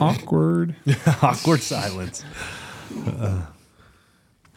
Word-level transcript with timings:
Awkward, 0.00 0.74
Awkward 1.22 1.60
silence. 1.60 2.24
Uh, 3.06 3.42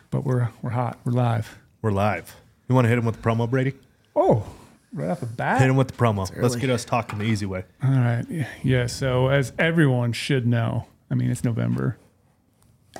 but 0.09 0.23
we're 0.23 0.49
we're 0.61 0.69
hot. 0.71 0.97
We're 1.05 1.11
live. 1.13 1.57
We're 1.81 1.91
live. 1.91 2.35
You 2.69 2.75
want 2.75 2.85
to 2.85 2.89
hit 2.89 2.97
him 2.97 3.05
with 3.05 3.21
the 3.21 3.29
promo, 3.29 3.49
Brady? 3.49 3.73
Oh, 4.15 4.45
right 4.93 5.09
off 5.09 5.19
the 5.19 5.25
bat. 5.25 5.59
Hit 5.61 5.69
him 5.69 5.75
with 5.75 5.89
the 5.89 5.93
promo. 5.93 6.29
Let's 6.41 6.55
get 6.55 6.69
us 6.69 6.85
talking 6.85 7.19
the 7.19 7.25
easy 7.25 7.45
way. 7.45 7.63
All 7.83 7.89
right. 7.91 8.23
Yeah, 8.29 8.47
Yeah. 8.63 8.85
So 8.87 9.27
as 9.27 9.51
everyone 9.59 10.13
should 10.13 10.47
know, 10.47 10.87
I 11.11 11.15
mean, 11.15 11.29
it's 11.29 11.43
November. 11.43 11.97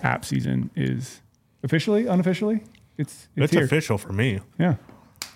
App 0.01 0.25
season 0.25 0.69
is 0.75 1.21
officially, 1.63 2.07
unofficially. 2.07 2.63
It's 2.97 3.27
it's, 3.35 3.45
It's 3.45 3.53
here. 3.53 3.63
official 3.63 3.97
for 3.97 4.11
me. 4.11 4.39
Yeah. 4.59 4.75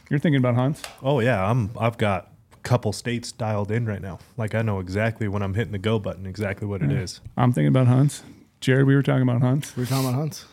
You're 0.10 0.20
thinking 0.20 0.40
about 0.40 0.56
hunts. 0.56 0.82
Oh 1.04 1.20
yeah, 1.20 1.50
I'm. 1.50 1.72
I've 1.80 1.98
got 1.98 2.26
a 2.26 2.30
couple 2.68 2.92
states 2.94 3.32
dialed 3.32 3.72
in 3.72 3.86
right 3.86 4.02
now. 4.02 4.20
Like 4.38 4.54
I 4.56 4.62
know 4.62 4.80
exactly 4.80 5.28
when 5.28 5.42
I'm 5.42 5.54
hitting 5.54 5.72
the 5.72 5.78
go 5.78 6.00
button, 6.00 6.26
exactly 6.26 6.68
what 6.68 6.82
it 6.82 6.92
is. 6.92 7.22
I'm 7.38 7.52
thinking 7.52 7.70
about 7.70 7.88
hunts. 7.88 8.24
Jaryd, 8.62 8.86
we 8.86 8.96
were 8.96 9.04
talking 9.04 9.22
about 9.24 9.42
hunts. 9.42 9.76
We 9.76 9.84
We're 9.84 9.88
talking 9.88 10.06
about 10.10 10.18
hunts. 10.18 10.46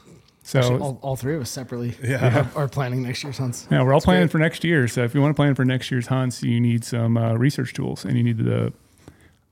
So 0.43 0.59
Actually, 0.59 0.81
all, 0.81 0.99
all 1.01 1.17
three 1.17 1.35
of 1.37 1.41
us 1.41 1.49
separately 1.51 1.97
Yeah. 2.03 2.47
are, 2.55 2.65
are 2.65 2.69
planning 2.69 3.03
next 3.03 3.25
year's 3.25 3.39
hunts. 3.39 3.67
yeah, 3.71 3.83
we're 3.83 3.93
all 3.95 3.99
That's 4.01 4.05
planning 4.05 4.25
great. 4.27 4.33
for 4.33 4.39
next 4.39 4.63
year. 4.63 4.87
So 4.89 5.03
if 5.03 5.15
you 5.15 5.23
want 5.23 5.31
to 5.35 5.37
plan 5.37 5.55
for 5.55 5.65
next 5.65 5.91
year's 5.91 6.07
hunts, 6.09 6.43
you 6.43 6.61
need 6.61 6.85
some 6.85 7.17
uh, 7.17 7.33
research 7.35 7.73
tools, 7.73 8.05
and 8.05 8.17
you 8.17 8.23
need 8.23 8.37
the. 8.39 8.73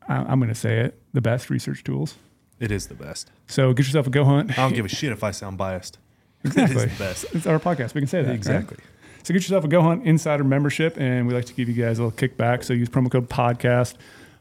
I- 0.06 0.16
I'm 0.16 0.38
going 0.38 0.50
to 0.50 0.54
say 0.54 0.80
it, 0.80 1.00
the 1.14 1.22
best 1.22 1.48
research 1.48 1.82
tools. 1.82 2.16
It 2.60 2.70
is 2.70 2.88
the 2.88 2.94
best. 2.94 3.30
So 3.46 3.72
get 3.72 3.86
yourself 3.86 4.06
a 4.06 4.10
go 4.10 4.24
hunt. 4.24 4.50
I 4.52 4.62
don't 4.62 4.74
give 4.74 4.84
a 4.84 4.88
shit 4.88 5.12
if 5.12 5.24
I 5.24 5.30
sound 5.30 5.56
biased. 5.58 5.98
Exactly. 6.44 6.82
It 6.82 6.86
is 6.90 6.98
the 6.98 7.04
best. 7.04 7.24
It's 7.32 7.46
our 7.46 7.58
podcast. 7.60 7.94
We 7.94 8.00
can 8.02 8.08
say 8.08 8.22
that. 8.22 8.46
right? 8.46 8.78
So 9.22 9.32
get 9.32 9.42
yourself 9.42 9.64
a 9.64 9.68
Go 9.68 9.82
Hunt 9.82 10.04
Insider 10.04 10.42
membership, 10.42 10.96
and 10.98 11.28
we 11.28 11.34
like 11.34 11.44
to 11.44 11.54
give 11.54 11.68
you 11.68 11.74
guys 11.74 12.00
a 12.00 12.04
little 12.04 12.16
kickback. 12.16 12.64
So 12.64 12.72
use 12.72 12.88
promo 12.88 13.10
code 13.10 13.28
podcast. 13.28 13.94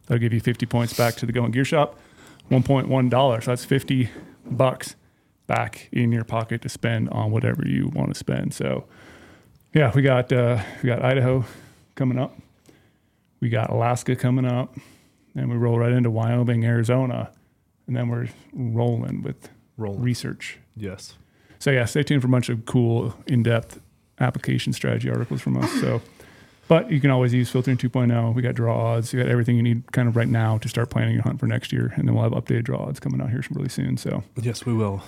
That'll 0.07 0.20
give 0.20 0.34
you 0.34 0.40
50 0.40 0.66
points 0.66 0.94
back 0.94 1.16
to 1.16 1.27
the 1.27 1.31
Go 1.31 1.41
Hunt 1.41 1.54
Gear 1.54 1.66
Shop. 1.66 1.99
$1.1. 2.49 3.43
So 3.43 3.52
that's 3.52 3.63
50 3.63 4.09
bucks 4.46 4.96
back 5.46 5.87
in 5.91 6.12
your 6.12 6.24
pocket 6.24 6.63
to 6.63 6.70
spend 6.70 7.09
on 7.09 7.29
whatever 7.32 7.68
you 7.68 7.90
want 7.93 8.09
to 8.09 8.15
spend. 8.15 8.54
So 8.54 8.85
yeah, 9.74 9.91
we 9.93 10.02
got 10.02 10.34
uh, 10.34 10.62
we 10.82 10.87
got 10.87 11.04
Idaho 11.04 11.46
coming 11.96 12.18
up. 12.18 12.35
We 13.40 13.49
got 13.49 13.70
Alaska 13.70 14.15
coming 14.15 14.46
up. 14.46 14.76
And 15.35 15.49
we 15.49 15.55
roll 15.55 15.77
right 15.79 15.91
into 15.93 16.09
Wyoming, 16.09 16.65
Arizona. 16.65 17.32
And 17.87 17.96
then 17.96 18.09
we're 18.09 18.27
rolling 18.54 19.21
with 19.21 19.49
Rolling. 19.77 20.02
research. 20.02 20.59
Yes. 20.76 21.15
So 21.59 21.71
yeah, 21.71 21.85
stay 21.85 22.04
tuned 22.04 22.21
for 22.21 22.27
a 22.27 22.32
bunch 22.32 22.49
of 22.49 22.65
cool, 22.65 23.15
in-depth 23.27 23.79
application 24.22 24.74
strategy 24.74 25.10
articles 25.10 25.41
from 25.41 25.58
us. 25.58 25.70
So, 25.82 26.02
but 26.68 26.90
you 26.91 27.02
can 27.02 27.10
always 27.12 27.34
use 27.34 27.50
filtering 27.50 27.77
2.0. 27.77 28.34
We 28.34 28.41
got 28.41 28.55
draw 28.55 28.94
odds. 28.96 29.12
You 29.14 29.22
got 29.22 29.30
everything 29.30 29.58
you 29.58 29.64
need 29.64 29.91
kind 29.91 30.08
of 30.08 30.16
right 30.16 30.27
now 30.27 30.58
to 30.60 30.70
start 30.70 30.90
planning 30.90 31.14
your 31.14 31.24
hunt 31.24 31.40
for 31.40 31.48
next 31.48 31.74
year, 31.74 31.91
and 31.96 32.08
then 32.08 32.16
we'll 32.16 32.24
have 32.24 32.34
updated 32.34 32.64
draw 32.64 32.86
odds 32.86 32.99
coming 32.99 33.20
out 33.22 33.30
here 33.30 33.44
really 33.52 33.70
soon. 33.70 33.98
So 33.98 34.24
Yes, 34.42 34.66
we 34.66 34.74
will. 34.74 35.02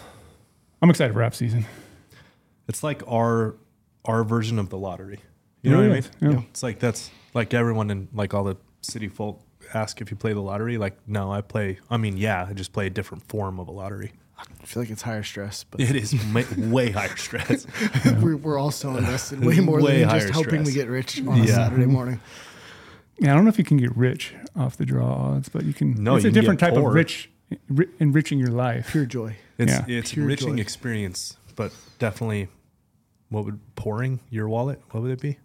I'm 0.81 0.89
excited 0.89 1.14
for 1.14 1.23
app 1.23 1.36
season. 1.36 1.66
It's 2.67 2.84
like 2.84 3.02
our 3.08 3.56
our 4.06 4.23
version 4.23 4.59
of 4.59 4.69
the 4.69 4.78
lottery. 4.78 5.19
You 5.61 5.72
know 5.72 5.81
It 5.81 5.88
what 5.89 5.97
I 5.97 6.25
mean? 6.28 6.34
yeah. 6.34 6.41
It's 6.50 6.61
like 6.64 6.80
that's 6.80 7.09
like 7.34 7.53
everyone 7.53 7.89
in 7.89 8.09
like 8.14 8.34
all 8.34 8.44
the 8.44 8.58
city 8.81 9.08
folk 9.08 9.41
ask 9.73 10.02
if 10.02 10.11
you 10.11 10.17
play 10.17 10.34
the 10.34 10.41
lottery. 10.41 10.78
Like, 10.78 10.97
no, 11.08 11.31
I 11.31 11.39
play. 11.39 11.80
I 11.89 11.95
mean, 11.95 12.17
yeah, 12.17 12.45
I 12.50 12.52
just 12.53 12.73
play 12.73 12.88
a 12.88 12.89
different 12.89 13.23
form 13.30 13.59
of 13.61 13.69
a 13.69 13.72
lottery. 13.72 14.11
I 14.61 14.66
feel 14.66 14.81
like 14.83 14.89
it's 14.89 15.02
higher 15.02 15.23
stress, 15.23 15.63
but 15.66 15.81
It 15.81 15.95
is 15.95 16.13
ma- 16.25 16.44
way 16.58 16.91
higher 16.91 17.16
stress. 17.17 17.67
we're, 18.22 18.38
we're 18.38 18.58
all 18.58 18.72
so 18.72 18.95
invested 18.95 19.44
way 19.44 19.59
more 19.59 19.81
Way 19.81 20.03
than 20.03 20.09
just 20.19 20.30
hoping 20.33 20.63
stress. 20.63 20.67
we 20.67 20.73
get 20.73 20.88
rich 20.88 21.22
on 21.25 21.39
a 21.41 21.47
Saturday 21.47 21.85
morning. 21.85 22.19
Yeah, 23.19 23.31
I 23.33 23.35
don't 23.35 23.44
know 23.44 23.50
if 23.50 23.58
you 23.58 23.63
can 23.66 23.77
get 23.77 23.95
rich 23.95 24.33
off 24.55 24.77
the 24.77 24.85
draw 24.85 25.05
odds, 25.05 25.50
but 25.50 25.66
you 25.66 25.73
can. 25.73 26.02
No, 26.03 26.16
it's 26.16 26.23
you 26.23 26.30
a 26.30 26.33
can 26.33 26.41
different 26.41 26.59
get 26.59 26.67
type 26.67 26.75
poor. 26.80 26.89
of 26.89 26.95
rich, 26.95 27.30
ri- 27.69 27.89
enriching 28.00 28.39
your 28.39 28.50
life. 28.50 28.89
Pure 28.91 29.05
joy. 29.05 29.35
It's 29.58 29.72
Yeah. 29.72 29.85
it's 29.88 30.13
Pure 30.13 30.23
enriching 30.23 30.55
joy. 30.57 30.61
experience, 30.61 31.38
but 31.55 31.72
definitely, 32.00 32.47
what 33.29 33.46
would 33.46 33.59
pouring 33.75 34.19
your 34.29 34.47
wallet? 34.50 34.81
What 34.91 35.03
would 35.03 35.12
it 35.12 35.22
be? 35.22 35.38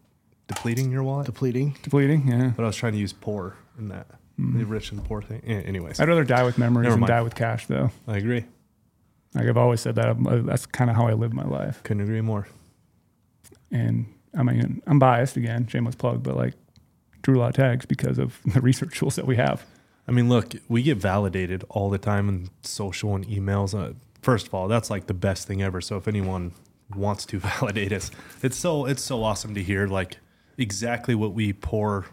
Depleting 0.46 0.90
your 0.90 1.02
wallet? 1.02 1.26
Depleting. 1.26 1.76
Depleting. 1.82 2.26
Yeah. 2.28 2.52
but 2.56 2.62
I 2.62 2.66
was 2.66 2.76
trying 2.76 2.92
to 2.92 2.98
use 2.98 3.12
pour 3.12 3.56
in 3.78 3.88
that 3.88 4.08
mm-hmm. 4.40 4.58
the 4.60 4.64
rich 4.64 4.90
and 4.92 5.04
poor 5.04 5.20
thing. 5.20 5.42
Yeah, 5.44 5.56
anyways, 5.58 6.00
I'd 6.00 6.08
rather 6.08 6.24
die 6.24 6.44
with 6.44 6.56
memories 6.56 6.84
Never 6.84 6.94
than 6.94 7.00
mind. 7.00 7.08
die 7.08 7.22
with 7.22 7.34
cash, 7.34 7.66
though. 7.66 7.90
I 8.06 8.16
agree. 8.16 8.44
Like 9.34 9.46
I've 9.46 9.56
always 9.56 9.80
said 9.80 9.94
that. 9.96 10.06
I'm- 10.06 10.46
That's 10.46 10.66
kind 10.66 10.90
of 10.90 10.96
how 10.96 11.06
I 11.06 11.12
live 11.12 11.32
my 11.32 11.44
life. 11.44 11.82
Couldn't 11.82 12.02
agree 12.02 12.20
more. 12.20 12.48
and 13.70 14.06
I 14.36 14.42
mean, 14.42 14.82
I'm 14.86 14.98
biased 14.98 15.36
again, 15.36 15.66
shameless 15.66 15.94
plug, 15.94 16.22
but 16.22 16.36
like 16.36 16.54
drew 17.22 17.38
a 17.38 17.40
lot 17.40 17.48
of 17.50 17.54
tags 17.56 17.86
because 17.86 18.18
of 18.18 18.38
the 18.54 18.60
research 18.60 18.98
tools 18.98 19.16
that 19.16 19.26
we 19.26 19.36
have. 19.36 19.64
I 20.06 20.12
mean, 20.12 20.28
look, 20.28 20.54
we 20.68 20.82
get 20.82 20.96
validated 20.98 21.64
all 21.68 21.90
the 21.90 21.98
time 21.98 22.28
in 22.28 22.48
social 22.62 23.14
and 23.14 23.26
emails. 23.26 23.78
Uh, 23.78 23.94
first 24.22 24.46
of 24.46 24.54
all, 24.54 24.68
that's 24.68 24.90
like 24.90 25.06
the 25.06 25.14
best 25.14 25.46
thing 25.46 25.62
ever. 25.62 25.80
So 25.80 25.96
if 25.96 26.08
anyone 26.08 26.52
wants 26.94 27.26
to 27.26 27.38
validate 27.60 27.92
us, 27.92 28.10
it's 28.42 28.56
so 28.56 28.86
it's 28.86 29.02
so 29.02 29.22
awesome 29.22 29.54
to 29.54 29.62
hear 29.62 29.86
like 29.86 30.18
exactly 30.56 31.14
what 31.14 31.32
we 31.34 31.52
pour 31.52 32.06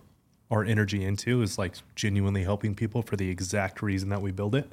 our 0.52 0.64
energy 0.64 1.04
into 1.04 1.42
is 1.42 1.58
like 1.58 1.76
genuinely 1.96 2.44
helping 2.44 2.76
people 2.76 3.02
for 3.02 3.16
the 3.16 3.30
exact 3.30 3.82
reason 3.82 4.10
that 4.10 4.22
we 4.22 4.32
build 4.32 4.56
it. 4.56 4.70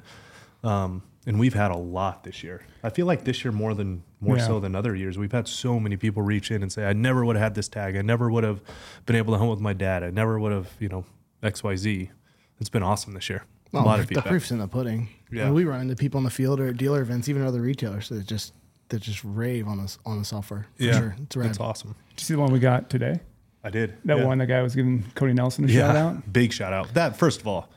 Um, 0.63 1.01
and 1.25 1.39
we've 1.39 1.53
had 1.53 1.71
a 1.71 1.77
lot 1.77 2.23
this 2.23 2.43
year. 2.43 2.61
I 2.83 2.89
feel 2.89 3.05
like 3.05 3.23
this 3.23 3.43
year 3.43 3.51
more 3.51 3.73
than 3.73 4.03
more 4.19 4.37
Yeah. 4.37 4.47
so 4.47 4.59
than 4.59 4.75
other 4.75 4.95
years. 4.95 5.17
We've 5.17 5.31
had 5.31 5.47
so 5.47 5.79
many 5.79 5.97
people 5.97 6.21
reach 6.23 6.51
in 6.51 6.61
and 6.61 6.71
say, 6.71 6.85
"I 6.85 6.93
never 6.93 7.23
would 7.25 7.35
have 7.35 7.43
had 7.43 7.55
this 7.55 7.67
tag. 7.67 7.95
I 7.95 8.01
never 8.01 8.29
would 8.29 8.43
have 8.43 8.61
been 9.05 9.15
able 9.15 9.33
to 9.33 9.39
hunt 9.39 9.51
with 9.51 9.59
my 9.59 9.73
dad. 9.73 10.03
I 10.03 10.09
never 10.09 10.39
would 10.39 10.51
have, 10.51 10.69
you 10.79 10.89
know, 10.89 11.05
X 11.41 11.63
Y 11.63 11.75
Z." 11.75 12.11
It's 12.59 12.69
been 12.69 12.83
awesome 12.83 13.13
this 13.13 13.29
year. 13.29 13.43
a 13.75 13.81
lot 13.81 13.99
of 13.99 14.07
people. 14.07 14.21
the 14.21 14.29
proof's 14.29 14.51
in 14.51 14.59
the 14.59 14.67
pudding. 14.67 15.09
Yeah. 15.31 15.45
Yeah. 15.45 15.51
we 15.51 15.63
run 15.65 15.81
into 15.81 15.95
people 15.95 16.19
in 16.19 16.23
the 16.23 16.29
field 16.29 16.59
or 16.59 16.67
at 16.67 16.77
dealer 16.77 17.01
events, 17.01 17.27
even 17.27 17.41
other 17.41 17.59
retailers 17.61 18.09
that 18.09 18.27
just 18.27 18.53
that 18.89 19.01
just 19.01 19.23
rave 19.23 19.67
on 19.67 19.79
us 19.79 19.97
on 20.05 20.19
the 20.19 20.25
software. 20.25 20.67
Yeah, 20.77 20.91
sure. 20.99 21.15
It's 21.23 21.35
rad. 21.35 21.49
that's 21.49 21.59
awesome. 21.59 21.95
Did 22.09 22.21
you 22.21 22.25
see 22.25 22.33
the 22.35 22.39
one 22.39 22.51
we 22.53 22.59
got 22.59 22.89
today? 22.91 23.21
I 23.63 23.69
did 23.71 23.95
That 24.05 24.17
yeah. 24.19 24.25
one, 24.25 24.37
the 24.37 24.45
guy 24.45 24.61
was 24.61 24.75
giving 24.75 25.03
Cody 25.15 25.33
Nelson 25.33 25.63
a 25.63 25.67
Yeah, 25.69 25.87
shout 25.87 25.95
out. 25.95 26.33
big 26.33 26.53
shout 26.53 26.73
out. 26.73 26.93
That 26.93 27.15
first 27.17 27.39
of 27.41 27.47
all, 27.47 27.69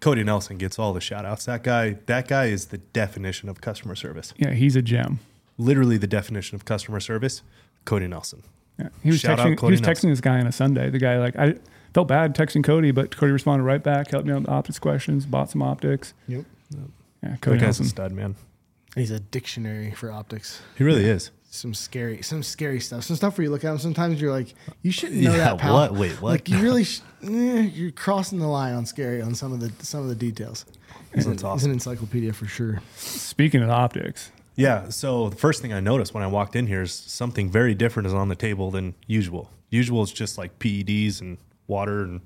Cody 0.00 0.22
Nelson 0.24 0.58
gets 0.58 0.78
all 0.78 0.92
the 0.92 1.00
shout 1.00 1.24
outs. 1.24 1.44
That 1.46 1.62
guy, 1.62 1.96
that 2.06 2.28
guy 2.28 2.46
is 2.46 2.66
the 2.66 2.78
definition 2.78 3.48
of 3.48 3.60
customer 3.60 3.94
service. 3.94 4.34
Yeah, 4.36 4.52
he's 4.52 4.76
a 4.76 4.82
gem. 4.82 5.20
Literally 5.58 5.96
the 5.96 6.06
definition 6.06 6.54
of 6.54 6.64
customer 6.64 7.00
service. 7.00 7.42
Cody 7.84 8.06
Nelson. 8.06 8.42
Yeah. 8.78 8.88
He 9.02 9.08
was 9.10 9.20
Shout 9.20 9.40
out 9.40 9.46
texting. 9.46 9.60
He 9.64 9.70
was 9.70 9.80
texting 9.80 10.10
this 10.10 10.20
guy 10.20 10.38
on 10.38 10.46
a 10.46 10.52
Sunday. 10.52 10.90
The 10.90 10.98
guy 10.98 11.18
like 11.18 11.34
I 11.36 11.54
felt 11.94 12.08
bad 12.08 12.34
texting 12.34 12.62
Cody, 12.62 12.90
but 12.90 13.16
Cody 13.16 13.32
responded 13.32 13.64
right 13.64 13.82
back, 13.82 14.10
helped 14.10 14.26
me 14.26 14.32
out 14.34 14.40
with 14.40 14.48
optics 14.50 14.78
questions, 14.78 15.24
bought 15.24 15.48
some 15.50 15.62
optics. 15.62 16.12
Yep. 16.28 16.44
yep. 16.70 16.80
Yeah, 17.22 17.30
That 17.30 17.40
Cody 17.40 17.56
guy's 17.58 17.78
a 17.78 17.82
Nelson. 17.82 17.84
stud, 17.86 18.12
man. 18.12 18.34
He's 18.94 19.10
a 19.10 19.20
dictionary 19.20 19.92
for 19.92 20.10
optics. 20.10 20.60
He 20.76 20.84
really 20.84 21.06
is. 21.06 21.30
Some 21.56 21.74
scary, 21.74 22.22
some 22.22 22.42
scary 22.42 22.80
stuff. 22.80 23.04
Some 23.04 23.16
stuff 23.16 23.36
where 23.38 23.44
you 23.44 23.50
look 23.50 23.64
at 23.64 23.68
them. 23.70 23.78
Sometimes 23.78 24.20
you're 24.20 24.30
like, 24.32 24.54
you 24.82 24.90
shouldn't 24.92 25.20
know 25.22 25.30
Yeah, 25.32 25.38
that. 25.38 25.58
Pal. 25.58 25.74
what? 25.74 25.94
Wait, 25.94 26.12
what? 26.20 26.30
Like 26.30 26.48
you 26.48 26.58
really, 26.58 26.84
sh- 26.84 27.00
eh, 27.24 27.62
you're 27.72 27.90
crossing 27.90 28.38
the 28.38 28.46
line 28.46 28.74
on 28.74 28.84
scary 28.86 29.22
on 29.22 29.34
some 29.34 29.52
of 29.52 29.60
the 29.60 29.72
some 29.84 30.00
of 30.02 30.08
the 30.08 30.14
details. 30.14 30.64
It's 31.12 31.24
That's 31.24 31.26
an, 31.26 31.32
he's 31.32 31.44
awesome. 31.44 31.70
an 31.70 31.74
encyclopedia 31.74 32.32
for 32.32 32.46
sure. 32.46 32.80
Speaking 32.96 33.62
of 33.62 33.70
optics, 33.70 34.30
Yeah. 34.54 34.88
So 34.90 35.28
the 35.30 35.36
first 35.36 35.62
thing 35.62 35.72
I 35.72 35.80
noticed 35.80 36.12
when 36.14 36.22
I 36.22 36.26
walked 36.26 36.54
in 36.56 36.66
here 36.66 36.82
is 36.82 36.92
something 36.92 37.50
very 37.50 37.74
different 37.74 38.06
is 38.06 38.14
on 38.14 38.28
the 38.28 38.36
table 38.36 38.70
than 38.70 38.94
usual. 39.06 39.50
Usual 39.70 40.02
is 40.02 40.12
just 40.12 40.36
like 40.38 40.58
PEDs 40.58 41.20
and 41.20 41.38
water 41.66 42.02
and 42.02 42.20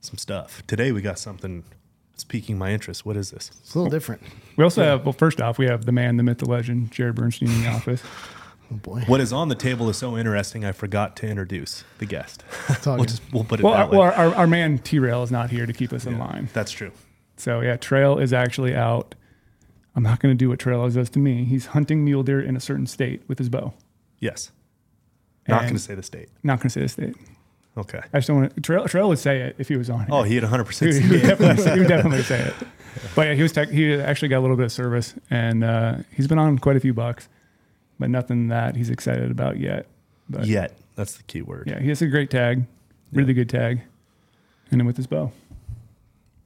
some 0.00 0.18
stuff. 0.18 0.62
Today 0.66 0.92
we 0.92 1.00
got 1.00 1.18
something 1.18 1.64
that's 2.12 2.24
piquing 2.24 2.58
my 2.58 2.70
interest. 2.72 3.06
What 3.06 3.16
is 3.16 3.30
this? 3.30 3.50
It's 3.62 3.74
a 3.74 3.78
little 3.78 3.90
different. 3.90 4.22
we 4.56 4.64
also 4.64 4.82
have. 4.84 5.04
Well, 5.06 5.12
first 5.14 5.40
off, 5.40 5.58
we 5.58 5.66
have 5.66 5.86
the 5.86 5.92
man, 5.92 6.18
the 6.18 6.22
myth, 6.22 6.38
the 6.38 6.48
legend, 6.48 6.90
Jaryd 6.92 7.14
Bernstein 7.14 7.50
in 7.50 7.62
the 7.62 7.68
office. 7.78 8.02
Oh 8.72 8.76
boy. 8.76 9.00
What 9.06 9.20
is 9.20 9.32
on 9.32 9.48
the 9.48 9.54
table 9.54 9.88
is 9.90 9.96
so 9.96 10.16
interesting. 10.16 10.64
I 10.64 10.72
forgot 10.72 11.16
to 11.16 11.26
introduce 11.28 11.84
the 11.98 12.06
guest. 12.06 12.42
It's 12.68 12.86
all 12.86 12.96
we'll 12.96 13.04
just 13.04 13.22
we'll 13.32 13.44
put 13.44 13.60
it 13.60 13.64
Well, 13.64 13.74
that 13.74 13.86
our, 13.86 13.90
way. 13.90 13.98
well, 13.98 14.12
our, 14.14 14.34
our 14.34 14.46
man 14.46 14.78
T 14.78 14.98
Rail 14.98 15.22
is 15.22 15.30
not 15.30 15.50
here 15.50 15.66
to 15.66 15.72
keep 15.72 15.92
us 15.92 16.06
in 16.06 16.18
line. 16.18 16.48
That's 16.52 16.70
true. 16.72 16.92
So 17.36 17.60
yeah, 17.60 17.76
Trail 17.76 18.18
is 18.18 18.32
actually 18.32 18.74
out. 18.74 19.14
I'm 19.94 20.02
not 20.02 20.20
going 20.20 20.32
to 20.32 20.38
do 20.38 20.48
what 20.48 20.58
Trail 20.58 20.88
does 20.88 21.10
to 21.10 21.18
me. 21.18 21.44
He's 21.44 21.66
hunting 21.66 22.04
mule 22.04 22.22
deer 22.22 22.40
in 22.40 22.56
a 22.56 22.60
certain 22.60 22.86
state 22.86 23.22
with 23.28 23.38
his 23.38 23.48
bow. 23.50 23.74
Yes. 24.20 24.50
Not 25.48 25.62
going 25.62 25.74
to 25.74 25.78
say 25.80 25.94
the 25.94 26.02
state. 26.02 26.28
Not 26.42 26.60
going 26.60 26.68
to 26.68 26.70
say 26.70 26.80
the 26.82 26.88
state. 26.88 27.16
Okay. 27.76 28.00
I 28.12 28.18
just 28.18 28.28
don't 28.28 28.36
want 28.38 28.54
to. 28.54 28.60
Trail, 28.60 28.86
Trail 28.86 29.08
would 29.08 29.18
say 29.18 29.40
it 29.40 29.56
if 29.58 29.68
he 29.68 29.76
was 29.76 29.90
on. 29.90 30.00
Here. 30.00 30.08
Oh, 30.10 30.22
he 30.22 30.34
had 30.36 30.44
100 30.44 30.62
he, 30.62 30.66
percent. 30.66 30.92
would- 30.94 31.02
he 31.02 31.10
would 31.10 31.22
definitely, 31.22 31.72
he 31.72 31.78
would 31.80 31.88
definitely 31.88 32.22
say 32.22 32.40
it. 32.40 32.54
But 33.14 33.26
yeah, 33.26 33.34
he 33.34 33.42
was. 33.42 33.52
Tech, 33.52 33.70
he 33.70 33.94
actually 33.94 34.28
got 34.28 34.38
a 34.38 34.40
little 34.40 34.56
bit 34.56 34.66
of 34.66 34.72
service, 34.72 35.14
and 35.30 35.64
uh, 35.64 35.96
he's 36.14 36.28
been 36.28 36.38
on 36.38 36.58
quite 36.58 36.76
a 36.76 36.80
few 36.80 36.92
bucks, 36.94 37.28
but 38.02 38.10
nothing 38.10 38.48
that 38.48 38.74
he's 38.74 38.90
excited 38.90 39.30
about 39.30 39.58
yet. 39.60 39.86
But 40.28 40.44
Yet. 40.44 40.76
That's 40.96 41.14
the 41.14 41.22
key 41.22 41.40
word. 41.42 41.68
yeah, 41.68 41.78
he 41.78 41.88
has 41.88 42.02
a 42.02 42.08
great 42.08 42.30
tag, 42.30 42.64
really 43.12 43.32
good 43.32 43.48
tag, 43.48 43.80
and 44.72 44.80
then 44.80 44.86
with 44.88 44.96
his 44.96 45.06
bow. 45.06 45.30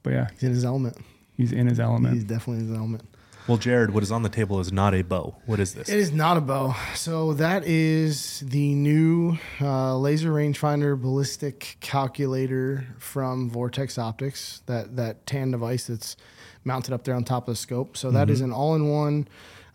But 0.03 0.13
yeah, 0.13 0.29
He's 0.35 0.43
in 0.43 0.51
his 0.51 0.65
element. 0.67 0.99
he's 1.35 1.53
in 1.53 1.67
his 1.67 1.81
element. 1.81 2.13
He's 2.15 2.25
definitely 2.25 2.63
in 2.65 2.69
his 2.69 2.77
element. 2.77 3.05
Well, 3.49 3.57
Jaryd, 3.57 3.91
what 3.91 4.03
is 4.03 4.13
on 4.13 4.23
the 4.23 4.29
table 4.29 4.61
is 4.61 4.71
not 4.71 4.93
a 4.95 5.03
bow. 5.03 5.35
What 5.47 5.59
is 5.59 5.73
this? 5.73 5.89
It 5.89 5.97
is 5.99 6.13
not 6.13 6.37
a 6.37 6.41
bow. 6.43 6.75
So 6.95 7.33
that 7.35 7.65
is 7.65 8.41
the 8.47 8.75
new 8.75 9.39
uh, 9.61 9.97
laser 9.97 10.33
rangefinder 10.33 11.01
ballistic 11.01 11.79
calculator 11.81 12.87
from 12.99 13.49
Vortex 13.49 13.97
Optics. 13.99 14.63
That 14.67 14.97
that 14.97 15.27
tan 15.27 15.53
device 15.53 15.87
that's 15.87 16.17
mounted 16.65 16.93
up 16.93 17.05
there 17.05 17.15
on 17.15 17.25
top 17.25 17.49
of 17.49 17.53
the 17.55 17.57
scope. 17.57 17.97
So 17.97 18.11
that 18.11 18.29
is 18.29 18.41
an 18.43 18.53
all-in-one 18.53 19.29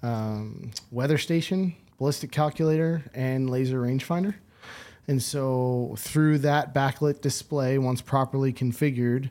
um, 0.03 0.71
weather 0.89 1.17
station, 1.17 1.75
ballistic 1.97 2.31
calculator, 2.31 3.03
and 3.13 3.49
laser 3.49 3.81
rangefinder. 3.81 4.35
And 5.07 5.21
so 5.21 5.95
through 5.97 6.39
that 6.39 6.73
backlit 6.73 7.21
display, 7.21 7.77
once 7.77 8.01
properly 8.01 8.53
configured, 8.53 9.29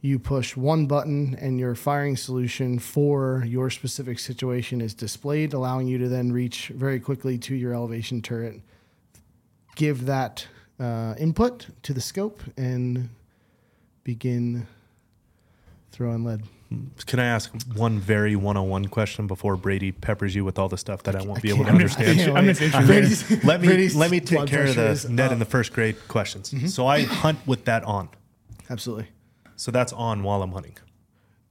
you 0.00 0.18
push 0.18 0.56
one 0.56 0.86
button 0.86 1.36
and 1.40 1.60
your 1.60 1.76
firing 1.76 2.16
solution 2.16 2.78
for 2.80 3.44
your 3.46 3.70
specific 3.70 4.18
situation 4.18 4.80
is 4.80 4.94
displayed, 4.94 5.52
allowing 5.52 5.86
you 5.86 5.96
to 5.98 6.08
then 6.08 6.32
reach 6.32 6.68
very 6.68 6.98
quickly 6.98 7.38
to 7.38 7.54
your 7.54 7.72
elevation 7.72 8.20
turret, 8.20 8.60
give 9.76 10.06
that 10.06 10.46
uh, 10.80 11.14
input 11.18 11.68
to 11.84 11.94
the 11.94 12.00
scope, 12.00 12.40
and 12.56 13.08
begin 14.02 14.66
throwing 15.92 16.24
lead. 16.24 16.42
Can 17.06 17.18
I 17.18 17.24
ask 17.26 17.50
one 17.74 17.98
very 17.98 18.36
one-on-one 18.36 18.86
question 18.86 19.26
before 19.26 19.56
Brady 19.56 19.92
peppers 19.92 20.34
you 20.34 20.44
with 20.44 20.58
all 20.58 20.68
the 20.68 20.78
stuff 20.78 21.02
that 21.04 21.16
I 21.16 21.22
won't 21.22 21.42
be 21.42 21.48
able 21.50 21.58
to 21.64 21.64
can't- 21.70 21.74
understand? 21.74 22.20
I 22.20 22.38
I'm 22.38 22.46
wait. 22.46 22.60
interested. 22.60 22.86
Brady's- 22.86 23.44
let 23.44 23.60
me 23.60 23.66
Brady's 23.68 23.96
let 23.96 24.10
me 24.10 24.20
take 24.20 24.46
care 24.46 24.66
of 24.66 24.74
the 24.74 25.06
net 25.10 25.26
up. 25.26 25.32
in 25.32 25.38
the 25.38 25.44
first 25.44 25.72
grade 25.72 25.96
questions. 26.08 26.50
Mm-hmm. 26.50 26.66
So 26.68 26.86
I 26.86 27.02
hunt 27.02 27.38
with 27.46 27.64
that 27.66 27.84
on. 27.84 28.08
Absolutely. 28.70 29.08
So 29.56 29.70
that's 29.70 29.92
on 29.92 30.22
while 30.22 30.42
I'm 30.42 30.52
hunting. 30.52 30.76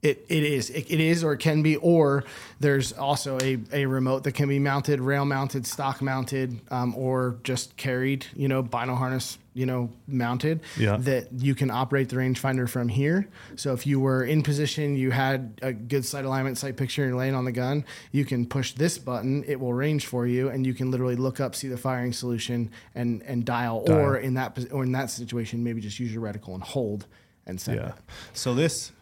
It, 0.02 0.26
it 0.28 0.42
is 0.42 0.68
it, 0.70 0.90
it 0.90 0.98
is 0.98 1.22
or 1.22 1.34
it 1.34 1.38
can 1.38 1.62
be 1.62 1.76
or 1.76 2.24
there's 2.58 2.92
also 2.92 3.38
a, 3.40 3.56
a 3.72 3.86
remote 3.86 4.24
that 4.24 4.32
can 4.32 4.48
be 4.48 4.58
mounted 4.58 5.00
rail 5.00 5.24
mounted 5.24 5.64
stock 5.64 6.02
mounted 6.02 6.58
um, 6.72 6.92
or 6.96 7.36
just 7.44 7.76
carried 7.76 8.26
you 8.34 8.48
know 8.48 8.62
bino 8.64 8.96
harness 8.96 9.38
you 9.54 9.66
know 9.66 9.90
mounted 10.06 10.60
Yeah. 10.78 10.96
that 10.98 11.32
you 11.32 11.54
can 11.54 11.70
operate 11.70 12.08
the 12.08 12.16
rangefinder 12.16 12.68
from 12.68 12.88
here 12.88 13.28
so 13.56 13.72
if 13.74 13.86
you 13.86 14.00
were 14.00 14.24
in 14.24 14.42
position 14.42 14.96
you 14.96 15.10
had 15.10 15.58
a 15.62 15.72
good 15.72 16.04
sight 16.04 16.24
alignment 16.24 16.56
sight 16.58 16.76
picture 16.76 17.02
and 17.02 17.10
you're 17.10 17.18
laying 17.18 17.34
on 17.34 17.44
the 17.44 17.52
gun 17.52 17.84
you 18.12 18.24
can 18.24 18.46
push 18.46 18.72
this 18.72 18.96
button 18.98 19.44
it 19.46 19.60
will 19.60 19.74
range 19.74 20.06
for 20.06 20.26
you 20.26 20.48
and 20.48 20.66
you 20.66 20.72
can 20.74 20.90
literally 20.90 21.16
look 21.16 21.38
up 21.40 21.54
see 21.54 21.68
the 21.68 21.76
firing 21.76 22.12
solution 22.12 22.70
and 22.94 23.22
and 23.22 23.44
dial, 23.44 23.84
or 23.88 24.16
in 24.16 24.34
that 24.34 24.58
or 24.70 24.82
in 24.84 24.92
that 24.92 25.10
situation 25.10 25.62
maybe 25.62 25.80
just 25.80 25.98
use 26.00 26.12
your 26.12 26.22
reticle 26.22 26.54
and 26.54 26.62
hold 26.62 27.06
and 27.46 27.60
send 27.60 27.80
it. 27.80 27.92
So 28.32 28.54
this 28.54 28.92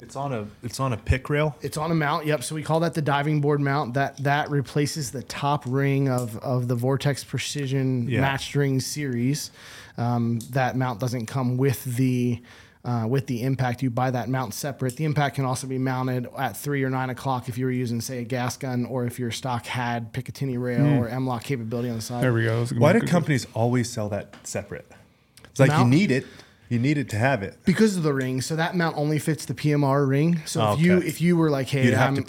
it's 0.00 0.16
on 0.16 0.32
a 0.32 0.46
it's 0.62 0.78
on 0.80 0.92
a 0.92 0.96
pick 0.96 1.28
rail. 1.28 1.56
It's 1.60 1.76
on 1.76 1.90
a 1.90 1.94
mount. 1.94 2.26
Yep. 2.26 2.44
So 2.44 2.54
we 2.54 2.62
call 2.62 2.80
that 2.80 2.94
the 2.94 3.02
diving 3.02 3.40
board 3.40 3.60
mount. 3.60 3.94
That 3.94 4.16
that 4.24 4.50
replaces 4.50 5.10
the 5.10 5.22
top 5.22 5.64
ring 5.66 6.08
of 6.08 6.36
of 6.38 6.68
the 6.68 6.74
Vortex 6.74 7.24
Precision 7.24 8.08
Yeah. 8.08 8.20
matched 8.20 8.54
ring 8.54 8.80
series. 8.80 9.50
Um, 9.96 10.38
that 10.50 10.76
mount 10.76 11.00
doesn't 11.00 11.26
come 11.26 11.56
with 11.56 11.82
the 11.84 12.40
uh, 12.84 13.06
with 13.08 13.26
the 13.26 13.42
impact. 13.42 13.82
You 13.82 13.90
buy 13.90 14.10
that 14.12 14.28
mount 14.28 14.54
separate. 14.54 14.96
The 14.96 15.04
impact 15.04 15.34
can 15.34 15.44
also 15.44 15.66
be 15.66 15.78
mounted 15.78 16.28
at 16.38 16.56
three 16.56 16.84
or 16.84 16.88
nine 16.90 17.10
o'clock 17.10 17.48
if 17.48 17.58
you 17.58 17.66
were 17.66 17.72
using, 17.72 18.00
say, 18.00 18.18
a 18.18 18.24
gas 18.24 18.56
gun, 18.56 18.86
or 18.86 19.04
if 19.04 19.18
your 19.18 19.32
stock 19.32 19.66
had 19.66 20.12
Picatinny 20.14 20.58
rail 20.58 20.86
or 21.02 21.08
M-LOK 21.08 21.42
capability 21.42 21.90
on 21.90 21.96
the 21.96 22.00
side. 22.02 22.22
There 22.22 22.32
we 22.32 22.44
go. 22.44 22.60
That's 22.60 22.70
a 22.70 22.74
good 22.74 22.80
Why 22.80 22.92
do 22.92 23.00
companies 23.00 23.46
always 23.52 23.90
sell 23.90 24.08
that 24.10 24.34
separate? 24.44 24.90
It's 25.50 25.58
like 25.60 25.70
Mount? 25.70 25.92
you 25.92 25.98
need 25.98 26.10
it. 26.12 26.24
You 26.68 26.78
needed 26.78 27.08
to 27.10 27.16
have 27.16 27.42
it. 27.42 27.56
because 27.64 27.96
of 27.96 28.02
the 28.02 28.12
ring. 28.12 28.40
So 28.40 28.56
that 28.56 28.76
mount 28.76 28.96
only 28.96 29.18
fits 29.18 29.44
the 29.46 29.54
PMR 29.54 30.06
ring. 30.08 30.40
So 30.44 30.60
if 30.64 30.68
Okay. 30.74 30.82
you 30.82 30.98
if 30.98 31.20
you 31.20 31.36
were 31.36 31.50
like, 31.50 31.68
hey, 31.68 31.84
You'd 31.86 31.94
I'm, 31.94 32.16
I'm 32.16 32.18
a 32.18 32.22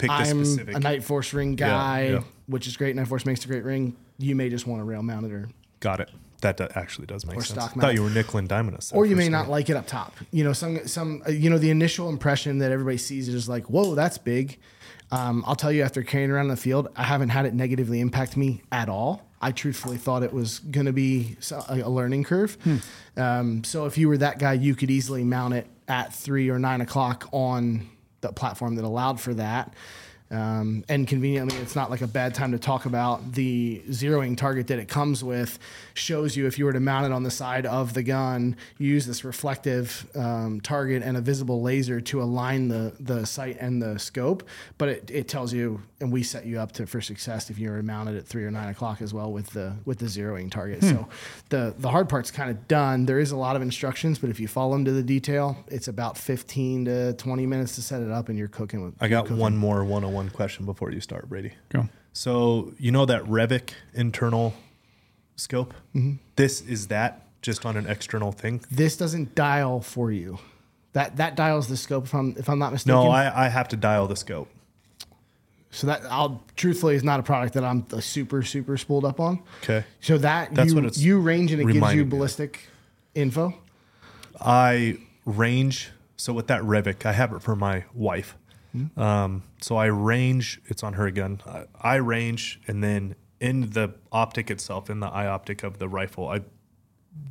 Nightforce 0.80 1.32
ring 1.32 1.56
guy, 1.56 2.08
yeah. 2.12 2.22
which 2.46 2.66
is 2.66 2.76
great. 2.76 2.96
Nightforce 2.96 3.26
makes 3.26 3.44
a 3.44 3.48
great 3.48 3.64
ring. 3.64 3.96
You 4.18 4.34
may 4.36 4.48
just 4.48 4.66
want 4.66 4.80
a 4.80 4.84
rail 4.84 5.02
mounted 5.02 5.32
or 5.32 5.48
Got 5.80 6.00
it. 6.00 6.10
That 6.42 6.56
do- 6.56 6.68
actually 6.74 7.06
does 7.06 7.26
make 7.26 7.36
Or 7.36 7.42
sense. 7.42 7.60
stock 7.60 7.76
I 7.76 7.80
thought 7.80 7.94
you 7.94 8.02
were 8.02 8.08
nickel 8.10 8.38
and 8.38 8.48
there 8.48 8.62
or 8.92 9.04
you 9.04 9.14
may 9.14 9.28
not 9.28 9.50
like 9.50 9.68
it 9.68 9.76
up 9.76 9.86
top. 9.86 10.14
You 10.30 10.42
know, 10.44 10.54
some 10.54 10.86
some 10.86 11.22
uh, 11.26 11.30
you 11.30 11.50
know 11.50 11.58
the 11.58 11.70
initial 11.70 12.08
impression 12.08 12.58
that 12.58 12.72
everybody 12.72 12.96
sees 12.96 13.28
is 13.28 13.46
like, 13.48 13.68
whoa, 13.68 13.94
that's 13.94 14.16
big. 14.18 14.58
Um, 15.12 15.42
I'll 15.46 15.56
tell 15.56 15.72
you, 15.72 15.82
after 15.82 16.02
carrying 16.02 16.30
around 16.30 16.46
in 16.46 16.50
the 16.50 16.56
field, 16.56 16.88
I 16.96 17.02
haven't 17.02 17.30
had 17.30 17.44
it 17.44 17.52
negatively 17.52 18.00
impact 18.00 18.36
me 18.36 18.62
at 18.72 18.88
all. 18.88 19.28
I 19.40 19.52
truthfully 19.52 19.96
thought 19.96 20.22
it 20.22 20.32
was 20.32 20.58
going 20.58 20.86
to 20.86 20.92
be 20.92 21.36
a, 21.68 21.88
learning 21.88 22.24
curve. 22.24 22.58
Um, 23.16 23.64
so 23.64 23.86
if 23.86 23.96
you 23.96 24.08
were 24.08 24.18
that 24.18 24.38
guy, 24.38 24.52
you 24.52 24.74
could 24.74 24.90
easily 24.90 25.24
mount 25.24 25.54
it 25.54 25.66
at 25.88 26.14
three 26.14 26.50
or 26.50 26.58
nine 26.58 26.80
o'clock 26.80 27.28
on 27.32 27.88
the 28.20 28.32
platform 28.32 28.74
that 28.76 28.84
allowed 28.84 29.20
for 29.20 29.32
that. 29.34 29.72
Um, 30.30 30.84
and 30.88 31.08
conveniently, 31.08 31.56
it's 31.58 31.74
not 31.74 31.90
like 31.90 32.02
a 32.02 32.06
bad 32.06 32.34
time 32.34 32.52
to 32.52 32.58
talk 32.58 32.84
about 32.86 33.32
the 33.32 33.82
zeroing 33.88 34.36
target 34.36 34.68
that 34.68 34.78
it 34.78 34.86
comes 34.86 35.24
with. 35.24 35.58
Shows 35.94 36.36
you 36.36 36.46
if 36.46 36.58
you 36.58 36.66
were 36.66 36.72
to 36.72 36.80
mount 36.80 37.06
it 37.06 37.12
on 37.12 37.24
the 37.24 37.30
side 37.32 37.66
of 37.66 37.94
the 37.94 38.02
gun, 38.04 38.56
use 38.78 39.06
this 39.06 39.24
reflective 39.24 40.06
um, 40.14 40.60
target 40.60 41.02
and 41.02 41.16
a 41.16 41.20
visible 41.20 41.62
laser 41.62 42.00
to 42.00 42.22
align 42.22 42.68
the 42.68 42.94
the 43.00 43.26
sight 43.26 43.56
and 43.60 43.82
the 43.82 43.98
scope. 43.98 44.44
But 44.78 44.88
it, 44.88 45.10
it 45.10 45.28
tells 45.28 45.52
you, 45.52 45.82
and 46.00 46.12
we 46.12 46.22
set 46.22 46.46
you 46.46 46.60
up 46.60 46.72
to 46.72 46.86
for 46.86 47.00
success 47.00 47.50
if 47.50 47.58
you 47.58 47.70
were 47.70 47.78
to 47.78 47.82
mount 47.82 48.08
it 48.08 48.16
at 48.16 48.24
three 48.24 48.44
or 48.44 48.50
nine 48.52 48.68
o'clock 48.68 49.02
as 49.02 49.12
well 49.12 49.32
with 49.32 49.50
the 49.50 49.74
with 49.84 49.98
the 49.98 50.06
zeroing 50.06 50.50
target. 50.50 50.82
So 50.82 51.08
the 51.48 51.74
the 51.76 51.90
hard 51.90 52.08
part's 52.08 52.30
kind 52.30 52.50
of 52.50 52.68
done. 52.68 53.06
There 53.06 53.18
is 53.18 53.32
a 53.32 53.36
lot 53.36 53.56
of 53.56 53.62
instructions, 53.62 54.20
but 54.20 54.30
if 54.30 54.38
you 54.38 54.46
follow 54.46 54.72
them 54.72 54.84
to 54.84 54.92
the 54.92 55.02
detail, 55.02 55.56
it's 55.66 55.88
about 55.88 56.16
fifteen 56.16 56.84
to 56.84 57.14
twenty 57.14 57.46
minutes 57.46 57.74
to 57.74 57.82
set 57.82 58.00
it 58.00 58.10
up, 58.10 58.28
and 58.28 58.38
you're 58.38 58.46
cooking 58.46 58.84
with. 58.84 58.94
I 59.00 59.08
got 59.08 59.28
one 59.28 59.56
more 59.56 59.82
one-on-one 60.20 60.34
question 60.34 60.66
before 60.66 60.90
you 60.92 61.00
start, 61.00 61.28
Brady. 61.28 61.52
Go. 61.70 61.88
So 62.12 62.74
you 62.78 62.90
know 62.90 63.06
that 63.06 63.24
Revic 63.24 63.70
internal 63.94 64.54
scope? 65.36 65.74
Mm-hmm. 65.94 66.16
This 66.36 66.60
is 66.62 66.88
that 66.88 67.26
just 67.42 67.64
on 67.64 67.76
an 67.76 67.86
external 67.86 68.32
thing? 68.32 68.62
This 68.70 68.96
doesn't 68.96 69.34
dial 69.34 69.80
for 69.80 70.10
you. 70.10 70.38
That 70.92 71.16
that 71.16 71.36
dials 71.36 71.68
the 71.68 71.76
scope. 71.76 72.04
If 72.04 72.14
I'm 72.14 72.34
if 72.36 72.48
I'm 72.48 72.58
not 72.58 72.72
mistaken. 72.72 73.00
No, 73.00 73.10
I, 73.10 73.46
I 73.46 73.48
have 73.48 73.68
to 73.68 73.76
dial 73.76 74.06
the 74.08 74.16
scope. 74.16 74.48
so 75.70 75.86
that 75.86 76.02
I'll 76.10 76.42
truthfully 76.56 76.96
is 76.96 77.04
not 77.04 77.20
a 77.20 77.22
product 77.22 77.54
that 77.54 77.64
I'm 77.64 77.86
super 78.00 78.42
super 78.42 78.76
spooled 78.76 79.04
up 79.04 79.20
on. 79.20 79.42
Okay. 79.62 79.84
So 80.00 80.18
that 80.18 80.54
That's 80.54 80.70
you, 80.70 80.74
what 80.74 80.84
it's 80.84 80.98
you 80.98 81.20
range 81.20 81.52
and 81.52 81.60
it 81.60 81.64
gives 81.64 81.76
reminding 81.76 81.98
you 81.98 82.04
me 82.04 82.10
ballistic 82.10 82.68
info. 83.14 83.54
I 84.40 84.98
range. 85.24 85.90
So 86.16 86.32
with 86.34 86.48
that 86.48 86.62
Revic, 86.62 87.06
I 87.06 87.12
have 87.12 87.32
it 87.32 87.40
for 87.40 87.56
my 87.56 87.84
wife. 87.94 88.36
Hmm. 88.72 89.00
Um, 89.00 89.42
so 89.60 89.76
I 89.76 89.86
range. 89.86 90.60
It's 90.66 90.82
on 90.82 90.94
her 90.94 91.10
gun. 91.10 91.40
I, 91.46 91.64
I 91.80 91.94
range, 91.96 92.60
and 92.66 92.82
then 92.84 93.14
in 93.40 93.70
the 93.70 93.94
optic 94.12 94.50
itself, 94.50 94.88
in 94.90 95.00
the 95.00 95.08
eye 95.08 95.26
optic 95.26 95.62
of 95.62 95.78
the 95.78 95.88
rifle, 95.88 96.28
I 96.28 96.42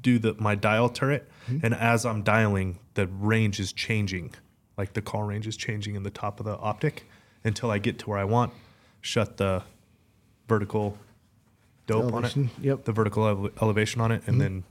do 0.02 0.20
the 0.20 0.36
my 0.40 0.56
dial 0.56 0.90
turret, 0.90 1.30
Hmm. 1.48 1.60
and 1.64 1.74
as 1.74 2.06
I'm 2.06 2.24
dialing, 2.24 2.80
the 2.96 3.08
range 3.08 3.60
is 3.60 3.72
changing. 3.74 4.34
Like 4.78 4.94
the 4.94 5.02
call 5.02 5.24
range 5.24 5.48
is 5.48 5.56
changing 5.58 5.96
in 5.96 6.04
the 6.04 6.10
top 6.10 6.40
of 6.40 6.46
the 6.46 6.58
optic 6.58 7.06
until 7.44 7.70
I 7.72 7.80
get 7.80 8.00
to 8.00 8.10
where 8.10 8.20
I 8.20 8.24
want. 8.26 8.52
Shut 9.02 9.38
the 9.38 9.64
vertical 10.48 10.98
dope 11.88 12.06
on 12.14 12.26
it. 12.26 12.36
Elevation, 12.36 12.50
yep. 12.62 12.84
The 12.86 12.92
vertical 12.92 13.28
ele- 13.28 13.50
elevation 13.62 14.02
on 14.02 14.12
it, 14.12 14.24
and 14.28 14.40
then 14.42 14.64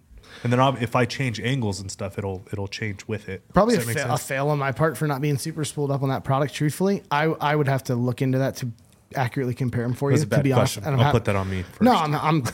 and 0.45 0.53
then 0.53 0.61
if 0.81 0.95
I 0.97 1.05
change 1.05 1.41
angles 1.41 1.81
and 1.81 1.91
stuff, 1.91 2.19
it'll 2.19 2.45
it'll 2.53 2.69
change 2.69 3.07
with 3.07 3.29
it. 3.29 3.43
Probably 3.53 3.77
a, 3.77 3.81
fa- 3.81 4.07
a 4.11 4.19
fail 4.19 4.49
on 4.49 4.59
my 4.59 4.73
part 4.73 4.97
for 4.97 5.07
not 5.07 5.21
being 5.21 5.39
super 5.39 5.65
spooled 5.65 5.91
up 5.91 6.03
on 6.03 6.09
that 6.11 6.25
product. 6.25 6.55
Truthfully, 6.55 7.03
I 7.11 7.25
I 7.25 7.57
would 7.57 7.69
have 7.69 7.85
to 7.85 7.95
look 7.95 8.23
into 8.23 8.39
that 8.39 8.57
to 8.57 8.71
accurately 9.17 9.55
compare 9.55 9.83
them 9.85 9.95
for 9.95 10.11
That's 10.11 10.23
you. 10.23 10.27
a 10.27 10.29
bad 10.29 10.37
to 10.39 10.43
be 10.45 10.53
question. 10.53 10.85
honest, 10.85 10.99
I'll 10.99 11.05
hap- 11.05 11.13
put 11.15 11.25
that 11.27 11.37
on 11.37 11.49
me. 11.51 11.63
First. 11.63 11.81
No, 11.83 11.93
I'm, 11.93 12.15
I'm 12.15 12.45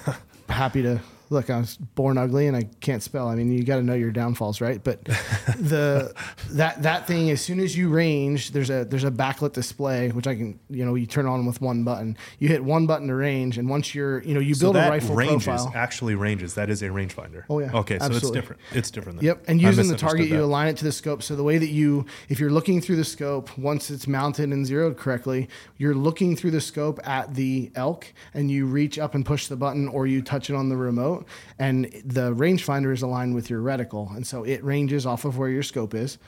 happy 0.48 0.82
to 0.82 1.00
look. 1.30 1.50
I 1.50 1.58
was 1.58 1.76
born 1.76 2.18
ugly 2.18 2.46
and 2.46 2.56
I 2.56 2.64
can't 2.80 3.02
spell. 3.02 3.28
I 3.28 3.34
mean, 3.34 3.52
you 3.52 3.64
got 3.64 3.76
to 3.76 3.82
know 3.82 3.94
your 3.94 4.10
downfalls, 4.10 4.60
right? 4.60 4.82
But 4.82 5.04
the 5.58 6.14
that 6.50 6.82
that 6.82 7.06
thing, 7.06 7.30
as 7.30 7.40
soon 7.40 7.60
as 7.60 7.76
you 7.76 7.88
range, 7.88 8.50
there's 8.52 8.70
a 8.70 8.84
there's 8.84 9.04
a 9.04 9.10
backlit 9.10 9.52
display 9.52 10.10
which 10.10 10.26
I 10.26 10.34
can 10.34 10.58
you 10.70 10.84
know 10.84 10.94
you 10.94 11.06
turn 11.06 11.26
on 11.26 11.46
with 11.46 11.60
one 11.60 11.84
button. 11.84 12.16
You 12.38 12.48
hit 12.48 12.64
one 12.64 12.86
button 12.86 13.08
to 13.08 13.14
range, 13.14 13.58
and 13.58 13.68
once 13.68 13.94
you're 13.94 14.22
you 14.22 14.34
know 14.34 14.40
you 14.40 14.54
so 14.54 14.66
build 14.66 14.76
that 14.76 14.88
a 14.88 14.90
rifle 14.90 15.14
ranges 15.14 15.44
profile. 15.44 15.72
actually 15.74 16.14
ranges. 16.14 16.54
That 16.54 16.70
is 16.70 16.82
a 16.82 16.88
rangefinder. 16.88 17.44
Oh, 17.48 17.58
yeah. 17.60 17.72
Okay, 17.72 17.98
so 17.98 18.06
it's 18.06 18.30
different. 18.30 18.60
It's 18.72 18.90
different. 18.90 19.20
Then. 19.20 19.26
Yep, 19.26 19.44
and 19.48 19.60
using 19.60 19.88
the 19.88 19.96
target, 19.96 20.28
you 20.28 20.42
align 20.42 20.68
it 20.68 20.76
to 20.78 20.84
the 20.84 20.92
scope. 20.92 21.22
So 21.22 21.36
the 21.36 21.44
way 21.44 21.58
that 21.58 21.68
you, 21.68 22.06
if 22.28 22.40
you're 22.40 22.50
looking 22.50 22.80
through 22.80 22.96
the 22.96 23.04
scope, 23.04 23.56
once 23.58 23.90
it's 23.90 24.06
mounted 24.06 24.50
and 24.50 24.66
zeroed 24.66 24.96
correctly, 24.96 25.48
you're 25.76 25.94
looking 25.94 26.36
through 26.36 26.52
the 26.52 26.60
scope 26.60 27.00
at 27.06 27.34
the 27.34 27.70
elk, 27.74 28.12
and 28.32 28.50
you 28.50 28.66
reach 28.66 28.98
up 28.98 29.14
and 29.14 29.24
push 29.24 29.48
the 29.48 29.56
button, 29.56 29.88
or 29.88 30.06
you 30.06 30.22
touch 30.22 30.50
it 30.50 30.56
on 30.56 30.68
the 30.68 30.76
remote, 30.76 31.13
and 31.58 31.84
the 32.04 32.34
rangefinder 32.34 32.92
is 32.92 33.02
aligned 33.02 33.34
with 33.34 33.50
your 33.50 33.60
reticle, 33.60 34.14
and 34.16 34.26
so 34.26 34.44
it 34.44 34.62
ranges 34.64 35.06
off 35.06 35.24
of 35.24 35.38
where 35.38 35.48
your 35.48 35.62
scope 35.62 35.94
is. 35.94 36.18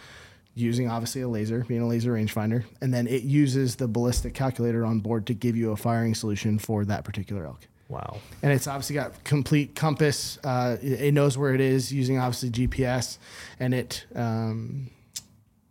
Using 0.58 0.88
obviously 0.88 1.20
a 1.20 1.28
laser, 1.28 1.64
being 1.68 1.82
a 1.82 1.86
laser 1.86 2.14
rangefinder, 2.14 2.64
and 2.80 2.92
then 2.94 3.06
it 3.06 3.24
uses 3.24 3.76
the 3.76 3.86
ballistic 3.86 4.32
calculator 4.32 4.86
on 4.86 5.00
board 5.00 5.26
to 5.26 5.34
give 5.34 5.54
you 5.54 5.72
a 5.72 5.76
firing 5.76 6.14
solution 6.14 6.58
for 6.58 6.84
that 6.86 7.04
particular 7.04 7.44
elk 7.44 7.68
Wow. 7.90 8.20
and 8.42 8.50
it's 8.52 8.66
obviously 8.66 8.94
got 8.94 9.22
complete 9.22 9.74
compass. 9.74 10.38
Uh, 10.42 10.78
it, 10.82 11.00
it 11.02 11.12
knows 11.14 11.36
where 11.36 11.54
it 11.54 11.60
is 11.60 11.92
using 11.92 12.18
obviously 12.18 12.48
GPS, 12.50 13.18
and 13.60 13.74
it 13.74 14.06
um, 14.14 14.90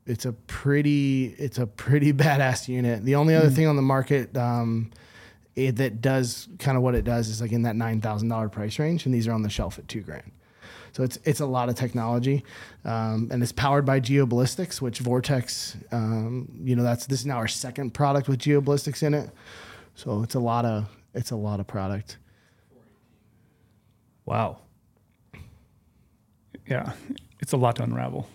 it's 0.06 0.26
a 0.26 0.34
pretty 0.34 1.34
it's 1.40 1.58
a 1.58 1.66
pretty 1.66 2.14
badass 2.24 2.68
unit. 2.68 3.04
The 3.04 3.16
only 3.16 3.34
other 3.36 3.50
thing 3.50 3.66
on 3.66 3.76
the 3.76 3.82
market 3.82 4.38
um, 4.38 4.92
it, 5.56 5.78
that 5.78 6.02
does 6.02 6.48
kind 6.60 6.78
of 6.78 6.84
what 6.84 6.96
it 6.96 7.04
does 7.04 7.30
is 7.30 7.42
like 7.42 7.52
in 7.52 7.64
that 7.64 7.76
nine 7.76 8.02
thousand 8.02 8.30
dollar 8.30 8.50
price 8.50 8.78
range, 8.80 9.06
and 9.06 9.14
these 9.14 9.28
are 9.28 9.32
on 9.32 9.42
the 9.42 9.50
shelf 9.50 9.80
at 9.80 9.88
two 9.88 10.02
grand. 10.02 10.32
So 10.92 11.04
it's 11.04 11.18
it's 11.24 11.40
a 11.40 11.46
lot 11.46 11.70
of 11.70 11.76
technology, 11.76 12.44
um, 12.86 13.30
and 13.32 13.44
it's 13.44 13.52
powered 13.52 13.86
by 13.86 14.00
Geoballistics, 14.00 14.82
which 14.82 15.00
Vortex, 15.00 15.76
um, 15.92 16.50
you 16.64 16.76
know, 16.76 16.84
that's 16.84 17.06
this 17.06 17.20
is 17.20 17.26
now 17.26 17.38
our 17.38 17.48
second 17.48 17.94
product 17.94 18.28
with 18.28 18.40
Geoballistics 18.40 19.04
in 19.04 19.14
it. 19.14 19.30
So 19.96 20.24
it's 20.24 20.36
a 20.36 20.40
lot 20.40 20.66
of 20.66 20.88
it's 21.14 21.32
a 21.32 21.36
lot 21.36 21.60
of 21.60 21.68
product. 21.68 22.18
Wow. 24.26 24.60
Yeah, 26.68 26.94
it's 27.40 27.54
a 27.54 27.58
lot 27.58 27.76
to 27.76 27.84
unravel. 27.84 28.28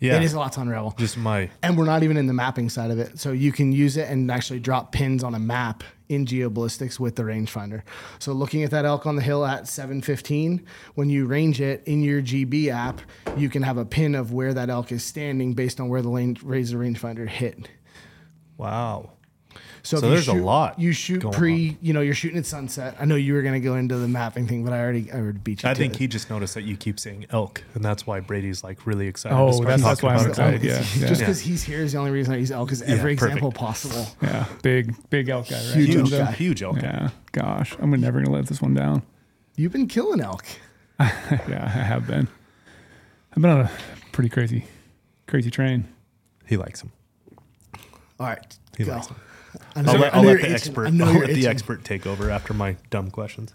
Yeah. 0.00 0.16
It 0.16 0.22
is 0.22 0.32
a 0.32 0.38
lot 0.38 0.52
to 0.54 0.62
unravel. 0.62 0.94
Just 0.98 1.18
my 1.18 1.50
And 1.62 1.76
we're 1.76 1.84
not 1.84 2.02
even 2.02 2.16
in 2.16 2.26
the 2.26 2.32
mapping 2.32 2.70
side 2.70 2.90
of 2.90 2.98
it. 2.98 3.18
So 3.20 3.32
you 3.32 3.52
can 3.52 3.70
use 3.70 3.98
it 3.98 4.08
and 4.08 4.30
actually 4.30 4.58
drop 4.58 4.92
pins 4.92 5.22
on 5.22 5.34
a 5.34 5.38
map 5.38 5.84
in 6.08 6.24
geoballistics 6.24 6.98
with 6.98 7.16
the 7.16 7.22
rangefinder. 7.22 7.82
So 8.18 8.32
looking 8.32 8.64
at 8.64 8.70
that 8.70 8.86
elk 8.86 9.06
on 9.06 9.16
the 9.16 9.22
hill 9.22 9.44
at 9.44 9.68
715, 9.68 10.66
when 10.94 11.10
you 11.10 11.26
range 11.26 11.60
it 11.60 11.82
in 11.86 12.02
your 12.02 12.22
GB 12.22 12.68
app, 12.68 13.02
you 13.36 13.50
can 13.50 13.62
have 13.62 13.76
a 13.76 13.84
pin 13.84 14.14
of 14.14 14.32
where 14.32 14.54
that 14.54 14.70
elk 14.70 14.90
is 14.90 15.04
standing 15.04 15.52
based 15.52 15.78
on 15.80 15.88
where 15.88 16.02
the 16.02 16.08
lane, 16.08 16.36
razor 16.42 16.78
rangefinder 16.78 17.28
hit. 17.28 17.68
wow. 18.56 19.12
So, 19.82 19.96
So 19.96 19.96
if 19.98 20.02
you 20.04 20.10
there's 20.10 20.28
a 20.28 20.34
lot 20.34 20.78
You 20.78 20.92
shoot 20.92 21.20
going 21.22 21.32
pre, 21.34 21.76
you 21.80 21.92
know, 21.92 22.00
you're 22.02 22.14
shooting 22.14 22.38
at 22.38 22.44
sunset. 22.46 22.96
I 23.00 23.04
know 23.06 23.14
you 23.14 23.32
were 23.34 23.42
going 23.42 23.54
to 23.54 23.60
go 23.66 23.76
into 23.76 23.96
the 23.96 24.06
mapping 24.08 24.46
thing, 24.46 24.62
but 24.64 24.72
I 24.72 24.80
already, 24.80 25.10
I 25.10 25.16
already 25.16 25.38
beat 25.38 25.62
you. 25.62 25.68
I 25.68 25.72
to 25.74 25.78
think 25.78 25.94
it. 25.94 25.98
he 26.00 26.06
just 26.06 26.28
noticed 26.28 26.54
that 26.54 26.62
you 26.64 26.76
keep 26.76 27.00
saying 27.00 27.26
elk, 27.30 27.62
and 27.74 27.84
that's 27.84 28.06
why 28.06 28.20
Brady's 28.20 28.62
like 28.62 28.86
really 28.86 29.06
excited. 29.06 29.34
Oh, 29.36 29.52
that's- 29.62 29.82
that's 29.82 30.02
why 30.02 30.14
I'm 30.16 30.28
excited. 30.28 30.62
Yeah, 30.62 30.84
yeah. 30.96 31.06
Just 31.08 31.20
because 31.20 31.40
he's 31.40 31.62
here 31.62 31.78
is 31.80 31.92
the 31.92 31.98
only 31.98 32.10
reason 32.10 32.34
I 32.34 32.36
use 32.38 32.50
elk 32.50 32.72
is 32.72 32.82
every 32.82 33.14
perfect. 33.16 33.22
example 33.38 33.52
possible. 33.52 34.06
Yeah, 34.22 34.44
big 34.62 34.94
big 35.10 35.28
elk 35.28 35.48
guy, 35.48 35.56
right? 35.56 35.74
Huge 35.76 35.88
Huge, 35.90 36.12
elk 36.12 36.26
guy. 36.26 36.32
huge 36.32 36.62
elk. 36.62 36.82
Yeah, 36.82 37.10
gosh, 37.32 37.74
I'm 37.80 37.90
never 37.92 38.20
gonna 38.20 38.34
let 38.36 38.46
this 38.46 38.60
one 38.60 38.74
down. 38.74 39.02
You've 39.56 39.72
been 39.72 39.86
killing 39.88 40.20
elk. 40.20 40.44
yeah, 41.00 41.64
I 41.64 41.68
have 41.68 42.06
been. 42.06 42.28
I've 43.34 43.40
been 43.42 43.50
on 43.50 43.60
a 43.62 43.70
pretty 44.12 44.28
crazy, 44.28 44.66
crazy 45.26 45.50
train. 45.50 45.88
He 46.46 46.56
likes 46.56 46.82
him. 46.82 46.92
All 48.18 48.26
right, 48.26 48.58
He 48.76 48.84
go. 48.84 48.92
likes 48.92 49.06
him. 49.06 49.16
I 49.76 49.82
know- 49.82 49.92
I'll 49.92 49.96
I 49.96 50.00
let, 50.00 50.14
I'll 50.14 50.22
let 50.22 50.34
the 50.38 50.42
itching. 50.42 50.52
expert. 50.54 50.86
I 50.86 50.90
know 50.90 51.06
I'll 51.06 51.12
you're 51.14 51.26
let 51.26 51.34
the 51.34 51.46
expert 51.46 51.84
take 51.84 52.06
over 52.06 52.30
after 52.30 52.54
my 52.54 52.76
dumb 52.90 53.10
questions. 53.10 53.54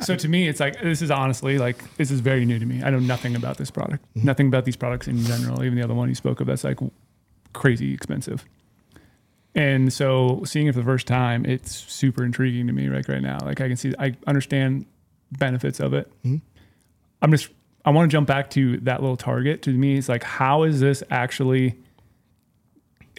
So 0.00 0.14
to 0.14 0.28
me, 0.28 0.46
it's 0.48 0.60
like 0.60 0.80
this 0.80 1.02
is 1.02 1.10
honestly 1.10 1.58
like 1.58 1.96
this 1.96 2.10
is 2.12 2.20
very 2.20 2.44
new 2.44 2.58
to 2.60 2.66
me. 2.66 2.82
I 2.84 2.90
know 2.90 3.00
nothing 3.00 3.34
about 3.34 3.56
this 3.58 3.70
product, 3.70 4.04
Mm-hmm. 4.16 4.26
nothing 4.26 4.46
about 4.46 4.64
these 4.64 4.76
products 4.76 5.08
in 5.08 5.18
general. 5.24 5.64
Even 5.64 5.76
the 5.76 5.82
other 5.82 5.94
one 5.94 6.08
you 6.08 6.14
spoke 6.14 6.40
of, 6.40 6.46
that's 6.46 6.62
like 6.64 6.78
crazy 7.52 7.92
expensive. 7.92 8.44
And 9.54 9.92
so 9.92 10.42
seeing 10.44 10.68
it 10.68 10.74
for 10.74 10.78
the 10.80 10.84
first 10.84 11.08
time, 11.08 11.44
it's 11.44 11.72
super 11.74 12.24
intriguing 12.24 12.68
to 12.68 12.72
me 12.72 12.88
like 12.88 13.08
right 13.08 13.20
now. 13.22 13.38
Like 13.44 13.60
I 13.60 13.66
can 13.66 13.76
see, 13.76 13.92
I 13.98 14.14
understand 14.28 14.86
benefits 15.32 15.80
of 15.80 15.92
it. 15.94 16.08
Mm-hmm. 16.24 16.36
I'm 17.22 17.30
just, 17.32 17.48
I 17.84 17.90
want 17.90 18.08
to 18.08 18.14
jump 18.14 18.28
back 18.28 18.50
to 18.50 18.76
that 18.78 19.00
little 19.02 19.16
target. 19.16 19.62
To 19.62 19.70
me, 19.72 19.98
it's 19.98 20.08
like, 20.08 20.22
how 20.22 20.62
is 20.62 20.78
this 20.80 21.02
actually? 21.10 21.74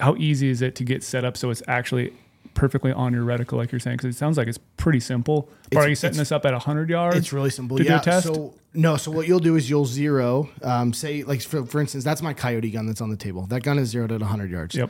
How 0.02 0.16
easy 0.16 0.50
is 0.50 0.62
it 0.62 0.76
to 0.76 0.84
get 0.84 1.04
set 1.04 1.24
up 1.24 1.38
so 1.38 1.50
it's 1.50 1.64
actually 1.68 2.14
perfectly 2.54 2.92
on 2.92 3.14
your 3.14 3.24
reticle, 3.24 3.54
like 3.54 3.72
you're 3.72 3.80
saying? 3.80 3.98
Because 3.98 4.16
it 4.16 4.18
sounds 4.18 4.38
like 4.38 4.48
it's 4.48 4.60
pretty 4.78 5.00
simple. 5.00 5.50
But 5.72 5.80
are 5.80 5.90
you 5.90 5.96
setting 5.96 6.18
this 6.18 6.32
up 6.32 6.46
at 6.46 6.54
100 6.54 6.90
yards? 6.90 7.16
It's 7.16 7.32
really 7.32 7.50
simple. 7.50 7.78
to 7.78 7.84
do 7.84 7.90
yeah. 7.90 8.02
a 8.02 8.04
test? 8.04 8.26
So 8.26 8.54
no. 8.74 8.98
So 8.98 9.12
what 9.12 9.28
you'll 9.28 9.40
do 9.40 9.56
is 9.56 9.70
you'll 9.70 9.86
zero. 9.86 10.50
Um, 10.64 10.94
say 10.94 11.24
like 11.24 11.42
for, 11.42 11.66
for 11.66 11.80
instance, 11.80 12.04
that's 12.04 12.22
my 12.22 12.34
coyote 12.34 12.72
gun 12.72 12.88
that's 12.88 13.02
on 13.02 13.10
the 13.10 13.18
table. 13.18 13.46
That 13.48 13.62
gun 13.62 13.80
is 13.80 13.90
zeroed 13.90 14.12
at 14.12 14.22
100 14.22 14.50
yards. 14.50 14.76
Yep. 14.76 14.90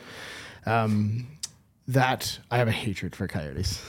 Um, 0.65 1.27
that 1.87 2.39
I 2.49 2.57
have 2.57 2.67
a 2.67 2.71
hatred 2.71 3.15
for 3.15 3.27
coyotes. 3.27 3.83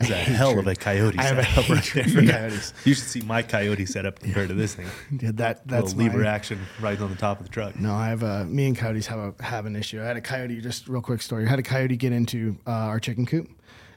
He's 0.00 0.10
a 0.10 0.14
hell 0.16 0.58
of 0.58 0.66
a 0.66 0.74
coyote 0.74 1.18
I 1.18 1.22
have 1.24 1.38
a 1.38 1.72
right 1.74 1.90
there. 1.94 2.04
for 2.04 2.26
coyotes. 2.26 2.74
You 2.84 2.94
should 2.94 3.04
see 3.04 3.20
my 3.22 3.42
coyote 3.42 3.86
setup 3.86 4.20
compared 4.20 4.48
to 4.48 4.54
this 4.54 4.74
thing. 4.74 4.86
Yeah, 5.20 5.30
that 5.34 5.66
that's 5.66 5.94
Little 5.94 6.12
lever 6.18 6.24
action 6.26 6.58
right 6.80 7.00
on 7.00 7.10
the 7.10 7.16
top 7.16 7.40
of 7.40 7.46
the 7.46 7.52
truck. 7.52 7.78
No, 7.78 7.94
I 7.94 8.08
have 8.08 8.22
a. 8.22 8.44
Me 8.44 8.66
and 8.66 8.76
coyotes 8.76 9.06
have 9.06 9.18
a 9.18 9.42
have 9.42 9.64
an 9.66 9.74
issue. 9.76 10.00
I 10.02 10.04
had 10.04 10.16
a 10.16 10.20
coyote. 10.20 10.60
Just 10.60 10.88
real 10.88 11.00
quick 11.02 11.22
story. 11.22 11.46
I 11.46 11.48
had 11.48 11.58
a 11.58 11.62
coyote 11.62 11.96
get 11.96 12.12
into 12.12 12.58
uh, 12.66 12.70
our 12.70 13.00
chicken 13.00 13.24
coop, 13.26 13.48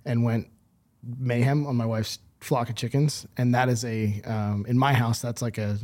and 0.05 0.23
went 0.23 0.47
mayhem 1.03 1.67
on 1.67 1.75
my 1.75 1.85
wife's 1.85 2.19
flock 2.39 2.69
of 2.69 2.75
chickens. 2.75 3.25
And 3.37 3.53
that 3.53 3.67
is 3.69 3.83
a 3.83 4.21
um, 4.25 4.65
in 4.67 4.77
my 4.77 4.93
house. 4.93 5.21
That's 5.21 5.41
like 5.41 5.57
a 5.57 5.77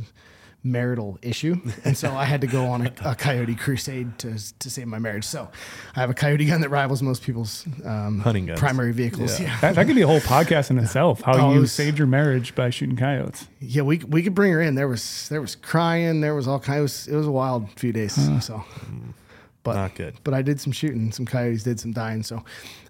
marital 0.66 1.18
issue. 1.22 1.56
And 1.84 1.96
so 1.96 2.14
I 2.14 2.24
had 2.24 2.40
to 2.42 2.46
go 2.46 2.66
on 2.66 2.86
a, 2.86 2.92
a 3.04 3.14
coyote 3.14 3.54
crusade 3.54 4.18
to 4.18 4.36
to 4.58 4.70
save 4.70 4.86
my 4.86 4.98
marriage. 4.98 5.24
So 5.24 5.48
I 5.94 6.00
have 6.00 6.10
a 6.10 6.14
coyote 6.14 6.44
gun 6.46 6.60
that 6.62 6.68
rivals 6.70 7.02
most 7.02 7.22
people's 7.22 7.64
um, 7.84 8.18
Hunting 8.20 8.46
guns. 8.46 8.58
primary 8.60 8.92
vehicles. 8.92 9.38
Yeah. 9.40 9.46
Yeah. 9.46 9.60
That, 9.60 9.74
that 9.76 9.86
could 9.86 9.96
be 9.96 10.02
a 10.02 10.06
whole 10.06 10.20
podcast 10.20 10.70
in 10.70 10.78
itself. 10.78 11.20
How 11.22 11.34
Oh, 11.34 11.50
it 11.50 11.54
you 11.54 11.60
was- 11.60 11.72
saved 11.72 11.98
your 11.98 12.06
marriage 12.08 12.54
by 12.54 12.70
shooting 12.70 12.96
coyotes. 12.96 13.46
Yeah, 13.60 13.82
we 13.82 13.98
we 13.98 14.22
could 14.22 14.34
bring 14.34 14.52
her 14.52 14.60
in. 14.60 14.74
There 14.74 14.88
was 14.88 15.28
there 15.28 15.40
was 15.40 15.54
crying. 15.56 16.20
There 16.20 16.34
was 16.34 16.46
all 16.48 16.58
kind. 16.60 16.80
It 16.80 16.82
was, 16.82 17.08
it 17.08 17.16
was 17.16 17.26
a 17.26 17.32
wild 17.32 17.70
few 17.78 17.92
days. 17.92 18.14
So, 18.44 18.64
but 19.62 19.74
Not 19.74 19.94
good. 19.96 20.14
But 20.22 20.34
I 20.34 20.42
did 20.42 20.60
some 20.60 20.72
shooting. 20.72 21.10
Some 21.12 21.26
coyotes 21.26 21.62
did 21.64 21.80
some 21.80 21.92
dying. 21.92 22.22
So, 22.22 22.44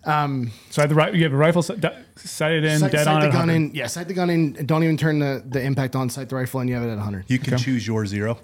um, 0.06 0.50
So 0.70 0.80
I 0.80 0.84
had 0.84 0.90
the 0.90 0.94
right. 0.94 1.14
You 1.14 1.22
have 1.24 1.32
a 1.32 1.36
rifle 1.36 1.62
set, 1.62 1.80
di- 1.80 2.02
sighted 2.16 2.64
in, 2.64 2.78
sight, 2.78 2.92
dead 2.92 3.04
sight 3.04 3.14
on 3.14 3.20
the 3.20 3.30
gun 3.30 3.50
in. 3.50 3.74
Yeah, 3.74 3.86
sight 3.86 4.08
the 4.08 4.14
gun 4.14 4.30
in. 4.30 4.52
Don't 4.66 4.82
even 4.84 4.96
turn 4.96 5.18
the, 5.18 5.42
the 5.46 5.60
impact 5.60 5.94
on. 5.96 6.08
Sight 6.08 6.28
the 6.28 6.36
rifle, 6.36 6.60
and 6.60 6.68
you 6.68 6.76
have 6.76 6.84
it 6.84 6.90
at 6.90 6.96
100. 6.96 7.24
You 7.28 7.38
can 7.38 7.58
choose 7.58 7.86
your 7.86 8.06
zero. 8.06 8.38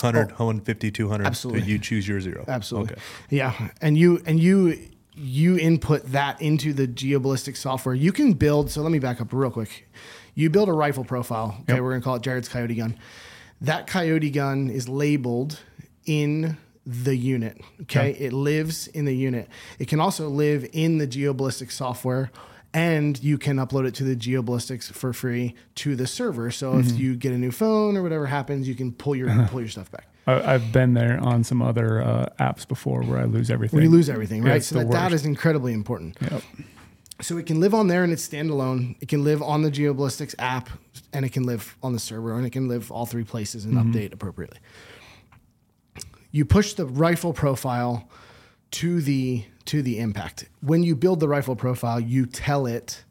100, 0.00 0.30
150, 0.30 0.90
200. 0.90 1.26
Absolutely. 1.26 1.62
You 1.70 1.78
choose 1.78 2.08
your 2.08 2.20
zero. 2.20 2.44
Absolutely. 2.48 2.92
Okay. 2.94 3.02
Yeah, 3.30 3.68
and 3.80 3.96
you 3.98 4.22
and 4.26 4.40
you 4.40 4.78
you 5.14 5.58
input 5.58 6.04
that 6.12 6.40
into 6.40 6.72
the 6.72 6.88
geoballistic 6.88 7.56
software. 7.56 7.94
You 7.94 8.12
can 8.12 8.32
build. 8.32 8.70
So 8.70 8.80
let 8.82 8.90
me 8.90 8.98
back 8.98 9.20
up 9.20 9.32
real 9.32 9.50
quick. 9.50 9.88
You 10.34 10.48
build 10.48 10.70
a 10.70 10.72
rifle 10.72 11.04
profile. 11.04 11.56
Okay, 11.62 11.74
Yep. 11.74 11.82
we're 11.82 11.90
gonna 11.90 12.02
call 12.02 12.16
it 12.16 12.22
Jaryd's 12.22 12.48
coyote 12.48 12.74
gun. 12.74 12.98
That 13.60 13.86
coyote 13.86 14.30
gun 14.30 14.70
is 14.70 14.88
labeled 14.88 15.58
in 16.06 16.56
the 16.86 17.16
unit. 17.16 17.60
Okay, 17.82 18.10
it 18.18 18.32
lives 18.32 18.86
in 18.88 19.04
the 19.04 19.14
unit. 19.14 19.48
It 19.78 19.88
can 19.88 20.00
also 20.00 20.28
live 20.28 20.68
in 20.72 20.98
the 20.98 21.06
geoballistic 21.06 21.70
software. 21.70 22.30
And 22.74 23.22
you 23.22 23.36
can 23.36 23.58
upload 23.58 23.86
it 23.86 23.94
to 23.96 24.04
the 24.04 24.16
geoballistics 24.16 24.90
for 24.90 25.12
free 25.12 25.54
to 25.74 25.94
the 25.94 26.06
server. 26.06 26.50
So 26.50 26.72
Mm-hmm. 26.72 26.88
if 26.88 26.98
you 26.98 27.16
get 27.16 27.32
a 27.34 27.36
new 27.38 27.50
phone 27.50 27.98
or 27.98 28.02
whatever 28.02 28.24
happens, 28.26 28.66
you 28.66 28.74
can 28.74 28.92
pull 28.92 29.14
your 29.14 29.28
pull 29.48 29.60
your 29.60 29.68
stuff 29.68 29.90
back. 29.90 30.06
I, 30.26 30.54
I've 30.54 30.72
been 30.72 30.94
there 30.94 31.20
on 31.20 31.44
some 31.44 31.60
other 31.60 32.00
uh, 32.00 32.28
apps 32.40 32.66
before 32.66 33.02
where 33.02 33.18
I 33.18 33.24
lose 33.24 33.50
everything. 33.50 33.76
When 33.76 33.84
you 33.84 33.90
lose 33.90 34.08
everything, 34.08 34.42
right? 34.42 34.56
it's 34.56 34.68
so 34.68 34.76
that 34.78 34.90
data 34.90 35.02
worst. 35.04 35.14
is 35.16 35.26
incredibly 35.26 35.74
important. 35.74 36.16
Yep. 36.22 36.42
So 37.20 37.36
it 37.36 37.44
can 37.46 37.60
live 37.60 37.74
on 37.74 37.88
there 37.88 38.04
and 38.04 38.12
it's 38.12 38.26
standalone. 38.26 38.96
It 39.00 39.08
can 39.08 39.22
live 39.22 39.42
on 39.42 39.60
the 39.62 39.70
Geoballistics 39.70 40.34
app 40.38 40.70
and 41.12 41.24
it 41.26 41.32
can 41.32 41.42
live 41.44 41.76
on 41.82 41.92
the 41.92 41.98
server 42.00 42.34
and 42.36 42.46
it 42.46 42.50
can 42.50 42.68
live 42.68 42.90
all 42.90 43.04
three 43.06 43.22
places 43.24 43.64
and 43.66 43.74
update 43.74 44.12
appropriately. 44.14 44.58
You 46.32 46.44
push 46.44 46.72
the 46.72 46.86
rifle 46.86 47.32
profile 47.32 48.08
to 48.72 49.00
the 49.00 49.44
to 49.66 49.82
the 49.82 50.00
impact. 50.00 50.48
When 50.60 50.82
you 50.82 50.96
build 50.96 51.20
the 51.20 51.28
rifle 51.28 51.54
profile, 51.54 52.00
you 52.00 52.26
tell 52.26 52.66
it 52.66 53.04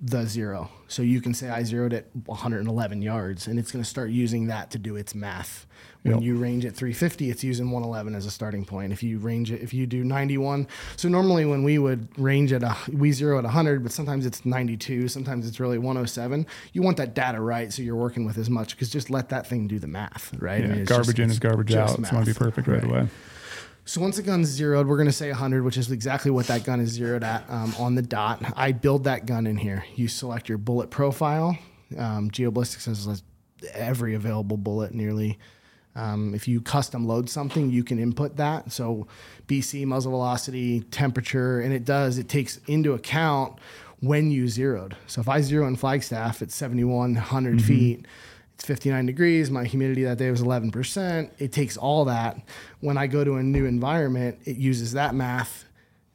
the 0.00 0.24
zero. 0.24 0.70
So 0.88 1.02
you 1.02 1.20
can 1.20 1.34
say 1.34 1.48
I 1.48 1.64
zeroed 1.64 1.92
at 1.92 2.06
111 2.26 3.02
yards, 3.02 3.46
and 3.46 3.58
it's 3.58 3.72
going 3.72 3.82
to 3.82 3.88
start 3.88 4.10
using 4.10 4.46
that 4.46 4.70
to 4.70 4.78
do 4.78 4.96
its 4.96 5.14
math. 5.14 5.66
When 6.06 6.14
Yep. 6.18 6.22
you 6.22 6.36
range 6.36 6.64
at 6.64 6.74
350, 6.76 7.30
it's 7.30 7.42
using 7.42 7.66
111 7.70 8.14
as 8.14 8.26
a 8.26 8.30
starting 8.30 8.64
point. 8.64 8.92
If 8.92 9.02
you 9.02 9.18
range 9.18 9.50
it, 9.50 9.60
if 9.60 9.74
you 9.74 9.86
do 9.86 10.04
91, 10.04 10.68
so 10.96 11.08
normally 11.08 11.44
when 11.44 11.64
we 11.64 11.78
would 11.78 12.06
range 12.16 12.52
at 12.52 12.62
a, 12.62 12.76
we 12.92 13.10
zero 13.10 13.38
at 13.38 13.44
100, 13.44 13.82
but 13.82 13.90
sometimes 13.90 14.24
it's 14.24 14.44
92, 14.44 15.08
sometimes 15.08 15.48
it's 15.48 15.58
really 15.58 15.78
107. 15.78 16.46
You 16.72 16.82
want 16.82 16.96
that 16.98 17.14
data 17.14 17.40
right, 17.40 17.72
so 17.72 17.82
you're 17.82 17.96
working 17.96 18.24
with 18.24 18.38
as 18.38 18.48
much 18.48 18.76
because 18.76 18.88
just 18.88 19.10
let 19.10 19.30
that 19.30 19.46
thing 19.48 19.66
do 19.66 19.78
the 19.80 19.88
math, 19.88 20.32
right? 20.38 20.62
I 20.62 20.66
mean, 20.68 20.84
garbage 20.84 21.06
just- 21.06 21.18
in 21.18 21.30
is 21.30 21.38
garbage 21.40 21.74
out. 21.74 21.98
It's 21.98 22.10
going 22.10 22.24
to 22.24 22.26
be 22.26 22.30
math. 22.30 22.38
perfect 22.38 22.68
right, 22.68 22.84
away. 22.84 23.08
So 23.84 24.00
once 24.00 24.16
the 24.16 24.22
gun's 24.22 24.48
zeroed, 24.48 24.86
we're 24.86 24.96
going 24.96 25.06
to 25.06 25.12
say 25.12 25.28
100, 25.30 25.62
which 25.64 25.76
is 25.76 25.90
exactly 25.90 26.30
what 26.30 26.46
that 26.48 26.64
gun 26.64 26.80
is 26.80 26.90
zeroed 26.90 27.22
at 27.24 27.44
um, 27.48 27.74
on 27.78 27.94
the 27.94 28.02
dot. 28.02 28.42
I 28.56 28.72
build 28.72 29.04
that 29.04 29.26
gun 29.26 29.46
in 29.46 29.56
here. 29.56 29.84
You 29.94 30.08
select 30.08 30.48
your 30.48 30.58
bullet 30.58 30.90
profile. 30.90 31.56
Um, 31.96 32.30
Geoballistics 32.30 32.86
has 32.86 33.22
every 33.72 34.14
available 34.14 34.56
bullet 34.56 34.92
nearly. 34.92 35.38
Um, 35.96 36.34
if 36.34 36.46
you 36.46 36.60
custom 36.60 37.06
load 37.06 37.28
something, 37.30 37.70
you 37.70 37.82
can 37.82 37.98
input 37.98 38.36
that. 38.36 38.70
So 38.70 39.08
BC, 39.48 39.86
muzzle 39.86 40.12
velocity, 40.12 40.80
temperature, 40.80 41.60
and 41.60 41.72
it 41.72 41.84
does, 41.84 42.18
it 42.18 42.28
takes 42.28 42.60
into 42.66 42.92
account 42.92 43.58
when 44.00 44.30
you 44.30 44.46
zeroed. 44.46 44.96
So 45.06 45.20
if 45.20 45.28
I 45.28 45.40
zero 45.40 45.66
in 45.66 45.76
Flagstaff 45.76 46.42
at 46.42 46.50
7,100 46.50 47.62
feet, 47.62 48.06
it's 48.54 48.64
59 48.64 49.06
degrees. 49.06 49.50
My 49.50 49.64
humidity 49.64 50.04
that 50.04 50.18
day 50.18 50.30
was 50.30 50.42
11%. 50.42 51.30
It 51.38 51.52
takes 51.52 51.76
all 51.76 52.04
that. 52.06 52.40
When 52.80 52.98
I 52.98 53.06
go 53.06 53.24
to 53.24 53.36
a 53.36 53.42
new 53.42 53.64
environment, 53.64 54.38
it 54.44 54.56
uses 54.56 54.92
that 54.92 55.14
math, 55.14 55.64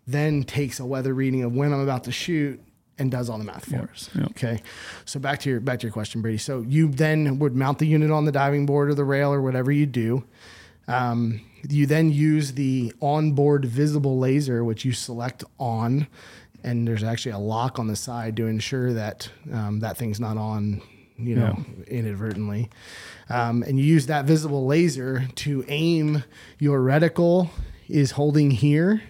then 0.07 0.43
takes 0.43 0.79
a 0.79 0.85
weather 0.85 1.13
reading 1.13 1.43
of 1.43 1.53
when 1.53 1.73
I'm 1.73 1.81
about 1.81 2.03
to 2.05 2.11
shoot 2.11 2.59
and 3.01 3.11
does 3.11 3.29
all 3.29 3.37
the 3.37 3.43
math 3.43 3.65
for 3.65 3.75
Yep, 3.77 3.91
us. 3.91 4.09
yep. 4.15 4.25
Okay. 4.31 4.61
So 5.05 5.19
back 5.19 5.39
to 5.41 5.49
your 5.49 5.59
back 5.59 5.79
to 5.79 5.87
your 5.87 5.91
question, 5.93 6.21
Brady. 6.21 6.37
So 6.37 6.61
you 6.61 6.87
then 6.87 7.39
would 7.39 7.55
mount 7.55 7.79
the 7.79 7.87
unit 7.87 8.11
on 8.11 8.25
the 8.25 8.31
diving 8.31 8.65
board 8.65 8.89
or 8.89 8.93
the 8.95 9.03
rail 9.03 9.33
or 9.33 9.41
whatever 9.41 9.71
you 9.71 9.85
do. 9.85 10.23
Um, 10.87 11.41
you 11.69 11.85
then 11.85 12.11
use 12.11 12.53
the 12.53 12.93
onboard 13.01 13.65
visible 13.65 14.17
laser, 14.17 14.63
which 14.63 14.83
you 14.85 14.93
select 14.93 15.43
on, 15.59 16.07
and 16.63 16.87
there's 16.87 17.03
actually 17.03 17.33
a 17.33 17.37
lock 17.39 17.77
on 17.79 17.87
the 17.87 17.95
side 17.95 18.35
to 18.37 18.47
ensure 18.47 18.93
that 18.93 19.29
um, 19.53 19.79
that 19.81 19.95
thing's 19.97 20.19
not 20.19 20.37
on, 20.37 20.81
you 21.17 21.35
know, 21.35 21.63
inadvertently. 21.87 22.69
Um, 23.29 23.63
and 23.63 23.79
you 23.79 23.85
use 23.85 24.07
that 24.07 24.25
visible 24.25 24.65
laser 24.65 25.27
to 25.35 25.63
aim 25.67 26.23
your 26.59 26.79
reticle 26.79 27.49
is 27.87 28.11
holding 28.11 28.51
here. 28.51 29.01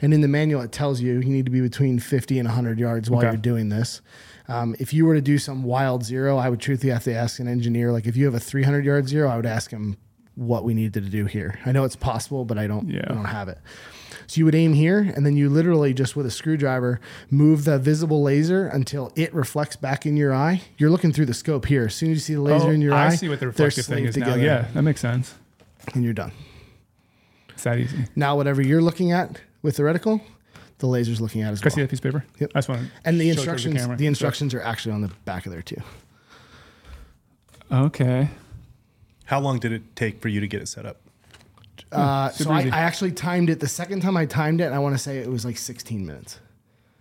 And 0.00 0.12
in 0.14 0.20
the 0.20 0.28
manual, 0.28 0.60
it 0.62 0.72
tells 0.72 1.00
you 1.00 1.14
you 1.14 1.24
need 1.30 1.44
to 1.46 1.50
be 1.50 1.60
between 1.60 1.98
50 1.98 2.38
and 2.38 2.46
100 2.48 2.78
yards 2.78 3.08
while 3.10 3.20
Okay. 3.20 3.28
you're 3.28 3.36
doing 3.36 3.68
this. 3.70 4.00
Um, 4.48 4.76
if 4.78 4.92
you 4.94 5.06
were 5.06 5.14
to 5.14 5.20
do 5.20 5.38
some 5.38 5.62
wild 5.64 6.04
zero, 6.04 6.36
I 6.36 6.48
would 6.50 6.60
truthfully 6.60 6.92
have 6.92 7.04
to 7.04 7.14
ask 7.14 7.40
an 7.40 7.48
engineer. 7.48 7.90
Like 7.92 8.06
if 8.06 8.16
you 8.16 8.26
have 8.26 8.34
a 8.34 8.40
300 8.40 8.84
yard 8.84 9.08
zero, 9.08 9.28
I 9.28 9.36
would 9.36 9.46
ask 9.46 9.70
him 9.70 9.96
what 10.34 10.64
we 10.64 10.74
needed 10.74 11.02
to 11.04 11.10
do 11.10 11.24
here. 11.24 11.58
I 11.64 11.72
know 11.72 11.84
it's 11.84 11.96
possible, 11.96 12.44
but 12.44 12.58
I 12.58 12.66
don't. 12.66 12.88
Yeah. 12.90 13.04
I 13.08 13.14
don't 13.14 13.24
have 13.24 13.48
it. 13.48 13.58
So 14.28 14.38
you 14.40 14.44
would 14.44 14.54
aim 14.56 14.72
here, 14.74 14.98
and 15.16 15.24
then 15.24 15.36
you 15.36 15.48
literally 15.48 15.94
just 15.94 16.14
with 16.16 16.26
a 16.26 16.30
screwdriver 16.30 17.00
move 17.30 17.64
the 17.64 17.78
visible 17.78 18.22
laser 18.22 18.66
until 18.66 19.12
it 19.16 19.32
reflects 19.32 19.76
back 19.76 20.04
in 20.04 20.16
your 20.16 20.34
eye. 20.34 20.62
You're 20.78 20.90
looking 20.90 21.12
through 21.12 21.26
the 21.26 21.34
scope 21.34 21.64
here. 21.66 21.86
As 21.86 21.94
soon 21.94 22.10
as 22.10 22.16
you 22.16 22.20
see 22.20 22.34
the 22.34 22.40
laser 22.42 22.66
Oh, 22.68 22.70
in 22.70 22.80
your 22.82 22.92
I 22.92 23.04
eye, 23.04 23.06
I 23.06 23.14
see 23.14 23.28
what 23.28 23.38
the 23.40 23.46
reflective 23.46 23.86
thing 23.86 24.04
is 24.04 24.16
now. 24.16 24.26
together, 24.26 24.42
Yeah, 24.44 24.66
that 24.74 24.82
makes 24.82 25.00
sense. 25.00 25.34
and 25.94 26.02
you're 26.04 26.12
done. 26.12 26.32
It's 27.50 27.62
that 27.64 27.78
easy. 27.78 27.96
Now, 28.14 28.36
whatever 28.36 28.60
you're 28.62 28.82
looking 28.82 29.12
at 29.12 29.40
with 29.62 29.76
the 29.76 29.82
reticle, 29.82 30.20
the 30.78 30.86
laser's 30.86 31.20
looking 31.20 31.42
at 31.42 31.52
as 31.52 31.60
Can 31.60 31.68
I 31.68 31.74
see 31.74 31.80
well. 31.80 31.86
that 31.86 31.90
piece 31.90 31.98
of 31.98 32.02
paper? 32.04 32.24
Yep. 32.38 32.50
I 32.54 32.58
just 32.58 32.68
want 32.68 32.82
to 32.82 32.88
And 33.04 33.20
the 33.20 33.24
show 33.26 33.30
instructions, 33.32 33.74
camera. 33.80 33.96
the 33.96 34.06
instructions 34.06 34.54
are 34.54 34.60
actually 34.62 34.92
on 34.92 35.00
the 35.02 35.08
back 35.24 35.46
of 35.46 35.52
there 35.52 35.62
too. 35.62 35.80
Okay. 37.70 38.28
How 39.24 39.40
long 39.40 39.58
did 39.58 39.72
it 39.72 39.96
take 39.96 40.20
for 40.20 40.28
you 40.28 40.40
to 40.40 40.46
get 40.48 40.62
it 40.62 40.68
set 40.68 40.86
up? 40.86 41.00
Uh, 41.90 42.30
so 42.30 42.50
I. 42.50 42.62
I 42.62 42.68
actually 42.68 43.12
timed 43.12 43.50
it. 43.50 43.60
The 43.60 43.68
second 43.68 44.00
time 44.00 44.16
I 44.16 44.26
timed 44.26 44.60
it, 44.60 44.72
I 44.72 44.78
want 44.78 44.94
to 44.94 44.98
say 44.98 45.18
it 45.18 45.28
was 45.28 45.44
like 45.44 45.56
16 45.56 46.04
minutes. 46.06 46.38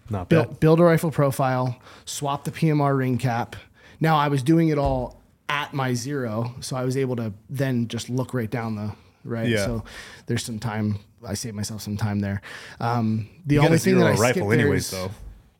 Not 0.09 0.29
bad. 0.29 0.43
Build, 0.45 0.59
build 0.59 0.79
a 0.79 0.83
rifle 0.83 1.11
profile, 1.11 1.79
swap 2.05 2.43
the 2.43 2.51
PMR 2.51 2.97
ring 2.97 3.17
cap. 3.17 3.55
Now 3.99 4.17
I 4.17 4.27
was 4.27 4.43
doing 4.43 4.69
it 4.69 4.77
all 4.77 5.21
at 5.49 5.73
my 5.73 5.93
zero, 5.93 6.53
so 6.61 6.75
I 6.75 6.83
was 6.85 6.97
able 6.97 7.15
to 7.17 7.33
then 7.49 7.87
just 7.87 8.09
look 8.09 8.33
right 8.33 8.49
down 8.49 8.75
the 8.75 8.91
right. 9.23 9.47
Yeah. 9.47 9.65
So 9.65 9.83
there's 10.27 10.43
some 10.43 10.59
time. 10.59 10.99
I 11.25 11.33
saved 11.33 11.55
myself 11.55 11.81
some 11.81 11.97
time 11.97 12.19
there. 12.19 12.41
Um, 12.79 13.27
the 13.45 13.55
You 13.55 13.61
only 13.61 13.77
thing 13.77 13.97
that 13.99 14.05
I 14.07 14.13
rifle 14.15 14.51
anyways, 14.51 14.85
is- 14.85 14.91
though. 14.91 15.11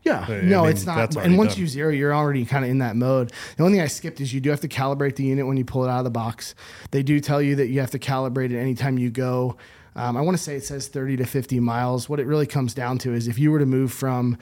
Yeah, 0.03 0.24
I 0.29 0.41
no, 0.41 0.62
mean, 0.62 0.72
it's 0.72 0.86
not. 0.86 1.15
And 1.15 1.36
once 1.36 1.53
done. 1.55 1.62
you 1.62 1.67
zero, 1.67 1.89
you're 1.91 2.13
already 2.13 2.45
kind 2.45 2.63
of 2.63 2.69
in 2.69 2.77
that 2.77 2.95
mode. 2.95 3.31
The 3.57 3.63
only 3.63 3.77
thing 3.77 3.84
I 3.84 3.88
skipped 3.88 4.22
is 4.22 4.31
you 4.36 4.39
do 4.39 4.51
have 4.51 4.60
to 4.60 4.67
calibrate 4.67 5.15
the 5.15 5.24
unit 5.24 5.48
when 5.48 5.57
you 5.57 5.65
pull 5.65 5.84
it 5.84 5.89
out 5.89 5.98
of 5.98 6.03
the 6.03 6.12
box. 6.12 6.53
They 6.91 7.01
do 7.01 7.19
tell 7.19 7.41
you 7.41 7.55
that 7.55 7.69
you 7.69 7.79
have 7.79 7.89
to 7.89 7.98
calibrate 7.98 8.51
it 8.51 8.60
anytime 8.60 9.00
you 9.00 9.10
go. 9.10 9.57
Um, 9.95 10.15
I 10.15 10.22
want 10.22 10.38
to 10.38 10.43
say 10.43 10.55
it 10.57 10.63
says 10.63 10.89
30 10.89 11.17
to 11.17 11.25
50 11.25 11.60
miles. 11.60 12.07
What 12.07 12.19
it 12.19 12.27
really 12.27 12.45
comes 12.45 12.75
down 12.75 13.00
to 13.00 13.13
is 13.15 13.27
if 13.27 13.39
you 13.39 13.50
were 13.51 13.57
to 13.57 13.65
move 13.65 13.91
from 13.91 14.38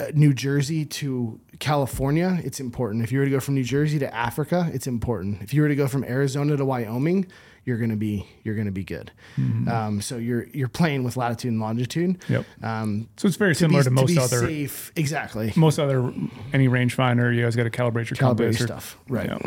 uh, 0.00 0.04
New 0.14 0.32
Jersey 0.32 0.86
to 0.86 1.38
California, 1.58 2.40
it's 2.42 2.58
important. 2.60 3.04
If 3.04 3.12
you 3.12 3.18
were 3.18 3.26
to 3.26 3.30
go 3.30 3.40
from 3.40 3.54
New 3.54 3.64
Jersey 3.64 3.98
to 3.98 4.14
Africa, 4.14 4.70
it's 4.72 4.86
important. 4.86 5.42
If 5.42 5.52
you 5.52 5.60
were 5.60 5.68
to 5.68 5.76
go 5.76 5.88
from 5.88 6.04
Arizona 6.04 6.56
to 6.56 6.64
Wyoming, 6.64 7.26
you're 7.64 7.78
gonna 7.78 7.96
be 7.96 8.26
you're 8.42 8.54
gonna 8.56 8.70
be 8.72 8.84
good. 8.84 9.12
Um, 9.38 10.00
so 10.02 10.16
you're 10.16 10.46
you're 10.48 10.68
playing 10.68 11.04
with 11.04 11.16
latitude 11.16 11.52
and 11.52 11.60
longitude. 11.60 12.18
Yep. 12.28 12.44
Um, 12.62 13.08
So 13.16 13.28
it's 13.28 13.36
very 13.36 13.54
to 13.54 13.58
similar 13.58 13.80
be, 13.82 13.84
to 13.84 13.90
most 13.90 14.08
be 14.08 14.18
other 14.18 14.40
safe. 14.46 14.92
Exactly. 14.96 15.52
most 15.56 15.78
other 15.78 16.12
any 16.52 16.68
rangefinder. 16.68 17.34
You 17.34 17.42
guys 17.42 17.54
got 17.56 17.64
to 17.64 17.70
calibrate 17.70 18.10
your 18.10 18.16
Calibrate 18.16 18.18
compass 18.38 18.60
or- 18.60 18.66
stuff. 18.66 18.98
Right. 19.08 19.26
Yeah. 19.26 19.38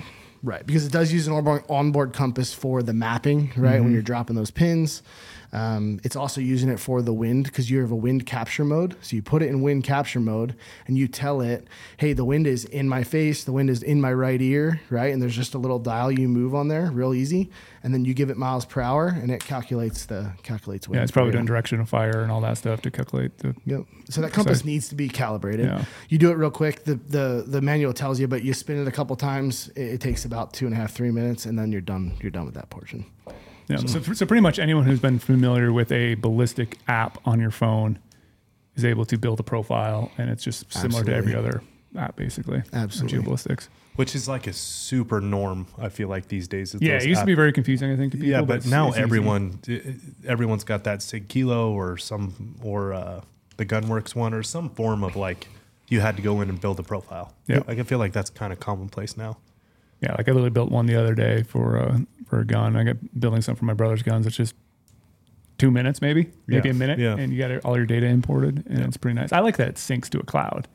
Right. 0.44 0.66
Because 0.66 0.86
it 0.86 0.92
does 0.92 1.12
use 1.12 1.26
an 1.28 1.34
onboard, 1.34 1.64
onboard 1.70 2.14
compass 2.14 2.54
for 2.54 2.84
the 2.84 2.94
mapping, 2.94 3.52
right? 3.58 3.76
Mm-hmm. 3.76 3.84
When 3.84 3.94
you're 3.94 4.04
dropping 4.04 4.36
those 4.36 4.52
pins. 4.52 5.02
Um, 5.54 6.00
it's 6.04 6.16
also 6.16 6.42
using 6.42 6.70
it 6.70 6.80
for 6.80 7.02
the 7.02 7.14
wind 7.14 7.46
because 7.46 7.70
you 7.70 7.80
have 7.82 7.92
a 7.92 7.96
wind 7.96 8.26
capture 8.26 8.66
mode. 8.66 8.96
So 9.02 9.16
you 9.16 9.22
put 9.22 9.42
it 9.42 9.50
in 9.50 9.62
wind 9.62 9.84
capture 9.84 10.20
mode 10.20 10.56
and 10.88 10.98
you 10.98 11.08
tell 11.08 11.42
it, 11.42 11.68
hey, 11.98 12.14
the 12.14 12.26
wind 12.26 12.48
is 12.48 12.66
in 12.66 12.90
my 12.90 13.04
face, 13.04 13.44
the 13.44 13.52
wind 13.52 13.70
is 13.70 13.84
in 13.84 14.02
my 14.02 14.14
right 14.14 14.42
ear, 14.42 14.82
right? 14.90 15.14
And 15.14 15.22
there's 15.22 15.36
just 15.36 15.54
a 15.54 15.58
little 15.58 15.80
dial 15.80 16.12
you 16.12 16.28
move 16.28 16.54
on 16.54 16.68
there, 16.68 16.92
real 16.92 17.14
easy. 17.14 17.50
And 17.84 17.94
then 17.94 18.04
you 18.04 18.14
give 18.14 18.30
it 18.30 18.38
miles 18.38 18.66
per 18.66 18.82
hour 18.82 19.08
and 19.08 19.30
it 19.30 19.44
calculates 19.44 20.06
the 20.06 20.34
calculates 20.44 20.88
wind. 20.88 20.98
Yeah, 20.98 21.04
it's 21.04 21.12
probably 21.12 21.32
doing 21.32 21.46
direction 21.46 21.80
of 21.80 21.88
fire 21.88 22.22
and 22.22 22.32
all 22.32 22.42
that 22.42 22.58
stuff 22.58 22.82
to 22.82 22.92
calculate 22.92 23.38
the. 23.38 23.56
Yep. 23.66 23.86
So 24.10 24.22
that 24.22 24.34
compass 24.34 24.66
needs 24.66 24.90
to 24.90 24.96
be 24.96 25.08
calibrated. 25.08 25.68
Yeah. 25.68 25.86
You 26.10 26.18
do 26.18 26.32
it 26.32 26.36
real 26.36 26.52
quick. 26.52 26.84
The, 26.84 26.96
the 26.96 27.44
the 27.48 27.62
manual 27.62 27.94
tells 27.94 28.20
you, 28.20 28.28
but 28.28 28.44
you 28.44 28.54
spin 28.54 28.82
it 28.82 28.88
a 28.88 28.92
couple 28.92 29.16
times. 29.16 29.70
It, 29.76 29.84
it 29.84 30.02
takes 30.02 30.26
about 30.26 30.54
two 30.54 30.66
and 30.66 30.74
a 30.74 30.78
half, 30.78 30.94
three 30.94 31.12
minutes, 31.12 31.46
and 31.46 31.58
then 31.58 31.72
you're 31.72 31.82
done. 31.82 32.14
You're 32.22 32.32
done 32.32 32.46
with 32.46 32.56
that 32.56 32.70
portion. 32.70 33.06
Yeah. 33.68 33.78
So, 33.78 34.00
so 34.02 34.26
pretty 34.26 34.42
much 34.42 34.60
anyone 34.60 34.86
who's 34.86 35.00
been 35.00 35.20
familiar 35.20 35.72
with 35.74 35.92
a 35.92 36.16
ballistic 36.16 36.78
app 36.88 37.18
on 37.26 37.40
your 37.40 37.52
phone 37.52 37.98
is 38.76 38.86
able 38.86 39.06
to 39.06 39.18
build 39.18 39.40
a 39.40 39.44
profile, 39.44 40.12
and 40.18 40.30
it's 40.30 40.44
just 40.44 40.72
similar 40.74 41.04
to 41.04 41.14
every 41.16 41.34
other 41.36 41.62
app, 41.98 42.16
basically. 42.16 42.62
Absolutely. 42.74 43.20
Geoballistics. 43.20 43.70
Which 43.96 44.14
is 44.14 44.28
like 44.28 44.46
a 44.48 44.52
super 44.54 45.22
norm. 45.22 45.68
I 45.80 45.88
feel 45.90 46.10
like 46.10 46.28
these 46.28 46.48
days. 46.50 46.76
Yeah, 46.80 46.96
it 46.98 47.06
used 47.06 47.22
to 47.22 47.26
be 47.26 47.34
very 47.34 47.54
confusing, 47.54 47.92
I 47.92 47.96
think, 47.96 48.12
to 48.12 48.18
people. 48.18 48.30
yeah, 48.30 48.42
but 48.42 48.58
it's- 48.58 48.70
now 48.70 48.88
it's 48.90 48.98
easy. 48.98 49.04
everyone, 49.04 49.60
everyone's 50.28 50.64
got 50.66 50.84
that 50.84 51.02
Sig 51.02 51.30
Kilo 51.30 51.72
or 51.72 51.98
some 51.98 52.56
or 52.62 52.94
uh, 52.94 53.22
the 53.58 53.66
Gunwerks 53.66 54.14
one 54.14 54.34
or 54.34 54.44
some 54.44 54.70
form 54.70 55.04
of 55.04 55.16
like 55.16 55.48
you 55.88 56.02
had 56.02 56.18
to 56.18 56.22
go 56.22 56.42
in 56.42 56.50
and 56.50 56.60
build 56.60 56.80
a 56.80 56.84
profile. 56.84 57.34
Yeah. 57.48 57.62
like 57.68 57.80
I 57.80 57.84
feel 57.84 58.00
like 58.00 58.12
that's 58.12 58.30
kind 58.30 58.52
of 58.52 58.60
commonplace 58.60 59.16
now. 59.16 59.38
Yeah, 60.02 60.12
like 60.18 60.28
I 60.28 60.32
literally 60.32 60.50
built 60.50 60.72
one 60.72 60.86
the 60.86 60.96
other 60.96 61.16
day 61.16 61.44
for 61.44 61.78
uh, 61.80 61.98
for 62.28 62.40
a 62.40 62.46
gun. 62.46 62.76
I 62.76 62.84
got 62.84 62.98
building 63.20 63.42
some 63.42 63.56
for 63.56 63.66
my 63.66 63.74
brother's 63.74 64.04
guns. 64.04 64.28
It's 64.28 64.36
just 64.36 64.56
two 65.58 65.72
minutes, 65.72 66.02
maybe, 66.02 66.30
maybe 66.48 66.68
Yeah, 66.70 66.76
a 66.76 66.78
minute, 66.78 67.00
yeah. 67.00 67.16
and 67.18 67.32
you 67.34 67.40
got 67.40 67.64
all 67.66 67.78
your 67.78 67.86
data 67.86 68.06
imported, 68.08 68.66
and 68.68 68.80
it's 68.80 68.98
pretty 68.98 69.16
nice. 69.16 69.32
I 69.32 69.40
like 69.40 69.58
that 69.58 69.70
it 69.70 69.76
syncs 69.76 70.10
to 70.10 70.20
a 70.20 70.24
cloud. 70.24 70.68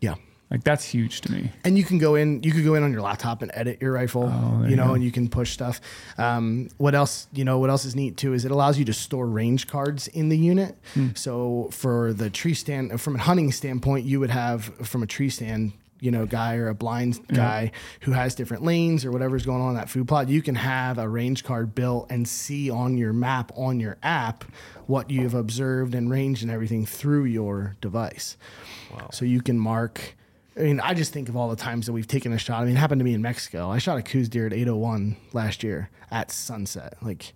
Yeah. 0.00 0.14
Like 0.50 0.64
that's 0.64 0.84
huge 0.84 1.22
to 1.22 1.32
me. 1.32 1.50
And 1.64 1.78
you 1.78 1.84
can 1.84 1.96
go 1.96 2.14
in. 2.14 2.42
You 2.42 2.52
could 2.52 2.64
go 2.64 2.74
in 2.74 2.82
on 2.82 2.92
your 2.92 3.00
laptop 3.00 3.40
and 3.40 3.50
edit 3.54 3.80
your 3.80 3.92
rifle. 3.92 4.24
Oh, 4.30 4.64
you 4.64 4.70
you 4.70 4.76
know, 4.76 4.88
go. 4.88 4.94
and 4.94 5.02
you 5.02 5.10
can 5.10 5.28
push 5.28 5.50
stuff. 5.52 5.80
Um, 6.18 6.68
what 6.76 6.94
else? 6.94 7.26
You 7.32 7.44
know, 7.46 7.58
what 7.58 7.70
else 7.70 7.86
is 7.86 7.96
neat 7.96 8.18
too 8.18 8.34
is 8.34 8.44
it 8.44 8.50
allows 8.50 8.78
you 8.78 8.84
to 8.84 8.92
store 8.92 9.26
range 9.26 9.66
cards 9.66 10.08
in 10.08 10.28
the 10.28 10.36
unit. 10.36 10.76
Hmm. 10.92 11.08
So 11.14 11.70
for 11.72 12.12
the 12.12 12.28
tree 12.28 12.52
stand, 12.52 13.00
from 13.00 13.16
a 13.16 13.18
hunting 13.18 13.50
standpoint, 13.50 14.04
you 14.04 14.20
would 14.20 14.28
have 14.30 14.64
from 14.86 15.02
a 15.02 15.06
tree 15.06 15.30
stand. 15.30 15.72
You 16.02 16.10
know, 16.10 16.26
guy 16.26 16.56
or 16.56 16.68
a 16.68 16.74
blind 16.74 17.24
guy 17.28 17.70
who 18.00 18.10
has 18.10 18.34
different 18.34 18.64
lanes 18.64 19.04
or 19.04 19.12
whatever's 19.12 19.46
going 19.46 19.62
on 19.62 19.70
in 19.70 19.76
that 19.76 19.88
food 19.88 20.08
plot, 20.08 20.28
you 20.28 20.42
can 20.42 20.56
have 20.56 20.98
a 20.98 21.08
range 21.08 21.44
card 21.44 21.76
built 21.76 22.10
and 22.10 22.26
see 22.26 22.70
on 22.70 22.96
your 22.96 23.12
map 23.12 23.52
on 23.54 23.78
your 23.78 23.98
app 24.02 24.42
what 24.86 25.10
you've 25.10 25.34
observed 25.34 25.94
and 25.94 26.10
ranged 26.10 26.42
and 26.42 26.50
everything 26.50 26.84
through 26.84 27.26
your 27.26 27.76
device. 27.80 28.36
Wow. 28.92 29.10
So 29.12 29.24
you 29.24 29.40
can 29.40 29.56
mark. 29.60 30.16
I 30.56 30.62
mean, 30.62 30.80
I 30.80 30.92
just 30.92 31.12
think 31.12 31.28
of 31.28 31.36
all 31.36 31.48
the 31.48 31.54
times 31.54 31.86
that 31.86 31.92
we've 31.92 32.08
taken 32.08 32.32
a 32.32 32.38
shot. 32.38 32.62
I 32.62 32.64
mean, 32.64 32.74
it 32.76 32.80
happened 32.80 32.98
to 32.98 33.04
me 33.04 33.14
in 33.14 33.22
Mexico. 33.22 33.70
I 33.70 33.78
shot 33.78 33.96
a 33.96 34.02
Coues 34.02 34.28
deer 34.28 34.46
at 34.46 34.52
801 34.52 35.16
last 35.32 35.62
year 35.62 35.88
at 36.10 36.32
sunset, 36.32 36.96
like 37.00 37.32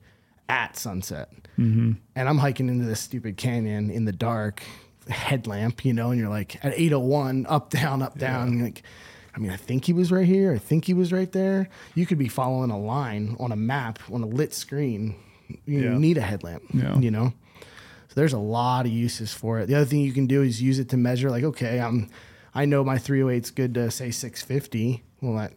at 0.49 0.77
sunset. 0.77 1.31
Mm-hmm. 1.57 1.93
And 2.17 2.29
I'm 2.29 2.39
hiking 2.39 2.69
into 2.69 2.85
this 2.85 3.01
stupid 3.01 3.37
canyon 3.37 3.91
in 3.91 4.07
the 4.07 4.13
dark, 4.13 4.63
headlamp, 5.09 5.85
you 5.85 5.93
know, 5.93 6.11
and 6.11 6.21
you're 6.21 6.29
like 6.31 6.57
at 6.65 6.73
801, 6.75 7.47
up, 7.49 7.71
down, 7.81 8.03
up, 8.03 8.19
down. 8.19 8.57
you're 8.57 8.65
like, 8.67 8.83
I 9.35 9.39
mean, 9.39 9.51
I 9.51 9.57
think 9.57 9.85
he 9.85 9.93
was 9.93 10.11
right 10.11 10.27
here. 10.27 10.53
I 10.55 10.59
think 10.59 10.87
he 10.87 10.95
was 10.95 11.13
right 11.13 11.31
there. 11.31 11.69
You 11.95 12.07
could 12.07 12.19
be 12.19 12.29
following 12.29 12.71
a 12.71 12.79
line 12.79 13.37
on 13.39 13.53
a 13.53 13.57
map 13.57 13.99
on 14.11 14.23
a 14.23 14.27
lit 14.27 14.55
screen. 14.55 15.15
You 15.67 15.81
Yeah. 15.91 15.99
need 15.99 16.17
a 16.17 16.23
headlamp, 16.23 16.63
Yeah. 16.73 16.99
you 16.99 17.11
know? 17.11 17.33
So 18.09 18.15
there's 18.15 18.33
a 18.33 18.39
lot 18.39 18.87
of 18.87 18.93
uses 18.93 19.33
for 19.35 19.61
it. 19.61 19.67
The 19.67 19.75
other 19.75 19.85
thing 19.85 20.01
you 20.01 20.13
can 20.13 20.27
do 20.27 20.43
is 20.43 20.63
use 20.63 20.79
it 20.79 20.89
to 20.89 20.97
measure, 20.97 21.31
like, 21.31 21.45
okay, 21.45 21.81
I'm, 21.81 22.09
I 22.55 22.65
know 22.65 22.83
my 22.83 22.97
308's 22.97 23.51
good 23.51 23.75
to 23.75 23.91
say 23.91 24.11
650. 24.11 25.03
Well, 25.21 25.37
that 25.37 25.53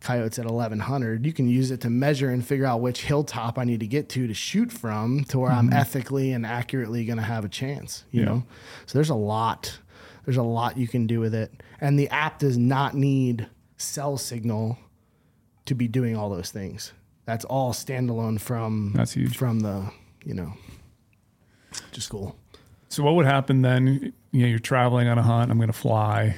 coyote's 0.00 0.38
at 0.38 0.46
1100. 0.46 1.24
You 1.26 1.32
can 1.32 1.48
use 1.48 1.70
it 1.70 1.80
to 1.82 1.90
measure 1.90 2.30
and 2.30 2.44
figure 2.46 2.66
out 2.66 2.80
which 2.80 3.02
hilltop 3.02 3.58
I 3.58 3.64
need 3.64 3.80
to 3.80 3.86
get 3.86 4.08
to 4.10 4.26
to 4.26 4.34
shoot 4.34 4.72
from 4.72 5.24
to 5.24 5.38
where 5.38 5.50
I'm 5.50 5.72
ethically 5.72 6.32
and 6.32 6.46
accurately 6.46 7.04
going 7.04 7.18
to 7.18 7.22
have 7.24 7.44
a 7.44 7.48
chance. 7.48 8.04
You 8.10 8.20
Yeah. 8.20 8.26
know, 8.26 8.44
so 8.86 8.98
there's 8.98 9.10
a 9.10 9.14
lot. 9.14 9.78
There's 10.24 10.36
a 10.36 10.42
lot 10.42 10.76
you 10.76 10.86
can 10.88 11.06
do 11.06 11.18
with 11.20 11.34
it, 11.34 11.62
and 11.80 11.98
the 11.98 12.08
app 12.10 12.38
does 12.38 12.56
not 12.58 12.94
need 12.94 13.48
cell 13.78 14.16
signal 14.18 14.78
to 15.66 15.74
be 15.74 15.88
doing 15.88 16.16
all 16.16 16.28
those 16.30 16.50
things. 16.50 16.92
That's 17.24 17.44
all 17.46 17.72
standalone 17.72 18.40
from 18.40 18.92
That's 18.94 19.12
huge. 19.12 19.36
from 19.36 19.60
the 19.60 19.90
you 20.24 20.34
know, 20.34 20.52
just 21.92 22.10
cool. 22.10 22.36
So 22.88 23.02
what 23.02 23.14
would 23.14 23.26
happen 23.26 23.62
then? 23.62 24.12
You 24.32 24.42
know, 24.42 24.46
you're 24.48 24.58
traveling 24.58 25.08
on 25.08 25.16
a 25.18 25.22
hunt. 25.22 25.50
I'm 25.50 25.56
going 25.58 25.68
to 25.68 25.72
fly. 25.72 26.36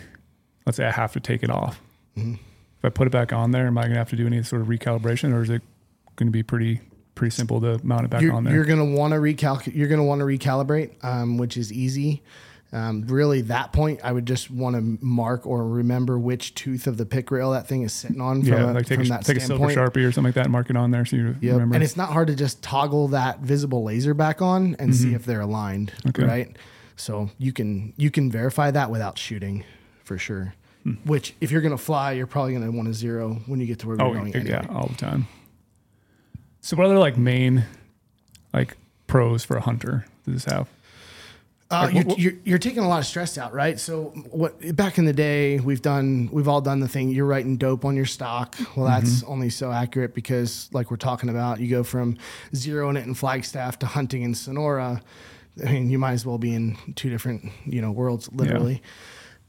Let's 0.67 0.77
say 0.77 0.87
I 0.87 0.91
have 0.93 1.13
to 1.15 1.21
take 1.21 1.43
it 1.43 1.51
off. 1.51 1.81
Mm-hmm. 2.17 2.35
If 2.83 2.87
I 2.87 2.89
put 2.91 3.07
it 3.07 3.11
back 3.11 3.33
on 3.33 3.53
there, 3.53 3.69
am 3.69 3.79
I 3.79 3.83
going 3.83 3.93
to 3.93 3.99
have 3.99 4.11
to 4.11 4.17
do 4.17 4.27
any 4.27 4.43
sort 4.43 4.61
of 4.61 4.67
recalibration, 4.67 5.33
or 5.33 5.43
is 5.43 5.51
it 5.51 5.63
going 6.17 6.27
to 6.27 6.33
be 6.33 6.43
pretty 6.43 6.81
pretty 7.15 7.31
simple 7.31 7.61
to 7.61 7.79
mount 7.85 8.05
it 8.05 8.11
back 8.11 8.23
you're, 8.23 8.33
on 8.33 8.43
there? 8.43 8.55
You're 8.55 8.65
gonna 8.65 8.85
want 8.87 9.13
to 9.13 9.19
recalculate. 9.19 9.77
You're 9.77 9.87
gonna 9.89 10.03
want 10.03 10.21
to 10.21 10.25
recalibrate, 10.25 10.93
um, 11.05 11.37
which 11.39 11.57
is 11.57 11.73
easy. 11.73 12.23
Um, 12.73 13.05
really, 13.07 13.43
that 13.43 13.73
point, 13.75 14.01
I 14.03 14.11
would 14.13 14.25
just 14.27 14.51
want 14.51 14.77
to 14.77 15.05
mark 15.05 15.47
or 15.47 15.69
remember 15.69 16.19
which 16.19 16.55
tooth 16.55 16.87
of 16.87 16.97
the 16.97 17.05
pick 17.05 17.31
rail 17.31 17.51
that 17.53 17.69
thing 17.69 17.83
is 17.83 17.93
sitting 17.93 18.21
on. 18.21 18.43
From 18.43 18.53
Yeah, 18.53 18.73
a, 18.73 18.73
like 18.73 18.87
take 18.87 18.97
from 18.99 19.07
a, 19.07 19.11
that 19.11 19.25
take 19.27 19.37
a 19.37 19.41
silver 19.41 19.67
sharpie 19.67 20.07
or 20.07 20.11
something 20.11 20.25
like 20.29 20.35
that, 20.37 20.47
and 20.47 20.53
mark 20.53 20.71
it 20.71 20.77
on 20.77 20.91
there 20.91 21.05
so 21.05 21.17
you 21.17 21.37
Yep. 21.41 21.53
remember. 21.53 21.75
And 21.75 21.85
it's 21.85 21.99
not 21.99 22.09
hard 22.09 22.29
to 22.29 22.35
just 22.35 22.63
toggle 22.63 23.09
that 23.09 23.41
visible 23.41 23.85
laser 23.85 24.15
back 24.15 24.41
on 24.41 24.75
and 24.79 24.95
see 24.97 25.13
if 25.13 25.27
they're 25.27 25.43
aligned, 25.43 25.93
Mm-hmm. 25.99 26.09
Okay. 26.09 26.25
right? 26.25 26.57
So 26.97 27.29
you 27.39 27.53
can 27.53 27.93
you 27.99 28.11
can 28.11 28.31
verify 28.31 28.71
that 28.71 28.91
without 28.91 29.19
shooting, 29.19 29.65
for 30.03 30.17
sure. 30.17 30.55
Hmm. 30.85 30.95
Which, 31.05 31.35
if 31.41 31.51
you're 31.53 31.61
gonna 31.63 31.79
fly, 31.79 32.13
you're 32.13 32.27
probably 32.27 32.55
gonna 32.55 32.71
want 32.73 32.89
to 32.89 32.95
zero 32.95 33.35
when 33.47 33.61
you 33.61 33.67
get 33.67 33.79
to 33.81 33.87
where 33.89 33.97
we're 33.97 34.05
oh 34.05 34.13
going. 34.15 34.33
yeah, 34.33 34.39
Anyway. 34.59 34.67
all 34.75 34.89
the 34.89 34.95
time. 34.97 35.29
So 36.61 36.77
what 36.77 36.87
other 36.87 36.99
like 36.99 37.17
main 37.17 37.65
like 38.53 38.77
pros 39.07 39.45
for 39.45 39.57
a 39.57 39.61
hunter 39.61 40.07
does 40.25 40.45
this 40.45 40.53
have? 40.53 40.69
Uh, 41.71 41.85
Like, 41.87 41.95
you're, 41.95 42.05
what- 42.05 42.19
you're, 42.19 42.33
you're 42.45 42.59
taking 42.59 42.83
a 42.83 42.89
lot 42.89 42.99
of 42.99 43.07
stress 43.07 43.39
out, 43.39 43.53
right? 43.55 43.79
So 43.81 44.07
what 44.31 44.77
back 44.77 44.99
in 44.99 45.05
the 45.07 45.13
day, 45.13 45.59
we've 45.61 45.81
done, 45.83 46.29
we've 46.33 46.47
all 46.49 46.61
done 46.61 46.81
the 46.81 46.89
thing. 46.89 47.09
You're 47.11 47.27
writing 47.27 47.57
dope 47.57 47.85
on 47.85 47.97
your 47.97 48.05
stock. 48.05 48.57
Well, 48.77 48.87
that's 48.87 49.23
Mm-hmm. 49.23 49.33
only 49.33 49.51
so 49.51 49.73
accurate 49.73 50.15
because, 50.15 50.69
like 50.73 50.91
we're 50.91 50.97
talking 50.99 51.29
about, 51.31 51.61
you 51.61 51.69
go 51.69 51.83
from 51.83 52.19
zeroing 52.53 52.99
it 52.99 53.07
in 53.07 53.15
Flagstaff 53.15 53.79
to 53.81 53.87
hunting 53.87 54.23
in 54.23 54.35
Sonora. 54.35 55.01
I 55.67 55.73
mean, 55.73 55.91
you 55.91 55.99
might 55.99 56.13
as 56.13 56.27
well 56.27 56.39
be 56.39 56.55
in 56.55 56.77
two 56.95 57.09
different, 57.11 57.51
you 57.65 57.81
know, 57.81 57.91
worlds, 57.91 58.31
literally. 58.33 58.83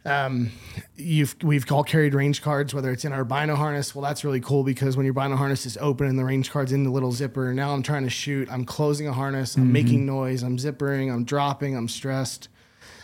Um, 0.06 0.52
you've 0.98 1.36
we've 1.44 1.70
all 1.72 1.84
carried 1.84 2.14
range 2.14 2.42
cards, 2.42 2.74
whether 2.74 2.92
it's 2.92 3.06
in 3.06 3.14
our 3.14 3.24
bino 3.24 3.56
harness. 3.56 3.96
Well, 3.96 4.02
that's 4.04 4.26
really 4.26 4.42
cool 4.42 4.64
because 4.64 4.98
when 4.98 5.06
your 5.06 5.14
bino 5.14 5.36
harness 5.38 5.66
is 5.66 5.78
open 5.78 6.08
and 6.08 6.20
the 6.20 6.26
range 6.26 6.52
card's 6.52 6.72
in 6.74 6.84
the 6.84 6.90
little 6.90 7.12
zipper, 7.14 7.54
now 7.54 7.74
I'm 7.74 7.84
trying 7.84 8.04
to 8.04 8.10
shoot. 8.10 8.50
I'm 8.52 8.66
closing 8.66 9.08
a 9.08 9.14
harness. 9.14 9.56
I'm 9.56 9.72
making 9.72 10.06
noise. 10.06 10.44
I'm 10.44 10.58
zippering. 10.58 11.14
I'm 11.14 11.24
dropping. 11.24 11.78
I'm 11.78 11.88
stressed. 11.88 12.50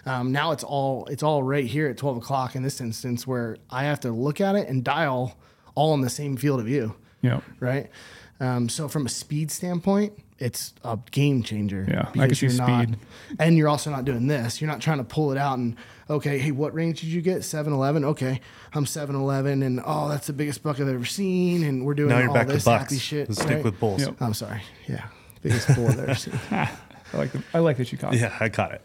Um, 0.05 0.31
now 0.31 0.51
it's 0.51 0.63
all 0.63 1.05
it's 1.05 1.23
all 1.23 1.41
right 1.43 1.65
here 1.65 1.87
at 1.87 1.97
12 1.97 2.17
o'clock 2.17 2.55
in 2.55 2.63
this 2.63 2.81
instance 2.81 3.25
where 3.27 3.57
I 3.69 3.83
have 3.83 3.99
to 4.01 4.11
look 4.11 4.41
at 4.41 4.55
it 4.55 4.67
and 4.67 4.83
dial 4.83 5.37
all 5.75 5.93
in 5.93 6.01
the 6.01 6.09
same 6.09 6.35
field 6.35 6.59
of 6.59 6.65
view, 6.65 6.95
Yeah. 7.21 7.39
right? 7.61 7.89
Um, 8.41 8.67
so 8.69 8.87
from 8.89 9.05
a 9.05 9.09
speed 9.09 9.51
standpoint, 9.51 10.13
it's 10.39 10.73
a 10.83 10.97
game 11.11 11.43
changer. 11.43 11.85
Yeah, 11.87 12.09
I 12.09 12.27
because 12.27 12.39
can 12.39 12.49
see 12.49 12.55
you're 12.57 12.67
not- 12.67 12.83
speed. 12.87 12.97
and 13.39 13.57
you're 13.57 13.67
also 13.69 13.91
not 13.91 14.05
doing 14.05 14.27
this. 14.27 14.61
You're 14.61 14.69
not 14.69 14.81
trying 14.81 14.97
to 14.99 15.03
pull 15.03 15.31
it 15.31 15.37
out 15.37 15.57
and 15.57 15.75
okay, 16.09 16.39
hey, 16.39 16.51
what 16.51 16.73
range 16.73 17.01
did 17.01 17.09
you 17.09 17.21
get? 17.21 17.41
7-Eleven. 17.41 18.03
Okay, 18.05 18.41
I'm 18.73 18.85
7-Eleven, 18.85 19.61
and 19.63 19.79
oh, 19.85 20.09
that's 20.09 20.27
the 20.27 20.33
biggest 20.33 20.63
buck 20.63 20.79
I've 20.79 20.87
ever 20.87 21.05
seen, 21.05 21.63
and 21.63 21.85
we're 21.85 21.93
doing 21.93 22.09
Now 22.09 22.19
you're 22.19 22.29
all 22.29 22.33
back 22.33 22.47
to 22.47 22.53
this 22.53 22.65
bucks. 22.65 22.83
happy 22.85 22.97
shit. 22.97 23.29
Let's 23.29 23.41
stick 23.41 23.63
with 23.63 23.79
bulls. 23.79 24.01
Yep. 24.01 24.15
I'm 24.21 24.33
sorry. 24.33 24.61
Yeah, 24.87 25.05
biggest 25.41 25.75
bull 25.75 25.87
I've 25.87 25.99
ever 25.99 26.15
seen. 26.15 26.39
I 26.51 26.69
like 27.13 27.31
the, 27.31 27.43
I 27.53 27.59
like 27.59 27.77
that 27.77 27.91
you 27.91 27.97
caught. 27.97 28.13
it. 28.15 28.21
Yeah, 28.21 28.35
I 28.39 28.49
got 28.49 28.71
it. 28.71 28.81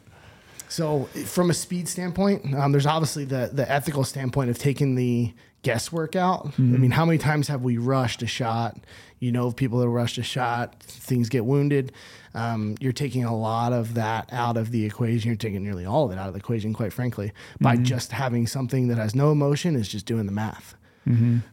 So, 0.69 1.05
from 1.27 1.51
a 1.51 1.55
speed 1.55 1.89
standpoint, 1.89 2.55
um, 2.55 2.73
there's 2.73 2.87
obviously 2.87 3.25
the 3.25 3.51
the 3.53 3.71
ethical 3.71 4.03
standpoint 4.05 4.51
of 4.51 4.59
taking 4.59 4.95
the 4.97 5.33
guesswork 5.63 6.17
out. 6.17 6.53
I 6.59 6.63
mean, 6.63 6.91
how 6.91 7.05
many 7.07 7.17
times 7.19 7.49
have 7.49 7.63
we 7.63 7.79
rushed 7.79 8.23
a 8.23 8.27
shot? 8.27 8.77
You 9.25 9.33
know, 9.33 9.47
of 9.47 9.57
people 9.57 9.79
that 9.81 9.89
rush 9.89 10.19
a 10.19 10.23
shot, 10.23 10.83
things 10.83 11.29
get 11.29 11.45
wounded. 11.45 11.93
Um, 12.35 12.77
you're 12.81 12.93
taking 12.93 13.25
a 13.25 13.35
lot 13.35 13.73
of 13.73 13.95
that 13.95 14.29
out 14.33 14.57
of 14.57 14.71
the 14.71 14.85
equation. 14.85 15.29
You're 15.31 15.37
taking 15.37 15.63
nearly 15.63 15.87
all 15.87 16.05
of 16.07 16.13
it 16.13 16.19
out 16.19 16.29
of 16.29 16.35
the 16.35 16.41
equation, 16.41 16.75
quite 16.75 16.93
frankly, 16.93 17.33
by 17.61 17.77
just 17.77 18.13
having 18.13 18.47
something 18.47 18.89
that 18.89 18.99
has 18.99 19.15
no 19.15 19.33
emotion 19.33 19.77
is 19.77 19.89
just 19.89 20.05
doing 20.05 20.27
the 20.27 20.33
math. 20.33 20.75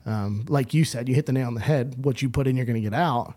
Um, 0.06 0.46
like 0.48 0.74
you 0.74 0.84
said, 0.84 1.08
you 1.08 1.16
hit 1.16 1.26
the 1.28 1.34
nail 1.34 1.48
on 1.48 1.54
the 1.54 1.62
head. 1.62 2.04
What 2.04 2.22
you 2.22 2.30
put 2.30 2.48
in, 2.48 2.58
you're 2.58 2.66
going 2.66 2.82
to 2.84 2.90
get 2.90 2.94
out. 2.94 3.36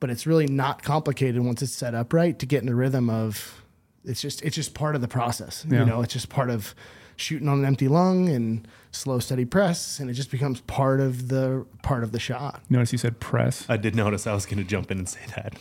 But 0.00 0.10
it's 0.10 0.26
really 0.26 0.46
not 0.46 0.82
complicated 0.82 1.42
once 1.42 1.62
it's 1.62 1.72
set 1.72 1.94
up 1.94 2.12
right 2.12 2.38
to 2.38 2.46
get 2.46 2.60
in 2.60 2.66
the 2.66 2.74
rhythm 2.74 3.08
of. 3.08 3.62
It's 4.04 4.20
just 4.20 4.42
it's 4.42 4.54
just 4.56 4.74
part 4.74 4.94
of 4.94 5.00
the 5.00 5.08
process. 5.08 5.64
Yeah. 5.68 5.80
You 5.80 5.86
know, 5.86 6.02
it's 6.02 6.12
just 6.12 6.28
part 6.28 6.50
of 6.50 6.74
shooting 7.16 7.48
on 7.48 7.58
an 7.60 7.64
empty 7.64 7.88
lung 7.88 8.28
and 8.28 8.68
slow 8.92 9.18
steady 9.18 9.44
press, 9.44 9.98
and 10.00 10.08
it 10.10 10.14
just 10.14 10.30
becomes 10.30 10.60
part 10.62 11.00
of 11.00 11.28
the 11.28 11.66
part 11.82 12.02
of 12.02 12.12
the 12.12 12.18
shot. 12.20 12.62
Notice 12.70 12.92
you 12.92 12.98
said 12.98 13.20
press. 13.20 13.64
I 13.68 13.76
did 13.76 13.94
notice 13.94 14.26
I 14.26 14.34
was 14.34 14.46
going 14.46 14.58
to 14.58 14.64
jump 14.64 14.90
in 14.90 14.98
and 14.98 15.08
say 15.08 15.20
that. 15.36 15.54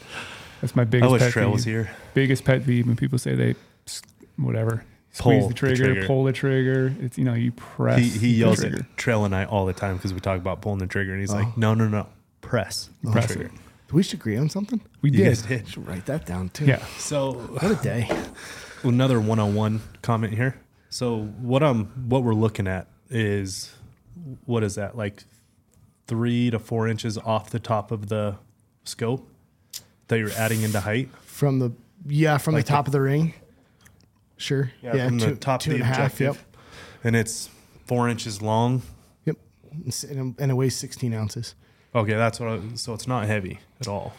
That's 0.62 0.76
my 0.76 0.84
I 0.84 0.86
biggest 0.86 1.12
wish 1.12 1.22
pet 1.22 1.32
Trail 1.32 1.48
peeve. 1.48 1.54
was 1.54 1.64
here. 1.66 1.92
Biggest 2.14 2.44
pet 2.46 2.66
peeve 2.66 2.88
when 2.88 2.96
people 2.96 3.18
say 3.20 3.36
they 3.36 3.56
whatever 4.38 4.84
squeeze 5.12 5.40
Pull 5.40 5.48
the 5.48 5.54
the 5.54 5.54
trigger, 5.54 5.86
trigger. 5.86 6.08
pull 6.08 6.24
the 6.26 6.34
trigger. 6.34 6.94
It's 7.00 7.18
you 7.18 7.24
know 7.24 7.34
you 7.34 7.52
press. 7.52 8.00
He, 8.00 8.10
he 8.10 8.28
yells 8.36 8.60
trigger. 8.60 8.80
at 8.80 8.98
Trail 8.98 9.26
and 9.26 9.36
I 9.36 9.46
all 9.46 9.66
the 9.66 9.74
time 9.74 9.96
because 9.98 10.14
we 10.14 10.20
talk 10.20 10.38
about 10.38 10.62
pulling 10.62 10.80
the 10.80 10.88
trigger, 10.88 11.12
and 11.12 11.22
he's 11.22 11.32
like, 11.34 11.48
oh. 11.48 11.54
"No, 11.56 11.74
no, 11.74 11.88
no, 11.88 12.08
press 12.42 12.90
the 13.04 13.12
Press 13.12 13.28
trigger." 13.28 13.46
it. 13.46 13.52
We 13.94 14.02
should 14.04 14.20
agree 14.20 14.36
on 14.36 14.50
something. 14.50 14.82
We 15.02 15.12
You 15.12 15.18
did. 15.18 15.26
guys 15.26 15.42
did. 15.44 15.68
Should 15.70 15.88
write 15.88 16.06
that 16.08 16.26
down 16.26 16.50
too. 16.50 16.66
Yeah. 16.66 16.84
So 16.98 17.34
What 17.34 17.72
a 17.72 17.76
day. 17.76 18.10
another 18.84 19.20
one-on-one 19.22 19.82
comment 20.02 20.34
here. 20.34 20.60
So 20.90 21.24
what 21.40 21.62
I'm 21.64 21.86
what 22.10 22.24
we're 22.24 22.34
looking 22.34 22.68
at 22.68 22.88
is 23.10 23.74
what 24.46 24.64
is 24.64 24.76
that 24.76 24.98
like 24.98 25.24
three 26.08 26.50
to 26.50 26.60
four 26.60 26.88
inches 26.88 27.18
off 27.18 27.50
the 27.50 27.60
top 27.60 27.92
of 27.92 28.08
the 28.10 28.36
scope 28.84 29.28
that 30.08 30.20
you're 30.20 30.32
adding 30.32 30.62
into 30.62 30.80
height. 30.80 31.10
From 31.26 31.60
the 31.60 31.72
yeah, 32.08 32.38
from 32.38 32.54
Like 32.54 32.66
the 32.66 32.70
top 32.72 32.88
of 32.88 32.92
the 32.94 33.02
ring. 33.02 33.34
Sure. 34.38 34.72
Yeah, 34.82 35.08
from 35.08 35.18
the 35.20 35.36
top 35.36 35.62
two 35.62 35.72
of 35.72 35.78
the 35.80 35.84
and 35.86 35.94
a 35.94 35.98
half, 35.98 36.20
Yep. 36.20 36.36
and 37.04 37.16
it's 37.16 37.50
four 37.86 38.10
inches 38.10 38.42
long. 38.42 38.82
Yep. 39.26 39.38
And, 40.10 40.36
and 40.40 40.52
it 40.52 40.54
weighs 40.54 40.76
16 40.76 41.14
ounces. 41.14 41.56
Okay, 41.96 42.14
that's 42.14 42.40
what. 42.40 42.50
I, 42.50 42.60
so 42.76 42.94
it's 42.94 43.08
not 43.08 43.26
heavy 43.26 43.60
at 43.80 43.88
all. 43.88 44.14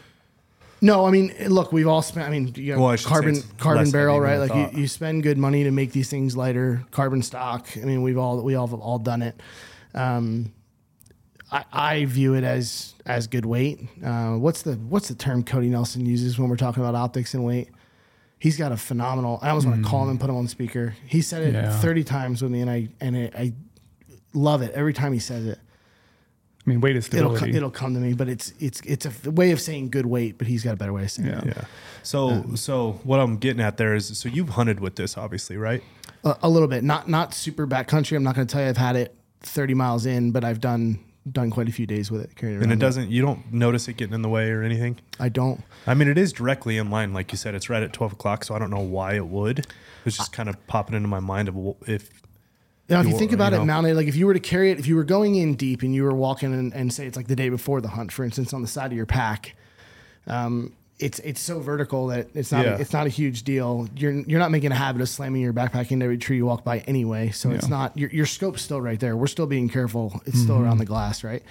No, 0.82 1.06
I 1.06 1.10
mean, 1.10 1.32
look, 1.48 1.72
we've 1.72 1.86
all 1.86 2.02
spent. 2.02 2.26
I 2.26 2.30
mean, 2.30 2.52
you 2.54 2.74
know, 2.74 2.82
Well, 2.82 2.90
I 2.90 2.96
should 2.96 3.04
say 3.08 3.12
carbon 3.14 3.34
it's 3.36 3.46
carbon 3.58 3.84
less 3.84 3.92
barrel, 3.92 4.16
heavy 4.22 4.24
right? 4.24 4.46
than 4.48 4.50
I 4.50 4.54
Like 4.60 4.68
thought. 4.70 4.74
you, 4.76 4.82
you 4.82 4.88
spend 4.88 5.22
good 5.22 5.38
money 5.38 5.64
to 5.64 5.70
make 5.70 5.92
these 5.92 6.10
things 6.10 6.36
lighter. 6.36 6.84
Carbon 6.90 7.22
stock. 7.22 7.66
I 7.76 7.80
mean, 7.84 8.02
we've 8.02 8.18
all 8.18 8.42
we 8.42 8.54
all 8.54 8.66
have 8.66 8.78
all 8.78 8.98
done 8.98 9.22
it. 9.22 9.40
Um, 9.94 10.52
I, 11.50 11.64
I 11.72 12.04
view 12.04 12.34
it 12.34 12.44
as 12.44 12.94
as 13.06 13.26
good 13.26 13.46
weight. 13.46 13.80
Uh, 14.04 14.34
what's 14.34 14.62
the 14.62 14.72
what's 14.74 15.08
the 15.08 15.14
term 15.14 15.44
Cody 15.44 15.68
Nelson 15.70 16.04
uses 16.04 16.38
when 16.38 16.48
we're 16.50 16.56
talking 16.56 16.82
about 16.82 16.94
optics 16.94 17.32
and 17.34 17.44
weight? 17.44 17.70
He's 18.38 18.58
got 18.58 18.70
a 18.70 18.76
phenomenal. 18.76 19.38
I 19.40 19.48
almost 19.48 19.66
want 19.66 19.82
to 19.82 19.88
call 19.88 20.02
him 20.04 20.10
and 20.10 20.20
put 20.20 20.28
him 20.28 20.36
on 20.36 20.46
speaker. 20.46 20.94
He 21.06 21.22
said 21.22 21.42
it 21.42 21.54
Yeah. 21.54 21.72
thirty 21.80 22.04
times 22.04 22.42
with 22.42 22.52
me, 22.52 22.60
and 22.60 22.70
I 22.70 22.88
and 23.00 23.16
it, 23.16 23.34
I 23.34 23.54
love 24.34 24.60
it 24.60 24.72
every 24.74 24.92
time 24.92 25.12
he 25.14 25.18
says 25.20 25.46
it. 25.46 25.58
I 26.66 26.70
mean, 26.70 26.80
weight 26.80 26.96
is 26.96 27.06
It'll 27.14 27.36
co- 27.36 27.46
it'll 27.46 27.70
come 27.70 27.94
to 27.94 28.00
me, 28.00 28.12
but 28.14 28.28
it's 28.28 28.52
it's 28.58 28.80
it's 28.80 29.06
a 29.06 29.10
f- 29.10 29.26
way 29.26 29.52
of 29.52 29.60
saying 29.60 29.90
good 29.90 30.06
weight, 30.06 30.36
but 30.36 30.48
he's 30.48 30.64
got 30.64 30.74
a 30.74 30.76
better 30.76 30.92
way 30.92 31.04
of 31.04 31.10
saying 31.12 31.28
Yeah. 31.28 31.38
it. 31.38 31.46
Yeah. 31.46 31.64
So 32.02 32.44
so 32.56 33.00
what 33.04 33.20
I'm 33.20 33.36
getting 33.36 33.60
at 33.62 33.76
there 33.76 33.94
is 33.94 34.18
so 34.18 34.28
you've 34.28 34.50
hunted 34.50 34.80
with 34.80 34.96
this 34.96 35.16
obviously, 35.16 35.56
right? 35.56 35.82
A, 36.24 36.36
a 36.42 36.48
little 36.48 36.68
bit, 36.68 36.82
not 36.82 37.08
not 37.08 37.34
super 37.34 37.66
backcountry. 37.66 38.16
I'm 38.16 38.24
not 38.24 38.34
going 38.34 38.46
to 38.46 38.52
tell 38.52 38.62
you 38.62 38.68
I've 38.68 38.76
had 38.76 38.96
it 38.96 39.14
30 39.42 39.74
miles 39.74 40.06
in, 40.06 40.32
but 40.32 40.42
I've 40.44 40.60
done 40.60 40.98
done 41.30 41.50
quite 41.50 41.68
a 41.68 41.72
few 41.72 41.86
days 41.86 42.10
with 42.10 42.22
it. 42.22 42.34
Carrying 42.36 42.58
it 42.60 42.62
And 42.64 42.72
it 42.72 42.78
doesn't 42.78 43.10
you 43.10 43.22
don't 43.22 43.52
notice 43.52 43.86
it 43.88 43.96
getting 43.96 44.14
in 44.14 44.22
the 44.22 44.28
way 44.28 44.50
or 44.50 44.62
anything. 44.62 44.98
I 45.20 45.28
don't. 45.28 45.62
I 45.86 45.94
mean, 45.94 46.08
it 46.08 46.18
is 46.18 46.32
directly 46.32 46.78
in 46.78 46.90
line, 46.90 47.12
like 47.12 47.30
you 47.32 47.38
said. 47.38 47.54
It's 47.54 47.70
right 47.70 47.82
at 47.82 47.92
twelve 47.92 48.12
o'clock, 48.12 48.42
so 48.44 48.54
I 48.56 48.58
don't 48.58 48.70
know 48.70 48.80
why 48.80 49.14
it 49.14 49.26
would. 49.28 49.66
It's 50.04 50.16
just 50.16 50.32
kind 50.32 50.48
of 50.48 50.66
popping 50.66 50.96
into 50.96 51.08
my 51.08 51.20
mind 51.20 51.48
of 51.48 51.56
if 51.86 52.10
Now, 52.88 53.00
if 53.00 53.06
you 53.06 53.12
You- 53.12 53.18
think 53.18 53.32
about 53.32 53.52
you 53.52 53.56
it 53.58 53.60
know. 53.60 53.64
mounted, 53.66 53.96
like 53.96 54.06
if 54.06 54.14
you 54.16 54.26
were 54.26 54.34
to 54.34 54.40
carry 54.40 54.70
it, 54.70 54.78
if 54.78 54.86
you 54.86 54.94
were 54.96 55.04
going 55.04 55.34
in 55.34 55.54
deep 55.54 55.82
and 55.82 55.94
you 55.94 56.04
were 56.04 56.14
walking 56.14 56.52
and, 56.54 56.72
and 56.72 56.92
say 56.92 57.06
it's 57.06 57.16
like 57.16 57.26
the 57.26 57.34
day 57.36 57.48
before 57.48 57.80
the 57.80 57.88
hunt, 57.88 58.12
for 58.12 58.24
instance, 58.24 58.52
on 58.54 58.62
the 58.62 58.68
side 58.68 58.92
of 58.92 58.96
your 58.96 59.06
pack, 59.06 59.54
um, 60.26 60.72
it's 60.98 61.18
it's 61.18 61.40
so 61.40 61.60
vertical 61.60 62.06
that 62.06 62.28
it's 62.34 62.50
not 62.50 62.64
Yeah. 62.64 62.76
it's 62.78 62.92
not 62.92 63.06
a 63.06 63.10
huge 63.10 63.42
deal. 63.42 63.86
You're 63.96 64.12
you're 64.12 64.38
not 64.38 64.50
making 64.50 64.72
a 64.72 64.76
habit 64.76 65.02
of 65.02 65.08
slamming 65.10 65.42
your 65.42 65.52
backpack 65.52 65.90
into 65.90 66.04
every 66.04 66.16
tree 66.16 66.36
you 66.38 66.46
walk 66.46 66.64
by 66.64 66.78
anyway. 66.80 67.30
So 67.32 67.50
it's 67.50 67.68
not 67.68 67.96
your 67.98 68.08
your 68.10 68.24
scope's 68.24 68.62
still 68.62 68.80
right 68.80 68.98
there. 68.98 69.14
We're 69.16 69.26
still 69.26 69.46
being 69.46 69.68
careful. 69.68 70.22
It's 70.24 70.38
still 70.40 70.58
around 70.58 70.78
the 70.78 70.86
glass, 70.86 71.22
right? 71.22 71.42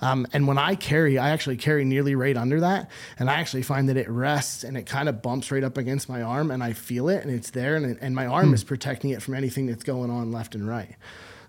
Um, 0.00 0.26
and 0.32 0.46
when 0.46 0.58
I 0.58 0.74
carry, 0.76 1.18
I 1.18 1.30
actually 1.30 1.56
carry 1.56 1.84
nearly 1.84 2.14
right 2.14 2.36
under 2.36 2.60
that, 2.60 2.90
and 3.18 3.28
I 3.28 3.34
actually 3.34 3.62
find 3.62 3.88
that 3.88 3.96
it 3.96 4.08
rests 4.08 4.62
and 4.62 4.76
it 4.76 4.86
kind 4.86 5.08
of 5.08 5.22
bumps 5.22 5.50
right 5.50 5.64
up 5.64 5.76
against 5.76 6.08
my 6.08 6.22
arm, 6.22 6.50
and 6.50 6.62
I 6.62 6.72
feel 6.72 7.08
it, 7.08 7.24
and 7.24 7.34
it's 7.34 7.50
there, 7.50 7.74
and 7.74 7.84
it, 7.84 7.98
and 8.00 8.14
my 8.14 8.26
arm 8.26 8.54
is 8.54 8.62
protecting 8.62 9.10
it 9.10 9.22
from 9.22 9.34
anything 9.34 9.66
that's 9.66 9.82
going 9.84 10.10
on 10.10 10.30
left 10.30 10.54
and 10.54 10.68
right. 10.68 10.94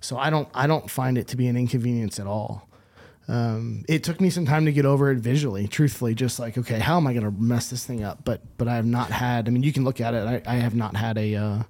So 0.02 0.18
I 0.18 0.30
don't 0.30 0.48
I 0.54 0.66
don't 0.66 0.90
find 0.90 1.18
it 1.18 1.28
to 1.28 1.38
be 1.38 1.48
an 1.48 1.58
inconvenience 1.58 2.20
at 2.20 2.26
all. 2.26 2.68
Um, 3.28 3.86
it 3.88 4.04
took 4.04 4.20
me 4.20 4.32
some 4.32 4.48
time 4.48 4.66
to 4.66 4.72
get 4.72 4.86
over 4.86 5.12
it 5.12 5.20
visually, 5.20 5.68
truthfully, 5.68 6.16
just 6.16 6.40
like, 6.40 6.58
okay, 6.58 6.80
how 6.80 6.98
am 6.98 7.06
I 7.06 7.14
going 7.14 7.26
to 7.26 7.32
mess 7.32 7.70
this 7.70 7.86
thing 7.86 8.04
up? 8.04 8.26
But, 8.26 8.42
but 8.58 8.68
I 8.68 8.76
have 8.76 8.88
not 8.88 9.12
had, 9.12 9.48
I 9.48 9.52
mean, 9.52 9.62
you 9.62 9.72
can 9.72 9.84
look 9.84 10.02
at 10.02 10.16
it. 10.16 10.26
I, 10.48 10.52
I 10.52 10.56
have 10.56 10.74
not 10.74 10.96
had 10.96 11.16
a, 11.20 11.36
uh, 11.36 11.64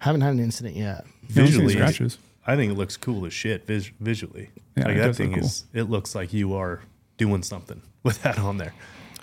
haven't 0.00 0.20
had 0.20 0.34
an 0.34 0.40
incident 0.40 0.76
yet. 0.76 1.06
You 1.26 1.36
don't 1.36 1.46
see 1.46 1.54
any 1.54 1.68
visually, 1.68 1.72
scratches. 1.72 2.18
I 2.46 2.56
think 2.56 2.72
it 2.72 2.76
looks 2.76 2.96
cool 2.96 3.26
as 3.26 3.32
shit 3.32 3.66
vis- 3.66 3.90
visually. 4.00 4.50
Yeah, 4.76 4.84
like 4.86 4.96
it 4.96 4.98
that 5.00 5.06
does 5.08 5.20
look 5.20 5.30
thing 5.34 5.38
is, 5.38 5.64
it 5.74 5.84
looks 5.84 6.14
like 6.14 6.32
you 6.32 6.54
are 6.54 6.80
doing 7.16 7.42
something 7.42 7.82
with 8.02 8.22
that 8.22 8.38
on 8.38 8.56
there. 8.56 8.74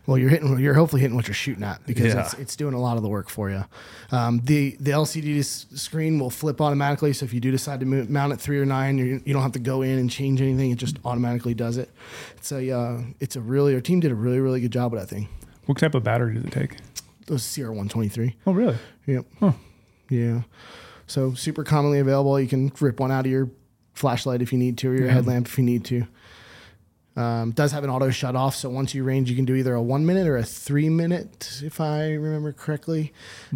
Well, 0.06 0.18
you're 0.18 0.30
hitting, 0.30 0.58
you're 0.60 0.74
hopefully 0.74 1.02
hitting 1.02 1.18
what 1.18 1.28
you're 1.28 1.34
shooting 1.36 1.66
at 1.66 1.86
because 1.86 2.14
Yeah. 2.14 2.22
it's, 2.22 2.34
it's 2.36 2.56
doing 2.56 2.74
a 2.74 2.80
lot 2.80 2.96
of 2.96 3.04
the 3.04 3.10
work 3.10 3.28
for 3.30 3.50
you. 3.50 3.66
Um, 4.10 4.40
the, 4.46 4.78
the 4.80 4.92
LCD 4.92 5.44
screen 5.44 6.18
will 6.18 6.30
flip 6.30 6.62
automatically. 6.62 7.12
So 7.12 7.26
if 7.26 7.34
you 7.34 7.42
do 7.42 7.52
decide 7.52 7.82
to 7.82 7.86
mo- 7.86 8.06
mount 8.08 8.32
it 8.32 8.40
three 8.40 8.58
or 8.58 8.66
nine, 8.66 8.98
you 8.98 9.22
you 9.26 9.34
don't 9.34 9.42
have 9.42 9.52
to 9.54 9.60
go 9.60 9.82
in 9.82 10.00
and 10.00 10.10
change 10.10 10.40
anything. 10.42 10.72
It 10.72 10.78
just 10.78 10.98
automatically 11.04 11.54
does 11.54 11.76
it. 11.76 11.90
It's 12.38 12.54
a, 12.54 12.72
uh, 12.72 13.02
it's 13.20 13.36
a 13.36 13.42
really, 13.42 13.74
our 13.76 13.82
team 13.82 14.00
did 14.00 14.12
a 14.12 14.16
really, 14.16 14.40
really 14.40 14.62
good 14.62 14.72
job 14.72 14.94
with 14.94 15.02
that 15.02 15.10
thing. 15.14 15.28
What 15.66 15.78
type 15.78 15.94
of 15.94 16.06
battery 16.06 16.36
does 16.36 16.46
it 16.46 16.52
take? 16.54 16.78
Those 17.26 17.44
CR123. 17.44 18.34
Oh, 18.46 18.54
really? 18.54 18.78
Yep. 19.08 19.26
Huh. 19.42 19.52
Yeah. 20.10 20.44
So 21.08 21.34
super 21.34 21.64
commonly 21.64 22.00
available. 22.00 22.40
You 22.40 22.48
can 22.48 22.72
rip 22.80 23.00
one 23.00 23.12
out 23.12 23.26
of 23.26 23.32
your 23.32 23.50
flashlight 23.94 24.42
if 24.42 24.52
you 24.54 24.60
need 24.60 24.78
to, 24.80 24.90
or 24.92 24.96
your 24.96 25.08
Yeah. 25.08 25.14
headlamp 25.14 25.48
if 25.48 25.58
you 25.58 25.64
need 25.64 25.84
to. 25.86 26.06
Um, 27.16 27.50
does 27.52 27.72
have 27.72 27.84
an 27.84 27.90
auto 27.90 28.12
shut 28.12 28.36
off, 28.36 28.56
so 28.56 28.70
once 28.70 28.94
you 28.94 29.04
range, 29.04 29.28
you 29.28 29.36
can 29.36 29.46
do 29.46 29.56
either 29.56 29.74
a 29.74 29.82
one 29.82 30.06
minute 30.06 30.28
or 30.28 30.38
a 30.38 30.44
three 30.44 30.88
minute, 30.90 31.62
if 31.64 31.82
I 31.82 32.12
remember 32.14 32.52
correctly. 32.54 33.12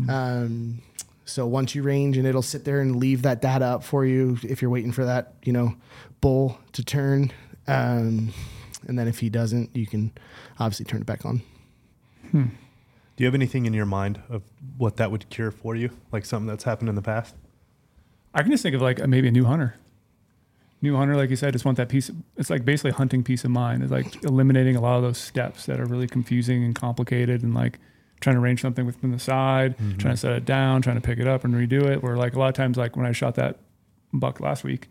Um, 0.09 0.81
so 1.25 1.45
once 1.45 1.75
you 1.75 1.83
range, 1.83 2.17
and 2.17 2.25
it'll 2.25 2.41
sit 2.41 2.65
there 2.65 2.81
and 2.81 2.95
leave 2.95 3.21
that 3.21 3.39
data 3.39 3.65
up 3.65 3.83
for 3.83 4.03
you 4.03 4.39
if 4.41 4.61
you're 4.63 4.71
waiting 4.71 4.91
for 4.91 5.05
that, 5.05 5.35
you 5.43 5.53
know, 5.53 5.75
bull 6.21 6.57
to 6.73 6.83
turn. 6.83 7.31
Um, 7.67 8.33
and 8.87 8.97
then 8.97 9.07
if 9.07 9.19
he 9.19 9.29
doesn't, 9.29 9.75
you 9.75 9.85
can 9.85 10.11
obviously 10.59 10.85
turn 10.85 11.01
it 11.01 11.05
back 11.05 11.23
on. 11.23 11.43
Do 12.33 12.49
you 13.17 13.25
have 13.27 13.35
anything 13.35 13.67
in 13.67 13.73
your 13.73 13.85
mind 13.85 14.21
of 14.29 14.41
what 14.77 14.97
that 14.97 15.11
would 15.11 15.29
cure 15.29 15.51
for 15.51 15.75
you? 15.75 15.91
Like 16.11 16.25
something 16.25 16.47
that's 16.47 16.63
happened 16.63 16.89
in 16.89 16.95
the 16.95 17.01
past? 17.03 17.35
I 18.33 18.41
can 18.41 18.51
just 18.51 18.63
think 18.63 18.75
of 18.75 18.81
like 18.81 19.05
maybe 19.07 19.27
a 19.27 19.31
new 19.31 19.45
hunter. 19.45 19.75
New 20.81 20.95
hunter, 20.95 21.15
like 21.15 21.29
you 21.29 21.35
said, 21.35 21.53
just 21.53 21.65
want 21.65 21.77
that 21.77 21.89
piece. 21.89 22.09
it's 22.37 22.49
like 22.49 22.65
basically 22.65 22.91
hunting 22.91 23.23
peace 23.23 23.43
of 23.43 23.51
mind. 23.51 23.83
It's 23.83 23.91
like 23.91 24.23
eliminating 24.23 24.75
a 24.75 24.81
lot 24.81 24.95
of 24.97 25.03
those 25.03 25.17
steps 25.17 25.67
that 25.67 25.79
are 25.79 25.85
really 25.85 26.07
confusing 26.07 26.63
and 26.63 26.73
complicated, 26.73 27.43
and 27.43 27.53
like 27.53 27.77
trying 28.19 28.35
to 28.35 28.39
range 28.39 28.61
something 28.61 28.91
from 28.91 29.11
the 29.11 29.19
side, 29.19 29.77
mm-hmm. 29.77 29.97
trying 29.97 30.13
to 30.13 30.19
set 30.19 30.31
it 30.31 30.45
down, 30.45 30.81
trying 30.81 30.95
to 30.95 31.01
pick 31.01 31.19
it 31.19 31.27
up 31.27 31.43
and 31.43 31.53
redo 31.53 31.83
it. 31.83 32.01
Where 32.01 32.17
like 32.17 32.35
a 32.35 32.39
lot 32.39 32.47
of 32.47 32.55
times, 32.55 32.77
like 32.77 32.95
when 32.95 33.05
I 33.05 33.11
shot 33.11 33.35
that 33.35 33.59
buck 34.11 34.39
last 34.39 34.63
week, 34.63 34.87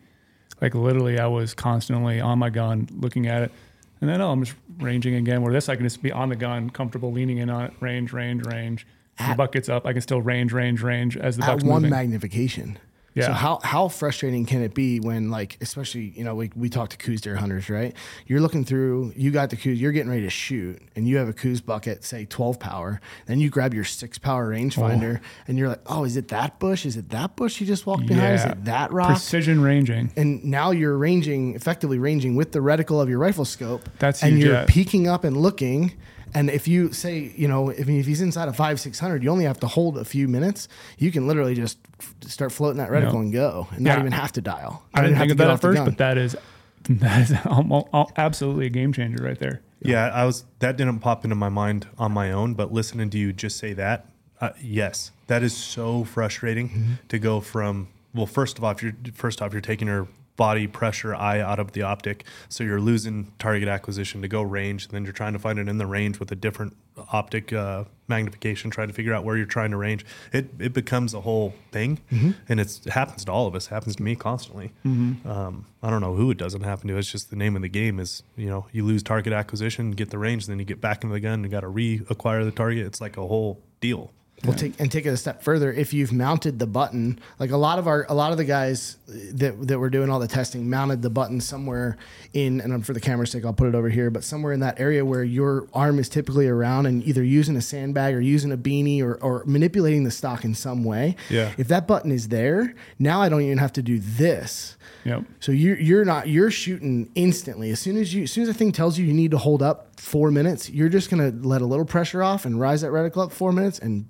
like 0.61 0.75
literally 0.75 1.19
I 1.19 1.27
was 1.27 1.53
constantly 1.53 2.21
on 2.21 2.39
my 2.39 2.49
gun 2.49 2.87
looking 2.93 3.27
at 3.27 3.41
it, 3.41 3.51
and 3.99 4.09
then 4.09 4.21
oh, 4.21 4.31
I'm 4.31 4.43
just 4.45 4.57
ranging 4.79 5.15
again. 5.15 5.41
Where 5.41 5.51
this 5.51 5.67
I 5.67 5.75
can 5.75 5.83
just 5.83 6.01
be 6.01 6.11
on 6.11 6.29
the 6.29 6.37
gun, 6.37 6.69
comfortable, 6.69 7.11
leaning 7.11 7.39
in 7.39 7.49
on 7.49 7.65
it, 7.65 7.73
range, 7.81 8.13
range, 8.13 8.45
range. 8.45 8.87
the 9.17 9.23
At- 9.23 9.37
buck 9.37 9.51
gets 9.51 9.67
up, 9.67 9.85
I 9.85 9.91
can 9.91 10.01
still 10.01 10.21
range, 10.21 10.53
range, 10.53 10.81
range 10.81 11.17
as 11.17 11.35
the 11.35 11.43
at 11.43 11.47
buck's 11.47 11.63
one 11.65 11.81
moving. 11.81 11.89
magnification. 11.89 12.77
Yeah. 13.13 13.27
So 13.27 13.33
how 13.33 13.59
how 13.63 13.87
frustrating 13.89 14.45
can 14.45 14.61
it 14.61 14.73
be 14.73 14.99
when 15.01 15.29
like 15.31 15.57
especially 15.59 16.13
you 16.15 16.23
know 16.23 16.35
we 16.35 16.49
we 16.55 16.69
talk 16.69 16.89
to 16.91 16.97
Coues 16.97 17.19
deer 17.21 17.35
hunters 17.35 17.69
right? 17.69 17.93
You're 18.25 18.39
looking 18.39 18.63
through 18.63 19.11
you 19.17 19.31
got 19.31 19.49
the 19.49 19.57
Coues 19.57 19.81
you're 19.81 19.91
getting 19.91 20.09
ready 20.09 20.21
to 20.23 20.29
shoot 20.29 20.81
and 20.95 21.07
you 21.07 21.17
have 21.17 21.27
a 21.27 21.33
coos 21.33 21.59
bucket 21.59 22.03
say 22.05 22.25
12 22.25 22.59
power 22.59 23.01
then 23.25 23.39
you 23.39 23.49
grab 23.49 23.73
your 23.73 23.83
six 23.83 24.17
power 24.17 24.51
rangefinder 24.51 25.19
oh. 25.19 25.25
and 25.47 25.57
you're 25.57 25.67
like 25.67 25.81
oh 25.87 26.05
is 26.05 26.15
it 26.15 26.29
that 26.29 26.57
bush 26.59 26.85
is 26.85 26.95
it 26.95 27.09
that 27.09 27.35
bush 27.35 27.59
you 27.59 27.67
just 27.67 27.85
walked 27.85 28.05
behind 28.05 28.35
is 28.35 28.45
Yeah. 28.45 28.51
it 28.51 28.65
that 28.65 28.91
rock 28.93 29.07
Precision 29.09 29.61
ranging. 29.61 30.11
and 30.15 30.43
now 30.45 30.71
you're 30.71 30.97
ranging 30.97 31.53
effectively 31.55 31.99
ranging 31.99 32.35
with 32.35 32.53
the 32.53 32.59
reticle 32.59 33.01
of 33.01 33.09
your 33.09 33.19
rifle 33.19 33.43
scope 33.45 33.89
That's 33.99 34.23
and 34.23 34.39
you're 34.39 34.65
peeking 34.65 35.07
up 35.07 35.23
and 35.25 35.35
looking 35.35 35.93
and 36.33 36.49
if 36.49 36.67
you 36.67 36.91
say 36.93 37.31
you 37.35 37.47
know 37.47 37.69
if, 37.69 37.87
if 37.89 38.05
he's 38.05 38.21
inside 38.21 38.47
of 38.47 38.55
five 38.55 38.79
six 38.79 38.99
hundred 38.99 39.23
you 39.23 39.29
only 39.29 39.45
have 39.45 39.59
to 39.59 39.67
hold 39.67 39.97
a 39.97 40.05
few 40.05 40.27
minutes 40.27 40.67
you 40.97 41.11
can 41.11 41.27
literally 41.27 41.55
just 41.55 41.77
f- 41.99 42.15
start 42.27 42.51
floating 42.51 42.77
that 42.77 42.89
reticle 42.89 43.13
Yeah. 43.13 43.19
and 43.19 43.33
go 43.33 43.67
and 43.71 43.81
not 43.81 43.93
Yeah. 43.95 43.99
even 43.99 44.11
have 44.11 44.31
to 44.33 44.41
dial 44.41 44.83
I 44.93 45.01
Not 45.01 45.07
didn't 45.07 45.19
think 45.19 45.31
of 45.31 45.37
that 45.37 45.49
at 45.51 45.61
first, 45.61 45.83
but 45.85 45.97
that 45.97 46.17
is 46.17 46.35
that 46.89 47.21
is 47.29 47.37
almo- 47.45 47.87
al- 47.93 48.11
absolutely 48.17 48.65
a 48.65 48.69
game 48.69 48.91
changer 48.93 49.23
right 49.23 49.37
there. 49.39 49.61
Yeah, 49.83 50.07
I 50.13 50.25
was. 50.25 50.45
That 50.59 50.77
didn't 50.77 50.99
pop 50.99 51.23
into 51.23 51.35
my 51.35 51.49
mind 51.49 51.87
on 51.97 52.11
my 52.11 52.31
own, 52.31 52.53
but 52.53 52.71
listening 52.71 53.09
to 53.11 53.17
you 53.17 53.33
just 53.33 53.57
say 53.57 53.73
that, 53.73 54.05
uh, 54.39 54.49
yes, 54.61 55.11
that 55.27 55.41
is 55.43 55.55
so 55.57 56.03
frustrating 56.03 56.69
Mm-hmm. 56.69 56.93
to 57.09 57.17
go 57.19 57.39
from. 57.41 57.87
Well, 58.13 58.25
first 58.27 58.57
of 58.59 58.63
all, 58.63 58.71
if 58.71 58.83
you're 58.83 58.93
first 59.13 59.41
off, 59.41 59.53
you're 59.53 59.61
taking 59.61 59.87
your 59.87 60.07
body 60.37 60.65
pressure 60.67 61.13
eye 61.13 61.39
out 61.39 61.59
of 61.59 61.73
the 61.73 61.81
optic, 61.83 62.23
so 62.49 62.63
you're 62.63 62.79
losing 62.81 63.31
target 63.37 63.67
acquisition 63.67 64.21
to 64.21 64.27
go 64.27 64.41
range, 64.41 64.85
and 64.85 64.93
then 64.93 65.03
you're 65.03 65.13
trying 65.13 65.33
to 65.33 65.39
find 65.39 65.59
it 65.59 65.67
in 65.67 65.77
the 65.77 65.85
range 65.85 66.19
with 66.19 66.31
a 66.31 66.35
different 66.35 66.75
optic 67.13 67.53
uh, 67.53 67.83
magnification, 68.07 68.69
trying 68.71 68.87
to 68.87 68.93
figure 68.93 69.13
out 69.13 69.23
where 69.23 69.37
you're 69.37 69.45
trying 69.45 69.71
to 69.71 69.77
range. 69.77 70.05
It 70.33 70.49
it 70.59 70.73
becomes 70.73 71.13
a 71.13 71.21
whole 71.21 71.53
thing, 71.71 71.99
Mm-hmm. 72.11 72.31
and 72.49 72.59
it's, 72.59 72.85
it 72.85 72.93
happens 72.93 73.25
to 73.25 73.31
all 73.31 73.45
of 73.47 73.55
us. 73.55 73.67
It 73.67 73.69
happens 73.69 73.95
to 73.97 74.03
me 74.03 74.15
constantly. 74.15 74.71
Um, 74.85 75.65
I 75.83 75.89
don't 75.89 76.01
know 76.01 76.15
who 76.15 76.31
it 76.31 76.37
doesn't 76.37 76.61
happen 76.63 76.87
to. 76.89 76.97
It's 76.97 77.11
just 77.11 77.29
the 77.29 77.35
name 77.35 77.55
of 77.55 77.61
the 77.61 77.69
game 77.69 77.99
is 77.99 78.23
you 78.35 78.47
know 78.49 78.65
you 78.71 78.83
lose 78.85 79.03
target 79.03 79.33
acquisition, 79.33 79.91
get 79.91 80.09
the 80.09 80.17
range, 80.17 80.47
then 80.47 80.59
you 80.59 80.65
get 80.65 80.81
back 80.81 81.03
into 81.03 81.13
the 81.13 81.19
gun, 81.19 81.43
you 81.43 81.49
got 81.49 81.61
to 81.61 81.67
reacquire 81.67 82.43
the 82.43 82.51
target. 82.51 82.85
It's 82.85 83.01
like 83.01 83.17
a 83.17 83.27
whole 83.27 83.61
deal. 83.79 84.11
We'll 84.43 84.55
take 84.55 84.79
and 84.79 84.91
take 84.91 85.05
it 85.05 85.09
a 85.09 85.17
step 85.17 85.43
further. 85.43 85.71
If 85.71 85.93
you've 85.93 86.11
mounted 86.11 86.57
the 86.57 86.65
button, 86.65 87.19
like 87.37 87.51
a 87.51 87.57
lot 87.57 87.77
of 87.77 87.87
our, 87.87 88.05
a 88.09 88.15
lot 88.15 88.31
of 88.31 88.37
the 88.37 88.43
guys 88.43 88.97
that 89.07 89.67
that 89.67 89.77
were 89.77 89.89
doing 89.89 90.09
all 90.09 90.19
the 90.19 90.27
testing 90.27 90.69
mounted 90.69 91.01
the 91.01 91.09
button 91.09 91.39
somewhere 91.39 91.97
in, 92.33 92.59
and 92.59 92.85
for 92.85 92.93
the 92.93 92.99
camera's 92.99 93.31
sake, 93.31 93.45
I'll 93.45 93.53
put 93.53 93.67
it 93.67 93.75
over 93.75 93.89
here, 93.89 94.09
but 94.09 94.23
somewhere 94.23 94.51
in 94.51 94.59
that 94.61 94.79
area 94.79 95.05
where 95.05 95.23
your 95.23 95.67
arm 95.73 95.99
is 95.99 96.09
typically 96.09 96.47
around, 96.47 96.87
and 96.87 97.03
either 97.03 97.23
using 97.23 97.55
a 97.55 97.61
sandbag 97.61 98.15
or 98.15 98.21
using 98.21 98.51
a 98.51 98.57
beanie 98.57 99.01
or, 99.01 99.15
or 99.15 99.43
manipulating 99.45 100.03
the 100.03 100.11
stock 100.11 100.43
in 100.43 100.55
some 100.55 100.83
way. 100.83 101.15
Yeah. 101.29 101.53
If 101.57 101.67
that 101.67 101.87
button 101.87 102.11
is 102.11 102.29
there, 102.29 102.73
now 102.97 103.21
I 103.21 103.29
don't 103.29 103.41
even 103.41 103.59
have 103.59 103.73
to 103.73 103.81
do 103.83 103.99
this. 103.99 104.77
Yep. 105.03 105.23
So 105.39 105.51
you're 105.51 105.79
you're 105.79 106.05
not 106.05 106.27
you're 106.27 106.51
shooting 106.51 107.11
instantly. 107.15 107.71
As 107.71 107.79
soon 107.79 107.97
as 107.97 108.13
you 108.13 108.23
as 108.23 108.31
soon 108.31 108.43
as 108.43 108.47
the 108.47 108.53
thing 108.53 108.71
tells 108.71 108.97
you 108.97 109.05
you 109.05 109.13
need 109.13 109.31
to 109.31 109.37
hold 109.37 109.61
up 109.61 109.99
four 109.99 110.31
minutes, 110.31 110.69
you're 110.69 110.89
just 110.89 111.09
gonna 111.09 111.31
let 111.41 111.61
a 111.61 111.65
little 111.65 111.85
pressure 111.85 112.23
off 112.23 112.45
and 112.45 112.59
rise 112.59 112.81
that 112.81 112.91
reticle 112.91 113.23
up 113.23 113.31
four 113.31 113.51
minutes 113.51 113.77
and 113.79 114.09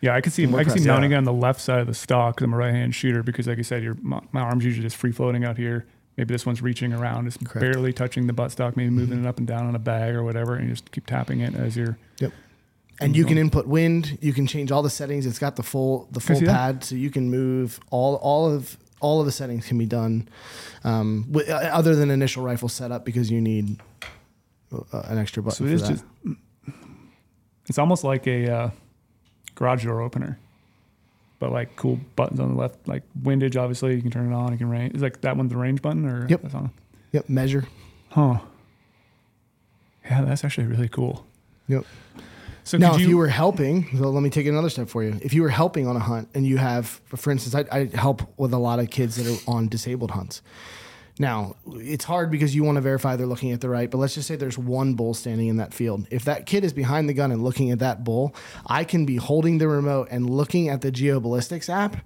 Yeah, 0.00 0.14
I 0.14 0.20
can 0.20 0.32
see. 0.32 0.44
I 0.46 0.64
can 0.64 0.78
see 0.78 0.86
mounting 0.86 1.10
Yeah. 1.10 1.16
it 1.16 1.18
on 1.18 1.24
the 1.24 1.32
left 1.32 1.60
side 1.60 1.80
of 1.80 1.86
the 1.86 1.94
stock 1.94 2.36
because 2.36 2.46
I'm 2.46 2.54
a 2.54 2.56
right-hand 2.56 2.94
shooter. 2.94 3.22
Because, 3.22 3.46
like 3.46 3.58
I 3.58 3.62
said, 3.62 3.82
your 3.82 3.96
my, 4.00 4.20
my 4.32 4.40
arm's 4.40 4.64
usually 4.64 4.82
just 4.82 4.96
free 4.96 5.12
floating 5.12 5.44
out 5.44 5.56
here. 5.58 5.86
Maybe 6.16 6.32
this 6.34 6.44
one's 6.44 6.60
reaching 6.62 6.92
around, 6.92 7.26
just 7.26 7.44
Correct. 7.44 7.60
barely 7.60 7.92
touching 7.92 8.26
the 8.26 8.32
buttstock, 8.32 8.76
maybe 8.76 8.90
moving 8.90 9.22
it 9.24 9.26
up 9.26 9.38
and 9.38 9.46
down 9.46 9.66
on 9.66 9.74
a 9.74 9.78
bag 9.78 10.14
or 10.14 10.22
whatever, 10.22 10.54
and 10.56 10.64
you 10.68 10.72
just 10.74 10.90
keep 10.90 11.06
tapping 11.06 11.40
it 11.40 11.54
as 11.54 11.76
you're. 11.76 11.96
Yep. 12.18 12.32
And 13.00 13.16
you 13.16 13.24
can 13.24 13.38
input 13.38 13.66
wind. 13.66 14.18
You 14.20 14.32
can 14.34 14.46
change 14.46 14.70
all 14.70 14.82
the 14.82 14.90
settings. 14.90 15.24
It's 15.24 15.38
got 15.38 15.56
the 15.56 15.62
full 15.62 16.08
the 16.12 16.20
full 16.20 16.36
see 16.36 16.44
that. 16.44 16.52
pad, 16.52 16.84
so 16.84 16.94
you 16.94 17.10
can 17.10 17.30
move 17.30 17.80
all 17.90 18.16
all 18.16 18.50
of 18.50 18.76
all 19.00 19.20
of 19.20 19.26
the 19.26 19.32
settings 19.32 19.66
can 19.66 19.78
be 19.78 19.86
done, 19.86 20.28
um, 20.84 21.24
with, 21.30 21.48
uh, 21.48 21.54
other 21.72 21.94
than 21.96 22.10
initial 22.10 22.42
rifle 22.42 22.68
setup 22.68 23.06
because 23.06 23.30
you 23.30 23.40
need 23.40 23.80
uh, 24.72 25.00
an 25.04 25.16
extra 25.16 25.42
button. 25.42 25.56
So 25.56 25.64
it 25.64 25.68
for 25.68 25.74
is 25.74 25.82
that. 25.82 25.88
just. 25.88 26.04
It's 27.68 27.78
almost 27.78 28.04
like 28.04 28.26
a 28.26 28.50
uh, 28.52 28.70
garage 29.60 29.84
door 29.84 30.00
opener, 30.00 30.38
but 31.38 31.52
like 31.52 31.76
cool 31.76 32.00
buttons 32.16 32.40
on 32.40 32.48
the 32.48 32.60
left, 32.60 32.88
like 32.88 33.04
windage. 33.22 33.56
Obviously, 33.56 33.94
you 33.94 34.02
can 34.02 34.10
turn 34.10 34.32
it 34.32 34.34
on. 34.34 34.50
You 34.50 34.58
can 34.58 34.68
range. 34.68 34.94
Is 34.96 35.02
like 35.02 35.20
that 35.20 35.36
one 35.36 35.46
the 35.46 35.56
range 35.56 35.80
button 35.82 36.04
or 36.06 36.26
Yep. 36.28 36.42
that's 36.42 36.54
on? 36.54 36.70
yep 37.12 37.28
measure. 37.28 37.64
Huh. 38.08 38.38
Yeah, 40.04 40.22
that's 40.22 40.44
actually 40.44 40.66
really 40.66 40.88
cool. 40.88 41.24
Yep. 41.68 41.84
So 42.64 42.78
now, 42.78 42.92
could 42.92 43.02
if 43.02 43.08
you 43.08 43.16
were 43.16 43.28
helping, 43.28 43.86
so 43.96 44.10
let 44.10 44.22
me 44.22 44.30
take 44.30 44.46
another 44.46 44.70
step 44.70 44.88
for 44.88 45.02
you. 45.02 45.18
If 45.22 45.32
you 45.34 45.42
were 45.42 45.48
helping 45.50 45.86
on 45.86 45.96
a 45.96 46.00
hunt 46.00 46.28
and 46.34 46.46
you 46.46 46.56
have, 46.58 46.86
for 47.06 47.30
instance, 47.30 47.54
I, 47.54 47.76
I 47.76 47.84
help 47.96 48.22
with 48.38 48.52
a 48.52 48.58
lot 48.58 48.78
of 48.80 48.90
kids 48.90 49.16
that 49.16 49.26
are 49.26 49.50
on 49.50 49.68
disabled 49.68 50.12
hunts. 50.12 50.42
Now, 51.20 51.56
it's 51.66 52.04
hard 52.04 52.30
because 52.30 52.54
you 52.54 52.64
want 52.64 52.76
to 52.76 52.80
verify 52.80 53.14
they're 53.14 53.26
looking 53.26 53.52
at 53.52 53.60
the 53.60 53.68
right, 53.68 53.90
but 53.90 53.98
let's 53.98 54.14
just 54.14 54.26
say 54.26 54.36
there's 54.36 54.56
one 54.56 54.94
bull 54.94 55.12
standing 55.12 55.48
in 55.48 55.58
that 55.58 55.74
field. 55.74 56.06
If 56.10 56.24
that 56.24 56.46
kid 56.46 56.64
is 56.64 56.72
behind 56.72 57.10
the 57.10 57.12
gun 57.12 57.30
and 57.30 57.44
looking 57.44 57.70
at 57.70 57.80
that 57.80 58.04
bull, 58.04 58.34
I 58.66 58.84
can 58.84 59.04
be 59.04 59.16
holding 59.16 59.58
the 59.58 59.68
remote 59.68 60.08
and 60.10 60.30
looking 60.30 60.70
at 60.70 60.80
the 60.80 60.90
GeoBallistics 60.90 61.68
app 61.68 61.98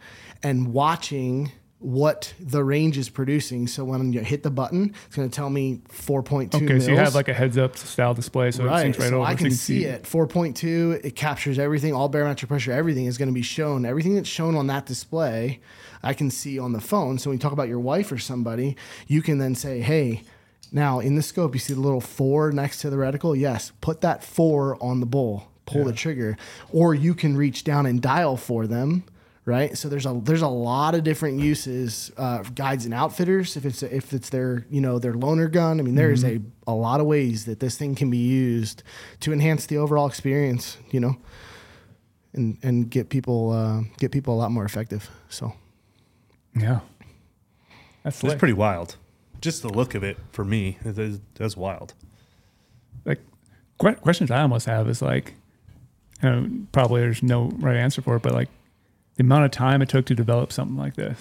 and 0.43 0.73
watching 0.73 1.53
what 1.79 2.35
the 2.41 2.65
range 2.65 2.99
is 2.99 3.09
producing. 3.09 3.69
So 3.69 3.85
when 3.85 4.13
you 4.13 4.21
hit 4.21 4.43
the 4.43 4.51
button, 4.51 4.93
it's 5.07 5.15
going 5.15 5.29
to 5.29 5.35
tell 5.37 5.51
me 5.51 5.83
4.2 5.91 6.55
Okay, 6.55 6.65
mils. 6.65 6.85
so 6.87 6.91
you 6.91 6.97
have 6.97 7.15
like 7.15 7.29
a 7.29 7.35
heads 7.35 7.57
up 7.57 7.77
style 7.77 8.15
display, 8.15 8.51
so 8.51 8.65
it 8.65 8.69
Right, 8.69 8.87
syncs 8.87 8.99
right 8.99 9.11
so 9.11 9.17
over. 9.19 9.27
I 9.27 9.37
so 9.37 9.39
can 9.45 9.51
see 9.53 9.85
it. 9.85 10.03
4.2, 10.03 11.05
it 11.05 11.15
captures 11.15 11.59
everything, 11.59 11.93
all 11.95 12.09
barometric 12.09 12.49
pressure, 12.49 12.73
everything 12.73 13.05
is 13.07 13.17
going 13.19 13.29
to 13.29 13.35
be 13.35 13.43
shown. 13.43 13.85
Everything 13.85 14.15
that's 14.17 14.29
shown 14.29 14.57
on 14.57 14.67
that 14.69 14.87
display, 14.87 15.61
I 16.05 16.15
can 16.15 16.31
see 16.31 16.59
on 16.59 16.73
the 16.73 16.81
phone. 16.81 17.19
So 17.19 17.31
when 17.31 17.39
you 17.39 17.41
talk 17.41 17.53
about 17.53 17.69
your 17.69 17.81
wife 17.81 18.13
or 18.13 18.19
somebody, 18.19 18.77
you 19.07 19.23
can 19.23 19.39
then 19.39 19.55
say, 19.55 19.81
hey, 19.81 20.23
now 20.71 21.01
in 21.01 21.15
the 21.15 21.23
scope, 21.23 21.55
you 21.55 21.61
see 21.61 21.75
the 21.75 21.81
little 21.81 22.01
four 22.01 22.53
next 22.53 22.81
to 22.81 22.91
the 22.91 22.97
reticle? 22.97 23.39
Yes, 23.39 23.73
put 23.81 24.01
that 24.03 24.23
four 24.23 24.77
on 24.83 25.01
the 25.01 25.07
bull, 25.07 25.49
pull 25.67 25.85
the 25.85 25.93
trigger. 25.93 26.37
Or 26.73 26.95
you 26.95 27.15
can 27.15 27.37
reach 27.37 27.65
down 27.65 27.87
and 27.87 28.01
dial 28.01 28.37
for 28.37 28.67
them. 28.67 29.05
Right, 29.47 29.77
so 29.77 29.91
there's 29.91 30.07
a 30.07 30.19
there's 30.25 30.41
a 30.41 30.49
lot 30.49 30.95
of 30.95 31.05
different 31.05 31.39
uses, 31.39 32.11
uh, 32.17 32.43
guides 32.55 32.87
and 32.87 32.95
outfitters. 32.95 33.59
If 33.59 33.67
it's 33.67 33.83
if 33.83 34.15
it's 34.15 34.31
their 34.31 34.65
you 34.71 34.81
know 34.81 34.99
their 34.99 35.13
loaner 35.13 35.53
gun, 35.53 35.81
I 35.81 35.83
mean 35.83 35.97
there 35.97 36.11
is 36.11 36.25
a 36.25 36.41
a 36.67 36.73
lot 36.73 36.99
of 36.99 37.05
ways 37.05 37.45
that 37.45 37.61
this 37.61 37.77
thing 37.77 37.95
can 37.95 38.09
be 38.09 38.17
used 38.17 38.83
to 39.21 39.35
enhance 39.35 39.67
the 39.67 39.77
overall 39.77 40.07
experience. 40.07 40.79
You 40.91 41.01
know, 41.01 41.17
and 42.33 42.57
and 42.63 42.89
get 42.89 43.11
people 43.11 43.51
uh, 43.51 43.83
get 43.99 44.13
people 44.13 44.33
a 44.33 44.39
lot 44.39 44.51
more 44.51 44.65
effective. 44.65 45.11
So 45.29 45.53
Yeah. 46.57 46.81
That's 48.03 48.23
It's 48.23 48.35
pretty 48.35 48.55
wild. 48.55 48.97
Just 49.41 49.63
the 49.63 49.69
look 49.69 49.95
of 49.95 50.03
it 50.03 50.19
for 50.33 50.45
me, 50.45 50.79
it 50.85 50.99
is, 50.99 51.21
that's 51.35 51.57
wild. 51.57 51.95
like 53.05 53.21
que- 53.81 53.95
questions 53.95 54.31
I 54.31 54.41
almost 54.43 54.67
have 54.67 54.89
is 54.89 55.03
like, 55.03 55.35
you 56.23 56.29
know, 56.31 56.49
probably 56.73 57.01
there's 57.03 57.23
no 57.23 57.51
right 57.59 57.77
answer 57.77 58.01
for 58.03 58.17
it, 58.17 58.23
but 58.23 58.33
like 58.33 58.49
the 59.17 59.23
amount 59.23 59.45
of 59.45 59.51
time 59.51 59.83
it 59.83 59.89
took 59.89 60.07
to 60.07 60.15
develop 60.15 60.53
something 60.53 60.77
like 60.77 60.95
this. 60.97 61.21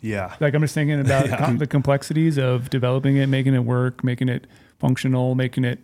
Yeah. 0.00 0.34
Like 0.40 0.54
I'm 0.54 0.60
just 0.62 0.74
thinking 0.74 1.00
about 1.04 1.26
Yeah. 1.28 1.38
com- 1.38 1.58
the 1.58 1.66
complexities 1.66 2.38
of 2.38 2.70
developing 2.70 3.16
it, 3.16 3.26
making 3.28 3.54
it 3.54 3.64
work, 3.64 4.02
making 4.04 4.28
it 4.28 4.46
functional, 4.78 5.34
making 5.34 5.64
it 5.64 5.78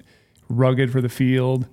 rugged 0.48 0.90
for 0.92 1.00
the 1.00 1.08
field. 1.08 1.66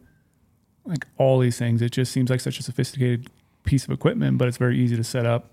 Like 0.86 1.06
all 1.18 1.40
these 1.40 1.58
things, 1.58 1.82
it 1.82 1.92
just 1.92 2.12
seems 2.12 2.30
like 2.30 2.40
such 2.42 2.60
a 2.60 2.64
sophisticated 2.64 3.28
piece 3.64 3.84
of 3.86 3.90
equipment, 3.92 4.38
but 4.38 4.48
it's 4.48 4.58
very 4.58 4.78
easy 4.80 4.96
to 4.96 5.04
set 5.04 5.26
up. 5.26 5.50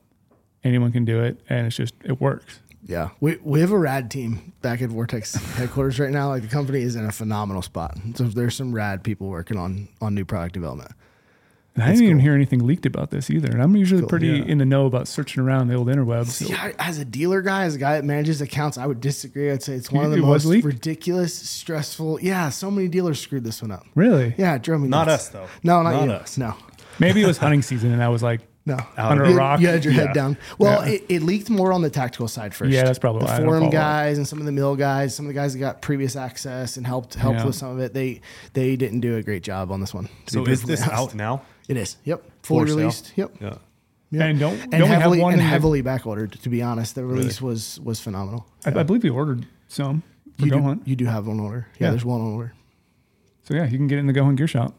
Anyone 0.65 0.93
can 0.93 1.05
do 1.05 1.21
it, 1.23 1.41
and 1.49 1.67
it's 1.67 1.77
just 1.77 1.95
it 2.05 2.21
works. 2.21 2.61
Yeah, 2.87 3.11
we 3.21 3.37
we 3.43 3.61
have 3.61 3.71
a 3.73 3.79
rad 3.79 4.11
team 4.11 4.53
back 4.61 4.83
at 4.83 4.91
Vortex 4.91 5.35
headquarters 5.35 5.99
right 6.01 6.11
now. 6.11 6.29
Like 6.29 6.43
the 6.43 6.49
company 6.49 6.83
is 6.83 6.97
in 6.97 7.05
a 7.05 7.13
phenomenal 7.13 7.63
spot. 7.63 7.97
So 8.15 8.25
there's 8.25 8.55
some 8.57 8.73
rad 8.73 9.03
people 9.05 9.29
working 9.29 9.57
on 9.57 9.89
on 10.01 10.15
new 10.15 10.25
product 10.25 10.55
development. 10.55 10.93
And 11.75 11.83
I 11.85 11.87
didn't 11.89 12.03
even 12.05 12.19
hear 12.19 12.35
anything 12.35 12.67
leaked 12.67 12.85
about 12.85 13.11
this 13.11 13.31
either. 13.31 13.49
And 13.51 13.63
I'm 13.63 13.75
usually 13.77 14.05
pretty 14.05 14.27
Yeah. 14.27 14.45
in 14.45 14.59
the 14.59 14.67
know 14.67 14.85
about 14.85 15.09
searching 15.09 15.43
around 15.43 15.69
the 15.69 15.75
old 15.75 15.87
interwebs. 15.89 16.27
See, 16.27 16.53
I, 16.53 16.75
as 16.79 16.99
a 16.99 17.05
dealer 17.05 17.41
guy, 17.41 17.65
as 17.65 17.75
a 17.77 17.79
guy 17.79 17.95
that 17.95 18.05
manages 18.05 18.43
accounts, 18.43 18.77
I 18.77 18.85
would 18.87 19.01
disagree. 19.01 19.51
I'd 19.51 19.63
say 19.63 19.73
it's 19.73 19.91
one 19.91 20.05
of 20.05 20.11
the 20.11 20.19
most 20.19 20.45
leaked? 20.45 20.67
ridiculous, 20.67 21.33
stressful. 21.35 22.21
Yeah, 22.21 22.51
so 22.51 22.71
many 22.71 22.89
dealers 22.89 23.21
screwed 23.23 23.45
this 23.45 23.63
one 23.63 23.71
up. 23.71 23.87
really? 23.95 24.35
Yeah, 24.37 24.55
it 24.57 24.63
drove 24.63 24.83
me 24.83 24.89
Not 24.89 25.07
nuts. 25.07 25.29
us, 25.29 25.29
though. 25.31 25.47
No, 25.63 25.83
not, 25.83 25.93
Not 25.93 26.05
you. 26.05 26.11
us. 26.13 26.37
No, 26.37 26.55
Maybe 26.99 27.23
it 27.23 27.27
was 27.27 27.39
hunting 27.45 27.63
season, 27.63 27.91
and 27.91 28.03
I 28.03 28.09
was 28.11 28.23
like, 28.23 28.43
no. 28.65 28.79
Under 28.97 29.25
a 29.25 29.31
you, 29.31 29.37
rock? 29.37 29.61
You 29.61 29.67
had 29.69 29.85
your 29.85 29.93
head 29.93 30.09
Yeah. 30.09 30.13
down. 30.13 30.37
Well, 30.59 30.87
Yeah. 30.87 30.95
it, 30.95 31.05
it 31.09 31.23
leaked 31.23 31.51
more 31.51 31.73
on 31.73 31.83
the 31.83 31.91
tactical 31.91 32.29
side 32.29 32.55
first. 32.55 32.71
Yeah, 32.71 32.85
that's 32.85 32.99
probably 32.99 33.21
the 33.21 33.27
why 33.27 33.37
forum 33.39 33.55
follow 33.55 33.67
up. 33.67 33.73
guys 33.73 34.19
and 34.19 34.27
some 34.29 34.39
of 34.41 34.47
the 34.47 34.53
mill 34.53 34.77
guys, 34.77 35.15
some 35.15 35.27
of 35.27 35.29
the 35.29 35.35
guys 35.35 35.53
that 35.55 35.59
got 35.59 35.83
previous 35.83 36.15
access 36.17 36.77
and 36.77 36.87
helped 36.87 37.15
helped 37.15 37.41
Yeah. 37.41 37.47
with 37.47 37.55
some 37.57 37.71
of 37.71 37.79
it. 37.81 37.93
They 37.95 38.21
they 38.53 38.77
didn't 38.77 39.01
do 39.01 39.17
a 39.17 39.23
great 39.23 39.43
job 39.43 39.71
on 39.73 39.81
this 39.81 39.93
one. 39.93 40.09
So 40.27 40.45
is 40.45 40.63
this 40.63 40.81
honest. 40.83 40.95
out 40.97 41.15
now? 41.15 41.43
It 41.69 41.77
is. 41.77 41.97
Yep. 42.05 42.23
Fully 42.43 42.61
For 42.65 42.69
sale? 42.69 42.77
released. 42.79 43.13
Yep. 43.17 43.33
Yeah. 43.41 43.55
Yep. 44.11 44.23
And 44.23 44.39
don't- 44.39 44.61
and 44.61 44.71
don't 44.73 44.83
we 44.83 44.87
have 44.89 45.01
heavily 45.03 45.21
one 45.21 45.33
and 45.33 45.41
in 45.41 45.47
the- 45.47 45.51
heavily 45.51 45.81
back 45.83 46.07
ordered. 46.07 46.33
To 46.33 46.49
be 46.49 46.61
honest, 46.63 46.95
the 46.95 47.05
release 47.05 47.41
was 47.41 47.81
was 47.83 47.99
phenomenal. 48.01 48.47
I, 48.67 48.79
I 48.79 48.83
believe 48.83 49.05
you 49.05 49.15
ordered 49.15 49.47
some 49.69 50.03
for 50.39 50.45
You 50.45 50.51
Go 50.51 50.59
do, 50.59 50.63
Hunt. 50.65 50.83
you 50.87 50.97
do 50.97 51.07
have 51.07 51.27
one 51.27 51.41
order. 51.41 51.67
Yeah, 51.79 51.87
Yeah. 51.87 51.91
there's 51.93 52.05
one 52.05 52.21
order. 52.21 52.53
So 53.45 53.55
yeah, 53.55 53.65
you 53.65 53.77
can 53.79 53.87
get 53.89 53.97
it 53.97 54.01
in 54.01 54.07
the 54.07 54.13
GOHUNT 54.13 54.37
Gear 54.37 54.47
Shop 54.47 54.75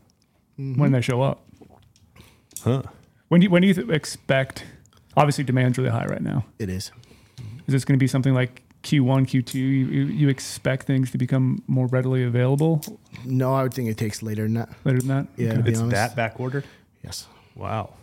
Mm-hmm. 0.59 0.79
when 0.79 0.91
they 0.91 1.01
show 1.01 1.21
up. 1.21 1.45
Huh. 2.63 2.83
When 3.33 3.39
do 3.39 3.45
you, 3.45 3.49
when 3.49 3.63
do 3.63 3.67
you 3.67 3.73
th- 3.73 3.89
expect? 3.89 4.63
Obviously, 5.17 5.43
demand's 5.43 5.79
really 5.79 5.89
high 5.89 6.05
right 6.05 6.21
now. 6.21 6.45
It 6.59 6.69
is. 6.69 6.91
Is 7.65 7.73
this 7.73 7.83
going 7.83 7.97
to 7.97 7.99
be 7.99 8.05
something 8.05 8.31
like 8.35 8.61
Q1, 8.83 9.25
Q2? 9.25 9.55
You, 9.55 9.61
you, 9.63 10.03
you 10.05 10.29
expect 10.29 10.85
things 10.85 11.09
to 11.09 11.17
become 11.17 11.63
more 11.65 11.87
readily 11.87 12.23
available 12.23 12.83
No, 13.25 13.55
I 13.55 13.63
would 13.63 13.73
think 13.73 13.89
it 13.89 13.97
takes 13.97 14.21
later 14.21 14.43
than 14.43 14.53
that. 14.53 14.69
later 14.85 14.99
than 14.99 15.07
that? 15.07 15.27
Yeah, 15.35 15.47
Okay. 15.47 15.57
to 15.57 15.63
be 15.63 15.71
It's 15.71 15.79
honest. 15.79 15.95
that 15.95 16.15
back 16.15 16.39
ordered? 16.39 16.65
Yes. 17.03 17.25
Wow. 17.55 17.95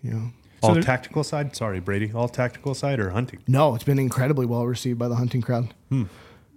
You 0.00 0.12
know. 0.12 0.30
All 0.62 0.74
there- 0.74 0.82
tactical 0.84 1.24
side? 1.24 1.56
Sorry, 1.56 1.80
Brady. 1.80 2.12
All 2.14 2.28
tactical 2.28 2.72
side 2.72 3.00
or 3.00 3.10
hunting? 3.10 3.40
No, 3.48 3.74
it's 3.74 3.82
been 3.82 3.98
incredibly 3.98 4.46
well 4.46 4.64
received 4.64 4.96
by 5.00 5.08
the 5.08 5.16
hunting 5.16 5.42
crowd. 5.42 5.74
Hmm. 5.88 6.04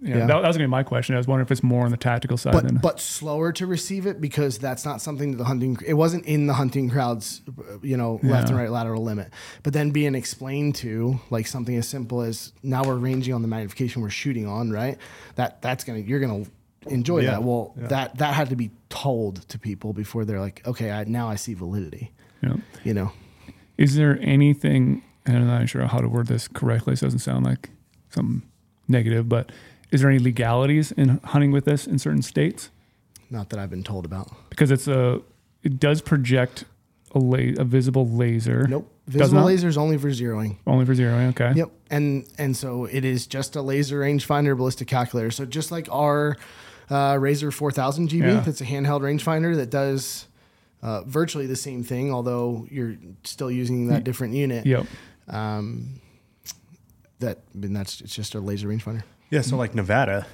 Yeah, 0.02 0.18
Yeah. 0.18 0.26
That, 0.26 0.42
that 0.42 0.48
was 0.48 0.56
going 0.56 0.64
to 0.64 0.68
be 0.68 0.70
my 0.70 0.82
question. 0.82 1.14
I 1.14 1.18
was 1.18 1.28
wondering 1.28 1.46
if 1.46 1.52
it's 1.52 1.62
more 1.62 1.84
on 1.84 1.90
the 1.92 1.96
tactical 1.96 2.36
side 2.36 2.54
than. 2.54 2.74
But 2.74 2.82
but 2.82 3.00
slower 3.00 3.52
to 3.52 3.66
receive 3.66 4.06
it 4.06 4.20
because 4.20 4.58
that's 4.58 4.84
not 4.84 5.00
something 5.00 5.30
that 5.30 5.36
the 5.36 5.44
hunting 5.44 5.78
it 5.86 5.94
wasn't 5.94 6.26
in 6.26 6.46
the 6.46 6.54
hunting 6.54 6.90
crowd's 6.90 7.40
uh, 7.48 7.78
you 7.82 7.96
know 7.96 8.18
left 8.22 8.48
and 8.48 8.58
right 8.58 8.70
lateral 8.70 9.02
limit. 9.04 9.30
But 9.62 9.72
then 9.72 9.90
being 9.92 10.14
explained 10.14 10.74
to 10.76 11.20
like 11.30 11.46
something 11.46 11.76
as 11.76 11.88
simple 11.88 12.20
as 12.20 12.52
now 12.62 12.82
we're 12.84 12.96
ranging 12.96 13.32
on 13.32 13.42
the 13.42 13.48
magnification 13.48 14.02
we're 14.02 14.10
shooting 14.10 14.46
on, 14.46 14.70
right? 14.70 14.98
That 15.36 15.62
that's 15.62 15.84
gonna 15.84 16.00
you're 16.00 16.20
gonna 16.20 16.44
enjoy 16.86 17.20
Yeah, 17.20 17.30
that. 17.32 17.44
Well, 17.44 17.74
yeah. 17.80 17.86
that 17.88 18.18
that 18.18 18.34
had 18.34 18.48
to 18.50 18.56
be 18.56 18.72
told 18.88 19.48
to 19.48 19.58
people 19.58 19.92
before 19.92 20.24
they're 20.24 20.40
like, 20.40 20.66
okay, 20.66 20.90
I, 20.90 21.04
now 21.04 21.28
I 21.28 21.36
see 21.36 21.54
validity. 21.54 22.12
Yeah. 22.42 22.56
You 22.82 22.94
know. 22.94 23.12
Is 23.78 23.94
there 23.94 24.18
anything, 24.20 25.02
and 25.24 25.36
I'm 25.36 25.46
not 25.46 25.68
sure 25.68 25.86
how 25.86 26.00
to 26.00 26.08
word 26.08 26.26
this 26.26 26.48
correctly, 26.48 26.96
so 26.96 27.04
it 27.04 27.08
doesn't 27.08 27.20
sound 27.20 27.46
like 27.46 27.70
something 28.10 28.42
negative, 28.88 29.28
but 29.28 29.50
is 29.92 30.00
there 30.00 30.10
any 30.10 30.18
legalities 30.18 30.90
in 30.90 31.20
hunting 31.22 31.52
with 31.52 31.64
this 31.64 31.86
in 31.86 31.98
certain 32.00 32.22
states? 32.22 32.70
Not 33.30 33.50
that 33.50 33.58
I've 33.60 33.70
been 33.70 33.84
told 33.84 34.04
about. 34.04 34.28
Because 34.50 34.70
it's 34.72 34.88
a, 34.88 35.20
it 35.62 35.78
does 35.78 36.02
project 36.02 36.64
a, 37.14 37.18
la- 37.18 37.60
a 37.60 37.64
visible 37.64 38.08
laser. 38.08 38.66
Nope. 38.66 38.88
Visible 39.06 39.40
not? 39.42 39.48
lasers 39.48 39.76
only 39.76 39.98
for 39.98 40.08
zeroing. 40.08 40.56
Only 40.66 40.84
for 40.86 40.94
zero. 40.94 41.14
Okay. 41.30 41.52
Yep, 41.56 41.70
and 41.90 42.24
and 42.38 42.56
so 42.56 42.84
it 42.84 43.04
is 43.04 43.26
just 43.26 43.56
a 43.56 43.60
laser 43.62 44.00
rangefinder 44.00 44.56
ballistic 44.56 44.86
calculator. 44.86 45.30
So 45.32 45.44
just 45.44 45.72
like 45.72 45.88
our 45.90 46.36
uh, 46.88 47.16
Razor 47.20 47.50
4000 47.50 48.08
GB, 48.10 48.20
Yeah. 48.20 48.40
that's 48.40 48.60
a 48.60 48.64
handheld 48.64 49.00
rangefinder 49.00 49.56
that 49.56 49.70
does 49.70 50.28
uh, 50.82 51.02
virtually 51.02 51.46
the 51.46 51.56
same 51.56 51.82
thing, 51.82 52.12
although 52.12 52.66
you're 52.70 52.94
still 53.24 53.50
using 53.50 53.88
that 53.88 54.04
different 54.04 54.34
unit. 54.34 54.64
Yep. 54.66 54.86
Um, 55.28 56.00
that 57.18 57.38
I 57.54 57.58
mean, 57.58 57.72
that's 57.72 58.00
it's 58.00 58.14
just 58.14 58.34
a 58.36 58.40
laser 58.40 58.68
rangefinder. 58.68 59.02
Yeah, 59.32 59.40
so 59.40 59.56
like 59.56 59.74
Nevada, 59.74 60.26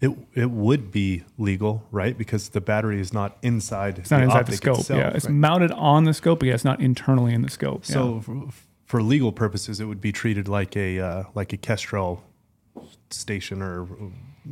it 0.00 0.10
it 0.34 0.50
would 0.50 0.92
be 0.92 1.24
legal, 1.38 1.82
right? 1.90 2.16
Because 2.16 2.50
the 2.50 2.60
battery 2.60 3.00
is 3.00 3.12
not 3.12 3.36
inside 3.42 3.98
It's 3.98 4.10
not 4.12 4.18
the 4.18 4.24
inside 4.24 4.46
the 4.46 4.56
scope. 4.56 4.78
itself. 4.78 4.98
yeah. 5.00 5.10
It's 5.10 5.26
right. 5.26 5.34
mounted 5.34 5.72
on 5.72 6.04
the 6.04 6.14
scope, 6.14 6.38
but 6.38 6.46
yeah, 6.48 6.54
it's 6.54 6.64
not 6.64 6.80
internally 6.80 7.34
in 7.34 7.42
the 7.42 7.50
scope. 7.50 7.84
So 7.84 8.20
for, 8.20 8.44
for 8.84 9.02
legal 9.02 9.32
purposes, 9.32 9.80
it 9.80 9.86
would 9.86 10.00
be 10.00 10.12
treated 10.12 10.46
like 10.48 10.76
a 10.76 11.00
uh, 11.00 11.24
like 11.34 11.52
a 11.52 11.56
Kestrel 11.56 12.22
station 13.10 13.60
or 13.60 13.86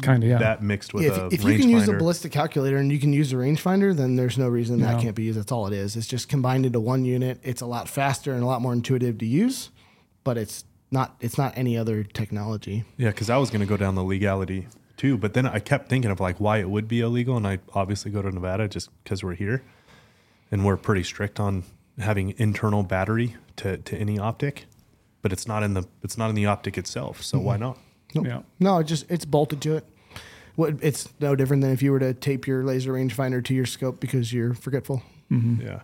kind 0.02 0.22
of, 0.22 0.28
yeah. 0.30 0.38
that 0.38 0.62
mixed 0.62 0.92
with 0.92 1.04
Yeah, 1.04 1.22
a 1.22 1.26
if, 1.28 1.34
if 1.34 1.44
you 1.44 1.58
can 1.58 1.68
use 1.68 1.88
a 1.88 1.92
ballistic 1.94 2.32
calculator 2.32 2.76
and 2.76 2.90
you 2.92 2.98
can 2.98 3.12
use 3.12 3.32
a 3.32 3.36
rangefinder, 3.36 3.96
then 3.96 4.16
there's 4.16 4.36
no 4.36 4.48
reason 4.48 4.78
No. 4.78 4.86
that 4.86 5.00
can't 5.00 5.14
be 5.16 5.22
used. 5.24 5.38
That's 5.38 5.52
all 5.52 5.66
it 5.68 5.72
is. 5.72 5.96
It's 5.96 6.06
just 6.06 6.28
combined 6.28 6.66
into 6.66 6.80
one 6.80 7.04
unit. 7.04 7.38
It's 7.42 7.60
a 7.60 7.66
lot 7.66 7.88
faster 7.88 8.32
and 8.32 8.42
a 8.42 8.46
lot 8.46 8.60
more 8.62 8.72
intuitive 8.72 9.18
to 9.18 9.26
use, 9.26 9.70
but 10.24 10.36
it's 10.36 10.64
not. 10.90 11.16
It's 11.20 11.38
not 11.38 11.56
any 11.56 11.76
other 11.76 12.04
technology. 12.04 12.84
Yeah, 12.96 13.08
because 13.08 13.30
I 13.30 13.36
was 13.36 13.50
going 13.50 13.60
to 13.60 13.66
go 13.66 13.76
down 13.76 13.94
the 13.94 14.04
legality 14.04 14.66
too, 14.96 15.16
but 15.16 15.32
then 15.32 15.46
I 15.46 15.60
kept 15.60 15.88
thinking 15.88 16.10
of 16.10 16.20
like 16.20 16.38
why 16.38 16.58
it 16.58 16.68
would 16.68 16.86
be 16.86 17.00
illegal, 17.00 17.36
and 17.36 17.46
I 17.46 17.58
obviously 17.74 18.10
go 18.10 18.22
to 18.22 18.30
Nevada 18.30 18.68
just 18.68 18.90
because 19.02 19.24
we're 19.24 19.34
here, 19.34 19.62
and 20.50 20.64
we're 20.64 20.76
pretty 20.76 21.02
strict 21.02 21.40
on 21.40 21.64
having 21.98 22.34
internal 22.38 22.82
battery 22.82 23.36
to, 23.56 23.78
to 23.78 23.96
any 23.96 24.18
optic, 24.18 24.66
but 25.22 25.32
it's 25.32 25.46
not 25.46 25.62
in 25.62 25.74
the 25.74 25.84
it's 26.02 26.18
not 26.18 26.28
in 26.28 26.36
the 26.36 26.46
optic 26.46 26.76
itself, 26.76 27.22
so 27.22 27.38
why 27.38 27.54
mm-hmm. 27.54 27.62
not? 27.62 27.78
Nope. 28.14 28.26
Yeah. 28.26 28.42
No, 28.58 28.78
it 28.78 28.84
just 28.84 29.10
it's 29.10 29.24
bolted 29.24 29.60
to 29.62 29.76
it. 29.76 29.86
What 30.56 30.74
it's 30.82 31.08
no 31.20 31.34
different 31.36 31.62
than 31.62 31.70
if 31.70 31.82
you 31.82 31.92
were 31.92 32.00
to 32.00 32.12
tape 32.12 32.46
your 32.46 32.64
laser 32.64 32.92
rangefinder 32.92 33.42
to 33.44 33.54
your 33.54 33.66
scope 33.66 34.00
because 34.00 34.32
you're 34.32 34.54
forgetful. 34.54 35.02
Mm-hmm. 35.30 35.62
Yeah, 35.66 35.80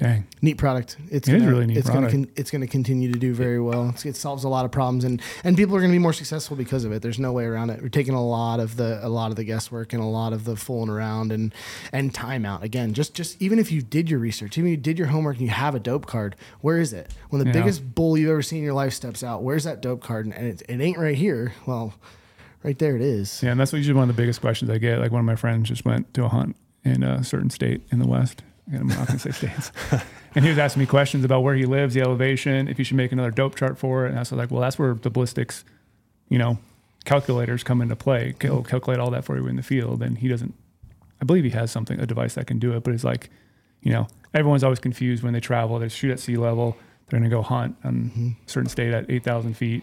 Dang, 0.00 0.26
neat 0.40 0.54
product. 0.56 0.96
It's 1.10 1.28
It 1.28 1.34
is 1.34 1.42
gonna, 1.42 1.52
really 1.52 1.66
neat 1.66 1.76
it's 1.76 1.90
product. 1.90 2.12
Gonna 2.14 2.24
con- 2.24 2.32
it's 2.34 2.50
going 2.50 2.62
to 2.62 2.66
continue 2.66 3.12
to 3.12 3.18
do 3.18 3.34
very 3.34 3.60
well. 3.60 3.90
It's, 3.90 4.06
it 4.06 4.16
solves 4.16 4.44
a 4.44 4.48
lot 4.48 4.64
of 4.64 4.70
problems, 4.72 5.04
and 5.04 5.20
and 5.44 5.58
people 5.58 5.76
are 5.76 5.78
going 5.80 5.90
to 5.90 5.94
be 5.94 5.98
more 5.98 6.14
successful 6.14 6.56
because 6.56 6.84
of 6.84 6.92
it. 6.92 7.02
There's 7.02 7.18
no 7.18 7.32
way 7.32 7.44
around 7.44 7.68
it. 7.68 7.82
We're 7.82 7.90
taking 7.90 8.14
a 8.14 8.24
lot 8.26 8.60
of 8.60 8.76
the 8.76 8.98
a 9.06 9.10
lot 9.10 9.30
of 9.30 9.36
the 9.36 9.44
guesswork 9.44 9.92
and 9.92 10.02
a 10.02 10.06
lot 10.06 10.32
of 10.32 10.44
the 10.46 10.56
fooling 10.56 10.88
around 10.88 11.32
and 11.32 11.54
and 11.92 12.14
time 12.14 12.46
out. 12.46 12.64
Again, 12.64 12.94
just 12.94 13.14
just 13.14 13.40
even 13.42 13.58
if 13.58 13.70
you 13.70 13.82
did 13.82 14.08
your 14.08 14.20
research, 14.20 14.56
even 14.56 14.68
if 14.68 14.70
you 14.70 14.76
did 14.78 14.96
your 14.98 15.08
homework 15.08 15.36
and 15.36 15.44
you 15.44 15.52
have 15.52 15.74
a 15.74 15.80
dope 15.80 16.06
card, 16.06 16.34
where 16.62 16.78
is 16.78 16.94
it? 16.94 17.12
When 17.28 17.40
the 17.40 17.46
Yeah. 17.48 17.52
biggest 17.60 17.94
bull 17.94 18.16
you've 18.16 18.30
ever 18.30 18.40
seen 18.40 18.60
in 18.60 18.64
your 18.64 18.72
life 18.72 18.94
steps 18.94 19.22
out, 19.22 19.42
where's 19.42 19.64
that 19.64 19.82
dope 19.82 20.02
card? 20.02 20.24
And 20.24 20.34
it, 20.46 20.62
it 20.66 20.80
ain't 20.80 20.96
right 20.96 21.14
here. 21.16 21.52
Well, 21.66 21.92
right 22.64 22.78
there 22.78 22.96
it 22.96 23.02
is. 23.02 23.42
Yeah, 23.42 23.50
and 23.50 23.60
that's 23.60 23.74
usually 23.74 23.92
one 23.94 24.08
of 24.08 24.16
the 24.16 24.20
biggest 24.22 24.40
questions 24.40 24.70
I 24.70 24.78
get. 24.78 24.98
Like 24.98 25.12
one 25.12 25.20
of 25.20 25.26
my 25.26 25.36
friends 25.36 25.68
just 25.68 25.84
went 25.84 26.14
to 26.14 26.24
a 26.24 26.28
hunt 26.28 26.56
in 26.84 27.02
a 27.02 27.22
certain 27.22 27.50
state 27.50 27.82
in 27.92 27.98
the 27.98 28.06
West. 28.06 28.42
I'm 28.72 28.86
not 28.86 29.08
to 29.08 29.18
say 29.18 29.30
states. 29.30 29.72
And 30.34 30.44
he 30.44 30.48
was 30.48 30.58
asking 30.58 30.80
me 30.80 30.86
questions 30.86 31.24
about 31.24 31.42
where 31.42 31.54
he 31.54 31.66
lives, 31.66 31.94
the 31.94 32.02
elevation, 32.02 32.68
if 32.68 32.76
he 32.76 32.84
should 32.84 32.96
make 32.96 33.10
another 33.10 33.30
dope 33.30 33.56
chart 33.56 33.78
for 33.78 34.06
it. 34.06 34.10
And 34.10 34.16
I 34.16 34.20
was 34.20 34.32
like, 34.32 34.50
well, 34.50 34.60
that's 34.60 34.78
where 34.78 34.94
the 34.94 35.10
ballistics, 35.10 35.64
you 36.28 36.38
know, 36.38 36.58
calculators 37.04 37.64
come 37.64 37.82
into 37.82 37.96
play. 37.96 38.34
He'll 38.40 38.58
mm-hmm. 38.58 38.68
calculate 38.68 39.00
all 39.00 39.10
that 39.10 39.24
for 39.24 39.36
you 39.36 39.46
in 39.48 39.56
the 39.56 39.62
field. 39.62 40.02
And 40.02 40.18
he 40.18 40.28
doesn't, 40.28 40.54
I 41.20 41.24
believe 41.24 41.44
he 41.44 41.50
has 41.50 41.70
something, 41.70 41.98
a 41.98 42.06
device 42.06 42.34
that 42.34 42.46
can 42.46 42.58
do 42.58 42.72
it. 42.76 42.84
But 42.84 42.94
it's 42.94 43.04
like, 43.04 43.30
you 43.82 43.92
know, 43.92 44.06
everyone's 44.32 44.62
always 44.62 44.78
confused 44.78 45.22
when 45.22 45.32
they 45.32 45.40
travel. 45.40 45.78
They 45.78 45.88
shoot 45.88 46.12
at 46.12 46.20
sea 46.20 46.36
level. 46.36 46.76
They're 47.08 47.18
going 47.18 47.28
to 47.28 47.34
go 47.34 47.42
hunt 47.42 47.76
on 47.82 48.36
a 48.46 48.50
certain 48.50 48.68
state 48.68 48.94
at 48.94 49.10
8,000 49.10 49.54
feet. 49.54 49.82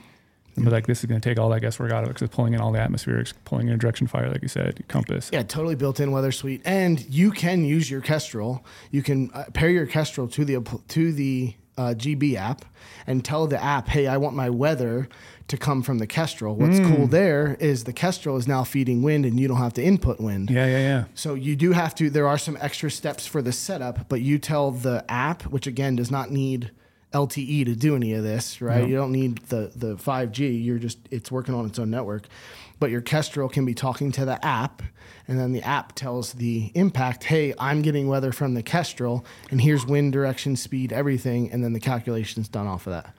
And 0.58 0.65
be 0.65 0.72
like, 0.72 0.88
this 0.88 1.00
is 1.00 1.06
going 1.06 1.22
to 1.22 1.30
take 1.30 1.39
all 1.39 1.50
that 1.50 1.62
guesswork 1.62 1.91
out 1.91 2.04
of 2.04 2.10
it 2.10 2.13
because 2.13 2.24
it's 2.24 2.36
pulling 2.36 2.54
in 2.54 2.60
all 2.60 2.72
the 2.72 2.82
atmosphere, 2.82 3.20
it's 3.20 3.34
pulling 3.46 3.67
in 3.67 3.74
a 3.76 3.78
direction 3.78 4.08
fire, 4.08 4.30
like 4.30 4.41
you 4.41 4.48
said, 4.48 4.84
compass. 4.88 5.30
Yeah, 5.32 5.43
totally 5.43 5.76
built-in 5.76 6.12
weather 6.12 6.32
suite, 6.32 6.62
and 6.65 7.00
you 7.10 7.32
can 7.32 7.63
use 7.63 7.89
your 7.89 8.02
Kestrel. 8.02 8.65
You 8.91 9.04
can 9.04 9.30
uh, 9.34 9.46
pair 9.54 9.70
your 9.70 9.86
Kestrel 9.86 10.28
to 10.30 10.43
the 10.43 10.62
to 10.89 11.12
the 11.13 11.54
uh, 11.78 11.93
GB 11.96 12.36
app 12.36 12.65
and 13.06 13.24
tell 13.24 13.46
the 13.46 13.63
app, 13.63 13.88
"Hey, 13.88 14.08
I 14.08 14.17
want 14.17 14.36
my 14.36 14.50
weather 14.50 15.08
to 15.48 15.58
come 15.58 15.84
from 15.84 16.00
the 16.00 16.08
Kestrel." 16.08 16.56
What's 16.56 16.80
Hmm. 16.80 16.96
cool 16.96 17.08
there 17.08 17.56
is 17.60 17.84
the 17.84 17.93
Kestrel 17.93 18.36
is 18.38 18.48
now 18.48 18.63
feeding 18.63 19.04
wind, 19.04 19.26
and 19.28 19.39
you 19.39 19.48
don't 19.48 19.58
have 19.58 19.74
to 19.74 19.84
input 19.84 20.20
wind. 20.20 20.50
Yeah, 20.50 20.65
yeah, 20.65 20.80
yeah. 20.80 21.04
So 21.13 21.36
you 21.36 21.56
do 21.56 21.74
have 21.74 21.93
to. 21.96 22.10
There 22.10 22.28
are 22.28 22.39
some 22.39 22.58
extra 22.60 22.89
steps 22.89 23.28
for 23.28 23.43
the 23.43 23.52
setup, 23.52 24.10
but 24.10 24.22
you 24.22 24.39
tell 24.39 24.72
the 24.72 25.06
app, 25.08 25.43
which 25.43 25.67
again 25.67 25.96
does 25.96 26.10
not 26.10 26.32
need 26.32 26.72
LTE 27.13 27.65
to 27.65 27.76
do 27.76 27.96
any 27.96 28.13
of 28.13 28.24
this, 28.24 28.62
right? 28.62 28.82
No. 28.82 28.88
You 28.88 28.96
don't 28.96 29.12
need 29.12 29.38
the 29.50 29.71
the 29.75 29.96
5G. 29.96 30.63
You're 30.63 30.77
just 30.79 31.00
it's 31.10 31.32
working 31.32 31.54
on 31.56 31.65
its 31.65 31.79
own 31.79 31.90
network. 31.90 32.27
But 32.79 32.92
your 32.92 33.02
Kestrel 33.02 33.50
can 33.50 33.65
be 33.65 33.73
talking 33.73 34.12
to 34.12 34.23
the 34.25 34.44
app, 34.46 34.84
and 35.27 35.40
then 35.40 35.52
the 35.52 35.63
app 35.63 35.94
tells 35.96 36.34
the 36.34 36.71
impact, 36.75 37.23
"Hey, 37.23 37.54
I'm 37.58 37.82
getting 37.82 38.08
weather 38.08 38.32
from 38.32 38.54
the 38.54 38.62
Kestrel, 38.62 39.25
and 39.50 39.60
here's 39.62 39.84
wind 39.86 40.13
direction, 40.13 40.56
speed, 40.56 40.94
everything," 40.94 41.52
and 41.52 41.63
then 41.63 41.73
the 41.73 41.79
calculation's 41.79 42.48
done 42.48 42.67
off 42.67 42.86
of 42.88 42.94
that. 42.94 43.13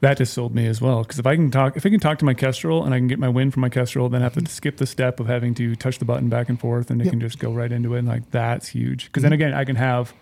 that 0.00 0.18
just 0.18 0.34
sold 0.34 0.52
me 0.52 0.66
as 0.66 0.80
well. 0.80 1.02
Because 1.02 1.20
if 1.20 1.26
I 1.28 1.36
can 1.36 1.48
talk, 1.50 1.76
if 1.76 1.86
I 1.86 1.88
can 1.90 2.00
talk 2.00 2.18
to 2.18 2.24
my 2.24 2.34
Kestrel 2.34 2.84
and 2.84 2.92
I 2.92 2.98
can 2.98 3.06
get 3.06 3.20
my 3.20 3.28
win 3.28 3.50
from 3.52 3.60
my 3.60 3.68
Kestrel, 3.68 4.08
then 4.08 4.20
I 4.20 4.24
have 4.24 4.34
to 4.34 4.50
skip 4.50 4.78
the 4.78 4.86
step 4.86 5.20
of 5.20 5.26
having 5.28 5.54
to 5.54 5.76
touch 5.76 5.98
the 6.00 6.04
button 6.04 6.28
back 6.28 6.48
and 6.48 6.58
forth, 6.58 6.90
and 6.90 7.00
it 7.00 7.04
Yep. 7.04 7.12
can 7.12 7.20
just 7.20 7.38
go 7.38 7.52
right 7.52 7.70
into 7.70 7.94
it. 7.94 8.00
And 8.00 8.08
like 8.08 8.30
that's 8.32 8.68
huge. 8.68 9.06
Because 9.06 9.22
then 9.22 9.30
mm-hmm. 9.30 9.42
again, 9.42 9.54
I 9.54 9.64
can 9.64 9.76
have, 9.76 10.12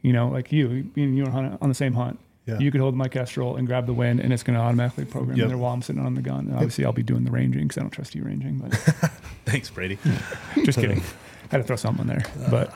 you 0.00 0.14
know, 0.14 0.28
like 0.28 0.50
you, 0.50 0.90
me 0.94 1.02
and 1.04 1.16
you 1.16 1.24
on 1.26 1.68
the 1.68 1.74
same 1.74 1.92
hunt. 1.94 2.18
Yeah. 2.48 2.58
You 2.58 2.70
could 2.72 2.80
hold 2.80 2.96
my 2.96 3.06
Kestrel 3.08 3.56
and 3.56 3.66
grab 3.66 3.86
the 3.86 3.92
wind, 3.92 4.20
and 4.20 4.32
it's 4.32 4.42
going 4.42 4.58
to 4.58 4.62
automatically 4.64 5.04
program 5.04 5.36
Yep. 5.36 5.44
in 5.44 5.48
there 5.50 5.58
while 5.58 5.72
I'm 5.74 5.82
sitting 5.82 6.04
on 6.04 6.14
the 6.14 6.22
gun. 6.22 6.46
And 6.46 6.54
obviously, 6.54 6.84
I'll 6.84 6.92
be 6.92 7.02
doing 7.02 7.24
the 7.24 7.30
ranging 7.30 7.62
because 7.68 7.78
I 7.78 7.82
don't 7.82 7.90
trust 7.90 8.14
you 8.14 8.24
ranging. 8.24 8.58
But 8.58 8.72
Thanks, 9.44 9.70
Brady. 9.70 9.98
just 10.64 10.78
kidding. 10.78 10.98
I 11.00 11.50
had 11.50 11.58
to 11.58 11.62
throw 11.64 11.76
something 11.76 12.02
in 12.02 12.06
there. 12.08 12.24
But 12.50 12.72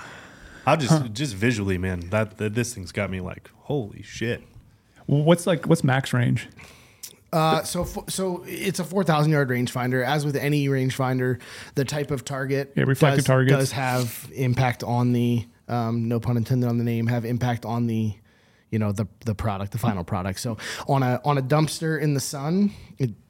I'll 0.67 0.77
just 0.77 1.13
just 1.13 1.35
visually, 1.35 1.79
man. 1.79 2.01
That, 2.11 2.37
that 2.39 2.55
this 2.55 2.75
thing's 2.75 2.93
got 2.93 3.11
me 3.11 3.21
like, 3.21 3.51
holy 3.63 4.03
shit. 4.03 4.43
what's 5.07 5.47
like 5.47 5.67
what's 5.67 5.83
max 5.83 6.13
range? 6.13 6.49
Uh, 7.33 7.63
so 7.63 7.87
so 8.09 8.45
it's 8.47 8.79
a 8.79 8.85
four 8.85 9.05
thousand 9.05 9.33
yard 9.33 9.49
rangefinder. 9.49 10.05
As 10.05 10.25
with 10.27 10.37
any 10.37 10.69
rangefinder, 10.69 11.41
the 11.77 11.85
type 11.85 12.11
of 12.11 12.25
target 12.27 12.73
Yeah, 12.77 12.85
reflective 12.85 13.21
does, 13.21 13.27
targets. 13.27 13.57
does 13.59 13.73
have 13.73 14.29
impact 14.35 14.83
on 14.85 15.13
the 15.13 15.47
um, 15.69 16.09
no 16.09 16.21
pun 16.21 16.37
intended 16.37 16.69
on 16.69 16.77
the 16.77 16.85
name 16.85 17.07
have 17.07 17.25
impact 17.25 17.65
on 17.65 17.87
the 17.87 18.15
you 18.73 18.79
know 18.81 18.91
the 18.91 19.07
the 19.25 19.35
product 19.37 19.71
the 19.71 19.79
final 19.79 20.03
product. 20.03 20.41
So 20.41 20.57
on 20.89 21.05
a 21.05 21.21
on 21.25 21.39
a 21.39 21.43
dumpster 21.43 22.01
in 22.01 22.15
the 22.15 22.21
sun, 22.21 22.73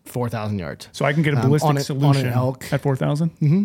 four 0.07 0.29
thousand 0.31 0.59
yards. 0.59 0.89
So 0.93 1.05
I 1.05 1.13
can 1.13 1.23
get 1.23 1.35
a 1.35 1.37
Um, 1.37 1.43
ballistic 1.49 1.69
on 1.69 1.71
a- 1.71 1.75
on 1.75 1.77
an 1.79 1.85
solution 1.85 2.27
elk. 2.29 2.73
at 2.73 2.81
four 2.81 2.97
Mm-hmm. 2.97 3.65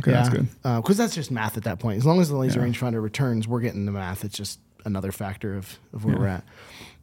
Okay, 0.00 0.10
that's 0.10 0.28
good. 0.28 0.48
Because 0.62 0.96
that's 0.98 1.14
just 1.14 1.30
math 1.30 1.56
at 1.56 1.62
that 1.64 1.78
point. 1.78 1.96
As 1.98 2.04
long 2.04 2.20
as 2.20 2.28
the 2.28 2.36
laser 2.36 2.60
Yeah. 2.60 2.66
rangefinder 2.66 3.02
returns, 3.02 3.48
we're 3.48 3.60
getting 3.60 3.86
the 3.86 3.92
math. 3.92 4.24
It's 4.24 4.36
just 4.36 4.60
another 4.84 5.12
factor 5.12 5.56
of, 5.56 5.78
of 5.92 6.04
where 6.04 6.16
we're 6.16 6.26
at. 6.26 6.44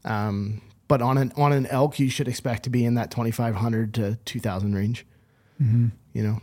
Um, 0.06 0.62
but 0.88 1.02
on 1.02 1.18
an 1.18 1.32
on 1.38 1.52
an 1.54 1.66
elk, 1.68 2.00
you 2.00 2.10
should 2.10 2.28
expect 2.28 2.64
to 2.64 2.70
be 2.70 2.84
in 2.86 2.96
that 2.96 3.10
twenty 3.12 3.32
five 3.32 3.56
hundred 3.56 3.94
to 3.96 4.18
two 4.26 4.40
thousand 4.40 4.76
range. 4.76 5.06
Mm-hmm. 5.62 5.88
You 6.14 6.24
know, 6.24 6.42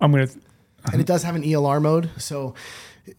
I'm 0.00 0.10
gonna. 0.12 0.28
and 0.92 1.00
it 1.00 1.06
does 1.06 1.22
have 1.24 1.34
an 1.36 1.42
ELR 1.42 1.80
mode. 1.80 2.10
So 2.16 2.54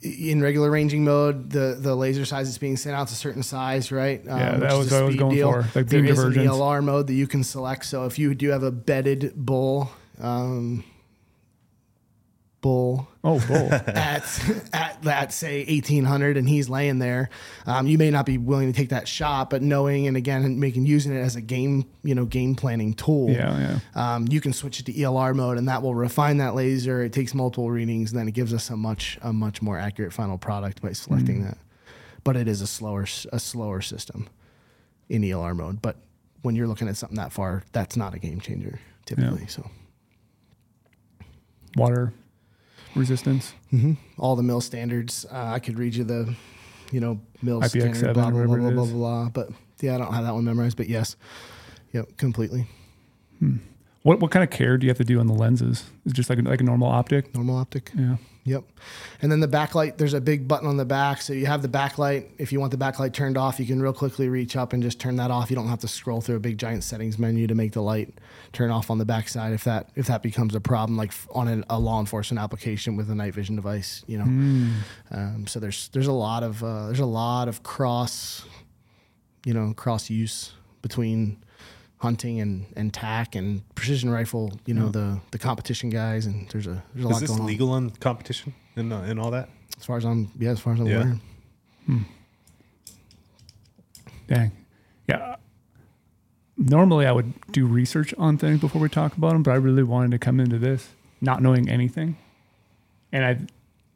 in 0.01 0.41
regular 0.41 0.71
ranging 0.71 1.03
mode, 1.03 1.49
the 1.49 1.77
the 1.79 1.95
laser 1.95 2.25
size 2.25 2.47
is 2.47 2.57
being 2.57 2.77
sent 2.77 2.95
out 2.95 3.07
to 3.07 3.13
a 3.13 3.15
certain 3.15 3.43
size, 3.43 3.91
right? 3.91 4.21
Um, 4.27 4.39
Yeah, 4.39 4.57
that 4.57 4.73
was 4.77 4.91
what 4.91 5.01
I 5.01 5.05
was 5.05 5.15
going 5.15 5.41
for, 5.41 5.61
like 5.75 5.87
there 5.87 6.01
beam 6.01 6.11
is 6.11 6.19
an. 6.19 6.33
ELR 6.33 6.83
mode 6.83 7.07
that 7.07 7.13
you 7.13 7.27
can 7.27 7.43
select. 7.43 7.85
So 7.85 8.05
if 8.05 8.17
you 8.17 8.33
do 8.35 8.49
have 8.49 8.63
a 8.63 8.71
bedded 8.71 9.33
bull. 9.35 9.91
Um, 10.21 10.83
bull 12.63 13.07
Oh, 13.25 13.39
bull. 13.47 13.71
at 13.71 14.23
at 14.73 15.01
that 15.03 15.31
say 15.31 15.59
1800 15.65 16.35
and 16.35 16.49
he's 16.49 16.67
laying 16.69 16.99
there. 16.99 17.29
Um, 17.65 17.87
you 17.87 17.97
may 17.97 18.09
not 18.09 18.25
be 18.25 18.37
willing 18.37 18.71
to 18.71 18.77
take 18.77 18.89
that 18.89 19.07
shot 19.07 19.49
but 19.49 19.61
knowing 19.61 20.07
and 20.07 20.17
again 20.17 20.59
making 20.59 20.85
using 20.85 21.13
it 21.15 21.19
as 21.19 21.35
a 21.35 21.41
game 21.41 21.85
you 22.03 22.15
know 22.15 22.25
game 22.25 22.55
planning 22.55 22.93
tool 22.93 23.29
yeah, 23.29 23.79
yeah. 23.95 24.15
um, 24.15 24.27
you 24.29 24.41
can 24.41 24.51
switch 24.51 24.79
it 24.79 24.85
to 24.87 24.93
elr 24.93 25.35
mode 25.35 25.57
and 25.57 25.67
that 25.67 25.83
will 25.83 25.93
refine 25.93 26.37
that 26.37 26.55
laser. 26.55 27.03
It 27.03 27.13
takes 27.13 27.33
multiple 27.33 27.69
readings 27.69 28.11
and 28.11 28.19
then 28.19 28.27
it 28.27 28.33
gives 28.33 28.53
us 28.53 28.69
a 28.69 28.75
much 28.75 29.19
a 29.21 29.31
much 29.31 29.61
more 29.61 29.77
accurate 29.77 30.11
final 30.11 30.37
product 30.37 30.81
by 30.81 30.93
selecting 30.93 31.43
that. 31.43 31.57
But 32.23 32.35
it 32.35 32.47
is 32.47 32.61
a 32.61 32.67
slower 32.67 33.05
a 33.31 33.39
slower 33.39 33.81
system 33.81 34.27
in 35.09 35.21
elr 35.21 35.55
mode. 35.55 35.81
But 35.81 35.97
when 36.41 36.55
you're 36.55 36.67
looking 36.67 36.87
at 36.87 36.97
something 36.97 37.17
that 37.17 37.31
far 37.31 37.63
that's 37.73 37.95
not 37.95 38.13
a 38.13 38.19
game 38.19 38.39
changer 38.39 38.79
typically 39.05 39.47
so. 39.47 39.69
Water 41.75 42.13
resistance. 42.95 43.53
all 44.17 44.35
the 44.35 44.43
mil 44.43 44.61
standards. 44.61 45.25
Uh, 45.31 45.51
I 45.55 45.59
could 45.59 45.77
read 45.79 45.95
you 45.95 46.03
the, 46.03 46.35
you 46.91 46.99
know, 46.99 47.19
mil 47.41 47.61
IPX7 47.61 47.95
standard, 47.95 48.13
blah, 48.13 48.29
blah, 48.29 48.45
blah, 48.45 48.57
blah, 48.57 48.71
blah, 48.71 48.85
blah. 48.85 49.29
But 49.29 49.49
yeah, 49.79 49.95
I 49.95 49.97
don't 49.97 50.13
have 50.13 50.23
that 50.25 50.33
one 50.33 50.43
memorized, 50.45 50.77
but 50.77 50.89
yes. 50.89 51.15
Yep, 51.91 52.17
completely. 52.17 52.67
What 54.03 54.19
what 54.19 54.31
kind 54.31 54.43
of 54.43 54.49
care 54.49 54.77
do 54.77 54.85
you 54.85 54.89
have 54.89 54.97
to 54.97 55.03
do 55.03 55.19
on 55.19 55.27
the 55.27 55.33
lenses? 55.33 55.85
Is 56.05 56.11
it 56.11 56.15
just 56.15 56.29
like 56.29 56.39
a, 56.39 56.41
like 56.41 56.61
a 56.61 56.63
normal 56.63 56.87
optic? 56.89 57.33
Normal 57.35 57.57
optic. 57.57 57.91
Yeah. 57.97 58.17
Yep. 58.45 58.63
And 59.21 59.31
then 59.31 59.39
the 59.39 59.47
backlight, 59.47 59.97
there's 59.97 60.13
a 60.13 60.19
big 60.19 60.47
button 60.47 60.67
on 60.67 60.75
the 60.75 60.85
back. 60.85 61.21
So 61.21 61.31
you 61.31 61.45
have 61.45 61.61
the 61.61 61.69
backlight. 61.69 62.25
If 62.37 62.51
you 62.51 62.59
want 62.59 62.71
the 62.71 62.77
backlight 62.77 63.13
turned 63.13 63.37
off, 63.37 63.59
you 63.59 63.65
can 63.65 63.81
real 63.81 63.93
quickly 63.93 64.27
reach 64.27 64.57
up 64.57 64.73
and 64.73 64.83
just 64.83 64.99
turn 64.99 65.15
that 65.15 65.31
off. 65.31 65.49
You 65.49 65.55
don't 65.55 65.69
have 65.69 65.79
to 65.79 65.87
scroll 65.87 66.19
through 66.19 66.35
a 66.35 66.41
big 66.41 66.57
giant 66.57 66.83
settings 66.83 67.17
menu 67.17 67.47
to 67.47 67.55
make 67.55 67.71
the 67.71 67.81
light 67.81 68.13
turn 68.53 68.69
off 68.71 68.89
on 68.91 68.99
the 68.99 69.05
backside 69.05 69.51
if 69.51 69.63
that 69.65 69.89
if 69.95 70.05
that 70.07 70.21
becomes 70.23 70.53
a 70.55 70.61
problem, 70.61 70.95
like 70.97 71.11
on 71.33 71.47
an, 71.47 71.65
a 71.69 71.77
law 71.79 71.99
enforcement 71.99 72.39
application 72.41 72.95
with 72.95 73.09
a 73.09 73.15
night 73.15 73.33
vision 73.33 73.55
device, 73.55 74.03
you 74.07 74.17
know. 74.17 74.25
Um, 75.11 75.45
so 75.47 75.59
there's 75.59 75.89
there's 75.89 76.07
a 76.07 76.11
lot 76.13 76.43
of 76.43 76.63
uh, 76.63 76.85
there's 76.87 76.99
a 76.99 77.05
lot 77.05 77.47
of 77.47 77.63
cross, 77.63 78.45
you 79.45 79.53
know, 79.53 79.73
cross 79.75 80.09
use 80.09 80.53
between 80.81 81.43
hunting 81.97 82.41
and, 82.41 82.65
and 82.75 82.93
tack 82.93 83.33
and 83.35 83.63
precision 83.75 84.09
rifle. 84.09 84.51
You 84.65 84.73
know, 84.75 84.89
the 84.89 85.19
the 85.31 85.39
competition 85.39 85.89
guys 85.89 86.25
and 86.27 86.47
there's 86.49 86.67
a 86.67 86.83
there's 86.93 87.05
a 87.05 87.07
Is 87.09 87.13
lot 87.13 87.19
this 87.21 87.29
going 87.29 87.41
on. 87.41 87.47
legal 87.47 87.71
on 87.71 87.89
competition 87.91 88.53
and, 88.75 88.93
uh, 88.93 88.97
and 88.97 89.19
all 89.19 89.31
that? 89.31 89.49
As 89.79 89.85
far 89.85 89.97
as 89.97 90.05
I'm, 90.05 90.31
yeah, 90.39 90.51
as 90.51 90.59
far 90.59 90.73
as 90.73 90.79
I'm 90.79 90.85
Yeah. 90.87 91.01
aware. 91.01 91.19
Dang. 94.27 94.51
Yeah. 95.09 95.35
Normally, 96.57 97.05
I 97.05 97.11
would 97.11 97.33
do 97.51 97.65
research 97.65 98.13
on 98.17 98.37
things 98.37 98.59
before 98.59 98.81
we 98.81 98.89
talk 98.89 99.17
about 99.17 99.33
them, 99.33 99.43
but 99.43 99.51
I 99.51 99.55
really 99.55 99.83
wanted 99.83 100.11
to 100.11 100.19
come 100.19 100.39
into 100.39 100.59
this 100.59 100.89
not 101.19 101.41
knowing 101.41 101.69
anything. 101.69 102.17
And 103.11 103.25
I, 103.25 103.39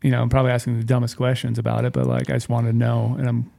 you 0.01 0.12
know, 0.12 0.22
I'm 0.22 0.30
probably 0.30 0.51
asking 0.51 0.80
the 0.80 0.86
dumbest 0.86 1.18
questions 1.18 1.60
about 1.60 1.86
it, 1.86 1.93
but 1.93 2.08
like 2.08 2.30
I 2.30 2.34
just 2.34 2.49
wanted 2.49 2.72
to 2.72 2.78
know, 2.78 3.16
and 3.20 3.28
I'm 3.28 3.51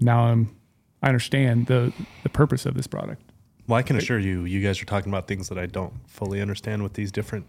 now 0.00 0.26
I'm 0.26 0.54
I 1.02 1.08
understand 1.08 1.66
the 1.66 1.92
the 2.22 2.28
purpose 2.28 2.64
of 2.64 2.74
this 2.74 2.86
product. 2.86 3.22
Well, 3.66 3.78
I 3.78 3.82
can 3.82 3.96
assure 3.96 4.18
you, 4.18 4.44
you 4.44 4.60
guys 4.60 4.80
are 4.82 4.86
talking 4.86 5.12
about 5.12 5.28
things 5.28 5.48
that 5.48 5.58
I 5.58 5.66
don't 5.66 5.92
fully 6.08 6.40
understand 6.40 6.82
with 6.82 6.94
these 6.94 7.12
different, 7.12 7.46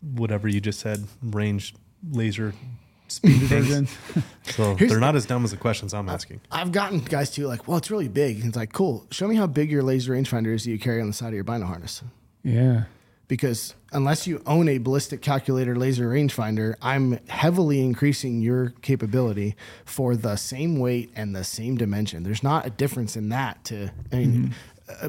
whatever 0.00 0.46
you 0.46 0.60
just 0.60 0.78
said, 0.78 1.04
range 1.22 1.74
laser 2.10 2.54
speed 3.10 3.38
things. 3.48 3.66
Version. 3.66 3.88
So 4.44 4.74
Here's 4.74 4.90
they're 4.90 4.98
the- 4.98 5.06
not 5.06 5.14
as 5.16 5.26
dumb 5.26 5.44
as 5.44 5.52
the 5.52 5.56
questions 5.56 5.94
I'm 5.94 6.08
asking. 6.08 6.40
I've 6.50 6.72
gotten 6.72 6.98
guys 7.00 7.30
too 7.30 7.46
like, 7.46 7.68
well, 7.68 7.76
it's 7.78 7.90
really 7.90 8.08
big. 8.08 8.38
And 8.38 8.48
it's 8.48 8.56
like, 8.56 8.72
cool. 8.72 9.06
Show 9.10 9.28
me 9.28 9.36
how 9.36 9.46
big 9.46 9.70
your 9.70 9.82
laser 9.82 10.12
rangefinder 10.12 10.52
is 10.54 10.64
that 10.64 10.70
you 10.70 10.78
carry 10.78 11.00
on 11.00 11.06
the 11.06 11.12
side 11.12 11.28
of 11.28 11.34
your 11.34 11.44
bino 11.44 11.66
harness. 11.66 12.02
Yeah. 12.42 12.84
Because 13.28 13.76
unless 13.92 14.26
you 14.26 14.42
own 14.44 14.68
a 14.68 14.78
ballistic 14.78 15.22
calculator 15.22 15.76
laser 15.76 16.10
rangefinder, 16.10 16.74
I'm 16.82 17.20
heavily 17.28 17.80
increasing 17.80 18.40
your 18.42 18.70
capability 18.82 19.54
for 19.84 20.16
the 20.16 20.34
same 20.34 20.80
weight 20.80 21.12
and 21.14 21.36
the 21.36 21.44
same 21.44 21.76
dimension. 21.76 22.24
There's 22.24 22.42
not 22.42 22.66
a 22.66 22.70
difference 22.70 23.14
in 23.16 23.28
that 23.28 23.62
to, 23.66 23.92
I 24.10 24.16
mean, 24.16 24.46
uh, 24.48 24.54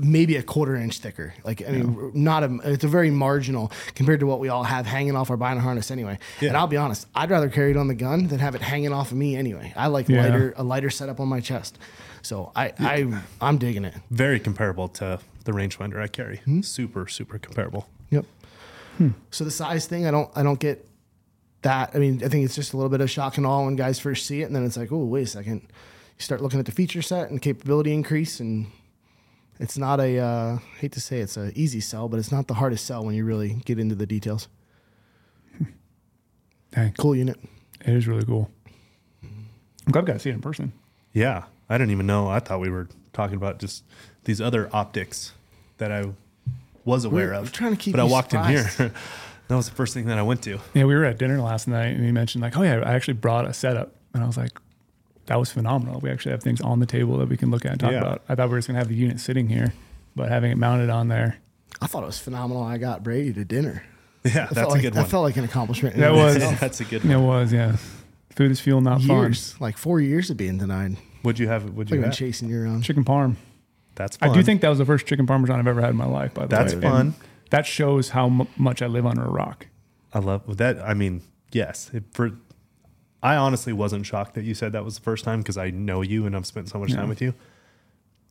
maybe 0.01 0.35
a 0.35 0.43
quarter 0.43 0.75
inch 0.75 0.99
thicker. 0.99 1.33
Like, 1.43 1.61
I 1.67 1.71
mean, 1.71 2.11
not 2.13 2.43
a, 2.43 2.59
it's 2.63 2.83
a 2.83 2.87
very 2.87 3.11
marginal 3.11 3.71
compared 3.95 4.19
to 4.21 4.25
what 4.25 4.39
we 4.39 4.49
all 4.49 4.63
have 4.63 4.85
hanging 4.85 5.15
off 5.15 5.29
our 5.29 5.37
bino 5.37 5.59
harness 5.59 5.91
anyway. 5.91 6.19
And 6.41 6.55
I'll 6.55 6.67
be 6.67 6.77
honest, 6.77 7.07
I'd 7.15 7.29
rather 7.29 7.49
carry 7.49 7.71
it 7.71 7.77
on 7.77 7.87
the 7.87 7.95
gun 7.95 8.27
than 8.27 8.39
have 8.39 8.55
it 8.55 8.61
hanging 8.61 8.93
off 8.93 9.11
of 9.11 9.17
me 9.17 9.35
anyway. 9.35 9.73
I 9.75 9.87
like 9.87 10.07
Yeah. 10.09 10.23
lighter, 10.23 10.53
a 10.57 10.63
lighter 10.63 10.89
setup 10.89 11.19
on 11.19 11.27
my 11.27 11.39
chest. 11.39 11.77
So 12.21 12.51
I, 12.55 12.73
I, 12.79 13.21
I'm 13.41 13.57
digging 13.57 13.85
it. 13.85 13.95
Very 14.11 14.39
comparable 14.39 14.87
to 14.89 15.19
the 15.45 15.51
rangefinder 15.51 15.99
I 16.01 16.07
carry. 16.07 16.37
Hmm? 16.45 16.61
Super, 16.61 17.07
super 17.07 17.39
comparable. 17.39 17.87
Yep. 18.11 18.25
So 19.31 19.43
the 19.43 19.49
size 19.51 19.87
thing, 19.87 20.05
I 20.05 20.11
don't, 20.11 20.29
I 20.35 20.43
don't 20.43 20.59
get 20.59 20.87
that. 21.63 21.91
I 21.95 21.97
mean, 21.97 22.21
I 22.23 22.27
think 22.27 22.45
it's 22.45 22.55
just 22.55 22.73
a 22.73 22.77
little 22.77 22.89
bit 22.89 23.01
of 23.01 23.09
shock 23.09 23.37
and 23.37 23.45
awe 23.47 23.65
when 23.65 23.75
guys 23.75 23.97
first 23.99 24.27
see 24.27 24.41
it, 24.41 24.45
and 24.45 24.55
then 24.55 24.63
it's 24.63 24.77
like, 24.77 24.91
oh, 24.91 25.03
wait 25.05 25.23
a 25.23 25.27
second. 25.27 25.61
You 25.61 26.23
start 26.23 26.41
looking 26.41 26.59
at 26.59 26.67
the 26.67 26.71
feature 26.71 27.01
set 27.01 27.31
and 27.31 27.41
capability 27.41 27.93
increase, 27.93 28.39
and 28.39 28.67
it's 29.61 29.77
not 29.77 29.99
a. 30.01 30.17
Uh, 30.17 30.57
hate 30.79 30.91
to 30.93 30.99
say 31.01 31.19
it's 31.19 31.37
an 31.37 31.51
easy 31.55 31.79
sell, 31.79 32.09
but 32.09 32.19
it's 32.19 32.31
not 32.31 32.47
the 32.47 32.55
hardest 32.55 32.85
sell 32.85 33.05
when 33.05 33.15
you 33.15 33.23
really 33.23 33.61
get 33.65 33.79
into 33.79 33.95
the 33.95 34.05
details. 34.05 34.47
Dang. 36.71 36.93
Cool 36.97 37.15
unit. 37.15 37.39
It 37.81 37.93
is 37.93 38.07
really 38.07 38.25
cool. 38.25 38.49
I'm 39.23 39.91
glad 39.91 40.03
I 40.03 40.07
got 40.07 40.13
to 40.13 40.19
see 40.19 40.29
it 40.29 40.33
in 40.33 40.41
person. 40.41 40.73
Yeah, 41.13 41.43
I 41.69 41.77
didn't 41.77 41.91
even 41.91 42.05
know. 42.05 42.27
I 42.29 42.39
thought 42.39 42.59
we 42.59 42.69
were 42.69 42.87
talking 43.13 43.35
about 43.35 43.59
just 43.59 43.83
these 44.23 44.39
other 44.39 44.69
optics 44.71 45.33
that 45.77 45.91
I 45.91 46.05
was 46.85 47.05
aware 47.05 47.27
We're- 47.27 47.37
of. 47.37 47.43
we're 47.45 47.49
trying 47.51 47.71
to 47.75 47.77
keep 47.77 47.93
but 47.95 48.01
I 48.01 48.05
you 48.05 48.11
walked 48.11 48.33
in 48.33 48.43
here. 48.45 48.63
that 49.47 49.55
was 49.55 49.67
the 49.69 49.75
first 49.75 49.93
thing 49.93 50.05
that 50.05 50.17
I 50.17 50.21
went 50.21 50.43
to. 50.43 50.59
Yeah, 50.73 50.85
we 50.85 50.95
were 50.95 51.05
at 51.05 51.17
dinner 51.17 51.39
last 51.41 51.67
night 51.67 51.87
and 51.95 52.05
he 52.05 52.11
mentioned 52.11 52.41
like, 52.41 52.55
oh 52.57 52.61
yeah, 52.63 52.77
I 52.85 52.93
actually 52.93 53.15
brought 53.15 53.45
a 53.45 53.53
setup, 53.53 53.93
and 54.13 54.23
I 54.23 54.27
was 54.27 54.37
like, 54.37 54.51
that 55.27 55.39
was 55.39 55.51
phenomenal. 55.51 55.99
We 55.99 56.09
actually 56.09 56.31
have 56.31 56.43
things 56.43 56.61
on 56.61 56.79
the 56.79 56.85
table 56.85 57.17
that 57.17 57.29
we 57.29 57.37
can 57.37 57.51
look 57.51 57.65
at 57.65 57.71
and 57.71 57.79
talk 57.79 57.91
Yeah. 57.91 57.99
about. 57.99 58.23
I 58.29 58.35
thought 58.35 58.47
we 58.49 58.53
were 58.53 58.57
just 58.57 58.67
gonna 58.67 58.79
have 58.79 58.87
the 58.89 58.95
unit 58.95 59.19
sitting 59.19 59.47
here, 59.49 59.73
but 60.15 60.29
having 60.29 60.51
it 60.51 60.57
mounted 60.57 60.89
on 60.89 61.07
there, 61.07 61.37
I 61.81 61.87
thought 61.87 62.03
it 62.03 62.07
was 62.07 62.19
phenomenal. 62.19 62.63
I 62.63 62.77
got 62.77 63.03
Brady 63.03 63.33
to 63.33 63.45
dinner. 63.45 63.83
Yeah, 64.23 64.31
That 64.45 64.49
that's 64.53 64.67
a 64.67 64.69
like, 64.69 64.81
good 64.83 64.93
that 64.93 65.01
one. 65.01 65.09
felt 65.09 65.23
like 65.23 65.37
an 65.37 65.45
accomplishment. 65.45 65.95
That 65.95 66.13
was- 66.13 66.35
itself. 66.35 66.59
that's 66.59 66.79
a 66.79 66.85
good 66.85 67.03
it 67.03 67.17
was 67.17 67.51
yeah. 67.51 67.77
Food 68.35 68.51
is 68.51 68.59
fuel, 68.59 68.79
not 68.79 69.01
years, 69.01 69.59
like 69.59 69.77
four 69.77 69.99
years 69.99 70.29
of 70.29 70.37
being 70.37 70.57
denied. 70.59 70.97
Would 71.23 71.37
you 71.39 71.47
have? 71.47 71.65
It? 71.65 71.73
Would 71.73 71.87
Like 71.89 71.95
you 71.95 72.01
been 72.01 72.09
have? 72.11 72.17
chasing 72.17 72.47
you 72.49 72.61
around. 72.63 72.83
Chicken 72.83 73.03
parm. 73.03 73.35
That's 73.95 74.17
fun. 74.17 74.29
I 74.29 74.33
do 74.33 74.41
think 74.43 74.61
that 74.61 74.69
was 74.69 74.77
the 74.77 74.85
first 74.85 75.05
chicken 75.07 75.25
parmesan 75.27 75.59
I've 75.59 75.67
ever 75.67 75.81
had 75.81 75.89
in 75.89 75.95
my 75.97 76.05
life. 76.05 76.33
By 76.35 76.43
the 76.43 76.47
That's 76.49 76.73
way, 76.75 76.79
that's 76.81 76.91
fun. 76.93 77.01
And 77.07 77.13
that 77.49 77.65
shows 77.65 78.09
how 78.09 78.29
mu 78.29 78.45
much 78.57 78.81
I 78.81 78.87
live 78.87 79.05
under 79.07 79.23
a 79.25 79.29
rock. 79.29 79.67
I 80.13 80.19
love 80.19 80.57
that. 80.57 80.79
I 80.81 80.93
mean, 80.93 81.23
yes. 81.51 81.89
It, 81.93 82.03
for 82.13 82.31
I 83.23 83.35
honestly 83.35 83.71
wasn't 83.73 84.05
shocked 84.05 84.33
that 84.35 84.43
you 84.43 84.53
said 84.53 84.71
that 84.73 84.83
was 84.83 84.95
the 84.95 85.01
first 85.01 85.23
time 85.23 85.39
because 85.41 85.57
I 85.57 85.69
know 85.69 86.01
you 86.01 86.25
and 86.25 86.35
I've 86.35 86.45
spent 86.47 86.69
so 86.69 86.79
much 86.79 86.89
Yeah. 86.91 86.97
time 86.97 87.09
with 87.09 87.21
you. 87.21 87.33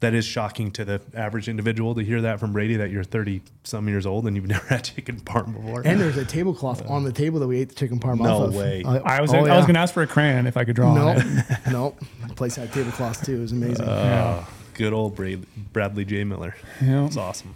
that 0.01 0.15
is 0.15 0.25
shocking 0.25 0.71
to 0.71 0.83
the 0.83 0.99
average 1.15 1.47
individual 1.47 1.95
to 1.95 2.01
hear 2.03 2.23
that 2.23 2.41
from 2.41 2.55
Brady 2.55 2.75
that 2.77 2.91
you're 2.91 3.05
30 3.05 3.43
some 3.65 3.87
years 3.87 4.07
old 4.07 4.27
and 4.27 4.35
you've 4.35 4.47
never 4.57 4.67
had 4.69 4.83
chicken 4.85 5.21
parm 5.21 5.53
before. 5.55 5.83
And 5.85 6.01
there's 6.01 6.17
a 6.17 6.25
tablecloth 6.25 6.89
on 6.89 7.05
the 7.05 7.13
table 7.13 7.39
that 7.41 7.47
we 7.47 7.61
ate 7.61 7.69
the 7.69 7.75
chicken 7.75 8.01
parm 8.01 8.19
No 8.19 8.39
off 8.39 8.49
of. 8.49 8.55
way. 8.57 8.83
Uh, 8.83 9.01
I 9.05 9.21
was 9.21 9.35
oh, 9.35 9.45
I 9.45 9.59
was 9.59 9.67
gonna 9.67 9.79
ask 9.79 9.93
for 9.93 10.03
a 10.03 10.07
crayon 10.07 10.47
if 10.47 10.57
I 10.57 10.65
could 10.65 10.75
draw 10.75 10.89
on 10.93 10.95
Nope. 10.95 11.17
it. 11.19 11.59
nope. 11.71 12.01
The 12.29 12.35
place 12.35 12.57
had 12.57 12.73
tablecloths 12.73 13.21
too. 13.27 13.37
It 13.37 13.41
was 13.41 13.53
amazing. 13.53 13.87
Uh, 13.87 14.43
good 14.73 14.95
old 14.95 15.15
Bradley, 15.17 15.47
Bradley 15.75 16.05
J. 16.07 16.25
Miller. 16.25 16.55
Yeah, 16.81 17.05
It's 17.05 17.19
awesome. 17.19 17.55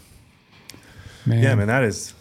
man. 1.24 1.42
Yeah, 1.42 1.54
man, 1.54 1.68
that 1.68 1.82
is 1.82 2.12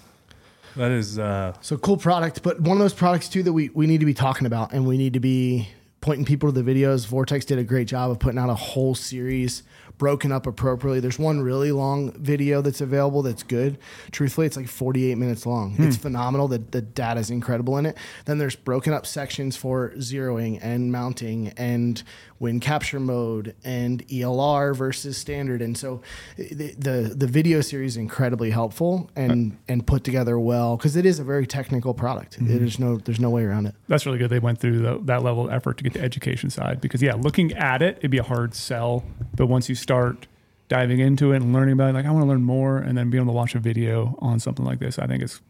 that 0.75 0.91
is 0.91 1.19
uh 1.19 1.53
So 1.61 1.77
cool 1.77 1.97
product, 1.97 2.43
but 2.43 2.59
one 2.59 2.77
of 2.77 2.81
those 2.81 2.93
products 2.93 3.29
too 3.29 3.43
that 3.43 3.53
we, 3.53 3.69
we 3.69 3.87
need 3.87 3.99
to 3.99 4.05
be 4.05 4.13
talking 4.13 4.47
about 4.47 4.73
and 4.73 4.87
we 4.87 4.97
need 4.97 5.13
to 5.13 5.19
be 5.19 5.69
pointing 6.01 6.25
people 6.25 6.51
to 6.51 6.61
the 6.61 6.69
videos. 6.69 7.07
Vortex 7.07 7.45
did 7.45 7.57
a 7.57 7.63
great 7.63 7.87
job 7.87 8.11
of 8.11 8.19
putting 8.19 8.37
out 8.37 8.49
a 8.49 8.55
whole 8.55 8.93
series 8.93 9.63
broken 9.97 10.31
up 10.31 10.47
appropriately. 10.47 10.99
There's 10.99 11.19
one 11.19 11.41
really 11.41 11.71
long 11.71 12.11
video 12.13 12.61
that's 12.61 12.81
available 12.81 13.21
that's 13.21 13.43
good. 13.43 13.77
Truthfully, 14.11 14.47
it's 14.47 14.57
like 14.57 14.67
48 14.67 15.15
minutes 15.17 15.45
long. 15.45 15.75
It's 15.79 15.95
phenomenal. 15.97 16.47
The, 16.47 16.57
the 16.57 16.81
data 16.81 17.19
is 17.19 17.29
incredible 17.29 17.77
in 17.77 17.85
it. 17.85 17.97
Then 18.25 18.37
there's 18.37 18.55
broken 18.55 18.91
up 18.91 19.05
sections 19.05 19.55
for 19.55 19.91
zeroing 19.91 20.59
and 20.61 20.91
mounting 20.91 21.49
and 21.57 22.03
wind 22.39 22.61
capture 22.61 22.99
mode 22.99 23.55
and 23.63 24.05
ELR 24.07 24.75
versus 24.75 25.17
standard. 25.17 25.61
And 25.61 25.77
so 25.77 26.01
the 26.37 26.73
the, 26.77 27.13
the 27.15 27.27
video 27.27 27.61
series 27.61 27.93
is 27.93 27.97
incredibly 27.97 28.51
helpful 28.51 29.09
and 29.15 29.53
uh. 29.53 29.55
and 29.67 29.87
put 29.87 30.03
together 30.03 30.37
well 30.39 30.77
because 30.77 30.95
it 30.95 31.05
is 31.05 31.19
a 31.19 31.23
very 31.23 31.47
technical 31.47 31.93
product. 31.93 32.35
Mm-hmm. 32.35 32.57
There's 32.57 32.79
no 32.79 32.97
there's 32.97 33.19
no 33.19 33.29
way 33.29 33.43
around 33.43 33.67
it. 33.67 33.75
that's 33.87 34.05
really 34.05 34.17
good. 34.17 34.29
They 34.29 34.39
went 34.39 34.59
through 34.59 34.79
the, 34.79 34.99
that 35.03 35.23
level 35.23 35.47
of 35.47 35.53
effort 35.53 35.77
to 35.77 35.83
get 35.83 35.93
the 35.93 36.01
education 36.01 36.49
side 36.49 36.81
because 36.81 37.01
yeah, 37.01 37.15
looking 37.15 37.53
at 37.53 37.81
it, 37.81 37.97
it'd 37.97 38.11
be 38.11 38.17
a 38.17 38.23
hard 38.23 38.55
sell. 38.55 39.03
But 39.35 39.47
once 39.47 39.69
you 39.69 39.75
start 39.75 40.27
diving 40.67 40.99
into 40.99 41.33
it 41.33 41.37
and 41.37 41.53
learning 41.53 41.73
about 41.73 41.89
it, 41.89 41.93
like 41.93 42.05
I 42.05 42.11
want 42.11 42.23
to 42.23 42.27
learn 42.27 42.43
more, 42.43 42.77
and 42.77 42.97
then 42.97 43.09
being 43.09 43.23
able 43.23 43.33
to 43.33 43.37
watch 43.37 43.55
a 43.55 43.59
video 43.59 44.17
on 44.19 44.39
something 44.39 44.65
like 44.65 44.79
this, 44.79 44.97
I 44.97 45.07
think 45.07 45.23
it's 45.23 45.41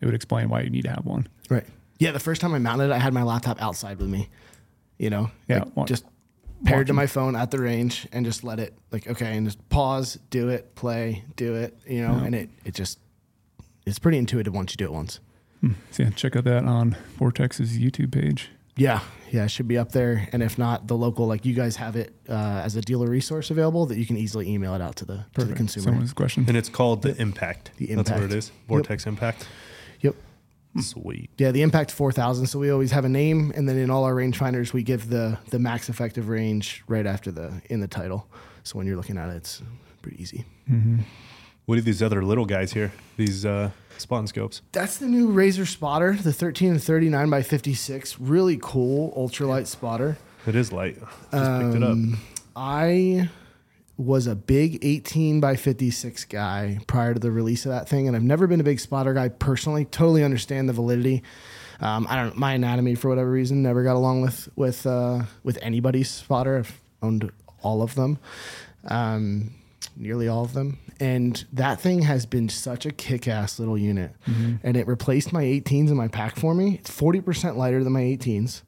it 0.00 0.06
would 0.06 0.14
explain 0.14 0.48
why 0.48 0.60
you 0.60 0.70
need 0.70 0.82
to 0.82 0.90
have 0.90 1.04
one. 1.04 1.26
Right. 1.48 1.64
Yeah, 1.98 2.12
the 2.12 2.20
first 2.20 2.40
time 2.40 2.54
I 2.54 2.58
mounted 2.58 2.90
it, 2.90 2.92
I 2.92 2.98
had 2.98 3.14
my 3.14 3.22
laptop 3.22 3.60
outside 3.62 3.98
with 3.98 4.08
me. 4.08 4.28
You 4.98 5.10
know, 5.10 5.30
Yeah, 5.48 5.60
like, 5.60 5.76
wa- 5.76 5.84
just 5.86 6.04
paired 6.64 6.86
to 6.86 6.92
my 6.94 7.06
phone 7.06 7.36
at 7.36 7.50
the 7.50 7.58
range 7.60 8.06
and 8.12 8.24
just 8.24 8.42
let 8.42 8.58
it 8.58 8.74
like 8.90 9.06
okay, 9.08 9.36
and 9.36 9.46
just 9.46 9.66
pause, 9.68 10.18
do 10.30 10.48
it, 10.48 10.74
play, 10.74 11.24
do 11.36 11.54
it. 11.54 11.76
You 11.86 12.02
know, 12.02 12.14
and 12.14 12.34
it 12.34 12.48
it 12.64 12.74
just 12.74 12.98
it's 13.84 13.98
pretty 13.98 14.18
intuitive 14.18 14.54
once 14.54 14.72
you 14.72 14.76
do 14.76 14.84
it 14.86 14.92
once. 14.92 15.20
So 15.90 16.04
yeah, 16.04 16.10
check 16.10 16.36
out 16.36 16.44
that 16.44 16.64
on 16.64 16.96
Vortex's 17.18 17.76
YouTube 17.78 18.12
page. 18.12 18.50
Yeah, 18.76 19.00
yeah, 19.32 19.44
it 19.44 19.50
should 19.50 19.66
be 19.66 19.78
up 19.78 19.90
there. 19.92 20.28
And 20.32 20.42
if 20.42 20.58
not, 20.58 20.86
the 20.86 20.96
local 20.96 21.26
like 21.26 21.44
you 21.44 21.54
guys 21.54 21.76
have 21.76 21.96
it 21.96 22.14
uh, 22.28 22.62
as 22.64 22.76
a 22.76 22.80
dealer 22.82 23.08
resource 23.08 23.50
available 23.50 23.86
that 23.86 23.96
you 23.98 24.06
can 24.06 24.16
easily 24.16 24.48
email 24.48 24.74
it 24.74 24.80
out 24.82 24.96
to 24.96 25.04
the 25.04 25.24
to 25.34 25.44
the 25.44 25.54
consumer. 25.54 25.84
Someone's 25.86 26.12
question. 26.12 26.44
and 26.46 26.56
it's 26.56 26.68
called 26.68 27.02
the 27.02 27.16
Impact. 27.20 27.70
The 27.78 27.90
Impact. 27.90 28.08
That's 28.08 28.20
what 28.20 28.30
it 28.30 28.36
is. 28.36 28.52
Vortex 28.68 29.06
Impact. 29.06 29.48
Yep. 30.02 30.14
Sweet. 30.80 31.30
Yeah, 31.38 31.50
the 31.50 31.62
Impact 31.62 31.90
4000. 31.90 32.46
So 32.46 32.58
we 32.58 32.70
always 32.70 32.90
have 32.92 33.04
a 33.04 33.08
name, 33.08 33.52
and 33.54 33.68
then 33.68 33.76
in 33.78 33.90
all 33.90 34.04
our 34.04 34.14
rangefinders, 34.14 34.72
we 34.72 34.82
give 34.82 35.08
the 35.08 35.38
the 35.50 35.58
max 35.58 35.88
effective 35.88 36.28
range 36.28 36.82
right 36.88 37.06
after 37.06 37.30
the 37.30 37.60
in 37.70 37.80
the 37.80 37.88
title. 37.88 38.26
So 38.62 38.78
when 38.78 38.86
you're 38.86 38.96
looking 38.96 39.18
at 39.18 39.28
it, 39.28 39.36
it's 39.36 39.62
pretty 40.02 40.20
easy. 40.22 40.44
What 41.66 41.78
are 41.78 41.82
these 41.82 42.02
other 42.02 42.24
little 42.24 42.46
guys 42.46 42.72
here? 42.72 42.92
These 43.16 43.44
uh 43.44 43.70
spot 43.98 44.28
scopes. 44.28 44.62
That's 44.72 44.98
the 44.98 45.06
new 45.06 45.28
Razor 45.28 45.66
spotter, 45.66 46.14
the 46.14 46.32
13 46.32 46.70
and 46.72 46.82
39 46.82 47.30
by 47.30 47.42
56. 47.42 48.20
Really 48.20 48.58
cool 48.60 49.12
ultralight 49.16 49.66
spotter. 49.66 50.16
It 50.46 50.54
is 50.54 50.72
light. 50.72 50.98
Just 51.00 51.60
picked 51.60 51.74
it 51.74 51.82
up. 51.82 51.90
Um, 51.90 52.18
I 52.54 53.28
was 53.96 54.26
a 54.26 54.34
big 54.34 54.84
18 54.84 55.40
by 55.40 55.56
56 55.56 56.24
guy 56.26 56.78
prior 56.86 57.14
to 57.14 57.20
the 57.20 57.30
release 57.30 57.64
of 57.64 57.72
that 57.72 57.88
thing, 57.88 58.06
and 58.06 58.16
I've 58.16 58.22
never 58.22 58.46
been 58.46 58.60
a 58.60 58.64
big 58.64 58.80
spotter 58.80 59.14
guy 59.14 59.28
personally. 59.28 59.84
Totally 59.86 60.22
understand 60.22 60.68
the 60.68 60.72
validity. 60.72 61.22
Um, 61.80 62.06
I 62.08 62.16
don't 62.16 62.36
my 62.36 62.52
anatomy 62.54 62.94
for 62.94 63.08
whatever 63.08 63.30
reason 63.30 63.62
never 63.62 63.82
got 63.82 63.96
along 63.96 64.22
with 64.22 64.48
with 64.56 64.86
uh, 64.86 65.22
with 65.42 65.58
anybody's 65.62 66.10
spotter. 66.10 66.58
I've 66.58 66.80
owned 67.02 67.30
all 67.62 67.82
of 67.82 67.94
them, 67.94 68.18
um, 68.86 69.54
nearly 69.96 70.28
all 70.28 70.44
of 70.44 70.52
them, 70.52 70.78
and 71.00 71.44
that 71.52 71.80
thing 71.80 72.02
has 72.02 72.26
been 72.26 72.48
such 72.48 72.86
a 72.86 72.92
kick-ass 72.92 73.58
little 73.58 73.76
unit, 73.76 74.12
and 74.62 74.76
it 74.76 74.86
replaced 74.86 75.32
my 75.32 75.42
18s 75.42 75.88
in 75.88 75.96
my 75.96 76.08
pack 76.08 76.36
for 76.36 76.54
me. 76.54 76.74
It's 76.74 76.90
40% 76.90 77.56
lighter 77.56 77.82
than 77.82 77.92
my 77.92 78.02
18s 78.02 78.62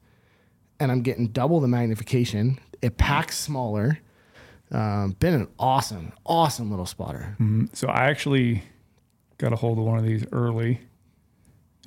and 0.79 0.91
I'm 0.91 1.01
getting 1.01 1.27
double 1.27 1.59
the 1.59 1.67
magnification. 1.67 2.59
It 2.81 2.97
packs 2.97 3.37
smaller. 3.37 3.99
Um, 4.71 5.15
been 5.19 5.33
an 5.33 5.47
awesome, 5.57 6.11
awesome 6.25 6.69
little 6.69 6.85
spotter. 6.85 7.35
Mhm. 7.39 7.75
So 7.75 7.87
I 7.87 8.09
actually 8.09 8.63
got 9.37 9.51
a 9.53 9.55
hold 9.55 9.79
of 9.79 9.83
one 9.85 9.97
of 9.97 10.05
these 10.05 10.25
early, 10.31 10.79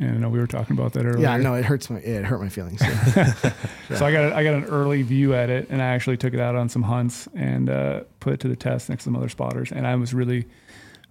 and 0.00 0.10
I 0.10 0.18
know 0.18 0.28
we 0.30 0.40
were 0.40 0.46
talking 0.48 0.76
about 0.76 0.92
that 0.94 1.04
earlier. 1.06 1.22
Yeah, 1.22 1.36
no, 1.36 1.54
it 1.54 1.64
hurts 1.64 1.88
my 1.90 1.98
it 1.98 2.24
hurt 2.24 2.40
my 2.40 2.48
feelings. 2.48 2.80
Yeah. 3.16 3.98
So 3.98 4.06
I 4.06 4.10
got 4.12 4.32
a, 4.32 4.34
I 4.36 4.42
got 4.42 4.54
an 4.54 4.64
early 4.64 5.02
view 5.02 5.34
at 5.34 5.50
it, 5.50 5.68
and 5.70 5.82
I 5.82 5.86
actually 5.86 6.16
took 6.16 6.32
it 6.34 6.40
out 6.40 6.56
on 6.56 6.68
some 6.70 6.82
hunts 6.82 7.28
and 7.34 7.68
uh, 7.68 8.00
put 8.20 8.32
it 8.32 8.40
to 8.40 8.48
the 8.48 8.56
test 8.56 8.88
next 8.88 9.02
to 9.02 9.08
some 9.08 9.16
other 9.16 9.28
spotters, 9.28 9.70
and 9.70 9.86
I 9.86 9.94
was 9.96 10.14
really, 10.14 10.46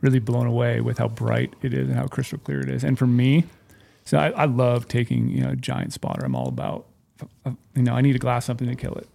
really 0.01 0.19
blown 0.19 0.47
away 0.47 0.81
with 0.81 0.97
how 0.97 1.07
bright 1.07 1.53
it 1.61 1.73
is 1.75 1.87
and 1.87 1.95
how 1.97 2.07
crystal 2.07 2.39
clear 2.39 2.59
it 2.59 2.69
is. 2.69 2.83
And 2.83 2.97
for 2.97 3.05
me, 3.07 3.45
so 4.03 4.17
I, 4.17 4.29
I 4.31 4.45
love 4.45 4.87
taking 4.87 5.29
you 5.29 5.43
know 5.43 5.51
a 5.51 5.55
giant 5.55 5.93
spotter. 5.93 6.25
I'm 6.25 6.35
all 6.35 6.47
about, 6.47 6.87
uh, 7.45 7.51
you 7.75 7.83
know, 7.83 7.93
I 7.93 8.01
need 8.01 8.13
to 8.13 8.19
glass 8.19 8.45
something 8.45 8.67
to 8.67 8.75
kill 8.75 8.95
it. 8.95 9.07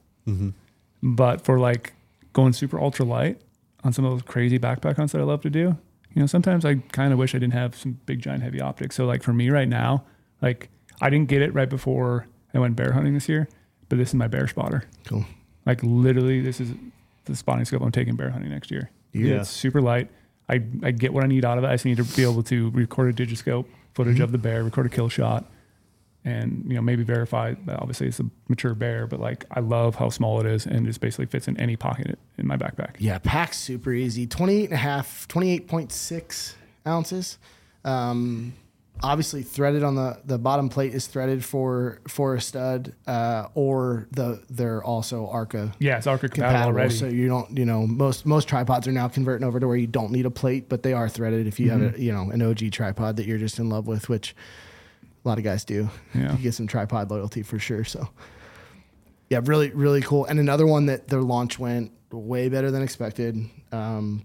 But 1.02 1.40
for 1.44 1.58
like 1.58 1.92
going 2.36 2.52
super 2.52 2.78
ultra 2.78 3.02
light 3.06 3.40
on 3.82 3.94
some 3.94 4.04
of 4.04 4.12
those 4.12 4.20
crazy 4.20 4.58
backpack 4.58 4.96
hunts 4.96 5.14
that 5.14 5.22
I 5.22 5.24
love 5.24 5.40
to 5.40 5.50
do, 5.50 5.74
you 6.12 6.20
know, 6.20 6.26
sometimes 6.26 6.66
I 6.66 6.74
kind 6.92 7.10
of 7.14 7.18
wish 7.18 7.34
I 7.34 7.38
didn't 7.38 7.54
have 7.54 7.74
some 7.74 7.98
big 8.04 8.20
giant 8.20 8.42
heavy 8.42 8.60
optics. 8.60 8.94
So 8.94 9.06
like 9.06 9.22
for 9.22 9.32
me 9.32 9.48
right 9.48 9.66
now, 9.66 10.04
like 10.42 10.68
I 11.00 11.08
didn't 11.08 11.30
get 11.30 11.40
it 11.40 11.54
right 11.54 11.68
before 11.68 12.26
I 12.52 12.58
went 12.58 12.76
bear 12.76 12.92
hunting 12.92 13.14
this 13.14 13.26
year, 13.26 13.48
but 13.88 13.96
this 13.96 14.10
is 14.10 14.14
my 14.14 14.28
bear 14.28 14.46
spotter. 14.48 14.84
cool. 15.06 15.24
Like 15.64 15.82
literally, 15.82 16.42
this 16.42 16.60
is 16.60 16.74
the 17.24 17.34
spotting 17.34 17.64
scope 17.64 17.80
I'm 17.80 17.90
taking 17.90 18.16
bear 18.16 18.28
hunting 18.28 18.50
next 18.50 18.70
year. 18.70 18.90
Yeah. 19.14 19.40
It's 19.40 19.48
super 19.48 19.80
light. 19.80 20.10
I, 20.50 20.62
I 20.82 20.90
get 20.90 21.14
what 21.14 21.24
I 21.24 21.26
need 21.26 21.46
out 21.46 21.56
of 21.56 21.64
it. 21.64 21.68
I 21.68 21.72
just 21.74 21.86
need 21.86 21.96
to 21.96 22.04
be 22.04 22.22
able 22.22 22.42
to 22.44 22.68
record 22.70 23.18
a 23.18 23.24
digiscope 23.26 23.64
footage 23.94 24.16
mm-hmm. 24.16 24.22
of 24.24 24.32
the 24.32 24.38
bear, 24.38 24.62
record 24.62 24.84
a 24.84 24.90
kill 24.90 25.08
shot, 25.08 25.50
and 26.26 26.64
you 26.68 26.74
know 26.74 26.82
maybe 26.82 27.02
verify. 27.04 27.54
that 27.64 27.80
Obviously, 27.80 28.08
it's 28.08 28.20
a 28.20 28.26
mature 28.48 28.74
bear, 28.74 29.06
but 29.06 29.18
like 29.20 29.44
I 29.50 29.60
love 29.60 29.94
how 29.94 30.10
small 30.10 30.40
it 30.40 30.46
is, 30.46 30.66
and 30.66 30.84
it 30.84 30.90
just 30.90 31.00
basically 31.00 31.26
fits 31.26 31.48
in 31.48 31.58
any 31.58 31.76
pocket 31.76 32.18
in 32.36 32.46
my 32.46 32.56
backpack. 32.58 32.96
Yeah, 32.98 33.18
packs 33.18 33.56
super 33.56 33.92
easy. 33.92 34.26
28 34.26 34.64
and 34.64 34.72
a 34.74 34.76
half, 34.76 35.26
28.6 35.28 36.54
ounces. 36.86 37.38
Um, 37.84 38.52
obviously 39.02 39.42
threaded 39.42 39.82
on 39.82 39.94
the, 39.94 40.18
the 40.24 40.38
bottom 40.38 40.70
plate 40.70 40.94
is 40.94 41.06
threaded 41.06 41.44
for 41.44 42.00
for 42.08 42.34
a 42.34 42.40
stud, 42.40 42.94
uh, 43.06 43.46
or 43.54 44.08
the 44.10 44.42
they're 44.50 44.82
also 44.82 45.28
Arca 45.28 45.72
Yeah, 45.78 45.98
it's 45.98 46.06
Arca 46.06 46.28
compatible 46.28 46.72
compatible. 46.72 46.78
already. 46.80 46.94
So 46.94 47.06
you 47.06 47.28
don't, 47.28 47.56
you 47.56 47.64
know, 47.66 47.86
most 47.86 48.26
most 48.26 48.48
tripods 48.48 48.88
are 48.88 48.92
now 48.92 49.06
converting 49.08 49.46
over 49.46 49.60
to 49.60 49.68
where 49.68 49.76
you 49.76 49.86
don't 49.86 50.10
need 50.12 50.26
a 50.26 50.30
plate, 50.30 50.68
but 50.68 50.82
they 50.82 50.92
are 50.94 51.08
threaded 51.08 51.46
if 51.46 51.60
you 51.60 51.70
have 51.70 51.80
Mm-hmm. 51.80 51.96
a 51.96 51.98
you 52.02 52.12
know 52.12 52.30
an 52.30 52.42
OG 52.42 52.72
tripod 52.72 53.16
that 53.16 53.26
you're 53.26 53.38
just 53.38 53.58
in 53.58 53.68
love 53.68 53.86
with, 53.86 54.08
which 54.08 54.34
a 55.26 55.28
lot 55.28 55.38
of 55.38 55.44
guys 55.44 55.64
do. 55.64 55.90
Yeah. 56.14 56.32
You 56.36 56.38
get 56.38 56.54
some 56.54 56.66
tripod 56.68 57.10
loyalty 57.10 57.42
for 57.42 57.58
sure. 57.58 57.84
So 57.84 58.08
yeah, 59.28 59.40
really 59.42 59.70
really 59.70 60.00
cool. 60.00 60.24
And 60.24 60.38
another 60.38 60.66
one 60.66 60.86
that 60.86 61.08
their 61.08 61.20
launch 61.22 61.58
went 61.58 61.90
way 62.12 62.48
better 62.48 62.70
than 62.70 62.82
expected. 62.82 63.36
Um, 63.72 64.24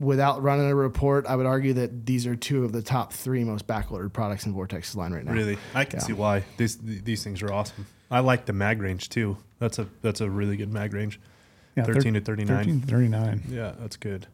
without 0.00 0.42
running 0.42 0.68
a 0.68 0.74
report, 0.74 1.24
I 1.26 1.36
would 1.36 1.46
argue 1.46 1.72
that 1.74 2.04
these 2.04 2.26
are 2.26 2.34
two 2.36 2.64
of 2.64 2.72
the 2.72 2.82
top 2.82 3.12
three 3.12 3.44
most 3.44 3.66
backordered 3.66 4.12
products 4.12 4.44
in 4.44 4.52
Vortex's 4.52 4.96
line 4.96 5.12
right 5.12 5.24
now. 5.24 5.32
Really, 5.32 5.56
I 5.74 5.84
can 5.84 6.00
Yeah. 6.00 6.04
see 6.06 6.12
why 6.12 6.44
these 6.56 6.76
these 6.78 7.22
things 7.22 7.40
are 7.42 7.52
awesome. 7.52 7.86
I 8.10 8.20
like 8.20 8.46
the 8.46 8.52
mag 8.52 8.82
range 8.82 9.08
too. 9.08 9.36
That's 9.60 9.78
a 9.78 9.86
that's 10.02 10.20
a 10.20 10.28
really 10.28 10.56
good 10.56 10.72
mag 10.72 10.92
range. 10.92 11.20
yeah, 11.76 11.84
13 11.84 12.14
to 12.14 12.20
39. 12.20 12.56
13 12.56 12.80
to 12.80 12.86
39. 12.86 13.42
Yeah, 13.48 13.72
that's 13.78 13.96
good. 13.96 14.26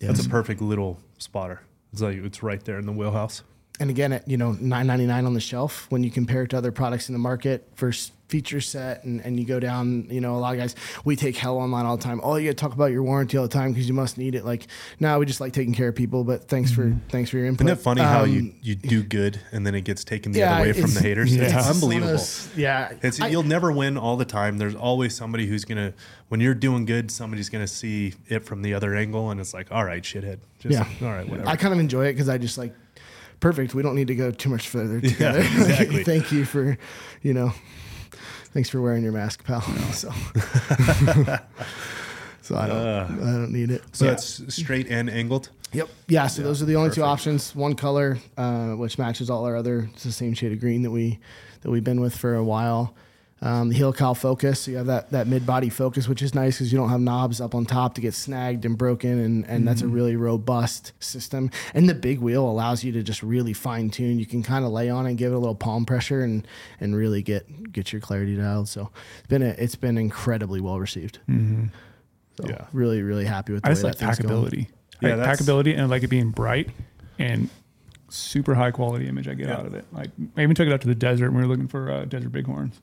Yeah. 0.00 0.08
That's 0.08 0.24
a 0.26 0.28
perfect 0.30 0.60
little 0.62 0.98
spotter. 1.18 1.60
It's 1.92 2.00
like 2.00 2.16
it's 2.16 2.42
right 2.42 2.64
there 2.64 2.78
in 2.78 2.86
the 2.86 2.92
wheelhouse. 2.92 3.42
And 3.82 3.90
again 3.90 4.12
at 4.12 4.26
you 4.28 4.36
know 4.36 4.52
9.99 4.54 5.26
on 5.26 5.34
the 5.34 5.40
shelf 5.40 5.86
when 5.90 6.02
you 6.04 6.10
compare 6.10 6.44
it 6.44 6.50
to 6.50 6.56
other 6.56 6.70
products 6.72 7.08
in 7.08 7.12
the 7.12 7.18
market 7.18 7.68
versus 7.76 8.12
feature 8.28 8.62
set 8.62 9.04
and, 9.04 9.20
and 9.26 9.38
you 9.38 9.44
go 9.44 9.60
down 9.60 10.06
you 10.08 10.18
know 10.20 10.36
a 10.36 10.38
lot 10.38 10.54
of 10.54 10.58
guys 10.58 10.74
we 11.04 11.14
take 11.16 11.36
hell 11.36 11.58
online 11.58 11.84
all 11.84 11.98
the 11.98 12.02
time 12.02 12.18
oh 12.22 12.36
you 12.36 12.48
gotta 12.48 12.54
talk 12.54 12.72
about 12.72 12.90
your 12.90 13.02
warranty 13.02 13.36
all 13.36 13.42
the 13.42 13.52
time 13.52 13.72
because 13.72 13.86
you 13.86 13.92
must 13.92 14.16
need 14.16 14.34
it 14.34 14.42
like 14.42 14.68
now 15.00 15.18
we 15.18 15.26
just 15.26 15.38
like 15.40 15.52
taking 15.52 15.74
care 15.74 15.88
of 15.88 15.94
people 15.94 16.24
but 16.24 16.48
thanks 16.48 16.70
for 16.72 16.96
thanks 17.10 17.28
for 17.28 17.36
your 17.36 17.44
input 17.46 17.66
Isn't 17.66 17.78
it 17.78 17.82
funny 17.82 18.00
how 18.00 18.24
you 18.24 18.38
Um, 18.40 18.54
you 18.62 18.74
do 18.74 19.02
good 19.02 19.38
and 19.52 19.66
then 19.66 19.74
it 19.74 19.82
gets 19.82 20.02
taken 20.02 20.32
the 20.32 20.38
yeah, 20.38 20.54
other 20.54 20.62
way 20.62 20.72
from 20.72 20.94
the 20.94 21.00
haters? 21.00 21.36
yeah. 21.36 21.42
It's 21.42 21.54
it's 21.54 21.68
unbelievable. 21.68 22.12
those- 22.12 22.48
yeah 22.56 22.92
It's 23.02 23.20
I- 23.20 23.26
you'll 23.28 23.42
never 23.42 23.70
win 23.70 23.98
all 23.98 24.16
the 24.16 24.24
time. 24.24 24.56
There's 24.56 24.76
always 24.76 25.14
somebody 25.14 25.46
who's 25.46 25.66
gonna 25.66 25.92
when 26.28 26.40
you're 26.40 26.54
doing 26.54 26.86
good, 26.86 27.10
somebody's 27.10 27.50
gonna 27.50 27.66
see 27.66 28.14
it 28.28 28.46
from 28.46 28.62
the 28.62 28.72
other 28.72 28.94
angle, 28.94 29.30
and 29.30 29.38
it's 29.40 29.52
like, 29.52 29.70
all 29.70 29.84
right, 29.84 30.02
shithead. 30.02 30.38
Just, 30.58 30.72
Yeah. 30.72 31.06
All 31.06 31.12
right, 31.14 31.28
whatever. 31.28 31.46
I 31.50 31.56
kind 31.56 31.74
of 31.74 31.80
enjoy 31.80 32.06
it 32.06 32.14
because 32.14 32.30
I 32.30 32.38
just 32.38 32.56
like 32.56 32.72
perfect. 33.42 33.74
We 33.74 33.82
don't 33.82 33.94
need 33.94 34.06
to 34.06 34.14
go 34.14 34.30
too 34.30 34.48
much 34.48 34.68
further 34.70 35.02
together. 35.02 35.40
exactly. 35.40 36.04
Thank 36.04 36.32
you 36.32 36.46
for, 36.46 36.78
you 37.20 37.34
know, 37.34 37.52
thanks 38.54 38.70
for 38.70 38.80
wearing 38.80 39.02
your 39.02 39.12
mask, 39.12 39.44
pal. 39.44 39.60
So, 39.92 40.10
so 42.40 42.56
I 42.56 42.66
don't 42.66 43.20
I 43.20 43.32
don't 43.32 43.52
need 43.52 43.70
it. 43.70 43.82
So 43.92 44.06
Yeah. 44.06 44.12
it's 44.12 44.54
straight 44.54 44.88
and 44.88 45.10
angled. 45.10 45.50
Yep. 45.72 45.88
Yeah. 46.08 46.26
So 46.28 46.42
those 46.42 46.62
are 46.62 46.64
the 46.66 46.76
only 46.76 46.90
two 46.90 47.02
options. 47.02 47.54
One 47.54 47.74
color, 47.74 48.18
uh, 48.36 48.70
which 48.70 48.98
matches 48.98 49.28
all 49.30 49.44
our 49.44 49.56
other. 49.56 49.90
It's 49.92 50.04
the 50.04 50.12
same 50.12 50.34
shade 50.34 50.52
of 50.52 50.60
green 50.60 50.82
that 50.82 50.90
we 50.90 51.18
that 51.60 51.70
we've 51.70 51.84
been 51.84 52.00
with 52.00 52.16
for 52.16 52.34
a 52.34 52.44
while. 52.44 52.94
Um, 53.44 53.70
the 53.70 53.74
helical 53.74 54.14
focus. 54.14 54.60
So 54.60 54.70
you 54.70 54.76
have 54.76 54.86
that 54.86 55.10
that 55.10 55.26
mid 55.26 55.44
body 55.44 55.68
focus, 55.68 56.06
which 56.06 56.22
is 56.22 56.32
nice 56.32 56.58
because 56.58 56.72
you 56.72 56.78
don't 56.78 56.90
have 56.90 57.00
knobs 57.00 57.40
up 57.40 57.56
on 57.56 57.64
top 57.66 57.94
to 57.96 58.00
get 58.00 58.14
snagged 58.14 58.64
and 58.64 58.78
broken, 58.78 59.18
and 59.18 59.44
and 59.48 59.66
that's 59.66 59.82
a 59.82 59.88
really 59.88 60.14
robust 60.14 60.92
system. 61.00 61.50
And 61.74 61.88
the 61.88 61.94
big 61.94 62.20
wheel 62.20 62.48
allows 62.48 62.84
you 62.84 62.92
to 62.92 63.02
just 63.02 63.20
really 63.20 63.52
fine 63.52 63.90
tune. 63.90 64.20
You 64.20 64.26
can 64.26 64.44
kind 64.44 64.64
of 64.64 64.70
lay 64.70 64.88
on 64.90 65.06
and 65.06 65.18
give 65.18 65.32
it 65.32 65.34
a 65.34 65.38
little 65.40 65.56
palm 65.56 65.84
pressure 65.84 66.22
and 66.22 66.46
and 66.78 66.94
really 66.94 67.20
get 67.20 67.72
get 67.72 67.92
your 67.92 68.00
clarity 68.00 68.36
dialed. 68.36 68.68
So 68.68 68.90
it's 69.18 69.26
been 69.26 69.42
a, 69.42 69.48
it's 69.58 69.74
been 69.74 69.98
incredibly 69.98 70.60
well 70.60 70.78
received. 70.78 71.18
So 71.28 72.46
Yeah. 72.48 72.66
really 72.72 73.02
really 73.02 73.24
happy 73.24 73.52
with 73.52 73.62
the 73.64 73.68
I 73.68 73.70
way 73.70 73.74
just 73.74 73.84
like 73.84 73.96
that 73.96 74.16
thing's 74.16 74.18
going. 74.20 74.44
packability. 74.46 74.66
Yeah, 75.00 75.16
like 75.16 75.28
packability, 75.38 75.72
and 75.72 75.80
I 75.82 75.84
like 75.86 76.04
it 76.04 76.08
being 76.10 76.30
bright 76.30 76.70
and 77.18 77.48
super 78.08 78.54
high 78.54 78.70
quality 78.70 79.08
image 79.08 79.26
I 79.26 79.34
get 79.34 79.48
Yeah. 79.48 79.56
out 79.58 79.66
of 79.66 79.74
it. 79.74 79.84
Like 79.92 80.10
I 80.36 80.42
even 80.42 80.54
took 80.54 80.68
it 80.68 80.72
out 80.72 80.80
to 80.82 80.86
the 80.88 80.94
desert. 80.94 81.26
and 81.26 81.34
We 81.36 81.42
were 81.42 81.48
looking 81.48 81.66
for 81.66 81.90
uh, 81.90 82.04
desert 82.04 82.30
bighorns, 82.30 82.80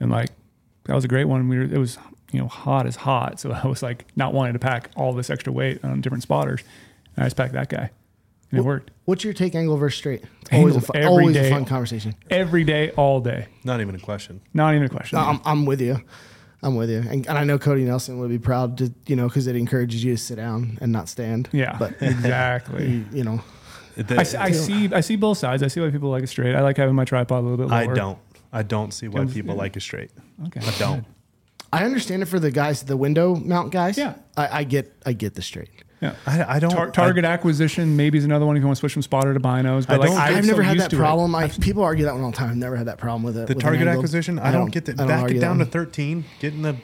and 0.00 0.10
like 0.10 0.30
that 0.84 0.94
was 0.94 1.04
a 1.04 1.08
great 1.08 1.26
one. 1.26 1.48
We 1.48 1.58
were 1.58 1.64
it 1.64 1.78
was 1.78 1.98
you 2.32 2.40
know 2.40 2.48
hot 2.48 2.86
as 2.86 2.96
hot, 2.96 3.38
so 3.40 3.52
I 3.64 3.66
was 3.66 3.82
like 3.82 4.06
not 4.16 4.32
wanting 4.34 4.54
to 4.54 4.58
pack 4.58 4.90
all 4.96 5.12
this 5.12 5.30
extra 5.30 5.52
weight 5.52 5.84
on 5.84 6.00
different 6.00 6.22
spotters, 6.22 6.62
and 7.16 7.24
I 7.24 7.26
just 7.26 7.36
packed 7.36 7.52
that 7.54 7.68
guy, 7.68 7.90
and 8.50 8.58
it 8.60 8.62
worked 8.62 8.90
What's 9.04 9.24
your 9.24 9.32
take 9.32 9.54
angle 9.56 9.76
versus 9.76 9.98
straight? 9.98 10.22
It's 10.42 10.52
always 10.52 10.74
a 10.74 10.78
Angled 10.78 10.86
fun, 10.86 10.96
every 10.96 11.08
always 11.08 11.36
a 11.36 11.50
fun 11.50 11.64
conversation. 11.64 12.14
every 12.30 12.62
day, 12.64 12.90
all 12.92 13.20
day. 13.20 13.48
Not 13.64 13.80
even 13.80 13.94
a 13.96 13.98
question. 13.98 14.40
Not 14.54 14.74
even 14.74 14.86
a 14.86 14.88
question. 14.88 15.18
No, 15.18 15.24
I'm, 15.24 15.40
I'm 15.44 15.66
with 15.66 15.80
you. 15.80 15.96
I'm 16.62 16.76
with 16.76 16.90
you. 16.90 16.98
And, 16.98 17.26
and 17.26 17.36
I 17.38 17.42
know 17.42 17.58
Cody 17.58 17.82
Nelson 17.84 18.18
would 18.20 18.28
be 18.30 18.38
proud 18.38 18.78
to, 18.78 18.92
you 19.06 19.16
know, 19.16 19.26
because 19.26 19.46
it 19.48 19.56
encourages 19.56 20.04
you 20.04 20.12
to 20.14 20.22
sit 20.22 20.36
down 20.36 20.78
and 20.80 20.92
not 20.92 21.08
stand. 21.08 21.48
yeah, 21.52 21.74
But, 21.78 21.94
exactly. 22.00 22.86
you, 22.88 23.04
you 23.12 23.24
know, 23.24 23.40
The- 23.96 24.20
I, 24.20 24.22
see- 24.22 24.36
I 24.36 24.50
see 24.52 24.92
I 24.94 25.00
see 25.00 25.16
both 25.16 25.38
sides. 25.38 25.62
I 25.64 25.68
see 25.68 25.80
why 25.80 25.90
people 25.90 26.10
like 26.10 26.22
it 26.22 26.28
straight. 26.28 26.54
I 26.54 26.60
like 26.60 26.76
having 26.76 26.94
my 26.94 27.04
tripod 27.04 27.40
a 27.40 27.46
little 27.48 27.56
bit 27.66 27.72
I 27.72 27.86
don't. 27.86 28.18
I 28.52 28.62
don't 28.62 28.92
see 28.92 29.08
why 29.08 29.24
people 29.26 29.54
yeah. 29.54 29.60
like 29.60 29.76
it 29.76 29.80
straight. 29.80 30.10
Okay, 30.46 30.60
I 30.66 30.78
don't. 30.78 31.04
I 31.72 31.84
understand 31.84 32.22
it 32.22 32.26
for 32.26 32.40
the 32.40 32.50
guys, 32.50 32.82
the 32.82 32.96
window 32.96 33.36
mount 33.36 33.70
guys. 33.70 33.96
Yeah. 33.96 34.14
I, 34.36 34.60
I 34.60 34.64
get, 34.64 34.92
I 35.06 35.12
get 35.12 35.34
the 35.34 35.42
straight. 35.42 35.70
Yeah. 36.00 36.14
I, 36.26 36.56
I 36.56 36.58
don't. 36.58 36.70
Tar- 36.70 36.90
target 36.90 37.24
acquisition 37.24 37.94
maybe 37.96 38.18
is 38.18 38.24
another 38.24 38.46
one 38.46 38.56
if 38.56 38.60
you 38.60 38.66
want 38.66 38.76
to 38.76 38.80
switch 38.80 38.94
from 38.94 39.02
spotter 39.02 39.34
to 39.34 39.38
binos. 39.38 39.86
But 39.86 39.94
I 39.94 39.96
like, 39.98 40.08
don't- 40.08 40.18
I'm 40.18 40.34
I've 40.36 40.44
so 40.44 40.50
never 40.50 40.62
had 40.62 40.72
used 40.74 40.86
that 40.86 40.90
to 40.90 40.96
it. 40.96 40.98
problem. 40.98 41.34
I, 41.34 41.48
people 41.48 41.82
argue 41.84 42.06
that 42.06 42.14
one 42.14 42.24
all 42.24 42.30
the 42.30 42.36
time. 42.36 42.50
I've 42.50 42.56
never 42.56 42.74
had 42.74 42.86
that 42.88 42.98
problem 42.98 43.22
with 43.22 43.36
it. 43.36 43.46
the 43.46 43.54
with 43.54 43.58
an 43.58 43.60
target 43.60 43.80
angled. 43.82 43.96
acquisition. 43.98 44.38
I, 44.38 44.50
don't, 44.50 44.70
get 44.70 44.86
the 44.86 44.92
I 44.92 44.94
don't 44.96 45.08
back 45.08 45.20
argue 45.22 45.36
it 45.36 45.40
that 45.40 45.46
down 45.46 45.58
to 45.58 45.64
one. 45.64 45.70
thirteen. 45.70 46.24
getting 46.40 46.62
the 46.62 46.76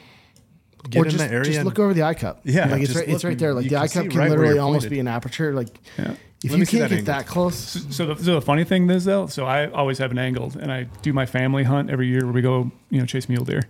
get 0.89 1.01
or 1.01 1.05
in 1.05 1.11
just, 1.11 1.23
the 1.27 1.31
area. 1.33 1.43
just 1.51 1.65
look 1.65 1.79
over 1.79 1.93
the 1.93 2.03
eye 2.03 2.13
cup. 2.13 2.41
Yeah, 2.43 2.67
like 2.69 2.81
it's 2.83 2.95
right, 2.95 3.07
it's 3.07 3.23
right 3.23 3.37
there. 3.37 3.53
Like 3.53 3.63
the 3.65 3.69
can 3.69 3.77
eye 3.77 3.87
cup 3.87 4.09
can 4.09 4.19
right 4.19 4.29
literally 4.29 4.59
almost 4.59 4.83
pointed. 4.83 4.89
be 4.91 4.99
an 4.99 5.07
aperture. 5.07 5.53
Like 5.53 5.69
Yeah. 5.97 6.13
if 6.43 6.51
Let 6.51 6.59
you 6.59 6.65
can't 6.65 6.89
that 6.89 6.95
get 6.97 7.05
that 7.05 7.25
close, 7.27 7.55
So 7.55 8.05
the, 8.13 8.15
so 8.23 8.33
the 8.35 8.41
funny 8.41 8.63
thing 8.63 8.89
is 8.89 9.05
though, 9.05 9.27
so 9.27 9.45
I 9.45 9.69
always 9.71 9.97
have 9.97 10.11
an 10.11 10.19
angled, 10.19 10.55
and 10.55 10.71
I 10.71 10.83
do 11.01 11.13
my 11.13 11.25
family 11.25 11.63
hunt 11.63 11.89
every 11.89 12.07
year 12.07 12.23
where 12.25 12.33
we 12.33 12.41
go, 12.41 12.71
you 12.89 12.99
know, 12.99 13.05
chase 13.05 13.27
mule 13.27 13.43
deer, 13.45 13.63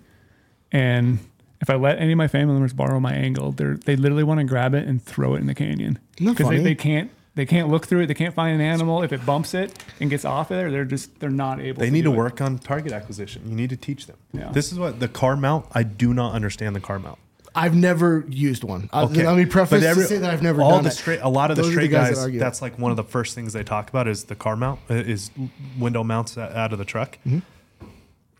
and 0.72 1.20
if 1.62 1.70
I 1.70 1.76
let 1.76 1.98
any 1.98 2.12
of 2.12 2.18
my 2.18 2.28
family 2.28 2.54
members 2.54 2.74
borrow 2.74 3.00
my 3.00 3.14
angle, 3.14 3.52
they 3.52 3.64
are 3.66 3.78
they 3.78 3.96
literally 3.96 4.24
want 4.24 4.40
to 4.40 4.44
grab 4.44 4.74
it 4.76 4.88
and 4.88 5.02
throw 5.02 5.34
it 5.36 5.40
in 5.40 5.48
the 5.48 5.56
canyon 5.56 5.98
Isn't 6.20 6.38
they, 6.50 6.60
they 6.60 6.76
can't 6.76 7.10
they 7.38 7.46
can't 7.46 7.70
look 7.70 7.88
through 7.88 8.02
it, 8.02 8.08
they 8.08 8.14
can't 8.14 8.36
find 8.36 8.54
an 8.54 8.62
animal. 8.62 9.02
If 9.04 9.14
it 9.14 9.26
bumps 9.26 9.54
it 9.54 9.82
and 10.02 10.10
gets 10.10 10.26
off 10.26 10.52
of 10.52 10.58
there, 10.58 10.70
they're 10.70 10.84
just 10.84 11.18
they're 11.22 11.30
not 11.30 11.62
able. 11.62 11.80
They 11.80 11.86
to 11.86 11.92
need 11.92 12.02
do 12.02 12.10
to 12.10 12.14
it. 12.14 12.18
work 12.18 12.42
on 12.42 12.58
target 12.60 12.92
acquisition. 12.92 13.44
You 13.50 13.56
need 13.56 13.70
to 13.70 13.78
teach 13.78 14.08
them. 14.08 14.18
Yeah. 14.34 14.50
This 14.52 14.72
is 14.74 14.78
what 14.80 15.00
the 15.00 15.08
car 15.08 15.38
mount. 15.38 15.66
I 15.72 15.84
do 15.84 16.14
not 16.14 16.34
understand 16.34 16.76
the 16.76 16.82
car 16.82 17.00
mount. 17.00 17.20
I've 17.56 17.74
never 17.74 18.24
used 18.30 18.64
one. 18.64 18.88
Uh, 18.94 19.06
Let 19.10 19.36
me 19.36 19.46
preface 19.48 19.82
But 19.82 19.88
every- 19.88 20.04
to 20.04 20.10
say 20.10 20.18
that 20.20 20.30
I've 20.30 20.44
never 20.44 20.62
all 20.62 20.72
done 20.72 20.84
the 20.84 20.90
it. 20.90 20.94
straight. 20.94 21.22
A 21.24 21.30
lot 21.30 21.50
of 21.50 21.56
the 21.58 21.64
Those 21.64 21.72
the 21.72 21.78
straight 21.78 21.90
guys 21.92 22.10
guys. 22.10 22.20
argue. 22.20 22.40
that's 22.40 22.62
like 22.62 22.78
one 22.78 22.92
of 22.92 22.98
the 22.98 23.04
first 23.04 23.34
things 23.34 23.54
they 23.54 23.64
talk 23.64 23.90
about 23.90 24.08
is 24.08 24.26
the 24.26 24.36
car 24.36 24.56
mount. 24.56 24.80
Is 24.90 25.32
window 25.80 26.04
mounts 26.04 26.38
out 26.38 26.72
of 26.72 26.78
the 26.78 26.86
truck. 26.86 27.18
Mm-hmm. 27.26 27.40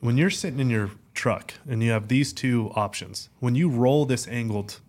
When 0.02 0.18
you're 0.18 0.30
sitting 0.30 0.60
in 0.60 0.70
your 0.70 0.92
truck 1.16 1.56
and 1.68 1.82
you 1.82 1.90
have 1.92 2.10
these 2.10 2.32
two 2.32 2.72
options, 2.76 3.30
when 3.40 3.56
you 3.56 3.70
roll 3.70 4.06
this 4.06 4.28
angled 4.28 4.82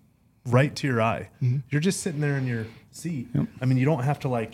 right 0.49 0.75
to 0.77 0.87
your 0.87 1.01
eye, 1.03 1.29
Mm-hmm. 1.43 1.59
you're 1.71 1.81
just 1.81 2.01
sitting 2.01 2.21
there 2.21 2.37
in 2.37 2.47
your 2.47 2.67
seat. 2.91 3.29
I 3.61 3.65
mean, 3.65 3.79
you 3.79 3.85
don't 3.85 4.03
have 4.05 4.19
to 4.21 4.29
like, 4.29 4.53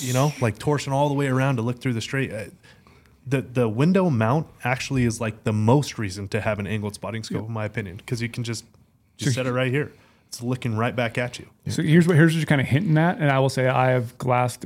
you 0.00 0.12
know, 0.12 0.32
like 0.40 0.58
torsion 0.58 0.92
all 0.92 1.08
the 1.08 1.14
way 1.14 1.26
around 1.28 1.56
to 1.56 1.62
look 1.62 1.80
through 1.80 1.92
the 1.94 2.00
straight. 2.00 2.32
Uh, 2.32 2.44
the 3.26 3.42
the 3.42 3.68
window 3.68 4.08
mount 4.10 4.46
actually 4.64 5.04
is 5.04 5.20
like 5.20 5.44
the 5.44 5.52
most 5.52 5.98
reason 5.98 6.28
to 6.28 6.40
have 6.40 6.58
an 6.58 6.66
angled 6.66 6.94
spotting 6.94 7.22
scope, 7.22 7.46
in 7.46 7.52
my 7.52 7.64
opinion, 7.66 7.96
because 7.98 8.22
you 8.22 8.28
can 8.28 8.42
just 8.44 8.64
just 9.18 9.34
set 9.34 9.46
it 9.46 9.52
right 9.52 9.70
here. 9.70 9.92
It's 10.28 10.42
looking 10.42 10.76
right 10.76 10.94
back 10.96 11.16
at 11.18 11.38
you. 11.38 11.46
So 11.68 11.82
here's 11.82 12.06
what 12.06 12.16
here's 12.16 12.32
what 12.32 12.38
you're 12.38 12.46
kind 12.46 12.60
of 12.60 12.66
hinting 12.66 12.96
at, 12.98 13.18
and 13.18 13.30
I 13.30 13.38
will 13.38 13.48
say 13.50 13.68
I 13.68 13.90
have 13.90 14.16
glassed 14.18 14.64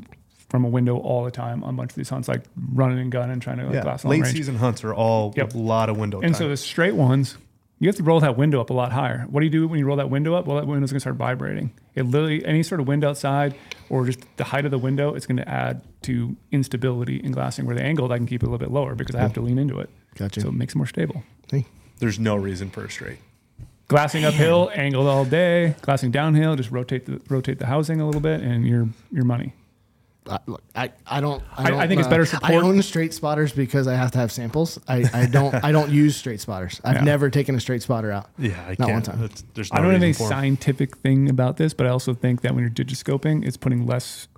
from 0.49 0.65
a 0.65 0.69
window 0.69 0.99
all 0.99 1.25
the 1.25 1.31
time 1.31 1.65
on 1.65 1.75
a 1.75 1.77
bunch 1.77 1.91
of 1.93 1.97
these 1.97 2.09
hunts, 2.11 2.29
like 2.29 2.43
running 2.75 2.99
and 2.99 3.11
gunning, 3.11 3.41
trying 3.41 3.59
to 3.59 3.65
like, 3.67 3.83
glass 3.83 4.05
late 4.05 4.23
range. 4.23 4.37
season 4.37 4.57
hunts 4.57 4.85
are 4.85 4.93
all 4.95 5.33
Yep. 5.37 5.55
a 5.55 5.59
lot 5.59 5.89
of 5.89 5.97
window 5.97 6.21
And 6.21 6.35
time. 6.35 6.39
so 6.43 6.49
the 6.49 6.57
straight 6.59 6.95
ones, 6.95 7.39
you 7.83 7.89
have 7.89 7.97
to 7.97 8.05
roll 8.05 8.21
that 8.21 8.37
window 8.37 8.61
up 8.61 8.71
a 8.71 8.73
lot 8.73 8.93
higher. 8.93 9.27
What 9.29 9.41
do 9.41 9.45
you 9.45 9.51
do 9.51 9.67
when 9.67 9.81
you 9.81 9.85
roll 9.85 9.97
that 9.97 10.09
window 10.09 10.35
up? 10.35 10.47
Well, 10.47 10.57
that 10.57 10.69
window's 10.69 10.93
gonna 10.93 11.01
start 11.01 11.17
vibrating. 11.17 11.73
It 11.97 12.05
literally 12.05 12.45
any 12.45 12.63
sort 12.63 12.81
of 12.81 12.87
wind 12.87 13.03
outside 13.03 13.57
or 13.91 14.07
just 14.07 14.21
the 14.37 14.45
height 14.45 14.65
of 14.65 14.71
the 14.71 14.79
window, 14.79 15.15
it's 15.15 15.27
gonna 15.27 15.43
add 15.49 15.83
to 16.03 16.37
instability 16.53 17.17
in 17.17 17.33
glassing. 17.33 17.67
Where 17.67 17.75
the 17.75 17.83
angled, 17.83 18.13
I 18.13 18.19
can 18.19 18.27
keep 18.27 18.45
it 18.45 18.47
a 18.47 18.51
little 18.51 18.65
bit 18.65 18.71
lower 18.71 18.95
because 18.95 19.17
I 19.17 19.21
have 19.21 19.33
to 19.33 19.41
lean 19.41 19.59
into 19.59 19.81
it. 19.81 19.91
Gotcha. 20.15 20.43
So 20.43 20.49
it 20.51 20.55
makes 20.55 20.75
it 20.75 20.77
more 20.77 20.87
stable. 20.87 21.25
Hey, 21.51 21.67
There's 21.99 22.21
no 22.21 22.37
reason 22.37 22.71
for 22.71 22.85
a 22.85 22.91
straight. 22.91 23.19
Glassing 23.89 24.25
uphill, 24.25 24.71
angled 24.75 25.09
all 25.09 25.25
day. 25.25 25.75
Glassing 25.83 26.13
downhill, 26.13 26.55
just 26.55 26.71
rotate 26.71 27.07
the 27.07 27.21
rotate 27.29 27.59
the 27.59 27.67
housing 27.67 28.01
a 28.01 28.07
little 28.07 28.21
bit, 28.21 28.43
and 28.43 28.65
your 28.65 28.91
your 29.11 29.25
money. 29.25 29.55
I, 30.29 30.39
look, 30.47 30.63
I, 30.77 30.93
I 31.07 31.21
don't. 31.21 31.43
I, 31.57 31.65
I- 31.65 31.71
don't, 31.71 31.81
I 31.81 31.87
think 31.89 31.99
it's 32.01 32.07
uh, 32.07 32.11
better 32.11 32.27
I 32.43 32.55
own 32.55 32.81
straight 32.83 33.13
spotters 33.13 33.53
because 33.53 33.89
I 33.89 33.95
have 33.95 34.13
to 34.13 34.19
have 34.19 34.31
samples. 34.31 34.79
I, 34.87 35.05
I 35.13 35.27
don't. 35.31 35.53
I 35.65 35.73
don't 35.73 35.91
use 35.91 36.17
straight 36.17 36.41
spotters. 36.41 36.81
I've 36.85 36.97
Yeah. 36.97 37.05
never 37.05 37.29
taken 37.29 37.55
a 37.57 37.61
straight 37.61 37.83
spotter 37.83 38.13
out. 38.13 38.31
Yeah, 38.39 38.53
I 38.65 38.77
Not 38.79 38.87
can't. 38.87 38.93
one 38.93 39.03
time. 39.03 39.21
That's- 39.21 39.45
there's 39.55 39.73
no 39.73 39.79
I 39.79 39.83
don't 39.83 39.93
have 39.93 40.03
reason 40.03 40.23
any 40.25 40.31
scientific 40.31 40.97
thing 40.99 41.29
about 41.29 41.57
this, 41.57 41.75
but 41.75 41.87
I 41.87 41.91
also 41.91 42.15
think 42.15 42.43
that 42.43 42.55
when 42.55 42.63
you're 42.63 42.71
digiscoping, 42.71 43.45
it's 43.45 43.57
putting 43.57 43.85
less, 43.85 44.29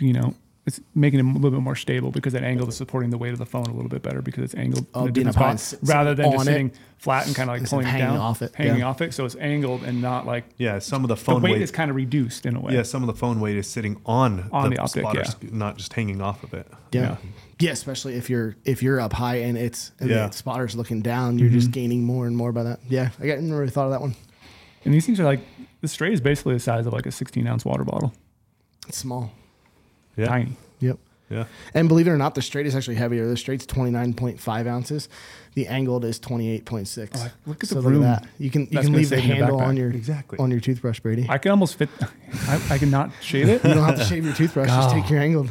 you 0.00 0.12
know, 0.12 0.34
it's 0.66 0.80
making 0.96 1.20
it 1.20 1.22
a 1.24 1.26
little 1.32 1.50
bit 1.52 1.60
more 1.60 1.76
stable 1.76 2.10
because 2.10 2.32
that 2.32 2.42
angle 2.42 2.68
is 2.68 2.76
supporting 2.76 3.10
the 3.10 3.16
weight 3.18 3.32
of 3.32 3.38
the 3.38 3.46
phone 3.46 3.66
a 3.66 3.72
little 3.72 3.88
bit 3.88 4.02
better 4.02 4.20
because 4.20 4.42
it's 4.42 4.54
angled 4.56 4.84
Oh, 4.94 5.02
in 5.04 5.08
a 5.08 5.12
being 5.12 5.26
different 5.28 5.46
high 5.48 5.56
spot 5.56 5.80
and 5.80 5.88
rather 5.88 6.14
than 6.16 6.26
on 6.26 6.32
just 6.32 6.42
it. 6.42 6.50
sitting 6.50 6.72
flat 6.98 7.26
and 7.28 7.36
kind 7.36 7.48
of 7.48 7.54
like 7.54 7.60
Instead 7.60 7.76
pulling 7.76 7.86
it 7.86 7.90
hanging 7.90 8.06
down, 8.08 8.16
off 8.18 8.42
it, 8.42 8.54
hanging 8.56 8.78
yeah. 8.78 8.84
off 8.88 9.00
it. 9.00 9.14
So 9.14 9.24
it's 9.24 9.36
angled 9.36 9.84
and 9.84 10.02
not 10.02 10.26
like 10.26 10.44
Yeah, 10.58 10.80
some 10.80 11.04
of 11.04 11.08
the 11.08 11.14
the 11.14 11.20
phone 11.20 11.40
weight, 11.42 11.52
weight. 11.52 11.62
is 11.62 11.70
kind 11.70 11.88
of 11.88 11.94
reduced 11.96 12.46
in 12.46 12.56
a 12.56 12.60
way. 12.60 12.74
yeah, 12.74 12.82
some 12.82 13.02
of 13.02 13.06
the 13.06 13.14
phone 13.14 13.38
weight 13.40 13.56
is 13.56 13.68
sitting 13.68 14.00
on, 14.04 14.48
On 14.52 14.70
the 14.70 14.78
optic, 14.78 15.02
spotter, 15.02 15.22
yeah. 15.40 15.48
not 15.52 15.76
just 15.76 15.92
hanging 15.92 16.20
off 16.20 16.42
of 16.42 16.52
it. 16.52 16.66
Yeah. 16.90 17.00
Yeah. 17.02 17.16
yeah. 17.60 17.70
especially 17.70 18.14
if 18.16 18.28
you're 18.28 18.56
if 18.64 18.82
you're 18.82 19.00
up 19.00 19.12
high 19.12 19.36
and 19.36 19.56
it's 19.56 19.92
and 20.00 20.10
Yeah. 20.10 20.26
the 20.26 20.32
spotter's 20.36 20.74
looking 20.74 21.00
down, 21.00 21.38
you're 21.38 21.48
Mm-hmm. 21.48 21.58
just 21.58 21.70
gaining 21.70 22.02
more 22.02 22.26
and 22.26 22.36
more 22.36 22.50
by 22.50 22.64
that. 22.64 22.80
Yeah, 22.88 23.10
I 23.20 23.26
got 23.28 23.38
never 23.38 23.60
really 23.60 23.70
thought 23.70 23.84
of 23.86 23.92
that 23.92 24.00
one. 24.00 24.16
And 24.84 24.92
these 24.92 25.06
things 25.06 25.20
are 25.20 25.24
like 25.24 25.40
the 25.80 25.88
straight 25.88 26.12
is 26.12 26.20
basically 26.20 26.54
the 26.54 26.60
size 26.60 26.86
of 26.86 26.92
like 26.92 27.06
a 27.06 27.12
16 27.12 27.46
ounce 27.46 27.64
water 27.64 27.84
bottle, 27.84 28.12
It's 28.88 28.98
small. 28.98 29.30
Yeah, 30.16 30.26
tiny. 30.26 30.56
Yep. 30.80 30.98
yeah. 31.30 31.44
And 31.74 31.88
believe 31.88 32.06
it 32.06 32.10
or 32.10 32.16
not, 32.18 32.34
the 32.34 32.42
straight 32.42 32.66
is 32.66 32.74
actually 32.76 32.96
heavier. 32.96 33.26
The 33.28 33.36
straight's 33.36 33.66
twenty 33.66 33.90
nine 33.90 34.14
point 34.14 34.40
five 34.40 34.66
ounces. 34.66 35.08
The 35.54 35.66
angled 35.68 36.04
is 36.04 36.18
twenty 36.18 36.50
eight 36.50 36.64
point 36.64 36.88
six. 36.88 37.18
Oh, 37.22 37.30
look 37.46 37.62
at 37.64 37.68
so 37.70 37.80
the 37.80 37.88
room 37.88 38.04
at 38.04 38.22
that. 38.22 38.28
You 38.38 38.50
can 38.50 38.62
you 38.62 38.68
that's 38.72 38.86
can 38.86 38.94
leave 38.94 39.08
the 39.10 39.16
save 39.16 39.26
the 39.28 39.34
handle 39.34 39.58
backpack. 39.58 39.66
on 39.66 39.76
your 39.76 39.90
Exactly. 39.90 40.38
on 40.38 40.50
your 40.50 40.60
toothbrush, 40.60 41.00
Brady. 41.00 41.26
I 41.28 41.38
can 41.38 41.50
almost 41.50 41.76
fit. 41.76 41.88
I, 42.48 42.60
I 42.70 42.78
can 42.78 42.90
not 42.90 43.10
shave 43.20 43.48
it. 43.48 43.64
you 43.64 43.74
don't 43.74 43.84
have 43.84 43.96
to 43.98 44.04
shave 44.04 44.24
your 44.24 44.34
toothbrush. 44.34 44.68
Just 44.68 44.90
take 44.94 45.08
your 45.10 45.20
angled. 45.20 45.48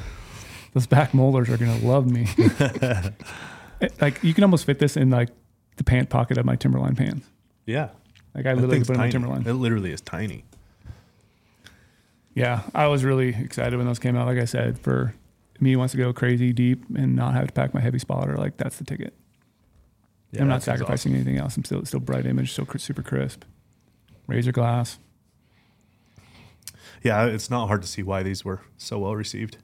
Those 0.73 0.87
back 0.87 1.13
molars 1.13 1.49
are 1.49 1.57
gonna 1.57 1.77
love 1.79 2.09
me. 2.09 2.27
It- 2.37 2.61
eh, 3.81 3.89
like 4.01 4.23
you 4.23 4.33
can 4.33 4.43
almost 4.43 4.65
fit 4.65 4.79
this 4.79 4.95
in 4.97 5.09
like 5.09 5.29
the 5.77 5.83
pant 5.83 6.09
pocket 6.09 6.37
of 6.37 6.45
my 6.45 6.55
Timberline 6.55 6.95
pants. 6.95 7.27
Yeah. 7.65 7.89
Like 8.33 8.45
I 8.45 8.53
That 8.53 8.55
literally 8.55 8.75
thing's 8.77 8.87
put 8.87 8.93
it 8.93 8.95
in 8.95 8.99
my. 9.05 9.09
Timberline. 9.09 9.47
It 9.47 9.53
literally 9.53 9.91
is 9.91 10.01
tiny. 10.01 10.43
Yeah, 12.35 12.61
I 12.75 12.87
was 12.87 13.03
really 13.03 13.29
excited 13.29 13.75
when 13.77 13.87
those 13.87 13.97
came 13.99 14.15
out. 14.15 14.27
Like 14.27 14.37
I 14.37 14.45
said, 14.45 14.77
for 14.77 15.15
me 15.59 15.71
who 15.71 15.79
wants 15.79 15.93
to 15.93 15.97
go 15.97 16.11
crazy 16.13 16.51
deep 16.53 16.83
and 16.95 17.15
not 17.15 17.33
have 17.33 17.47
to 17.47 17.53
pack 17.53 17.73
my 17.73 17.79
heavy 17.79 17.97
spotter, 17.99 18.35
like 18.37 18.57
that's 18.57 18.77
the 18.77 18.83
ticket. 18.83 19.13
Yeah, 20.31 20.41
I'm 20.41 20.47
not 20.49 20.55
thing's 20.61 20.65
sacrificing 20.65 21.13
anything 21.15 21.37
else. 21.37 21.55
I'm 21.55 21.63
still 21.63 21.85
still 21.85 22.01
bright 22.01 22.25
image, 22.25 22.51
still 22.51 22.65
cr- 22.65 22.77
super 22.77 23.01
crisp. 23.01 23.43
Razor 24.27 24.51
glass. 24.51 24.99
Yeah, 27.03 27.25
it's 27.25 27.49
not 27.49 27.67
hard 27.67 27.81
to 27.83 27.87
see 27.87 28.03
why 28.03 28.23
these 28.23 28.43
were 28.43 28.61
so 28.77 28.99
well 28.99 29.15
received. 29.15 29.57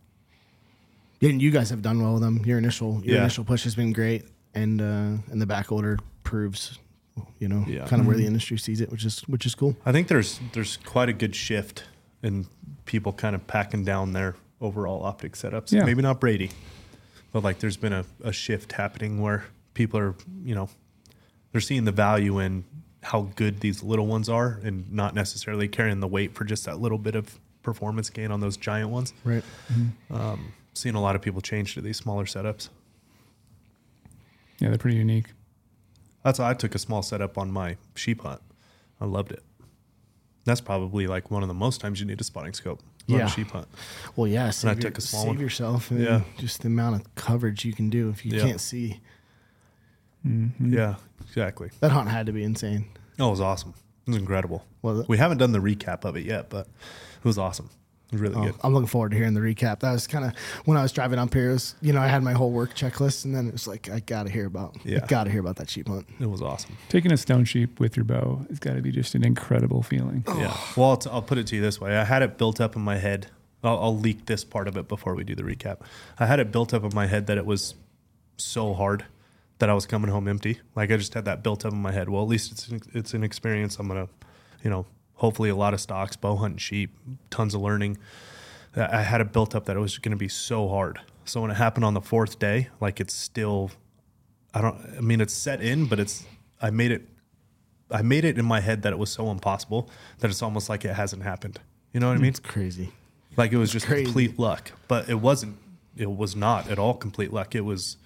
Yeah, 1.19 1.29
and 1.31 1.41
you 1.41 1.51
guys 1.51 1.69
have 1.71 1.81
done 1.81 2.01
well 2.01 2.13
with 2.13 2.21
them. 2.21 2.43
Your 2.45 2.57
initial 2.57 3.01
your 3.03 3.15
Yeah. 3.15 3.21
initial 3.21 3.43
push 3.43 3.63
has 3.65 3.75
been 3.75 3.91
great, 3.91 4.25
and 4.53 4.81
uh, 4.81 5.17
and 5.31 5.41
the 5.41 5.45
back 5.45 5.71
order 5.71 5.99
proves, 6.23 6.79
you 7.39 7.47
know, 7.49 7.65
Yeah. 7.67 7.85
kind 7.87 7.99
of 7.99 8.07
where 8.07 8.15
the 8.15 8.25
industry 8.25 8.57
sees 8.57 8.79
it, 8.81 8.89
which 8.91 9.03
is 9.03 9.21
which 9.27 9.45
is 9.45 9.55
cool. 9.55 9.75
I 9.85 9.91
think 9.91 10.07
there's 10.07 10.39
there's 10.53 10.77
quite 10.77 11.09
a 11.09 11.13
good 11.13 11.35
shift 11.35 11.83
in 12.23 12.47
people 12.85 13.13
kind 13.13 13.35
of 13.35 13.45
packing 13.47 13.83
down 13.83 14.13
their 14.13 14.35
overall 14.59 15.03
optic 15.03 15.33
setups. 15.33 15.71
Yeah. 15.71 15.83
Maybe 15.85 16.01
not 16.01 16.19
Brady, 16.19 16.51
but 17.31 17.43
like 17.43 17.59
there's 17.59 17.77
been 17.77 17.93
a, 17.93 18.05
a 18.23 18.31
shift 18.31 18.73
happening 18.73 19.21
where 19.21 19.45
people 19.73 19.99
are, 19.99 20.15
you 20.43 20.55
know, 20.55 20.69
they're 21.51 21.61
seeing 21.61 21.85
the 21.85 21.91
value 21.91 22.39
in 22.39 22.63
how 23.03 23.29
good 23.35 23.61
these 23.61 23.81
little 23.81 24.05
ones 24.05 24.29
are, 24.29 24.59
and 24.63 24.91
not 24.91 25.15
necessarily 25.15 25.67
carrying 25.67 25.99
the 25.99 26.07
weight 26.07 26.35
for 26.35 26.43
just 26.43 26.65
that 26.65 26.79
little 26.79 26.99
bit 26.99 27.15
of 27.15 27.39
performance 27.63 28.09
gain 28.09 28.31
on 28.31 28.39
those 28.39 28.57
giant 28.57 28.89
ones. 28.89 29.13
Right. 29.23 29.43
Um, 30.11 30.53
Seeing 30.73 30.95
a 30.95 31.01
lot 31.01 31.17
of 31.17 31.21
people 31.21 31.41
change 31.41 31.73
to 31.73 31.81
these 31.81 31.97
smaller 31.97 32.23
setups. 32.23 32.69
Yeah, 34.59 34.69
they're 34.69 34.77
pretty 34.77 34.97
unique. 34.97 35.25
That's 36.23 36.39
why 36.39 36.51
I 36.51 36.53
took 36.53 36.75
a 36.75 36.79
small 36.79 37.01
setup 37.01 37.37
on 37.37 37.51
my 37.51 37.75
sheep 37.95 38.21
hunt. 38.21 38.41
I 39.01 39.05
loved 39.05 39.33
it. 39.33 39.43
That's 40.45 40.61
probably 40.61 41.05
like 41.07 41.29
one 41.29 41.43
of 41.43 41.47
the 41.47 41.53
most 41.53 41.81
times 41.81 41.99
you 41.99 42.05
need 42.05 42.19
a 42.19 42.23
spotting 42.23 42.53
scope 42.53 42.79
on 43.09 43.15
Yeah. 43.19 43.25
a 43.25 43.29
sheep 43.29 43.51
hunt. 43.51 43.67
Well, 44.15 44.27
yeah. 44.27 44.49
Save, 44.49 44.69
I 44.69 44.73
your- 44.73 44.81
took 44.81 44.97
a 44.97 45.01
small 45.01 45.21
save 45.23 45.27
one. 45.29 45.39
yourself. 45.39 45.91
And 45.91 46.01
Yeah. 46.01 46.21
Just 46.37 46.61
the 46.61 46.67
amount 46.67 46.95
of 46.95 47.15
coverage 47.15 47.63
you 47.65 47.73
can 47.73 47.89
do 47.89 48.09
if 48.09 48.25
you 48.25 48.35
Yeah. 48.37 48.43
can't 48.43 48.61
see. 48.61 48.99
Mm-hmm. 50.25 50.73
Yeah, 50.73 50.95
exactly. 51.23 51.69
That 51.79 51.91
hunt 51.91 52.09
had 52.09 52.25
to 52.27 52.31
be 52.31 52.43
insane. 52.43 52.85
Oh, 53.19 53.27
it 53.27 53.31
was 53.31 53.41
awesome. 53.41 53.73
It 54.07 54.11
was 54.11 54.17
incredible. 54.17 54.65
Was 54.81 54.99
it? 55.01 55.09
We 55.09 55.17
haven't 55.17 55.37
done 55.37 55.51
the 55.51 55.59
recap 55.59 56.05
of 56.05 56.15
it 56.15 56.25
yet, 56.25 56.49
but 56.49 56.67
it 56.67 57.23
was 57.25 57.37
awesome. 57.37 57.69
It 58.11 58.15
was 58.15 58.21
really 58.21 58.35
Oh, 58.35 58.43
good. 58.45 58.55
I'm 58.63 58.73
looking 58.73 58.87
forward 58.87 59.11
to 59.11 59.17
hearing 59.17 59.33
the 59.33 59.39
recap. 59.39 59.79
That 59.79 59.93
was 59.93 60.05
kind 60.05 60.25
of 60.25 60.33
when 60.65 60.77
I 60.77 60.81
was 60.83 60.91
driving 60.91 61.17
up 61.17 61.33
here. 61.33 61.51
It 61.51 61.53
was, 61.53 61.75
you 61.81 61.93
know, 61.93 62.01
I 62.01 62.07
had 62.07 62.23
my 62.23 62.33
whole 62.33 62.51
work 62.51 62.75
checklist, 62.75 63.23
and 63.25 63.33
then 63.33 63.47
it 63.47 63.53
was 63.53 63.67
like, 63.67 63.89
I 63.89 64.01
got 64.01 64.23
to 64.23 64.29
hear 64.31 64.45
about, 64.45 64.75
Yeah. 64.83 65.05
Got 65.07 65.25
to 65.25 65.31
hear 65.31 65.39
about 65.39 65.55
that 65.57 65.69
sheep 65.69 65.87
hunt. 65.87 66.05
It 66.19 66.25
was 66.29 66.41
awesome. 66.41 66.75
Taking 66.89 67.13
a 67.13 67.17
stone 67.17 67.45
sheep 67.45 67.79
with 67.79 67.95
your 67.95 68.03
bow 68.03 68.45
has 68.49 68.59
got 68.59 68.73
to 68.75 68.81
be 68.81 68.91
just 68.91 69.15
an 69.15 69.23
incredible 69.23 69.81
feeling. 69.81 70.23
Oh. 70.27 70.37
Yeah. 70.39 70.57
Well, 70.75 70.89
I'll, 70.89 70.97
t- 70.97 71.09
I'll 71.09 71.21
put 71.21 71.37
it 71.37 71.47
to 71.47 71.55
you 71.55 71.61
this 71.61 71.79
way. 71.79 71.97
I 71.97 72.03
had 72.03 72.21
it 72.21 72.37
built 72.37 72.59
up 72.59 72.75
in 72.75 72.81
my 72.81 72.97
head. 72.97 73.27
I'll, 73.63 73.79
I'll 73.79 73.97
leak 73.97 74.25
this 74.25 74.43
part 74.43 74.67
of 74.67 74.75
it 74.75 74.87
before 74.87 75.15
we 75.15 75.23
do 75.23 75.35
the 75.35 75.43
recap. 75.43 75.77
I 76.19 76.25
had 76.25 76.39
it 76.39 76.51
built 76.51 76.73
up 76.73 76.83
in 76.83 76.91
my 76.93 77.05
head 77.07 77.27
that 77.27 77.37
it 77.37 77.45
was 77.45 77.75
so 78.37 78.73
hard 78.73 79.05
that 79.59 79.69
I 79.69 79.73
was 79.73 79.85
coming 79.85 80.09
home 80.09 80.27
empty. 80.27 80.59
Like 80.75 80.91
I 80.91 80.97
just 80.97 81.13
had 81.13 81.25
that 81.25 81.43
built 81.43 81.63
up 81.65 81.71
in 81.71 81.81
my 81.81 81.91
head. 81.91 82.09
Well, 82.09 82.23
at 82.23 82.27
least 82.27 82.51
it's 82.51 82.67
an, 82.69 82.81
it's 82.93 83.13
an 83.13 83.23
experience. 83.23 83.77
I'm 83.77 83.87
gonna, 83.87 84.09
you 84.63 84.69
know, 84.71 84.85
hopefully 85.21 85.49
a 85.49 85.55
lot 85.55 85.71
of 85.71 85.79
stocks, 85.79 86.15
bow 86.15 86.35
hunting 86.35 86.57
sheep, 86.57 86.97
tons 87.29 87.53
of 87.53 87.61
learning. 87.61 87.95
I 88.75 89.03
had 89.03 89.21
it 89.21 89.31
built 89.31 89.53
up 89.53 89.65
that 89.65 89.77
it 89.77 89.79
was 89.79 89.99
going 89.99 90.13
to 90.13 90.17
be 90.17 90.27
so 90.27 90.67
hard. 90.67 90.99
So 91.25 91.41
when 91.41 91.51
it 91.51 91.57
happened 91.57 91.85
on 91.85 91.93
the 91.93 92.01
fourth 92.01 92.39
day, 92.39 92.69
like 92.79 92.99
it's 92.99 93.13
still, 93.13 93.69
I 94.53 94.61
don't. 94.61 94.77
I 94.97 95.01
mean, 95.01 95.21
it's 95.21 95.33
set 95.33 95.61
in, 95.61 95.85
but 95.85 95.99
it's. 95.99 96.25
I 96.59 96.71
made 96.71 96.91
it. 96.91 97.07
I 97.91 98.01
made 98.01 98.25
it 98.25 98.39
in 98.39 98.45
my 98.45 98.61
head 98.61 98.81
that 98.81 98.93
it 98.93 98.97
was 98.97 99.11
so 99.11 99.29
impossible 99.29 99.89
that 100.19 100.31
it's 100.31 100.41
almost 100.41 100.69
like 100.69 100.85
it 100.85 100.95
hasn't 100.95 101.21
happened. 101.21 101.59
You 101.93 101.99
know 101.99 102.07
what 102.07 102.13
I 102.13 102.17
mm, 102.17 102.21
mean? 102.21 102.29
It's 102.29 102.39
crazy. 102.39 102.91
Like 103.37 103.51
it 103.51 103.57
was 103.57 103.71
just 103.71 103.85
crazy. 103.85 104.05
complete 104.05 104.39
luck, 104.39 104.71
but 104.87 105.07
it 105.07 105.19
wasn't. 105.19 105.57
It 105.95 106.09
was 106.09 106.35
not 106.35 106.67
at 106.71 106.79
all 106.79 106.95
complete 106.95 107.31
luck. 107.31 107.53
It 107.53 107.61
was. 107.61 107.97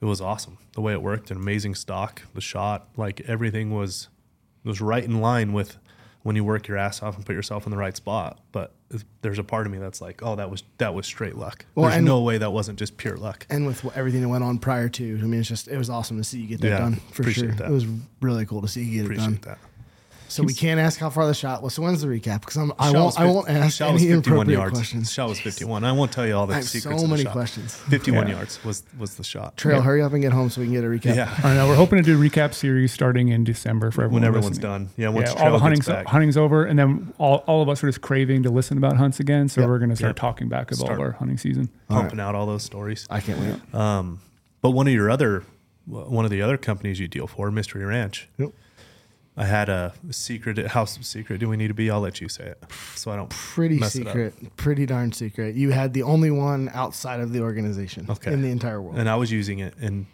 It 0.00 0.06
was 0.06 0.20
awesome 0.20 0.58
the 0.72 0.80
way 0.80 0.92
it 0.92 1.02
worked. 1.02 1.30
An 1.30 1.36
amazing 1.36 1.76
stock, 1.76 2.22
the 2.34 2.40
shot, 2.40 2.88
like 2.96 3.20
everything 3.20 3.70
was 3.70 4.08
was 4.64 4.80
right 4.80 5.04
in 5.04 5.20
line 5.20 5.52
with 5.52 5.78
when 6.22 6.36
you 6.36 6.44
work 6.44 6.68
your 6.68 6.76
ass 6.76 7.02
off 7.02 7.16
and 7.16 7.26
put 7.26 7.34
yourself 7.34 7.66
in 7.66 7.70
the 7.70 7.76
right 7.76 7.96
spot. 7.96 8.38
But 8.52 8.72
there's 9.22 9.38
a 9.38 9.44
part 9.44 9.66
of 9.66 9.72
me 9.72 9.78
that's 9.78 10.00
like, 10.00 10.22
oh, 10.22 10.36
that 10.36 10.50
was 10.50 10.62
that 10.78 10.94
was 10.94 11.06
straight 11.06 11.36
luck. 11.36 11.64
Well, 11.74 11.90
there's 11.90 12.02
no 12.02 12.20
way 12.22 12.38
that 12.38 12.52
wasn't 12.52 12.78
just 12.78 12.96
pure 12.96 13.16
luck. 13.16 13.46
And 13.50 13.66
with 13.66 13.84
everything 13.96 14.20
that 14.22 14.28
went 14.28 14.44
on 14.44 14.58
prior 14.58 14.88
to, 14.90 15.04
I 15.22 15.26
mean, 15.26 15.40
it's 15.40 15.48
just, 15.48 15.68
it 15.68 15.76
was 15.78 15.90
awesome 15.90 16.18
to 16.18 16.24
see 16.24 16.40
you 16.40 16.46
get 16.46 16.60
that 16.60 16.68
Yeah, 16.68 16.78
done 16.78 16.94
for 17.10 17.22
appreciate 17.22 17.46
sure. 17.48 17.54
that. 17.56 17.70
It 17.70 17.72
was 17.72 17.86
really 18.20 18.46
cool 18.46 18.60
to 18.62 18.68
see 18.68 18.82
you 18.84 19.02
get 19.02 19.10
it 19.12 19.16
done. 19.16 19.38
That. 19.42 19.58
So 20.32 20.42
we 20.42 20.54
can't 20.54 20.80
ask 20.80 20.98
how 20.98 21.10
far 21.10 21.26
the 21.26 21.34
shot 21.34 21.62
was. 21.62 21.74
So 21.74 21.82
when's 21.82 22.00
the 22.02 22.08
recap? 22.08 22.40
Because 22.40 22.56
I'm, 22.56 22.72
I 22.78 22.90
won't, 22.90 23.04
was 23.04 23.16
I 23.16 23.24
won't 23.26 23.48
ask 23.48 23.76
shot 23.76 23.92
was 23.92 24.02
any 24.02 24.12
51 24.12 24.16
inappropriate 24.48 24.58
yards. 24.58 24.72
questions. 24.78 25.12
Shot 25.12 25.28
was 25.28 25.40
51. 25.40 25.84
I 25.84 25.92
won't 25.92 26.10
tell 26.12 26.26
you 26.26 26.34
all 26.34 26.46
the 26.46 26.54
I 26.54 26.56
have 26.56 26.64
secrets. 26.64 26.84
so 26.84 26.92
of 26.92 27.00
the 27.02 27.08
many 27.08 27.22
shot. 27.24 27.32
questions. 27.32 27.74
51 27.74 28.26
Yeah. 28.28 28.34
yards 28.34 28.64
was 28.64 28.82
was 28.98 29.16
the 29.16 29.24
shot. 29.24 29.56
Trail, 29.56 29.82
hurry 29.82 30.02
up 30.02 30.12
and 30.12 30.22
get 30.22 30.32
home 30.32 30.50
so 30.50 30.60
we 30.60 30.66
can 30.68 30.74
get 30.74 30.84
a 30.84 30.86
recap. 30.86 31.16
Yeah. 31.16 31.34
I 31.44 31.54
know 31.54 31.68
we're 31.68 31.74
hoping 31.76 31.98
to 31.98 32.02
do 32.02 32.20
a 32.20 32.28
recap 32.28 32.54
series 32.54 32.92
starting 32.92 33.28
in 33.28 33.44
December 33.44 33.90
for 33.90 34.02
everyone 34.04 34.22
When 34.22 34.28
everyone's 34.28 34.56
listening. 34.58 34.86
done. 34.86 34.88
Yeah, 34.96 35.08
once 35.10 35.26
yeah, 35.28 35.32
all 35.32 35.36
trail 35.38 35.46
the 35.52 35.56
gets 35.58 35.62
hunting's, 35.62 35.86
back. 35.88 36.06
hunting's 36.06 36.36
over, 36.36 36.64
and 36.64 36.78
then 36.78 37.12
all, 37.18 37.36
all 37.46 37.62
of 37.62 37.68
us 37.68 37.84
are 37.84 37.88
just 37.88 38.00
craving 38.00 38.42
to 38.44 38.50
listen 38.50 38.78
about 38.78 38.96
hunts 38.96 39.20
again. 39.20 39.48
So 39.48 39.60
Yep. 39.60 39.68
we're 39.70 39.78
going 39.78 39.90
to 39.90 39.96
start 39.96 40.10
Yep. 40.10 40.16
talking 40.16 40.48
back 40.48 40.72
about 40.72 40.84
Start. 40.86 40.98
our 41.00 41.12
hunting 41.12 41.36
season. 41.38 41.68
pumping 41.88 42.20
out 42.20 42.34
all 42.34 42.46
those 42.46 42.62
stories. 42.62 43.06
I 43.10 43.20
can't 43.20 43.38
wait. 43.38 43.74
Um, 43.74 44.20
but 44.62 44.70
one 44.70 44.86
of 44.88 44.94
your 44.94 45.10
other, 45.10 45.44
one 45.86 46.24
of 46.24 46.30
the 46.30 46.40
other 46.40 46.56
companies 46.56 46.98
you 47.00 47.08
deal 47.08 47.26
for, 47.26 47.50
Mystery 47.50 47.84
Ranch. 47.84 48.28
Yep. 48.38 48.52
I 49.36 49.44
had 49.46 49.68
a 49.70 49.94
secret. 50.10 50.58
How 50.68 50.84
secret 50.84 51.38
do 51.40 51.48
we 51.48 51.56
need 51.56 51.68
to 51.68 51.74
be? 51.74 51.90
I'll 51.90 52.00
let 52.00 52.20
you 52.20 52.28
say 52.28 52.44
it, 52.48 52.62
so 52.94 53.10
I 53.10 53.16
don't. 53.16 53.30
Pretty 53.30 53.78
mess 53.78 53.96
it 53.96 54.02
up. 54.06 54.08
secret. 54.08 54.56
Pretty 54.56 54.84
darn 54.84 55.10
secret. 55.12 55.54
You 55.54 55.70
had 55.70 55.94
the 55.94 56.02
only 56.02 56.30
one 56.30 56.70
outside 56.74 57.20
of 57.20 57.32
the 57.32 57.40
organization 57.40 58.06
Okay. 58.10 58.30
in 58.32 58.42
the 58.42 58.50
entire 58.50 58.80
world 58.82 58.98
And 58.98 59.08
I 59.08 59.16
was 59.16 59.32
using 59.32 59.58
it, 59.60 59.74
and 59.80 60.04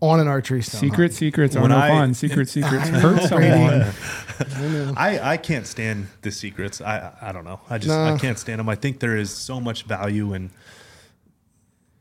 on 0.00 0.20
an 0.20 0.28
archery 0.28 0.62
stone. 0.62 0.80
Secret 0.80 1.12
secrets 1.12 1.54
are 1.54 1.60
When 1.60 1.70
no 1.70 1.76
I- 1.76 1.88
fun. 1.88 2.14
Secret 2.14 2.48
secrets 2.56 2.88
I 2.88 2.98
hurt 2.98 3.22
someone. 3.24 4.94
I. 4.96 5.18
I 5.18 5.32
I 5.32 5.36
can't 5.36 5.66
stand 5.66 6.06
the 6.22 6.30
secrets. 6.30 6.80
I 6.80 7.12
I 7.20 7.32
don't 7.32 7.44
know. 7.44 7.60
I 7.68 7.76
just 7.78 7.88
No. 7.88 8.14
I 8.14 8.16
can't 8.18 8.38
stand 8.38 8.58
them. 8.60 8.68
I 8.70 8.74
think 8.76 9.00
there 9.00 9.16
is 9.16 9.30
so 9.30 9.60
much 9.60 9.82
value 9.84 10.32
in 10.32 10.50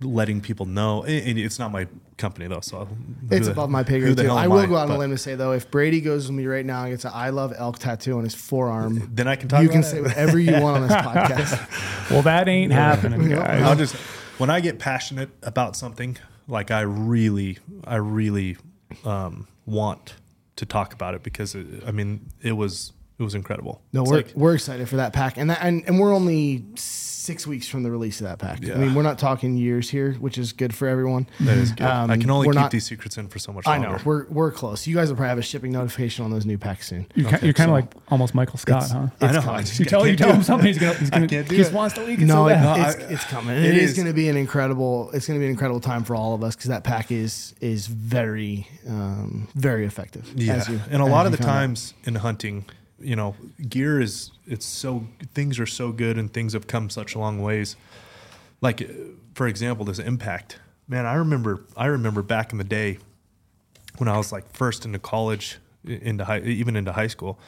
letting 0.02 0.42
people 0.42 0.66
know. 0.66 1.04
And 1.04 1.28
and 1.30 1.40
it's 1.40 1.58
not 1.60 1.72
my 1.72 1.88
company 2.18 2.48
though, 2.48 2.62
so 2.62 2.88
It's 3.32 3.46
the- 3.48 3.52
above 3.52 3.70
my 3.70 3.84
pay 3.84 4.00
grade 4.00 4.16
the 4.16 4.24
too. 4.24 4.30
I 4.30 4.46
am 4.46 4.50
will 4.52 4.68
go 4.68 4.76
out 4.76 4.84
on 4.84 4.90
a 4.90 4.94
But 4.94 5.00
limb 5.00 5.12
and 5.12 5.20
say 5.20 5.36
though, 5.36 5.52
if 5.54 5.70
Brady 5.72 6.02
goes 6.02 6.28
with 6.28 6.36
me 6.36 6.46
right 6.46 6.66
now 6.66 6.84
and 6.84 6.94
gets 6.94 7.06
an 7.06 7.12
"I 7.14 7.30
love 7.30 7.54
elk" 7.58 7.80
tattoo 7.80 8.18
on 8.18 8.24
his 8.24 8.36
forearm, 8.36 9.10
Then 9.16 9.28
I 9.28 9.36
can 9.36 9.48
talk. 9.50 9.60
About 9.60 9.62
it. 9.62 9.64
You 9.64 9.70
can 9.70 9.80
about 9.80 9.92
say 9.92 10.02
whatever 10.02 10.40
you 10.40 10.52
want 10.62 10.78
on 10.84 10.88
this 10.88 10.92
podcast. 10.98 12.10
Well, 12.12 12.22
that 12.24 12.48
ain't 12.48 12.72
happening, 12.72 13.30
guys. 13.30 13.64
I'll 13.64 13.76
just 13.76 13.96
when 14.38 14.50
I 14.50 14.60
get 14.60 14.78
passionate 14.80 15.30
about 15.42 15.76
something, 15.76 16.18
like 16.48 16.70
I 16.72 16.82
really, 16.82 17.58
I 17.84 17.96
really 17.96 18.58
um, 19.04 19.48
want 19.66 20.14
to 20.58 20.66
talk 20.66 20.94
about 20.94 21.14
it 21.16 21.24
because 21.24 21.56
it, 21.56 21.66
I 21.86 21.92
mean 21.92 22.30
it 22.42 22.54
was 22.54 22.94
it 23.20 23.24
was 23.24 23.36
incredible. 23.36 23.82
No, 23.94 24.02
It's 24.04 24.12
we're, 24.12 24.18
like- 24.18 24.32
we're 24.36 24.54
excited 24.56 24.88
for 24.90 24.98
that 24.98 25.14
pack, 25.14 25.38
and 25.38 25.50
that, 25.50 25.60
and 25.62 25.84
and 25.88 26.00
we're 26.00 26.14
only 26.14 26.64
six 26.76 27.46
weeks 27.46 27.68
from 27.68 27.84
the 27.84 27.92
release 27.92 28.22
of 28.22 28.26
that 28.28 28.40
pack. 28.40 28.64
I 28.70 28.76
mean, 28.76 28.96
we're 28.96 29.02
not 29.02 29.20
talking 29.20 29.58
years 29.58 29.90
here, 29.90 30.14
which 30.14 30.38
is 30.38 30.54
good 30.54 30.74
for 30.74 30.88
everyone. 30.88 31.28
that 31.42 31.58
is 31.58 31.74
good. 31.74 31.86
Um, 31.86 32.10
I 32.10 32.16
can 32.16 32.30
only 32.30 32.48
we're 32.48 32.54
keep 32.54 32.62
not- 32.62 32.72
these 32.72 32.86
secrets 32.86 33.18
in 33.18 33.28
for 33.28 33.38
so 33.38 33.52
much 33.52 33.68
I 33.68 33.80
longer. 33.80 33.98
know 33.98 34.04
we're 34.06 34.28
we're 34.30 34.52
close. 34.52 34.88
You 34.88 34.96
guys 34.96 35.10
will 35.10 35.18
probably 35.18 35.30
have 35.30 35.38
a 35.38 35.42
shipping 35.42 35.74
notification 35.74 36.24
on 36.24 36.32
those 36.32 36.46
new 36.46 36.58
packs 36.58 36.88
soon. 36.88 37.06
You're, 37.16 37.28
Okay, 37.28 37.40
you're 37.46 37.54
kind 37.54 37.68
so- 37.68 37.76
of 37.76 37.84
like 37.84 37.94
almost 38.08 38.34
Michael 38.34 38.58
Scott, 38.60 38.84
It's- 38.86 38.92
huh? 38.94 39.08
I 39.20 39.32
know. 39.34 39.42
coming. 39.42 39.56
I 39.56 39.62
just 39.64 39.78
You 39.78 39.86
tell 39.86 40.08
you 40.08 40.16
tell 40.16 40.32
him 40.32 40.40
it. 40.40 40.44
something 40.46 40.68
he's 40.68 40.78
gonna 40.78 40.94
he's 41.00 41.10
gonna 41.10 41.28
can't 41.28 41.50
do 41.50 41.56
he 41.56 41.60
just 41.62 41.72
it. 41.74 41.76
wants 41.76 41.96
to 41.96 42.04
leak 42.06 42.20
it 42.22 42.26
No, 42.26 42.36
so 42.36 42.48
it, 42.48 42.54
bad. 42.54 42.96
it's, 42.96 43.04
I- 43.04 43.14
it's 43.14 43.24
coming. 43.26 43.58
it 43.58 43.64
it 43.66 43.78
is, 43.78 43.90
is. 43.92 43.96
going 43.98 44.08
to 44.08 44.14
be 44.14 44.30
an 44.30 44.38
incredible. 44.38 45.10
It's 45.14 45.28
going 45.28 45.38
to 45.38 45.42
be 45.42 45.48
an 45.48 45.52
incredible 45.52 45.82
time 45.82 46.06
for 46.06 46.16
all 46.16 46.34
of 46.34 46.44
us 46.44 46.56
because 46.56 46.70
that 46.70 46.86
pack 46.86 47.12
is 47.12 47.56
is 47.60 47.88
very 47.88 48.68
um, 48.88 49.50
very 49.54 49.86
effective. 49.86 50.32
Yeah, 50.34 50.54
as 50.56 50.70
you- 50.70 50.80
and 50.90 51.02
a 51.02 51.06
lot 51.06 51.26
of 51.26 51.34
the 51.34 51.40
times 51.40 51.94
in 52.06 52.16
hunting, 52.16 52.64
you 53.00 53.16
know, 53.16 53.36
gear 53.70 54.02
is 54.02 54.32
it's 54.46 54.66
so 54.66 55.08
things 55.34 55.60
are 55.60 55.66
so 55.66 55.92
good 55.92 56.18
and 56.18 56.34
things 56.34 56.54
have 56.54 56.68
come 56.68 56.90
such 56.90 57.16
long 57.16 57.42
ways. 57.42 57.76
Like, 58.62 58.90
for 59.36 59.48
example, 59.48 59.86
this 59.86 60.00
impact. 60.00 60.60
Man, 60.88 61.06
I 61.06 61.16
remember 61.16 61.66
I 61.76 61.86
remember 61.88 62.22
back 62.22 62.52
in 62.52 62.58
the 62.58 62.64
day 62.64 62.98
when 63.98 64.08
I 64.08 64.18
was 64.18 64.32
like 64.32 64.52
first 64.52 64.86
into 64.86 65.00
college, 65.00 65.58
into 65.86 66.26
high, 66.26 66.40
even 66.40 66.76
into 66.76 66.94
high 66.94 67.08
school, 67.08 67.40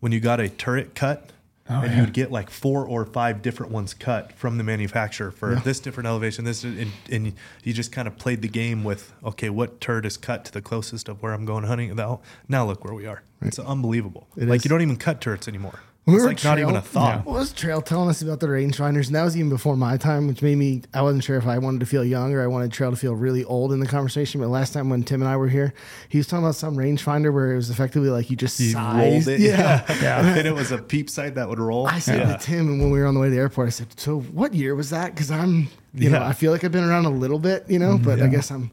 when 0.00 0.12
you 0.12 0.20
got 0.20 0.40
a 0.40 0.48
turret 0.48 0.94
cut. 0.94 1.32
Oh, 1.70 1.80
and 1.82 1.90
yeah. 1.90 1.96
you 1.96 2.02
would 2.02 2.14
get 2.14 2.32
like 2.32 2.48
four 2.48 2.86
or 2.86 3.04
five 3.04 3.42
different 3.42 3.72
ones 3.72 3.92
cut 3.92 4.32
from 4.32 4.56
the 4.56 4.64
manufacturer 4.64 5.30
for 5.30 5.54
this 5.56 5.80
different 5.80 6.06
elevation, 6.06 6.44
this, 6.44 6.64
and, 6.64 6.90
and 7.10 7.34
you 7.62 7.72
just 7.72 7.92
kind 7.92 8.08
of 8.08 8.16
played 8.16 8.40
the 8.40 8.48
game 8.48 8.84
with, 8.84 9.12
okay, 9.22 9.50
what 9.50 9.80
turret 9.80 10.06
is 10.06 10.16
cut 10.16 10.44
to 10.46 10.52
the 10.52 10.62
closest 10.62 11.08
of 11.08 11.22
where 11.22 11.34
I'm 11.34 11.44
going 11.44 11.64
hunting? 11.64 11.94
Now, 11.94 12.20
now 12.48 12.64
look 12.64 12.84
where 12.84 12.94
we 12.94 13.06
are. 13.06 13.22
It's 13.42 13.58
unbelievable. 13.58 14.28
It 14.36 14.48
like 14.48 14.58
is. 14.58 14.64
you 14.64 14.68
don't 14.70 14.82
even 14.82 14.96
cut 14.96 15.20
turrets 15.20 15.46
anymore. 15.46 15.80
We 16.08 16.14
it's 16.14 16.22
were 16.22 16.28
like 16.28 16.42
not 16.44 16.58
even 16.58 16.70
a 16.70 16.80
trail- 16.80 16.82
thought. 16.82 17.26
What 17.26 17.34
was 17.34 17.52
Trail 17.52 17.80
telling 17.82 18.08
us 18.08 18.22
about 18.22 18.40
the 18.40 18.46
rangefinders? 18.46 19.06
And 19.06 19.14
that 19.14 19.22
was 19.24 19.36
even 19.36 19.50
before 19.50 19.76
my 19.76 19.96
time, 19.96 20.26
which 20.26 20.42
made 20.42 20.56
me, 20.56 20.82
I 20.94 21.02
wasn't 21.02 21.22
sure 21.24 21.36
if 21.36 21.46
I 21.46 21.58
wanted 21.58 21.80
to 21.80 21.86
feel 21.86 22.04
young 22.04 22.32
or 22.34 22.42
I 22.42 22.46
wanted 22.46 22.72
Trail 22.72 22.90
to 22.90 22.96
feel 22.96 23.14
really 23.14 23.44
old 23.44 23.72
in 23.72 23.80
the 23.80 23.86
conversation. 23.86 24.40
But 24.40 24.48
last 24.48 24.72
time 24.72 24.88
when 24.90 25.02
Tim 25.02 25.20
and 25.22 25.28
I 25.30 25.36
were 25.36 25.48
here, 25.48 25.74
he 26.08 26.18
was 26.18 26.26
talking 26.26 26.44
about 26.44 26.54
some 26.56 26.76
rangefinder 26.76 27.32
where 27.32 27.52
it 27.52 27.56
was 27.56 27.70
effectively 27.70 28.08
like 28.10 28.30
you 28.30 28.36
just 28.36 28.58
You 28.58 28.70
sized. 28.72 29.26
rolled 29.26 29.38
it, 29.38 29.40
Yeah. 29.44 29.84
Yeah. 30.02 30.36
and 30.38 30.48
it 30.48 30.54
was 30.54 30.72
a 30.72 30.78
peep 30.78 31.10
sight 31.10 31.34
that 31.36 31.48
would 31.48 31.58
roll. 31.60 31.86
I 31.86 31.98
said 31.98 32.26
yeah. 32.26 32.36
to 32.36 32.44
Tim, 32.44 32.68
and 32.68 32.80
when 32.80 32.90
we 32.90 32.98
were 33.00 33.06
on 33.06 33.14
the 33.14 33.20
way 33.20 33.28
to 33.28 33.34
the 33.34 33.40
airport, 33.40 33.66
I 33.66 33.70
said, 33.70 33.88
"So 34.00 34.20
what 34.20 34.54
year 34.54 34.74
was 34.74 34.90
that?" 34.90 35.14
Because 35.14 35.30
I'm, 35.30 35.68
you 35.94 36.08
know, 36.10 36.22
I 36.22 36.32
feel 36.32 36.52
like 36.52 36.64
I've 36.64 36.72
been 36.72 36.84
around 36.84 37.04
a 37.04 37.10
little 37.10 37.38
bit, 37.38 37.64
you 37.68 37.78
know, 37.78 37.94
mm-hmm. 37.96 38.04
but 38.04 38.22
I 38.22 38.28
guess 38.28 38.50
I'm. 38.50 38.70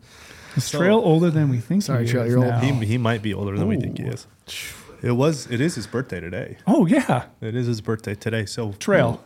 Is 0.56 0.72
Trail 0.72 1.02
older 1.04 1.30
than 1.30 1.50
we 1.50 1.58
think. 1.58 1.84
Sorry, 1.84 2.06
he 2.06 2.12
Trail, 2.12 2.26
you're 2.26 2.40
old. 2.42 2.64
he, 2.64 2.72
he 2.86 2.98
might 2.98 3.22
be 3.22 3.34
older 3.34 3.58
than 3.58 3.68
we 3.68 3.76
think 3.76 3.98
he 3.98 4.06
Ooh. 4.06 4.12
is. 4.12 4.26
It 5.06 5.12
was. 5.12 5.46
It 5.52 5.62
is 5.62 5.76
his 5.76 5.88
birthday 5.88 6.20
today. 6.20 6.58
Oh 6.66 6.86
yeah, 6.86 7.26
It 7.42 7.56
is 7.56 7.68
his 7.68 7.80
birthday 7.82 8.16
today. 8.16 8.46
So 8.46 8.72
Trail. 8.74 9.24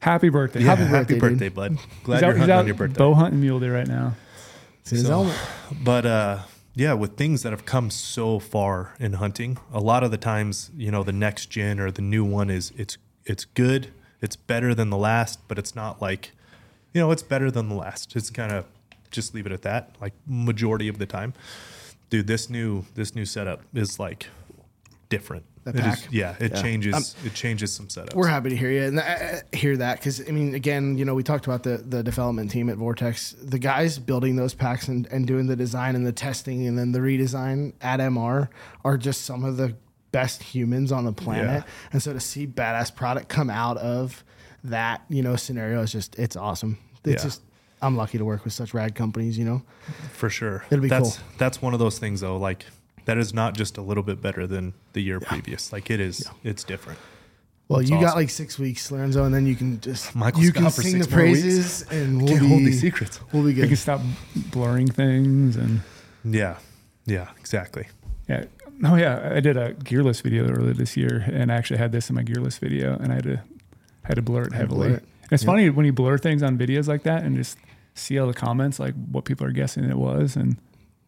Happy 0.00 0.28
birthday. 0.28 0.60
Yeah, 0.60 0.66
Happy 0.76 0.82
happy, 0.82 1.18
birthday, 1.18 1.48
birthday, 1.48 1.48
bud. 1.48 1.72
He's 1.72 1.86
Glad 2.04 2.16
out, 2.16 2.20
you're 2.26 2.30
he's 2.32 2.38
hunting 2.40 2.54
out 2.54 2.58
on 2.60 2.66
your 2.66 2.74
birthday. 2.76 2.98
bow 2.98 3.14
hunting 3.14 3.40
mule 3.40 3.60
day 3.60 3.68
right 3.68 3.86
now. 3.86 4.14
It's 4.80 5.02
So- 5.02 5.12
element. 5.12 5.38
But 5.82 6.04
uh, 6.06 6.38
yeah, 6.74 6.92
with 6.94 7.16
things 7.16 7.42
that 7.42 7.50
have 7.52 7.64
come 7.64 7.88
so 7.90 8.38
far 8.38 8.94
in 8.98 9.14
hunting, 9.14 9.58
a 9.72 9.80
lot 9.80 10.02
of 10.02 10.10
the 10.10 10.16
times, 10.18 10.70
you 10.76 10.90
know, 10.90 11.02
the 11.04 11.12
next 11.12 11.46
gen 11.50 11.78
or 11.80 11.90
the 11.90 12.02
new 12.02 12.24
one 12.24 12.50
is 12.50 12.72
it's 12.76 12.98
it's 13.24 13.44
good, 13.44 13.92
it's 14.20 14.36
better 14.36 14.74
than 14.74 14.90
the 14.90 14.96
last, 14.98 15.38
but 15.48 15.56
it's 15.58 15.74
not 15.76 16.02
like, 16.02 16.32
you 16.92 17.00
know, 17.00 17.10
it's 17.12 17.22
better 17.22 17.50
than 17.50 17.68
the 17.68 17.76
last. 17.76 18.14
It's 18.16 18.28
kind 18.30 18.52
of 18.52 18.66
just 19.12 19.34
leave 19.34 19.46
it 19.46 19.52
at 19.52 19.62
that, 19.62 19.94
like 20.00 20.12
majority 20.26 20.88
of 20.88 20.98
the 20.98 21.06
time. 21.06 21.32
dude, 22.10 22.26
this 22.26 22.50
new 22.50 22.84
this 22.96 23.14
new 23.14 23.24
setup 23.24 23.62
is 23.72 23.98
like 24.00 24.26
different. 25.16 25.44
The 25.64 25.70
It 25.70 25.86
is- 25.86 26.08
yeah, 26.10 26.34
it 26.40 26.52
Yeah. 26.52 26.62
changes. 26.62 26.94
Um, 26.94 27.04
it 27.26 27.34
changes 27.34 27.72
some 27.72 27.86
setups. 27.86 28.14
We're 28.14 28.26
happy 28.26 28.50
to 28.50 28.56
hear 28.56 28.70
you 28.72 28.82
and 28.82 28.98
uh, 28.98 29.42
hear 29.52 29.76
that 29.76 29.98
because 29.98 30.20
I 30.28 30.32
mean, 30.32 30.54
again, 30.54 30.98
you 30.98 31.04
know, 31.04 31.14
we 31.14 31.22
talked 31.22 31.46
about 31.46 31.62
the 31.62 31.76
the 31.78 32.02
development 32.02 32.50
team 32.50 32.68
at 32.68 32.76
Vortex. 32.78 33.36
The 33.40 33.58
guys 33.60 33.98
building 33.98 34.34
those 34.36 34.54
packs 34.54 34.88
and, 34.88 35.06
and 35.12 35.24
doing 35.26 35.46
the 35.46 35.54
design 35.54 35.94
and 35.94 36.04
the 36.04 36.12
testing 36.12 36.66
and 36.66 36.76
then 36.76 36.90
the 36.92 36.98
redesign 36.98 37.74
at 37.80 38.00
MR 38.00 38.48
are 38.84 38.96
just 38.98 39.24
some 39.24 39.44
of 39.44 39.56
the 39.56 39.76
best 40.10 40.42
humans 40.42 40.90
on 40.90 41.04
the 41.04 41.12
planet. 41.12 41.62
Yeah. 41.64 41.72
And 41.92 42.02
so 42.02 42.12
to 42.12 42.20
see 42.20 42.46
badass 42.46 42.94
product 42.94 43.28
come 43.28 43.48
out 43.48 43.76
of 43.78 44.24
that, 44.64 45.02
you 45.08 45.22
know, 45.22 45.36
scenario 45.36 45.80
is 45.82 45.92
just 45.92 46.18
it's 46.18 46.34
awesome. 46.36 46.78
It's 47.04 47.22
Yeah. 47.22 47.28
just 47.28 47.42
I'm 47.80 47.96
lucky 47.96 48.18
to 48.18 48.24
work 48.24 48.44
with 48.44 48.52
such 48.52 48.74
rad 48.74 48.94
companies. 48.96 49.38
You 49.38 49.44
know, 49.44 49.62
for 50.12 50.28
sure. 50.28 50.64
It'll 50.70 50.82
be 50.82 50.88
that's, 50.88 51.16
cool. 51.18 51.24
That's 51.38 51.62
one 51.62 51.72
of 51.72 51.78
those 51.78 51.98
things 52.00 52.20
though. 52.20 52.36
Like 52.36 52.64
that 53.04 53.18
is 53.18 53.32
not 53.34 53.54
just 53.54 53.76
a 53.78 53.82
little 53.82 54.02
bit 54.02 54.20
better 54.22 54.46
than 54.46 54.74
the 54.92 55.00
year 55.02 55.20
previous. 55.20 55.72
Like 55.72 55.90
it 55.90 56.00
is. 56.00 56.28
It's 56.44 56.64
different. 56.64 56.98
well, 57.68 57.78
That's 57.80 57.90
you 57.90 58.00
got 58.00 58.16
like 58.16 58.30
six 58.30 58.58
weeks, 58.58 58.90
Lorenzo, 58.90 59.24
and 59.24 59.34
then 59.34 59.46
you 59.46 59.54
can 59.56 59.80
just 59.80 60.14
Michael 60.14 60.42
you 60.42 60.48
Scott 60.50 60.62
can 60.62 60.70
for 60.72 60.82
sing 60.82 60.98
the 60.98 61.04
six 61.04 61.10
more 61.14 61.20
praises 61.20 61.82
and 61.90 62.18
we'll 62.18 62.28
Can't 62.28 62.40
be 62.40 62.48
hold 62.48 62.60
these 62.60 62.80
secrets. 62.80 63.20
We'll 63.32 63.42
be 63.42 63.48
We 63.48 63.54
good. 63.54 63.68
can 63.68 63.76
stop 63.76 64.00
blurring 64.50 64.88
things 64.88 65.56
and 65.56 65.80
Yeah. 66.24 66.58
Yeah. 67.06 67.28
Exactly. 67.40 67.86
yeah. 68.28 68.44
Oh 68.84 68.96
yeah, 68.96 69.30
I 69.34 69.40
did 69.40 69.56
a 69.56 69.74
gearless 69.74 70.22
video 70.22 70.48
earlier 70.48 70.72
this 70.74 70.96
year, 70.96 71.24
and 71.32 71.52
I 71.52 71.54
actually 71.56 71.78
had 71.78 71.92
this 71.92 72.08
in 72.08 72.16
my 72.16 72.22
gearless 72.24 72.58
video, 72.58 72.94
and 72.96 73.12
I 73.12 73.16
had 73.16 73.24
to 73.24 73.40
had 74.04 74.16
to 74.16 74.22
blur 74.22 74.42
it 74.42 74.52
heavily. 74.52 74.88
blur 74.88 74.96
it. 74.96 75.04
It's 75.30 75.44
Yeah. 75.44 75.46
funny 75.46 75.70
when 75.70 75.86
you 75.86 75.92
blur 75.92 76.18
things 76.18 76.42
on 76.42 76.58
videos 76.58 76.88
like 76.88 77.04
that 77.04 77.22
and 77.22 77.36
just 77.36 77.58
see 77.94 78.18
all 78.18 78.26
the 78.26 78.34
comments, 78.34 78.80
like 78.80 78.94
what 79.12 79.24
people 79.24 79.46
are 79.46 79.52
guessing 79.52 79.84
it 79.84 79.96
was, 79.98 80.34
and 80.34 80.56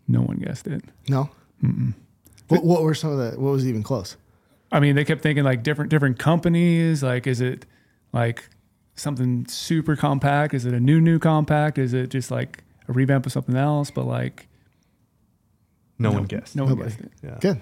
no 0.06 0.20
one 0.20 0.36
guessed 0.36 0.66
it. 0.68 0.84
No. 1.08 1.30
What, 2.48 2.64
what 2.64 2.82
were 2.82 2.94
some 2.94 3.10
of 3.12 3.18
the? 3.18 3.40
What 3.40 3.50
was 3.52 3.66
even 3.66 3.82
close? 3.82 4.16
I 4.72 4.80
mean, 4.80 4.96
they 4.96 5.04
kept 5.04 5.22
thinking 5.22 5.44
like 5.44 5.62
different 5.62 5.90
different 5.90 6.18
companies. 6.18 7.02
Like, 7.02 7.26
is 7.26 7.40
it 7.40 7.64
like 8.12 8.48
something 8.96 9.46
super 9.46 9.96
compact? 9.96 10.52
Is 10.54 10.64
it 10.66 10.74
a 10.74 10.80
new 10.80 11.00
new 11.00 11.18
compact? 11.18 11.78
Is 11.78 11.94
it 11.94 12.08
just 12.10 12.30
like 12.30 12.62
a 12.88 12.92
revamp 12.92 13.24
of 13.26 13.32
something 13.32 13.56
else? 13.56 13.90
But 13.90 14.04
like, 14.06 14.48
No, 15.98 16.10
one 16.12 16.24
guessed. 16.24 16.54
No 16.56 16.64
one 16.64 16.72
Nobody. 16.72 16.90
guessed 16.90 17.00
it. 17.04 17.12
Yeah. 17.22 17.38
Good. 17.40 17.56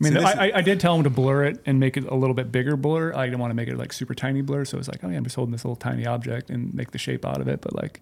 I 0.00 0.04
mean, 0.04 0.12
See, 0.12 0.18
this 0.18 0.24
I, 0.24 0.46
I, 0.48 0.52
I 0.56 0.60
did 0.60 0.80
tell 0.80 0.94
them 0.94 1.04
to 1.04 1.10
blur 1.10 1.44
it 1.44 1.62
and 1.66 1.78
make 1.80 1.96
it 1.96 2.04
a 2.04 2.14
little 2.14 2.34
bit 2.34 2.50
bigger 2.52 2.76
blur. 2.76 3.14
I 3.14 3.24
didn't 3.26 3.38
want 3.38 3.50
to 3.52 3.54
make 3.54 3.68
it 3.68 3.76
like 3.78 3.92
super 3.92 4.14
tiny 4.14 4.42
blur, 4.42 4.64
so 4.64 4.76
it's 4.76 4.88
like, 4.88 5.02
oh 5.04 5.08
yeah, 5.08 5.16
I'm 5.16 5.24
just 5.24 5.36
holding 5.36 5.52
this 5.52 5.64
little 5.64 5.76
tiny 5.76 6.04
object 6.04 6.50
and 6.50 6.74
make 6.74 6.90
the 6.90 6.98
shape 6.98 7.24
out 7.24 7.40
of 7.40 7.48
it. 7.48 7.60
But 7.60 7.74
like, 7.74 8.00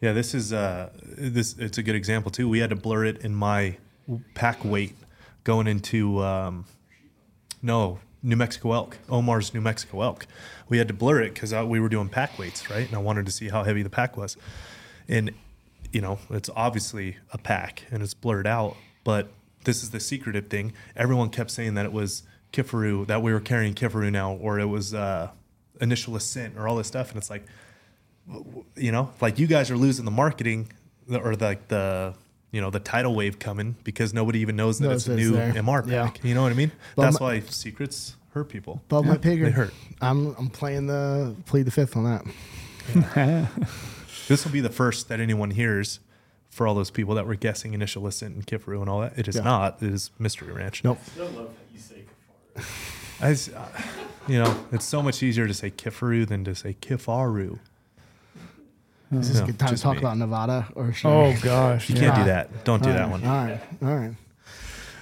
Yeah, 0.00 0.12
this 0.12 0.34
is 0.34 0.52
uh 0.52 0.90
this 1.02 1.56
it's 1.58 1.78
a 1.78 1.82
good 1.82 1.94
example 1.94 2.30
too. 2.30 2.48
We 2.48 2.58
had 2.58 2.70
to 2.70 2.76
blur 2.76 3.04
it 3.04 3.18
in 3.18 3.34
my 3.34 3.78
pack 4.34 4.64
weight 4.64 4.94
going 5.44 5.66
into 5.66 6.22
um 6.22 6.64
no, 7.62 7.98
New 8.22 8.36
Mexico 8.36 8.72
elk, 8.72 8.98
Omar's 9.08 9.52
New 9.54 9.60
Mexico 9.60 10.02
elk. 10.02 10.26
We 10.68 10.78
had 10.78 10.88
to 10.88 10.94
blur 10.94 11.22
it 11.22 11.34
cuz 11.34 11.52
we 11.52 11.80
were 11.80 11.88
doing 11.88 12.08
pack 12.08 12.38
weights, 12.38 12.68
right? 12.70 12.86
And 12.86 12.94
I 12.94 13.00
wanted 13.00 13.26
to 13.26 13.32
see 13.32 13.48
how 13.48 13.64
heavy 13.64 13.82
the 13.82 13.90
pack 13.90 14.16
was. 14.16 14.36
And 15.08 15.32
you 15.92 16.00
know, 16.00 16.18
it's 16.30 16.50
obviously 16.54 17.16
a 17.32 17.38
pack 17.38 17.84
and 17.90 18.02
it's 18.02 18.14
blurred 18.14 18.46
out, 18.46 18.76
but 19.04 19.30
this 19.64 19.82
is 19.82 19.90
the 19.90 20.00
secretive 20.00 20.48
thing. 20.48 20.72
Everyone 20.94 21.30
kept 21.30 21.50
saying 21.50 21.74
that 21.74 21.86
it 21.86 21.92
was 21.92 22.22
Kifaru, 22.52 23.06
that 23.06 23.22
we 23.22 23.32
were 23.32 23.40
carrying 23.40 23.74
Kifaru 23.74 24.10
now 24.12 24.34
or 24.34 24.58
it 24.58 24.66
was 24.66 24.94
uh 24.94 25.30
initial 25.80 26.16
ascent 26.16 26.54
or 26.56 26.68
all 26.68 26.76
this 26.76 26.86
stuff 26.88 27.10
and 27.10 27.18
it's 27.18 27.30
like 27.30 27.44
you 28.76 28.92
know, 28.92 29.10
like 29.20 29.38
you 29.38 29.46
guys 29.46 29.70
are 29.70 29.76
losing 29.76 30.04
the 30.04 30.10
marketing 30.10 30.72
or 31.10 31.34
like 31.34 31.68
the 31.68 32.14
you 32.56 32.62
know 32.62 32.70
the 32.70 32.80
tidal 32.80 33.14
wave 33.14 33.38
coming 33.38 33.76
because 33.84 34.14
nobody 34.14 34.38
even 34.38 34.56
knows 34.56 34.78
that 34.78 34.88
Knows 34.88 35.06
it's 35.06 35.08
a 35.08 35.14
new 35.16 35.32
there. 35.32 35.52
MR 35.52 35.86
Yeah. 35.86 36.04
pack. 36.06 36.24
You 36.24 36.34
know 36.34 36.42
what 36.42 36.52
I 36.52 36.54
mean? 36.54 36.72
But 36.96 37.02
That's 37.02 37.20
my- 37.20 37.26
why 37.26 37.40
secrets 37.40 38.16
hurt 38.32 38.48
people. 38.48 38.80
Above 38.86 39.04
my 39.04 39.18
pay 39.18 39.36
They 39.38 39.50
hurt. 39.50 39.74
I'm 40.00 40.34
I'm 40.38 40.48
playing 40.48 40.86
the 40.86 41.34
plead 41.44 41.66
the 41.66 41.70
fifth 41.70 41.96
on 41.98 42.04
that. 42.04 42.24
This 44.28 44.44
will 44.44 44.50
be 44.52 44.60
the 44.60 44.70
first 44.70 45.08
that 45.08 45.20
anyone 45.20 45.52
hears 45.52 46.00
for 46.50 46.66
all 46.66 46.74
those 46.74 46.90
people 46.90 47.14
that 47.14 47.26
were 47.28 47.36
guessing 47.36 47.74
initial 47.74 48.02
listen 48.02 48.32
and 48.32 48.44
Kifaru 48.46 48.80
and 48.80 48.88
all 48.90 49.00
that. 49.02 49.16
It 49.18 49.28
is 49.28 49.36
Yeah. 49.36 49.42
not. 49.42 49.80
It 49.82 49.92
is 49.92 50.10
Mystery 50.18 50.52
Ranch. 50.52 50.82
Nope. 50.82 50.98
I 51.00 51.10
Still 51.10 51.26
love 51.26 51.50
that 51.54 51.66
you 51.72 51.78
say 51.78 52.04
Kifaru. 52.56 52.64
I 53.20 53.30
s- 53.30 53.48
uh, 53.50 53.68
you 54.26 54.38
know, 54.42 54.64
it's 54.72 54.84
so 54.84 55.00
much 55.02 55.22
easier 55.22 55.46
to 55.46 55.54
say 55.54 55.70
Kifaru 55.70 56.26
than 56.26 56.42
to 56.44 56.54
say 56.56 56.74
Kifaru. 56.80 57.60
Is 59.12 59.28
this 59.28 59.38
No, 59.38 59.44
a 59.44 59.46
good 59.46 59.58
time 59.58 59.74
to 59.74 59.80
talk 59.80 59.94
me. 59.94 59.98
about 60.00 60.18
Nevada 60.18 60.66
or 60.74 60.92
should 60.92 61.08
oh 61.08 61.26
I- 61.26 61.38
gosh, 61.40 61.88
You 61.90 61.94
yeah. 61.96 62.00
can't 62.02 62.16
do 62.16 62.24
that. 62.24 62.64
Don't 62.64 62.82
do 62.82 62.88
All 62.90 62.94
that 62.96 63.02
right, 63.02 63.10
one. 63.10 63.24
All 63.24 63.44
right. 63.44 63.60
All 63.82 63.94
right. 63.96 64.14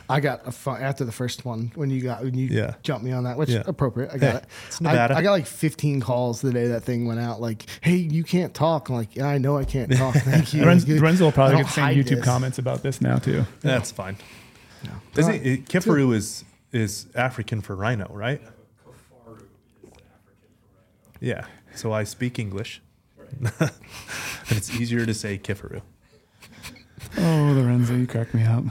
I 0.06 0.20
got 0.20 0.46
a 0.46 0.52
fun 0.52 0.82
after 0.82 1.06
the 1.06 1.12
first 1.12 1.46
one 1.46 1.72
when 1.74 1.88
you 1.88 2.02
got 2.02 2.22
when 2.22 2.34
you 2.34 2.48
Yeah. 2.48 2.74
jumped 2.82 3.02
me 3.06 3.12
on 3.12 3.24
that, 3.24 3.38
which 3.38 3.48
Yeah. 3.48 3.62
appropriate. 3.66 4.10
I 4.12 4.18
got 4.18 4.30
Hey, 4.32 4.36
it. 4.36 4.44
it's 4.66 4.80
I, 4.82 4.84
Nevada. 4.92 5.16
I 5.16 5.22
got 5.22 5.30
like 5.30 5.46
15 5.46 6.00
calls 6.02 6.42
the 6.42 6.52
day 6.52 6.66
that 6.68 6.82
thing 6.82 7.06
went 7.06 7.20
out. 7.20 7.40
Like, 7.40 7.64
hey, 7.80 7.96
you 7.96 8.22
can't 8.22 8.52
talk. 8.52 8.90
I'm 8.90 8.96
like, 8.96 9.16
yeah, 9.16 9.26
I 9.28 9.38
know 9.38 9.56
I 9.56 9.64
can't 9.64 9.90
talk. 9.96 10.14
Thank 10.16 10.52
you. 10.52 10.62
Lorenzo, 10.62 10.92
It's 10.92 11.20
will 11.22 11.32
probably 11.32 11.52
don't 11.54 11.62
get 11.62 11.66
the 11.68 11.72
same 11.72 11.98
YouTube 12.04 12.16
this. 12.16 12.24
comments 12.24 12.58
about 12.58 12.82
this 12.82 13.00
now 13.00 13.16
too. 13.16 13.46
That's 13.62 13.90
fine. 13.90 14.16
No. 14.84 14.90
Doesn't 15.14 15.32
All 15.32 15.38
right. 15.38 15.46
it, 15.46 15.64
Kifaru 15.64 16.14
is 16.14 16.44
is 16.72 17.06
African 17.14 17.62
for 17.62 17.74
rhino, 17.74 18.06
right? 18.12 18.42
Kafaru 18.42 18.50
African 18.86 19.06
for 19.24 19.30
rhino. 19.30 19.96
Yeah. 21.20 21.46
So 21.74 21.92
I 21.92 22.04
speak 22.04 22.38
English. 22.38 22.82
and 23.60 23.70
it's 24.50 24.70
easier 24.74 25.04
to 25.06 25.14
say 25.14 25.38
Kifaru. 25.38 25.82
Oh, 27.18 27.52
Lorenzo, 27.56 27.94
you 27.94 28.06
crack 28.06 28.32
me 28.34 28.42
up. 28.44 28.64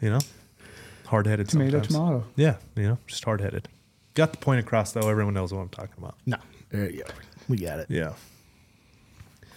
You 0.00 0.10
know? 0.10 0.18
Hard 1.06 1.26
headed 1.26 1.48
Tomato, 1.48 1.82
sometimes. 1.82 1.94
tomato. 1.94 2.24
Yeah, 2.36 2.56
you 2.76 2.82
know, 2.88 2.98
just 3.06 3.24
hard 3.24 3.40
headed. 3.40 3.68
Got 4.14 4.32
the 4.32 4.38
point 4.38 4.60
across 4.60 4.92
though, 4.92 5.08
everyone 5.08 5.34
knows 5.34 5.52
what 5.52 5.60
I'm 5.60 5.68
talking 5.68 5.94
about. 5.98 6.16
No, 6.26 6.36
there 6.70 6.90
you 6.90 7.02
go. 7.04 7.10
We 7.48 7.58
got 7.58 7.78
it. 7.80 7.86
Yeah. 7.88 8.14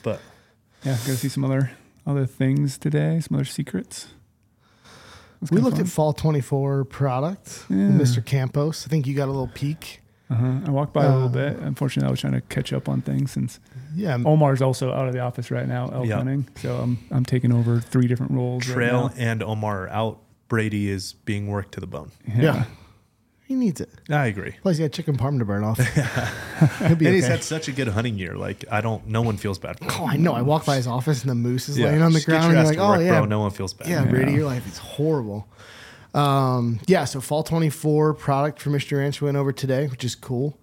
But 0.04 0.20
Yeah, 0.84 0.98
go 1.08 1.14
see 1.14 1.30
some 1.30 1.44
other 1.44 1.72
other 2.06 2.26
things 2.26 2.78
today. 2.78 3.20
Some 3.20 3.36
other 3.36 3.46
secrets. 3.46 4.08
That's 5.42 5.52
We 5.52 5.60
looked 5.62 5.78
fun. 5.78 5.86
at 5.86 5.92
fall 5.92 6.14
24 6.14 6.84
product, 6.86 7.66
Yeah. 7.70 7.76
Mr. 7.92 8.24
Campos. 8.24 8.86
I 8.86 8.90
think 8.90 9.08
you 9.08 9.16
got 9.16 9.26
a 9.28 9.32
little 9.32 9.48
peek. 9.54 10.02
Uh-huh. 10.30 10.60
I 10.66 10.70
walked 10.70 10.94
by 10.94 11.06
a 11.06 11.10
little 11.12 11.24
Uh, 11.28 11.50
bit. 11.52 11.58
Unfortunately, 11.60 12.08
I 12.08 12.12
was 12.12 12.20
trying 12.20 12.34
to 12.34 12.42
catch 12.42 12.72
up 12.72 12.88
on 12.88 13.02
things 13.02 13.32
since 13.32 13.60
Yeah. 13.96 14.18
Omar's 14.24 14.62
also 14.62 14.94
out 14.94 15.08
of 15.08 15.14
the 15.14 15.20
office 15.20 15.50
right 15.50 15.68
now, 15.68 15.90
elk 15.90 16.06
Yeah. 16.06 16.18
hunting. 16.18 16.48
So 16.62 16.78
I'm 16.78 17.00
I'm 17.12 17.26
taking 17.26 17.52
over 17.52 17.80
three 17.80 18.08
different 18.08 18.34
roles. 18.34 18.68
right 18.68 18.74
Trail 18.76 19.08
now. 19.10 19.14
and 19.18 19.42
Omar 19.44 19.84
are 19.86 19.90
out. 19.90 20.20
Brady 20.48 20.90
is 20.90 21.14
being 21.26 21.48
worked 21.48 21.74
to 21.74 21.80
the 21.80 21.88
bone. 21.88 22.12
yeah. 22.28 22.66
He 23.48 23.56
needs 23.56 23.82
it. 23.82 23.90
I 24.12 24.28
agree. 24.28 24.54
Plus, 24.62 24.78
he 24.78 24.84
got 24.84 24.92
chicken 24.92 25.18
parm 25.18 25.40
to 25.40 25.46
burn 25.46 25.64
off. 25.64 25.80
And 26.82 26.98
be 27.00 27.08
he's 27.10 27.26
had 27.26 27.42
such 27.44 27.68
a 27.68 27.72
good 27.72 27.88
hunting 27.88 28.18
year. 28.20 28.36
Like 28.36 28.66
I 28.72 28.82
don't 28.82 29.08
no 29.08 29.22
one 29.24 29.38
feels 29.38 29.58
bad 29.58 29.80
for 29.80 29.86
him. 29.86 29.92
Oh, 30.00 30.06
I 30.06 30.18
know. 30.18 30.34
I 30.34 30.42
walked 30.44 30.66
by 30.68 30.76
his 30.76 30.86
office 30.88 31.22
and 31.22 31.30
the 31.32 31.36
moose 31.36 31.68
is 31.70 31.80
laying 31.80 32.02
on 32.04 32.12
the 32.12 32.20
just 32.20 32.28
get 32.28 32.34
ground. 32.34 32.52
your 32.54 32.60
And 32.62 32.68
you're 32.76 32.76
like, 32.76 32.78
to 32.78 32.84
oh, 32.84 32.90
work, 32.90 33.02
yeah. 33.14 33.20
bro. 33.22 33.26
No 33.26 33.40
one 33.40 33.50
feels 33.52 33.74
bad. 33.74 33.88
Yeah, 33.88 34.04
Yeah. 34.04 34.10
Brady, 34.12 34.34
your 34.34 34.46
life 34.46 34.68
is 34.68 34.78
horrible. 34.78 35.48
Um, 36.14 36.80
yeah, 36.88 37.06
so 37.06 37.22
fall 37.22 37.44
24 37.44 38.14
product 38.16 38.60
for 38.62 38.70
Mystery 38.72 39.00
Ranch 39.00 39.22
went 39.22 39.38
over 39.38 39.52
today, 39.52 39.88
which 39.88 40.04
is 40.04 40.16
cool. 40.16 40.58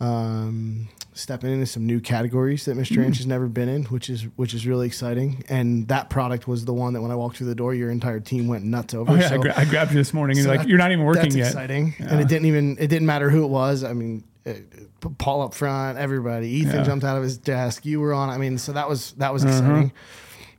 Um, 0.00 0.88
stepping 1.12 1.52
into 1.52 1.66
some 1.66 1.86
new 1.86 2.00
categories 2.00 2.64
that 2.64 2.74
Mystery 2.74 3.02
Ranch 3.02 3.18
has 3.18 3.26
never 3.26 3.46
been 3.48 3.68
in, 3.68 3.84
which 3.84 4.08
is 4.08 4.22
which 4.36 4.54
is 4.54 4.66
really 4.66 4.86
exciting. 4.86 5.44
And 5.48 5.86
that 5.88 6.08
product 6.08 6.48
was 6.48 6.64
the 6.64 6.72
one 6.72 6.94
that 6.94 7.02
when 7.02 7.10
I 7.10 7.16
walked 7.16 7.36
through 7.36 7.48
the 7.48 7.54
door, 7.54 7.74
your 7.74 7.90
entire 7.90 8.18
team 8.20 8.48
went 8.48 8.64
nuts 8.64 8.94
over. 8.94 9.12
Oh 9.12 9.14
yeah, 9.14 9.34
I, 9.34 9.36
gra- 9.36 9.58
I 9.58 9.64
grabbed 9.66 9.90
you 9.92 9.98
this 9.98 10.14
morning 10.14 10.38
and 10.38 10.44
so 10.44 10.48
you're 10.50 10.56
like 10.56 10.64
that- 10.66 10.68
you're 10.70 10.78
not 10.78 10.90
even 10.90 11.04
working 11.04 11.22
that's 11.24 11.36
yet. 11.36 11.46
exciting, 11.48 11.94
Yeah. 12.00 12.06
and 12.12 12.20
it 12.20 12.28
didn't 12.28 12.46
even 12.46 12.78
it 12.80 12.86
didn't 12.88 13.06
matter 13.06 13.28
who 13.28 13.44
it 13.44 13.48
was. 13.48 13.84
I 13.84 13.92
mean, 13.92 14.24
it, 14.46 14.64
Paul 15.18 15.42
up 15.42 15.52
front, 15.52 15.98
everybody. 15.98 16.48
Ethan 16.48 16.76
Yeah. 16.76 16.82
jumped 16.84 17.04
out 17.04 17.18
of 17.18 17.22
his 17.22 17.36
desk. 17.36 17.84
You 17.84 18.00
were 18.00 18.14
on. 18.14 18.30
I 18.30 18.38
mean, 18.38 18.56
so 18.56 18.72
that 18.72 18.88
was 18.88 19.12
that 19.12 19.32
was 19.34 19.44
Uh-huh. 19.44 19.52
exciting. 19.58 19.92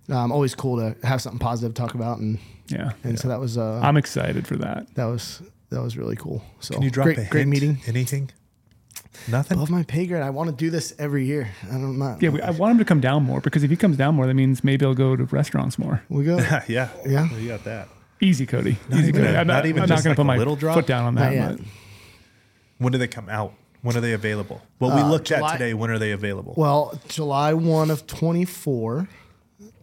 Um, 0.09 0.31
always 0.31 0.53
cool 0.53 0.77
to 0.77 0.95
have 1.07 1.19
something 1.21 1.39
positive 1.39 1.73
to 1.73 1.81
talk 1.81 1.95
about, 1.95 2.19
and 2.19 2.37
Yeah, 2.71 2.91
and 3.03 3.19
so 3.19 3.27
that 3.27 3.39
was 3.39 3.57
uh, 3.57 3.79
I'm 3.83 3.97
excited 3.97 4.47
for 4.47 4.55
that. 4.57 4.93
that 4.95 5.05
was 5.05 5.41
that 5.69 5.81
was 5.81 5.97
really 5.97 6.15
cool. 6.15 6.43
So 6.59 6.73
Can 6.75 6.83
you 6.83 6.89
drop 6.91 7.05
great, 7.05 7.17
a 7.19 7.25
great 7.25 7.47
meeting. 7.47 7.79
Anything? 7.87 8.31
Nothing? 9.27 9.57
Above 9.57 9.69
my 9.69 9.83
pay 9.83 10.07
grade. 10.07 10.23
I 10.23 10.29
want 10.29 10.49
to 10.49 10.55
do 10.55 10.69
this 10.69 10.93
every 10.97 11.25
year. 11.25 11.49
I 11.69 11.73
don't 11.73 11.97
know. 11.99 12.17
Yeah, 12.21 12.29
we, 12.29 12.41
I 12.41 12.51
want 12.51 12.71
him 12.71 12.77
to 12.79 12.85
come 12.85 13.01
down 13.01 13.23
more 13.23 13.41
because 13.41 13.61
if 13.63 13.69
he 13.69 13.75
comes 13.75 13.97
down 13.97 14.15
more, 14.15 14.25
that 14.25 14.33
means 14.33 14.63
maybe 14.63 14.85
he'll 14.85 14.93
go 14.95 15.15
to 15.15 15.25
restaurants 15.25 15.77
more. 15.77 16.01
we 16.09 16.23
go. 16.23 16.37
yeah. 16.67 16.89
Yeah. 17.05 17.29
You 17.37 17.47
got 17.49 17.63
that. 17.65 17.87
Easy, 18.21 18.45
Cody. 18.45 18.77
Easy, 18.93 19.11
Cody. 19.11 19.25
a- 19.25 19.39
I'm 19.39 19.47
not 19.47 19.53
not, 19.57 19.65
even 19.65 19.83
I'm 19.83 19.89
not 19.89 20.03
going 20.03 20.05
like 20.05 20.15
to 20.15 20.15
put 20.15 20.25
my 20.25 20.37
little 20.37 20.55
drop? 20.55 20.75
foot 20.75 20.87
down 20.87 21.05
on 21.05 21.15
that. 21.15 21.33
Not 21.35 21.49
yet. 21.51 21.57
but 21.57 21.65
When 22.77 22.91
do 22.93 22.97
they 22.97 23.07
come 23.07 23.29
out? 23.29 23.53
When 23.81 23.97
are 23.97 24.01
they 24.01 24.13
available? 24.13 24.61
Well, 24.79 24.95
we 24.95 25.01
Uh, 25.01 25.09
looked 25.09 25.27
July- 25.27 25.49
at 25.49 25.57
today. 25.57 25.73
When 25.73 25.89
are 25.89 25.99
they 25.99 26.11
available? 26.11 26.53
Well, 26.55 26.97
July 27.07 27.53
1 27.53 27.89
of 27.91 28.05
24, 28.07 29.09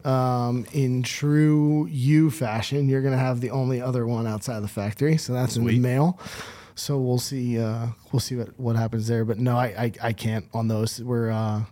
um, 0.09 0.65
in 0.73 1.03
true 1.03 1.87
you 1.87 2.31
fashion, 2.31 2.89
you're 2.89 3.03
going 3.03 3.13
to 3.13 3.19
have 3.19 3.41
the 3.41 3.51
only 3.51 3.83
other 3.83 4.07
one 4.07 4.27
outside 4.27 4.61
the 4.61 4.69
factory. 4.69 5.19
So 5.19 5.35
that's 5.35 5.57
in 5.57 5.67
the 5.67 5.79
mail. 5.79 6.19
So 6.75 6.99
we'll 6.99 7.19
see. 7.19 7.59
Uh, 7.59 7.89
we'll 8.11 8.21
see 8.21 8.37
what, 8.37 8.59
what 8.59 8.77
happens 8.77 9.07
there. 9.07 9.25
But 9.25 9.39
no, 9.39 9.57
I, 9.57 9.67
I, 9.67 9.93
I 10.03 10.13
can't 10.13 10.47
on 10.55 10.69
those. 10.69 11.03
We're 11.03 11.31
uh, 11.31 11.63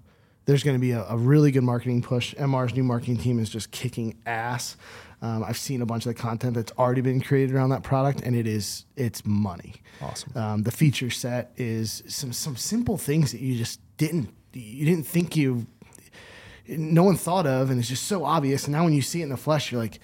there's 0.44 0.62
going 0.62 0.76
to 0.76 0.80
be 0.80 0.90
a, 0.90 1.04
a 1.08 1.16
really 1.16 1.50
good 1.50 1.62
marketing 1.62 2.02
push. 2.02 2.34
MR's 2.34 2.74
new 2.74 2.84
marketing 2.84 3.16
team 3.16 3.38
is 3.38 3.48
just 3.48 3.70
kicking 3.70 4.18
ass. 4.26 4.76
Um, 5.22 5.42
I've 5.42 5.56
seen 5.56 5.80
a 5.80 5.86
bunch 5.86 6.04
of 6.04 6.14
the 6.14 6.20
content 6.20 6.54
that's 6.54 6.72
already 6.72 7.00
been 7.00 7.22
created 7.22 7.54
around 7.54 7.70
that 7.70 7.82
product, 7.82 8.20
and 8.20 8.36
it 8.36 8.46
is 8.46 8.84
it's 8.96 9.24
money. 9.24 9.76
Awesome. 10.02 10.36
Um, 10.36 10.62
the 10.62 10.70
feature 10.70 11.08
set 11.08 11.52
is 11.56 12.02
some 12.06 12.32
some 12.34 12.56
simple 12.56 12.98
things 12.98 13.32
that 13.32 13.40
you 13.40 13.56
just 13.56 13.80
didn't 13.96 14.34
you 14.52 14.84
didn't 14.84 15.06
think 15.06 15.36
you 15.36 15.66
no 16.68 17.04
one 17.04 17.16
thought 17.16 17.46
of, 17.46 17.70
and 17.70 17.78
it's 17.78 17.88
just 17.88 18.04
so 18.04 18.24
obvious. 18.24 18.64
And 18.64 18.72
now 18.72 18.84
when 18.84 18.92
you 18.92 19.02
see 19.02 19.20
it 19.20 19.24
in 19.24 19.28
the 19.30 19.36
flesh, 19.36 19.70
you're 19.72 19.80
like, 19.80 20.00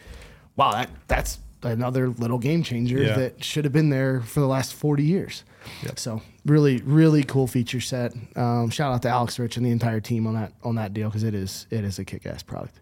wow, 0.57 0.73
that 0.73 0.91
that's 1.09 1.39
another 1.63 2.09
little 2.09 2.39
game 2.39 2.63
changer 2.63 2.99
Yeah. 3.03 3.17
that 3.17 3.45
should 3.45 3.65
have 3.65 3.73
been 3.73 3.89
there 3.91 4.21
for 4.21 4.41
the 4.41 4.47
last 4.49 4.75
40 4.75 5.05
years. 5.05 5.45
Yep. 5.85 5.99
So 5.99 6.21
really, 6.45 6.79
really 6.83 7.23
cool 7.23 7.47
feature 7.47 7.81
set. 7.81 8.13
Um, 8.35 8.69
shout 8.71 8.93
out 8.93 9.03
to 9.03 9.09
Alex 9.09 9.39
Rich 9.39 9.57
and 9.57 9.65
the 9.65 9.71
entire 9.71 10.01
team 10.01 10.27
on 10.27 10.35
that 10.35 10.53
on 10.65 10.75
that 10.75 10.93
deal 10.93 11.09
because 11.09 11.23
it 11.23 11.35
is 11.35 11.67
it 11.71 11.85
is 11.85 11.99
a 12.01 12.05
kick 12.05 12.27
ass 12.27 12.43
product. 12.43 12.81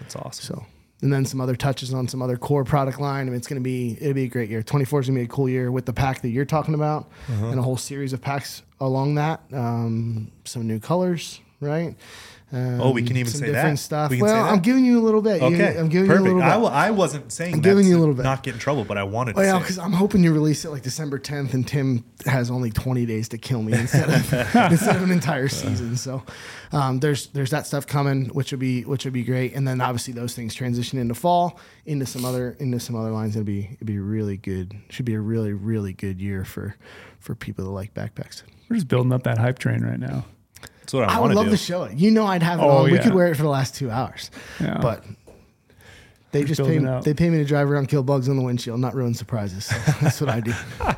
That's 0.00 0.16
awesome. 0.16 0.56
So, 0.56 0.66
and 1.02 1.12
then 1.12 1.26
some 1.26 1.38
other 1.40 1.54
touches 1.54 1.92
on 1.92 2.08
some 2.08 2.22
other 2.22 2.38
core 2.38 2.64
product 2.64 2.98
line. 2.98 3.26
I 3.26 3.30
mean, 3.30 3.34
it's 3.34 3.46
going 3.46 3.60
to 3.60 3.64
be 3.64 3.98
it'll 4.00 4.14
be 4.14 4.24
a 4.24 4.28
great 4.28 4.48
year. 4.48 4.62
24 4.62 5.00
is 5.00 5.06
going 5.08 5.16
to 5.16 5.20
be 5.20 5.24
a 5.26 5.28
cool 5.28 5.48
year 5.50 5.70
with 5.70 5.84
the 5.84 5.92
pack 5.92 6.22
that 6.22 6.30
you're 6.30 6.46
talking 6.46 6.72
about, 6.74 7.10
Uh-huh. 7.28 7.48
and 7.48 7.58
a 7.60 7.62
whole 7.62 7.76
series 7.76 8.14
of 8.14 8.22
packs 8.22 8.62
along 8.80 9.16
that. 9.16 9.42
Um, 9.52 10.32
some 10.46 10.66
new 10.66 10.80
colors, 10.80 11.40
right? 11.60 11.94
Um, 12.54 12.80
Oh, 12.80 12.90
we 12.92 13.02
can 13.02 13.16
even 13.16 13.32
some 13.32 13.40
say 13.40 13.46
different 13.46 13.78
that? 13.78 13.82
stuff. 13.82 14.10
We 14.10 14.18
can 14.18 14.26
well, 14.26 14.34
say 14.36 14.42
that? 14.48 14.52
I'm 14.52 14.60
giving 14.60 14.84
you 14.84 15.00
a 15.00 15.02
little 15.02 15.20
bit. 15.20 15.40
You- 15.42 15.48
Okay, 15.48 15.76
I'm 15.76 15.88
giving 15.88 16.06
perfect. 16.08 16.26
you 16.26 16.34
a 16.34 16.36
little 16.36 16.40
bit. 16.40 16.44
I, 16.46 16.50
w- 16.54 16.72
I 16.72 16.90
wasn't 16.92 17.32
saying 17.32 17.54
I'm 17.54 17.60
giving 17.60 17.86
you 17.86 17.96
a 17.96 18.00
little 18.00 18.14
bit. 18.14 18.22
not 18.22 18.42
get 18.44 18.54
in 18.54 18.60
trouble, 18.60 18.84
but 18.84 18.96
I 18.96 19.02
wanted 19.02 19.32
to 19.34 19.40
Well, 19.40 19.58
because. 19.58 19.78
I'm 19.78 19.92
hoping 19.92 20.22
you 20.22 20.32
release 20.32 20.64
it 20.64 20.70
like 20.70 20.82
December 20.82 21.18
10th, 21.18 21.52
and 21.52 21.66
Tim 21.66 22.04
has 22.26 22.50
only 22.50 22.70
20 22.70 23.04
days 23.06 23.28
to 23.30 23.38
kill 23.38 23.62
me 23.62 23.72
instead 23.72 24.08
of 24.08 24.32
instead 24.72 24.94
of 24.96 25.02
an 25.02 25.10
entire 25.10 25.48
season. 25.48 25.96
So 25.96 26.22
um, 26.72 27.00
there's 27.00 27.26
there's 27.28 27.50
that 27.50 27.66
stuff 27.66 27.86
coming, 27.86 28.26
which 28.26 28.52
would 28.52 28.60
be 28.60 28.82
which 28.84 29.04
would 29.04 29.14
be 29.14 29.24
great. 29.24 29.54
And 29.54 29.66
then 29.66 29.80
obviously 29.80 30.14
those 30.14 30.34
things 30.34 30.54
transition 30.54 30.98
into 30.98 31.14
fall, 31.14 31.58
into 31.86 32.06
some 32.06 32.24
other 32.24 32.56
into 32.60 32.78
some 32.78 32.94
other 32.94 33.10
lines. 33.10 33.34
It'd 33.36 33.46
be 33.46 33.68
it'll 33.72 33.86
be 33.86 33.98
really 33.98 34.36
good. 34.36 34.76
Should 34.90 35.06
be 35.06 35.14
a 35.14 35.20
really 35.20 35.52
really 35.52 35.92
good 35.92 36.20
year 36.20 36.44
for 36.44 36.76
for 37.18 37.34
people 37.34 37.64
that 37.64 37.70
like 37.72 37.94
backpacks. 37.94 38.42
We're 38.68 38.76
just 38.76 38.88
building 38.88 39.12
up 39.12 39.24
that 39.24 39.38
hype 39.38 39.58
train 39.58 39.82
right 39.82 39.98
now. 39.98 40.24
That's 40.84 40.92
what 40.94 41.08
I, 41.08 41.16
I 41.16 41.20
would 41.20 41.34
love 41.34 41.46
do. 41.46 41.50
to 41.52 41.56
show 41.56 41.84
it. 41.84 41.96
You 41.96 42.10
know, 42.10 42.26
I'd 42.26 42.42
have 42.42 42.58
it 42.60 42.62
Oh, 42.62 42.68
on. 42.78 42.84
We 42.90 42.94
yeah. 42.96 43.02
could 43.02 43.14
wear 43.14 43.28
it 43.28 43.36
for 43.36 43.42
the 43.42 43.48
last 43.48 43.74
two 43.74 43.90
hours, 43.90 44.30
Yeah. 44.60 44.78
but. 44.80 45.04
They 46.32 46.42
just 46.42 46.60
pay 46.60 46.80
me, 46.80 47.00
they 47.04 47.14
pay 47.14 47.30
me 47.30 47.38
to 47.38 47.44
drive 47.44 47.70
around, 47.70 47.86
kill 47.86 48.02
bugs 48.02 48.28
on 48.28 48.36
the 48.36 48.42
windshield, 48.42 48.80
not 48.80 48.96
ruin 48.96 49.14
surprises. 49.14 49.66
So 49.66 49.74
that's 50.02 50.20
what 50.20 50.30
I 50.30 50.40
do. 50.40 50.52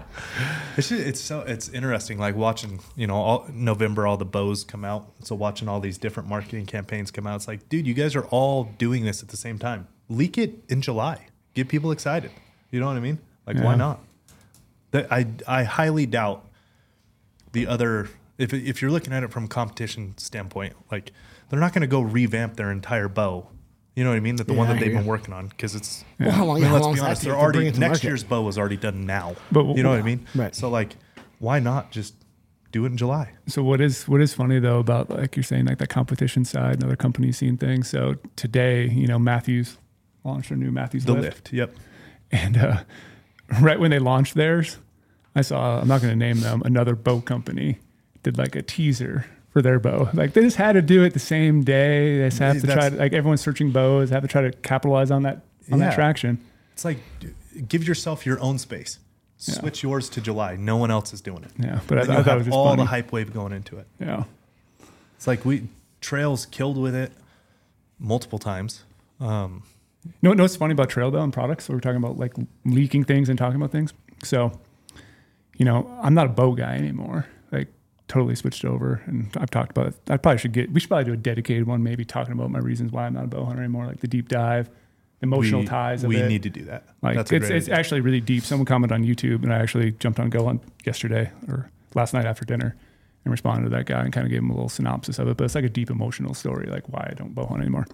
It's 0.78 0.91
just, 0.91 1.07
it's 1.07 1.20
so 1.22 1.41
it's 1.41 1.70
interesting, 1.70 2.18
like 2.18 2.37
watching 2.37 2.80
you 2.97 3.07
know 3.07 3.14
all 3.16 3.47
November 3.51 4.07
all 4.07 4.18
the 4.18 4.26
bows 4.26 4.62
come 4.62 4.84
out. 4.84 5.11
So 5.22 5.34
watching 5.34 5.68
all 5.68 5.80
these 5.80 5.97
different 5.97 6.28
marketing 6.28 6.66
campaigns 6.66 7.11
come 7.11 7.26
out, 7.26 7.37
it's 7.37 7.49
like, 7.49 7.66
dude, 7.70 7.87
you 7.87 7.95
guys 7.95 8.14
are 8.14 8.24
all 8.26 8.64
doing 8.76 9.05
this 9.07 9.22
at 9.22 9.30
the 9.30 9.39
same 9.39 9.59
time. 9.59 9.89
Leak 10.11 10.37
it 10.37 10.64
in 10.68 10.82
July, 10.82 11.28
get 11.55 11.68
people 11.68 11.93
excited. 11.93 12.30
You 12.70 12.80
know 12.80 12.87
what 12.87 12.97
I 12.97 13.01
mean? 13.01 13.18
Like, 13.47 13.57
why 13.59 13.74
not? 13.74 14.01
That 14.91 15.11
I 15.11 15.26
I 15.49 15.64
highly 15.64 16.05
doubt 16.05 16.47
the 17.53 17.66
other 17.66 18.11
if 18.39 18.53
if 18.53 18.82
you're 18.82 18.91
looking 18.91 19.12
at 19.12 19.22
it 19.22 19.30
from 19.32 19.45
a 19.45 19.49
competition 19.49 20.14
standpoint, 20.18 20.74
like 20.91 21.12
they're 21.49 21.61
not 21.61 21.72
going 21.72 21.82
to 21.82 21.87
go 21.87 22.01
revamp 22.01 22.57
their 22.57 22.70
entire 22.70 23.09
bow. 23.09 23.49
You 23.95 24.05
know 24.05 24.11
what 24.11 24.16
I 24.16 24.20
mean? 24.20 24.37
That 24.37 24.47
the 24.47 24.53
one 24.53 24.68
that 24.68 24.76
I 24.76 24.80
they've 24.80 24.89
hear 24.93 24.99
been 24.99 25.07
working 25.07 25.32
on 25.32 25.49
because 25.49 25.74
it's 25.74 26.05
Well, 26.20 26.30
how 26.30 26.45
long? 26.45 26.57
I 26.59 26.61
mean, 26.61 26.68
how 26.68 26.74
let's 26.74 26.84
long 26.87 26.95
be 26.95 27.01
honest. 27.01 27.22
take 27.22 27.30
They're 27.30 27.39
already 27.41 27.64
next 27.64 27.78
market? 27.78 28.05
year's 28.05 28.24
bow 28.24 28.47
is 28.49 28.59
already 28.59 28.76
done 28.76 29.07
now. 29.07 29.37
But- 29.51 29.74
you 29.76 29.82
know 29.82 29.91
what 29.91 29.99
I 29.99 30.03
mean? 30.03 30.26
Right. 30.34 30.55
So 30.55 30.68
like, 30.68 30.97
why 31.39 31.61
not 31.61 31.93
just 31.93 32.14
do 32.72 32.84
it 32.84 32.89
in 32.89 32.99
July? 32.99 33.32
So 33.47 33.62
what 33.62 33.80
is 33.80 34.07
what 34.07 34.20
is 34.20 34.34
funny 34.34 34.59
though 34.59 34.80
about 34.80 35.09
like 35.09 35.34
you're 35.34 35.43
saying 35.43 35.64
like 35.64 35.78
that 35.78 35.89
competition 35.89 36.45
side 36.45 36.74
and 36.74 36.84
other 36.84 36.97
companies 36.97 37.39
seeing 37.39 37.57
things. 37.57 37.89
So 37.89 38.16
today, 38.37 38.87
you 38.89 39.07
know, 39.07 39.18
Mathews 39.18 39.78
launched 40.24 40.51
their 40.51 40.59
new 40.59 40.70
Mathews 40.70 41.07
The 41.07 41.14
lift, 41.14 41.24
lift. 41.24 41.53
Yep. 41.55 41.74
and 42.32 42.57
uh, 42.59 42.82
right 43.62 43.80
when 43.80 43.91
they 43.91 43.99
launched 43.99 44.34
theirs, 44.34 44.76
I 45.34 45.41
saw 45.41 45.80
I'm 45.80 45.89
not 45.89 46.03
going 46.03 46.12
to 46.12 46.18
name 46.18 46.41
them 46.41 46.61
another 46.66 46.95
bow 46.95 47.22
company 47.22 47.78
did 48.27 48.39
like 48.39 48.57
a 48.57 48.62
teaser 48.62 49.24
for 49.51 49.62
their 49.62 49.79
bow. 49.79 50.09
Like 50.12 50.33
they 50.33 50.43
just 50.43 50.57
had 50.57 50.72
to 50.72 50.83
do 50.83 51.05
it 51.05 51.12
the 51.14 51.18
same 51.20 51.62
day. 51.62 52.18
They 52.18 52.27
just 52.27 52.39
have 52.41 52.61
to 52.61 52.66
try 52.66 52.91
to 52.91 52.97
like 52.97 53.12
everyone's 53.12 53.41
searching 53.41 53.70
bows, 53.70 54.11
have 54.11 54.22
to 54.22 54.29
try 54.29 54.43
to 54.43 54.51
capitalize 54.51 55.11
on 55.12 55.22
that 55.22 55.45
on 55.70 55.79
Yeah. 55.79 55.87
that 55.89 55.95
traction. 55.95 56.39
It's 56.74 56.85
like 56.85 56.99
give 57.68 57.87
yourself 57.87 58.27
your 58.27 58.41
own 58.41 58.59
space. 58.59 58.99
Switch 59.39 59.83
yours 59.83 60.09
to 60.11 60.20
July. 60.20 60.57
No 60.57 60.77
one 60.77 60.91
else 60.91 61.12
is 61.12 61.20
doing 61.20 61.45
it. 61.45 61.51
Yeah, 61.59 61.81
but 61.87 61.99
I, 61.99 62.01
Then 62.03 62.11
I 62.11 62.14
you'll 62.16 62.24
thought 62.24 62.39
it 62.41 62.47
was 62.47 62.55
all 62.55 62.68
funny. 62.70 62.83
the 62.83 62.87
hype 62.87 63.12
wave 63.12 63.33
going 63.33 63.53
into 63.53 63.77
it. 63.79 63.87
Yeah. 64.01 64.24
It's 65.16 65.27
like 65.27 65.45
we 65.45 65.68
trails 66.01 66.47
killed 66.47 66.77
with 66.79 66.95
it 66.95 67.12
multiple 67.99 68.39
times. 68.39 68.83
Um, 69.20 69.62
You 70.05 70.12
know, 70.22 70.33
know 70.33 70.45
what's 70.45 70.57
funny 70.57 70.72
about 70.72 70.89
Trail 70.91 71.11
though 71.11 71.22
and 71.22 71.33
products? 71.33 71.64
So 71.66 71.74
we're 71.74 71.81
talking 71.81 71.99
about 71.99 72.18
like 72.18 72.35
leaking 72.64 73.05
things 73.05 73.29
and 73.29 73.39
talking 73.39 73.57
about 73.57 73.72
things. 73.72 73.93
So, 74.22 74.53
you 75.57 75.64
know, 75.64 75.89
I'm 76.03 76.14
not 76.14 76.27
a 76.27 76.31
bow 76.31 76.53
guy 76.53 76.74
anymore. 76.77 77.27
Totally 78.09 78.36
switched 78.36 78.64
over 78.64 79.02
and 79.07 79.28
I've 79.36 79.50
talked 79.50 79.72
about 79.72 79.88
it. 79.88 79.94
I 80.09 80.16
probably 80.16 80.38
should 80.38 80.52
get 80.52 80.72
we 80.72 80.78
should 80.80 80.88
probably 80.88 81.04
do 81.07 81.12
a 81.12 81.16
dedicated 81.16 81.66
one, 81.66 81.82
maybe 81.82 82.04
talking 82.04 82.32
about 82.32 82.50
my 82.50 82.61
reasons 82.61 82.92
why 82.92 83.07
I'm 83.07 83.14
not 83.14 83.24
a 83.24 83.26
bow 83.26 83.44
hunter 83.44 83.62
anymore, 83.62 83.86
like 83.86 83.98
the 84.00 84.07
deep 84.07 84.28
dive, 84.28 84.70
emotional 85.22 85.61
we, 85.62 85.66
ties 85.66 86.04
of 86.04 86.09
We 86.09 86.18
it. 86.18 86.28
need 86.28 86.44
to 86.44 86.50
do 86.50 86.62
that. 86.66 86.84
like 87.02 87.16
That's 87.16 87.32
it's 87.32 87.50
it's 87.50 87.66
idea. 87.66 87.74
actually 87.78 88.00
really 88.02 88.20
deep. 88.20 88.44
Someone 88.44 88.64
commented 88.66 88.94
on 88.94 89.02
YouTube 89.04 89.42
and 89.42 89.52
I 89.52 89.59
actually 89.59 89.90
jumped 89.92 90.20
on 90.20 90.30
GOHUNT 90.30 90.62
yesterday 90.84 91.32
or 91.48 91.68
last 91.94 92.14
night 92.14 92.26
after 92.26 92.44
dinner 92.44 92.76
and 93.24 93.32
responded 93.32 93.64
to 93.64 93.70
that 93.70 93.86
guy 93.86 94.02
and 94.04 94.12
kind 94.12 94.24
of 94.24 94.30
gave 94.30 94.38
him 94.38 94.50
a 94.50 94.54
little 94.54 94.68
synopsis 94.68 95.18
of 95.18 95.26
it. 95.26 95.36
But 95.36 95.44
it's 95.44 95.57
like 95.57 95.64
a 95.64 95.68
deep 95.68 95.90
emotional 95.90 96.32
story, 96.32 96.66
like 96.68 96.88
why 96.88 97.09
I 97.11 97.14
don't 97.14 97.34
bow 97.34 97.46
hunt 97.46 97.61
anymore. 97.61 97.86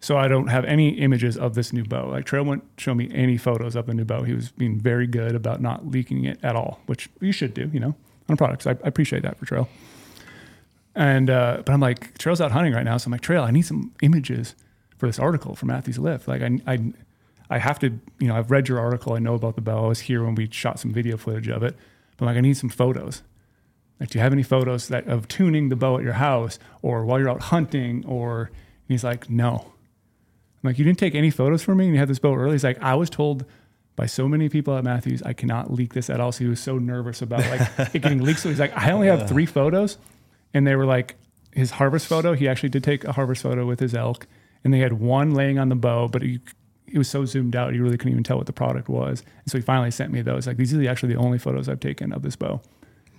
So 0.00 0.18
I 0.18 0.28
don't 0.28 0.48
have 0.48 0.66
any 0.66 0.90
images 0.98 1.38
of 1.38 1.54
this 1.54 1.72
new 1.72 1.84
bow. 1.84 2.08
Like 2.10 2.26
Trail 2.26 2.44
wouldn't 2.44 2.64
show 2.76 2.94
me 2.94 3.10
any 3.14 3.38
photos 3.38 3.74
of 3.74 3.86
the 3.86 3.94
new 3.94 4.04
bow. 4.04 4.22
He 4.24 4.34
was 4.34 4.50
being 4.50 4.78
very 4.78 5.06
good 5.06 5.34
about 5.34 5.62
not 5.62 5.86
leaking 5.88 6.24
it 6.24 6.38
at 6.42 6.56
all, 6.56 6.80
which 6.86 7.08
you 7.20 7.32
should 7.32 7.54
do, 7.54 7.70
you 7.72 7.80
know, 7.80 7.94
on 8.30 8.36
products. 8.36 8.66
I, 8.66 8.70
I 8.70 8.76
appreciate 8.84 9.22
that 9.22 9.38
for 9.38 9.44
Trail. 9.44 9.68
And 10.94 11.30
uh, 11.30 11.62
but 11.64 11.72
I'm 11.72 11.80
like, 11.80 12.18
Trail's 12.18 12.40
out 12.40 12.52
hunting 12.52 12.72
right 12.72 12.84
now, 12.84 12.96
so 12.96 13.08
I'm 13.08 13.12
like, 13.12 13.20
Trail, 13.20 13.42
I 13.42 13.50
need 13.50 13.62
some 13.62 13.92
images 14.02 14.54
for 14.98 15.06
this 15.06 15.18
article 15.18 15.54
for 15.54 15.66
Mathews 15.66 15.98
Lift. 15.98 16.28
Like 16.28 16.42
I, 16.42 16.58
I, 16.66 16.92
I 17.48 17.58
have 17.58 17.78
to, 17.80 17.98
you 18.18 18.28
know, 18.28 18.36
I've 18.36 18.50
read 18.50 18.68
your 18.68 18.78
article. 18.78 19.14
I 19.14 19.18
know 19.18 19.34
about 19.34 19.54
the 19.54 19.60
bow. 19.60 19.84
I 19.84 19.88
was 19.88 20.00
here 20.00 20.24
when 20.24 20.34
we 20.34 20.48
shot 20.50 20.78
some 20.78 20.92
video 20.92 21.16
footage 21.16 21.48
of 21.48 21.62
it. 21.62 21.76
But 22.16 22.24
I'm 22.24 22.26
like, 22.26 22.36
I 22.36 22.40
need 22.40 22.56
some 22.56 22.70
photos. 22.70 23.22
Like, 23.98 24.10
do 24.10 24.18
you 24.18 24.22
have 24.22 24.32
any 24.32 24.42
photos 24.42 24.88
that 24.88 25.06
of 25.06 25.28
tuning 25.28 25.68
the 25.68 25.76
bow 25.76 25.98
at 25.98 26.04
your 26.04 26.14
house 26.14 26.58
or 26.82 27.04
while 27.04 27.18
you're 27.18 27.30
out 27.30 27.42
hunting? 27.42 28.04
Or 28.06 28.50
he's 28.88 29.04
like, 29.04 29.28
no. 29.28 29.72
I'm 30.62 30.68
like, 30.68 30.78
you 30.78 30.84
didn't 30.84 30.98
take 30.98 31.14
any 31.14 31.30
photos 31.30 31.62
for 31.62 31.74
me 31.74 31.86
and 31.86 31.94
you 31.94 31.98
had 31.98 32.08
this 32.08 32.18
bow 32.18 32.34
early. 32.34 32.52
He's 32.52 32.64
like, 32.64 32.80
I 32.82 32.94
was 32.94 33.08
told 33.08 33.46
by 34.00 34.06
so 34.06 34.26
many 34.26 34.48
people 34.48 34.78
at 34.78 34.82
Mathews, 34.82 35.22
I 35.24 35.34
cannot 35.34 35.70
leak 35.70 35.92
this 35.92 36.08
at 36.08 36.20
all. 36.20 36.32
So 36.32 36.44
he 36.44 36.48
was 36.48 36.58
so 36.58 36.78
nervous 36.78 37.20
about 37.20 37.40
like 37.40 37.94
it 37.94 38.00
getting 38.00 38.22
leaked. 38.22 38.40
So 38.40 38.48
he's 38.48 38.58
like, 38.58 38.74
I 38.74 38.92
only 38.92 39.08
have 39.08 39.28
three 39.28 39.44
photos. 39.44 39.98
And 40.54 40.66
they 40.66 40.74
were 40.74 40.86
like 40.86 41.16
his 41.52 41.72
harvest 41.72 42.06
photo. 42.06 42.32
He 42.32 42.48
actually 42.48 42.70
did 42.70 42.82
take 42.82 43.04
a 43.04 43.12
harvest 43.12 43.42
photo 43.42 43.66
with 43.66 43.78
his 43.78 43.94
elk. 43.94 44.26
And 44.64 44.72
they 44.72 44.78
had 44.78 44.94
one 44.94 45.34
laying 45.34 45.58
on 45.58 45.68
the 45.68 45.74
bow, 45.74 46.08
but 46.08 46.22
he, 46.22 46.40
it 46.86 46.96
was 46.96 47.10
so 47.10 47.26
zoomed 47.26 47.54
out, 47.54 47.74
you 47.74 47.82
really 47.82 47.98
couldn't 47.98 48.12
even 48.12 48.24
tell 48.24 48.38
what 48.38 48.46
the 48.46 48.54
product 48.54 48.88
was. 48.88 49.20
And 49.20 49.50
so 49.50 49.58
he 49.58 49.62
finally 49.62 49.90
sent 49.90 50.12
me 50.12 50.22
those. 50.22 50.46
Like, 50.46 50.56
these 50.56 50.72
are 50.72 50.78
the, 50.78 50.88
actually 50.88 51.12
the 51.12 51.20
only 51.20 51.36
photos 51.36 51.68
I've 51.68 51.80
taken 51.80 52.14
of 52.14 52.22
this 52.22 52.36
bow. 52.36 52.62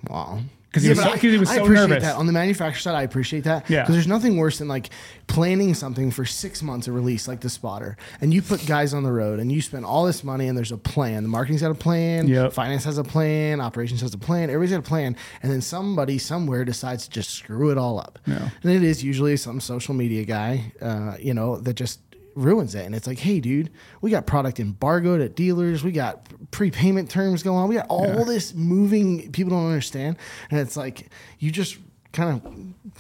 Wow. 0.10 0.40
'Cause 0.74 0.84
he 0.84 0.90
was 0.90 1.00
so- 1.00 1.12
I- 1.12 1.18
he 1.18 1.38
was 1.38 1.50
I 1.50 1.56
appreciate 1.58 1.90
nervous. 1.90 2.04
that. 2.04 2.16
On 2.16 2.26
the 2.28 2.32
manufacturer 2.32 2.80
side, 2.80 2.96
I 2.96 3.02
appreciate 3.04 3.44
that. 3.44 3.70
Yeah. 3.70 3.82
Because 3.82 3.96
there's 3.96 4.08
nothing 4.08 4.38
worse 4.38 4.58
than 4.60 4.70
like 4.70 4.90
planning 5.28 5.74
something 5.74 6.12
for 6.12 6.24
six 6.26 6.64
months 6.64 6.88
of 6.88 6.96
release, 6.96 7.28
like 7.28 7.42
the 7.42 7.50
spotter, 7.50 7.98
and 8.22 8.34
you 8.34 8.42
put 8.42 8.66
guys 8.66 8.94
on 8.94 9.04
the 9.04 9.12
road 9.12 9.40
and 9.40 9.52
you 9.52 9.62
spend 9.62 9.84
all 9.86 10.06
this 10.06 10.24
money 10.24 10.48
and 10.48 10.58
there's 10.58 10.72
a 10.72 10.78
plan. 10.78 11.24
The 11.24 11.30
marketing's 11.30 11.62
got 11.62 11.72
a 11.72 11.76
plan, 11.76 12.28
Yep. 12.28 12.54
finance 12.54 12.86
has 12.86 12.98
a 12.98 13.04
plan, 13.04 13.60
operations 13.60 14.00
has 14.02 14.14
a 14.14 14.18
plan, 14.18 14.44
everybody's 14.50 14.72
got 14.72 14.80
a 14.80 14.82
plan, 14.90 15.16
and 15.44 15.52
then 15.52 15.62
somebody 15.62 16.18
somewhere 16.18 16.64
decides 16.64 17.04
to 17.06 17.10
just 17.12 17.32
screw 17.32 17.70
it 17.72 17.78
all 17.78 18.00
up. 18.00 18.20
Yeah. 18.26 18.50
And 18.64 18.72
it 18.72 18.84
is 18.84 19.04
usually 19.04 19.36
some 19.38 19.60
social 19.60 19.94
media 19.94 20.24
guy, 20.24 20.72
uh, 20.82 21.16
you 21.20 21.34
know, 21.34 21.58
that 21.58 21.74
just 21.74 22.00
ruins 22.36 22.76
it. 22.76 22.86
And 22.86 22.96
it's 22.96 23.08
like, 23.08 23.20
hey, 23.20 23.40
dude, 23.40 23.70
we 24.02 24.12
got 24.12 24.26
product 24.26 24.60
embargoed 24.60 25.22
at 25.22 25.36
dealers. 25.36 25.84
We 25.84 25.92
got 25.92 26.28
prepayment 26.52 27.10
terms 27.10 27.44
going 27.44 27.58
on. 27.58 27.70
We 27.70 27.76
got 27.76 27.88
all 27.90 28.26
this 28.26 28.54
moving 28.54 29.32
people 29.32 29.52
don't 29.52 29.68
understand. 29.68 30.18
And 30.50 30.60
it's 30.60 30.78
like, 30.78 31.10
you 31.40 31.52
just 31.52 31.78
kind 32.14 32.30
of 32.30 32.44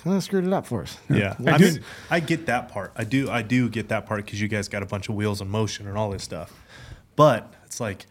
kind 0.03 0.15
of 0.15 0.23
screwed 0.23 0.45
it 0.47 0.53
up 0.53 0.65
for 0.65 0.83
us. 0.83 0.97
Yeah, 1.09 1.35
I 1.45 1.51
I, 1.51 1.57
do- 1.57 1.65
mean, 1.71 1.83
I 2.09 2.19
get 2.21 2.45
that 2.45 2.69
part. 2.69 2.93
I 2.95 3.03
do, 3.03 3.29
I 3.29 3.41
do 3.41 3.67
get 3.69 3.89
that 3.89 4.05
part 4.05 4.25
because 4.25 4.39
you 4.41 4.47
guys 4.47 4.67
got 4.67 4.83
a 4.83 4.85
bunch 4.85 5.09
of 5.09 5.15
wheels 5.15 5.41
in 5.41 5.49
motion 5.49 5.87
and 5.87 5.97
all 5.97 6.09
this 6.11 6.23
stuff. 6.23 6.53
But 7.15 7.53
it's 7.65 7.79
like, 7.79 8.05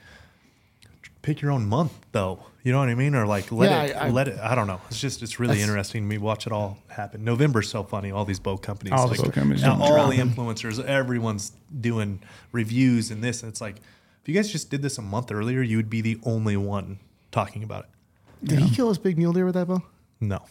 pick 1.23 1.41
your 1.41 1.51
own 1.53 1.67
month, 1.67 1.93
though. 2.13 2.45
You 2.63 2.73
know 2.73 2.79
what 2.79 2.89
I 2.91 2.95
mean? 2.95 3.15
Or 3.15 3.27
like, 3.27 3.51
let 3.51 3.71
Yeah, 3.71 3.83
it, 3.83 3.97
I- 3.97 4.07
I- 4.07 4.11
let 4.11 4.29
it. 4.29 4.39
I 4.39 4.55
don't 4.55 4.67
know. 4.67 4.81
It's 4.89 5.01
just, 5.01 5.23
it's 5.23 5.41
really 5.41 5.63
interesting 5.63 6.03
to 6.03 6.07
me. 6.09 6.19
Watch 6.19 6.47
it 6.47 6.53
all 6.53 6.77
happen. 6.89 7.25
November's 7.25 7.71
so 7.71 7.83
funny. 7.83 8.11
All 8.11 8.25
these 8.27 8.39
bow 8.41 8.59
companies, 8.59 8.93
All 8.93 9.09
the 9.09 9.15
like, 9.15 9.23
bow 9.23 9.31
companies 9.31 9.63
now 9.63 9.81
all 9.83 10.09
the 10.09 10.17
influencers, 10.19 10.83
everyone's 10.85 11.53
doing 11.81 12.21
reviews 12.53 13.11
and 13.11 13.23
this. 13.25 13.43
And 13.43 13.51
it's 13.51 13.61
like, 13.63 13.77
if 13.77 14.29
you 14.29 14.35
guys 14.35 14.53
just 14.53 14.69
did 14.71 14.83
this 14.83 14.99
a 14.99 15.03
month 15.03 15.33
earlier, 15.33 15.63
you 15.63 15.79
would 15.79 15.89
be 15.89 16.03
the 16.03 16.19
only 16.25 16.57
one 16.59 16.99
talking 17.33 17.63
about 17.63 17.85
it. 17.85 18.47
Did 18.49 18.59
he 18.59 18.75
kill 18.75 18.89
his 18.89 18.99
big 18.99 19.17
mule 19.17 19.33
deer 19.33 19.47
with 19.47 19.55
that 19.55 19.67
bow? 19.69 19.83
No, 20.21 20.43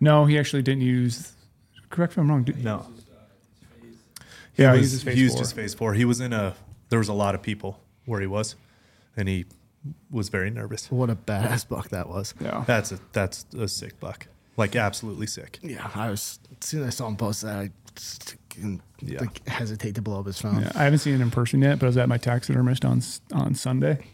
No, 0.00 0.26
he 0.26 0.38
actually 0.38 0.62
didn't 0.62 0.82
use 0.82 1.32
correct 1.88 2.16
me 2.16 2.20
if 2.20 2.24
I'm 2.24 2.30
wrong. 2.30 2.42
Do- 2.44 2.52
No. 2.54 2.86
Yeah, 4.58 4.72
he 4.72 4.76
he 4.78 4.80
was, 4.82 4.92
uses 4.92 5.02
phase 5.02 5.14
he 5.14 5.20
used 5.22 5.34
four. 5.34 5.42
his 5.42 5.52
phase 5.52 5.74
four. 5.74 5.94
He 5.94 6.04
was 6.04 6.20
in 6.20 6.32
a. 6.32 6.54
There 6.88 6.98
was 6.98 7.08
a 7.08 7.12
lot 7.12 7.34
of 7.34 7.42
people 7.42 7.80
where 8.06 8.20
he 8.20 8.26
was, 8.26 8.56
and 9.16 9.28
he 9.28 9.44
was 10.10 10.28
very 10.28 10.50
nervous. 10.50 10.90
What 10.90 11.10
a 11.10 11.16
badass 11.16 11.68
buck 11.68 11.90
that 11.90 12.08
was. 12.08 12.34
Yeah. 12.40 12.64
That's 12.66 12.92
a 12.92 12.98
that's 13.12 13.46
a 13.58 13.68
sick 13.68 13.98
buck. 14.00 14.26
Like 14.56 14.74
absolutely 14.76 15.26
sick. 15.26 15.58
Yeah, 15.62 15.90
I 15.94 16.10
was 16.10 16.38
as 16.60 16.66
soon 16.68 16.82
as 16.82 16.86
I 16.88 16.90
saw 16.90 17.08
him 17.08 17.16
post 17.16 17.42
that, 17.42 17.56
I 17.56 17.70
just 17.94 18.36
Yeah. 19.00 19.20
like 19.20 19.46
hesitate 19.48 19.94
to 19.96 20.02
blow 20.02 20.20
up 20.20 20.26
his 20.26 20.40
phone. 20.40 20.62
Yeah, 20.62 20.72
I 20.74 20.84
haven't 20.84 21.00
seen 21.00 21.14
it 21.14 21.20
in 21.20 21.30
person 21.30 21.60
yet, 21.62 21.78
but 21.78 21.86
I 21.86 21.88
was 21.88 21.96
at 21.96 22.08
my 22.08 22.18
taxidermist 22.18 22.84
on 22.84 23.02
on 23.32 23.54
Sunday, 23.54 24.06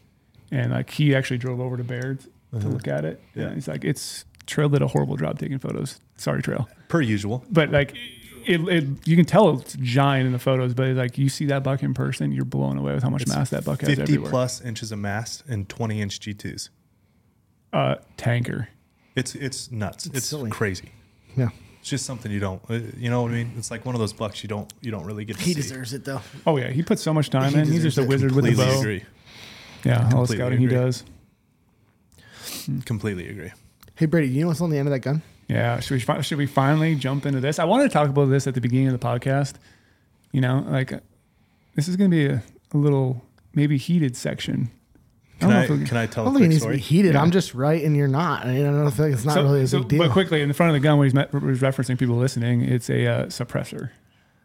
and 0.51 0.73
like 0.73 0.91
he 0.91 1.15
actually 1.15 1.39
drove 1.39 1.61
over 1.61 1.77
to 1.77 1.85
Baird's 1.85 2.25
to 2.25 2.59
uh-huh. 2.59 2.69
look 2.69 2.89
at 2.89 3.05
it. 3.05 3.21
Yeah. 3.35 3.45
Yeah, 3.45 3.55
he's 3.55 3.69
like, 3.69 3.85
it's 3.85 4.25
Trail 4.47 4.69
did 4.69 4.83
a 4.83 4.89
horrible 4.89 5.17
job 5.17 5.39
taking 5.39 5.59
photos. 5.59 6.01
Sorry, 6.17 6.43
Trail, 6.43 6.69
Per 6.89 7.01
usual. 7.01 7.45
but 7.51 7.71
like. 7.71 7.95
It, 8.47 8.61
it, 8.69 8.85
you 9.07 9.17
can 9.17 9.25
tell 9.25 9.59
it's 9.61 9.75
giant 9.81 10.27
in 10.27 10.33
the 10.33 10.39
photos, 10.39 10.75
but 10.75 10.89
like 10.97 11.19
you 11.19 11.29
see 11.29 11.47
that 11.47 11.63
buck 11.63 11.83
in 11.83 11.95
person, 11.95 12.33
you're 12.33 12.45
blown 12.45 12.77
away 12.79 12.95
with 12.95 13.03
how 13.03 13.11
much 13.11 13.23
It's 13.23 13.35
mass 13.35 13.51
that 13.51 13.65
buck 13.65 13.81
has 13.83 13.89
50 13.91 14.03
everywhere. 14.03 14.31
plus 14.31 14.61
inches 14.61 14.93
of 14.93 14.99
mass 14.99 15.43
and 15.49 15.69
20 15.69 16.01
inch 16.01 16.21
G2s. 16.21 16.69
Uh, 17.73 17.97
tanker. 18.17 18.69
It's 19.17 19.35
it's 19.35 19.71
nuts. 19.71 20.07
It's, 20.07 20.27
silly. 20.27 20.51
crazy. 20.51 20.91
Yeah. 21.37 21.49
It's 21.81 21.89
just 21.91 22.07
something 22.07 22.31
you 22.31 22.41
don't. 22.41 22.63
uh, 22.71 22.75
You 22.97 23.11
know 23.11 23.23
what 23.23 23.31
I 23.33 23.35
mean? 23.35 23.53
It's 23.57 23.71
like 23.71 23.85
one 23.85 23.95
of 23.95 23.99
those 24.01 24.13
bucks 24.13 24.43
you 24.43 24.49
don't 24.49 24.73
you 24.81 24.91
don't 24.91 25.05
really 25.05 25.25
get 25.25 25.37
to 25.39 25.43
He 25.43 25.53
see. 25.55 25.61
deserves 25.63 25.93
it 25.93 26.05
though. 26.05 26.21
Oh 26.47 26.57
yeah, 26.57 26.69
he 26.71 26.83
puts 26.83 27.03
so 27.03 27.13
much 27.13 27.29
time 27.31 27.53
He 27.53 27.59
in. 27.61 27.67
He's 27.73 27.83
just 27.83 27.99
a 27.99 28.05
wizard 28.05 28.33
with 28.33 28.45
the 28.45 28.51
Completely 28.53 28.75
bow. 28.75 28.81
agree. 28.81 29.05
Yeah, 29.85 29.97
all 29.97 30.05
the 30.05 30.09
Completely 30.11 30.37
scouting 30.37 30.59
he 30.61 30.67
does. 30.67 31.05
Completely 32.85 33.29
agree. 33.29 33.53
Hey 33.97 34.07
Brady, 34.07 34.29
you 34.29 34.43
know 34.43 34.49
what's 34.49 34.61
on 34.61 34.71
the 34.71 34.79
end 34.79 34.89
of 34.89 34.93
that 34.93 35.01
gun? 35.01 35.23
Yeah, 35.53 35.81
should 35.81 35.95
we 35.95 36.01
fi- 36.01 36.21
should 36.23 36.39
we 36.39 36.47
finally 36.47 36.95
jump 36.95 37.27
into 37.27 37.41
this? 37.41 37.59
I 37.59 37.65
wanted 37.65 37.85
to 37.85 37.89
talk 37.91 38.09
about 38.09 38.27
this 38.27 38.47
at 38.47 38.55
the 38.55 38.61
beginning 38.61 38.89
of 38.89 38.99
the 38.99 39.07
podcast. 39.07 39.55
You 40.33 40.41
know, 40.41 40.65
like 40.67 40.93
this 41.75 41.89
is 41.89 41.97
going 41.97 42.11
to 42.11 42.17
be 42.17 42.27
a, 42.27 42.43
a 42.73 42.77
little 42.79 43.23
maybe 43.55 43.77
heated 43.77 44.17
section. 44.17 44.71
Can 45.41 45.49
don't 45.49 45.51
know 45.51 45.61
I, 45.61 45.65
if 45.65 45.71
we- 45.81 45.85
can 45.87 45.97
I 45.97 46.03
I 46.05 46.07
tell 46.07 46.25
don't 46.25 46.37
a 46.37 46.39
think 46.39 46.45
it 46.45 46.47
quick 46.47 46.49
needs 46.51 46.61
to 46.61 46.65
story? 46.65 46.77
be 46.77 46.83
heated. 46.83 47.15
Yeah. 47.15 47.23
I'm 47.23 47.31
just 47.33 47.53
right 47.55 47.85
and 47.85 47.95
you're 47.97 48.09
not. 48.09 48.47
I, 48.47 48.53
mean, 48.55 48.67
I 48.67 48.71
don't 48.71 48.91
think 48.93 49.13
it's 49.15 49.25
not 49.25 49.35
so, 49.35 49.43
really 49.43 49.63
a 49.63 49.67
so- 49.67 49.81
big 49.81 49.89
deal. 49.89 49.99
But 49.99 50.13
quickly, 50.13 50.41
in 50.41 50.49
the 50.49 50.55
front 50.55 50.71
of 50.71 50.75
the 50.75 50.81
gun, 50.81 50.99
when 50.99 51.07
he's, 51.07 51.15
met, 51.15 51.33
when 51.35 51.49
he's 51.49 51.61
referencing 51.61 51.99
people 51.99 52.17
listening, 52.17 52.63
it's 52.63 52.89
a 52.89 53.07
uh, 53.07 53.27
suppressor. 53.27 53.91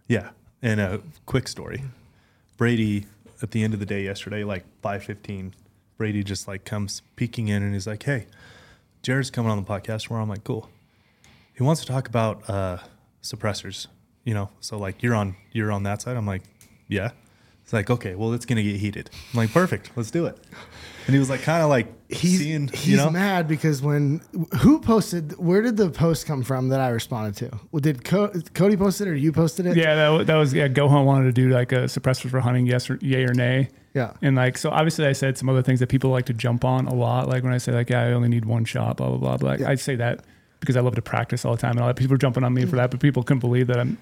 Yeah. 0.08 0.32
And 0.62 0.82
a 0.82 1.02
quick 1.28 1.48
story. 1.48 1.84
Brady, 2.58 3.06
at 3.44 3.52
the 3.52 3.64
end 3.64 3.74
of 3.76 3.80
the 3.80 3.86
day 3.86 4.04
yesterday, 4.04 4.44
like 4.44 4.66
5.15, 4.84 5.52
Brady 5.98 6.24
just 6.24 6.48
like 6.48 6.66
comes 6.66 7.04
peeking 7.16 7.48
in 7.48 7.62
and 7.64 7.74
he's 7.74 7.86
like, 7.88 8.02
hey, 8.04 8.26
Jaryd's 9.04 9.30
coming 9.30 9.52
on 9.52 9.58
the 9.64 9.68
podcast 9.70 10.10
where 10.10 10.20
I'm 10.20 10.28
like, 10.28 10.44
cool. 10.44 10.68
He 11.58 11.64
wants 11.64 11.82
to 11.82 11.88
talk 11.88 12.08
about 12.08 12.48
uh, 12.50 12.78
suppressors, 13.24 13.88
you 14.24 14.34
know? 14.34 14.50
So 14.60 14.78
like 14.78 15.02
you're 15.02 15.16
on, 15.16 15.36
you're 15.52 15.72
on 15.72 15.84
that 15.84 16.02
side. 16.02 16.16
I'm 16.18 16.28
like, 16.28 16.44
yeah. 16.88 17.12
It's 17.64 17.74
like, 17.74 17.90
okay, 17.90 18.16
well, 18.16 18.32
it's 18.32 18.46
going 18.46 18.56
to 18.56 18.64
get 18.64 18.78
heated. 18.80 19.10
I'm 19.34 19.38
like, 19.40 19.52
perfect. 19.52 19.92
Let's 19.98 20.10
do 20.10 20.26
it. 20.26 20.38
And 21.06 21.14
he 21.14 21.20
was 21.20 21.30
like, 21.30 21.42
kind 21.42 21.62
of 21.64 21.70
like 21.70 21.88
he's 22.10 22.40
seeing, 22.40 22.68
he's 22.70 22.88
you 22.88 22.96
know? 22.98 23.10
mad 23.10 23.46
because 23.48 23.82
when 23.82 24.22
who 24.60 24.80
posted 24.80 25.38
where 25.38 25.62
did 25.62 25.76
the 25.78 25.90
post 25.90 26.26
come 26.26 26.44
from 26.44 26.70
that 26.70 26.80
I 26.80 26.90
responded 26.90 27.36
to? 27.38 27.60
Well, 27.72 27.82
did 27.82 28.06
Co- 28.06 28.32
Cody 28.54 28.78
post 28.78 29.02
it 29.02 29.08
or 29.10 29.16
you 29.16 29.32
posted 29.34 29.66
it? 29.66 29.76
Yeah, 29.76 29.96
that, 29.96 30.10
wa- 30.10 30.24
that 30.24 30.36
was 30.36 30.54
yeah. 30.54 30.68
GOHUNT 30.70 31.06
wanted 31.06 31.26
to 31.26 31.32
do 31.34 31.50
like 31.50 31.72
a 31.74 31.86
suppressors 31.86 32.30
for 32.30 32.40
hunting, 32.40 32.68
yes 32.68 32.90
or 32.90 33.00
yay 33.02 33.24
or 33.26 33.34
nay. 33.34 33.70
Yeah. 33.94 34.14
And 34.22 34.36
like, 34.38 34.58
so 34.58 34.70
obviously 34.70 35.06
I 35.06 35.12
said 35.14 35.38
some 35.38 35.50
other 35.50 35.62
things 35.62 35.80
that 35.82 35.88
people 35.88 36.10
like 36.10 36.26
to 36.28 36.34
jump 36.34 36.64
on 36.64 36.88
a 36.88 36.94
lot. 36.94 37.28
Like 37.28 37.44
when 37.44 37.52
I 37.52 37.58
say 37.58 37.72
like, 37.74 37.90
yeah, 37.90 38.04
I 38.04 38.12
only 38.14 38.30
need 38.30 38.46
one 38.46 38.64
shot, 38.64 38.98
blah, 38.98 39.10
blah, 39.10 39.18
blah. 39.18 39.38
But 39.38 39.46
like, 39.46 39.60
Yeah. 39.62 39.70
I 39.70 39.76
say 39.76 39.96
that 39.98 40.24
because 40.60 40.76
I 40.76 40.82
love 40.82 40.96
to 40.96 41.02
practice 41.02 41.46
all 41.46 41.54
the 41.56 41.62
time. 41.62 41.72
And 41.72 41.82
all 41.82 41.88
that 41.88 41.96
people 41.96 42.16
are 42.16 42.20
jumping 42.20 42.44
on 42.44 42.54
me 42.54 42.66
for 42.66 42.76
that, 42.78 42.92
but 42.92 43.00
people 43.00 43.24
couldn't 43.24 43.40
believe 43.40 43.68
that 43.68 43.80
I'm, 43.80 43.98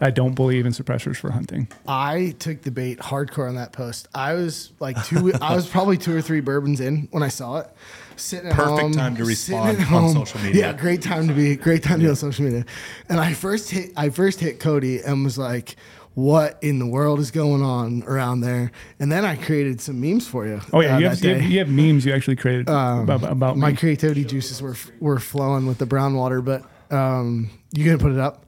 I 0.00 0.10
don't 0.10 0.34
believe 0.34 0.66
in 0.66 0.72
suppressors 0.72 1.16
for 1.16 1.30
hunting. 1.30 1.68
I 1.86 2.34
took 2.38 2.62
the 2.62 2.70
bait 2.70 2.98
hardcore 2.98 3.48
on 3.48 3.54
that 3.56 3.72
post. 3.72 4.08
I 4.14 4.34
was 4.34 4.72
like 4.80 5.02
two. 5.04 5.32
I 5.40 5.54
was 5.54 5.68
probably 5.68 5.96
two 5.96 6.16
or 6.16 6.22
three 6.22 6.40
bourbons 6.40 6.80
in 6.80 7.08
when 7.12 7.22
I 7.22 7.28
saw 7.28 7.58
it. 7.58 7.68
Sitting 8.16 8.50
at 8.50 8.54
Perfect 8.54 8.80
home, 8.80 8.92
time 8.92 9.16
to 9.16 9.24
respond 9.24 9.78
on 9.78 9.84
home. 9.84 10.12
social 10.12 10.40
media. 10.40 10.66
Yeah, 10.66 10.72
great 10.72 11.02
time 11.02 11.28
to 11.28 11.34
be. 11.34 11.56
Great 11.56 11.82
time 11.82 11.98
to 11.98 12.04
be 12.04 12.08
on 12.08 12.16
social 12.16 12.44
media. 12.44 12.64
And 13.08 13.20
I 13.20 13.32
first 13.32 13.70
hit. 13.70 13.92
I 13.96 14.10
first 14.10 14.40
hit 14.40 14.60
Cody 14.60 15.00
and 15.00 15.24
was 15.24 15.38
like, 15.38 15.76
"What 16.14 16.58
in 16.62 16.78
the 16.78 16.86
world 16.86 17.20
is 17.20 17.30
going 17.30 17.62
on 17.62 18.02
around 18.04 18.40
there?" 18.40 18.70
And 18.98 19.10
then 19.10 19.24
I 19.24 19.36
created 19.36 19.80
some 19.80 20.00
memes 20.00 20.26
for 20.26 20.46
you. 20.46 20.60
Oh 20.72 20.80
yeah, 20.80 20.96
uh, 20.96 20.98
you, 20.98 21.08
have, 21.08 21.24
you, 21.24 21.34
have, 21.34 21.42
you 21.42 21.58
have 21.60 21.68
memes 21.68 22.04
you 22.04 22.12
actually 22.12 22.36
created 22.36 22.68
Um, 22.68 23.00
about, 23.08 23.24
about 23.24 23.56
my 23.56 23.70
me. 23.70 23.76
creativity 23.76 24.24
juices 24.24 24.60
were 24.62 24.76
were 25.00 25.18
flowing 25.18 25.66
with 25.66 25.78
the 25.78 25.86
brown 25.86 26.14
water, 26.14 26.40
but 26.42 26.62
um, 26.90 27.50
you 27.72 27.84
gonna 27.84 27.98
put 27.98 28.12
it 28.12 28.18
up? 28.18 28.44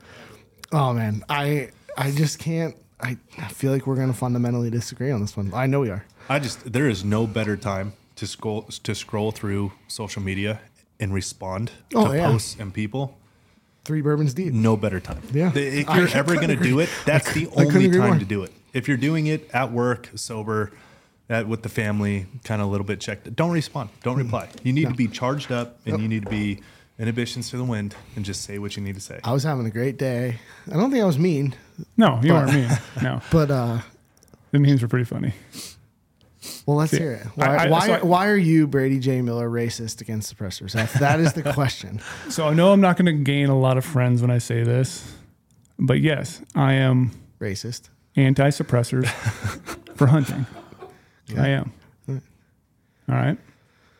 Oh 0.72 0.92
man, 0.92 1.24
I 1.28 1.70
I 1.96 2.10
just 2.10 2.38
can't. 2.38 2.76
I, 3.00 3.16
I 3.38 3.48
feel 3.48 3.72
like 3.72 3.86
we're 3.86 3.96
gonna 3.96 4.12
fundamentally 4.12 4.70
disagree 4.70 5.10
on 5.10 5.20
this 5.20 5.36
one. 5.36 5.52
I 5.54 5.66
know 5.66 5.80
we 5.80 5.90
are. 5.90 6.04
I 6.28 6.38
just 6.38 6.72
there 6.72 6.88
is 6.88 7.04
no 7.04 7.26
better 7.26 7.56
time 7.56 7.92
to 8.16 8.26
scroll 8.26 8.62
to 8.62 8.94
scroll 8.94 9.30
through 9.32 9.72
social 9.88 10.22
media 10.22 10.60
and 11.00 11.12
respond 11.12 11.70
Oh, 11.94 12.08
to 12.10 12.16
yeah. 12.16 12.26
posts 12.30 12.56
and 12.58 12.72
people. 12.72 13.18
Three 13.84 14.00
bourbons 14.00 14.32
deep. 14.34 14.52
No 14.52 14.76
better 14.76 15.00
time. 15.00 15.22
Yeah. 15.32 15.50
The- 15.50 15.60
if 15.66 15.74
you're 15.74 16.06
couldn't 16.06 16.16
ever 16.16 16.34
going 16.36 16.48
to 16.48 16.56
do 16.56 16.80
it, 16.80 16.88
that's 17.04 17.32
the 17.32 17.48
only 17.48 17.90
time 17.90 18.00
more. 18.00 18.18
to 18.18 18.24
do 18.24 18.42
it. 18.42 18.52
If 18.72 18.88
you're 18.88 18.96
doing 18.96 19.26
it 19.26 19.48
at 19.52 19.70
work, 19.72 20.10
sober, 20.14 20.72
at, 21.28 21.46
with 21.46 21.62
the 21.62 21.68
family, 21.68 22.26
kind 22.44 22.60
of 22.60 22.68
a 22.68 22.70
little 22.70 22.86
bit 22.86 23.00
checked, 23.00 23.34
don't 23.36 23.52
respond. 23.52 23.90
Don't 24.02 24.16
reply. 24.16 24.48
You 24.62 24.72
need 24.72 24.88
to 24.88 24.94
be 24.94 25.06
charged 25.08 25.52
up 25.52 25.78
and 25.86 26.00
you 26.00 26.08
need 26.08 26.24
to 26.24 26.30
be 26.30 26.60
inhibitions 26.98 27.50
to 27.50 27.56
the 27.56 27.64
wind 27.64 27.94
and 28.16 28.24
just 28.24 28.42
say 28.42 28.58
what 28.58 28.76
you 28.76 28.82
need 28.82 28.94
to 28.94 29.00
say. 29.00 29.20
I 29.24 29.32
was 29.32 29.42
having 29.42 29.66
a 29.66 29.70
great 29.70 29.96
day. 29.98 30.38
I 30.70 30.74
don't 30.76 30.90
think 30.90 31.02
I 31.02 31.06
was 31.06 31.18
mean, 31.18 31.54
No, 31.96 32.20
you 32.22 32.28
But- 32.30 32.34
aren't 32.36 32.54
mean. 32.54 32.70
No, 33.02 33.20
but 33.30 33.50
uh, 33.50 33.80
the 34.50 34.58
memes 34.60 34.80
were 34.82 34.88
pretty 34.88 35.04
funny. 35.04 35.32
Well, 36.66 36.76
let's 36.78 36.90
See, 36.92 36.98
hear 36.98 37.12
it. 37.12 37.26
Why, 37.34 37.46
I- 37.46 37.64
I- 37.64 37.68
why, 37.70 37.86
so 37.86 37.92
I- 37.94 38.02
why 38.02 38.28
are 38.28 38.36
you 38.36 38.66
Brady 38.66 38.98
J 38.98 39.20
Miller 39.22 39.48
racist 39.50 40.00
against 40.00 40.34
suppressors? 40.34 40.72
That's, 40.72 40.92
that 40.94 41.20
is 41.20 41.32
the 41.34 41.42
question. 41.52 42.00
So 42.30 42.48
I 42.48 42.54
know 42.54 42.72
I'm 42.72 42.80
not 42.80 42.96
going 42.96 43.06
to 43.06 43.12
gain 43.24 43.48
a 43.48 43.58
lot 43.58 43.76
of 43.76 43.84
friends 43.84 44.22
when 44.22 44.30
I 44.30 44.38
say 44.38 44.62
this, 44.62 45.14
but 45.78 46.00
yes, 46.00 46.40
I 46.54 46.74
am 46.74 47.10
Racist. 47.40 47.90
anti 48.16 48.48
suppressors 48.48 49.06
for 49.96 50.06
hunting. 50.06 50.46
I 51.36 51.48
am. 51.48 51.72
All 52.08 52.18
right. 53.08 53.36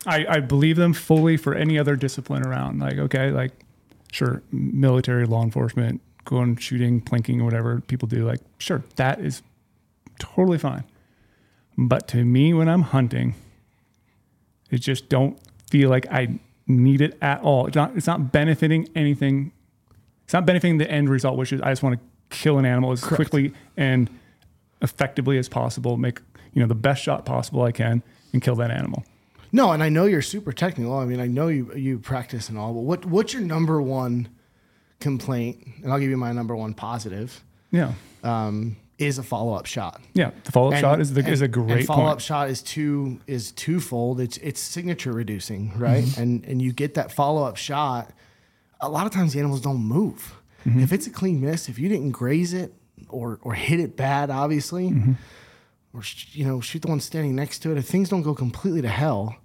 I, 0.07 0.27
I 0.27 0.41
believe 0.41 0.77
them 0.77 0.93
fully 0.93 1.37
for 1.37 1.55
any 1.55 1.79
other 1.79 1.97
discipline 1.97 2.47
around. 2.47 2.79
Like, 2.79 2.99
okay, 2.99 3.31
like, 3.31 3.53
sure, 4.13 4.43
military, 4.53 5.27
law 5.27 5.43
enforcement, 5.43 6.01
going 6.25 6.57
shooting, 6.57 7.01
plinking, 7.01 7.41
or 7.41 7.45
whatever 7.45 7.81
people 7.83 8.07
do. 8.09 8.25
Like, 8.27 8.41
sure, 8.59 8.83
that 8.97 9.21
is 9.21 9.43
totally 10.19 10.59
fine. 10.59 10.85
But 11.77 12.07
to 12.09 12.25
me, 12.25 12.55
when 12.55 12.69
I'm 12.69 12.83
hunting, 12.83 13.35
it 14.71 14.79
just 14.79 15.09
don't 15.09 15.39
feel 15.71 15.91
like 15.91 16.07
I 16.11 16.39
need 16.67 17.01
it 17.01 17.17
at 17.21 17.41
all. 17.43 17.67
It's 17.67 17.77
not, 17.77 17.97
it's 17.97 18.07
not 18.07 18.33
benefiting 18.33 18.89
anything. 18.95 19.53
It's 20.25 20.33
not 20.33 20.47
benefiting 20.47 20.79
the 20.79 20.91
end 20.91 21.09
result, 21.09 21.37
which 21.37 21.53
is 21.53 21.61
I 21.61 21.71
just 21.71 21.83
want 21.83 21.99
to 21.99 22.37
kill 22.37 22.59
an 22.59 22.65
animal 22.65 22.93
as 22.93 23.01
Correct. 23.03 23.17
quickly 23.17 23.53
and 23.77 24.09
effectively 24.83 25.39
as 25.39 25.49
possible, 25.49 25.97
make 25.97 26.21
you 26.53 26.61
know 26.61 26.69
the 26.69 26.75
best 26.75 27.03
shot 27.03 27.25
possible 27.25 27.63
I 27.63 27.73
can, 27.73 28.03
and 28.33 28.41
kill 28.41 28.55
that 28.57 28.71
animal. 28.71 29.05
No, 29.53 29.73
and 29.73 29.83
I 29.83 29.89
know 29.89 30.07
you're 30.07 30.23
super 30.23 30.53
technical. 30.53 30.97
I 30.97 31.05
mean, 31.05 31.21
I 31.21 31.27
know 31.27 31.49
you 31.49 31.73
you 31.75 31.99
practice 31.99 32.49
and 32.49 32.57
all, 32.57 32.73
but 32.73 32.81
what 32.81 33.05
what's 33.05 33.33
your 33.33 33.43
number 33.43 33.83
one 33.83 34.29
complaint? 35.01 35.67
And 35.83 35.93
I'll 35.93 35.99
give 35.99 36.11
you 36.11 36.17
my 36.17 36.33
number 36.33 36.57
one 36.57 36.75
positive. 36.75 37.43
Yeah, 37.71 37.93
Um, 38.23 38.77
is 38.99 39.19
a 39.19 39.23
follow 39.23 39.55
up 39.55 39.67
shot. 39.67 40.01
yeah. 40.15 40.31
The 40.45 40.53
follow 40.53 40.73
up 40.73 40.79
shot 40.81 41.01
is 41.01 41.13
the, 41.15 41.29
is 41.29 41.41
a 41.41 41.45
and- 41.45 41.53
great 41.55 41.71
and 41.79 41.87
follow 41.87 42.07
up 42.07 42.21
shot 42.21 42.49
is 42.49 42.63
two 42.63 43.21
is 43.27 43.51
twofold. 43.53 44.21
It's 44.21 44.37
it's 44.39 44.61
signature 44.61 45.13
reducing, 45.13 45.77
right? 45.79 46.05
Mm-hmm. 46.05 46.21
And 46.23 46.45
and 46.45 46.63
you 46.63 46.73
get 46.73 46.95
that 46.95 47.11
follow 47.13 47.45
up 47.45 47.57
shot. 47.57 48.13
A 48.81 48.89
lot 48.89 49.07
of 49.07 49.13
times 49.13 49.33
the 49.33 49.41
animals 49.41 49.61
don't 49.61 49.83
move. 49.83 50.35
Mm-hmm. 50.67 50.81
If 50.81 50.93
it's 50.93 51.07
a 51.07 51.11
clean 51.11 51.41
miss, 51.41 51.69
if 51.69 51.79
you 51.79 51.89
didn't 51.89 52.13
graze 52.13 52.53
it 52.55 52.73
or 53.09 53.39
or 53.43 53.55
hit 53.55 53.81
it 53.81 53.97
bad, 53.97 54.31
obviously, 54.31 54.91
Mm-hmm. 54.91 55.13
or 55.93 56.03
sh- 56.03 56.29
you 56.37 56.45
know 56.47 56.61
shoot 56.61 56.83
the 56.83 56.89
one 56.89 57.01
standing 57.01 57.35
next 57.35 57.59
to 57.61 57.73
it. 57.73 57.79
If 57.79 57.87
things 57.87 58.09
don't 58.09 58.23
go 58.23 58.35
completely 58.35 58.83
to 58.83 58.89
hell, 58.89 59.37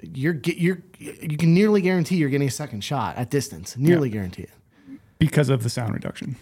you're 0.00 0.32
get 0.34 0.58
you're 0.58 0.82
you 0.98 1.36
can 1.38 1.54
nearly 1.54 1.80
guarantee 1.80 2.16
you're 2.16 2.28
getting 2.30 2.48
a 2.48 2.50
second 2.50 2.82
shot 2.84 3.16
at 3.16 3.30
distance. 3.30 3.76
Nearly 3.76 4.10
guarantee 4.10 4.42
it 4.42 4.50
because 5.18 5.48
of 5.48 5.62
the 5.62 5.70
sound 5.70 5.94
reduction. 5.94 6.36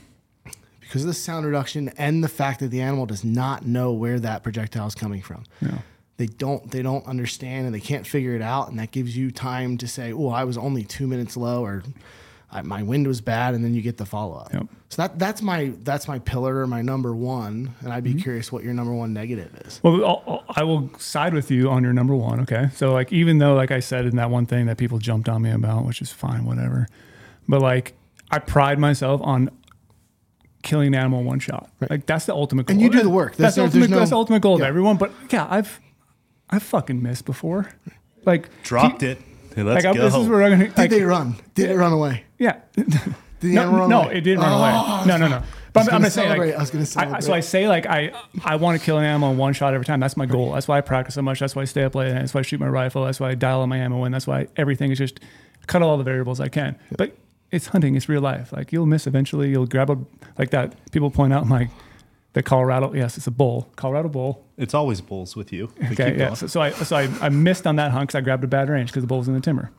Because 0.91 1.03
of 1.03 1.07
the 1.09 1.15
sound 1.15 1.47
reduction 1.47 1.89
and 1.99 2.25
the 2.25 2.29
fact 2.29 2.59
that 2.59 2.69
the 2.73 2.81
animal 2.81 3.07
does 3.07 3.23
not 3.23 3.65
know 3.65 3.93
where 3.93 4.19
that 4.19 4.43
projectile 4.43 4.89
is 4.89 4.95
coming 4.97 5.23
from. 5.23 5.45
Yeah. 5.63 5.79
They 6.17 6.27
don't 6.27 6.69
they 6.71 6.83
don't 6.83 7.07
understand 7.07 7.67
and 7.67 7.75
they 7.75 7.81
can't 7.81 8.05
figure 8.07 8.35
it 8.35 8.43
out, 8.43 8.69
and 8.69 8.79
that 8.81 8.91
gives 8.91 9.17
you 9.17 9.31
time 9.31 9.79
to 9.79 9.87
say, 9.89 10.13
"Oh, 10.13 10.29
I 10.31 10.43
was 10.45 10.59
only 10.59 10.83
two 10.85 11.07
minutes 11.07 11.37
low," 11.37 11.65
or 11.65 11.83
I, 12.53 12.61
"My 12.63 12.83
wind 12.83 13.07
was 13.07 13.21
bad," 13.21 13.55
and 13.55 13.65
then 13.65 13.73
you 13.73 13.81
get 13.83 13.97
the 13.99 14.05
follow 14.05 14.35
up. 14.37 14.53
Yep. 14.53 14.67
So 14.91 15.03
that 15.03 15.19
that's 15.19 15.41
my 15.41 15.73
that's 15.83 16.09
my 16.09 16.19
pillar 16.19 16.67
my 16.67 16.83
number 16.83 17.15
one, 17.15 17.75
and 17.81 17.93
I'd 17.93 18.03
be 18.05 18.11
Mm-hmm. 18.11 18.19
curious 18.19 18.51
what 18.53 18.65
your 18.65 18.75
number 18.75 18.93
one 18.93 19.15
negative 19.15 19.55
is. 19.65 19.81
Well, 19.85 20.05
I'll- 20.05 20.45
I 20.57 20.65
will 20.65 20.91
side 20.99 21.33
with 21.33 21.51
you 21.53 21.71
on 21.71 21.85
your 21.85 21.93
number 21.95 22.15
one. 22.17 22.41
Okay. 22.41 22.69
So, 22.75 22.93
like, 22.93 23.13
even 23.13 23.39
though, 23.39 23.55
like 23.55 23.71
I 23.71 23.79
said 23.81 24.05
in 24.05 24.17
that 24.17 24.29
one 24.31 24.45
thing 24.47 24.67
that 24.67 24.77
people 24.79 24.99
jumped 24.99 25.29
on 25.29 25.41
me 25.43 25.51
about, 25.53 25.87
which 25.87 26.03
is 26.03 26.11
fine, 26.13 26.45
whatever. 26.45 26.89
But, 27.49 27.63
like, 27.63 27.95
I 28.33 28.41
pride 28.41 28.79
myself 28.81 29.21
on 29.25 29.49
killing 30.63 30.89
an 30.89 30.95
animal 30.95 31.21
in 31.21 31.27
one 31.27 31.39
shot. 31.41 31.71
Like 31.89 32.07
that's 32.07 32.27
the 32.27 32.35
ultimate 32.35 32.67
goal. 32.67 32.75
And 32.75 32.81
you 32.83 32.91
do 32.91 33.03
the 33.03 33.09
work. 33.11 33.37
That's, 33.37 33.55
That's- 33.57 33.73
the 33.73 33.79
ultimate. 33.81 33.91
no- 33.91 33.99
that's 33.99 34.11
the 34.11 34.17
ultimate 34.17 34.43
goal 34.43 34.57
of 34.57 34.63
everyone. 34.63 34.97
But 34.97 35.13
yeah, 35.31 35.47
I've 35.51 35.81
I've 36.51 36.63
fucking 36.63 37.03
missed 37.03 37.25
before. 37.25 37.71
Like 38.25 38.49
Dropped 38.63 39.03
it. 39.03 39.19
Hey, 39.55 39.63
let's 39.63 39.85
Like 39.85 39.95
I- 39.95 39.99
go. 39.99 40.05
this 40.11 40.15
is 40.15 40.29
where 40.29 40.43
I'm 40.45 40.51
gonna. 40.53 40.69
Did 40.69 40.79
Like, 40.79 40.91
they 40.91 41.03
run? 41.03 41.37
Did 41.55 41.71
it 41.71 41.77
run 41.77 41.93
away? 41.93 42.25
yeah. 42.39 42.57
Did 42.77 42.91
the 43.41 43.55
no, 43.55 43.63
animal 43.63 43.81
run 43.81 43.91
no, 43.91 44.03
away? 44.03 44.17
it 44.19 44.21
didn't 44.21 44.41
run 44.41 44.53
Oh, 44.53 44.59
away. 44.99 45.07
No, 45.07 45.17
no, 45.17 45.29
no. 45.29 45.43
But 45.73 45.81
I'm, 45.81 45.87
gonna 45.87 45.97
I'm 45.97 46.01
gonna 46.03 46.11
say 46.11 46.29
like 46.29 46.55
I 46.55 46.59
was 46.59 46.71
gonna 46.71 47.21
so 47.23 47.33
I 47.33 47.39
say 47.41 47.69
like 47.69 47.87
I 47.87 48.13
I 48.45 48.57
want 48.57 48.79
to 48.81 48.85
kill 48.85 48.99
an 48.99 49.05
animal 49.05 49.31
in 49.31 49.39
one 49.39 49.53
shot 49.53 49.73
every 49.73 49.87
time. 49.87 50.01
That's 50.01 50.17
my 50.17 50.27
goal. 50.27 50.53
That's 50.53 50.67
why 50.67 50.79
I 50.79 50.81
practice 50.81 51.15
so 51.15 51.23
much. 51.23 51.39
That's 51.39 51.55
why 51.55 51.63
I 51.63 51.67
stay 51.67 51.85
up 51.85 51.95
late. 51.95 52.11
That's 52.13 52.35
why 52.35 52.41
I 52.41 52.43
shoot 52.43 52.59
my 52.59 52.67
rifle. 52.69 53.05
That's 53.05 53.21
why 53.21 53.31
I 53.31 53.35
dial 53.37 53.63
in 53.63 53.69
my 53.69 53.79
ammo 53.79 54.05
in. 54.05 54.11
That's 54.11 54.27
why 54.27 54.49
everything 54.57 54.91
is 54.91 54.99
just 54.99 55.21
cut 55.69 55.81
all 55.81 55.97
the 55.97 56.03
variables 56.03 56.41
I 56.41 56.49
can. 56.49 56.77
But 56.97 57.17
it's 57.51 57.67
hunting. 57.69 57.97
It's 57.97 58.09
real 58.09 58.21
life. 58.21 58.53
Like 58.53 58.73
you'll 58.73 58.87
miss 58.87 59.07
eventually. 59.07 59.51
You'll 59.51 59.67
grab 59.67 59.91
a 59.91 59.99
like 60.39 60.51
that. 60.51 60.75
People 60.93 61.11
point 61.11 61.33
out 61.33 61.49
like 61.49 61.69
the 62.33 62.43
Colorado. 62.43 62.93
Yes, 62.95 63.17
it's 63.17 63.27
a 63.27 63.31
bull. 63.31 63.71
Colorado 63.77 64.09
bull. 64.09 64.45
It's 64.57 64.75
always 64.75 65.01
bulls 65.01 65.35
with 65.37 65.53
you. 65.53 65.71
But 65.81 65.93
Okay, 65.93 66.19
yeah. 66.19 66.35
So, 66.35 66.47
so 66.47 66.61
I 66.61 66.71
so 66.71 66.97
I, 66.97 67.09
I 67.21 67.29
missed 67.29 67.67
on 67.67 67.77
that 67.77 67.91
hunt 67.93 68.09
because 68.09 68.19
I 68.19 68.21
grabbed 68.23 68.45
a 68.45 68.49
bad 68.49 68.69
range 68.69 68.91
because 68.91 69.03
the 69.03 69.07
bull 69.09 69.19
was 69.19 69.29
in 69.29 69.35
the 69.35 69.41
timber. 69.41 69.71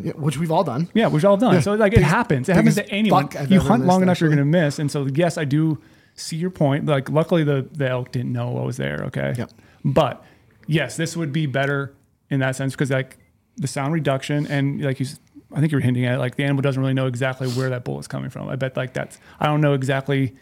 Yeah, 0.00 0.12
which 0.12 0.38
we've 0.38 0.52
all 0.52 0.62
done. 0.62 0.88
Yeah, 0.94 1.08
which 1.08 1.24
all 1.24 1.36
done. 1.36 1.60
So 1.60 1.74
like 1.74 1.92
it 1.92 2.02
happens. 2.02 2.48
It 2.48 2.54
happens 2.54 2.76
to 2.76 2.88
anyone. 2.88 3.28
You 3.48 3.60
hunt 3.60 3.84
long 3.84 4.00
missed, 4.00 4.02
enough, 4.02 4.20
you're 4.20 4.30
gonna 4.30 4.44
miss. 4.44 4.78
And 4.78 4.90
so 4.90 5.06
yes, 5.06 5.36
I 5.36 5.44
do 5.44 5.80
see 6.14 6.36
your 6.36 6.50
point. 6.50 6.86
Like 6.86 7.10
luckily 7.10 7.42
the 7.42 7.68
the 7.72 7.88
elk 7.88 8.12
didn't 8.12 8.32
know 8.32 8.58
I 8.58 8.64
was 8.64 8.76
there. 8.76 9.02
Okay. 9.06 9.34
Yep. 9.36 9.50
But 9.84 10.24
yes, 10.66 10.96
this 10.96 11.16
would 11.16 11.32
be 11.32 11.46
better 11.46 11.94
in 12.30 12.40
that 12.40 12.54
sense 12.54 12.74
because 12.74 12.90
like 12.90 13.18
the 13.56 13.66
sound 13.66 13.92
reduction 13.92 14.46
and 14.46 14.80
like 14.84 15.00
you, 15.00 15.06
s- 15.06 15.18
I 15.52 15.60
think 15.60 15.72
you're 15.72 15.80
hinting 15.80 16.04
at 16.04 16.14
it, 16.16 16.18
like 16.18 16.36
the 16.36 16.44
animal 16.44 16.60
doesn't 16.62 16.80
really 16.80 16.94
know 16.94 17.06
exactly 17.06 17.48
where 17.48 17.70
that 17.70 17.84
bullet's 17.84 18.06
coming 18.08 18.30
from. 18.30 18.48
I 18.48 18.56
bet 18.56 18.76
like 18.76 18.92
that's 18.92 19.18
I 19.40 19.46
don't 19.46 19.60
know 19.60 19.72
exactly 19.74 20.34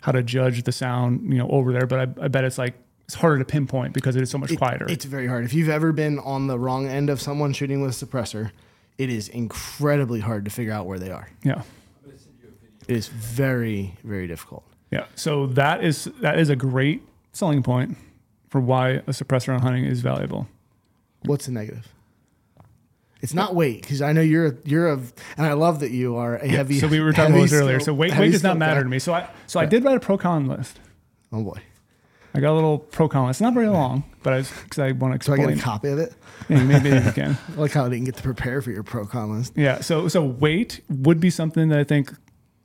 how 0.00 0.12
to 0.12 0.22
judge 0.22 0.62
the 0.62 0.72
sound 0.72 1.30
you 1.32 1.38
know 1.38 1.48
over 1.48 1.72
there, 1.72 1.86
but 1.86 1.98
I, 2.18 2.24
I 2.24 2.28
bet 2.28 2.44
it's 2.44 2.58
like 2.58 2.74
it's 3.04 3.14
harder 3.14 3.38
to 3.38 3.44
pinpoint 3.44 3.92
because 3.92 4.16
it 4.16 4.22
is 4.22 4.30
so 4.30 4.38
much 4.38 4.50
It- 4.52 4.56
quieter. 4.58 4.86
It's 4.88 5.04
very 5.04 5.26
hard. 5.26 5.44
If 5.44 5.52
you've 5.54 5.68
ever 5.68 5.92
been 5.92 6.18
on 6.20 6.46
the 6.46 6.58
wrong 6.58 6.86
end 6.88 7.10
of 7.10 7.20
someone 7.20 7.52
shooting 7.52 7.80
with 7.82 8.02
a 8.02 8.06
suppressor, 8.06 8.50
it 8.98 9.10
is 9.10 9.28
incredibly 9.28 10.20
hard 10.20 10.44
to 10.46 10.50
figure 10.50 10.72
out 10.72 10.86
where 10.86 10.98
they 10.98 11.10
are. 11.10 11.28
yeah. 11.44 11.62
It 12.88 12.96
is 12.96 13.08
very, 13.08 13.96
very 14.04 14.26
difficult. 14.28 14.62
Yeah. 14.92 15.06
So 15.16 15.46
that 15.48 15.82
is 15.82 16.04
that 16.20 16.38
is 16.38 16.48
a 16.50 16.56
great 16.56 17.02
selling 17.32 17.62
point 17.62 17.96
for 18.48 18.60
why 18.60 18.90
a 18.90 19.02
suppressor 19.10 19.52
on 19.52 19.60
hunting 19.60 19.84
is 19.84 20.00
valuable. 20.02 20.46
What's 21.24 21.46
the 21.46 21.52
negative? 21.52 21.88
It's 23.22 23.34
not 23.34 23.54
weight 23.54 23.80
because 23.82 24.02
I 24.02 24.12
know 24.12 24.20
you're 24.20 24.46
a, 24.46 24.54
you're 24.64 24.88
a 24.88 24.98
and 25.36 25.46
I 25.46 25.54
love 25.54 25.80
that 25.80 25.90
you 25.90 26.16
are 26.16 26.36
a 26.36 26.46
heavy. 26.46 26.78
so 26.78 26.86
we 26.86 27.00
were 27.00 27.12
talking 27.12 27.34
about 27.34 27.44
this 27.44 27.52
earlier. 27.52 27.80
So 27.80 27.94
weight 27.94 28.16
weight 28.16 28.32
does 28.32 28.42
not 28.42 28.58
matter 28.58 28.80
guy. 28.80 28.84
to 28.84 28.88
me. 28.90 28.98
So 28.98 29.14
I 29.14 29.28
so 29.46 29.58
I 29.58 29.66
did 29.66 29.84
write 29.84 29.96
a 29.96 30.00
pro 30.00 30.18
con 30.18 30.46
list. 30.46 30.78
Oh 31.32 31.42
boy! 31.42 31.60
I 32.34 32.40
got 32.40 32.52
a 32.52 32.54
little 32.54 32.78
pro 32.78 33.08
con 33.08 33.26
list. 33.26 33.40
Not 33.40 33.54
very 33.54 33.68
long, 33.68 34.04
but 34.22 34.34
I 34.34 34.42
because 34.42 34.78
I 34.78 34.92
want 34.92 35.18
to 35.18 35.24
So 35.24 35.32
I 35.32 35.38
get 35.38 35.48
a 35.48 35.60
copy 35.60 35.88
of 35.88 35.98
it. 35.98 36.14
Yeah, 36.48 36.62
maybe 36.62 36.90
you 36.90 37.12
can. 37.12 37.38
I 37.56 37.60
like 37.60 37.72
how 37.72 37.86
I 37.86 37.88
didn't 37.88 38.04
get 38.04 38.16
to 38.16 38.22
prepare 38.22 38.60
for 38.60 38.70
your 38.70 38.82
pro 38.82 39.06
con 39.06 39.36
list. 39.36 39.54
Yeah. 39.56 39.80
So 39.80 40.08
so 40.08 40.22
weight 40.22 40.82
would 40.88 41.18
be 41.18 41.30
something 41.30 41.70
that 41.70 41.78
I 41.78 41.84
think 41.84 42.12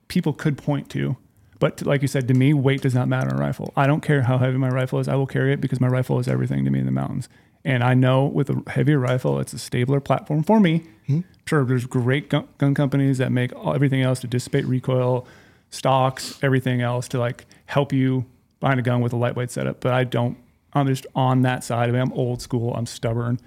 people 0.09 0.33
could 0.33 0.57
point 0.57 0.89
to. 0.89 1.15
But 1.59 1.85
like 1.85 2.01
you 2.01 2.07
said, 2.07 2.27
to 2.27 2.33
me, 2.33 2.53
weight 2.53 2.81
does 2.81 2.95
not 2.95 3.07
matter 3.07 3.29
on 3.29 3.37
a 3.37 3.39
rifle. 3.39 3.71
I 3.77 3.85
don't 3.85 4.01
care 4.01 4.23
how 4.23 4.39
heavy 4.39 4.57
my 4.57 4.69
rifle 4.69 4.99
is. 4.99 5.07
I 5.07 5.15
will 5.15 5.27
carry 5.27 5.53
it 5.53 5.61
because 5.61 5.79
my 5.79 5.87
rifle 5.87 6.19
is 6.19 6.27
everything 6.27 6.65
to 6.65 6.71
me 6.71 6.79
in 6.79 6.85
the 6.87 6.91
mountains. 6.91 7.29
And 7.63 7.83
I 7.83 7.93
know 7.93 8.25
with 8.25 8.49
a 8.49 8.63
heavier 8.69 8.99
rifle, 8.99 9.39
it's 9.39 9.53
a 9.53 9.59
stabler 9.59 9.99
platform 9.99 10.43
for 10.43 10.59
me. 10.59 10.83
Hmm. 11.07 11.21
Sure, 11.45 11.63
there's 11.63 11.85
great 11.85 12.29
gun, 12.29 12.47
gun 12.57 12.73
companies 12.73 13.17
that 13.19 13.31
make 13.31 13.53
all, 13.55 13.73
everything 13.73 14.01
else 14.01 14.19
to 14.21 14.27
dissipate 14.27 14.65
recoil, 14.65 15.27
stocks, 15.69 16.39
everything 16.41 16.81
else 16.81 17.07
to 17.09 17.19
like 17.19 17.45
help 17.65 17.93
you 17.93 18.25
behind 18.59 18.79
a 18.79 18.83
gun 18.83 19.01
with 19.01 19.13
a 19.13 19.17
lightweight 19.17 19.51
setup. 19.51 19.79
But 19.79 19.93
I 19.93 20.03
don't. 20.03 20.38
I'm 20.73 20.88
just 20.88 21.05
on 21.15 21.41
that 21.41 21.63
side 21.63 21.89
of 21.89 21.95
it. 21.95 21.99
I'm 21.99 22.13
old 22.13 22.41
school. 22.41 22.73
I'm 22.73 22.85
stubborn. 22.85 23.39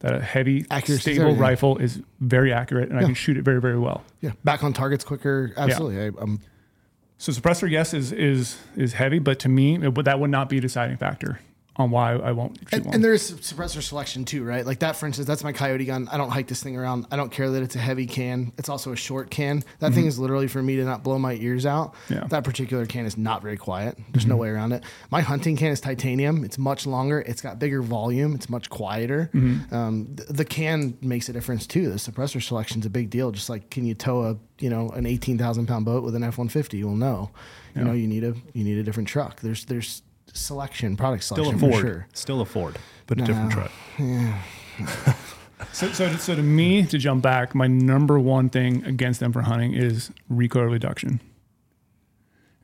That 0.00 0.14
a 0.16 0.20
heavy, 0.20 0.66
Accuracy 0.68 1.14
stable 1.14 1.36
rifle 1.36 1.78
is 1.78 2.02
very 2.18 2.52
accurate, 2.52 2.90
and 2.90 2.98
I 2.98 3.04
can 3.04 3.14
shoot 3.14 3.36
it 3.36 3.42
very, 3.42 3.60
very 3.60 3.78
well. 3.78 4.02
Yeah, 4.20 4.32
back 4.42 4.64
on 4.64 4.72
targets 4.72 5.04
quicker. 5.04 5.52
Absolutely. 5.56 6.06
I, 6.06 6.10
I'm 6.20 6.40
So 7.18 7.30
suppressor, 7.30 7.70
yes, 7.70 7.94
is 7.94 8.10
is 8.10 8.58
is 8.74 8.94
heavy, 8.94 9.20
but 9.20 9.38
to 9.40 9.48
me, 9.48 9.76
it, 9.76 10.04
that 10.04 10.18
would 10.18 10.30
not 10.30 10.48
be 10.48 10.58
a 10.58 10.60
deciding 10.60 10.96
factor 10.96 11.38
on 11.76 11.90
why 11.90 12.12
I 12.12 12.32
won't 12.32 12.58
shoot 12.58 12.68
And, 12.72 12.84
one. 12.84 12.94
and 12.94 13.02
there's 13.04 13.30
suppressor 13.32 13.80
selection 13.82 14.26
too, 14.26 14.44
right? 14.44 14.66
Like 14.66 14.80
that, 14.80 14.94
for 14.94 15.06
instance, 15.06 15.26
that's 15.26 15.42
my 15.42 15.52
coyote 15.52 15.86
gun. 15.86 16.06
I 16.12 16.18
don't 16.18 16.28
hike 16.28 16.46
this 16.48 16.62
thing 16.62 16.76
around. 16.76 17.06
I 17.10 17.16
don't 17.16 17.32
care 17.32 17.50
that 17.50 17.62
it's 17.62 17.74
a 17.76 17.78
heavy 17.78 18.06
can. 18.06 18.52
It's 18.58 18.68
also 18.68 18.92
a 18.92 18.96
short 18.96 19.30
can. 19.30 19.62
That 19.78 19.94
thing 19.94 20.04
is 20.04 20.18
literally 20.18 20.48
for 20.48 20.62
me 20.62 20.76
to 20.76 20.84
not 20.84 21.02
blow 21.02 21.18
my 21.18 21.32
ears 21.34 21.64
out. 21.64 21.94
Mm-hmm. 21.94 22.12
Yeah. 22.12 22.18
Mm-hmm. 22.20 22.28
That 22.28 22.44
particular 22.44 22.84
can 22.84 23.06
is 23.06 23.16
not 23.16 23.40
very 23.40 23.56
quiet. 23.56 23.96
There's 24.10 24.26
no 24.26 24.36
way 24.36 24.48
around 24.50 24.72
it. 24.72 24.84
My 25.10 25.22
hunting 25.22 25.56
can 25.56 25.70
is 25.72 25.80
titanium. 25.80 26.44
It's 26.44 26.58
much 26.58 26.86
longer. 26.86 27.20
It's 27.20 27.40
got 27.40 27.58
bigger 27.58 27.80
volume. 27.80 28.34
It's 28.34 28.50
much 28.50 28.68
quieter. 28.68 29.30
Mm-hmm. 29.32 29.74
Um, 29.74 30.14
th- 30.16 30.28
the 30.28 30.44
can 30.44 30.98
makes 31.00 31.30
a 31.30 31.32
difference 31.32 31.66
too. 31.66 31.88
The 31.88 31.96
suppressor 31.96 32.42
selection's 32.42 32.84
a 32.84 32.90
big 32.90 33.08
deal. 33.08 33.30
Just 33.30 33.48
like 33.48 33.70
can 33.70 33.86
you 33.86 33.94
tow 33.94 34.24
a 34.24 34.36
you 34.58 34.68
know 34.68 34.90
an 34.90 35.06
18,000 35.06 35.66
pound 35.66 35.86
boat 35.86 36.04
with 36.04 36.14
an 36.14 36.22
F150? 36.22 36.74
You'll 36.74 36.96
know. 36.96 37.30
You 37.74 37.82
know 37.84 37.92
you 37.92 38.06
need 38.06 38.24
a 38.24 38.34
you 38.52 38.62
need 38.64 38.76
a 38.76 38.82
different 38.82 39.08
truck. 39.08 39.40
There's 39.40 39.64
there's 39.64 40.02
selection, 40.32 40.96
product 40.96 41.24
Still 41.24 41.36
selection 41.36 41.56
a 41.56 41.58
for 41.60 41.70
Ford. 41.70 41.80
sure. 41.82 42.06
Still 42.14 42.40
a 42.40 42.44
Ford, 42.44 42.78
but 43.06 43.20
a 43.20 43.24
different 43.24 43.50
No. 43.50 43.54
truck. 43.54 45.16
so, 45.72 45.88
so, 45.92 46.08
so 46.16 46.34
to 46.34 46.42
me, 46.42 46.84
to 46.86 46.98
jump 46.98 47.22
back, 47.22 47.54
my 47.54 47.66
number 47.66 48.18
one 48.18 48.48
thing 48.48 48.84
against 48.84 49.20
them 49.20 49.32
for 49.32 49.42
hunting 49.42 49.72
is 49.74 50.10
recoil 50.28 50.64
reduction. 50.64 51.20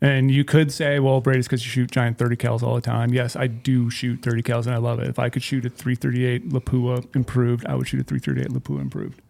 And 0.01 0.31
you 0.31 0.45
could 0.45 0.71
say, 0.71 1.01
well, 1.01 1.21
Brady's 1.21 1.47
because 1.49 1.65
you 1.65 1.71
shoot 1.71 1.91
giant 1.91 2.19
30 2.19 2.37
cals 2.37 2.63
all 2.63 2.77
the 2.77 2.81
time. 2.81 3.13
Yes, 3.13 3.35
I 3.35 3.49
do 3.49 3.91
shoot 3.91 4.23
30 4.23 4.43
cals 4.43 4.67
and 4.67 4.75
I 4.75 4.79
love 4.79 5.01
it. 5.01 5.09
If 5.09 5.19
I 5.19 5.29
could 5.29 5.43
shoot 5.43 5.65
a 5.67 5.71
338 5.71 6.51
Lapua 6.51 7.17
improved, 7.17 7.67
I 7.67 7.75
would 7.75 7.89
shoot 7.89 8.01
a 8.01 8.05
338 8.05 8.49
Lapua 8.63 8.81
improved. 8.81 9.21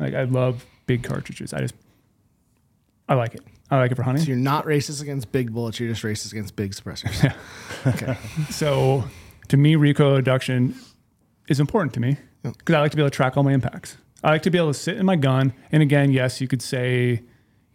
Like 0.00 0.14
I 0.14 0.24
love 0.24 0.66
big 0.86 1.04
cartridges. 1.04 1.54
I 1.54 1.60
just, 1.60 1.74
I 3.08 3.14
like 3.14 3.34
it. 3.36 3.42
I 3.70 3.76
like 3.78 3.92
it 3.92 3.96
for 3.96 4.02
hunting. 4.02 4.24
So 4.24 4.28
you're 4.28 4.36
not 4.36 4.64
racist 4.64 5.02
against 5.02 5.30
big 5.30 5.52
bullets. 5.52 5.78
You're 5.78 5.90
just 5.90 6.02
racist 6.02 6.32
against 6.32 6.56
big 6.56 6.72
suppressors. 6.72 7.22
Yeah. 7.84 7.92
okay. 7.92 8.16
So 8.50 9.04
to 9.48 9.56
me, 9.56 9.76
recoil 9.76 10.16
reduction 10.16 10.74
is 11.48 11.60
important 11.60 11.92
to 11.94 12.00
me 12.00 12.16
because 12.42 12.74
I 12.74 12.80
like 12.80 12.90
to 12.92 12.96
be 12.96 13.02
able 13.02 13.10
to 13.10 13.16
track 13.16 13.36
all 13.36 13.42
my 13.42 13.52
impacts. 13.52 13.98
I 14.24 14.30
like 14.30 14.42
to 14.42 14.50
be 14.50 14.58
able 14.58 14.68
to 14.72 14.78
sit 14.78 14.96
in 14.96 15.06
my 15.06 15.16
gun. 15.16 15.52
And 15.70 15.82
again, 15.82 16.10
yes, 16.12 16.40
you 16.40 16.48
could 16.48 16.62
say, 16.62 17.22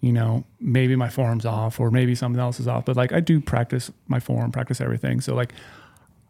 you 0.02 0.12
know, 0.12 0.46
maybe 0.60 0.96
my 0.96 1.10
form's 1.10 1.46
off 1.46 1.80
or 1.80 1.92
maybe 1.92 2.16
something 2.16 2.40
else 2.40 2.60
is 2.60 2.68
off, 2.68 2.86
but 2.86 2.96
like 2.98 3.14
I 3.14 3.20
do 3.20 3.40
practice 3.40 3.92
my 4.08 4.20
form, 4.20 4.52
practice 4.52 4.82
everything. 4.82 5.22
So 5.22 5.36
like 5.36 5.54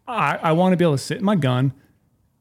I, 0.06 0.38
I 0.42 0.52
want 0.52 0.72
to 0.72 0.76
be 0.76 0.84
able 0.84 0.94
to 0.96 1.02
sit 1.02 1.18
in 1.18 1.24
my 1.24 1.36
gun 1.36 1.72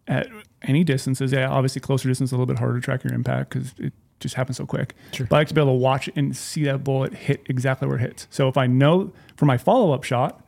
at 0.07 0.27
any 0.61 0.83
distances. 0.83 1.31
Yeah, 1.31 1.49
obviously 1.49 1.81
closer 1.81 2.09
distance 2.09 2.29
is 2.29 2.33
a 2.33 2.35
little 2.35 2.45
bit 2.45 2.59
harder 2.59 2.79
to 2.79 2.81
track 2.81 3.03
your 3.03 3.13
impact 3.13 3.51
because 3.51 3.73
it 3.77 3.93
just 4.23 4.35
happens 4.35 4.57
so 4.57 4.65
quick. 4.65 4.95
Sure. 5.11 5.27
But 5.27 5.35
I 5.35 5.39
like 5.39 5.47
to 5.49 5.53
be 5.53 5.61
able 5.61 5.73
to 5.73 5.77
watch 5.77 6.07
it 6.07 6.15
and 6.15 6.35
see 6.35 6.63
that 6.63 6.83
bullet 6.83 7.13
hit 7.13 7.43
exactly 7.47 7.87
where 7.87 7.97
it 7.97 8.01
hits. 8.01 8.27
So 8.31 8.47
if 8.47 8.57
I 8.57 8.65
know 8.65 9.13
for 9.35 9.45
my 9.45 9.57
follow 9.57 9.91
up 9.93 10.03
shot, 10.03 10.41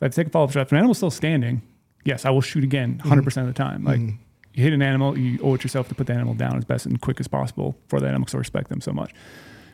if 0.00 0.02
I 0.02 0.08
take 0.08 0.26
a 0.26 0.30
follow 0.30 0.46
up 0.46 0.52
shot, 0.52 0.62
if 0.62 0.72
an 0.72 0.78
animal's 0.78 0.96
still 0.98 1.10
standing, 1.10 1.62
yes, 2.04 2.24
I 2.24 2.30
will 2.30 2.40
shoot 2.40 2.64
again 2.64 3.00
mm-hmm. 3.04 3.12
100% 3.12 3.36
of 3.42 3.46
the 3.46 3.52
time. 3.52 3.84
Like 3.84 4.00
mm-hmm. 4.00 4.16
you 4.54 4.64
hit 4.64 4.72
an 4.72 4.82
animal, 4.82 5.16
you 5.16 5.38
owe 5.42 5.54
it 5.54 5.62
yourself 5.62 5.88
to 5.88 5.94
put 5.94 6.08
the 6.08 6.14
animal 6.14 6.34
down 6.34 6.56
as 6.56 6.64
best 6.64 6.86
and 6.86 7.00
quick 7.00 7.20
as 7.20 7.28
possible 7.28 7.76
for 7.86 8.00
that 8.00 8.06
animal 8.06 8.24
because 8.24 8.34
I 8.34 8.38
respect 8.38 8.68
them 8.68 8.80
so 8.80 8.92
much. 8.92 9.12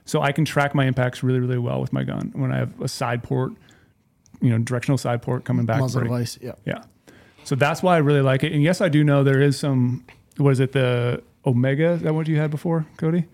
So 0.04 0.22
I 0.22 0.32
can 0.32 0.44
track 0.44 0.74
my 0.74 0.86
impacts 0.86 1.22
really, 1.22 1.40
really 1.40 1.58
well 1.58 1.80
with 1.80 1.92
my 1.92 2.04
gun 2.04 2.32
when 2.34 2.52
I 2.52 2.58
have 2.58 2.80
a 2.80 2.88
side 2.88 3.22
port, 3.22 3.52
you 4.40 4.50
know, 4.50 4.58
directional 4.58 4.98
side 4.98 5.22
port 5.22 5.44
coming 5.44 5.66
back. 5.66 5.80
Muzzle 5.80 6.02
device. 6.02 6.38
Yeah. 6.40 6.52
Yeah. 6.64 6.82
So 7.44 7.54
that's 7.54 7.82
why 7.82 7.94
I 7.94 7.98
really 7.98 8.20
like 8.20 8.42
it. 8.42 8.52
And 8.52 8.62
yes, 8.62 8.80
I 8.80 8.88
do 8.88 9.04
know 9.04 9.22
there 9.22 9.40
is 9.40 9.58
some, 9.58 10.04
what 10.36 10.50
is 10.50 10.60
it, 10.60 10.72
the 10.72 11.22
Omega? 11.48 11.92
Is 11.92 12.02
that 12.02 12.14
what 12.14 12.28
you 12.28 12.36
had 12.36 12.50
before, 12.50 12.86
Cody? 12.96 13.24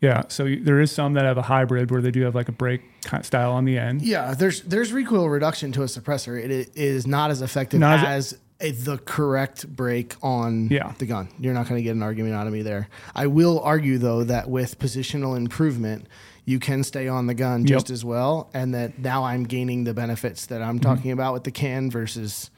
Yeah. 0.00 0.24
So 0.28 0.44
you- 0.44 0.62
there 0.62 0.80
is 0.80 0.90
some 0.90 1.14
that 1.14 1.24
have 1.24 1.38
a 1.38 1.42
hybrid 1.42 1.90
where 1.90 2.02
they 2.02 2.10
do 2.10 2.22
have 2.22 2.34
like 2.34 2.48
a 2.48 2.52
brake 2.52 2.82
style 3.22 3.52
on 3.52 3.64
the 3.64 3.78
end. 3.78 4.02
Yeah. 4.02 4.34
There's 4.34 4.62
there's 4.62 4.92
recoil 4.92 5.28
reduction 5.28 5.72
to 5.72 5.82
a 5.82 5.86
suppressor. 5.86 6.38
It 6.42 6.50
i- 6.50 6.70
is 6.74 7.06
not 7.06 7.30
as 7.30 7.42
effective 7.42 7.80
Not 7.80 8.04
as, 8.06 8.38
a, 8.60 8.70
the 8.70 8.98
correct 8.98 9.68
brake 9.74 10.14
on 10.22 10.68
Yeah. 10.70 10.92
the 10.98 11.06
gun. 11.06 11.28
You're 11.38 11.54
not 11.54 11.68
going 11.68 11.78
to 11.78 11.82
get 11.82 11.94
an 11.94 12.02
argument 12.02 12.34
out 12.34 12.46
of 12.46 12.52
me 12.52 12.62
there. 12.62 12.88
I 13.14 13.26
will 13.26 13.60
argue 13.60 13.98
though 13.98 14.24
that 14.24 14.48
with 14.48 14.78
positional 14.78 15.36
improvement, 15.36 16.06
you 16.44 16.58
can 16.58 16.84
stay 16.84 17.08
on 17.08 17.26
the 17.26 17.34
gun 17.34 17.66
just 17.66 17.90
as 17.90 18.04
well, 18.04 18.48
and 18.54 18.72
that 18.72 18.98
now 19.00 19.24
I'm 19.24 19.44
gaining 19.44 19.84
the 19.84 19.92
benefits 19.92 20.46
that 20.46 20.62
I'm 20.62 20.78
mm-hmm. 20.78 20.88
talking 20.88 21.10
about 21.10 21.34
with 21.34 21.44
the 21.44 21.50
can 21.50 21.90
versus. 21.90 22.50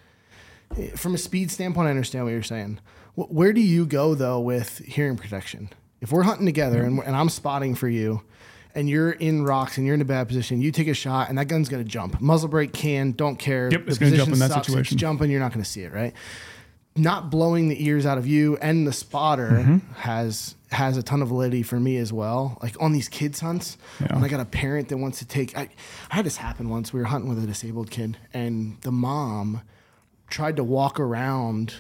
Eh, 0.77 0.91
from 0.95 1.15
a 1.15 1.19
speed 1.19 1.51
standpoint, 1.51 1.87
I 1.89 1.91
understand 1.91 2.25
what 2.25 2.33
you're 2.33 2.43
saying. 2.43 2.81
Wh- 3.19 3.33
Where 3.33 3.53
do 3.53 3.61
you 3.61 3.87
go 3.87 4.15
though 4.15 4.41
with 4.41 4.79
hearing 4.79 5.17
protection? 5.17 5.71
If 6.01 6.13
we're 6.13 6.23
hunting 6.23 6.47
together 6.47 6.83
and, 6.85 7.01
and 7.01 7.17
I'm 7.17 7.29
spotting 7.29 7.75
for 7.75 7.89
you, 7.89 8.23
and 8.75 8.89
you're 8.89 9.11
in 9.11 9.43
rocks 9.45 9.77
and 9.79 9.85
you're 9.87 9.95
in 9.97 10.01
a 10.01 10.05
bad 10.05 10.29
position, 10.29 10.61
you 10.61 10.71
take 10.71 10.87
a 10.87 10.95
shot 10.95 11.29
and 11.29 11.39
that 11.39 11.47
gun's 11.49 11.69
going 11.69 11.83
to 11.83 11.89
jump. 11.89 12.21
Muzzle 12.21 12.49
brake 12.49 12.73
can, 12.73 13.11
don't 13.13 13.37
care. 13.37 13.69
Yep, 13.73 13.89
it's 13.89 13.99
The 13.99 14.05
gonna 14.05 14.17
jump 14.17 14.33
in 14.33 14.39
that 14.39 14.51
sucks, 14.53 14.67
situation. 14.69 14.95
It's 14.95 15.01
jumping, 15.01 15.31
you're 15.31 15.41
not 15.41 15.53
going 15.53 15.65
to 15.65 15.69
see 15.69 15.83
it, 15.83 15.93
right? 15.93 16.13
not 16.97 17.31
blowing 17.31 17.69
the 17.69 17.85
ears 17.87 18.05
out 18.07 18.19
of 18.19 18.27
you 18.27 18.57
and 18.61 18.85
the 18.85 18.93
spotter 18.93 19.51
Mm-hmm. 19.51 19.93
has 20.01 20.57
has 20.73 20.97
a 20.97 21.03
ton 21.03 21.23
of 21.23 21.29
validity 21.29 21.63
for 21.63 21.79
me 21.79 21.97
as 21.97 22.13
well. 22.13 22.59
Like 22.61 22.75
on 22.83 22.93
these 22.93 23.09
kids 23.09 23.39
hunts, 23.41 23.79
Yeah. 24.01 24.15
when 24.17 24.25
I 24.25 24.29
got 24.29 24.41
a 24.41 24.45
parent 24.45 24.89
that 24.89 24.97
wants 24.99 25.21
to 25.21 25.25
take, 25.25 25.57
I, 25.57 25.69
I 26.11 26.17
had 26.17 26.27
this 26.27 26.37
happen 26.39 26.69
once. 26.69 26.93
We 26.93 26.99
were 26.99 27.07
hunting 27.07 27.29
with 27.31 27.43
a 27.43 27.47
disabled 27.47 27.91
kid, 27.93 28.17
and 28.35 28.79
the 28.81 28.91
mom 28.91 29.63
tried 30.29 30.57
to 30.57 30.65
walk 30.65 30.99
around 30.99 31.75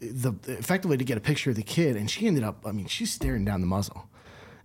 the 0.00 0.32
effectively 0.46 0.96
to 0.96 1.04
get 1.04 1.16
a 1.16 1.20
picture 1.20 1.50
of 1.50 1.56
the 1.56 1.62
kid, 1.62 1.96
and 1.96 2.10
she 2.10 2.26
ended 2.26 2.44
up. 2.44 2.64
I 2.66 2.72
mean, 2.72 2.86
she's 2.86 3.12
staring 3.12 3.44
down 3.44 3.60
the 3.60 3.66
muzzle. 3.66 4.08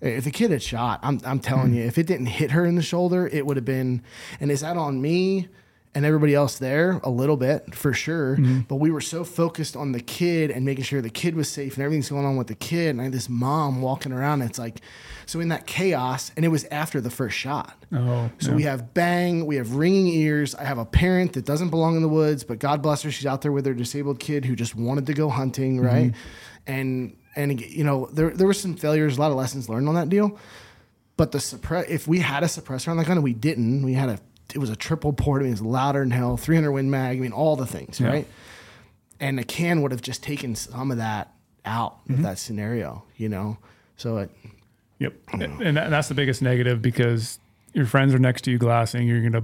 If 0.01 0.23
the 0.23 0.31
kid 0.31 0.51
had 0.51 0.63
shot, 0.63 0.99
I'm 1.03 1.21
I'm 1.25 1.39
telling 1.39 1.69
hmm. 1.69 1.75
you, 1.75 1.83
if 1.83 1.97
it 1.97 2.07
didn't 2.07 2.27
hit 2.27 2.51
her 2.51 2.65
in 2.65 2.75
the 2.75 2.81
shoulder, 2.81 3.27
it 3.27 3.45
would 3.45 3.57
have 3.57 3.65
been. 3.65 4.03
And 4.39 4.51
is 4.51 4.61
that 4.61 4.77
on 4.77 5.01
me 5.01 5.47
and 5.93 6.05
everybody 6.05 6.33
else 6.33 6.57
there? 6.57 7.01
A 7.03 7.09
little 7.09 7.37
bit 7.37 7.75
for 7.75 7.93
sure. 7.93 8.37
Mm-hmm. 8.37 8.61
But 8.61 8.75
we 8.75 8.91
were 8.91 9.01
so 9.01 9.23
focused 9.23 9.75
on 9.75 9.91
the 9.91 9.99
kid 9.99 10.51
and 10.51 10.65
making 10.65 10.85
sure 10.85 11.01
the 11.01 11.09
kid 11.09 11.35
was 11.35 11.49
safe 11.49 11.75
and 11.75 11.83
everything's 11.83 12.09
going 12.09 12.25
on 12.25 12.37
with 12.37 12.47
the 12.47 12.55
kid. 12.55 12.89
And 12.91 13.01
I 13.01 13.05
had 13.05 13.13
this 13.13 13.27
mom 13.27 13.81
walking 13.81 14.11
around. 14.11 14.41
And 14.41 14.49
it's 14.49 14.59
like, 14.59 14.81
so 15.25 15.39
in 15.39 15.49
that 15.49 15.67
chaos, 15.67 16.31
and 16.35 16.45
it 16.45 16.49
was 16.49 16.63
after 16.65 17.01
the 17.01 17.09
first 17.09 17.37
shot. 17.37 17.85
Oh, 17.91 18.29
So 18.39 18.51
yeah. 18.51 18.55
we 18.55 18.63
have 18.63 18.93
bang, 18.93 19.45
we 19.45 19.57
have 19.57 19.75
ringing 19.75 20.07
ears. 20.07 20.55
I 20.55 20.63
have 20.63 20.77
a 20.77 20.85
parent 20.85 21.33
that 21.33 21.45
doesn't 21.45 21.69
belong 21.69 21.95
in 21.95 22.01
the 22.01 22.09
woods, 22.09 22.43
but 22.43 22.59
God 22.59 22.81
bless 22.81 23.01
her, 23.03 23.11
she's 23.11 23.25
out 23.25 23.41
there 23.41 23.51
with 23.51 23.65
her 23.65 23.73
disabled 23.73 24.19
kid 24.19 24.45
who 24.45 24.55
just 24.55 24.75
wanted 24.75 25.05
to 25.07 25.13
go 25.13 25.29
hunting, 25.29 25.77
mm-hmm. 25.77 25.85
right? 25.85 26.13
And 26.67 27.17
and 27.35 27.61
you 27.61 27.83
know 27.83 28.09
there 28.11 28.31
there 28.31 28.45
were 28.45 28.53
some 28.53 28.75
failures, 28.75 29.17
a 29.17 29.21
lot 29.21 29.31
of 29.31 29.37
lessons 29.37 29.69
learned 29.69 29.87
on 29.87 29.95
that 29.95 30.09
deal. 30.09 30.37
But 31.17 31.31
the 31.31 31.39
suppress, 31.39 31.85
if 31.89 32.07
we 32.07 32.19
had 32.19 32.43
a 32.43 32.47
suppressor 32.47 32.89
on 32.89 32.97
that 32.97 33.05
gun, 33.05 33.17
and 33.17 33.23
we 33.23 33.33
didn't, 33.33 33.83
we 33.83 33.93
had 33.93 34.09
a 34.09 34.19
it 34.53 34.59
was 34.59 34.69
a 34.69 34.75
triple 34.75 35.13
port. 35.13 35.41
I 35.41 35.43
mean, 35.43 35.49
it 35.49 35.53
was 35.53 35.61
louder 35.61 35.99
than 35.99 36.11
hell, 36.11 36.37
300 36.37 36.71
win 36.71 36.89
mag. 36.89 37.17
I 37.17 37.19
mean, 37.19 37.31
all 37.31 37.55
the 37.55 37.65
things, 37.65 37.99
Yeah. 37.99 38.07
right? 38.07 38.27
And 39.19 39.37
the 39.37 39.43
can 39.43 39.81
would 39.81 39.91
have 39.91 40.01
just 40.01 40.23
taken 40.23 40.55
some 40.55 40.91
of 40.91 40.97
that 40.97 41.33
out 41.63 41.99
of 42.09 42.15
mm-hmm. 42.15 42.23
that 42.23 42.39
scenario, 42.39 43.03
you 43.17 43.29
know. 43.29 43.57
So 43.97 44.17
it, 44.17 44.31
Yep. 45.01 45.13
And 45.33 45.77
that's 45.77 46.09
the 46.09 46.13
biggest 46.13 46.43
negative 46.43 46.79
because 46.79 47.39
your 47.73 47.87
friends 47.87 48.13
are 48.13 48.19
next 48.19 48.43
to 48.43 48.51
you 48.51 48.59
glassing. 48.59 49.07
You're 49.07 49.21
going 49.21 49.31
to 49.31 49.43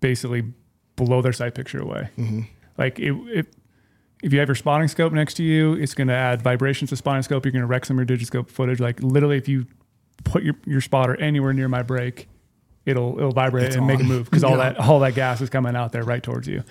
basically 0.00 0.44
blow 0.96 1.22
their 1.22 1.32
sight 1.32 1.54
picture 1.54 1.80
away. 1.80 2.10
Mm-hmm. 2.18 2.42
Like 2.76 2.98
it, 2.98 3.14
it, 3.28 3.46
if 4.22 4.34
you 4.34 4.38
have 4.40 4.48
your 4.48 4.54
spotting 4.54 4.86
scope 4.86 5.14
next 5.14 5.34
to 5.34 5.42
you, 5.42 5.72
it's 5.72 5.94
going 5.94 6.08
to 6.08 6.14
add 6.14 6.42
vibrations 6.42 6.90
to 6.90 6.96
spotting 6.96 7.22
scope. 7.22 7.46
You're 7.46 7.52
going 7.52 7.62
to 7.62 7.66
wreck 7.66 7.86
some 7.86 7.98
of 7.98 8.08
your 8.08 8.18
digiscope 8.18 8.50
footage. 8.50 8.80
Like 8.80 9.02
literally, 9.02 9.38
if 9.38 9.48
you 9.48 9.66
put 10.24 10.42
your, 10.42 10.56
your 10.66 10.82
spotter 10.82 11.18
anywhere 11.18 11.54
near 11.54 11.68
my 11.68 11.82
brake, 11.82 12.28
it'll 12.88 13.16
it'll 13.18 13.32
vibrate 13.32 13.66
It's 13.66 13.76
and 13.76 13.86
make 13.86 14.00
a 14.00 14.04
move 14.04 14.24
because 14.24 14.42
all 14.44 14.56
Yeah. 14.56 14.70
that 14.72 14.78
all 14.78 14.98
that 15.00 15.14
gas 15.14 15.40
is 15.40 15.50
coming 15.50 15.76
out 15.76 15.92
there 15.92 16.02
right 16.02 16.22
towards 16.22 16.48
you. 16.48 16.64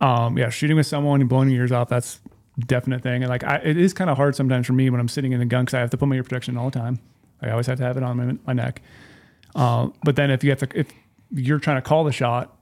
Um, 0.00 0.36
yeah, 0.38 0.50
shooting 0.50 0.76
with 0.76 0.86
someone 0.86 1.20
and 1.20 1.28
blowing 1.28 1.48
your 1.50 1.62
ears 1.62 1.72
off, 1.72 1.88
that's 1.88 2.20
a 2.58 2.60
definite 2.62 3.02
thing. 3.02 3.22
And 3.22 3.30
like, 3.30 3.44
I, 3.44 3.56
it 3.56 3.76
is 3.76 3.94
kind 3.94 4.10
of 4.10 4.16
hard 4.16 4.36
sometimes 4.36 4.66
for 4.66 4.72
me 4.72 4.90
when 4.90 5.00
I'm 5.00 5.08
sitting 5.08 5.32
in 5.32 5.38
the 5.40 5.46
gun 5.46 5.64
because 5.64 5.74
I 5.74 5.80
have 5.80 5.90
to 5.90 5.96
put 5.96 6.08
my 6.08 6.16
ear 6.16 6.22
protection 6.22 6.56
all 6.56 6.68
the 6.70 6.78
time. 6.78 6.98
I 7.40 7.50
always 7.50 7.66
have 7.66 7.78
to 7.78 7.84
have 7.84 7.96
it 7.96 8.02
on 8.02 8.16
my, 8.16 8.36
my 8.46 8.52
neck. 8.52 8.82
Uh, 9.54 9.88
but 10.04 10.16
then 10.16 10.30
if 10.30 10.42
you 10.44 10.50
have 10.50 10.58
to, 10.60 10.68
if 10.78 10.88
you're 11.30 11.58
trying 11.58 11.76
to 11.76 11.82
call 11.82 12.04
the 12.04 12.12
shot, 12.12 12.56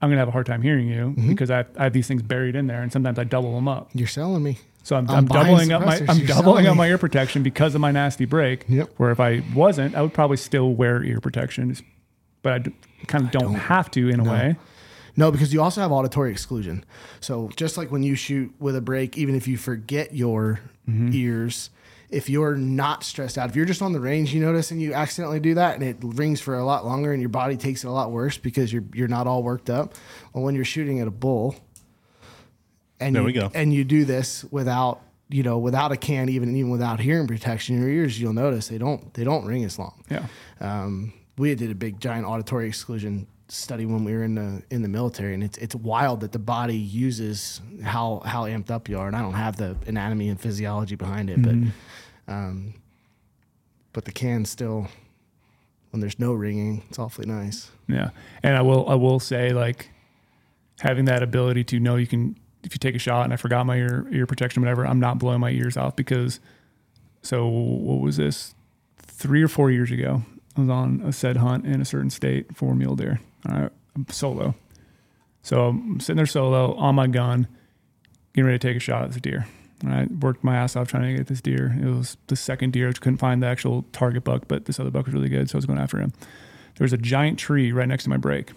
I'm 0.00 0.08
gonna 0.10 0.18
have 0.20 0.28
a 0.28 0.32
hard 0.32 0.46
time 0.46 0.62
hearing 0.62 0.88
you 0.88 1.10
Mm-hmm. 1.10 1.28
because 1.28 1.50
I, 1.50 1.64
I 1.76 1.84
have 1.84 1.92
these 1.92 2.06
things 2.08 2.22
buried 2.22 2.54
in 2.56 2.66
there, 2.68 2.82
and 2.82 2.90
sometimes 2.92 3.18
I 3.18 3.24
double 3.24 3.54
them 3.54 3.68
up. 3.68 3.90
you're 3.94 4.06
selling 4.08 4.42
me. 4.42 4.58
So 4.84 4.96
I'm, 4.96 5.08
I'm 5.10 5.16
I'm, 5.16 5.26
doubling 5.26 5.72
up 5.72 5.84
my. 5.84 6.00
I'm 6.08 6.24
doubling 6.24 6.66
up 6.66 6.76
my 6.76 6.88
ear 6.88 6.98
protection 6.98 7.42
because 7.42 7.74
of 7.74 7.80
my 7.80 7.90
nasty 7.90 8.24
break. 8.24 8.64
Yep. 8.68 8.90
Where 8.96 9.10
if 9.10 9.20
I 9.20 9.42
wasn't, 9.54 9.94
I 9.94 10.02
would 10.02 10.14
probably 10.14 10.36
still 10.38 10.72
wear 10.72 11.02
ear 11.04 11.20
protection, 11.20 11.76
but 12.42 12.52
I 12.52 12.58
d- 12.58 12.72
kind 13.06 13.24
of 13.24 13.30
don't, 13.30 13.54
have 13.54 13.90
to 13.92 14.08
in 14.08 14.20
a 14.20 14.24
way. 14.24 14.56
No, 15.16 15.32
because 15.32 15.52
you 15.52 15.60
also 15.62 15.80
have 15.80 15.90
auditory 15.90 16.30
exclusion. 16.30 16.84
So 17.20 17.50
just 17.56 17.76
like 17.76 17.90
when 17.90 18.02
you 18.04 18.14
shoot 18.14 18.54
with 18.60 18.76
a 18.76 18.80
break, 18.80 19.18
even 19.18 19.34
if 19.34 19.48
you 19.48 19.56
forget 19.56 20.14
your 20.14 20.60
ears, 20.88 21.70
if 22.08 22.30
you're 22.30 22.54
not 22.56 23.02
stressed 23.04 23.36
out, 23.36 23.50
if 23.50 23.56
you're 23.56 23.66
just 23.66 23.82
on 23.82 23.92
the 23.92 24.00
range, 24.00 24.32
you 24.32 24.40
notice 24.40 24.70
and 24.70 24.80
you 24.80 24.94
accidentally 24.94 25.40
do 25.40 25.54
that 25.54 25.74
and 25.74 25.82
it 25.84 25.96
rings 26.00 26.40
for 26.40 26.54
a 26.56 26.64
lot 26.64 26.86
longer 26.86 27.12
and 27.12 27.20
your 27.20 27.28
body 27.28 27.56
takes 27.56 27.84
it 27.84 27.88
a 27.88 27.90
lot 27.90 28.10
worse 28.12 28.38
because 28.38 28.72
you're 28.72 28.84
you're 28.94 29.08
not 29.08 29.26
all 29.26 29.42
worked 29.42 29.68
up. 29.68 29.94
Well, 30.32 30.44
when 30.44 30.54
you're 30.54 30.64
shooting 30.64 31.00
at 31.00 31.08
a 31.08 31.10
bull 31.10 31.56
and 33.00 33.14
There 33.14 33.22
you, 33.22 33.26
we 33.26 33.32
go. 33.32 33.50
and 33.54 33.72
you 33.74 33.84
do 33.84 34.04
this 34.04 34.44
without 34.50 35.00
you 35.28 35.42
know 35.42 35.58
without 35.58 35.92
a 35.92 35.96
can 35.96 36.28
even 36.30 36.56
even 36.56 36.70
without 36.70 37.00
hearing 37.00 37.26
protection, 37.26 37.78
your 37.78 37.88
ears 37.90 38.20
you'll 38.20 38.32
notice 38.32 38.68
they 38.68 38.78
don't 38.78 39.12
they 39.14 39.24
don't 39.24 39.44
ring 39.44 39.64
as 39.64 39.78
long. 39.78 40.02
Yeah. 40.10 40.26
Um, 40.60 41.12
we 41.38 41.54
did 41.54 41.70
a 41.70 41.74
big 41.74 42.00
giant 42.00 42.26
auditory 42.26 42.66
exclusion 42.66 43.26
study 43.48 43.86
when 43.86 44.04
we 44.04 44.12
were 44.12 44.24
in 44.24 44.34
the 44.34 44.62
in 44.70 44.82
the 44.82 44.88
military, 44.88 45.34
and 45.34 45.42
it's 45.42 45.58
it's 45.58 45.74
wild 45.74 46.20
that 46.20 46.32
the 46.32 46.38
body 46.38 46.76
uses 46.76 47.60
how 47.82 48.20
how 48.24 48.44
amped 48.44 48.70
up 48.70 48.88
you 48.88 48.98
are. 48.98 49.06
And 49.06 49.16
I 49.16 49.22
don't 49.22 49.34
have 49.34 49.56
the 49.56 49.76
anatomy 49.86 50.28
and 50.28 50.40
physiology 50.40 50.96
behind 50.96 51.30
it, 51.30 51.42
but 51.42 51.54
um, 52.32 52.74
but 53.92 54.04
the 54.04 54.12
can 54.12 54.44
still 54.44 54.88
when 55.90 56.00
there's 56.00 56.18
no 56.18 56.32
ringing, 56.32 56.82
it's 56.88 56.98
awfully 56.98 57.26
nice. 57.26 57.70
Yeah, 57.88 58.10
and 58.42 58.56
I 58.56 58.62
will 58.62 58.88
I 58.88 58.94
will 58.94 59.20
say 59.20 59.52
like 59.52 59.90
having 60.80 61.06
that 61.06 61.22
ability 61.22 61.64
to 61.64 61.80
know 61.80 61.96
you 61.96 62.06
can 62.06 62.36
if 62.62 62.74
you 62.74 62.78
take 62.78 62.94
a 62.94 62.98
shot 62.98 63.24
and 63.24 63.32
I 63.32 63.36
forgot 63.36 63.64
my 63.66 63.76
ear 63.76 64.06
ear 64.12 64.26
protection 64.26 64.62
whatever 64.62 64.86
I'm 64.86 65.00
not 65.00 65.18
blowing 65.18 65.40
my 65.40 65.50
ears 65.50 65.76
off 65.76 65.96
because 65.96 66.40
so 67.22 67.46
what 67.46 68.00
was 68.00 68.16
this 68.16 68.54
three 68.98 69.42
or 69.42 69.48
four 69.48 69.70
years 69.70 69.90
ago 69.90 70.22
I 70.56 70.60
was 70.60 70.70
on 70.70 71.02
a 71.04 71.12
said 71.12 71.36
hunt 71.36 71.66
in 71.66 71.80
a 71.80 71.84
certain 71.84 72.10
state 72.10 72.56
for 72.56 72.74
mule 72.74 72.96
deer 72.96 73.20
all 73.48 73.60
right 73.60 73.72
I'm 73.94 74.06
solo. 74.10 74.54
So 75.42 75.68
I'm 75.68 75.98
sitting 76.00 76.16
there 76.16 76.26
solo 76.26 76.74
on 76.74 76.94
my 76.94 77.06
gun 77.06 77.48
getting 78.32 78.46
ready 78.46 78.58
to 78.58 78.68
take 78.68 78.76
a 78.76 78.80
shot 78.80 79.02
at 79.02 79.12
this 79.12 79.20
deer. 79.20 79.46
All 79.84 79.90
right 79.90 80.10
worked 80.10 80.44
my 80.44 80.56
ass 80.56 80.76
off 80.76 80.88
trying 80.88 81.04
to 81.04 81.18
get 81.18 81.26
this 81.26 81.40
deer. 81.40 81.76
It 81.80 81.86
was 81.86 82.16
the 82.26 82.36
second 82.36 82.72
deer 82.72 82.88
which 82.88 83.00
couldn't 83.00 83.18
find 83.18 83.42
the 83.42 83.46
actual 83.46 83.84
target 83.92 84.24
buck 84.24 84.44
but 84.48 84.64
this 84.66 84.78
other 84.80 84.90
buck 84.90 85.06
was 85.06 85.14
really 85.14 85.28
good 85.28 85.48
so 85.48 85.56
I 85.56 85.58
was 85.58 85.66
going 85.66 85.78
after 85.78 85.98
him. 85.98 86.12
There 86.76 86.84
was 86.84 86.92
a 86.92 86.98
giant 86.98 87.38
tree 87.38 87.72
right 87.72 87.88
next 87.88 88.04
to 88.04 88.10
my 88.10 88.18
break, 88.18 88.52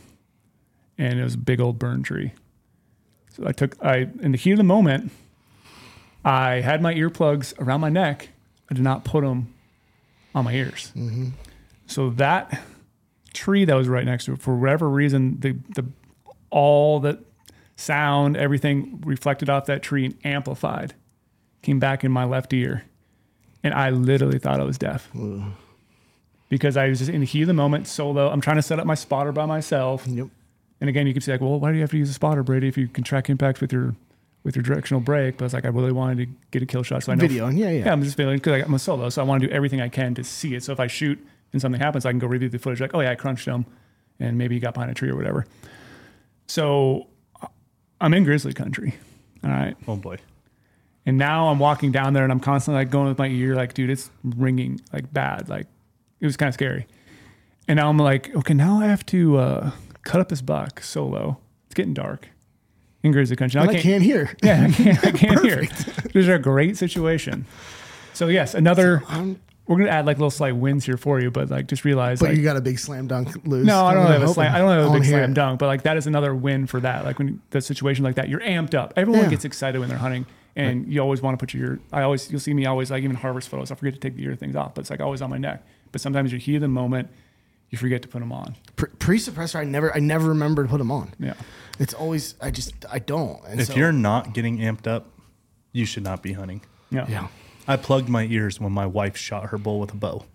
and 0.97 1.19
it 1.19 1.23
was 1.23 1.33
a 1.33 1.39
big 1.39 1.59
old 1.59 1.79
burn 1.79 2.03
tree. 2.03 2.33
So 3.33 3.47
i 3.47 3.51
took 3.51 3.83
i 3.83 4.09
in 4.21 4.31
the 4.31 4.37
heat 4.37 4.51
of 4.51 4.57
the 4.57 4.63
moment 4.63 5.11
i 6.23 6.55
had 6.61 6.81
my 6.81 6.93
earplugs 6.93 7.59
around 7.59 7.81
my 7.81 7.89
neck. 7.89 8.29
I 8.69 8.73
did 8.73 8.83
not 8.83 9.03
put 9.03 9.23
them 9.23 9.53
on 10.33 10.45
my 10.45 10.53
ears 10.53 10.91
mm-hmm. 10.95 11.29
So 11.91 12.09
that 12.11 12.61
tree 13.33 13.65
that 13.65 13.75
was 13.75 13.87
right 13.87 14.05
next 14.05 14.25
to 14.25 14.33
it 14.33 14.41
for 14.41 14.55
whatever 14.55 14.89
reason 14.89 15.39
the 15.39 15.53
the 15.75 15.85
all 16.49 16.99
the 16.99 17.21
sound 17.75 18.35
everything 18.35 19.01
reflected 19.05 19.49
off 19.49 19.65
that 19.65 19.81
tree 19.81 20.05
and 20.05 20.15
amplified 20.23 20.93
came 21.61 21.79
back 21.79 22.03
in 22.03 22.11
my 22.11 22.23
left 22.23 22.51
ear 22.53 22.83
and 23.63 23.73
i 23.73 23.89
literally 23.89 24.37
thought 24.37 24.59
i 24.59 24.63
was 24.63 24.77
deaf 24.77 25.09
because 26.51 26.75
I 26.75 26.89
was 26.89 26.99
just 26.99 27.09
in 27.09 27.21
the 27.21 27.25
heat 27.25 27.43
of 27.43 27.47
the 27.47 27.53
moment, 27.53 27.87
solo. 27.87 28.29
I'm 28.29 28.41
trying 28.41 28.57
to 28.57 28.61
set 28.61 28.77
up 28.77 28.85
my 28.85 28.93
spotter 28.93 29.31
by 29.31 29.45
myself. 29.45 30.05
Yep. 30.05 30.27
And 30.81 30.89
again, 30.89 31.07
you 31.07 31.13
could 31.13 31.23
say 31.23 31.31
like, 31.31 31.41
well, 31.41 31.59
why 31.59 31.69
do 31.71 31.75
you 31.75 31.81
have 31.81 31.91
to 31.91 31.97
use 31.97 32.09
a 32.09 32.13
spotter, 32.13 32.43
Brady, 32.43 32.67
if 32.67 32.77
you 32.77 32.89
can 32.89 33.05
track 33.05 33.29
impacts 33.29 33.61
with 33.61 33.71
your 33.71 33.95
with 34.43 34.57
your 34.57 34.63
directional 34.63 34.99
brake? 34.99 35.37
But 35.37 35.45
it's 35.45 35.53
like 35.53 35.63
I 35.63 35.69
really 35.69 35.93
wanted 35.93 36.17
to 36.17 36.25
get 36.51 36.61
a 36.61 36.65
kill 36.65 36.83
shot, 36.83 37.03
so 37.03 37.13
I 37.13 37.15
know 37.15 37.21
Video, 37.21 37.47
yeah, 37.47 37.69
yeah. 37.69 37.85
yeah. 37.85 37.91
I'm 37.91 38.03
just 38.03 38.17
feeling 38.17 38.35
because 38.35 38.63
I'm 38.63 38.73
a 38.73 38.79
solo, 38.79 39.07
so 39.09 39.21
I 39.21 39.25
want 39.25 39.41
to 39.41 39.47
do 39.47 39.53
everything 39.53 39.79
I 39.79 39.87
can 39.87 40.13
to 40.15 40.25
see 40.25 40.53
it. 40.53 40.63
So 40.63 40.73
if 40.73 40.79
I 40.81 40.87
shoot 40.87 41.25
and 41.53 41.61
something 41.61 41.81
happens, 41.81 42.05
I 42.05 42.11
can 42.11 42.19
go 42.19 42.27
review 42.27 42.49
the 42.49 42.59
footage. 42.59 42.81
Like, 42.81 42.93
oh 42.93 43.01
yeah, 43.01 43.11
I 43.11 43.15
crunched 43.15 43.45
him, 43.45 43.65
and 44.19 44.37
maybe 44.37 44.55
he 44.55 44.61
got 44.61 44.73
behind 44.73 44.91
a 44.91 44.93
tree 44.93 45.09
or 45.09 45.15
whatever. 45.15 45.45
So 46.47 47.07
I'm 48.01 48.13
in 48.13 48.23
grizzly 48.23 48.53
country. 48.53 48.95
All 49.43 49.49
right. 49.49 49.75
Oh 49.87 49.95
boy. 49.95 50.17
And 51.05 51.17
now 51.17 51.47
I'm 51.47 51.59
walking 51.59 51.91
down 51.91 52.13
there 52.13 52.23
and 52.23 52.31
I'm 52.31 52.39
constantly 52.39 52.81
like 52.81 52.91
going 52.91 53.07
with 53.07 53.17
my 53.17 53.27
ear, 53.27 53.55
like, 53.55 53.73
dude, 53.73 53.89
it's 53.89 54.11
ringing 54.23 54.81
like 54.91 55.11
bad. 55.13 55.49
Like 55.49 55.67
it 56.19 56.25
was 56.25 56.37
kind 56.37 56.47
of 56.47 56.53
scary. 56.53 56.87
And 57.67 57.77
now 57.77 57.89
I'm 57.89 57.97
like, 57.97 58.35
okay, 58.35 58.53
now 58.53 58.79
I 58.81 58.87
have 58.87 59.05
to 59.07 59.37
uh, 59.37 59.71
cut 60.03 60.19
up 60.19 60.29
this 60.29 60.41
buck 60.41 60.81
solo. 60.81 61.39
It's 61.67 61.73
getting 61.75 61.93
dark 61.93 62.29
in 63.03 63.11
grizzly 63.11 63.35
country. 63.35 63.61
Now 63.61 63.69
I 63.69 63.77
can't 63.77 64.03
hear. 64.03 64.35
Yeah, 64.43 64.67
I 64.67 64.71
can't, 64.71 65.05
I 65.05 65.11
can't 65.17 65.41
hear. 65.41 65.65
This 65.65 66.15
is 66.15 66.27
a 66.27 66.37
great 66.37 66.77
situation. 66.77 67.45
So 68.13 68.27
yes, 68.27 68.53
another. 68.53 69.03
Um, 69.07 69.39
we're 69.71 69.77
gonna 69.79 69.89
add 69.89 70.05
like 70.05 70.17
little 70.17 70.29
slight 70.31 70.55
wins 70.55 70.85
here 70.85 70.97
for 70.97 71.19
you, 71.19 71.31
but 71.31 71.49
like 71.49 71.67
just 71.67 71.85
realize 71.85 72.19
but 72.19 72.29
like, 72.29 72.37
you 72.37 72.43
got 72.43 72.57
a 72.57 72.61
big 72.61 72.77
slam 72.79 73.07
dunk 73.07 73.29
lose. 73.45 73.65
no, 73.65 73.85
I 73.85 73.93
don't 73.93 74.05
I'm 74.05 74.11
have 74.13 74.23
a 74.23 74.27
slam. 74.27 74.53
I 74.53 74.57
don't 74.59 74.69
have 74.69 74.89
a 74.91 74.93
big 74.93 75.05
slam 75.05 75.31
it. 75.31 75.33
dunk, 75.33 75.59
but 75.59 75.67
like 75.67 75.83
that 75.83 75.97
is 75.97 76.07
another 76.07 76.35
win 76.35 76.67
for 76.67 76.79
that. 76.81 77.05
Like 77.05 77.17
when 77.19 77.41
the 77.49 77.61
situation 77.61 78.03
like 78.03 78.15
that, 78.15 78.29
you're 78.29 78.41
amped 78.41 78.73
up. 78.75 78.93
Everyone 78.97 79.23
Yeah. 79.23 79.29
gets 79.29 79.45
excited 79.45 79.79
when 79.79 79.89
they're 79.89 79.97
hunting, 79.97 80.25
and 80.55 80.91
you 80.91 80.99
always 81.01 81.21
want 81.21 81.39
to 81.39 81.43
put 81.43 81.53
your. 81.53 81.79
I 81.91 82.01
always 82.03 82.29
you'll 82.29 82.39
see 82.41 82.53
me 82.53 82.65
always 82.65 82.91
like 82.91 83.03
even 83.03 83.15
harvest 83.15 83.49
photos. 83.49 83.71
I 83.71 83.75
forget 83.75 83.93
to 83.95 83.99
take 83.99 84.15
the 84.15 84.23
ear 84.23 84.35
things 84.35 84.55
off, 84.55 84.75
but 84.75 84.81
it's 84.81 84.89
like 84.89 84.99
always 84.99 85.21
on 85.21 85.29
my 85.29 85.37
neck. 85.37 85.65
But 85.91 86.01
sometimes 86.01 86.31
you 86.31 86.37
heat 86.39 86.55
of 86.55 86.61
the 86.61 86.67
moment, 86.67 87.09
you 87.69 87.77
forget 87.77 88.01
to 88.01 88.07
put 88.07 88.19
them 88.19 88.31
on. 88.31 88.55
Pre- 88.75 88.89
Pre-suppressor, 88.99 89.55
I 89.55 89.63
never, 89.63 89.95
I 89.95 89.99
never 89.99 90.29
remember 90.29 90.63
to 90.63 90.69
put 90.69 90.77
them 90.77 90.91
on. 90.91 91.13
Yeah, 91.19 91.33
It's 91.79 91.93
always, 91.93 92.35
I 92.41 92.49
just, 92.51 92.73
I 92.91 92.99
don't. 92.99 93.39
And 93.47 93.59
If 93.61 93.67
so- 93.67 93.75
you're 93.75 93.91
not 93.91 94.33
getting 94.33 94.57
amped 94.59 94.87
up, 94.87 95.07
you 95.73 95.85
should 95.85 96.03
not 96.03 96.21
be 96.23 96.33
hunting. 96.33 96.61
yeah, 96.91 97.05
yeah, 97.09 97.27
I 97.71 97.77
plugged 97.77 98.09
my 98.09 98.23
ears 98.25 98.59
when 98.59 98.71
my 98.71 98.85
wife 98.85 99.15
shot 99.17 99.47
her 99.49 99.57
bull 99.57 99.79
with 99.79 99.93
a 99.93 99.97
bow. 99.97 100.25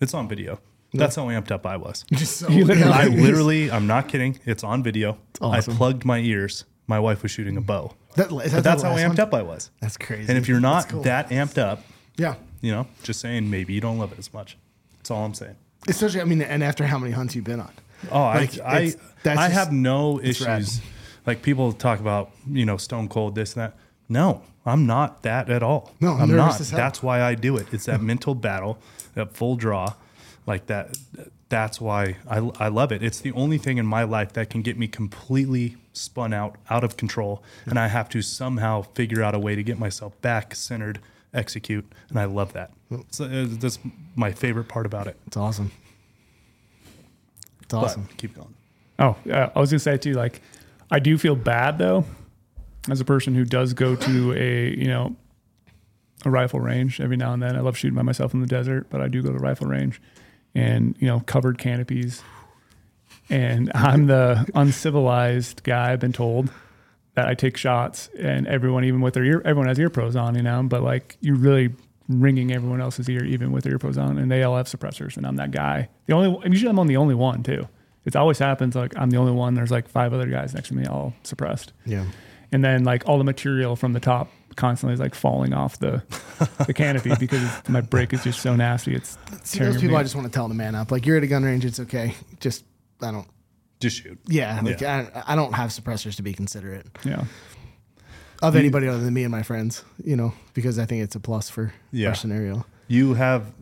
It's 0.00 0.14
on 0.14 0.28
video. 0.28 0.60
That's 0.92 1.16
how 1.16 1.26
amped 1.26 1.50
up 1.50 1.66
I 1.66 1.76
was. 1.76 2.04
so 2.16 2.48
You 2.48 2.64
literally- 2.64 2.92
I 2.92 3.06
literally, 3.06 3.70
I'm 3.70 3.86
not 3.86 4.08
kidding. 4.08 4.38
It's 4.46 4.62
on 4.64 4.82
video. 4.82 5.18
awesome. 5.40 5.74
I 5.74 5.76
plugged 5.76 6.04
my 6.04 6.18
ears 6.18 6.64
my 6.86 7.00
wife 7.00 7.22
was 7.24 7.32
shooting 7.32 7.56
a 7.56 7.60
bow. 7.60 7.92
That, 8.14 8.30
is 8.30 8.52
that 8.52 8.58
But 8.58 8.64
that's 8.64 8.82
how 8.84 8.90
last 8.90 9.00
amped 9.02 9.08
one? 9.08 9.20
up 9.20 9.34
I 9.34 9.42
was. 9.42 9.70
That's 9.80 9.96
crazy. 9.96 10.28
And 10.28 10.38
if 10.38 10.46
you're 10.48 10.60
not 10.60 10.82
That's 10.82 10.92
cool. 10.92 11.02
that 11.02 11.30
amped 11.30 11.58
up, 11.58 11.82
yeah. 12.16 12.36
you 12.60 12.70
know, 12.70 12.86
just 13.02 13.20
saying 13.20 13.50
maybe 13.50 13.74
you 13.74 13.80
don't 13.80 13.98
love 13.98 14.12
it 14.12 14.18
as 14.20 14.32
much. 14.32 14.56
That's 14.98 15.10
all 15.10 15.24
I'm 15.24 15.34
saying. 15.34 15.56
Especially, 15.88 16.20
I 16.20 16.24
mean, 16.24 16.40
and 16.42 16.62
after 16.62 16.86
how 16.86 16.98
many 16.98 17.12
hunts 17.12 17.34
you've 17.34 17.44
been 17.44 17.58
on. 17.60 17.72
Oh, 18.12 18.20
Like, 18.20 18.60
I 18.60 18.64
I, 18.64 18.80
it's- 18.82 18.96
that's 19.24 19.38
I 19.40 19.48
just- 19.48 19.58
have 19.58 19.72
no 19.72 20.18
it's 20.18 20.40
rad. 20.40 20.62
issues. 20.62 20.80
Like 21.26 21.42
people 21.42 21.72
talk 21.72 21.98
about, 21.98 22.30
you 22.48 22.64
know, 22.64 22.76
stone 22.76 23.08
cold 23.08 23.34
this 23.34 23.54
and 23.54 23.62
that. 23.64 23.76
No, 24.08 24.42
I'm 24.64 24.86
not 24.86 25.22
that 25.22 25.50
at 25.50 25.62
all. 25.62 25.92
No, 26.00 26.14
I'm 26.14 26.22
I'm 26.22 26.28
nervous 26.30 26.54
not. 26.54 26.60
as 26.60 26.70
hell. 26.70 26.78
That's 26.78 27.02
why 27.02 27.22
I 27.22 27.34
do 27.34 27.56
it. 27.56 27.66
It's 27.72 27.86
that 27.86 28.00
mental 28.12 28.34
battle, 28.34 28.78
that 29.14 29.32
full 29.32 29.56
draw, 29.56 29.94
like 30.46 30.66
that. 30.66 30.96
That's 31.48 31.80
why 31.80 32.16
I, 32.28 32.38
I 32.58 32.68
love 32.68 32.90
it. 32.90 33.02
It's 33.04 33.20
the 33.20 33.30
only 33.32 33.56
thing 33.58 33.78
in 33.78 33.86
my 33.86 34.02
life 34.02 34.32
that 34.32 34.50
can 34.50 34.62
get 34.62 34.76
me 34.76 34.88
completely 34.88 35.76
spun 35.92 36.32
out, 36.34 36.56
out 36.68 36.82
of 36.82 36.96
control, 36.96 37.42
and 37.66 37.78
I 37.78 37.86
have 37.88 38.08
to 38.10 38.22
somehow 38.22 38.82
figure 38.82 39.22
out 39.22 39.34
a 39.34 39.38
way 39.38 39.54
to 39.54 39.62
get 39.62 39.78
myself 39.78 40.20
back 40.22 40.56
centered, 40.56 40.98
execute, 41.32 41.84
and 42.10 42.18
I 42.18 42.24
love 42.24 42.52
that. 42.54 42.72
So 43.10 43.26
uh, 43.26 43.46
that's 43.48 43.78
my 44.16 44.32
favorite 44.32 44.66
part 44.68 44.86
about 44.86 45.06
it. 45.06 45.16
It's 45.28 45.36
awesome. 45.36 45.70
It's 47.60 47.68
But 47.68 47.78
awesome. 47.84 48.08
keep 48.16 48.34
going. 48.34 48.54
Oh, 48.98 49.16
yeah. 49.24 49.50
I 49.54 49.60
was 49.60 49.70
gonna 49.70 49.78
say 49.80 49.96
too, 49.98 50.14
like, 50.14 50.40
I 50.90 50.98
do 50.98 51.16
feel 51.18 51.36
bad 51.36 51.78
though, 51.78 52.04
as 52.90 53.00
a 53.00 53.04
person 53.04 53.34
who 53.34 53.44
does 53.44 53.72
go 53.72 53.96
to 53.96 54.32
a 54.34 54.74
you 54.76 54.86
know 54.88 55.14
a 56.24 56.30
rifle 56.30 56.60
range 56.60 57.00
every 57.00 57.16
now 57.16 57.32
and 57.32 57.42
then. 57.42 57.56
I 57.56 57.60
love 57.60 57.76
shooting 57.76 57.94
by 57.96 58.02
myself 58.02 58.34
in 58.34 58.40
the 58.40 58.46
desert, 58.46 58.86
but 58.90 59.00
I 59.00 59.08
do 59.08 59.22
go 59.22 59.32
to 59.32 59.38
rifle 59.38 59.66
range, 59.68 60.00
and 60.54 60.96
you 60.98 61.06
know 61.06 61.20
covered 61.20 61.58
canopies, 61.58 62.22
and 63.30 63.70
I'm 63.74 64.06
the 64.06 64.46
uncivilized 64.54 65.62
guy. 65.62 65.92
I've 65.92 66.00
been 66.00 66.12
told 66.12 66.50
that 67.14 67.26
I 67.28 67.34
take 67.34 67.56
shots, 67.56 68.10
and 68.18 68.46
everyone, 68.46 68.84
even 68.84 69.00
with 69.00 69.14
their 69.14 69.24
ear, 69.24 69.40
everyone 69.44 69.68
has 69.68 69.78
ear 69.78 69.88
pros 69.90 70.16
on, 70.16 70.34
you 70.34 70.42
know, 70.42 70.62
but 70.62 70.82
like 70.82 71.16
you're 71.20 71.36
really 71.36 71.70
ringing 72.08 72.52
everyone 72.52 72.80
else's 72.80 73.08
ear, 73.08 73.24
even 73.24 73.52
with 73.52 73.64
their 73.64 73.72
ear 73.72 73.78
pros 73.78 73.96
on, 73.98 74.18
and 74.18 74.30
they 74.30 74.42
all 74.42 74.56
have 74.56 74.66
suppressors, 74.66 75.16
and 75.16 75.26
I'm 75.26 75.36
that 75.36 75.50
guy. 75.50 75.88
The 76.06 76.12
only, 76.14 76.48
usually 76.48 76.70
I'm 76.70 76.78
on 76.78 76.86
the 76.88 76.96
only 76.98 77.14
one 77.14 77.42
too. 77.42 77.66
It 78.04 78.14
always 78.14 78.38
happens 78.38 78.76
like 78.76 78.92
I'm 78.96 79.10
the 79.10 79.16
only 79.16 79.32
one. 79.32 79.54
There's 79.54 79.70
like 79.72 79.88
five 79.88 80.12
other 80.12 80.26
guys 80.26 80.54
next 80.54 80.68
to 80.68 80.74
me, 80.76 80.86
all 80.86 81.14
suppressed, 81.24 81.72
Yeah. 81.84 82.04
And 82.56 82.64
then 82.64 82.84
like 82.84 83.06
all 83.06 83.18
the 83.18 83.24
material 83.24 83.76
from 83.76 83.92
the 83.92 84.00
top 84.00 84.30
constantly 84.56 84.94
is 84.94 85.00
like 85.00 85.14
falling 85.14 85.52
off 85.52 85.78
the 85.78 86.02
the 86.66 86.72
canopy 86.72 87.12
because 87.20 87.46
my 87.68 87.82
brake 87.82 88.14
is 88.14 88.24
just 88.24 88.40
so 88.40 88.56
nasty. 88.56 88.94
It's 88.94 89.18
See, 89.44 89.58
tearing 89.58 89.74
those 89.74 89.82
me 89.82 89.88
people, 89.88 89.98
I 89.98 90.02
just 90.02 90.14
want 90.16 90.26
to 90.26 90.32
tell 90.32 90.48
them 90.48 90.56
to 90.56 90.64
man 90.64 90.74
up. 90.74 90.90
Like, 90.90 91.04
you're 91.04 91.18
at 91.18 91.22
a 91.22 91.26
gun 91.26 91.44
range, 91.44 91.66
it's 91.66 91.78
okay. 91.80 92.14
Just, 92.40 92.64
I 93.02 93.10
don't, 93.10 93.28
Just 93.80 94.02
shoot. 94.02 94.18
yeah. 94.26 94.58
Like, 94.62 94.82
I, 94.82 95.06
I 95.26 95.36
don't 95.36 95.52
have 95.52 95.68
suppressors 95.70 96.16
to 96.16 96.22
be 96.22 96.32
considerate 96.32 96.86
yeah. 97.04 97.24
of 98.42 98.56
anybody 98.56 98.88
other 98.88 99.00
than 99.00 99.12
me 99.12 99.22
and 99.24 99.30
my 99.30 99.42
friends, 99.42 99.84
you 100.02 100.16
know, 100.16 100.32
because 100.54 100.78
I 100.78 100.86
think 100.86 101.02
it's 101.02 101.14
a 101.16 101.20
plus 101.20 101.50
for 101.50 101.74
Yeah. 101.92 102.08
our 102.08 102.14
scenario. 102.14 102.64
You 102.88 103.12
have. 103.14 103.52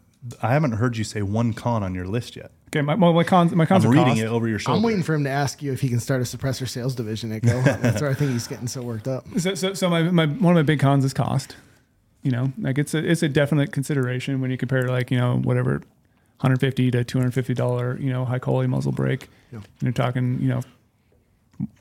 I 0.40 0.52
haven't 0.52 0.72
heard 0.72 0.96
you 0.96 1.02
say 1.04 1.20
one 1.22 1.52
con 1.52 1.82
on 1.82 1.94
your 1.94 2.06
list 2.06 2.36
yet. 2.36 2.52
Okay, 2.74 2.82
my 2.82 2.96
my, 2.96 3.12
my 3.12 3.22
cons 3.22 3.54
my 3.54 3.66
cons 3.66 3.84
I'm 3.84 3.90
are 3.90 3.94
reading 3.94 4.14
cost. 4.14 4.20
it 4.22 4.26
over 4.26 4.48
your 4.48 4.58
shoulder. 4.58 4.78
I'm 4.78 4.82
waiting 4.82 5.04
for 5.04 5.14
him 5.14 5.22
to 5.24 5.30
ask 5.30 5.62
you 5.62 5.72
if 5.72 5.80
he 5.80 5.88
can 5.88 6.00
start 6.00 6.20
a 6.20 6.24
suppressor 6.24 6.68
sales 6.68 6.96
division 6.96 7.30
at 7.30 7.42
Go. 7.42 7.62
That's 7.62 8.00
where 8.00 8.10
I 8.10 8.14
think 8.14 8.32
he's 8.32 8.48
getting 8.48 8.66
so 8.66 8.82
worked 8.82 9.06
up. 9.06 9.26
So, 9.38 9.54
so, 9.54 9.74
so 9.74 9.88
my, 9.88 10.02
my 10.02 10.26
one 10.26 10.56
of 10.56 10.56
my 10.56 10.62
big 10.62 10.80
cons 10.80 11.04
is 11.04 11.14
cost. 11.14 11.54
You 12.22 12.32
know, 12.32 12.52
like 12.58 12.78
it's 12.78 12.92
a 12.92 12.98
it's 12.98 13.22
a 13.22 13.28
definite 13.28 13.70
consideration 13.70 14.40
when 14.40 14.50
you 14.50 14.56
compare 14.56 14.88
like 14.88 15.12
you 15.12 15.18
know 15.18 15.36
whatever, 15.36 15.74
150 16.40 16.90
to 16.90 17.04
250 17.04 17.54
dollar 17.54 17.96
you 18.00 18.12
know 18.12 18.24
high 18.24 18.40
quality 18.40 18.66
muzzle 18.66 18.92
brake. 18.92 19.28
Yeah. 19.52 19.58
And 19.58 19.82
you're 19.82 19.92
talking 19.92 20.40
you 20.40 20.48
know, 20.48 20.62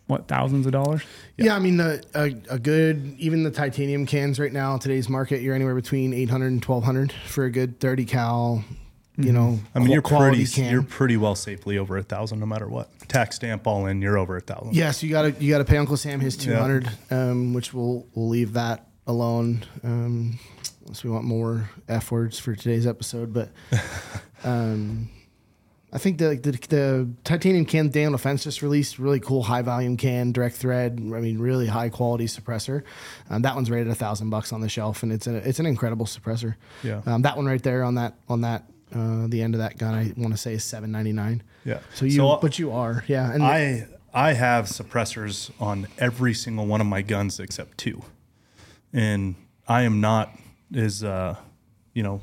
what 0.06 0.28
thousands 0.28 0.68
of 0.68 0.74
dollars. 0.74 1.02
Yeah, 1.38 1.56
I 1.56 1.60
mean, 1.60 1.78
the, 1.78 2.04
a, 2.14 2.54
a 2.54 2.60
good, 2.60 3.16
even 3.18 3.44
the 3.44 3.52
titanium 3.52 4.06
cans 4.06 4.40
right 4.40 4.54
now, 4.54 4.76
in 4.76 4.80
today's 4.80 5.10
market, 5.10 5.42
you're 5.42 5.56
anywhere 5.56 5.74
between 5.74 6.14
800 6.14 6.48
and 6.48 6.64
1200 6.64 7.12
for 7.12 7.46
a 7.46 7.50
good 7.50 7.80
30 7.80 8.06
cal, 8.06 8.64
you 9.18 9.32
know, 9.32 9.60
Mm-hmm. 9.60 9.78
I 9.78 9.80
mean, 9.80 9.92
you're 9.92 10.02
quality 10.02 10.38
pretty. 10.38 10.52
can. 10.52 10.72
You're 10.72 10.84
pretty 10.84 11.18
well 11.18 11.36
safely 11.36 11.78
over 11.78 11.98
a 11.98 12.04
thousand, 12.04 12.40
no 12.40 12.46
matter 12.46 12.68
what. 12.68 12.90
Tax 13.08 13.36
stamp 13.36 13.68
all 13.68 13.86
in, 13.86 14.02
you're 14.02 14.18
over 14.18 14.38
a 14.38 14.42
thousand. 14.42 14.76
Yeah, 14.76 14.92
so 14.92 15.06
you 15.06 15.12
gotta 15.12 15.32
you 15.40 15.52
gotta 15.52 15.66
pay 15.66 15.78
Uncle 15.78 15.98
Sam 15.98 16.20
his 16.20 16.36
two 16.38 16.56
hundred, 16.56 16.90
um, 17.12 17.54
which 17.54 17.74
we'll 17.74 18.08
we'll 18.16 18.30
leave 18.30 18.54
that 18.54 18.88
alone. 19.06 19.66
Um, 19.84 20.40
unless 20.84 21.04
we 21.04 21.10
want 21.10 21.26
more 21.26 21.70
f 21.88 22.12
words 22.12 22.40
for 22.40 22.56
today's 22.56 22.88
episode, 22.88 23.34
but 23.34 23.50
um, 24.44 25.10
I 25.92 25.98
think 26.00 26.18
the, 26.18 26.36
the 26.36 26.52
the 26.70 27.10
titanium 27.24 27.66
can 27.66 27.90
Dan 27.90 28.14
Defense 28.14 28.44
just 28.44 28.62
released 28.64 28.98
really 28.98 29.20
cool 29.20 29.44
high 29.44 29.62
volume 29.62 29.96
can 29.96 30.32
direct 30.32 30.56
thread. 30.56 30.94
I 30.98 31.20
mean, 31.20 31.38
really 31.38 31.68
high 31.68 31.90
quality 31.90 32.26
suppressor. 32.26 32.84
Um, 33.30 33.44
that 33.44 33.54
one's 33.56 33.70
rated 33.70 33.90
a 33.90 33.96
thousand 33.96 34.30
bucks 34.32 34.52
on 34.52 34.62
the 34.62 34.70
shelf, 34.70 35.04
and 35.04 35.12
it's 35.12 35.28
a 35.28 35.36
it's 35.48 35.60
an 35.60 35.66
incredible 35.68 36.06
suppressor. 36.08 36.56
Yeah. 36.82 37.02
Um, 37.06 37.22
that 37.22 37.38
one 37.38 37.46
right 37.46 37.62
there 37.62 37.84
on 37.84 37.96
that 37.96 38.16
on 38.28 38.42
that 38.42 38.64
uh, 38.94 39.28
the 39.28 39.42
end 39.42 39.56
of 39.56 39.60
that 39.60 39.78
gun, 39.78 39.94
I 39.94 40.14
want 40.18 40.34
to 40.34 40.38
say 40.38 40.54
is 40.54 40.64
seven 40.64 40.92
ninety 40.92 41.14
nine. 41.14 41.44
Yeah. 41.66 41.80
So 41.94 42.06
you, 42.06 42.38
but 42.42 42.60
you 42.60 42.72
are, 42.72 43.04
yeah. 43.08 43.32
And 43.32 43.44
I 43.44 43.88
I 44.14 44.34
have 44.34 44.66
suppressors 44.66 45.52
on 45.60 45.88
every 45.98 46.34
single 46.34 46.66
one 46.66 46.82
of 46.82 46.88
my 46.88 47.02
guns 47.02 47.40
except 47.40 47.78
two, 47.78 48.04
and 48.92 49.36
I 49.68 49.84
am 49.84 50.02
not 50.02 50.38
as 50.76 51.04
uh, 51.04 51.36
you 51.94 52.04
know 52.04 52.22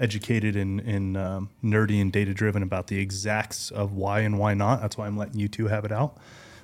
educated 0.00 0.56
and, 0.56 0.80
and 0.80 1.16
um, 1.16 1.50
nerdy 1.62 2.00
and 2.00 2.12
data 2.12 2.32
driven 2.32 2.62
about 2.62 2.86
the 2.86 2.98
exacts 3.00 3.70
of 3.70 3.92
why 3.92 4.20
and 4.20 4.38
why 4.38 4.54
not. 4.54 4.80
That's 4.80 4.96
why 4.96 5.06
I'm 5.06 5.16
letting 5.16 5.40
you 5.40 5.48
two 5.48 5.66
have 5.66 5.84
it 5.84 5.92
out. 5.92 6.16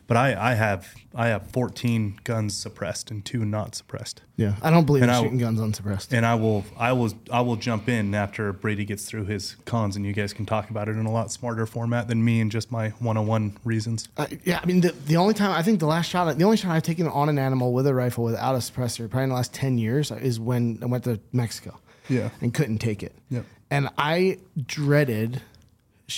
But 0.06 0.18
I, 0.18 0.51
I 0.51 0.55
have 0.55 0.94
I 1.14 1.28
have 1.28 1.47
14 1.51 2.20
guns 2.24 2.55
suppressed 2.55 3.10
and 3.10 3.24
two 3.24 3.44
not 3.44 3.74
suppressed. 3.74 4.20
Yeah, 4.36 4.56
I 4.62 4.70
don't 4.70 4.85
believe 4.85 5.02
in 5.02 5.09
I- 5.09 5.22
shooting 5.22 5.39
guns 5.39 5.59
unsuppressed. 5.60 6.12
And 6.12 6.26
I 6.26 6.35
will 6.35 6.64
I 6.76 6.93
will 6.93 7.12
I 7.31 7.40
will 7.40 7.56
jump 7.56 7.89
in 7.89 8.14
after 8.14 8.52
Brady 8.52 8.85
gets 8.85 9.06
through 9.06 9.24
his 9.24 9.56
cons 9.64 9.97
and 9.97 10.05
you 10.05 10.12
guys 10.12 10.35
can 10.35 10.44
talk 10.44 10.68
about 10.68 10.89
it 10.89 10.93
in 10.97 11.06
a 11.06 11.10
lot 11.10 11.31
smarter 11.32 11.64
format 11.64 12.09
than 12.09 12.22
me 12.22 12.40
and 12.40 12.51
just 12.51 12.70
my 12.70 12.90
101 12.90 13.56
reasons. 13.64 14.09
Uh, 14.18 14.26
yeah, 14.44 14.60
I 14.62 14.66
mean 14.66 14.82
the, 14.82 14.93
the 14.93 15.16
only 15.16 15.32
time 15.32 15.52
I 15.52 15.62
think 15.62 15.81
the 15.81 15.86
last 15.86 16.10
shot, 16.10 16.36
the 16.36 16.44
only 16.44 16.59
shot 16.59 16.72
I've 16.72 16.82
taken 16.82 17.09
on 17.09 17.28
an 17.31 17.39
animal 17.39 17.72
with 17.72 17.86
a 17.86 17.94
rifle 17.94 18.24
without 18.24 18.55
a 18.55 18.59
suppressor, 18.59 19.09
probably 19.09 19.24
in 19.24 19.28
the 19.31 19.36
last 19.36 19.55
ten 19.55 19.78
years, 19.78 20.10
is 20.10 20.39
when 20.39 20.78
I 20.82 20.86
went 20.86 21.05
to 21.05 21.18
Mexico. 21.32 21.78
Yeah. 22.10 22.28
and 22.43 22.52
couldn't 22.52 22.78
take 22.78 23.02
it. 23.02 23.14
Yep. 23.31 23.47
and 23.70 23.89
I 23.97 24.36
dreaded, 24.66 25.40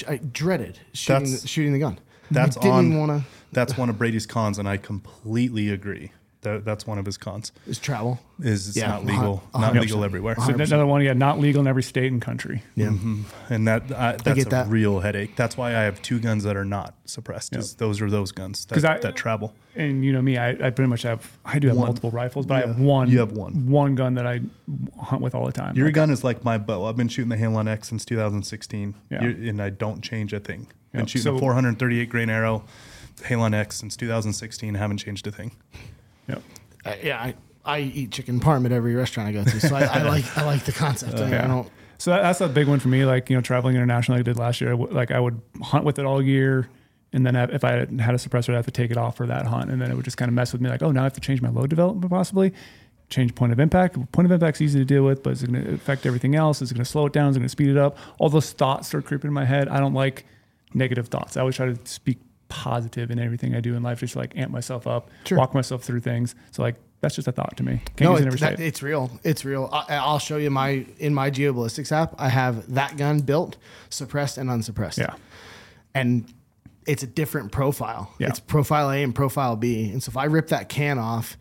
I 0.09 0.17
dreaded 0.17 0.81
shooting 0.93 1.31
the, 1.31 1.47
shooting 1.47 1.73
the 1.73 1.79
gun. 1.79 2.01
That's 2.31 2.57
I 2.57 2.63
didn't 2.63 2.99
want 2.99 3.13
to. 3.23 3.29
That's 3.57 3.77
one 3.77 3.89
of 3.91 3.97
Brady's 3.99 4.27
cons 4.27 4.59
and 4.59 4.69
I 4.69 4.77
completely 4.77 5.71
agree. 5.71 6.13
That, 6.43 6.65
that's 6.65 6.87
one 6.87 6.99
of 6.99 7.07
his 7.07 7.17
cons. 7.17 7.51
Is 7.67 7.81
travel. 7.81 8.21
Is 8.39 8.69
it's 8.69 8.77
Yeah, 8.77 8.89
not 8.89 9.05
legal, 9.05 9.43
a 9.53 9.59
hun- 9.59 9.75
not 9.75 9.83
legal 9.83 10.05
everywhere. 10.05 10.37
So 10.37 10.53
another 10.53 10.87
one, 10.87 11.03
yeah, 11.03 11.13
not 11.15 11.41
legal 11.41 11.61
in 11.63 11.67
every 11.67 11.83
state 11.83 12.13
and 12.13 12.23
country. 12.23 12.63
Yeah, 12.77 12.89
mm-hmm. 12.89 13.23
and 13.53 13.67
that 13.67 13.91
I, 13.91 14.13
that's 14.13 14.37
get 14.37 14.47
a 14.47 14.51
that. 14.51 14.69
real 14.69 15.01
headache. 15.01 15.35
That's 15.35 15.57
why 15.57 15.71
I 15.71 15.81
have 15.81 16.01
two 16.03 16.21
guns 16.21 16.45
that 16.45 16.55
are 16.57 16.65
not 16.65 16.95
suppressed. 17.07 17.57
is 17.57 17.75
Those 17.77 18.01
are 18.01 18.09
those 18.11 18.31
guns 18.31 18.65
that, 18.67 18.75
'Cause 18.75 18.85
I- 18.85 18.99
that 18.99 19.17
travel. 19.17 19.55
And 19.75 20.05
you 20.05 20.13
know 20.13 20.23
me, 20.23 20.37
I, 20.39 20.51
I 20.51 20.71
pretty 20.71 20.87
much 20.89 21.03
have 21.03 21.37
I 21.45 21.59
do 21.59 21.67
have 21.69 21.77
One. 21.79 21.87
multiple 21.87 22.11
rifles, 22.13 22.47
but 22.47 22.63
I 22.63 22.67
have 22.69 22.79
one. 22.79 23.11
You 23.11 23.19
have 23.21 23.33
one. 23.33 23.67
one 23.69 23.95
gun 23.97 24.15
that 24.15 24.27
I 24.27 24.41
hunt 25.01 25.23
with 25.23 25.35
all 25.35 25.47
the 25.47 25.53
time. 25.53 25.75
Your 25.75 25.87
Like, 25.87 25.95
gun 25.95 26.11
is 26.11 26.23
like 26.23 26.45
my 26.45 26.59
bow. 26.59 26.85
I've 26.85 26.97
been 26.97 27.09
shooting 27.09 27.31
the 27.31 27.37
Halon 27.37 27.67
X 27.67 27.89
since 27.89 28.05
2016, 28.05 28.95
Yeah. 29.11 29.23
And 29.25 29.61
I 29.61 29.71
don't 29.71 30.01
change 30.01 30.33
a 30.33 30.39
thing. 30.39 30.69
Been 30.93 31.01
Yep. 31.01 31.09
shooting 31.09 31.23
So- 31.25 31.37
a 31.37 31.41
438 31.41 32.09
grain 32.09 32.31
arrow, 32.31 32.65
Halon 33.23 33.55
X 33.55 33.77
since 33.77 33.97
2016. 33.97 34.75
Haven't 34.75 34.99
changed 34.99 35.27
a 35.27 35.31
thing. 35.33 35.53
Yep. 36.29 36.43
Uh, 36.85 36.95
yeah. 37.03 37.21
I, 37.21 37.35
I 37.65 37.81
eat 37.81 38.13
chicken 38.13 38.39
parm 38.41 38.65
at 38.65 38.73
every 38.73 38.95
restaurant 38.95 39.29
I 39.29 39.33
go 39.33 39.45
to, 39.45 39.61
so 39.61 39.75
I, 39.75 39.83
I 39.85 40.03
like 40.09 40.39
I 40.39 40.45
like 40.45 40.65
the 40.65 40.73
concept. 40.73 41.15
I, 41.19 41.25
mean, 41.25 41.35
I 41.35 41.37
Yeah. 41.39 41.47
don't. 41.49 41.69
So 41.99 42.11
that's 42.11 42.41
a 42.41 42.49
big 42.49 42.69
one 42.69 42.79
for 42.79 42.89
me. 42.89 43.05
Like 43.05 43.29
you 43.31 43.37
know, 43.37 43.41
traveling 43.43 43.75
internationally, 43.75 44.19
like 44.21 44.29
I 44.29 44.31
did 44.33 44.39
last 44.39 44.61
year. 44.61 44.71
I 44.71 44.77
w- 44.77 44.93
Like 44.93 45.11
I 45.11 45.19
would 45.19 45.41
hunt 45.63 45.85
with 45.85 45.99
it 45.99 46.05
all 46.05 46.21
year, 46.23 46.69
and 47.13 47.27
then 47.27 47.35
if 47.35 47.65
I 47.65 47.73
had 47.73 47.89
a 47.91 48.19
suppressor, 48.19 48.51
I'd 48.51 48.57
have 48.57 48.67
to 48.67 48.71
take 48.71 48.91
it 48.91 48.97
off 48.99 49.17
for 49.17 49.27
that 49.27 49.47
hunt, 49.47 49.71
and 49.71 49.81
then 49.81 49.91
it 49.91 49.95
would 49.97 50.05
just 50.05 50.17
kind 50.19 50.29
of 50.29 50.35
mess 50.35 50.53
with 50.53 50.61
me. 50.61 50.69
Like, 50.69 50.83
oh, 50.83 50.91
now 50.93 51.01
I 51.01 51.05
have 51.05 51.15
to 51.15 51.21
change 51.21 51.41
my 51.43 51.49
load 51.49 51.71
development 51.71 52.09
possibly, 52.11 52.53
change 53.09 53.35
point 53.35 53.51
of 53.53 53.59
impact. 53.59 53.95
Point 54.13 54.27
of 54.27 54.33
impact's 54.33 54.61
easy 54.61 54.79
to 54.79 54.85
deal 54.85 55.05
with, 55.05 55.23
but 55.23 55.31
is 55.33 55.43
it 55.43 55.51
going 55.51 55.65
to 55.65 55.73
affect 55.75 56.05
everything 56.07 56.35
else? 56.37 56.61
Is 56.63 56.71
it 56.71 56.75
going 56.75 56.85
to 56.85 56.91
slow 56.91 57.07
it 57.07 57.13
down? 57.15 57.31
Is 57.31 57.37
it 57.37 57.41
going 57.41 57.47
to 57.47 57.51
speed 57.51 57.69
it 57.71 57.79
up? 57.79 57.97
All 58.19 58.29
those 58.29 58.53
thoughts 58.53 58.89
start 58.89 59.07
creeping 59.07 59.29
in 59.29 59.35
my 59.35 59.47
head. 59.47 59.67
I 59.69 59.81
don't 59.81 59.95
like 59.95 60.27
negative 60.75 61.09
thoughts. 61.09 61.37
I 61.37 61.41
always 61.41 61.57
try 61.57 61.67
to 61.73 61.79
speak 61.85 62.19
positive 62.49 63.11
in 63.11 63.19
everything 63.19 63.55
I 63.55 63.61
do 63.61 63.75
in 63.75 63.83
life, 63.83 64.01
just 64.01 64.13
to, 64.15 64.19
like 64.21 64.37
amp 64.37 64.51
myself 64.53 64.87
up, 64.87 65.11
Sure. 65.25 65.39
walk 65.39 65.55
myself 65.55 65.83
through 65.83 66.01
things. 66.01 66.35
So 66.53 66.63
like 66.63 66.77
that's 67.01 67.15
just 67.15 67.29
a 67.29 67.33
thought 67.33 67.57
to 67.59 67.63
me. 67.63 67.83
Can't 67.97 68.01
no, 68.11 68.13
use 68.17 68.21
it 68.27 68.35
it, 68.35 68.41
that, 68.41 68.61
it's 68.61 68.83
real. 68.83 69.11
It's 69.23 69.45
real. 69.45 69.69
I, 69.73 69.97
I'll 69.97 70.19
show 70.19 70.37
you 70.39 70.51
my 70.51 70.87
in 70.99 71.13
my 71.15 71.31
geoballistics 71.31 71.93
app. 71.93 72.15
I 72.19 72.29
have 72.29 72.73
that 72.75 72.97
gun 72.97 73.21
built, 73.21 73.57
suppressed 73.91 74.39
and 74.39 74.51
unsuppressed. 74.51 74.99
Yeah. 74.99 75.15
and 75.95 76.33
it's 76.87 77.03
a 77.03 77.07
different 77.07 77.51
profile. 77.51 78.15
Yeah. 78.21 78.29
It's 78.29 78.39
profile 78.39 78.91
A 78.93 79.03
and 79.03 79.13
profile 79.13 79.57
B. 79.57 79.91
And 79.91 80.01
so 80.01 80.11
if 80.11 80.17
I 80.17 80.27
rip 80.27 80.49
that 80.49 80.69
can 80.69 80.99
off, 81.01 81.37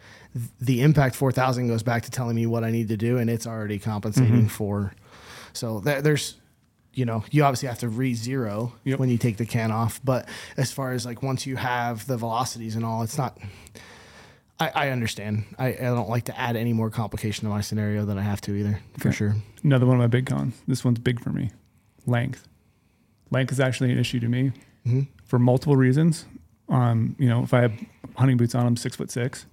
the 0.60 0.82
Impact 0.82 1.16
4000 1.16 1.68
goes 1.68 1.84
back 1.84 2.02
to 2.04 2.10
telling 2.12 2.36
me 2.36 2.48
what 2.48 2.64
I 2.64 2.72
need 2.72 2.88
to 2.88 2.98
do, 2.98 3.20
and 3.20 3.30
it's 3.30 3.46
already 3.46 3.78
compensating 3.78 4.32
Mm-hmm. 4.32 4.48
for. 4.48 4.94
So 5.54 5.82
there, 5.82 6.02
there's, 6.02 6.36
you 6.96 7.06
know, 7.06 7.24
you 7.30 7.44
obviously 7.44 7.68
have 7.68 7.80
to 7.80 7.90
re-zero 7.90 8.74
Yep. 8.86 9.00
when 9.00 9.10
you 9.10 9.18
take 9.18 9.38
the 9.38 9.46
can 9.46 9.72
off. 9.72 10.00
But 10.04 10.28
as 10.58 10.72
far 10.72 10.94
as 10.94 11.06
like 11.06 11.22
once 11.22 11.46
you 11.46 11.56
have 11.58 12.08
the 12.08 12.18
velocities 12.18 12.76
and 12.76 12.84
all, 12.86 13.04
it's 13.04 13.18
not. 13.18 13.38
I, 14.60 14.70
I 14.74 14.90
understand. 14.90 15.44
I, 15.60 15.68
I 15.74 15.76
don't 15.82 16.08
like 16.10 16.24
to 16.26 16.40
add 16.40 16.56
any 16.56 16.72
more 16.72 16.90
complication 16.90 17.44
to 17.44 17.50
my 17.50 17.60
scenario 17.62 18.06
than 18.06 18.18
I 18.18 18.22
have 18.22 18.40
to 18.42 18.56
either, 18.56 18.80
for 18.98 19.10
Okay. 19.10 19.16
sure. 19.18 19.36
Another 19.64 19.86
one 19.86 19.96
of 19.98 20.00
my 20.00 20.08
big 20.08 20.26
cons. 20.28 20.56
This 20.68 20.86
one's 20.86 21.00
big 21.00 21.20
for 21.20 21.30
me. 21.32 21.52
Length. 22.06 22.48
Length 23.32 23.52
is 23.52 23.60
actually 23.60 23.92
an 23.92 23.98
issue 23.98 24.20
to 24.22 24.30
me 24.30 24.54
for 25.26 25.40
multiple 25.40 25.76
reasons. 25.76 26.26
Um, 26.70 27.16
you 27.20 27.28
know, 27.28 27.44
if 27.44 27.54
I 27.54 27.62
have 27.62 27.74
hunting 28.16 28.38
boots 28.38 28.56
on, 28.56 28.66
I'm 28.66 28.78
six 28.78 28.96
foot 28.96 29.12
six. 29.12 29.46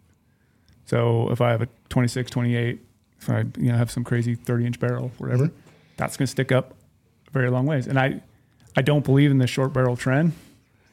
So 0.85 1.31
if 1.33 1.41
I 1.41 1.51
have 1.51 1.63
a 1.63 1.69
26, 1.89 2.31
28, 2.31 2.81
if 3.19 3.31
I 3.31 3.41
you 3.59 3.73
know 3.73 3.77
have 3.77 3.91
some 3.91 4.05
crazy 4.05 4.35
30 4.37 4.67
inch 4.67 4.79
barrel, 4.81 5.11
whatever, 5.19 5.51
that's 5.97 6.17
going 6.17 6.27
to 6.27 6.31
stick 6.31 6.53
up 6.53 6.75
very 7.33 7.51
long 7.51 7.67
ways. 7.67 7.87
And 7.87 7.99
I, 7.99 8.21
I 8.77 8.83
don't 8.83 9.05
believe 9.05 9.31
in 9.31 9.39
the 9.39 9.47
short 9.47 9.73
barrel 9.73 9.97
trend. 9.97 10.33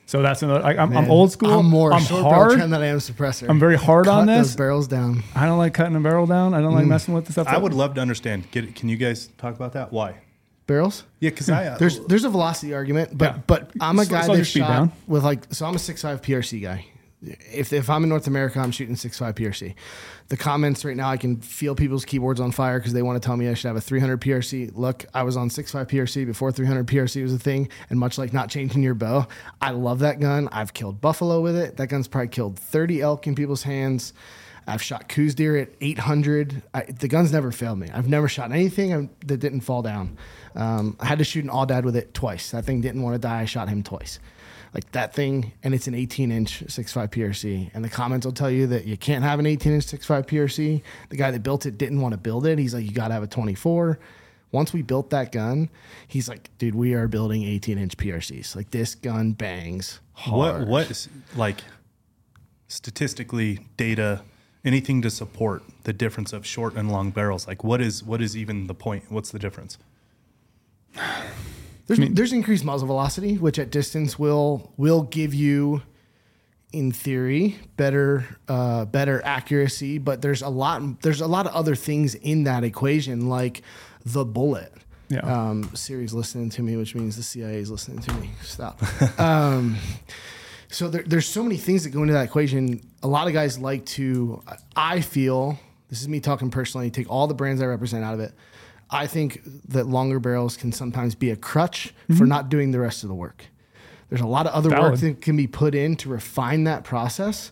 So 0.06 0.24
that's 0.24 0.42
another. 0.42 0.66
I, 0.66 0.72
I'm, 0.76 0.98
I'm 0.98 1.12
old 1.12 1.32
school. 1.32 1.60
I'm 1.60 1.68
more 1.68 1.94
I'm 1.94 2.02
short 2.02 2.24
barrel 2.24 2.34
hard. 2.34 2.52
trend 2.54 2.74
than 2.74 2.82
I 2.82 2.88
am 2.88 2.98
suppressor. 2.98 3.48
I'm 3.48 3.60
very 3.60 3.76
hard 3.78 4.06
Cut 4.06 4.22
on 4.22 4.26
those 4.26 4.48
this. 4.48 4.56
barrels 4.56 4.88
down. 4.88 5.24
I 5.36 5.46
don't 5.46 5.60
like 5.60 5.76
cutting 5.76 5.96
a 5.96 6.00
barrel 6.00 6.26
down. 6.26 6.56
I 6.56 6.62
don't 6.62 6.74
like 6.74 6.88
messing 6.88 7.14
with 7.14 7.26
the 7.26 7.32
stuff. 7.32 7.48
I 7.48 7.52
that- 7.52 7.62
would 7.62 7.74
love 7.76 7.94
to 7.94 8.02
understand. 8.02 8.50
Get, 8.50 8.74
can 8.76 8.90
you 8.90 8.98
guys 8.98 9.28
talk 9.38 9.56
about 9.56 9.74
that? 9.74 9.94
Why? 9.94 10.16
Barrels? 10.66 11.04
Yeah, 11.20 11.30
because 11.30 11.50
I 11.52 11.68
uh, 11.68 11.78
There's 11.80 12.00
there's 12.08 12.24
a 12.26 12.30
velocity 12.30 12.74
argument, 12.74 13.16
but 13.18 13.36
Yeah. 13.36 13.42
but 13.46 13.72
I'm 13.80 14.00
a 14.00 14.06
Slow- 14.06 14.18
guy 14.18 14.26
slow 14.26 14.34
your 14.36 14.42
that 14.44 14.46
shot 14.50 14.68
down. 14.68 14.92
with 15.08 15.24
like 15.24 15.44
so 15.54 15.66
I'm 15.68 15.76
a 15.76 15.80
six 15.80 16.02
five 16.02 16.22
PRC 16.24 16.62
guy. 16.62 16.86
If 17.22 17.74
if 17.74 17.90
I'm 17.90 18.04
in 18.04 18.10
North 18.10 18.28
America, 18.28 18.60
I'm 18.60 18.72
shooting 18.72 18.96
6'5 18.96 19.34
PRC. 19.34 19.76
The 20.30 20.38
comments 20.38 20.86
right 20.86 20.96
now, 20.96 21.10
I 21.10 21.18
can 21.18 21.42
feel 21.42 21.76
people's 21.76 22.06
keyboards 22.06 22.40
on 22.40 22.52
fire 22.52 22.80
because 22.80 22.94
they 22.94 23.02
want 23.02 23.22
to 23.22 23.26
tell 23.26 23.36
me 23.36 23.50
I 23.50 23.56
should 23.56 23.68
have 23.68 23.76
a 23.76 23.82
300 23.82 24.22
PRC. 24.22 24.72
Look, 24.74 25.06
I 25.14 25.24
was 25.24 25.36
on 25.36 25.50
6'5 25.50 25.88
PRC 25.88 26.26
before 26.26 26.52
300 26.52 26.88
PRC 26.88 27.22
was 27.22 27.34
a 27.34 27.40
thing, 27.40 27.70
and 27.90 28.00
much 28.00 28.18
like 28.18 28.32
not 28.32 28.50
changing 28.50 28.84
your 28.84 28.94
bow, 28.94 29.28
I 29.62 29.72
love 29.72 30.00
that 30.00 30.20
gun. 30.20 30.48
I've 30.52 30.74
killed 30.74 31.02
buffalo 31.02 31.42
with 31.42 31.58
it. 31.58 31.78
That 31.78 31.88
gun's 31.88 32.08
probably 32.08 32.30
killed 32.30 32.58
30 32.58 33.02
elk 33.02 33.28
in 33.28 33.36
people's 33.36 33.64
hands. 33.64 34.14
I've 34.70 34.84
shot 34.84 35.10
Coues 35.10 35.34
deer 35.34 35.58
at 35.58 35.70
800. 35.82 36.62
I, 36.74 36.84
the 36.84 37.08
gun's 37.08 37.34
never 37.34 37.52
failed 37.52 37.80
me. 37.80 37.90
I've 37.92 38.08
never 38.08 38.28
shot 38.28 38.52
anything 38.52 39.10
that 39.26 39.38
didn't 39.38 39.62
fall 39.62 39.82
down. 39.82 40.18
Um, 40.56 40.96
I 41.00 41.08
had 41.08 41.18
to 41.18 41.24
shoot 41.24 41.44
an 41.44 41.50
aoudad 41.50 41.84
with 41.84 41.96
it 41.96 42.14
twice. 42.14 42.52
That 42.52 42.66
thing 42.66 42.80
didn't 42.80 43.02
want 43.02 43.16
to 43.16 43.20
die. 43.20 43.42
I 43.42 43.46
shot 43.46 43.68
him 43.68 43.82
twice. 43.82 44.20
Like 44.74 44.92
that 44.92 45.14
thing, 45.14 45.54
and 45.64 45.74
it's 45.74 45.88
an 45.88 45.96
18 45.96 46.32
inch 46.32 46.64
6.5 46.66 47.10
PRC. 47.10 47.72
And 47.74 47.84
the 47.84 47.90
comments 47.90 48.26
will 48.26 48.34
tell 48.34 48.52
you 48.52 48.68
that 48.68 48.86
you 48.86 48.98
can't 48.98 49.24
have 49.24 49.40
an 49.40 49.46
18 49.46 49.74
inch 49.74 49.88
6.5 49.88 50.28
PRC. 50.28 50.82
The 51.10 51.18
guy 51.18 51.32
that 51.32 51.42
built 51.42 51.66
it 51.66 51.78
didn't 51.78 52.02
want 52.02 52.14
to 52.14 52.18
build 52.18 52.46
it. 52.46 52.60
He's 52.60 52.74
like, 52.74 52.86
you 52.86 52.92
got 52.92 53.08
to 53.08 53.14
have 53.16 53.24
a 53.24 53.28
24. 53.28 54.00
Once 54.52 54.74
we 54.74 54.82
built 54.82 55.12
that 55.12 55.32
gun, 55.32 55.70
he's 56.08 56.28
like, 56.28 56.50
dude, 56.58 56.76
we 56.76 56.94
are 56.94 57.08
building 57.08 57.44
18 57.44 57.78
inch 57.78 57.98
PRCs. 57.98 58.56
Like 58.56 58.72
this 58.72 58.96
gun 58.96 59.34
bangs 59.34 60.00
hard. 60.20 60.62
what 60.62 60.68
what 60.68 60.92
is 60.92 61.08
like 61.36 61.64
statistically 62.68 63.60
data 63.78 64.22
anything 64.66 65.02
to 65.02 65.10
support 65.10 65.64
the 65.84 65.94
difference 65.94 66.34
of 66.34 66.46
short 66.46 66.76
and 66.76 66.92
long 66.92 67.10
barrels 67.10 67.48
like 67.48 67.64
what 67.64 67.80
is 67.80 68.04
what 68.04 68.22
is 68.22 68.36
even 68.36 68.68
the 68.68 68.74
point 68.74 69.06
what's 69.10 69.32
the 69.32 69.40
difference 69.40 69.78
There's 71.90 72.10
there's 72.12 72.34
increased 72.34 72.64
muzzle 72.64 72.86
velocity, 72.86 73.40
which 73.40 73.58
at 73.58 73.72
distance 73.72 74.20
will 74.20 74.72
will 74.78 75.02
give 75.02 75.34
you, 75.34 75.82
in 76.72 76.92
theory, 76.92 77.58
better 77.78 78.26
uh, 78.48 78.86
better 78.86 79.26
accuracy. 79.26 79.98
But 79.98 80.22
there's 80.22 80.44
a 80.44 80.50
lot 80.50 81.02
there's 81.02 81.20
a 81.20 81.28
lot 81.28 81.48
of 81.48 81.54
other 81.54 81.74
things 81.74 82.14
in 82.14 82.44
that 82.44 82.64
equation, 82.64 83.28
like 83.28 83.64
the 84.06 84.24
bullet. 84.24 84.72
Yeah. 85.10 85.22
Um, 85.22 85.72
Siri's 85.74 86.14
listening 86.14 86.52
to 86.52 86.62
me, 86.62 86.78
which 86.78 86.94
means 86.94 87.16
the 87.16 87.24
CIA 87.24 87.56
is 87.56 87.72
listening 87.72 88.00
to 88.02 88.14
me. 88.14 88.30
Stop. 88.44 88.80
um, 89.20 89.76
so 90.68 90.90
there, 90.90 91.02
there's 91.02 91.26
so 91.26 91.42
many 91.42 91.58
things 91.58 91.86
that 91.86 91.90
go 91.90 92.04
into 92.04 92.14
that 92.14 92.26
equation. 92.26 92.88
A 93.02 93.08
lot 93.08 93.26
of 93.26 93.34
guys 93.34 93.58
like 93.58 93.88
to. 93.88 94.44
I 94.76 95.02
feel 95.02 95.58
this 95.90 96.02
is 96.02 96.08
me 96.08 96.20
talking 96.20 96.52
personally. 96.52 96.92
Take 96.92 97.10
all 97.10 97.26
the 97.26 97.34
brands 97.34 97.64
I 97.64 97.66
represent 97.66 98.04
out 98.04 98.14
of 98.14 98.20
it. 98.20 98.34
I 98.92 99.08
think 99.08 99.42
that 99.70 99.88
longer 99.88 100.20
barrels 100.20 100.58
can 100.58 100.72
sometimes 100.72 101.16
be 101.16 101.30
a 101.30 101.36
crutch 101.36 101.94
for 102.08 102.14
mm-hmm. 102.14 102.26
not 102.26 102.50
doing 102.50 102.72
the 102.72 102.80
rest 102.80 103.04
of 103.04 103.10
the 103.10 103.16
work. 103.16 103.46
There's 104.10 104.22
a 104.22 104.28
lot 104.28 104.48
of 104.48 104.54
other 104.54 104.70
work 104.70 105.00
that 105.00 105.22
can 105.22 105.38
be 105.38 105.46
put 105.46 105.76
in 105.76 105.96
to 105.98 106.10
refine 106.10 106.64
that 106.64 106.84
process. 106.84 107.52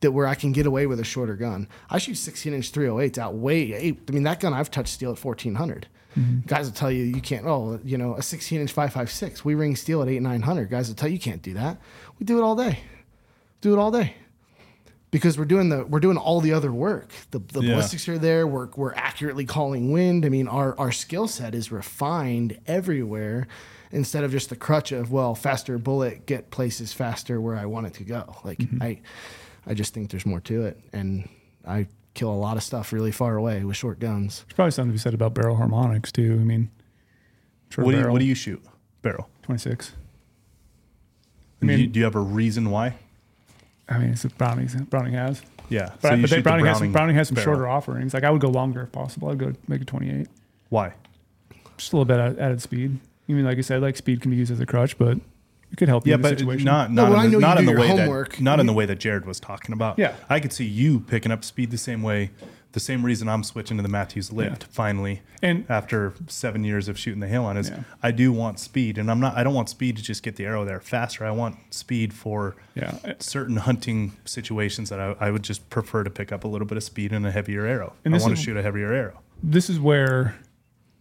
That 0.00 0.12
where 0.12 0.28
I 0.28 0.36
can 0.36 0.52
get 0.52 0.64
away 0.64 0.86
with 0.86 1.00
a 1.00 1.04
shorter 1.04 1.34
gun. 1.34 1.66
I 1.90 1.98
shoot 1.98 2.14
16 2.14 2.54
inch 2.54 2.70
308s 2.70 3.18
out 3.18 3.34
way. 3.34 3.72
eight- 3.72 4.00
I 4.08 4.12
mean 4.12 4.22
that 4.22 4.38
gun 4.38 4.54
I've 4.54 4.70
touched 4.70 4.94
steel 4.94 5.10
at 5.10 5.18
1400. 5.18 5.88
Mm-hmm. 6.16 6.46
Guys 6.46 6.66
will 6.66 6.74
tell 6.74 6.92
you 6.92 7.02
you 7.02 7.20
can't. 7.20 7.44
Oh, 7.44 7.80
you 7.82 7.98
know 7.98 8.14
a 8.14 8.22
16 8.22 8.60
inch 8.60 8.70
556. 8.70 9.44
We 9.44 9.56
ring 9.56 9.74
steel 9.74 10.00
at 10.02 10.08
eight 10.08 10.22
900. 10.22 10.70
Guys 10.70 10.86
will 10.86 10.94
tell 10.94 11.08
you 11.08 11.14
you 11.14 11.20
can't 11.20 11.42
do 11.42 11.54
that. 11.54 11.78
We 12.20 12.26
do 12.26 12.38
it 12.38 12.42
all 12.42 12.54
day. 12.54 12.80
Do 13.60 13.72
it 13.72 13.78
all 13.80 13.90
day 13.90 14.14
because 15.10 15.38
we're 15.38 15.44
doing 15.44 15.68
the 15.68 15.84
we're 15.84 16.00
doing 16.00 16.16
all 16.16 16.40
the 16.40 16.52
other 16.52 16.72
work. 16.72 17.10
The, 17.30 17.38
the 17.38 17.60
Yeah. 17.62 17.72
ballistics 17.72 18.08
are 18.08 18.18
there. 18.18 18.46
We're 18.46 18.68
we're 18.76 18.94
accurately 18.94 19.44
calling 19.44 19.90
wind. 19.92 20.24
I 20.24 20.28
mean, 20.28 20.48
our 20.48 20.78
our 20.78 20.92
skill 20.92 21.28
set 21.28 21.54
is 21.54 21.72
refined 21.72 22.58
everywhere, 22.66 23.46
instead 23.90 24.24
of 24.24 24.30
just 24.30 24.50
the 24.50 24.56
crutch 24.56 24.92
of 24.92 25.10
well, 25.10 25.34
faster 25.34 25.78
bullet 25.78 26.26
get 26.26 26.50
places 26.50 26.92
faster 26.92 27.40
where 27.40 27.56
I 27.56 27.66
want 27.66 27.86
it 27.86 27.94
to 27.94 28.04
go. 28.04 28.36
Like 28.44 28.58
mm-hmm. 28.58 28.82
I, 28.82 29.00
I 29.66 29.74
just 29.74 29.94
think 29.94 30.10
there's 30.10 30.26
more 30.26 30.40
to 30.40 30.66
it, 30.66 30.78
and 30.92 31.28
I 31.66 31.86
kill 32.14 32.30
a 32.30 32.34
lot 32.34 32.56
of 32.56 32.62
stuff 32.62 32.92
really 32.92 33.12
far 33.12 33.36
away 33.36 33.64
with 33.64 33.76
short 33.76 34.00
guns. 34.00 34.44
There's 34.46 34.54
probably 34.54 34.72
something 34.72 34.90
to 34.90 34.94
be 34.94 34.98
said 34.98 35.14
about 35.14 35.34
barrel 35.34 35.56
harmonics 35.56 36.12
too. 36.12 36.36
I 36.40 36.44
mean, 36.44 36.70
short 37.70 37.86
what 37.86 37.92
do 37.92 37.98
you 37.98 38.08
what 38.10 38.18
do 38.18 38.24
you 38.24 38.34
shoot 38.34 38.62
barrel 39.02 39.28
26. 39.42 39.92
I 41.62 41.64
mean- 41.64 41.76
do, 41.76 41.82
you, 41.82 41.88
do 41.88 41.98
you 42.00 42.04
have 42.04 42.14
a 42.14 42.20
reason 42.20 42.70
why 42.70 42.96
I 43.88 43.98
mean, 43.98 44.10
it's 44.10 44.24
what 44.24 44.36
Browning. 44.38 44.66
Browning 44.90 45.14
has, 45.14 45.42
yeah 45.68 45.92
but, 46.00 46.16
you 46.16 46.22
but 46.22 46.30
they, 46.30 46.36
shoot 46.36 46.36
the 46.36 46.42
Browning, 46.42 46.66
has 46.66 46.78
some, 46.78 46.92
Browning 46.92 47.16
has 47.16 47.28
some 47.28 47.34
barrel. 47.36 47.54
shorter 47.54 47.68
offerings. 47.68 48.14
Like 48.14 48.24
I 48.24 48.30
would 48.30 48.40
go 48.40 48.48
longer 48.48 48.82
if 48.82 48.92
possible. 48.92 49.30
I'd 49.30 49.38
go 49.38 49.52
make 49.66 49.80
a 49.80 49.84
28, 49.84 50.28
why 50.68 50.92
just 51.78 51.92
a 51.92 51.96
little 51.96 52.04
bit 52.04 52.18
added, 52.18 52.38
added 52.38 52.62
speed. 52.62 52.98
I 53.28 53.32
mean, 53.32 53.44
like 53.44 53.58
I 53.58 53.62
said, 53.62 53.80
like 53.80 53.96
speed 53.96 54.20
can 54.20 54.30
be 54.30 54.36
used 54.36 54.50
as 54.50 54.60
a 54.60 54.66
crutch, 54.66 54.98
but 54.98 55.18
it 55.70 55.76
could 55.76 55.88
help 55.88 56.06
you 56.06 56.10
yeah, 56.10 56.16
in 56.16 56.22
the 56.22 56.28
but 56.30 56.38
situation. 56.38 56.64
not 56.64 56.92
not 56.92 57.10
well, 57.10 57.20
in 57.20 57.30
the, 57.30 57.38
not 57.38 57.58
in 57.58 57.66
the 57.66 57.72
way 57.72 57.88
homework. 57.88 58.32
that 58.32 58.40
not 58.40 58.60
in 58.60 58.66
the 58.66 58.72
way 58.72 58.86
that 58.86 58.98
Jaryd 58.98 59.24
was 59.24 59.40
talking 59.40 59.72
about. 59.72 59.98
Yeah. 59.98 60.14
I 60.28 60.40
could 60.40 60.52
see 60.52 60.64
you 60.64 61.00
picking 61.00 61.32
up 61.32 61.44
speed 61.44 61.70
the 61.70 61.78
same 61.78 62.02
way, 62.02 62.30
the 62.72 62.80
same 62.80 63.04
reason 63.04 63.28
I'm 63.28 63.42
switching 63.44 63.76
to 63.78 63.82
the 63.82 63.88
Mathews 63.88 64.30
lift 64.32 64.64
finally. 64.64 65.22
And- 65.42 65.64
after 65.68 66.12
seven 66.26 66.64
years 66.64 66.86
of 66.88 66.98
shooting 66.98 67.20
the 67.20 67.26
Halon 67.26 67.56
is 67.56 67.70
Yeah. 67.70 67.82
I 68.02 68.10
do 68.10 68.32
want 68.32 68.58
speed, 68.60 68.98
and 68.98 69.10
I'm 69.10 69.20
not. 69.20 69.36
I 69.36 69.42
don't 69.42 69.54
want 69.54 69.68
speed 69.68 69.96
to 69.96 70.02
just 70.02 70.22
get 70.22 70.36
the 70.36 70.44
arrow 70.44 70.64
there 70.64 70.80
faster. 70.80 71.24
I 71.24 71.30
want 71.30 71.56
speed 71.70 72.12
for 72.12 72.56
Yeah. 72.74 72.98
certain 73.20 73.56
hunting 73.56 74.12
situations 74.24 74.90
that 74.90 75.00
I, 75.00 75.14
I 75.18 75.30
would 75.30 75.42
just 75.44 75.70
prefer 75.70 76.04
to 76.04 76.10
pick 76.10 76.30
up 76.32 76.44
a 76.44 76.48
little 76.48 76.66
bit 76.66 76.76
of 76.76 76.84
speed 76.84 77.12
and 77.12 77.26
a 77.26 77.30
heavier 77.30 77.64
arrow. 77.66 77.94
And 78.04 78.14
I 78.14 78.18
want 78.18 78.36
to 78.36 78.42
shoot 78.42 78.56
a 78.56 78.62
heavier 78.62 78.92
arrow. 78.92 79.20
This 79.42 79.70
is 79.70 79.80
where 79.80 80.36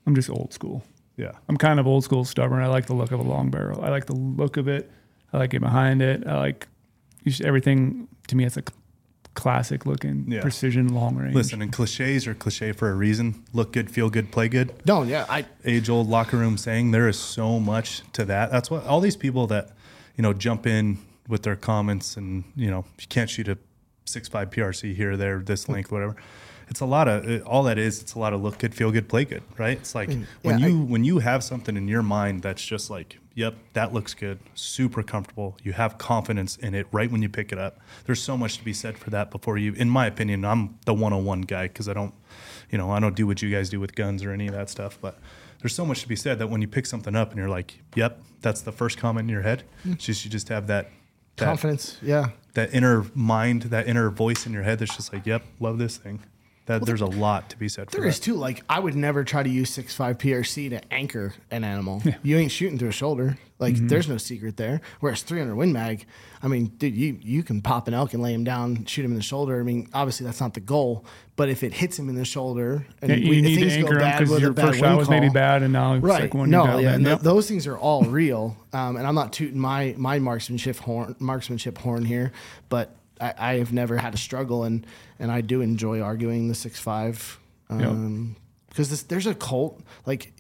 I'm 0.06 0.16
just 0.16 0.30
old 0.30 0.54
school. 0.54 0.84
Yeah. 1.18 1.32
I'm 1.50 1.58
kind 1.58 1.80
of 1.80 1.88
old 1.88 2.04
school 2.04 2.24
stubborn. 2.24 2.62
I 2.62 2.68
like 2.68 2.86
the 2.86 2.94
look 2.94 3.12
of 3.12 3.20
a 3.20 3.24
long 3.24 3.50
barrel. 3.50 3.84
I 3.84 3.90
like 3.90 4.06
the 4.06 4.16
look 4.16 4.56
of 4.58 4.68
it. 4.68 4.90
I 5.34 5.38
like 5.38 5.54
it 5.54 5.60
behind 5.60 6.02
it. 6.02 6.26
I 6.28 6.38
like 6.38 6.68
everything. 7.44 8.08
To 8.28 8.36
me, 8.38 8.46
it's 8.46 8.56
a 8.58 8.62
cl- 8.62 8.78
classic 9.38 9.86
looking 9.86 10.26
Yeah. 10.28 10.42
precision 10.42 10.88
long 10.90 11.16
range. 11.16 11.36
Listen, 11.36 11.62
and 11.62 11.72
cliches 11.72 12.28
are 12.28 12.34
cliche 12.34 12.72
for 12.72 12.90
a 12.90 12.96
reason. 12.96 13.44
Look 13.54 13.72
good, 13.72 13.90
feel 13.90 14.10
good, 14.10 14.32
play 14.32 14.50
good. 14.50 14.74
No, 14.86 15.04
yeah, 15.04 15.26
I 15.30 15.46
age 15.64 15.90
old 15.90 16.10
locker 16.10 16.38
room 16.38 16.58
saying 16.58 16.92
there 16.92 17.08
is 17.08 17.20
so 17.20 17.60
much 17.60 18.02
to 18.14 18.26
that. 18.26 18.52
That's 18.52 18.72
what 18.72 18.86
all 18.86 19.00
these 19.00 19.16
people 19.16 19.46
that, 19.48 19.70
you 20.16 20.24
know, 20.24 20.34
jump 20.34 20.66
in 20.66 20.98
with 21.28 21.44
their 21.44 21.56
comments 21.56 22.18
and, 22.18 22.46
you 22.56 22.72
know, 22.72 22.84
you 23.00 23.06
can't 23.08 23.30
shoot 23.30 23.48
a 23.48 23.60
six 24.06 24.28
five 24.28 24.50
PRC 24.50 24.96
here, 24.96 25.16
there, 25.16 25.40
this 25.40 25.70
length, 25.70 25.92
whatever. 25.92 26.16
It's 26.70 26.80
a 26.80 26.86
lot 26.86 27.08
of 27.08 27.24
uh, 27.24 27.30
it, 27.30 27.42
all 27.44 27.64
that 27.64 27.78
is. 27.78 28.02
It's 28.02 28.16
a 28.16 28.20
lot 28.20 28.34
of 28.34 28.42
look 28.42 28.58
good, 28.58 28.74
feel 28.74 28.92
good, 28.92 29.08
play 29.08 29.24
good, 29.24 29.44
right? 29.58 29.78
It's 29.78 29.94
like 29.94 30.10
mm. 30.10 30.26
when 30.42 30.60
yeah, 30.60 30.68
you 30.68 30.82
when 30.82 31.04
you 31.04 31.20
have 31.20 31.44
something 31.44 31.78
in 31.78 31.88
your 31.88 32.02
mind 32.02 32.42
that's 32.42 32.66
just 32.66 32.90
like, 32.90 33.20
yep, 33.38 33.56
that 33.74 33.94
looks 33.94 34.16
good, 34.16 34.40
super 34.56 35.04
comfortable. 35.04 35.56
You 35.62 35.74
have 35.74 36.00
confidence 36.00 36.58
in 36.58 36.74
it 36.74 36.88
right 36.92 37.10
when 37.10 37.22
you 37.22 37.30
pick 37.30 37.52
it 37.52 37.60
up. 37.60 37.80
There's 38.06 38.22
so 38.22 38.36
much 38.36 38.58
to 38.58 38.66
be 38.66 38.74
said 38.74 38.98
for 38.98 39.12
that. 39.12 39.30
Before 39.30 39.60
you, 39.60 39.74
in 39.74 39.92
my 39.92 40.08
opinion, 40.08 40.44
I'm 40.44 40.80
the 40.86 40.94
101 40.96 41.42
guy 41.42 41.68
because 41.68 41.88
I 41.88 41.94
don't, 41.94 42.16
you 42.72 42.80
know, 42.80 42.90
I 42.90 43.00
don't 43.00 43.16
do 43.16 43.28
what 43.28 43.44
you 43.44 43.52
guys 43.52 43.70
do 43.70 43.80
with 43.80 43.94
guns 43.94 44.24
or 44.24 44.32
any 44.32 44.48
of 44.48 44.56
that 44.56 44.72
stuff, 44.72 44.98
but 45.00 45.20
there's 45.62 45.76
so 45.76 45.86
much 45.86 46.02
to 46.02 46.08
be 46.08 46.16
said 46.16 46.40
that 46.40 46.50
when 46.50 46.62
you 46.62 46.68
pick 46.68 46.88
something 46.88 47.16
up 47.16 47.30
and 47.30 47.38
you're 47.38 47.48
like, 47.48 47.80
"Yep, 47.96 48.22
that's 48.42 48.62
the 48.62 48.72
first 48.72 48.98
comment 48.98 49.26
in 49.26 49.30
your 49.30 49.44
head." 49.44 49.64
Hmm. 49.84 49.94
It's 49.94 50.06
just 50.06 50.26
you 50.26 50.32
just 50.32 50.50
have 50.50 50.66
that 50.68 50.90
that, 51.36 51.46
confidence. 51.46 52.00
Yeah, 52.02 52.32
that 52.56 52.74
inner 52.74 53.06
mind, 53.14 53.64
that 53.64 53.88
inner 53.88 54.10
voice 54.10 54.48
in 54.48 54.54
your 54.54 54.64
head 54.64 54.80
that's 54.80 54.96
just 54.96 55.14
like, 55.14 55.28
"Yep, 55.28 55.44
love 55.60 55.78
this 55.78 55.98
thing." 55.98 56.22
That 56.68 56.86
there's 56.86 57.02
a 57.02 57.06
lot 57.06 57.50
to 57.50 57.58
be 57.58 57.68
said 57.70 57.90
for 57.90 57.98
There 57.98 58.02
that. 58.04 58.10
is 58.10 58.20
too. 58.20 58.36
Like 58.36 58.64
I 58.70 58.80
would 58.80 58.96
never 58.96 59.24
try 59.24 59.42
to 59.42 59.50
use 59.50 59.76
6.5 59.76 60.18
PRC 60.20 60.70
to 60.72 60.94
anchor 60.94 61.34
an 61.50 61.64
animal. 61.64 62.04
You 62.24 62.38
ain't 62.38 62.52
shooting 62.52 62.78
through 62.78 62.90
a 62.90 62.94
shoulder. 62.94 63.38
Like 63.60 63.74
Mm-hmm. 63.76 63.88
there's 63.88 64.08
no 64.08 64.18
secret 64.18 64.56
there. 64.58 64.82
Whereas 65.00 65.24
300 65.24 65.56
Win 65.56 65.74
Mag, 65.74 66.06
I 66.44 66.48
mean, 66.48 66.68
dude, 66.78 66.96
you 66.96 67.18
you 67.22 67.42
can 67.42 67.62
pop 67.62 67.88
an 67.88 67.94
elk 67.96 68.14
and 68.14 68.22
lay 68.22 68.34
him 68.34 68.44
down, 68.44 68.86
shoot 68.86 69.04
him 69.04 69.12
in 69.12 69.18
the 69.18 69.24
shoulder. 69.24 69.60
I 69.60 69.64
mean, 69.64 69.88
obviously 69.94 70.26
that's 70.28 70.40
not 70.42 70.54
the 70.54 70.60
goal, 70.60 71.06
but 71.38 71.50
if 71.50 71.64
it 71.64 71.74
hits 71.74 71.98
him 71.98 72.08
in 72.10 72.16
the 72.16 72.26
shoulder 72.26 72.86
and 73.02 73.10
Yeah, 73.10 73.16
you 73.18 73.30
we, 73.30 73.42
need 73.42 73.56
to 73.56 73.62
things 73.62 73.74
anchor 73.78 73.94
him 73.94 74.00
bad 74.00 74.20
because 74.20 74.42
your 74.42 74.54
first 74.54 74.78
shot 74.80 74.96
was 74.98 75.10
maybe 75.10 75.30
bad, 75.30 75.64
and 75.64 75.74
now 75.74 75.94
it's 75.96 76.04
Right. 76.04 76.22
like 76.24 76.34
one 76.36 76.50
no, 76.52 76.78
yeah, 76.78 76.94
and 76.94 77.06
th- 77.06 77.20
those 77.20 77.48
things 77.48 77.66
are 77.66 77.78
all 77.78 78.04
real. 78.04 78.56
Um, 78.74 78.98
and 78.98 79.08
I'm 79.08 79.16
not 79.16 79.32
tooting 79.34 79.58
my 79.60 79.96
my 79.98 80.20
marksmanship 80.20 80.76
horn 80.78 81.16
marksmanship 81.18 81.78
horn 81.80 82.04
here, 82.06 82.34
but 82.70 82.94
I, 83.22 83.34
I 83.38 83.54
have 83.56 83.72
never 83.74 83.98
had 83.98 84.14
a 84.14 84.18
struggle, 84.18 84.64
and 84.64 84.86
and 85.20 85.32
I 85.32 85.42
do 85.42 85.62
enjoy 85.62 86.02
arguing 86.02 86.48
the 86.48 86.56
six 86.56 86.80
five. 86.80 87.40
Um, 87.70 88.36
because 88.70 88.90
this, 88.90 89.04
there's 89.04 89.26
a 89.28 89.34
cult 89.36 89.82
like 90.06 90.32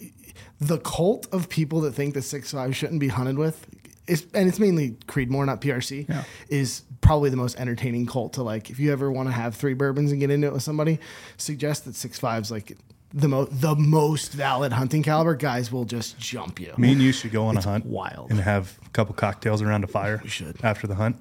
the 0.61 0.77
cult 0.79 1.27
of 1.33 1.49
people 1.49 1.81
that 1.81 1.91
think 1.93 2.13
the 2.13 2.21
six 2.21 2.51
five 2.51 2.75
shouldn't 2.75 2.99
be 2.99 3.07
hunted 3.07 3.37
with, 3.37 3.65
is, 4.07 4.25
and 4.33 4.47
it's 4.47 4.59
mainly 4.59 4.91
Creedmoor, 5.07 5.45
not 5.45 5.59
PRC, 5.59 6.07
Yeah. 6.07 6.23
is 6.49 6.83
probably 7.01 7.29
the 7.29 7.37
most 7.37 7.59
entertaining 7.59 8.05
cult 8.05 8.33
to 8.33 8.43
like. 8.43 8.69
If 8.69 8.79
you 8.79 8.91
ever 8.91 9.11
want 9.11 9.27
to 9.29 9.33
have 9.33 9.55
three 9.55 9.73
bourbons 9.73 10.11
and 10.11 10.19
get 10.19 10.29
into 10.29 10.47
it 10.47 10.53
with 10.53 10.63
somebody, 10.63 10.99
suggest 11.37 11.85
that 11.85 11.95
six 11.95 12.19
five's 12.19 12.51
like 12.51 12.77
the 13.13 13.27
most 13.27 13.59
the 13.61 13.75
most 13.75 14.33
valid 14.33 14.71
hunting 14.71 15.01
caliber. 15.03 15.33
Guys 15.35 15.71
will 15.71 15.85
just 15.85 16.17
jump 16.19 16.59
you. 16.59 16.73
Me 16.77 16.91
and 16.91 17.01
you 17.01 17.11
should 17.11 17.31
go 17.31 17.45
on 17.47 17.57
a 17.57 17.61
hunt 17.61 17.85
wild. 17.85 18.29
and 18.31 18.39
have 18.39 18.77
a 18.85 18.89
couple 18.89 19.15
cocktails 19.15 19.61
around 19.61 19.83
a 19.83 19.87
fire. 19.87 20.19
We 20.23 20.29
should. 20.29 20.57
after 20.63 20.85
the 20.87 20.95
hunt. 20.95 21.17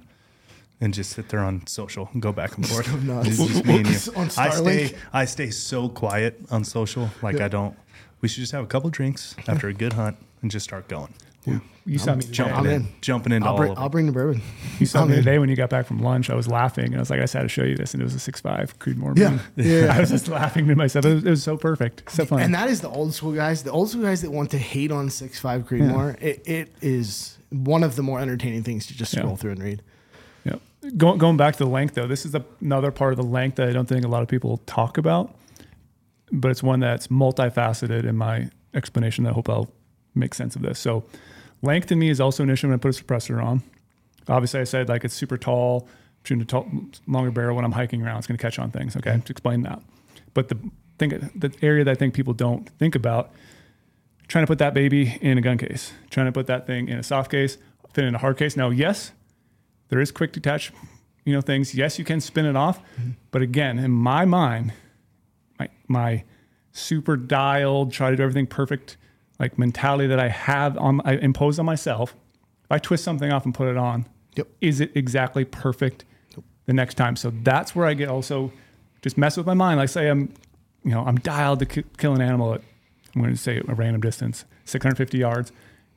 And 0.80 0.92
just 0.92 1.12
sit 1.12 1.30
there 1.30 1.40
on 1.40 1.66
social 1.66 2.10
and 2.12 2.20
go 2.20 2.32
back 2.32 2.56
and 2.56 2.68
forth. 2.68 3.02
nuts. 3.02 3.28
It's 3.28 3.38
just 3.46 3.64
me 3.64 3.78
and 3.78 3.86
you. 3.88 4.12
On 4.14 4.26
I 4.36 4.50
stay, 4.50 4.94
I 5.12 5.24
stay 5.24 5.50
so 5.50 5.88
quiet 5.88 6.38
on 6.50 6.64
social. 6.64 7.08
Like 7.22 7.40
I 7.40 7.48
don't. 7.48 7.74
We 8.20 8.28
should 8.28 8.40
just 8.40 8.52
have 8.52 8.64
a 8.64 8.66
couple 8.66 8.90
drinks 8.90 9.34
after 9.48 9.68
a 9.68 9.72
good 9.74 9.94
hunt 9.94 10.16
and 10.42 10.50
just 10.50 10.64
start 10.64 10.88
going. 10.88 11.14
You 11.86 11.98
saw 11.98 12.16
me. 12.16 12.24
Jumping 12.24 12.56
I'm 12.56 12.66
in, 12.66 12.72
in. 12.72 12.88
jumping 13.00 13.32
into 13.32 13.46
I'll 13.46 13.52
all 13.52 13.58
bring, 13.58 13.70
of 13.72 13.78
I'll 13.78 13.88
bring 13.88 14.06
the 14.06 14.12
bourbon. 14.12 14.42
You 14.80 14.86
saw 14.86 15.02
I'm 15.02 15.08
me 15.08 15.14
in. 15.14 15.20
today 15.20 15.38
when 15.38 15.48
you 15.48 15.54
got 15.54 15.70
back 15.70 15.86
from 15.86 16.00
lunch. 16.00 16.28
I 16.28 16.34
was 16.34 16.48
laughing 16.48 16.86
and 16.86 16.96
I 16.96 16.98
was 16.98 17.08
like, 17.08 17.20
I 17.20 17.22
just 17.22 17.34
had 17.34 17.42
to 17.42 17.48
show 17.48 17.62
you 17.62 17.76
this, 17.76 17.94
and 17.94 18.00
it 18.02 18.04
was 18.04 18.14
a 18.14 18.18
six 18.18 18.40
five 18.40 18.76
Creedmoor. 18.80 19.16
Yeah. 19.16 19.30
Moon. 19.30 19.40
Yeah. 19.56 19.94
I 19.96 20.00
was 20.00 20.10
just 20.10 20.26
laughing 20.28 20.66
to 20.66 20.74
myself. 20.74 21.04
It 21.06 21.14
was, 21.14 21.24
it 21.24 21.30
was 21.30 21.42
so 21.44 21.56
perfect, 21.56 22.10
so 22.10 22.26
fun. 22.26 22.42
And 22.42 22.52
that 22.54 22.68
is 22.68 22.80
the 22.80 22.88
old 22.90 23.14
school 23.14 23.32
guys. 23.32 23.62
The 23.62 23.70
old 23.70 23.88
school 23.90 24.02
guys 24.02 24.22
that 24.22 24.30
want 24.32 24.50
to 24.50 24.58
hate 24.58 24.90
on 24.90 25.08
six 25.08 25.38
five 25.38 25.62
Creedmoor. 25.68 26.20
It, 26.20 26.42
it 26.46 26.74
is 26.82 27.38
one 27.50 27.84
of 27.84 27.94
the 27.94 28.02
more 28.02 28.18
entertaining 28.20 28.64
things 28.64 28.86
to 28.88 28.96
just 28.96 29.14
Yeah. 29.14 29.20
scroll 29.20 29.36
through 29.36 29.52
and 29.52 29.62
read. 29.62 29.82
Yeah. 30.46 30.90
Going 30.96 31.18
going 31.18 31.36
back 31.36 31.56
to 31.56 31.64
the 31.64 31.70
length 31.70 31.94
though, 31.94 32.06
this 32.06 32.24
is 32.24 32.32
the, 32.32 32.42
another 32.60 32.90
part 32.90 33.12
of 33.12 33.16
the 33.16 33.24
length 33.24 33.56
that 33.56 33.68
I 33.68 33.72
don't 33.72 33.86
think 33.86 34.04
a 34.04 34.08
lot 34.08 34.22
of 34.22 34.28
people 34.28 34.58
talk 34.66 34.98
about, 34.98 35.34
but 36.30 36.50
it's 36.50 36.62
one 36.62 36.80
that's 36.80 37.08
multifaceted 37.08 38.04
in 38.04 38.16
my 38.16 38.50
explanation. 38.74 39.24
That 39.24 39.30
I 39.30 39.32
hope 39.34 39.48
I'll 39.48 39.70
make 40.14 40.34
sense 40.34 40.54
of 40.54 40.62
this. 40.62 40.78
So, 40.78 41.04
length 41.62 41.88
to 41.88 41.96
me 41.96 42.08
is 42.08 42.20
also 42.20 42.42
an 42.42 42.50
issue 42.50 42.68
when 42.68 42.74
I 42.74 42.78
put 42.78 42.98
a 42.98 43.02
suppressor 43.02 43.42
on. 43.42 43.62
Obviously, 44.28 44.60
I 44.60 44.64
said 44.64 44.88
like 44.88 45.04
it's 45.04 45.14
super 45.14 45.36
tall, 45.36 45.88
shooting 46.24 46.42
a 46.42 46.44
tall, 46.44 46.68
longer 47.06 47.30
barrel 47.30 47.56
when 47.56 47.64
I'm 47.64 47.72
hiking 47.72 48.02
around, 48.02 48.18
it's 48.18 48.26
going 48.26 48.38
to 48.38 48.42
catch 48.42 48.58
on 48.58 48.70
things. 48.70 48.96
Okay, 48.96 49.20
to 49.24 49.30
explain 49.30 49.62
that. 49.62 49.82
But 50.34 50.48
the 50.48 50.58
thing, 50.98 51.30
the 51.34 51.52
area 51.62 51.84
that 51.84 51.90
I 51.90 51.94
think 51.94 52.14
people 52.14 52.34
don't 52.34 52.68
think 52.78 52.94
about, 52.94 53.32
trying 54.28 54.42
to 54.42 54.46
put 54.46 54.58
that 54.58 54.74
baby 54.74 55.18
in 55.20 55.38
a 55.38 55.40
gun 55.40 55.58
case, 55.58 55.92
trying 56.10 56.26
to 56.26 56.32
put 56.32 56.46
that 56.46 56.66
thing 56.66 56.88
in 56.88 56.98
a 56.98 57.02
soft 57.02 57.30
case, 57.30 57.58
fit 57.92 58.04
in 58.04 58.14
a 58.14 58.18
hard 58.18 58.36
case. 58.36 58.56
Now, 58.56 58.70
yes, 58.70 59.12
there 59.88 60.00
is 60.00 60.10
quick 60.10 60.32
detach, 60.32 60.72
you 61.24 61.32
know, 61.32 61.40
things. 61.40 61.74
Yes, 61.74 61.98
you 61.98 62.04
can 62.04 62.20
spin 62.20 62.46
it 62.46 62.56
off, 62.56 62.80
mm-hmm. 62.80 63.10
but 63.30 63.42
again, 63.42 63.78
in 63.78 63.90
my 63.90 64.24
mind, 64.24 64.72
my 65.58 65.68
my 65.88 66.24
super 66.72 67.16
dialed, 67.16 67.92
try 67.92 68.10
to 68.10 68.16
do 68.16 68.22
everything 68.22 68.46
perfect, 68.46 68.96
like 69.38 69.58
mentality 69.58 70.06
that 70.08 70.20
I 70.20 70.28
have 70.28 70.76
on 70.78 71.00
I 71.04 71.14
impose 71.16 71.58
on 71.58 71.66
myself. 71.66 72.14
If 72.64 72.72
I 72.72 72.78
twist 72.78 73.04
something 73.04 73.30
off 73.30 73.44
and 73.44 73.54
put 73.54 73.68
it 73.68 73.76
on, 73.76 74.06
Yep. 74.34 74.48
is 74.60 74.80
it 74.80 74.92
exactly 74.94 75.44
perfect 75.44 76.04
the 76.66 76.72
next 76.72 76.94
time? 76.94 77.16
So 77.16 77.30
that's 77.42 77.74
where 77.74 77.86
I 77.86 77.94
get 77.94 78.08
also 78.08 78.52
just 79.02 79.16
mess 79.16 79.36
with 79.36 79.46
my 79.46 79.54
mind. 79.54 79.78
Like 79.78 79.88
say 79.88 80.08
I'm, 80.08 80.34
you 80.84 80.90
know, 80.90 81.04
I'm 81.04 81.16
dialed 81.16 81.60
to 81.60 81.66
ki- 81.66 81.84
kill 81.96 82.14
an 82.14 82.20
animal 82.20 82.54
at 82.54 82.62
I'm 83.14 83.22
going 83.22 83.34
to 83.34 83.40
say 83.40 83.62
a 83.66 83.74
random 83.74 84.02
distance, 84.02 84.44
650 84.66 85.16
yards. 85.16 85.50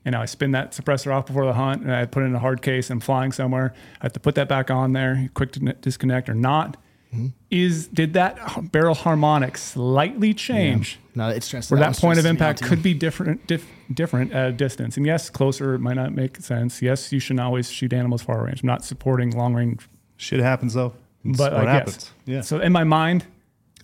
And 0.06 0.14
now 0.14 0.22
I 0.22 0.26
spin 0.26 0.52
that 0.52 0.72
suppressor 0.72 1.14
off 1.14 1.26
before 1.28 1.46
the 1.46 1.54
hunt 1.54 1.84
and 1.84 1.94
I 1.94 2.06
put 2.06 2.24
it 2.24 2.28
in 2.28 2.36
a 2.36 2.40
hard 2.40 2.62
case 2.62 2.90
and 2.90 2.98
I'm 2.98 3.02
flying 3.02 3.32
somewhere. 3.32 3.74
I 4.02 4.06
have 4.06 4.14
to 4.14 4.20
put 4.20 4.36
that 4.36 4.48
back 4.48 4.72
on 4.72 4.94
there, 4.94 5.30
quick 5.34 5.52
to 5.54 5.60
disconnect 5.60 6.30
or 6.30 6.34
not. 6.34 6.78
Mm-hmm. 7.14 7.28
Is 7.50 7.88
did 7.88 8.14
that 8.14 8.72
barrel 8.72 8.94
harmonic 8.94 9.58
slightly 9.58 10.34
change? 10.34 11.00
No, 11.16 11.28
it 11.30 11.44
stresses. 11.44 11.72
where 11.72 11.80
one 11.82 11.92
that 11.92 12.00
point 12.00 12.20
of 12.20 12.24
stresses 12.24 12.40
me 12.40 12.46
out 12.46 12.50
impact 12.52 12.62
could 12.70 12.84
be 12.84 12.94
different 12.94 13.48
dif- 13.48 13.68
different 13.92 14.32
at 14.32 14.50
a 14.50 14.52
distance. 14.54 14.96
And 14.96 15.06
yes, 15.08 15.30
closer 15.30 15.78
might 15.80 15.96
not 15.96 16.14
make 16.14 16.38
sense. 16.38 16.82
Yes, 16.84 17.12
you 17.12 17.20
shouldn't 17.20 17.40
always 17.42 17.72
shoot 17.72 17.94
animals 17.94 18.22
far 18.22 18.46
range. 18.46 18.62
I'm 18.62 18.68
not 18.68 18.86
supporting 18.86 19.32
long 19.32 19.56
range, 19.56 19.90
Shit 20.18 20.40
happens 20.40 20.76
though. 20.76 20.94
It's 21.26 21.38
but 21.38 21.52
what 21.52 21.66
like, 21.66 21.74
happens. 21.74 22.12
yes. 22.26 22.36
Yeah. 22.36 22.42
So 22.42 22.60
in 22.60 22.72
my 22.72 22.84
mind, 22.84 23.26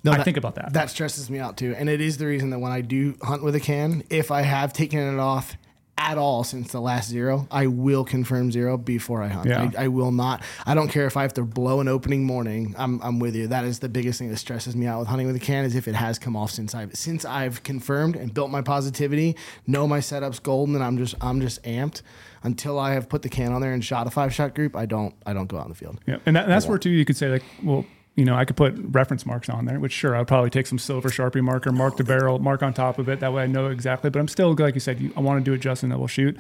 No, 0.04 0.12
I 0.12 0.18
that- 0.18 0.24
think 0.24 0.38
about 0.38 0.56
that. 0.56 0.74
That 0.74 0.92
stresses 0.92 1.30
me 1.30 1.40
out 1.40 1.58
too, 1.58 1.74
and 1.78 1.90
it 1.90 2.02
is 2.02 2.18
the 2.18 2.28
reason 2.28 2.52
that 2.52 2.60
when 2.60 2.72
I 2.72 2.82
do 2.82 3.16
hunt 3.24 3.44
with 3.44 3.56
a 3.56 3.60
can, 3.60 4.04
if 4.12 4.30
I 4.30 4.44
have 4.44 4.72
taken 4.72 5.00
it 5.00 5.20
off 5.20 5.58
at 5.98 6.18
all 6.18 6.44
since 6.44 6.72
the 6.72 6.82
last 6.82 7.10
zero, 7.10 7.48
I 7.50 7.68
will 7.68 8.04
confirm 8.04 8.52
zero 8.52 8.78
before 8.78 9.24
I 9.24 9.28
hunt. 9.28 9.48
Yeah. 9.48 9.72
I, 9.78 9.86
I 9.86 9.88
will 9.88 10.12
not. 10.12 10.44
I 10.66 10.76
don't 10.76 10.90
care 10.90 11.06
if 11.06 11.16
I 11.16 11.22
have 11.22 11.34
to 11.36 11.44
blow 11.44 11.80
an 11.80 11.88
opening 11.88 12.26
morning. 12.26 12.76
I'm, 12.78 13.02
I'm 13.02 13.20
with 13.20 13.36
you. 13.36 13.48
That 13.48 13.64
is 13.64 13.80
the 13.80 13.88
biggest 13.88 14.20
thing 14.20 14.30
that 14.30 14.38
stresses 14.38 14.76
me 14.76 14.88
out 14.88 15.00
with 15.00 15.08
hunting 15.08 15.28
with 15.28 15.36
a 15.36 15.40
can 15.40 15.64
is 15.64 15.74
if 15.76 15.88
it 15.88 15.96
has 15.96 16.20
come 16.20 16.36
off 16.36 16.52
since 16.52 16.76
I've 16.76 16.96
since 16.96 17.24
I've 17.24 17.64
confirmed 17.64 18.16
and 18.16 18.34
built 18.34 18.52
my 18.52 18.62
positivity, 18.62 19.38
know 19.68 19.88
my 19.88 20.00
setup's 20.02 20.40
golden, 20.40 20.76
and 20.76 20.84
I'm 20.84 20.98
just 20.98 21.16
I'm 21.22 21.40
just 21.42 21.64
amped. 21.64 22.02
Until 22.44 22.78
I 22.78 22.94
have 22.94 23.10
put 23.10 23.24
the 23.24 23.30
can 23.30 23.52
on 23.54 23.62
there 23.62 23.74
and 23.74 23.84
shot 23.84 24.06
a 24.06 24.12
five 24.12 24.32
shot 24.32 24.54
group, 24.54 24.76
I 24.76 24.86
don't 24.86 25.16
I 25.26 25.34
don't 25.34 25.48
go 25.48 25.58
out 25.58 25.66
in 25.66 25.70
the 25.70 25.76
field. 25.76 26.00
Yeah, 26.06 26.18
and, 26.28 26.36
that, 26.36 26.44
and 26.44 26.52
that's 26.52 26.68
where 26.68 26.78
too 26.78 26.92
you 26.92 27.04
could 27.04 27.18
say 27.18 27.30
like, 27.30 27.44
well, 27.64 27.86
you 28.16 28.24
know, 28.24 28.36
I 28.36 28.46
could 28.46 28.56
put 28.56 28.74
reference 28.78 29.26
marks 29.26 29.50
on 29.50 29.66
there, 29.66 29.80
which 29.80 29.92
sure 29.92 30.16
I'd 30.16 30.28
probably 30.28 30.50
take 30.50 30.68
some 30.68 30.80
silver 30.80 31.10
sharpie 31.10 31.44
marker, 31.44 31.72
mark 31.72 31.98
the 31.98 32.04
barrel, 32.04 32.40
mark 32.40 32.64
on 32.64 32.74
top 32.74 32.98
of 32.98 33.10
it. 33.10 33.20
That 33.20 33.34
way 33.34 33.44
I 33.44 33.48
know 33.48 33.68
exactly. 33.68 34.10
But 34.10 34.20
I'm 34.20 34.30
still 34.30 34.54
like 34.54 34.74
you 34.74 34.80
said, 34.80 35.12
I 35.18 35.20
want 35.20 35.44
to 35.44 35.44
do 35.44 35.54
it 35.54 35.60
just 35.60 35.84
and 35.84 35.92
that 35.92 36.00
will 36.00 36.08
shoot 36.08 36.38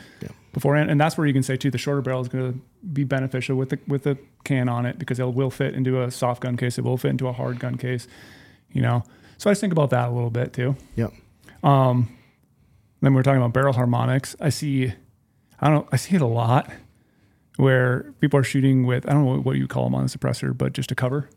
beforehand. 0.53 0.89
And 0.89 0.99
that's 0.99 1.17
where 1.17 1.27
you 1.27 1.33
can 1.33 1.43
say 1.43 1.57
too, 1.57 1.69
the 1.69 1.77
shorter 1.77 2.01
barrel 2.01 2.21
is 2.21 2.29
going 2.29 2.53
to 2.53 2.59
be 2.87 3.03
beneficial 3.03 3.57
with 3.57 3.69
the 3.69 3.79
with 3.87 4.03
the 4.03 4.17
can 4.45 4.69
on 4.69 4.85
it 4.85 4.97
because 4.97 5.19
it 5.19 5.25
will 5.33 5.51
fit 5.51 5.73
into 5.73 6.01
a 6.01 6.09
soft 6.11 6.41
gun 6.41 6.55
case. 6.55 6.77
It 6.77 6.85
will 6.85 6.97
fit 6.97 7.09
into 7.09 7.27
a 7.27 7.33
hard 7.33 7.59
gun 7.59 7.77
case. 7.77 8.07
You 8.71 8.81
know, 8.81 9.03
so 9.37 9.49
I 9.49 9.51
just 9.51 9.61
think 9.61 9.73
about 9.73 9.89
that 9.89 10.07
a 10.07 10.11
little 10.11 10.29
bit 10.29 10.53
too. 10.53 10.77
Yep. 10.95 11.13
Um, 11.63 12.15
then 13.01 13.13
we 13.13 13.17
we're 13.17 13.23
talking 13.23 13.41
about 13.41 13.53
barrel 13.53 13.73
harmonics. 13.73 14.35
I 14.39 14.49
see, 14.49 14.93
I 15.59 15.69
don't 15.69 15.75
know, 15.75 15.89
I 15.91 15.97
see 15.97 16.15
it 16.15 16.21
a 16.21 16.27
lot 16.27 16.71
where 17.57 18.13
people 18.19 18.39
are 18.39 18.43
shooting 18.43 18.85
with, 18.85 19.07
I 19.07 19.13
don't 19.13 19.25
know 19.25 19.37
what 19.41 19.57
you 19.57 19.67
call 19.67 19.85
them 19.85 19.95
on 19.95 20.03
the 20.03 20.09
suppressor, 20.09 20.57
but 20.57 20.73
just 20.73 20.91
a 20.91 20.95
cover, 20.95 21.29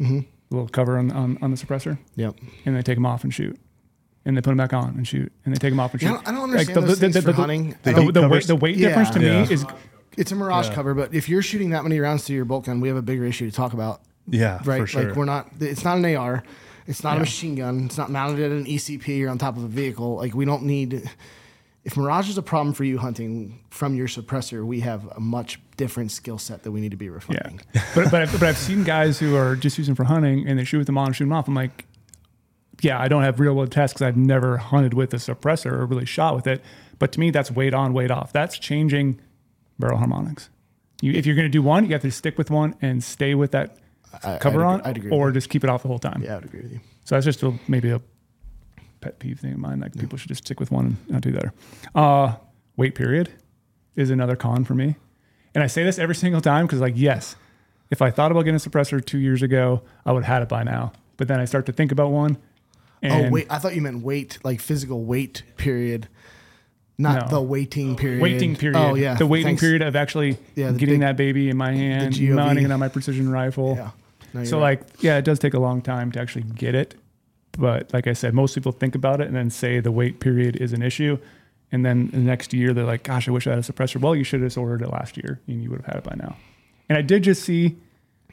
mm-hmm. 0.00 0.18
a 0.18 0.24
little 0.54 0.68
cover 0.68 0.98
on, 0.98 1.10
on, 1.12 1.38
on 1.42 1.50
the 1.50 1.56
suppressor, 1.56 1.98
Yep. 2.16 2.36
and 2.64 2.76
they 2.76 2.82
take 2.82 2.96
them 2.96 3.06
off 3.06 3.24
and 3.24 3.32
shoot. 3.34 3.58
And 4.24 4.36
they 4.36 4.42
put 4.42 4.50
them 4.50 4.58
back 4.58 4.72
on 4.74 4.90
and 4.96 5.08
shoot, 5.08 5.32
and 5.44 5.54
they 5.54 5.58
take 5.58 5.70
them 5.72 5.80
off 5.80 5.92
and 5.92 6.00
shoot. 6.00 6.06
Yeah, 6.08 6.12
I 6.12 6.14
don't- 6.16 6.28
I 6.28 6.32
don't 6.32 6.50
understand 6.50 6.86
those 6.86 6.98
things 6.98 7.18
for 7.22 7.32
hunting. 7.32 7.76
The, 7.82 7.90
I 7.90 7.92
the, 7.94 8.00
don't- 8.02 8.14
the 8.14 8.28
weight, 8.28 8.46
the 8.46 8.56
weight 8.56 8.76
Yeah. 8.76 8.88
difference 8.88 9.10
to 9.10 9.20
Yeah. 9.20 9.44
me 9.44 9.52
is 9.52 9.64
It's 10.16 10.32
a 10.32 10.36
mirage 10.36 10.68
cover, 10.70 10.92
but 10.92 11.14
if 11.14 11.28
you're 11.28 11.40
shooting 11.42 11.70
that 11.70 11.84
many 11.84 11.98
rounds 12.00 12.24
through 12.24 12.36
your 12.36 12.44
bolt 12.44 12.64
gun, 12.66 12.80
we 12.80 12.88
have 12.88 12.96
a 12.96 13.02
bigger 13.02 13.24
issue 13.24 13.48
to 13.48 13.54
talk 13.56 13.72
about. 13.72 14.00
yeah, 14.28 14.60
right? 14.64 14.80
for 14.80 14.86
sure. 14.86 15.04
Like 15.04 15.16
we're 15.16 15.24
not. 15.24 15.48
It's 15.60 15.84
not 15.84 15.96
an 15.98 16.04
AR. 16.04 16.42
It's 16.86 17.02
not 17.04 17.12
Yeah. 17.12 17.16
a 17.16 17.20
machine 17.20 17.54
gun. 17.54 17.84
It's 17.86 17.96
not 17.96 18.10
mounted 18.10 18.40
at 18.44 18.50
an 18.50 18.66
ECP 18.66 19.24
or 19.24 19.28
on 19.30 19.38
top 19.38 19.56
of 19.56 19.62
a 19.64 19.68
vehicle. 19.68 20.16
Like 20.16 20.34
we 20.34 20.44
don't 20.44 20.64
need. 20.64 21.08
If 21.82 21.96
Mirage 21.96 22.28
is 22.28 22.36
a 22.36 22.42
problem 22.42 22.74
for 22.74 22.84
you 22.84 22.98
hunting 22.98 23.64
from 23.70 23.94
your 23.94 24.06
suppressor, 24.06 24.64
we 24.64 24.80
have 24.80 25.06
a 25.16 25.20
much 25.20 25.58
different 25.76 26.12
skill 26.12 26.36
set 26.36 26.62
that 26.64 26.72
we 26.72 26.80
need 26.80 26.90
to 26.90 26.96
be 26.96 27.06
yeah. 27.06 27.12
refining. 27.12 27.60
but 27.94 28.10
but 28.10 28.22
I've, 28.22 28.32
but 28.32 28.42
I've 28.42 28.58
seen 28.58 28.84
guys 28.84 29.18
who 29.18 29.34
are 29.34 29.56
just 29.56 29.78
using 29.78 29.94
for 29.94 30.04
hunting 30.04 30.46
and 30.46 30.58
they 30.58 30.64
shoot 30.64 30.78
with 30.78 30.86
them 30.86 30.98
on 30.98 31.06
and 31.06 31.16
shoot 31.16 31.24
them 31.24 31.32
off. 31.32 31.48
I'm 31.48 31.54
like, 31.54 31.86
yeah, 32.82 33.00
I 33.00 33.08
don't 33.08 33.22
have 33.22 33.40
real 33.40 33.54
world 33.54 33.72
tests 33.72 33.94
because 33.94 34.06
I've 34.06 34.16
never 34.16 34.58
hunted 34.58 34.94
with 34.94 35.14
a 35.14 35.16
suppressor 35.16 35.72
or 35.72 35.86
really 35.86 36.04
shot 36.04 36.34
with 36.34 36.46
it. 36.46 36.62
But 36.98 37.12
to 37.12 37.20
me, 37.20 37.30
that's 37.30 37.50
weight 37.50 37.72
on, 37.72 37.94
weight 37.94 38.10
off. 38.10 38.32
That's 38.32 38.58
changing 38.58 39.20
barrel 39.78 39.98
harmonics. 39.98 40.50
You, 41.00 41.12
if 41.12 41.24
you're 41.24 41.34
going 41.36 41.46
to 41.46 41.50
do 41.50 41.62
one, 41.62 41.86
you 41.86 41.92
have 41.92 42.02
to 42.02 42.10
stick 42.10 42.36
with 42.36 42.50
one 42.50 42.74
and 42.82 43.02
stay 43.02 43.34
with 43.34 43.52
that 43.52 43.78
I- 44.22 44.36
cover 44.38 44.64
I'd 44.64 44.72
on, 44.72 44.80
agree- 44.80 45.06
agree 45.06 45.10
or 45.10 45.32
just 45.32 45.48
keep 45.48 45.64
it 45.64 45.70
off 45.70 45.82
the 45.82 45.88
whole 45.88 45.98
time. 45.98 46.22
Yeah, 46.22 46.32
I 46.32 46.34
would 46.36 46.44
agree 46.44 46.60
with 46.62 46.72
you. 46.72 46.80
So 47.04 47.14
that's 47.14 47.24
just 47.24 47.42
a, 47.42 47.58
maybe 47.68 47.90
a 47.90 48.00
pet 49.00 49.18
peeve 49.18 49.40
thing 49.40 49.52
of 49.52 49.58
mine. 49.58 49.80
Like 49.80 49.96
people 49.98 50.18
should 50.18 50.28
just 50.28 50.44
stick 50.44 50.60
with 50.60 50.70
one 50.70 50.86
and 50.86 51.10
not 51.10 51.20
do 51.22 51.32
that. 51.32 51.52
Uh, 51.94 52.36
wait 52.76 52.94
period 52.94 53.30
is 53.96 54.10
another 54.10 54.36
con 54.36 54.64
for 54.64 54.74
me. 54.74 54.96
And 55.54 55.64
I 55.64 55.66
say 55.66 55.82
this 55.84 55.98
every 55.98 56.14
single 56.14 56.40
time 56.40 56.66
because, 56.66 56.80
like, 56.80 56.94
yes, 56.96 57.34
if 57.90 58.00
I 58.02 58.10
thought 58.10 58.30
about 58.30 58.42
getting 58.42 58.54
a 58.54 58.58
suppressor 58.58 59.04
two 59.04 59.18
years 59.18 59.42
ago, 59.42 59.82
I 60.06 60.12
would 60.12 60.22
have 60.24 60.32
had 60.34 60.42
it 60.42 60.48
by 60.48 60.62
now. 60.62 60.92
But 61.16 61.26
then 61.28 61.40
I 61.40 61.44
start 61.44 61.66
to 61.66 61.72
think 61.72 61.90
about 61.92 62.10
one. 62.12 62.38
Oh 63.02 63.30
wait, 63.30 63.46
I 63.50 63.58
thought 63.58 63.74
you 63.74 63.80
meant 63.82 64.02
weight, 64.02 64.38
like 64.44 64.60
physical 64.60 65.02
weight 65.04 65.42
period, 65.56 66.06
not 66.98 67.30
No. 67.30 67.38
the 67.38 67.42
waiting 67.42 67.96
period. 67.96 68.20
waiting 68.20 68.54
period. 68.56 68.78
Oh 68.78 68.94
yeah, 68.94 69.14
the 69.14 69.26
waiting 69.26 69.46
thanks. 69.48 69.60
period 69.62 69.80
of 69.82 69.96
actually 69.96 70.36
Yeah, 70.54 70.70
the 70.70 70.78
getting 70.78 70.96
big- 70.96 71.00
that 71.00 71.16
baby 71.16 71.48
in 71.48 71.56
my 71.56 71.72
hand, 71.72 72.14
GOV. 72.14 72.34
mounting 72.34 72.64
it 72.66 72.70
on 72.70 72.78
my 72.78 72.88
precision 72.88 73.30
rifle. 73.30 73.74
Yeah. 73.76 73.90
No, 74.34 74.40
you're 74.40 74.44
so 74.46 74.58
right. 74.60 74.78
like, 74.80 75.02
yeah, 75.02 75.16
it 75.16 75.24
does 75.24 75.38
take 75.38 75.54
a 75.54 75.58
long 75.58 75.80
time 75.82 76.12
to 76.12 76.20
actually 76.20 76.42
get 76.42 76.74
it. 76.74 76.94
But 77.60 77.92
like 77.92 78.06
I 78.06 78.14
said, 78.14 78.32
most 78.34 78.54
people 78.54 78.72
think 78.72 78.94
about 78.94 79.20
it 79.20 79.26
and 79.28 79.36
then 79.36 79.50
say 79.50 79.78
the 79.80 79.92
wait 79.92 80.18
period 80.18 80.56
is 80.56 80.72
an 80.72 80.82
issue. 80.82 81.18
And 81.72 81.84
then 81.84 82.08
the 82.10 82.18
next 82.18 82.52
year 82.52 82.72
they're 82.72 82.84
like, 82.84 83.02
gosh, 83.04 83.28
I 83.28 83.30
wish 83.32 83.46
I 83.46 83.50
had 83.50 83.58
a 83.60 83.62
suppressor. 83.62 84.00
Well, 84.00 84.16
you 84.16 84.24
should 84.24 84.40
have 84.40 84.46
just 84.48 84.58
ordered 84.58 84.82
it 84.82 84.88
last 84.90 85.16
year 85.16 85.38
and 85.46 85.62
you 85.62 85.70
would 85.70 85.80
have 85.82 85.86
had 85.86 85.96
it 85.96 86.04
by 86.04 86.16
now. 86.16 86.36
And 86.88 86.98
I 86.98 87.02
did 87.02 87.22
just 87.22 87.42
see 87.44 87.76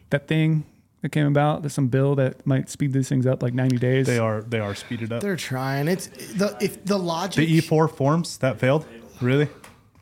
that 0.09 0.27
thing 0.27 0.65
that 1.01 1.09
came 1.11 1.27
about, 1.27 1.61
that 1.63 1.69
some 1.69 1.87
bill 1.89 2.15
that 2.15 2.47
might 2.47 2.69
speed 2.69 2.93
these 2.93 3.07
things 3.09 3.27
up 3.27 3.43
like 3.43 3.53
90 3.53 3.77
days. 3.77 4.07
they 4.07 4.17
are 4.17 4.41
they 4.41 4.59
are 4.59 4.73
speeded 4.73 5.11
up. 5.11 5.21
they're 5.21 5.35
trying. 5.35 5.87
It's 5.87 6.07
the 6.07 6.57
if 6.59 6.83
the 6.85 6.97
logic. 6.97 7.45
The 7.47 7.59
E4 7.61 7.91
forms 7.93 8.37
that 8.39 8.59
failed. 8.59 8.87
Really? 9.21 9.47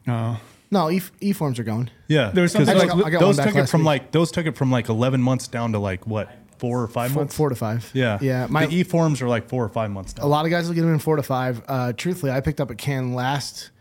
Oh, 0.08 0.12
no, 0.12 0.38
No, 0.72 0.92
e, 0.92 1.02
e 1.20 1.34
forms 1.34 1.58
are 1.60 1.64
going. 1.64 1.90
Yeah, 2.08 2.32
There 2.34 2.44
was 2.44 2.52
some- 2.54 2.62
'cause 2.66 2.70
I 2.70 2.74
those, 2.76 2.84
got- 2.86 3.06
I 3.06 3.10
got 3.10 3.20
those 3.20 3.38
took 3.38 3.56
it 3.56 3.68
from 3.70 3.82
week. 3.82 3.86
like 3.88 4.12
those 4.12 4.32
took 4.32 4.46
it 4.46 4.56
from 4.56 4.72
like 4.72 4.88
eleven 4.88 5.22
months 5.22 5.48
down 5.48 5.72
to 5.74 5.80
like 5.80 6.06
what 6.08 6.30
four 6.58 6.82
or 6.82 6.88
five 6.88 7.12
Four, 7.12 7.22
months. 7.24 7.36
four 7.36 7.50
to 7.50 7.56
five. 7.56 7.90
Yeah, 7.94 8.18
Yeah. 8.22 8.48
My, 8.50 8.68
e 8.68 8.84
forms 8.84 9.22
are 9.22 9.28
like 9.28 9.48
four 9.50 9.64
or 9.64 9.70
five 9.70 9.92
months 9.92 10.14
a 10.20 10.26
lot 10.28 10.46
of 10.46 10.52
guys 10.52 10.68
will 10.68 10.74
get 10.76 10.82
them 10.82 10.94
in 10.94 11.00
four 11.00 11.16
to 11.16 11.24
five. 11.24 11.62
Uh, 11.68 11.94
truthfully, 11.94 12.32
I 12.32 12.42
picked 12.42 12.60
up 12.62 12.70
a 12.72 12.76
can 12.76 13.14
last 13.14 13.72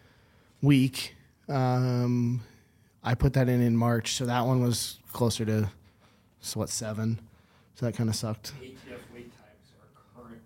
week. 0.62 1.14
Um, 1.48 2.40
I 3.02 3.14
put 3.14 3.34
that 3.34 3.48
in 3.48 3.60
in 3.60 3.76
March, 3.76 4.14
so 4.14 4.24
that 4.26 4.40
one 4.46 4.62
was 4.62 4.98
closer 5.12 5.44
to 5.44 5.70
so 6.40 6.60
what 6.60 6.68
seven. 6.70 7.20
So 7.74 7.86
that 7.86 7.94
kind 7.96 8.08
of 8.08 8.16
sucked. 8.16 8.52
ATF 8.60 8.98
wait 9.12 9.30
times 9.34 9.72
are 9.80 10.22
currently 10.22 10.38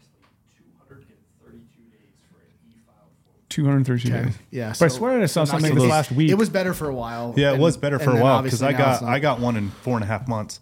232 0.89 1.83
days 1.91 2.15
for 2.33 2.41
an 2.41 2.47
e-file 2.71 3.09
232 3.49 4.13
Okay. 4.13 4.25
days. 4.25 4.35
Yeah, 4.51 4.69
But 4.79 4.85
I 4.87 4.89
so- 4.89 4.97
swear 4.97 5.21
I 5.23 5.27
saw 5.27 5.45
something 5.45 5.75
not- 5.75 5.81
this 5.83 5.91
last 5.91 6.11
week. 6.13 6.31
It 6.31 6.35
was 6.35 6.49
better 6.49 6.73
for 6.75 6.89
a 6.89 6.95
while. 6.95 7.35
Yeah, 7.37 7.51
it 7.51 7.55
and- 7.55 7.63
was 7.63 7.77
better 7.77 7.99
for 7.99 8.11
a 8.17 8.21
while 8.21 8.43
because 8.43 8.63
I 8.63 8.73
got. 8.73 9.03
I 9.03 9.19
got 9.19 9.41
one 9.41 9.57
in 9.57 9.71
four 9.83 9.95
and 9.95 10.05
a 10.05 10.07
half 10.07 10.27
months. 10.27 10.61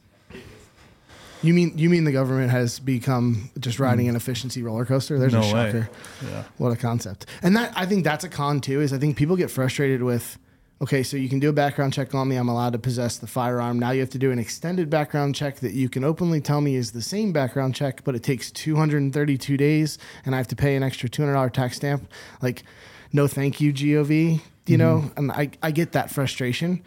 You 1.43 1.55
mean 1.55 1.77
you 1.77 1.91
mean 1.91 2.05
the 2.05 2.13
government 2.13 2.51
has 2.51 2.79
become 2.79 3.51
just 3.59 3.79
riding 3.79 4.07
hmm. 4.07 4.11
an 4.11 4.17
efficiency 4.17 4.63
roller 4.63 4.85
coaster? 4.85 5.19
There's 5.19 5.33
No 5.33 5.41
a 5.41 5.43
way. 5.43 5.51
shocker. 5.51 5.91
Yeah. 6.25 6.45
What 6.59 6.73
a 6.73 6.77
concept. 6.77 7.27
And 7.43 7.57
that 7.57 7.73
I 7.77 7.87
think 7.87 8.05
that's 8.05 8.25
a 8.25 8.29
con 8.29 8.61
too, 8.61 8.81
is 8.81 8.93
I 8.93 8.99
think 8.99 9.17
people 9.17 9.37
get 9.37 9.51
frustrated 9.51 10.03
with 10.03 10.39
okay, 10.83 11.03
so 11.03 11.17
you 11.17 11.29
can 11.29 11.39
do 11.39 11.49
a 11.49 11.53
background 11.53 11.93
check 11.93 12.15
on 12.15 12.29
me, 12.29 12.37
I'm 12.37 12.49
allowed 12.49 12.75
to 12.75 12.79
possess 12.79 13.17
the 13.17 13.27
firearm. 13.27 13.79
Now 13.79 13.93
you 13.93 14.01
have 14.01 14.11
to 14.11 14.19
do 14.19 14.31
an 14.31 14.39
extended 14.39 14.91
background 14.91 15.35
check 15.35 15.57
that 15.61 15.73
you 15.73 15.89
can 15.89 16.05
openly 16.05 16.41
tell 16.41 16.61
me 16.61 16.77
is 16.77 16.93
the 16.93 17.03
same 17.03 17.33
background 17.33 17.75
check, 17.75 18.05
but 18.05 18.15
it 18.15 18.23
takes 18.23 18.51
232 18.51 19.57
days 19.57 19.99
and 20.25 20.35
I 20.35 20.39
have 20.39 20.49
to 20.49 20.57
pay 20.57 20.77
an 20.77 20.83
extra 20.83 21.09
$200 21.09 21.53
tax 21.53 21.77
stamp. 21.77 22.11
Like, 22.43 22.65
no 23.13 23.27
thank 23.27 23.61
you, 23.61 23.73
GOV, 23.73 24.11
you 24.11 24.39
mm-hmm. 24.39 24.77
know? 24.77 25.11
And 25.17 25.33
I, 25.33 25.51
I 25.63 25.71
get 25.71 25.93
that 25.93 26.11
frustration. 26.11 26.83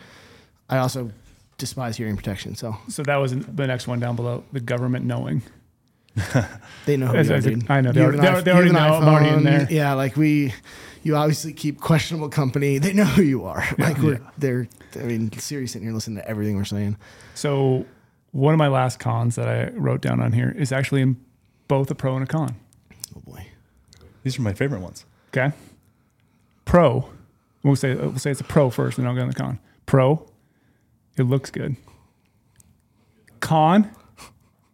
I 0.70 0.78
also 0.78 1.12
despise 1.60 1.96
hearing 1.98 2.16
protection. 2.16 2.56
So 2.56 2.76
So 2.88 3.04
that 3.04 3.18
was 3.18 3.32
the 3.38 3.68
next 3.68 3.88
one 3.88 4.00
down 4.00 4.16
below. 4.16 4.44
The 4.52 4.60
government 4.60 5.06
knowing. 5.06 5.44
they 6.86 6.98
know 6.98 7.08
who 7.08 7.18
As- 7.18 7.28
you 7.28 7.34
are, 7.34 7.38
as 7.38 7.46
a- 7.46 7.50
dude. 7.52 7.70
I 7.70 7.82
know, 7.82 7.92
they 7.92 8.00
You 8.02 8.08
already- 8.08 8.22
have 8.26 8.38
an 8.40 8.44
they- 8.44 8.52
they 8.52 8.52
iPhone- 8.52 8.56
already 8.56 8.70
you 8.72 8.76
have 8.78 8.94
an 8.94 9.02
know 9.02 9.08
I'm 9.08 9.14
already 9.14 9.30
in 9.30 9.40
iPhone. 9.42 9.44
there. 9.44 9.68
Yeah, 9.72 9.94
like 9.94 10.18
we, 10.18 10.54
you 11.04 11.16
obviously 11.16 11.54
keep 11.54 11.80
questionable 11.80 12.30
company. 12.30 12.78
They 12.80 12.94
know 12.94 13.06
who 13.06 13.22
you 13.22 13.46
are. 13.46 13.64
Like 13.78 13.98
we're, 14.00 14.20
they're, 14.38 14.68
I 14.96 15.04
mean, 15.04 15.32
Siri's 15.38 15.72
sitting 15.72 15.88
here 15.88 15.94
listening 15.94 16.18
to 16.18 16.28
everything 16.28 16.58
we're 16.58 16.66
saying. 16.66 16.98
So 17.36 17.86
one 18.32 18.54
of 18.54 18.58
my 18.58 18.68
last 18.68 19.00
cons 19.00 19.36
that 19.36 19.48
I 19.48 19.70
wrote 19.78 20.02
down 20.02 20.20
on 20.20 20.34
here 20.34 20.54
is 20.58 20.72
actually 20.72 21.02
in 21.02 21.18
both 21.68 21.90
a 21.92 21.96
pro 21.96 22.16
and 22.16 22.24
a 22.24 22.28
con. 22.28 22.56
Oh 23.16 23.22
boy. 23.26 23.46
These 24.24 24.38
are 24.38 24.42
my 24.42 24.54
favorite 24.54 24.82
ones. 24.82 25.06
Okay. 25.30 25.56
Pro. 26.66 27.10
We'll 27.64 27.76
say 27.76 27.94
we'll 27.96 28.18
say 28.20 28.32
it's 28.32 28.42
a 28.42 28.46
pro 28.46 28.70
first, 28.70 28.98
and 28.98 29.06
then 29.06 29.10
I'll 29.12 29.16
go 29.16 29.22
on 29.24 29.28
the 29.30 29.34
con. 29.36 29.60
Pro. 29.86 30.26
It 31.20 31.24
looks 31.24 31.52
good. 31.52 31.76
Con. 33.40 33.90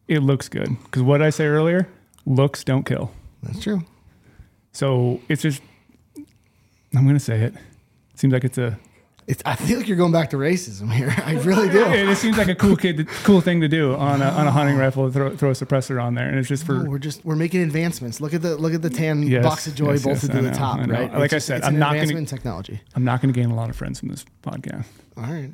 It 0.08 0.20
looks 0.20 0.48
good 0.50 0.70
because 0.84 1.02
what 1.02 1.18
did 1.18 1.28
I 1.28 1.30
say 1.32 1.46
earlier? 1.46 1.88
Looks 2.26 2.64
don't 2.64 2.84
kill. 2.86 3.12
That's 3.44 3.62
true. 3.62 3.82
So 4.72 5.20
it's 5.30 5.42
just. 5.42 5.62
I'm 6.96 7.06
gonna 7.06 7.20
say 7.20 7.42
it. 7.42 7.54
Seems 8.14 8.32
like 8.34 8.44
it's 8.44 8.58
a. 8.58 8.78
It's, 9.28 9.42
I 9.44 9.56
feel 9.56 9.80
like 9.80 9.88
you're 9.88 9.98
going 9.98 10.12
back 10.12 10.30
to 10.30 10.38
racism 10.38 10.94
here. 10.94 11.12
I 11.26 11.34
really 11.40 11.68
do. 11.68 11.84
It, 11.84 12.08
it 12.10 12.16
seems 12.18 12.38
like 12.38 12.48
a 12.48 12.54
cool 12.54 12.76
kid, 12.76 13.08
cool 13.24 13.42
thing 13.42 13.60
to 13.62 13.68
do 13.68 13.96
on 13.96 14.22
a, 14.22 14.26
on 14.26 14.46
a 14.46 14.52
hunting 14.52 14.78
rifle. 14.78 15.12
Throw, 15.12 15.36
throw 15.36 15.50
a 15.50 15.54
suppressor 15.54 16.00
on 16.02 16.14
there, 16.14 16.30
and 16.30 16.38
it's 16.38 16.48
just 16.48 16.64
for 16.64 16.74
No, 16.84 16.90
we're 16.92 17.00
just 17.00 17.26
we're 17.26 17.36
making 17.36 17.64
advancements. 17.64 18.22
Look 18.22 18.36
at 18.36 18.44
the 18.44 18.56
look 18.56 18.76
at 18.76 18.84
the 18.84 18.90
tan 18.92 19.24
Yes, 19.24 19.44
box 19.44 19.66
of 19.66 19.74
joy 19.74 19.94
yes, 19.94 20.04
bolted 20.04 20.30
yes, 20.30 20.36
to 20.36 20.42
the 20.44 20.52
top, 20.52 20.80
know. 20.80 20.94
right? 20.94 21.12
Like 21.12 21.34
It's 21.34 21.34
I 21.34 21.40
said, 21.40 21.64
I'm 21.64 21.80
not 21.80 21.96
gonna- 21.96 22.24
technology. 22.26 22.80
I'm 22.96 23.04
not 23.04 23.20
going 23.22 23.34
to 23.34 23.40
gain 23.40 23.50
a 23.50 23.56
lot 23.56 23.72
of 23.72 23.76
friends 23.76 24.00
from 24.00 24.10
this 24.10 24.24
podcast. 24.44 24.86
All 25.18 25.24
right. 25.24 25.50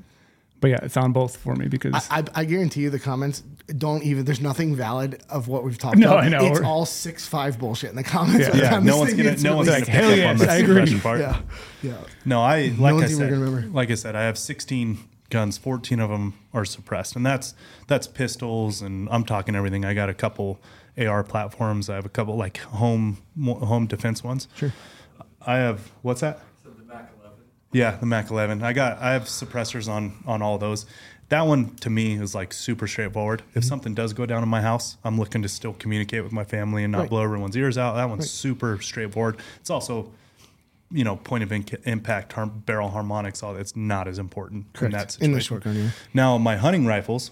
But 0.62 0.70
yeah, 0.70 0.80
it's 0.84 0.96
on 0.96 1.12
both 1.12 1.38
for 1.38 1.56
me 1.56 1.68
because 1.68 1.94
I, 2.10 2.20
I, 2.20 2.24
I 2.36 2.46
guarantee 2.46 2.82
you 2.82 2.90
the 2.90 3.00
comments 3.00 3.42
don't 3.78 4.04
even. 4.04 4.24
There's 4.26 4.40
nothing 4.42 4.76
valid 4.76 5.22
of 5.30 5.48
what 5.48 5.64
we've 5.64 5.78
talked 5.78 5.98
No, 5.98 6.12
about. 6.14 6.24
I 6.24 6.30
know. 6.30 6.46
It's 6.46 6.60
We're- 6.60 6.66
all 6.68 6.86
six 6.86 7.28
five 7.28 7.58
bullshit 7.60 7.90
in 7.90 7.96
the 7.96 8.04
comments. 8.04 8.42
Yeah. 8.48 8.52
by 8.52 8.58
the 8.58 8.64
Yeah, 8.64 8.80
no 8.80 8.98
one's 8.98 9.10
thing 9.10 9.18
gonna 9.18 9.30
gets 9.32 9.44
no 9.44 9.56
one's 9.58 9.68
released. 9.70 9.88
gonna 9.88 9.98
pick 10.00 10.04
hell 10.04 10.12
up 10.12 10.18
yes, 10.18 10.42
on 10.42 10.48
the 10.48 10.52
I 10.54 10.56
agree. 10.58 11.00
part. 11.00 11.20
Yeah, 11.20 11.42
yeah. 11.84 11.94
No, 12.26 12.42
I 12.42 12.74
like 12.78 12.94
one's 12.94 13.04
I 13.04 13.06
even 13.08 13.18
said, 13.18 13.32
remember. 13.32 13.68
like 13.70 13.92
I 13.92 13.96
said, 13.96 14.16
I 14.16 14.22
have 14.22 14.38
16 14.38 15.00
guns. 15.32 15.58
14 15.58 16.00
of 16.00 16.10
them 16.12 16.36
are 16.54 16.64
suppressed, 16.64 17.16
and 17.16 17.26
that's 17.26 17.56
that's 17.88 18.06
pistols, 18.08 18.82
and 18.84 19.10
I'm 19.10 19.24
talking 19.24 19.56
everything. 19.56 19.84
I 19.84 19.94
got 19.96 20.10
a 20.10 20.14
couple 20.14 20.62
AR 20.96 21.24
platforms. 21.24 21.90
I 21.90 21.96
have 21.96 22.06
a 22.06 22.10
couple 22.10 22.36
like 22.38 22.58
home 22.58 23.18
home 23.44 23.88
defense 23.88 24.24
ones. 24.24 24.48
Sure. 24.56 24.72
I 25.44 25.56
have 25.58 25.92
what's 26.04 26.22
that? 26.22 26.40
So 26.64 26.70
the 26.70 26.84
Mac 26.84 27.10
11. 27.20 27.40
Yeah, 27.72 27.96
the 27.98 28.06
Mac 28.06 28.30
11. 28.30 28.62
I 28.64 28.74
got 28.74 28.98
I 29.00 29.14
have 29.14 29.24
suppressors 29.24 29.88
on 29.90 30.24
on 30.26 30.42
all 30.42 30.58
those. 30.58 30.86
That 31.30 31.48
one 31.48 31.76
to 31.78 31.90
me 31.90 32.16
is 32.16 32.36
like 32.36 32.52
super 32.52 32.88
straightforward. 32.88 33.42
Mm-hmm. 33.42 33.60
If 33.60 33.66
something 33.66 33.94
does 33.94 34.12
go 34.14 34.26
down 34.26 34.44
in 34.44 34.50
my 34.50 34.62
house, 34.62 34.98
I'm 35.06 35.18
looking 35.18 35.42
to 35.44 35.48
still 35.50 35.74
communicate 35.74 36.24
with 36.24 36.34
my 36.34 36.44
family 36.44 36.84
and 36.84 36.92
not 36.92 37.02
Right. 37.02 37.10
blow 37.10 37.24
everyone's 37.24 37.56
ears 37.56 37.78
out. 37.78 37.96
That 37.96 38.10
one's 38.10 38.30
super 38.30 38.82
straightforward. 38.82 39.38
It's 39.62 39.70
also 39.70 40.12
you 40.94 41.06
know, 41.06 41.16
point 41.16 41.42
of 41.42 41.50
inc- 41.52 41.80
impact, 41.88 42.36
barrel 42.66 42.90
harmonics, 42.90 43.42
all 43.42 43.54
that's 43.54 43.78
not 43.78 44.10
as 44.10 44.20
important 44.20 44.66
in 44.66 44.72
Correct. 44.74 44.92
that 44.94 45.12
situation. 45.14 45.32
In 45.32 45.38
the 45.38 45.42
short 45.42 45.64
gun, 45.64 45.76
yeah. 45.78 45.90
Now, 46.14 46.38
my 46.38 46.58
hunting 46.58 46.86
rifles, 46.86 47.32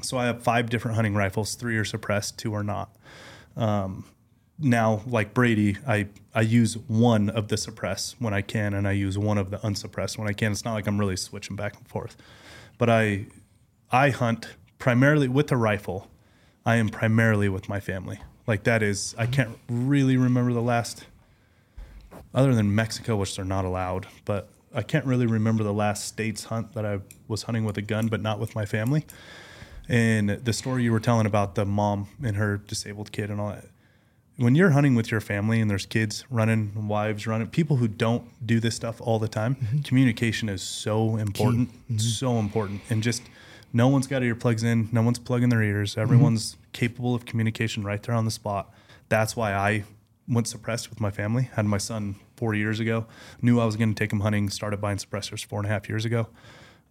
so 0.00 0.16
I 0.16 0.24
have 0.24 0.42
five 0.42 0.70
different 0.70 0.94
hunting 0.94 1.14
rifles. 1.14 1.54
Three 1.54 1.76
are 1.76 1.84
suppressed, 1.84 2.38
two 2.38 2.54
are 2.54 2.64
not. 2.64 2.88
Um, 3.58 4.06
now, 4.58 5.02
like 5.06 5.34
Brady, 5.34 5.76
I, 5.86 6.08
I 6.34 6.42
use 6.42 6.76
one 6.76 7.30
of 7.30 7.48
the 7.48 7.56
suppress 7.56 8.14
when 8.18 8.32
I 8.32 8.42
can, 8.42 8.74
and 8.74 8.86
I 8.86 8.92
use 8.92 9.18
one 9.18 9.38
of 9.38 9.50
the 9.50 9.64
unsuppressed 9.66 10.18
when 10.18 10.28
I 10.28 10.32
can. 10.32 10.52
It's 10.52 10.64
not 10.64 10.74
like 10.74 10.86
I'm 10.86 10.98
really 10.98 11.16
switching 11.16 11.56
back 11.56 11.76
and 11.76 11.86
forth. 11.88 12.16
But 12.78 12.88
I, 12.88 13.26
I 13.90 14.10
hunt 14.10 14.54
primarily 14.78 15.28
with 15.28 15.50
a 15.52 15.56
rifle. 15.56 16.08
I 16.64 16.76
am 16.76 16.88
primarily 16.88 17.48
with 17.48 17.68
my 17.68 17.80
family. 17.80 18.20
Like 18.46 18.64
that 18.64 18.82
is, 18.82 19.14
I 19.18 19.24
mm-hmm. 19.24 19.32
can't 19.32 19.58
really 19.68 20.16
remember 20.16 20.52
the 20.52 20.62
last, 20.62 21.06
other 22.34 22.54
than 22.54 22.74
Mexico, 22.74 23.16
which 23.16 23.36
they're 23.36 23.44
not 23.44 23.64
allowed, 23.64 24.06
but 24.24 24.48
I 24.74 24.82
can't 24.82 25.04
really 25.04 25.26
remember 25.26 25.64
the 25.64 25.72
last 25.72 26.06
states 26.06 26.44
hunt 26.44 26.72
that 26.72 26.86
I 26.86 27.00
was 27.28 27.44
hunting 27.44 27.64
with 27.64 27.76
a 27.78 27.82
gun, 27.82 28.08
but 28.08 28.20
not 28.20 28.38
with 28.38 28.54
my 28.54 28.64
family. 28.64 29.04
And 29.88 30.30
the 30.30 30.52
story 30.52 30.84
you 30.84 30.92
were 30.92 31.00
telling 31.00 31.26
about 31.26 31.54
the 31.54 31.64
mom 31.64 32.08
and 32.22 32.36
her 32.36 32.56
disabled 32.56 33.12
kid 33.12 33.30
and 33.30 33.40
all 33.40 33.50
that. 33.50 33.66
When 34.36 34.54
you're 34.54 34.70
hunting 34.70 34.94
with 34.94 35.10
your 35.10 35.20
family 35.20 35.60
and 35.60 35.70
there's 35.70 35.86
kids 35.86 36.24
running, 36.30 36.88
wives 36.88 37.26
running, 37.26 37.48
people 37.48 37.76
who 37.76 37.86
don't 37.86 38.24
do 38.46 38.60
this 38.60 38.74
stuff 38.74 39.00
all 39.00 39.18
the 39.18 39.28
time, 39.28 39.56
mm-hmm. 39.56 39.80
communication 39.80 40.48
is 40.48 40.62
so 40.62 41.16
important, 41.16 41.70
mm-hmm. 41.70 41.98
so 41.98 42.38
important. 42.38 42.80
And 42.88 43.02
just 43.02 43.22
no 43.72 43.88
one's 43.88 44.06
got 44.06 44.22
earplugs 44.22 44.64
in, 44.64 44.88
no 44.90 45.02
one's 45.02 45.18
plugging 45.18 45.50
their 45.50 45.62
ears. 45.62 45.92
Mm-hmm. 45.92 46.00
Everyone's 46.00 46.56
capable 46.72 47.14
of 47.14 47.26
communication 47.26 47.84
right 47.84 48.02
there 48.02 48.14
on 48.14 48.24
the 48.24 48.30
spot. 48.30 48.72
That's 49.08 49.36
why 49.36 49.52
I 49.52 49.84
went 50.28 50.48
suppressed 50.48 50.88
with 50.88 51.00
my 51.00 51.10
family. 51.10 51.50
Had 51.54 51.66
my 51.66 51.78
son 51.78 52.16
four 52.36 52.54
years 52.54 52.80
ago. 52.80 53.06
Knew 53.42 53.60
I 53.60 53.66
was 53.66 53.76
going 53.76 53.94
to 53.94 53.98
take 53.98 54.12
him 54.12 54.20
hunting. 54.20 54.48
Started 54.48 54.80
buying 54.80 54.98
suppressors 54.98 55.44
four 55.44 55.58
and 55.58 55.66
a 55.66 55.68
half 55.68 55.88
years 55.88 56.04
ago, 56.04 56.28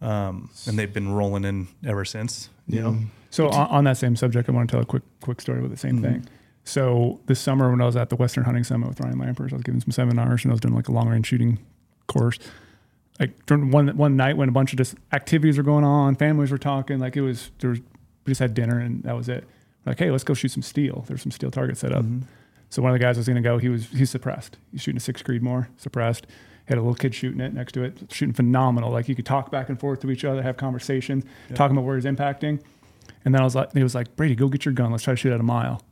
um, 0.01 0.49
and 0.67 0.77
they've 0.77 0.93
been 0.93 1.11
rolling 1.11 1.43
in 1.45 1.67
ever 1.85 2.05
since. 2.05 2.49
You 2.67 2.81
know, 2.81 2.97
So 3.31 3.49
on, 3.49 3.67
on 3.67 3.83
that 3.85 3.97
same 3.97 4.15
subject, 4.15 4.47
I 4.47 4.51
want 4.51 4.69
to 4.69 4.75
tell 4.75 4.81
a 4.81 4.85
quick 4.85 5.03
quick 5.21 5.41
story 5.41 5.61
with 5.61 5.71
the 5.71 5.77
same 5.77 6.01
thing. 6.01 6.27
So 6.63 7.19
this 7.25 7.39
summer 7.39 7.69
when 7.71 7.81
I 7.81 7.85
was 7.85 7.95
at 7.95 8.09
the 8.09 8.15
Western 8.15 8.43
Hunting 8.43 8.63
Summit 8.63 8.89
with 8.89 8.99
Ryan 8.99 9.17
Lampers, 9.17 9.51
I 9.51 9.55
was 9.55 9.63
giving 9.63 9.81
some 9.81 9.91
seminars 9.91 10.43
and 10.43 10.51
I 10.51 10.53
was 10.53 10.61
doing 10.61 10.75
like 10.75 10.87
a 10.87 10.91
long 10.91 11.09
range 11.09 11.27
shooting 11.27 11.59
course. 12.07 12.37
Like 13.19 13.45
during 13.45 13.71
one 13.71 13.95
one 13.97 14.15
night 14.15 14.37
when 14.37 14.49
a 14.49 14.51
bunch 14.51 14.73
of 14.73 14.77
just 14.77 14.95
activities 15.11 15.57
were 15.57 15.63
going 15.63 15.83
on, 15.83 16.15
families 16.15 16.51
were 16.51 16.57
talking, 16.57 16.99
like 16.99 17.17
it 17.17 17.21
was 17.21 17.51
there 17.59 17.71
was 17.71 17.79
we 18.25 18.31
just 18.31 18.39
had 18.39 18.53
dinner 18.53 18.79
and 18.79 19.03
that 19.03 19.15
was 19.15 19.29
it. 19.29 19.47
Like, 19.85 19.97
hey, 19.97 20.11
let's 20.11 20.23
go 20.23 20.33
shoot 20.33 20.51
some 20.51 20.61
steel. 20.61 21.05
There's 21.07 21.21
some 21.21 21.31
steel 21.31 21.49
targets 21.49 21.79
set 21.79 21.91
up. 21.91 22.03
Mm-hmm. 22.03 22.25
So 22.69 22.81
one 22.81 22.91
of 22.91 22.99
the 22.99 23.03
guys 23.03 23.17
was 23.17 23.27
going 23.27 23.41
to 23.41 23.41
go. 23.41 23.57
He 23.57 23.69
was 23.69 23.87
he's 23.87 24.09
suppressed. 24.09 24.57
He's 24.71 24.81
shooting 24.81 24.97
a 24.97 25.01
six 25.01 25.21
Creedmoor, 25.21 25.67
suppressed. 25.77 26.27
Had 26.65 26.77
a 26.77 26.81
little 26.81 26.95
kid 26.95 27.13
shooting 27.13 27.41
it 27.41 27.53
next 27.53 27.73
to 27.73 27.83
it, 27.83 27.97
shooting 28.11 28.33
phenomenal. 28.33 28.91
Like 28.91 29.09
you 29.09 29.15
could 29.15 29.25
talk 29.25 29.51
back 29.51 29.67
and 29.67 29.79
forth 29.79 29.99
to 30.01 30.11
each 30.11 30.23
other, 30.23 30.41
have 30.41 30.57
conversations, 30.57 31.25
talking 31.53 31.75
about 31.75 31.85
where 31.85 31.95
he's 31.95 32.05
impacting. 32.05 32.61
And 33.25 33.33
then 33.33 33.41
I 33.41 33.43
was 33.43 33.55
like, 33.55 33.73
he 33.73 33.83
was 33.83 33.95
like, 33.95 34.15
Brady, 34.15 34.35
go 34.35 34.47
get 34.47 34.63
your 34.63 34.73
gun. 34.73 34.91
Let's 34.91 35.03
try 35.03 35.13
to 35.13 35.17
shoot 35.17 35.33
at 35.33 35.39
a 35.39 35.43
mile. 35.43 35.83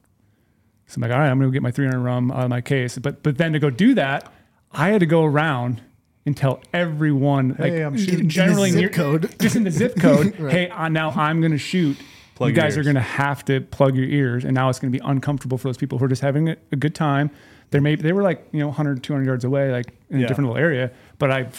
So 0.90 0.95
I'm 0.98 1.02
like, 1.03 1.11
all 1.11 1.20
right, 1.20 1.30
I'm 1.30 1.38
gonna 1.38 1.48
go 1.49 1.53
get 1.53 1.61
my 1.61 1.72
300 1.72 1.99
RUM 1.99 2.32
out 2.32 2.44
of 2.44 2.49
my 2.49 2.61
case. 2.61 2.98
But 2.98 3.24
but 3.24 3.38
then 3.38 3.53
to 3.53 3.60
go 3.60 3.70
do 3.70 3.94
that, 3.95 4.32
I 4.72 4.90
had 4.90 4.99
to 4.99 5.06
go 5.06 5.24
around 5.24 5.82
and 6.26 6.36
tell 6.36 6.61
everyone, 6.74 7.49
like 7.60 7.72
Hey, 7.74 7.82
I'm 7.84 7.98
shooting. 7.98 8.20
In 8.22 8.26
the 8.28 8.32
generally 8.34 8.72
zip 8.72 8.80
near- 8.80 8.90
code. 8.90 9.34
just 9.40 9.56
in 9.56 9.64
the 9.64 9.72
zip 9.72 9.95
code. 9.99 10.36
Right. 10.40 10.52
Hey, 10.53 10.70
uh, 10.70 10.90
now 10.90 11.11
I'm 11.11 11.41
gonna 11.41 11.57
shoot. 11.57 11.98
Plug 12.36 12.49
you 12.49 12.56
your 12.56 12.64
guys 12.64 12.78
are 12.78 12.84
gonna 12.84 13.02
have 13.02 13.44
to 13.45 13.61
plug 13.61 13.95
your 13.95 14.06
ears, 14.07 14.45
and 14.45 14.53
now 14.56 14.70
it's 14.70 14.80
gonna 14.80 14.91
be 14.91 15.02
uncomfortable 15.03 15.57
for 15.57 15.68
those 15.68 15.78
people 15.78 15.98
who 15.98 16.06
are 16.06 16.10
just 16.10 16.22
having 16.22 16.49
a, 16.49 16.57
a 16.72 16.76
good 16.76 16.95
time. 16.95 17.30
They're 17.70 17.82
maybe 17.82 18.02
they 18.02 18.14
were 18.14 18.24
like 18.24 18.48
you 18.52 18.60
know 18.60 18.68
100, 18.68 19.03
200 19.03 19.26
yards 19.26 19.44
away, 19.45 19.72
like 19.72 19.94
in 20.10 20.20
Yeah. 20.20 20.26
a 20.26 20.28
different 20.28 20.49
little 20.49 20.61
area, 20.64 20.91
but 21.20 21.30
I 21.32 21.49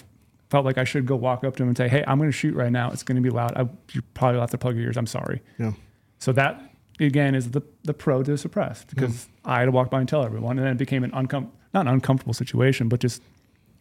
felt 0.49 0.65
like 0.65 0.79
I 0.79 0.85
should 0.85 1.07
go 1.07 1.15
walk 1.15 1.45
up 1.45 1.55
to 1.57 1.63
them 1.63 1.69
and 1.69 1.77
say, 1.77 1.87
hey, 1.89 2.03
I'm 2.09 2.19
gonna 2.19 2.33
shoot 2.33 2.55
right 2.57 2.73
now. 2.73 2.91
It's 2.91 3.03
gonna 3.05 3.21
be 3.21 3.31
loud. 3.31 3.53
I, 3.57 3.69
you 3.93 4.03
probably 4.15 4.35
will 4.37 4.41
have 4.41 4.51
to 4.51 4.59
plug 4.59 4.75
your 4.75 4.87
ears. 4.87 4.97
I'm 4.97 5.07
sorry. 5.07 5.41
Yeah. 5.59 5.73
So 6.19 6.33
that 6.33 6.70
again 7.01 7.35
is 7.35 7.51
the 7.51 7.63
the 7.85 7.95
pro 7.95 8.23
to 8.23 8.37
suppressed 8.39 8.89
because 8.89 9.29
I 9.45 9.61
had 9.61 9.65
to 9.67 9.71
walk 9.73 9.91
by 9.91 10.01
and 10.01 10.09
tell 10.09 10.25
everyone, 10.25 10.59
and 10.59 10.67
then 10.67 10.73
it 10.75 10.79
became 10.79 11.03
an 11.05 11.11
uncom 11.13 11.49
not 11.73 11.83
an 11.87 11.89
uncomfortable 11.89 12.35
situation, 12.35 12.89
but 12.89 13.01
just 13.01 13.23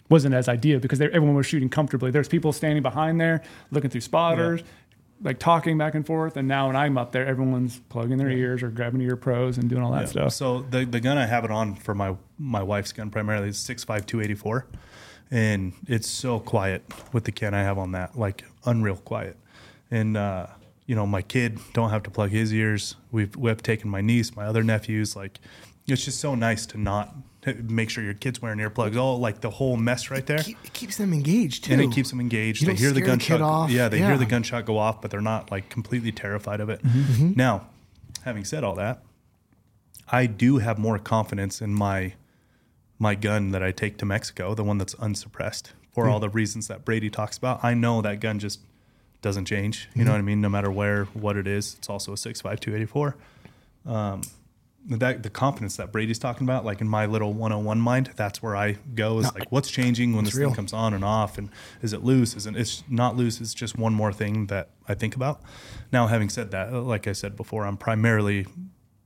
wasn't 0.10 0.34
as 0.34 0.48
ideal 0.50 0.80
because 0.80 1.00
they, 1.00 1.06
everyone 1.08 1.36
was 1.36 1.46
shooting 1.46 1.70
comfortably. 1.70 2.12
There's 2.12 2.28
people 2.28 2.52
standing 2.54 2.82
behind 2.84 3.20
there 3.22 3.42
looking 3.72 3.90
through 3.90 4.02
spotters, 4.02 4.64
like 5.22 5.38
talking 5.40 5.78
back 5.78 5.94
and 5.96 6.06
forth. 6.06 6.38
And 6.38 6.48
now 6.48 6.68
when 6.68 6.76
I'm 6.76 6.98
up 6.98 7.12
there, 7.12 7.26
everyone's 7.26 7.80
plugging 7.90 8.18
their 8.18 8.30
ears 8.30 8.64
or 8.64 8.70
grabbing 8.70 9.02
ear 9.02 9.16
pros 9.16 9.58
and 9.58 9.70
doing 9.70 9.82
all 9.84 9.92
that 9.92 10.02
Yeah. 10.02 10.06
stuff. 10.06 10.34
So 10.34 10.62
the 10.62 10.86
the 10.86 11.00
gun 11.00 11.18
I 11.18 11.26
have 11.26 11.46
it 11.46 11.52
on 11.52 11.76
for 11.76 11.94
my 11.96 12.16
my 12.38 12.64
wife's 12.64 12.92
gun 12.92 13.10
primarily 13.10 13.50
is 13.50 13.58
six 13.58 13.84
five 13.84 14.06
two 14.06 14.22
eighty 14.22 14.36
four, 14.36 14.66
and 15.32 15.74
it's 15.88 16.08
so 16.10 16.40
quiet 16.40 16.84
with 17.14 17.24
the 17.26 17.32
can 17.32 17.54
I 17.54 17.62
have 17.64 17.78
on 17.78 17.92
that, 17.94 18.18
like 18.18 18.44
unreal 18.66 18.96
quiet. 18.98 19.38
And 19.92 20.16
uh, 20.18 20.48
you 20.90 20.96
know, 20.96 21.06
my 21.06 21.22
kid 21.22 21.60
don't 21.74 21.92
have 21.92 22.02
to 22.02 22.10
plug 22.10 22.32
his 22.32 22.52
ears. 22.52 22.96
We've 23.12 23.36
we've 23.36 23.62
taken 23.62 23.92
my 23.92 24.02
niece, 24.02 24.36
my 24.36 24.46
other 24.46 24.64
nephews. 24.64 25.16
Like, 25.16 25.40
it's 25.88 26.04
just 26.04 26.20
so 26.20 26.34
nice 26.34 26.66
to 26.66 26.80
not 26.80 27.16
make 27.64 27.92
sure 27.92 28.04
your 28.04 28.16
kid's 28.16 28.42
wearing 28.42 28.58
earplugs. 28.58 28.98
All 28.98 29.20
like 29.20 29.42
the 29.42 29.52
whole 29.52 29.78
mess 29.78 30.10
right 30.10 30.26
there. 30.26 30.40
Keep, 30.40 30.58
it 30.66 30.74
keeps 30.74 30.98
them 30.98 31.14
engaged 31.14 31.66
too. 31.66 31.74
and 31.74 31.82
it 31.84 31.92
keeps 31.92 32.10
them 32.10 32.20
engaged. 32.20 32.62
You 32.64 32.70
They 32.70 32.74
hear 32.76 32.92
the 32.92 33.02
gunshot. 33.02 33.40
off. 33.40 33.70
Yeah, 33.70 33.88
they 33.88 34.00
Yeah. 34.00 34.08
hear 34.08 34.18
the 34.18 34.26
gunshot 34.26 34.66
go 34.66 34.80
off, 34.80 35.00
but 35.00 35.12
they're 35.12 35.22
not 35.22 35.52
like 35.52 35.70
completely 35.70 36.12
terrified 36.12 36.60
of 36.60 36.70
it. 36.70 36.82
Mm-hmm. 36.84 37.34
Now, 37.36 37.68
having 38.24 38.44
said 38.44 38.64
all 38.64 38.74
that, 38.76 39.04
I 40.12 40.26
do 40.26 40.58
have 40.58 40.80
more 40.80 40.98
confidence 40.98 41.62
in 41.62 41.74
my 41.74 42.14
my 42.98 43.14
gun 43.16 43.52
that 43.52 43.62
I 43.64 43.72
take 43.72 43.98
to 44.00 44.06
Mexico, 44.06 44.56
the 44.56 44.64
one 44.64 44.78
that's 44.80 44.96
unsuppressed, 45.00 45.72
for 45.94 46.06
Hmm. 46.06 46.12
all 46.12 46.20
the 46.20 46.30
reasons 46.30 46.68
that 46.68 46.84
Brady 46.84 47.10
talks 47.12 47.38
about. 47.38 47.64
I 47.64 47.74
know 47.76 48.02
that 48.02 48.20
gun 48.20 48.40
just 48.40 48.60
doesn't 49.22 49.46
change. 49.46 49.88
You 49.94 50.00
Mm-hmm. 50.00 50.06
know 50.06 50.12
what 50.14 50.18
I 50.20 50.22
mean? 50.22 50.42
No 50.42 50.50
matter 50.50 50.72
where, 50.72 51.06
what 51.14 51.36
it 51.38 51.48
is, 51.48 51.76
it's 51.78 51.90
also 51.90 52.14
a 52.14 52.18
six 52.18 52.42
five 52.42 52.60
two 52.60 52.76
eighty 52.76 52.86
four. 52.86 53.16
Um, 53.86 54.22
that 54.88 55.24
the 55.24 55.30
confidence 55.30 55.76
that 55.76 55.92
Brady's 55.92 56.18
talking 56.20 56.46
about, 56.48 56.64
like 56.66 56.80
in 56.82 56.88
my 56.88 57.06
little 57.06 57.34
101 57.34 57.80
mind, 57.82 58.12
that's 58.16 58.42
where 58.42 58.56
I 58.56 58.78
go. 58.96 59.20
Is 59.20 59.32
like, 59.36 59.52
what's 59.52 59.70
changing 59.70 60.16
when 60.16 60.24
this 60.26 60.36
real. 60.36 60.50
thing 60.50 60.56
comes 60.56 60.74
on 60.74 60.94
and 60.94 61.04
off, 61.04 61.38
and 61.38 61.50
is 61.82 61.92
it 61.94 62.04
loose? 62.04 62.34
Isn't 62.36 62.56
it's 62.56 62.84
not 62.90 63.16
loose? 63.16 63.42
It's 63.42 63.54
just 63.54 63.78
one 63.78 63.94
more 63.94 64.14
thing 64.14 64.48
that 64.48 64.70
I 64.88 64.94
think 64.96 65.16
about. 65.16 65.42
Now, 65.92 66.08
having 66.08 66.30
said 66.30 66.52
that, 66.52 66.74
like 66.74 67.08
I 67.08 67.12
said 67.12 67.36
before, 67.36 67.66
I'm 67.66 67.78
primarily 67.78 68.48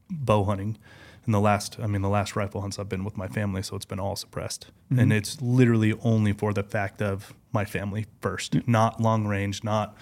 bow 0.09 0.43
hunting. 0.45 0.77
In 1.25 1.31
the 1.31 1.39
last, 1.39 1.79
I 1.81 1.87
mean, 1.87 2.01
the 2.01 2.09
last 2.09 2.35
rifle 2.35 2.61
hunts 2.61 2.77
I've 2.77 2.89
been 2.89 3.03
with 3.03 3.17
my 3.17 3.27
family, 3.27 3.63
so 3.63 3.75
it's 3.75 3.85
been 3.85 3.99
all 3.99 4.15
suppressed, 4.15 4.67
and 4.95 5.11
it's 5.11 5.41
literally 5.41 5.93
only 6.03 6.33
for 6.33 6.53
the 6.53 6.63
fact 6.63 7.01
of 7.01 7.33
my 7.53 7.65
family 7.65 8.05
first, 8.21 8.67
not 8.67 8.99
long 9.01 9.25
range, 9.27 9.63
not, 9.63 9.95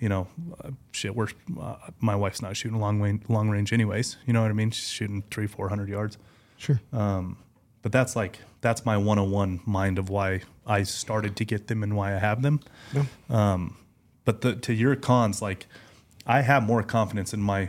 you 0.00 0.08
know, 0.08 0.26
uh, 0.62 0.70
shit. 0.92 1.14
We're 1.16 1.28
uh, 1.60 1.76
my 2.00 2.14
wife's 2.16 2.42
not 2.42 2.56
shooting 2.56 2.78
long 2.80 3.00
range, 3.00 3.22
long 3.28 3.48
range, 3.48 3.72
anyways. 3.72 4.16
You 4.26 4.32
know 4.32 4.42
what 4.42 4.50
I 4.50 4.54
mean? 4.54 4.70
She's 4.70 4.88
shooting 4.88 5.22
three, 5.30 5.46
four 5.46 5.68
hundred 5.68 5.88
yards. 5.88 6.18
Sure. 6.58 6.80
But 6.92 7.92
that's 7.92 8.16
like 8.16 8.40
that's 8.62 8.84
my 8.84 8.96
101 8.96 9.60
mind 9.64 9.98
of 9.98 10.10
why 10.10 10.40
I 10.66 10.82
started 10.82 11.36
to 11.36 11.44
get 11.44 11.68
them 11.68 11.84
and 11.84 11.96
why 11.96 12.14
I 12.16 12.18
have 12.18 12.42
them. 12.42 12.58
Um, 13.30 13.76
but 14.24 14.40
the, 14.40 14.56
to 14.56 14.72
your 14.74 14.96
cons, 14.96 15.40
like 15.40 15.66
I 16.26 16.40
have 16.40 16.64
more 16.64 16.82
confidence 16.82 17.32
in 17.32 17.40
my 17.40 17.68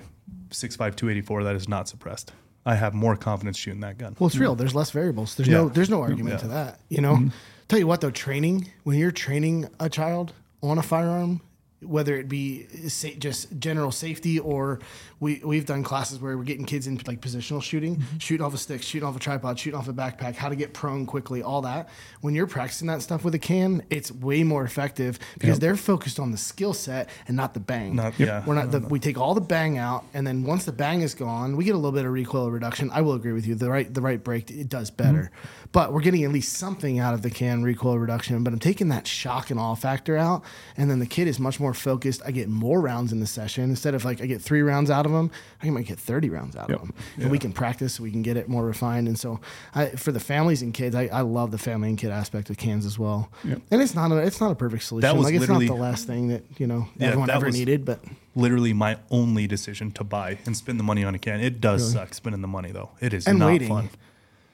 6.5 0.50 0.78
284 0.96 1.44
that 1.44 1.56
is 1.56 1.70
not 1.70 1.88
suppressed. 1.88 2.32
I 2.66 2.74
have 2.76 2.96
more 2.96 3.16
confidence 3.16 3.58
shooting 3.58 3.82
that 3.82 4.00
gun. 4.00 4.16
Well, 4.18 4.28
it's 4.28 4.38
real. 4.38 4.56
There's 4.56 4.74
less 4.74 4.90
variables. 4.90 5.36
There's 5.36 5.48
Yeah. 5.48 5.58
no 5.60 5.70
there's 5.70 5.90
no 5.90 6.02
argument 6.02 6.34
Yeah. 6.36 6.38
to 6.40 6.48
that. 6.48 6.80
You 6.90 7.02
know, 7.02 7.30
tell 7.68 7.80
you 7.80 7.88
what 7.88 8.02
though, 8.02 8.12
training 8.12 8.70
when 8.84 8.98
you're 8.98 9.12
training 9.12 9.68
a 9.80 9.90
child 9.90 10.34
on 10.62 10.78
a 10.78 10.84
firearm, 10.84 11.42
whether 11.82 12.16
it 12.16 12.28
be 12.28 12.66
sa- 12.88 13.10
just 13.20 13.60
general 13.60 13.92
safety 13.92 14.40
or 14.40 14.80
we 15.20 15.42
we've 15.44 15.66
done 15.66 15.84
classes 15.84 16.20
where 16.20 16.36
we're 16.36 16.44
getting 16.44 16.66
kids 16.66 16.88
in 16.88 17.00
like 17.06 17.22
positional 17.22 17.62
shooting, 17.62 18.02
shooting 18.18 18.44
off 18.46 18.54
a 18.54 18.58
stick, 18.58 18.82
shooting 18.82 19.08
off 19.08 19.16
a 19.16 19.20
tripod, 19.20 19.60
shooting 19.60 19.78
off 19.80 19.88
a 19.88 19.94
backpack, 19.94 20.36
how 20.36 20.50
to 20.50 20.56
get 20.56 20.74
prone 20.74 21.06
quickly, 21.06 21.44
all 21.44 21.62
that. 21.62 21.90
When 22.22 22.34
you're 22.34 22.48
practicing 22.48 22.88
that 22.88 23.02
stuff 23.04 23.24
with 23.24 23.36
a 23.36 23.40
can, 23.40 23.84
it's 23.92 24.12
way 24.12 24.44
more 24.44 24.64
effective 24.64 25.20
because 25.40 25.60
they're 25.60 25.76
focused 25.76 26.20
on 26.20 26.32
the 26.32 26.38
skill 26.38 26.74
set 26.74 27.10
and 27.28 27.38
not 27.38 27.54
the 27.54 27.60
bang. 27.60 27.96
Not- 27.96 28.20
yeah. 28.20 28.44
We're 28.46 28.56
not 28.56 28.72
the, 28.72 28.80
we 28.80 29.00
take 29.00 29.18
all 29.20 29.36
the 29.36 29.42
bang 29.42 29.78
out, 29.78 30.04
and 30.16 30.26
then 30.26 30.44
once 30.44 30.66
the 30.66 30.72
bang 30.72 31.02
is 31.02 31.14
gone, 31.14 31.56
we 31.58 31.64
get 31.64 31.76
a 31.76 31.78
little 31.78 31.92
bit 31.92 32.06
of 32.06 32.12
recoil 32.12 32.50
reduction. 32.50 32.90
I 32.92 33.02
will 33.02 33.14
agree 33.14 33.34
with 33.34 33.46
you. 33.46 33.54
The 33.56 33.70
right 33.70 33.92
the 33.94 34.02
right 34.02 34.24
break 34.24 34.50
it 34.50 34.70
does 34.70 34.90
better, 34.90 35.30
but 35.72 35.94
we're 35.94 36.02
getting 36.02 36.24
at 36.24 36.32
least 36.32 36.54
something 36.54 36.98
out 37.00 37.14
of 37.14 37.22
the 37.22 37.30
can 37.30 37.64
recoil 37.64 38.00
reduction. 38.00 38.44
But 38.44 38.54
I'm 38.54 38.60
taking 38.60 38.90
that 38.90 39.06
shock 39.08 39.52
and 39.52 39.60
awe 39.60 39.76
factor 39.76 40.18
out, 40.18 40.44
and 40.76 40.90
then 40.90 41.00
the 41.00 41.06
kid 41.06 41.28
is 41.28 41.40
much 41.40 41.60
more 41.60 41.67
focused. 41.74 42.22
I 42.26 42.32
get 42.32 42.50
more 42.50 42.80
rounds 42.82 43.12
in 43.12 43.20
the 43.20 43.28
session 43.28 43.66
instead 43.66 43.96
of 43.96 44.06
like 44.06 44.22
I 44.22 44.26
get 44.26 44.42
three 44.42 44.62
rounds 44.62 44.90
out 44.90 45.06
of 45.06 45.12
them. 45.12 45.32
I 45.64 45.70
might 45.70 45.86
get 45.86 46.00
30 46.00 46.30
rounds 46.30 46.56
out 46.56 46.70
Yep. 46.70 46.82
of 46.82 46.88
them, 46.88 46.94
and 47.18 47.32
we 47.32 47.40
can 47.40 47.52
practice. 47.54 48.00
We 48.00 48.12
can 48.12 48.22
get 48.22 48.38
it 48.38 48.48
more 48.50 48.66
refined, 48.66 49.08
and 49.08 49.18
so 49.18 49.40
I, 49.76 49.88
for 49.90 50.12
the 50.12 50.20
families 50.20 50.62
and 50.62 50.74
kids, 50.74 50.96
I, 50.96 51.08
I 51.08 51.22
love 51.22 51.52
the 51.52 51.58
family 51.58 51.90
and 51.90 51.98
kid 51.98 52.12
aspect 52.12 52.50
of 52.50 52.58
cans 52.58 52.86
as 52.86 52.98
well. 53.00 53.30
Yep. 53.44 53.62
And 53.72 53.82
it's 53.82 53.96
not 53.96 54.12
a 54.12 54.18
it's 54.18 54.40
not 54.42 54.52
a 54.52 54.56
perfect 54.56 54.84
solution. 54.84 55.08
That 55.10 55.16
was 55.18 55.26
like 55.26 55.36
it's 55.36 55.48
not 55.48 55.60
the 55.60 55.74
last 55.74 56.08
thing 56.08 56.28
that 56.30 56.44
you 56.58 56.68
know 56.68 56.88
Yeah, 56.98 57.08
everyone 57.08 57.30
ever 57.30 57.52
needed, 57.52 57.86
but. 57.86 58.00
Literally 58.36 58.72
my 58.72 58.98
only 59.10 59.48
decision 59.48 59.92
to 59.94 60.04
buy 60.04 60.38
and 60.46 60.56
spend 60.56 60.80
the 60.80 60.84
money 60.84 61.04
on 61.04 61.16
a 61.16 61.18
can. 61.18 61.40
It 61.40 61.60
does 61.60 61.92
suck 61.94 62.14
spending 62.14 62.44
the 62.44 62.48
money 62.48 62.72
though. 62.72 62.92
It 63.02 63.12
is 63.12 63.26
And 63.26 63.40
not 63.40 63.48
waiting. 63.48 63.68
fun. 63.68 63.90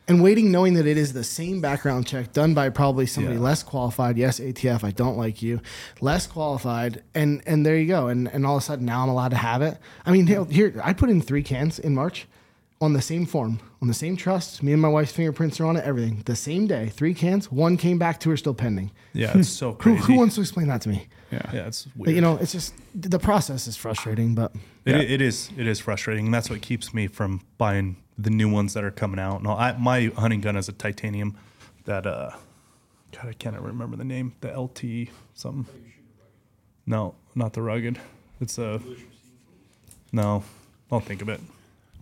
And 0.08 0.22
waiting 0.22 0.52
knowing 0.52 0.74
that 0.74 0.86
it 0.86 0.98
is 0.98 1.14
the 1.14 1.24
same 1.24 1.62
background 1.62 2.06
check 2.06 2.34
done 2.34 2.54
by 2.54 2.70
probably 2.70 3.06
somebody 3.06 3.36
Yeah. 3.36 3.42
less 3.42 3.64
qualified 3.64 4.18
yes 4.18 4.40
atf 4.40 4.84
i 4.84 4.92
don't 4.92 5.18
like 5.18 5.42
you 5.42 5.62
less 6.02 6.28
qualified 6.28 7.02
and 7.16 7.42
and 7.46 7.66
there 7.66 7.78
you 7.78 7.88
go 7.88 8.08
and 8.08 8.28
and 8.28 8.46
all 8.46 8.58
of 8.58 8.64
a 8.64 8.66
sudden 8.66 8.86
now 8.86 9.04
i'm 9.04 9.10
allowed 9.10 9.30
to 9.32 9.38
have 9.38 9.62
it 9.62 9.78
i 10.06 10.12
mean 10.12 10.28
here, 10.28 10.46
here 10.46 10.82
i 10.84 10.94
put 10.94 11.10
in 11.10 11.22
three 11.22 11.44
cans 11.44 11.80
in 11.80 11.94
march 11.96 12.28
on 12.82 12.92
the 12.92 13.02
same 13.02 13.26
form 13.26 13.60
on 13.82 13.88
the 13.88 13.94
same 13.94 14.18
trust 14.18 14.62
me 14.62 14.74
and 14.74 14.82
my 14.82 14.90
wife's 14.90 15.14
fingerprints 15.14 15.60
are 15.62 15.66
on 15.66 15.78
it 15.78 15.86
everything 15.86 16.22
the 16.26 16.36
same 16.36 16.68
day 16.68 16.90
three 16.90 17.14
cans 17.14 17.50
one 17.52 17.78
came 17.78 17.98
back 17.98 18.20
two 18.20 18.30
are 18.32 18.38
still 18.38 18.54
pending 18.54 18.92
Yeah, 19.14 19.32
hmm. 19.32 19.40
it's 19.40 19.48
so 19.50 19.72
who, 19.72 19.78
crazy. 19.78 20.00
who 20.04 20.18
wants 20.18 20.36
to 20.36 20.42
explain 20.42 20.68
that 20.68 20.82
to 20.82 20.90
me 20.90 21.08
Yeah. 21.32 21.50
Yeah, 21.54 21.68
it's 21.68 21.84
But, 21.86 21.96
weird. 22.08 22.16
you 22.16 22.22
know 22.22 22.36
it's 22.42 22.52
just 22.52 22.74
the 22.94 23.20
process 23.20 23.68
is 23.68 23.78
frustrating 23.78 24.36
but 24.36 24.54
It, 24.86 24.96
Yeah. 24.96 24.98
it 25.16 25.22
is 25.22 25.50
it 25.58 25.66
is 25.66 25.80
frustrating, 25.80 26.26
and 26.26 26.34
that's 26.34 26.50
what 26.50 26.62
keeps 26.62 26.94
me 26.94 27.08
from 27.08 27.40
buying 27.58 27.96
the 28.18 28.30
new 28.30 28.50
ones 28.50 28.74
that 28.74 28.84
are 28.84 28.92
coming 28.92 29.20
out. 29.20 29.44
No, 29.44 29.52
I, 29.52 29.76
my 29.78 30.12
hunting 30.16 30.42
gun 30.42 30.56
is 30.56 30.70
a 30.70 30.74
titanium 30.74 31.38
that 31.86 32.06
uh, 32.06 32.32
God, 33.12 33.28
I 33.28 33.34
can't 33.34 33.60
remember 33.60 33.96
the 33.96 34.04
name. 34.04 34.34
The 34.42 34.60
LT 34.60 35.10
something. 35.34 35.66
No, 36.86 37.16
not 37.36 37.54
the 37.54 37.62
rugged. 37.62 38.00
It's 38.42 38.58
a 38.58 38.82
no. 40.12 40.44
I'll 40.92 41.00
think 41.00 41.22
of 41.22 41.30
it. 41.30 41.42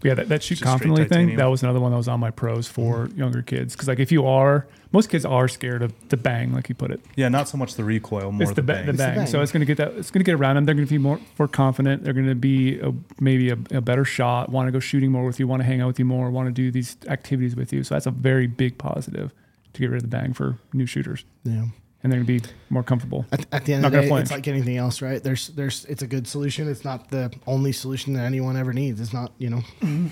Yeah, 0.03 0.15
that, 0.15 0.29
that 0.29 0.43
shoot 0.43 0.55
Just 0.55 0.63
confidently 0.63 1.05
thing, 1.05 1.35
that 1.35 1.45
was 1.45 1.63
another 1.63 1.79
one 1.79 1.91
that 1.91 1.97
was 1.97 2.07
on 2.07 2.19
my 2.19 2.31
pros 2.31 2.67
for 2.67 3.07
mm-hmm. 3.07 3.19
younger 3.19 3.41
kids. 3.41 3.73
Because, 3.73 3.87
like, 3.87 3.99
if 3.99 4.11
you 4.11 4.25
are, 4.25 4.67
most 4.91 5.09
kids 5.09 5.25
are 5.25 5.47
scared 5.47 5.81
of 5.81 5.93
the 6.09 6.17
bang, 6.17 6.53
like 6.53 6.69
you 6.69 6.75
put 6.75 6.91
it. 6.91 7.01
Yeah, 7.15 7.29
not 7.29 7.47
so 7.47 7.57
much 7.57 7.75
the 7.75 7.83
recoil, 7.83 8.31
more 8.31 8.43
It's 8.43 8.51
the, 8.51 8.55
the, 8.55 8.61
bang. 8.63 8.85
the 8.85 8.93
bang. 8.93 9.15
bang. 9.15 9.27
So 9.27 9.41
it's 9.41 9.51
going 9.51 9.61
to 9.61 9.65
get 9.65 9.77
that. 9.77 9.93
It's 9.97 10.11
going 10.11 10.21
to 10.21 10.25
get 10.25 10.35
around 10.35 10.55
them. 10.55 10.65
They're 10.65 10.75
going 10.75 10.87
to 10.87 10.93
be 10.93 10.97
more, 10.97 11.19
more 11.37 11.47
confident. 11.47 12.03
They're 12.03 12.13
going 12.13 12.27
to 12.27 12.35
be 12.35 12.79
a, 12.79 12.93
maybe 13.19 13.49
a, 13.49 13.57
a 13.71 13.81
better 13.81 14.05
shot. 14.05 14.49
Want 14.49 14.67
to 14.67 14.71
go 14.71 14.79
shooting 14.79 15.11
more 15.11 15.25
with 15.25 15.39
you. 15.39 15.47
Want 15.47 15.61
to 15.61 15.65
hang 15.65 15.81
out 15.81 15.87
with 15.87 15.99
you 15.99 16.05
more. 16.05 16.29
Want 16.31 16.47
to 16.47 16.53
do 16.53 16.71
these 16.71 16.97
activities 17.07 17.55
with 17.55 17.71
you. 17.71 17.83
So 17.83 17.95
that's 17.95 18.05
a 18.07 18.11
very 18.11 18.47
big 18.47 18.77
positive 18.77 19.33
to 19.73 19.79
get 19.79 19.89
rid 19.89 20.03
of 20.03 20.09
the 20.09 20.15
bang 20.15 20.33
for 20.33 20.57
new 20.73 20.85
shooters, 20.85 21.23
yeah 21.43 21.65
and 22.03 22.11
they're 22.11 22.23
going 22.23 22.39
to 22.39 22.47
be 22.47 22.53
more 22.69 22.83
comfortable. 22.83 23.25
At, 23.31 23.45
at 23.51 23.65
the 23.65 23.73
end 23.73 23.83
Not 23.83 23.89
of 23.89 23.93
the 23.93 24.01
day, 24.01 24.07
flinch. 24.07 24.23
it's 24.23 24.31
like 24.31 24.47
anything 24.47 24.77
else, 24.77 25.01
right? 25.01 25.21
There's, 25.21 25.49
there's, 25.49 25.85
it's 25.85 26.01
a 26.01 26.07
good 26.07 26.27
solution. 26.27 26.67
It's 26.67 26.83
not 26.83 27.09
the 27.09 27.31
only 27.45 27.71
solution 27.71 28.13
that 28.13 28.23
anyone 28.23 28.57
ever 28.57 28.73
needs. 28.73 28.99
It's 28.99 29.13
not, 29.13 29.31
you 29.37 29.49
know, 29.49 29.61
mm-hmm. 29.81 30.07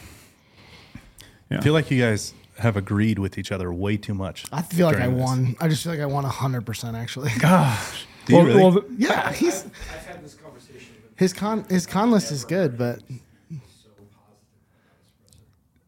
I 1.51 1.61
feel 1.61 1.73
like 1.73 1.89
you 1.89 1.99
guys 2.01 2.33
have 2.59 2.77
agreed 2.77 3.17
with 3.17 3.37
each 3.37 3.51
other 3.51 3.73
way 3.73 3.97
too 3.97 4.13
much. 4.13 4.45
I 4.51 4.61
feel 4.61 4.85
like 4.85 4.97
I 4.97 5.01
during 5.01 5.17
this. 5.17 5.25
won. 5.25 5.55
I 5.59 5.67
just 5.67 5.83
feel 5.83 5.93
like 5.93 6.01
I 6.01 6.05
won 6.05 6.23
hundred 6.25 6.65
percent 6.65 6.95
actually. 6.95 7.31
Gosh. 7.39 8.05
Do 8.25 8.33
you 8.33 8.39
well, 8.39 8.47
really? 8.47 8.63
well, 8.63 8.83
yeah, 8.97 9.31
he's 9.31 9.65
I've 9.65 10.05
had 10.05 10.23
this 10.23 10.35
conversation 10.35 10.93
with 11.01 11.17
his 11.17 11.33
con 11.33 11.65
his 11.69 11.87
con 11.87 12.11
list 12.11 12.31
is 12.31 12.45
good, 12.45 12.77
but. 12.77 12.99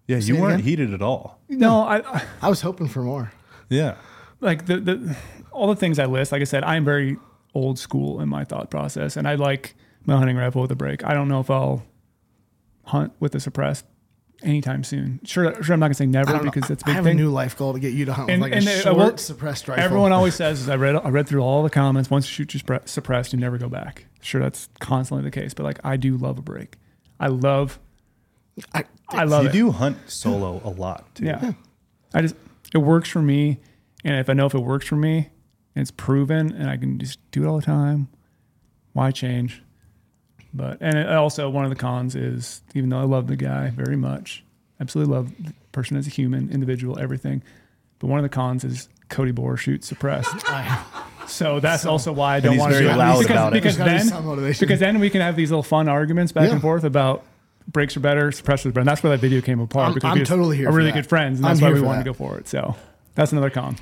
Yeah, 0.08 0.18
you 0.18 0.36
weren't 0.36 0.56
again? 0.56 0.66
heated 0.66 0.94
at 0.94 1.02
all. 1.02 1.40
no, 1.48 1.84
I, 1.84 2.00
I 2.00 2.24
I 2.42 2.50
was 2.50 2.62
hoping 2.62 2.88
for 2.88 3.02
more. 3.02 3.32
Yeah. 3.70 3.96
like 4.42 4.66
the, 4.66 4.78
the 4.78 5.16
all 5.52 5.68
the 5.68 5.76
things 5.76 6.00
I 6.00 6.06
list, 6.06 6.32
like 6.32 6.42
I 6.42 6.46
said, 6.46 6.64
I'm 6.64 6.84
very 6.86 7.18
old 7.54 7.78
school 7.80 8.22
in 8.22 8.30
my 8.30 8.44
thought 8.46 8.70
process, 8.70 9.18
and 9.18 9.28
I 9.28 9.36
like 9.36 9.76
my 10.06 10.18
hunting 10.18 10.38
rifle 10.38 10.62
with 10.62 10.72
a 10.72 10.76
break. 10.76 11.04
I 11.06 11.14
don't 11.14 11.28
know 11.28 11.40
if 11.40 11.50
I'll 11.50 11.84
hunt 12.86 13.14
with 13.20 13.36
a 13.36 13.40
suppressed 13.40 13.86
anytime 14.44 14.84
soon. 14.84 15.20
Sure, 15.24 15.62
sure, 15.62 15.74
I'm 15.74 15.80
not 15.80 15.88
gonna 15.88 15.94
say 15.94 16.06
never 16.08 16.32
don't 16.32 16.46
know. 16.46 16.52
because 16.52 16.68
that's 16.68 16.82
a 16.84 16.86
I 16.86 16.90
big 16.90 16.96
have 16.96 17.04
thing. 17.06 17.20
a 17.20 17.22
new 17.22 17.30
life 17.30 17.56
goal 17.58 17.74
to 17.74 17.80
get 17.80 17.94
you 17.94 18.06
to 18.06 18.14
hunt 18.14 18.30
And- 18.32 18.42
with 18.42 18.52
like 18.52 18.58
and, 18.60 18.68
a 18.68 18.74
uh, 18.74 18.82
short 18.82 18.98
well, 18.98 19.18
suppressed 19.18 19.68
rifle. 19.68 19.84
Everyone 19.84 20.12
always 20.12 20.34
says, 20.42 20.62
is 20.62 20.70
I 20.70 20.76
read 20.78 20.96
I 20.96 21.10
read 21.10 21.28
through 21.28 21.42
all 21.42 21.62
the 21.64 21.70
comments. 21.70 22.10
Once 22.10 22.26
you 22.28 22.34
shoot 22.34 22.54
your 22.54 22.60
spre- 22.60 22.86
suppressed, 22.88 23.34
you 23.34 23.40
never 23.40 23.58
go 23.58 23.70
back. 23.70 24.06
Sure, 24.22 24.42
that's 24.42 24.70
constantly 24.80 25.24
the 25.24 25.32
case, 25.32 25.54
but 25.54 25.64
like 25.64 25.80
I 25.84 25.98
do 25.98 26.18
love 26.18 26.40
a 26.40 26.42
break. 26.42 26.78
I 27.20 27.28
love, 27.28 27.80
I, 28.74 28.86
I 29.10 29.26
love 29.26 29.44
you 29.44 29.50
it. 29.50 29.54
do 29.54 29.72
hunt 29.72 29.98
solo 30.10 30.60
a 30.64 30.70
lot 30.70 31.14
too. 31.14 31.26
Yeah. 31.26 31.52
I 32.14 32.22
just 32.24 32.36
it 32.74 32.80
works 32.80 33.10
for 33.10 33.22
me, 33.22 33.60
and 34.04 34.16
if 34.16 34.28
I 34.30 34.34
know 34.34 34.48
if 34.48 34.56
it 34.56 34.60
works 34.60 34.88
for 34.88 34.96
me, 34.96 35.30
and 35.76 35.82
it's 35.82 35.92
proven, 35.92 36.52
and 36.52 36.70
I 36.70 36.78
can 36.78 37.00
just 37.00 37.20
do 37.32 37.44
it 37.44 37.48
all 37.48 37.58
the 37.58 37.66
time, 37.66 38.08
why 38.94 39.12
change? 39.12 39.62
But 40.54 40.80
and 40.82 40.98
it 40.98 41.08
also 41.08 41.50
one 41.50 41.64
of 41.64 41.70
the 41.70 41.78
cons 41.78 42.14
is 42.16 42.62
even 42.76 42.90
though 42.90 43.00
I 43.00 43.04
love 43.04 43.28
the 43.28 43.38
guy 43.38 43.70
very 43.70 43.96
much, 43.96 44.44
absolutely 44.82 45.14
love 45.16 45.32
the 45.40 45.54
person 45.72 45.96
as 45.96 46.08
a 46.08 46.10
human, 46.10 46.50
individual, 46.50 47.00
everything, 47.00 47.42
but 48.00 48.08
one 48.08 48.20
of 48.20 48.24
the 48.24 48.30
cons 48.30 48.64
is 48.66 48.90
Cody 49.10 49.32
Bohr 49.32 49.58
shoots 49.58 49.88
suppressed. 49.88 50.36
so 51.28 51.62
that's 51.62 51.86
also 51.86 52.12
why 52.12 52.36
I 52.36 52.40
don't 52.42 52.58
want 52.58 52.74
to 52.74 52.80
do 52.80 52.88
loud 52.88 53.20
because, 53.20 53.30
about 53.32 53.54
it. 53.54 53.64
because 53.64 53.78
be 53.78 53.84
then 53.84 54.54
because 54.60 54.80
then 54.82 55.00
we 55.00 55.10
can 55.10 55.22
have 55.22 55.38
these 55.38 55.52
little 55.52 55.64
fun 55.64 55.88
arguments 55.88 56.34
back 56.34 56.48
Yeah. 56.48 56.54
and 56.54 56.62
forth 56.62 56.84
about 56.84 57.24
brakes 57.68 57.96
are 57.96 58.02
better, 58.02 58.32
suppressors 58.32 58.66
are 58.66 58.70
better. 58.72 58.80
And 58.82 58.88
that's 58.90 59.04
where 59.04 59.12
that 59.12 59.22
video 59.22 59.40
came 59.40 59.62
apart 59.62 59.86
I'm- 59.86 59.94
because 59.94 60.12
I'm 60.12 60.20
we 60.20 60.26
totally 60.26 60.58
here 60.58 60.68
are 60.68 60.74
really 60.74 60.92
that. 60.92 60.96
good 60.98 61.08
friends, 61.08 61.40
and 61.40 61.46
that's 61.46 61.62
why 61.62 61.72
we 61.72 61.80
wanted 61.80 62.00
to 62.04 62.10
go 62.10 62.14
for 62.14 62.38
it. 62.38 62.50
So 62.50 62.76
that's 63.16 63.32
another 63.32 63.50
con. 63.50 63.78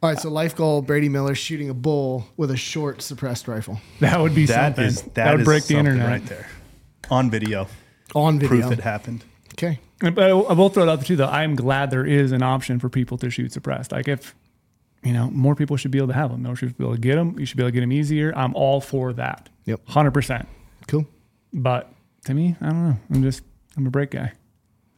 All 0.00 0.08
right, 0.10 0.18
so 0.18 0.30
life 0.30 0.54
goal: 0.54 0.80
Brady 0.82 1.08
Miller 1.08 1.34
shooting 1.34 1.70
a 1.70 1.74
bull 1.74 2.26
with 2.36 2.50
a 2.50 2.56
short 2.56 3.02
suppressed 3.02 3.48
rifle 3.48 3.80
That 4.00 4.20
would 4.20 4.34
be 4.34 4.46
That 4.46 4.76
something. 4.76 4.84
is 4.84 5.02
that 5.14 5.32
would 5.32 5.40
is 5.40 5.44
break 5.44 5.64
the 5.64 5.76
internet. 5.76 6.06
right 6.08 6.26
there 6.26 6.46
on 7.10 7.30
video. 7.30 7.66
on 8.14 8.38
video. 8.38 8.60
Proof 8.68 8.72
it 8.78 8.80
happened. 8.84 9.24
Okay, 9.54 9.80
But 10.00 10.18
I 10.20 10.28
I 10.28 10.52
will 10.52 10.68
throw 10.68 10.84
it 10.84 10.88
out 10.88 10.96
there 10.96 11.04
too, 11.06 11.16
though. 11.16 11.24
I 11.26 11.42
am 11.42 11.56
glad 11.56 11.90
there 11.90 12.06
is 12.06 12.30
an 12.32 12.42
option 12.44 12.78
for 12.78 12.88
people 12.88 13.18
to 13.18 13.30
shoot 13.30 13.50
suppressed. 13.52 13.90
Like 13.92 14.06
if 14.08 14.34
you 15.02 15.12
know, 15.12 15.30
more 15.30 15.54
people 15.54 15.76
should 15.76 15.90
be 15.90 15.98
able 15.98 16.08
to 16.08 16.14
have 16.14 16.30
them. 16.30 16.42
More 16.42 16.54
should 16.56 16.76
be 16.76 16.84
able 16.84 16.94
to 16.94 17.00
get 17.00 17.14
them. 17.16 17.38
You 17.38 17.46
should 17.46 17.56
be 17.56 17.62
able 17.62 17.68
to 17.70 17.74
get 17.74 17.80
them 17.80 17.92
easier. 17.92 18.32
I'm 18.36 18.54
all 18.54 18.80
for 18.80 19.12
that. 19.14 19.48
Yep. 19.64 19.80
hundred 19.88 20.12
percent. 20.12 20.46
cool. 20.86 21.06
But 21.52 21.90
to 22.26 22.34
me, 22.34 22.56
I 22.60 22.66
don't 22.66 22.88
know. 22.88 22.96
I'm 23.12 23.22
just 23.22 23.42
I'm 23.76 23.86
a 23.86 23.90
brake 23.90 24.10
guy. 24.12 24.32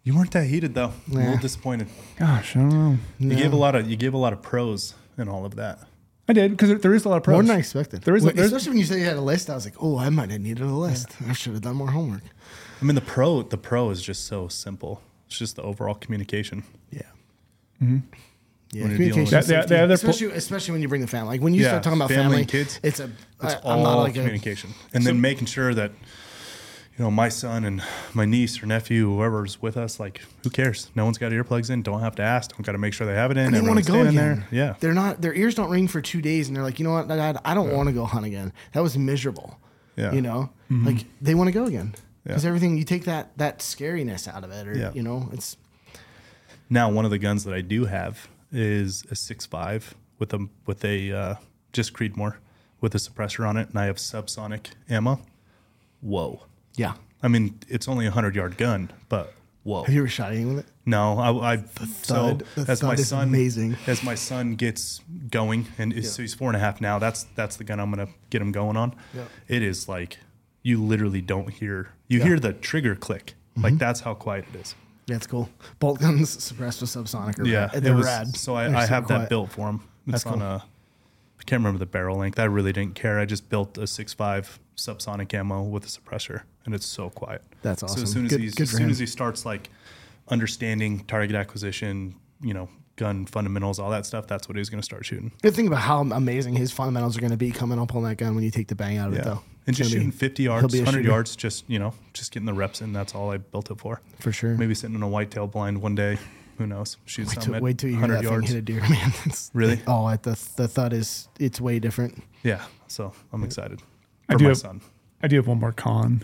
You 0.02 0.14
weren't 0.16 0.30
that 0.32 0.46
heated 0.46 0.74
though. 0.74 0.92
I'm 1.10 1.16
a 1.16 1.20
little 1.20 1.36
disappointed. 1.38 1.88
Gosh, 2.18 2.56
I 2.56 2.60
don't 2.60 2.68
know. 2.70 2.98
You 3.18 3.36
gave 3.36 3.52
a 3.52 3.56
lot 3.56 3.74
of 3.74 3.88
you 3.90 3.96
gave 3.96 4.14
a 4.14 4.18
lot 4.18 4.32
of 4.32 4.40
pros 4.42 4.94
and 5.18 5.28
all 5.28 5.44
of 5.44 5.56
that. 5.56 5.78
I 6.28 6.32
did 6.32 6.52
because 6.52 6.80
there 6.80 6.94
is 6.94 7.04
a 7.04 7.08
lot 7.08 7.16
of 7.18 7.22
pros. 7.24 7.34
More 7.34 7.42
than 7.42 7.56
I 7.56 7.58
expected. 7.58 8.02
There 8.02 8.14
is 8.16 8.22
a- 8.22 8.26
Well, 8.26 8.34
there's- 8.34 8.52
especially 8.52 8.70
when 8.70 8.78
you 8.78 8.84
said 8.84 8.98
you 8.98 9.04
had 9.04 9.16
a 9.16 9.20
list. 9.20 9.50
I 9.50 9.54
was 9.54 9.64
like, 9.64 9.74
oh, 9.80 9.98
I 9.98 10.08
might 10.10 10.30
have 10.30 10.40
needed 10.40 10.62
a 10.62 10.66
list. 10.72 11.08
I 11.28 11.32
should 11.32 11.52
have 11.54 11.62
done 11.62 11.76
more 11.76 11.90
homework. 11.90 12.22
I 12.80 12.84
mean 12.84 12.94
the 12.94 13.00
pro 13.02 13.42
the 13.42 13.58
pro 13.58 13.90
is 13.90 14.00
just 14.00 14.26
so 14.26 14.48
simple. 14.48 15.02
It's 15.26 15.38
just 15.38 15.56
the 15.56 15.62
overall 15.62 15.94
communication. 15.94 16.64
Yeah. 16.90 17.02
Mm-hmm. 17.82 17.98
Yeah, 18.72 18.82
When 18.82 18.90
you're 18.92 18.98
dealing 18.98 19.12
communication, 19.12 19.20
with- 19.22 19.30
That- 19.30 19.40
the- 19.46 19.62
safety, 19.62 19.74
the 19.74 19.80
other 19.82 19.88
po- 19.98 20.08
especially 20.08 20.36
especially 20.36 20.72
when 20.72 20.82
you 20.82 20.88
bring 20.88 21.00
the 21.00 21.06
family. 21.08 21.34
Like 21.34 21.42
when 21.42 21.52
you 21.54 21.62
Yeah, 21.62 21.68
start 21.70 21.82
talking 21.82 21.98
about 21.98 22.08
family 22.08 22.22
family, 22.24 22.38
and 22.42 22.48
kids, 22.48 22.80
it's 22.82 23.00
a. 23.00 23.10
It's 23.42 23.54
I, 23.54 23.58
all 23.58 23.72
I'm 23.78 23.82
not 23.82 23.98
like 23.98 24.12
a, 24.16 24.20
communication. 24.20 24.70
and 24.94 25.04
then 25.04 25.20
making 25.20 25.46
sure 25.46 25.74
that 25.74 25.90
you 27.00 27.06
know 27.06 27.10
my 27.10 27.30
son 27.30 27.64
and 27.64 27.82
my 28.12 28.26
niece 28.26 28.62
or 28.62 28.66
nephew, 28.66 29.06
whoever's 29.10 29.62
with 29.62 29.78
us, 29.78 29.98
like 29.98 30.20
who 30.44 30.50
cares? 30.50 30.90
No 30.94 31.06
one's 31.06 31.16
got 31.16 31.32
earplugs 31.32 31.70
in. 31.70 31.80
Don't 31.80 32.00
have 32.00 32.14
to 32.16 32.22
ask. 32.22 32.50
Don't 32.50 32.60
got 32.60 32.72
to 32.72 32.78
make 32.78 32.92
sure 32.92 33.06
they 33.06 33.14
have 33.14 33.30
it 33.30 33.38
in. 33.38 33.52
they 33.54 33.62
want 33.62 33.82
to 33.82 33.90
go 33.90 34.00
again. 34.02 34.14
there. 34.14 34.46
Yeah. 34.50 34.74
they're 34.80 34.92
not. 34.92 35.22
Their 35.22 35.32
ears 35.32 35.54
don't 35.54 35.70
ring 35.70 35.88
for 35.88 36.02
two 36.02 36.20
days, 36.20 36.48
and 36.48 36.54
they're 36.54 36.62
like, 36.62 36.78
you 36.78 36.84
know 36.84 36.92
what, 36.92 37.08
Dad, 37.08 37.38
I 37.42 37.54
don't 37.54 37.72
want 37.72 37.88
to 37.88 37.94
go 37.94 38.04
hunt 38.04 38.26
again. 38.26 38.52
That 38.74 38.82
was 38.82 38.98
miserable. 38.98 39.58
Yeah. 39.96 40.12
You 40.12 40.20
know, 40.20 40.50
like 40.68 41.06
they 41.22 41.34
want 41.34 41.48
to 41.48 41.52
go 41.52 41.64
again 41.64 41.94
because 42.22 42.44
Yeah. 42.44 42.48
everything 42.48 42.76
you 42.76 42.84
take 42.84 43.06
that 43.06 43.30
that 43.38 43.60
scariness 43.60 44.28
out 44.28 44.44
of 44.44 44.50
it, 44.50 44.68
or 44.68 44.76
Yeah. 44.76 44.92
you 44.92 45.02
know, 45.02 45.30
it's 45.32 45.56
Now, 46.68 46.90
one 46.90 47.06
of 47.06 47.10
the 47.10 47.18
guns 47.18 47.44
that 47.44 47.54
I 47.54 47.62
do 47.62 47.86
have 47.86 48.28
is 48.52 49.04
a 49.10 49.14
six 49.14 49.46
five 49.46 49.94
with 50.18 50.34
a 50.34 50.48
with 50.66 50.84
a 50.84 51.12
uh, 51.12 51.34
just 51.72 51.94
Creedmoor 51.94 52.34
with 52.82 52.94
a 52.94 52.98
suppressor 52.98 53.48
on 53.48 53.56
it, 53.56 53.70
and 53.70 53.78
I 53.78 53.86
have 53.86 53.96
subsonic 53.96 54.66
ammo. 54.90 55.22
Whoa! 56.02 56.42
Yeah. 56.76 56.94
I 57.22 57.28
mean, 57.28 57.58
it's 57.68 57.86
only 57.88 58.06
a 58.06 58.10
hundred 58.10 58.34
yard 58.34 58.56
gun, 58.56 58.90
but 59.08 59.32
whoa! 59.62 59.82
Have 59.84 59.94
you 59.94 60.00
ever 60.00 60.08
shot 60.08 60.32
anything 60.32 60.54
with 60.54 60.66
it? 60.66 60.72
No, 60.86 61.18
I, 61.18 61.52
I 61.54 61.56
so 62.02 62.14
thud- 62.38 62.44
the 62.56 62.70
as 62.72 62.82
my 62.82 62.94
son 62.96 63.28
amazing. 63.28 63.76
as 63.86 64.02
my 64.02 64.14
son 64.14 64.54
gets 64.54 65.00
going, 65.30 65.66
and 65.78 65.92
is, 65.92 66.12
so 66.14 66.22
he's 66.22 66.32
four 66.34 66.48
and 66.48 66.56
a 66.56 66.60
half 66.60 66.80
now. 66.80 66.98
That's 66.98 67.24
that's 67.36 67.56
the 67.56 67.64
gun 67.64 67.78
I'm 67.78 67.90
gonna 67.90 68.08
get 68.30 68.40
him 68.40 68.52
going 68.52 68.76
on. 68.76 68.94
Yeah. 69.14 69.24
It 69.48 69.62
is 69.62 69.88
like 69.88 70.18
you 70.62 70.82
literally 70.82 71.20
don't 71.20 71.50
hear 71.50 71.90
you 72.08 72.18
Yeah. 72.18 72.24
Mm-hmm. 72.24 72.28
hear 72.28 72.40
the 72.40 72.52
trigger 72.54 72.94
click. 72.94 73.34
Like 73.56 73.76
that's 73.78 74.00
how 74.00 74.14
quiet 74.14 74.46
it 74.54 74.60
is. 74.60 74.74
That's 75.06 75.26
cool. 75.26 75.50
Bolt 75.80 76.00
guns 76.00 76.42
suppressed 76.42 76.80
with 76.80 76.88
subsonic. 76.90 77.38
Are 77.38 77.44
Yeah, 77.46 77.68
rad. 77.72 77.82
they're 77.82 77.94
was, 77.94 78.06
rad. 78.06 78.36
So 78.36 78.54
I, 78.54 78.74
I 78.82 78.86
have 78.86 79.08
that 79.08 79.28
built 79.28 79.50
for 79.52 79.68
him. 79.68 79.82
It's 80.06 80.24
That's 80.24 80.26
on 80.26 80.38
cool. 80.38 80.42
a. 80.42 80.64
I 81.50 81.52
can't 81.52 81.62
remember 81.64 81.80
the 81.80 81.86
barrel 81.86 82.16
length. 82.16 82.38
I 82.38 82.44
really 82.44 82.72
didn't 82.72 82.94
care. 82.94 83.18
I 83.18 83.24
just 83.24 83.48
built 83.48 83.76
a 83.76 83.84
six 83.84 84.14
five 84.14 84.60
subsonic 84.76 85.34
ammo 85.34 85.64
with 85.64 85.84
a 85.84 85.88
suppressor, 85.88 86.42
and 86.64 86.76
it's 86.76 86.86
so 86.86 87.10
quiet. 87.10 87.42
That's 87.62 87.80
So 87.80 87.86
awesome. 87.88 88.02
as 88.04 88.12
soon 88.12 88.24
as 88.26 88.30
Good- 88.30 88.40
he's 88.40 88.54
good 88.54 88.62
as 88.62 88.70
soon 88.70 88.82
him. 88.82 88.90
as 88.90 89.00
he 89.00 89.06
starts 89.06 89.44
like 89.44 89.68
understanding 90.28 91.00
target 91.08 91.34
acquisition, 91.34 92.14
you 92.40 92.54
know, 92.54 92.68
gun 92.94 93.26
fundamentals, 93.26 93.80
all 93.80 93.90
that 93.90 94.06
stuff, 94.06 94.28
that's 94.28 94.48
what 94.48 94.56
he's 94.56 94.70
going 94.70 94.80
to 94.80 94.84
start 94.84 95.04
shooting. 95.04 95.32
Good 95.42 95.56
thing 95.56 95.66
about 95.66 95.80
how 95.80 96.02
amazing 96.02 96.54
his 96.54 96.70
fundamentals 96.70 97.16
are 97.16 97.20
going 97.20 97.32
to 97.32 97.36
be 97.36 97.50
coming 97.50 97.80
up 97.80 97.96
on 97.96 98.04
that 98.04 98.16
gun 98.16 98.36
when 98.36 98.44
you 98.44 98.52
take 98.52 98.68
the 98.68 98.76
bang 98.76 98.98
out 98.98 99.08
of 99.08 99.14
it, 99.18 99.24
though. 99.24 99.32
and 99.32 99.40
It's 99.66 99.78
just 99.78 99.90
gonna 99.90 100.04
be- 100.04 100.06
shooting 100.06 100.18
50 100.18 100.42
yards, 100.44 100.72
100 100.76 101.04
yards, 101.04 101.34
just 101.34 101.68
you 101.68 101.80
know, 101.80 101.94
just 102.14 102.30
getting 102.30 102.46
the 102.46 102.54
reps 102.54 102.80
in. 102.80 102.92
That's 102.92 103.12
all 103.16 103.32
I 103.32 103.38
built 103.38 103.72
it 103.72 103.78
for. 103.80 104.00
for 104.20 104.30
sure. 104.30 104.54
Maybe 104.56 104.76
sitting 104.76 104.94
in 104.94 105.02
a 105.02 105.08
whitetail 105.08 105.48
blind 105.48 105.82
one 105.82 105.96
day. 105.96 106.16
Who 106.60 106.66
knows? 106.66 106.98
Shoot 107.06 107.28
Wait 107.28 107.34
some 107.36 107.42
till, 107.42 107.54
at 107.54 107.62
wait 107.62 107.78
till 107.78 107.88
you 107.88 107.96
hear 107.96 108.02
100 108.02 108.22
that 108.22 108.28
thing 108.28 108.42
hit 108.48 108.56
a 108.56 108.60
deer, 108.60 108.80
man. 108.90 109.12
It's, 109.24 109.50
Really? 109.54 109.80
Oh, 109.86 110.06
at 110.10 110.24
the 110.24 110.38
the 110.56 110.68
thud 110.68 110.92
is 110.92 111.26
it's 111.38 111.58
way 111.58 111.78
different. 111.78 112.22
Yeah, 112.42 112.62
so 112.86 113.14
I'm 113.32 113.42
excited 113.44 113.80
I 114.28 114.34
do 114.34 114.44
my 114.44 114.50
have- 114.50 114.58
son. 114.58 114.82
I 115.22 115.28
do 115.28 115.36
have 115.36 115.46
one 115.46 115.58
more 115.58 115.72
con. 115.72 116.22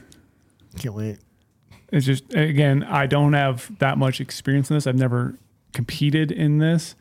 Can't 0.78 0.94
wait. 0.94 1.20
It's 1.90 2.04
just 2.04 2.34
again, 2.34 2.82
I 2.84 3.06
don't 3.06 3.32
have 3.32 3.78
that 3.78 3.96
much 3.96 4.20
experience 4.20 4.68
in 4.70 4.76
this. 4.76 4.86
I've 4.86 4.98
never 4.98 5.38
competed 5.72 6.30
in 6.30 6.58
this, 6.58 6.96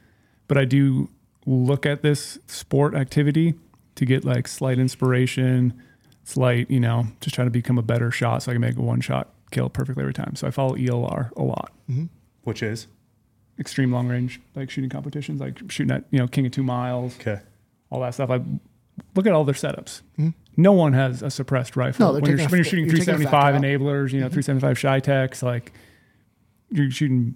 but 0.48 0.58
I 0.58 0.64
do 0.64 1.10
look 1.46 1.86
at 1.86 2.04
this 2.04 2.40
sport 2.48 2.96
activity 2.96 3.56
to 3.96 4.06
get 4.06 4.24
like 4.24 4.48
slight 4.48 4.80
inspiration, 4.80 5.74
slight, 6.24 6.72
you 6.72 6.80
know, 6.80 7.08
just 7.20 7.36
trying 7.36 7.48
to 7.48 7.52
become 7.52 7.78
a 7.78 7.82
better 7.84 8.12
shot 8.12 8.44
so 8.44 8.52
I 8.52 8.56
can 8.56 8.62
make 8.62 8.78
a 8.78 8.82
one 8.82 9.02
shot 9.02 9.34
kill 9.52 9.68
perfectly 9.70 10.04
every 10.04 10.14
time. 10.14 10.38
So 10.38 10.48
I 10.48 10.52
follow 10.52 10.76
ELR 10.78 11.32
a 11.36 11.44
lot. 11.44 11.74
Mm-hmm. 11.92 12.06
Which 12.44 12.64
is 12.64 12.88
Extreme 13.60 13.92
long 13.94 14.08
range 14.08 14.42
like 14.56 14.70
shooting 14.70 14.90
competitions, 14.90 15.40
like 15.40 15.60
shooting 15.72 15.96
at, 15.96 16.04
you 16.12 16.20
know, 16.20 16.28
King 16.28 16.46
of 16.46 16.52
Two 16.52 16.64
Miles, 16.64 17.16
okay. 17.20 17.40
all 17.90 18.02
that 18.02 18.14
stuff. 18.14 18.30
I 18.30 18.42
look 19.16 19.26
at 19.26 19.32
all 19.32 19.46
their 19.46 19.56
setups. 19.56 20.02
Mm-hmm. 20.20 20.30
No 20.58 20.74
one 20.74 20.94
has 20.94 21.22
a 21.22 21.30
suppressed 21.30 21.76
rifle. 21.76 22.08
No, 22.08 22.20
when, 22.20 22.26
you're, 22.26 22.40
a- 22.40 22.50
when 22.50 22.58
you're 22.58 22.64
shooting 22.64 22.86
you're 22.86 22.96
375 22.96 23.56
EnABELRs, 23.56 24.12
you 24.12 24.20
know, 24.20 24.28
mm-hmm. 24.28 24.42
375 24.42 24.78
CheyTac, 24.78 25.44
like 25.44 25.74
you're 26.70 26.92
shooting 26.92 27.36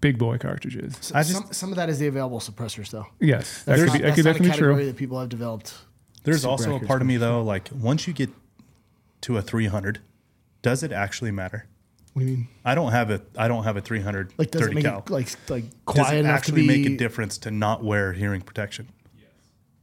big 0.00 0.18
boy 0.18 0.38
cartridges. 0.38 0.96
So 1.00 1.14
I 1.14 1.22
just- 1.22 1.34
some, 1.34 1.52
some 1.52 1.70
of 1.70 1.76
that 1.76 1.88
is 1.88 1.98
the 1.98 2.06
available 2.08 2.40
suppressors, 2.40 2.90
though. 2.90 3.06
Yes, 3.20 3.62
that 3.64 3.76
That's 3.76 3.80
could 3.80 3.86
not, 3.86 3.92
be, 3.92 3.98
that 3.98 4.04
that's 4.04 4.16
could 4.16 4.24
not 4.24 4.30
a 4.30 4.32
definitely 4.34 4.46
be 4.46 4.50
category 4.50 4.74
true. 4.74 4.86
that 4.86 4.96
people 4.96 5.20
have 5.20 5.28
developed. 5.28 5.74
There's 6.24 6.44
also 6.44 6.76
a 6.76 6.80
part 6.80 7.00
of 7.00 7.08
me 7.08 7.16
though, 7.16 7.42
like 7.42 7.68
once 7.72 8.06
you 8.06 8.12
get 8.12 8.30
to 9.22 9.36
a 9.36 9.42
300, 9.42 10.00
does 10.62 10.82
it 10.82 10.92
actually 10.92 11.32
matter? 11.32 11.66
What 12.12 12.20
do 12.20 12.26
you 12.28 12.36
mean? 12.36 12.48
I 12.64 12.74
don't 12.74 12.92
have 12.92 13.10
a 13.10 13.22
I 13.36 13.48
don't 13.48 13.64
have 13.64 13.76
a 13.76 13.80
300 13.80 14.34
Like, 14.36 14.50
does 14.50 14.60
30 14.62 14.72
it 14.72 14.74
make 14.74 14.84
cal. 14.84 14.98
it 14.98 15.10
like 15.10 15.28
like 15.48 15.64
does 15.94 16.10
it 16.12 16.16
enough 16.18 16.30
to 16.30 16.34
actually 16.36 16.62
be? 16.62 16.66
make 16.66 16.86
a 16.86 16.96
difference 16.96 17.38
to 17.38 17.50
not 17.50 17.82
wear 17.82 18.12
hearing 18.12 18.40
protection? 18.42 18.88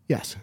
Yes. 0.07 0.35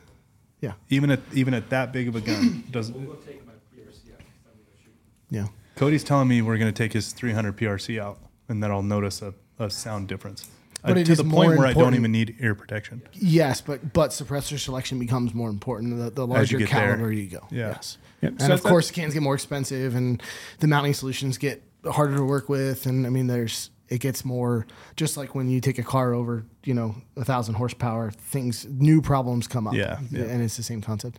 Yeah. 0.61 0.73
Even 0.89 1.11
at 1.11 1.21
even 1.33 1.55
at 1.55 1.71
that 1.71 1.93
big 1.93 2.09
of 2.09 2.17
a 2.17 2.21
gun, 2.21 2.65
does 2.71 2.91
We'll 2.93 3.05
go 3.05 3.13
take 3.15 3.45
my 3.47 3.53
PRC 3.75 4.13
out 4.13 4.19
next 4.21 4.45
time 4.45 4.53
we 4.57 4.65
go 4.65 4.73
shoot. 4.83 4.93
Yeah. 5.31 5.47
Cody's 5.77 6.03
telling 6.05 6.29
me 6.29 6.41
we're 6.43 6.57
going 6.59 6.73
to 6.73 6.77
take 6.77 6.93
his 6.95 7.13
300 7.13 7.57
PRC 7.57 8.01
out, 8.01 8.19
and 8.49 8.63
that 8.63 8.71
I'll 8.71 8.83
notice 8.83 9.21
a, 9.21 9.35
a 9.59 9.69
sound 9.69 10.09
difference. 10.09 10.49
Uh, 10.83 10.89
But 10.89 10.99
it 10.99 11.07
to 11.07 11.13
is 11.13 11.19
the 11.19 11.25
more 11.25 11.45
point 11.45 11.59
where 11.59 11.67
I 11.69 11.73
don't 11.75 11.95
even 11.95 12.11
need 12.13 12.37
ear 12.41 12.55
protection. 12.55 13.03
Yes, 13.13 13.61
but 13.61 13.93
but 13.93 14.11
suppressor 14.11 14.59
selection 14.59 14.99
becomes 14.99 15.35
more 15.35 15.51
important 15.51 15.99
the, 15.99 16.11
the 16.11 16.27
larger 16.27 16.59
get 16.59 16.71
there. 16.71 16.87
caliber 16.97 17.13
you 17.13 17.27
go. 17.29 17.47
Yeah. 17.51 17.69
Yes. 17.69 17.99
Yep. 18.23 18.33
And 18.33 18.43
So 18.43 18.53
of 18.55 18.63
course, 18.63 18.91
cans 18.91 19.13
get 19.13 19.23
more 19.23 19.35
expensive, 19.35 19.95
and 19.95 20.23
the 20.61 20.67
mounting 20.67 20.95
solutions 20.95 21.37
get 21.39 21.63
harder 21.87 22.17
to 22.17 22.25
work 22.25 22.49
with. 22.49 22.87
And 22.87 23.07
I 23.07 23.11
mean, 23.11 23.27
there's 23.27 23.71
it 23.89 23.99
gets 24.01 24.25
more 24.25 24.67
just 24.97 25.17
like 25.17 25.35
when 25.35 25.49
you 25.49 25.61
take 25.61 25.79
a 25.79 25.83
car 25.83 26.13
over, 26.13 26.45
you 26.65 26.75
know, 26.75 26.97
a 27.17 27.25
thousand 27.25 27.55
horsepower, 27.55 28.11
things 28.11 28.67
new 28.69 29.01
problems 29.01 29.47
come 29.47 29.67
up. 29.69 29.75
Yeah, 29.75 30.01
yeah. 30.11 30.25
and 30.25 30.43
it's 30.43 30.57
the 30.57 30.63
same 30.63 30.81
concept. 30.81 31.19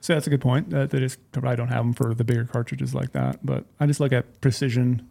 So 0.00 0.14
that's 0.14 0.26
a 0.26 0.30
good 0.30 0.40
point. 0.40 0.70
That, 0.70 0.90
they 0.90 0.98
just 1.00 1.18
I 1.42 1.54
don't 1.54 1.68
have 1.68 1.84
them 1.84 1.92
for 1.92 2.14
the 2.14 2.24
bigger 2.24 2.44
cartridges 2.44 2.94
like 2.94 3.12
that, 3.12 3.44
but 3.44 3.64
I 3.78 3.86
just 3.86 4.00
look 4.00 4.12
at 4.12 4.40
precision 4.40 5.08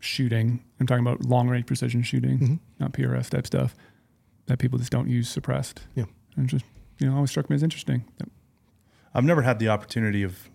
shooting. 0.00 0.62
I'm 0.80 0.86
talking 0.86 1.06
about 1.06 1.24
long 1.24 1.48
range 1.48 1.66
precision 1.66 2.02
shooting, 2.02 2.38
Mm-hmm. 2.38 2.54
not 2.78 2.92
PRS 2.92 3.30
type 3.30 3.46
stuff 3.46 3.74
that 4.46 4.58
people 4.58 4.78
just 4.78 4.90
don't 4.90 5.08
use 5.08 5.28
suppressed. 5.28 5.82
Yeah. 5.94 6.04
And 6.36 6.48
just, 6.48 6.64
you 6.98 7.06
know, 7.08 7.14
always 7.14 7.30
struck 7.30 7.48
me 7.48 7.54
as 7.56 7.62
interesting. 7.62 8.04
I've 9.14 9.24
never 9.24 9.42
had 9.42 9.58
the 9.58 9.68
opportunity 9.68 10.22
of 10.22 10.48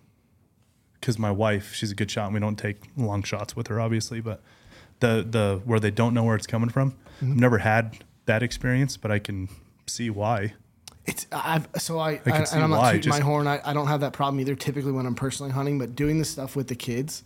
because 1.06 1.20
my 1.20 1.30
wife, 1.30 1.72
she's 1.72 1.92
a 1.92 1.94
good 1.94 2.10
shot, 2.10 2.24
and 2.24 2.34
we 2.34 2.40
don't 2.40 2.56
take 2.56 2.78
long 2.96 3.22
shots 3.22 3.54
with 3.54 3.68
her, 3.68 3.80
obviously. 3.80 4.20
But 4.20 4.42
the 4.98 5.24
the 5.28 5.60
where 5.64 5.78
they 5.78 5.92
don't 5.92 6.12
know 6.14 6.24
where 6.24 6.34
it's 6.34 6.48
coming 6.48 6.68
from, 6.68 6.96
Mm-hmm. 7.16 7.32
I've 7.32 7.38
never 7.38 7.58
had 7.58 8.04
that 8.26 8.42
experience, 8.42 8.98
but 8.98 9.10
I 9.10 9.18
can 9.18 9.48
see 9.86 10.10
why. 10.10 10.52
It's 11.06 11.26
I've 11.32 11.66
so 11.78 11.98
I, 11.98 12.20
I 12.26 12.44
see 12.44 12.56
and 12.56 12.64
I'm 12.64 12.70
not 12.70 12.92
tooting 12.92 13.10
my 13.10 13.20
horn. 13.20 13.46
I, 13.46 13.60
I 13.64 13.72
don't 13.72 13.86
have 13.86 14.00
that 14.00 14.12
problem 14.12 14.38
either. 14.40 14.54
Typically, 14.54 14.92
when 14.92 15.06
I'm 15.06 15.14
personally 15.14 15.52
hunting, 15.52 15.78
but 15.78 15.94
doing 15.94 16.18
the 16.18 16.26
stuff 16.26 16.56
with 16.56 16.68
the 16.68 16.74
kids, 16.74 17.22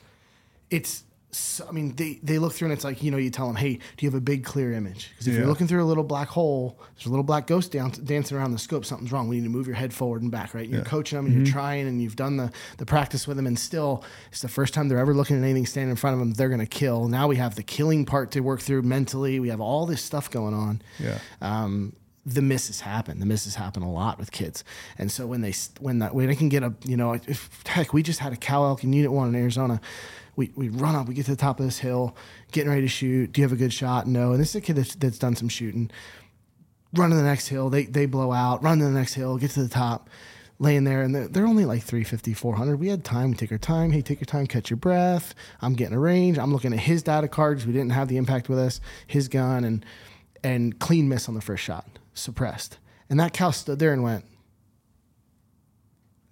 it's 0.71 1.03
so, 1.33 1.65
I 1.69 1.73
mean, 1.73 1.95
they, 1.95 2.19
they 2.23 2.39
look 2.39 2.53
through 2.53 2.67
and 2.67 2.73
it's 2.73 2.83
like, 2.85 3.03
you 3.03 3.11
know, 3.11 3.17
you 3.17 3.31
tell 3.31 3.47
them, 3.47 3.55
hey, 3.57 3.75
do 3.75 4.05
you 4.05 4.11
have 4.11 4.17
a 4.17 4.21
big 4.21 4.45
clear 4.45 4.73
image? 4.73 5.11
Because 5.11 5.29
if 5.29 5.33
Yeah. 5.35 5.41
you're 5.41 5.49
looking 5.49 5.69
through 5.69 5.83
a 5.83 5.87
little 5.87 6.03
black 6.03 6.29
hole, 6.29 6.79
there's 6.97 7.07
a 7.07 7.11
little 7.11 7.23
black 7.25 7.47
ghost 7.47 7.71
down, 7.71 7.93
dancing 8.05 8.37
around 8.37 8.51
the 8.53 8.59
scope, 8.59 8.85
something's 8.85 9.13
wrong. 9.13 9.29
We 9.29 9.37
need 9.37 9.45
to 9.45 9.49
move 9.51 9.67
your 9.69 9.77
head 9.77 9.93
forward 9.95 10.23
and 10.23 10.31
back, 10.31 10.55
right? 10.55 10.69
You're 10.69 10.83
coaching 10.83 11.17
them 11.19 11.27
and 11.27 11.35
you're 11.47 11.53
trying 11.53 11.87
and 11.87 12.03
you've 12.03 12.17
done 12.17 12.37
the, 12.37 12.51
the 12.79 12.87
practice 12.87 13.29
with 13.29 13.37
them, 13.37 13.47
and 13.47 13.59
still, 13.59 14.03
it's 14.33 14.41
the 14.43 14.49
first 14.49 14.75
time 14.75 14.89
they're 14.89 14.99
ever 14.99 15.15
looking 15.15 15.37
at 15.37 15.45
anything 15.45 15.67
standing 15.67 15.91
in 15.91 15.97
front 15.97 16.15
of 16.15 16.21
them, 16.21 16.33
they're 16.33 16.49
going 16.49 16.61
to 16.61 16.67
kill. 16.67 17.07
Now 17.09 17.29
we 17.29 17.37
have 17.37 17.55
the 17.55 17.63
killing 17.63 18.05
part 18.05 18.33
to 18.33 18.41
work 18.41 18.61
through 18.61 18.83
mentally. 18.83 19.39
We 19.39 19.51
have 19.51 19.61
all 19.61 19.87
this 19.87 20.03
stuff 20.03 20.31
going 20.31 20.55
on 20.55 20.83
Yeah. 20.99 21.19
um, 21.41 21.95
the 22.27 22.43
misses 22.43 22.81
happen. 22.83 23.19
The 23.19 23.25
misses 23.27 23.55
happen 23.55 23.83
a 23.83 23.91
lot 23.91 24.19
with 24.19 24.31
kids, 24.31 24.63
and 24.99 25.11
so 25.11 25.27
when 25.27 25.41
they 25.41 25.55
when 25.81 26.01
that 26.01 26.15
when 26.15 26.29
I 26.29 26.35
can 26.35 26.51
get 26.51 26.63
a 26.63 26.75
you 26.85 26.95
know 26.97 27.15
if, 27.15 27.49
heck 27.67 27.95
we 27.95 28.03
just 28.03 28.21
had 28.21 28.35
a 28.35 28.37
cow 28.37 28.65
elk 28.65 28.85
in 28.85 28.93
Unit 28.93 29.11
One 29.11 29.29
in 29.29 29.35
Arizona. 29.35 29.81
We, 30.37 30.53
we 30.55 30.69
run 30.69 30.95
up, 30.95 31.09
we 31.09 31.15
get 31.15 31.27
to 31.27 31.33
the 31.33 31.37
top 31.37 31.61
of 31.61 31.67
this 31.67 31.79
hill, 31.79 32.17
getting 32.53 32.71
ready 32.71 32.83
to 32.83 32.89
shoot. 32.89 33.33
Do 33.33 33.41
you 33.41 33.45
have 33.45 33.53
a 33.53 33.57
good 33.57 33.73
shot? 33.73 34.07
No. 34.07 34.33
And 34.33 34.41
this 34.41 34.51
is 34.51 34.57
a 34.57 34.61
kid 34.61 34.77
that's, 34.77 34.95
that's 34.95 35.19
done 35.19 35.37
some 35.37 35.49
shooting. 35.49 35.91
Run 36.95 37.11
to 37.11 37.17
the 37.17 37.23
next 37.23 37.49
hill, 37.49 37.71
they, 37.71 37.85
they 37.85 38.07
blow 38.07 38.33
out. 38.33 38.63
Run 38.63 38.79
to 38.79 38.85
the 38.85 38.91
next 38.91 39.15
hill, 39.15 39.37
get 39.37 39.53
to 39.53 39.63
the 39.63 39.69
top, 39.69 40.11
laying 40.59 40.85
there, 40.85 41.03
and 41.03 41.15
they're, 41.15 41.29
they're 41.29 41.47
only 41.47 41.65
like 41.65 41.83
350, 41.83 42.35
400. 42.35 42.77
We 42.77 42.89
had 42.89 43.05
time. 43.05 43.31
We 43.31 43.37
take 43.37 43.53
our 43.53 43.59
time. 43.59 43.93
Hey, 43.93 44.03
take 44.03 44.21
your 44.21 44.27
time, 44.27 44.47
catch 44.47 44.71
your 44.71 44.77
breath. 44.77 45.35
I'm 45.63 45.75
getting 45.75 45.95
a 45.95 46.01
range. 46.01 46.39
I'm 46.39 46.53
looking 46.53 46.73
at 46.73 46.81
his 46.81 47.03
data 47.03 47.29
cards. 47.29 47.67
We 47.67 47.73
didn't 47.73 47.93
have 47.93 48.09
the 48.09 48.17
impact 48.17 48.49
with 48.49 48.59
us, 48.59 48.81
his 49.07 49.29
gun, 49.29 49.65
and 49.65 49.85
and 50.43 50.79
clean 50.79 51.09
miss 51.09 51.29
on 51.29 51.35
the 51.35 51.41
first 51.41 51.63
shot, 51.63 51.87
suppressed. 52.15 52.79
And 53.09 53.19
that 53.21 53.33
cow 53.33 53.51
stood 53.51 53.79
there 53.79 53.93
and 53.93 54.03
went, 54.03 54.25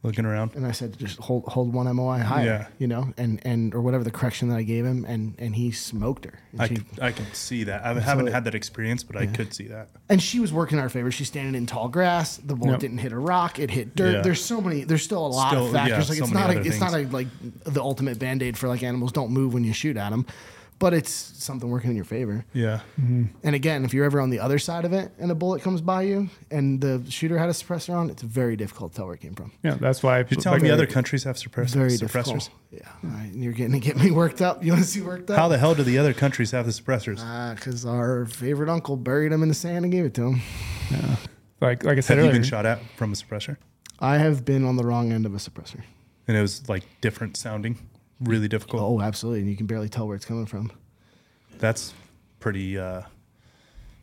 Looking 0.08 0.24
around. 0.24 0.54
and 0.54 0.66
I 0.66 0.72
said, 0.72 0.98
just 0.98 1.18
hold 1.18 1.44
hold 1.48 1.74
one 1.74 1.86
MOI 1.94 2.18
higher, 2.20 2.44
Yeah. 2.46 2.66
you 2.78 2.86
know, 2.86 3.12
and 3.18 3.38
and 3.44 3.74
or 3.74 3.82
whatever 3.82 4.02
the 4.04 4.10
correction 4.10 4.48
that 4.48 4.56
I 4.56 4.62
gave 4.62 4.84
him, 4.86 5.04
and 5.06 5.34
and 5.38 5.54
he 5.54 5.70
smoked 5.70 6.24
her. 6.24 6.38
And, 6.52 6.62
I 6.62 6.68
she, 6.68 6.74
can, 6.76 6.86
I 7.02 7.12
can 7.12 7.26
see 7.34 7.64
that. 7.64 7.84
I 7.84 7.92
haven't 8.00 8.28
had 8.28 8.44
that 8.44 8.54
experience, 8.54 9.02
but 9.04 9.16
I 9.16 9.26
could 9.26 9.52
see 9.52 9.68
that. 9.68 9.88
and 10.08 10.22
she 10.22 10.40
was 10.40 10.50
working 10.52 10.78
in 10.78 10.82
our 10.82 10.88
favor. 10.88 11.10
She's 11.10 11.28
standing 11.28 11.54
in 11.54 11.66
tall 11.66 11.88
grass. 11.88 12.38
The 12.38 12.54
bullet 12.56 12.70
Yep. 12.72 12.80
didn't 12.80 12.98
hit 12.98 13.12
a 13.12 13.18
rock. 13.18 13.58
It 13.58 13.70
hit 13.70 13.94
dirt. 13.94 14.14
Yeah. 14.14 14.20
There's 14.22 14.42
so 14.42 14.60
many. 14.62 14.84
There's 14.84 15.02
still 15.02 15.26
a 15.26 15.28
lot 15.28 15.50
Still, 15.50 15.66
of 15.66 15.74
yeah, 15.74 15.86
factors. 15.88 16.08
like 16.08 16.18
so 16.18 16.24
it's 16.24 16.32
not. 16.32 16.50
A, 16.56 16.60
it's 16.60 16.80
not 16.80 16.94
a 16.94 17.02
like 17.08 17.28
the 17.64 17.82
ultimate 17.82 18.18
band 18.18 18.42
aid 18.42 18.56
for 18.56 18.66
like 18.68 18.82
animals 18.82 19.12
don't 19.12 19.30
move 19.30 19.52
when 19.52 19.62
you 19.64 19.72
shoot 19.74 19.96
at 19.98 20.08
them, 20.10 20.24
but 20.78 20.94
it's 20.94 21.10
something 21.10 21.68
working 21.70 21.90
in 21.90 21.96
your 21.96 22.04
favor. 22.04 22.44
Yeah. 22.52 22.80
Mm-hmm. 23.00 23.24
And 23.42 23.54
again, 23.54 23.84
if 23.84 23.92
you're 23.92 24.04
ever 24.04 24.20
on 24.20 24.30
the 24.30 24.38
other 24.40 24.58
side 24.58 24.84
of 24.84 24.92
it 24.92 25.10
and 25.18 25.30
a 25.30 25.34
bullet 25.34 25.62
comes 25.62 25.80
by 25.80 26.02
you 26.02 26.28
and 26.50 26.80
the 26.80 27.02
shooter 27.10 27.36
had 27.38 27.48
a 27.48 27.52
suppressor 27.52 27.94
on, 27.94 28.10
it's 28.10 28.22
very 28.22 28.56
difficult 28.56 28.92
to 28.92 28.96
tell 28.98 29.06
where 29.06 29.14
it 29.14 29.20
came 29.20 29.34
from. 29.34 29.52
Yeah, 29.62 29.74
that's 29.74 30.02
why. 30.02 30.18
You're 30.18 30.40
telling 30.40 30.62
me 30.62 30.70
other 30.70 30.86
countries 30.86 31.24
have 31.24 31.36
suppress- 31.38 31.74
Very 31.74 31.90
suppressors? 31.90 31.98
difficult. 32.00 32.50
Yeah. 32.70 32.80
All 33.04 33.10
right. 33.10 33.32
And 33.32 33.42
you're 33.42 33.52
getting 33.52 33.72
to 33.72 33.80
get 33.80 33.96
me 33.96 34.10
worked 34.10 34.40
up. 34.40 34.62
You 34.62 34.72
want 34.72 34.84
to 34.84 34.88
see 34.88 35.00
worked 35.00 35.30
up? 35.30 35.36
How 35.38 35.48
the 35.48 35.58
hell 35.58 35.74
do 35.74 35.82
the 35.82 35.98
other 35.98 36.12
countries 36.14 36.50
have 36.52 36.66
the 36.66 36.72
suppressors? 36.72 37.18
Ah, 37.20 37.52
because 37.54 37.84
our 37.84 38.26
favorite 38.26 38.68
uncle 38.68 38.96
buried 38.96 39.32
him 39.32 39.42
in 39.42 39.48
the 39.48 39.54
sand 39.54 39.84
and 39.84 39.92
gave 39.92 40.04
it 40.04 40.14
to 40.14 40.22
him. 40.28 40.40
Yeah. 40.90 41.16
Like 41.60 41.82
like 41.82 41.98
I 41.98 42.00
said 42.00 42.18
have 42.18 42.24
you 42.24 42.30
earlier. 42.30 42.40
been 42.40 42.48
shot 42.48 42.66
at 42.66 42.78
from 42.96 43.12
a 43.12 43.16
suppressor? 43.16 43.56
I 43.98 44.18
have 44.18 44.44
been 44.44 44.64
on 44.64 44.76
the 44.76 44.84
wrong 44.84 45.10
end 45.12 45.26
of 45.26 45.34
a 45.34 45.38
suppressor. 45.38 45.82
And 46.28 46.36
it 46.36 46.40
was 46.40 46.68
like 46.68 46.84
different 47.00 47.36
sounding, 47.36 47.78
really 48.20 48.48
difficult. 48.48 48.82
Oh, 48.82 49.00
absolutely. 49.00 49.40
And 49.40 49.50
you 49.50 49.56
can 49.56 49.66
barely 49.66 49.88
tell 49.88 50.06
where 50.06 50.16
it's 50.16 50.24
coming 50.24 50.46
from. 50.46 50.70
That's 51.58 51.92
pretty 52.40 52.78
uh, 52.78 53.02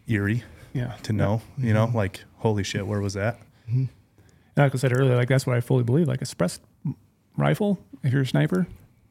eerie 0.08 0.44
Yeah. 0.74 0.96
to 1.04 1.14
know. 1.14 1.42
You 1.58 1.74
know, 1.74 1.92
like 1.94 2.24
holy 2.38 2.64
shit, 2.64 2.86
where 2.86 3.02
was 3.02 3.14
that? 3.14 3.40
like 4.58 4.74
I 4.74 4.78
said 4.78 4.94
earlier, 4.98 5.16
like 5.16 5.28
that's 5.30 5.46
what 5.48 5.56
I 5.58 5.62
fully 5.62 5.84
believe. 5.84 6.08
Like 6.08 6.22
a 6.22 6.26
suppressed 6.26 6.62
rifle, 7.38 7.80
if 8.04 8.14
you're 8.14 8.22
a 8.22 8.28
sniper, 8.28 8.68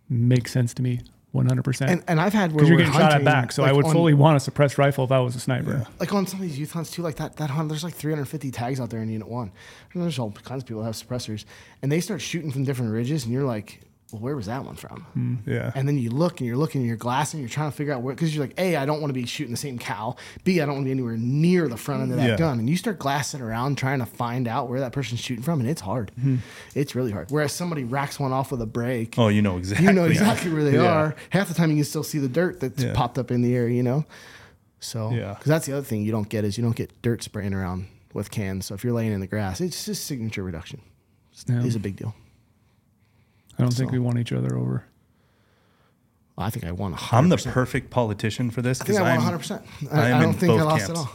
makes 0.08 0.52
sense 0.52 0.72
to 0.74 0.82
me 0.82 1.00
100%. 1.34 1.86
And, 1.88 2.04
and 2.06 2.20
I've 2.20 2.32
had 2.32 2.52
where 2.52 2.58
because 2.64 2.68
you're 2.68 2.78
we're 2.78 2.84
getting 2.84 2.98
shot 3.00 3.12
at 3.12 3.24
back. 3.24 3.50
So 3.50 3.62
like, 3.62 3.70
I 3.70 3.74
would 3.74 3.86
on- 3.86 3.92
fully 3.92 4.14
want 4.14 4.36
a 4.36 4.40
suppressed 4.40 4.78
rifle 4.78 5.04
if 5.04 5.10
I 5.12 5.18
was 5.18 5.34
a 5.34 5.40
sniper. 5.40 5.84
like 5.98 6.12
on 6.12 6.26
some 6.26 6.40
of 6.40 6.46
these 6.46 6.58
youth 6.58 6.72
hunts 6.72 6.90
too, 6.90 7.02
like 7.02 7.16
that 7.16 7.36
that 7.36 7.50
hunt, 7.50 7.68
there's 7.68 7.82
like 7.84 7.94
350 7.94 8.50
tags 8.52 8.78
out 8.80 8.90
there 8.90 9.00
in 9.02 9.08
Unit 9.08 9.26
One. 9.28 9.50
And 9.92 10.02
there's 10.02 10.18
all 10.18 10.30
kinds 10.30 10.62
of 10.62 10.68
people 10.68 10.82
that 10.82 10.86
have 10.86 10.94
suppressors, 10.94 11.44
and 11.82 11.90
they 11.90 12.00
start 12.00 12.20
shooting 12.20 12.52
from 12.52 12.64
different 12.64 12.92
ridges, 12.92 13.24
and 13.24 13.32
you're 13.32 13.42
like, 13.44 13.80
well, 14.14 14.22
where 14.22 14.36
was 14.36 14.46
that 14.46 14.64
one 14.64 14.76
from? 14.76 15.00
Hmm. 15.12 15.34
Yeah. 15.44 15.72
And 15.74 15.88
then 15.88 15.98
you 15.98 16.10
look 16.10 16.38
and 16.40 16.46
you're 16.46 16.56
looking 16.56 16.80
and 16.82 16.88
you're 16.88 16.96
glassing, 16.96 17.40
you're 17.40 17.48
trying 17.48 17.70
to 17.70 17.76
figure 17.76 17.92
out 17.92 18.00
where, 18.02 18.14
because 18.14 18.32
you're 18.34 18.44
like, 18.46 18.54
A, 18.58 18.76
I 18.76 18.86
don't 18.86 19.00
want 19.00 19.08
to 19.10 19.14
be 19.14 19.26
shooting 19.26 19.50
the 19.50 19.56
same 19.56 19.76
cow. 19.78 20.14
B, 20.44 20.60
I 20.60 20.66
don't 20.66 20.74
want 20.76 20.82
to 20.82 20.86
be 20.86 20.90
anywhere 20.92 21.16
near 21.16 21.66
the 21.66 21.76
front 21.76 22.02
end 22.02 22.12
of 22.12 22.18
that 22.18 22.28
Yeah. 22.28 22.36
gun. 22.36 22.60
And 22.60 22.70
you 22.70 22.76
start 22.76 23.00
glassing 23.00 23.40
around 23.40 23.76
trying 23.76 23.98
to 23.98 24.06
find 24.06 24.46
out 24.46 24.68
where 24.68 24.78
that 24.80 24.92
person's 24.92 25.18
shooting 25.20 25.42
from, 25.42 25.58
and 25.60 25.68
it's 25.68 25.80
hard. 25.80 26.12
Hmm. 26.20 26.36
It's 26.76 26.94
really 26.94 27.10
hard. 27.10 27.30
Whereas 27.30 27.52
somebody 27.52 27.82
racks 27.82 28.20
one 28.20 28.32
off 28.32 28.52
with 28.52 28.62
a 28.62 28.66
break, 28.66 29.18
oh, 29.18 29.26
you 29.28 29.42
know 29.42 29.56
exactly. 29.56 29.86
you 29.86 29.92
know 29.92 30.04
exactly 30.04 30.52
where 30.52 30.62
they 30.62 30.74
Yeah. 30.82 30.92
are. 30.92 31.16
Half 31.30 31.48
the 31.48 31.54
time 31.54 31.70
you 31.70 31.76
can 31.76 31.84
still 31.84 32.04
see 32.04 32.18
the 32.18 32.28
dirt 32.28 32.60
that's 32.60 32.82
Yeah. 32.82 32.92
popped 32.94 33.18
up 33.18 33.32
in 33.32 33.42
the 33.42 33.54
air, 33.56 33.66
you 33.68 33.82
know? 33.82 34.04
So, 34.78 35.10
Yeah. 35.10 35.34
because 35.34 35.48
that's 35.48 35.66
the 35.66 35.72
other 35.72 35.84
thing 35.84 36.02
you 36.02 36.12
don't 36.12 36.28
get 36.28 36.44
is 36.44 36.56
you 36.56 36.62
don't 36.62 36.76
get 36.76 37.02
dirt 37.02 37.22
spraying 37.22 37.54
around 37.54 37.86
with 38.12 38.30
cans. 38.30 38.66
So 38.66 38.74
if 38.74 38.84
you're 38.84 38.92
laying 38.92 39.12
in 39.12 39.18
the 39.20 39.26
grass, 39.26 39.60
it's 39.60 39.84
just 39.86 40.04
signature 40.04 40.42
reduction. 40.44 40.80
It's, 41.32 41.44
Yeah. 41.48 41.64
it's 41.64 41.74
a 41.74 41.80
big 41.80 41.96
deal. 41.96 42.14
I 43.58 43.62
don't 43.62 43.72
think 43.72 43.92
we 43.92 43.98
want 43.98 44.18
each 44.18 44.32
other 44.32 44.56
over. 44.56 44.84
I 46.36 46.50
think 46.50 46.64
I 46.64 46.72
won 46.72 46.94
100%. 46.94 47.12
I'm 47.16 47.28
the 47.28 47.36
perfect 47.36 47.90
politician 47.90 48.50
for 48.50 48.60
this 48.60 48.80
I 48.80 48.84
think 48.84 48.98
because 48.98 49.06
I 49.08 49.16
won 49.18 49.34
I'm 49.34 49.38
100%. 49.38 49.62
I 49.92 50.00
I, 50.00 50.08
am 50.10 50.20
don't 50.22 50.32
in 50.32 50.38
think 50.40 50.52
I 50.52 50.56
both 50.56 50.64
lost 50.64 50.86
camps. 50.86 50.90
at 50.90 50.96
all. 50.96 51.12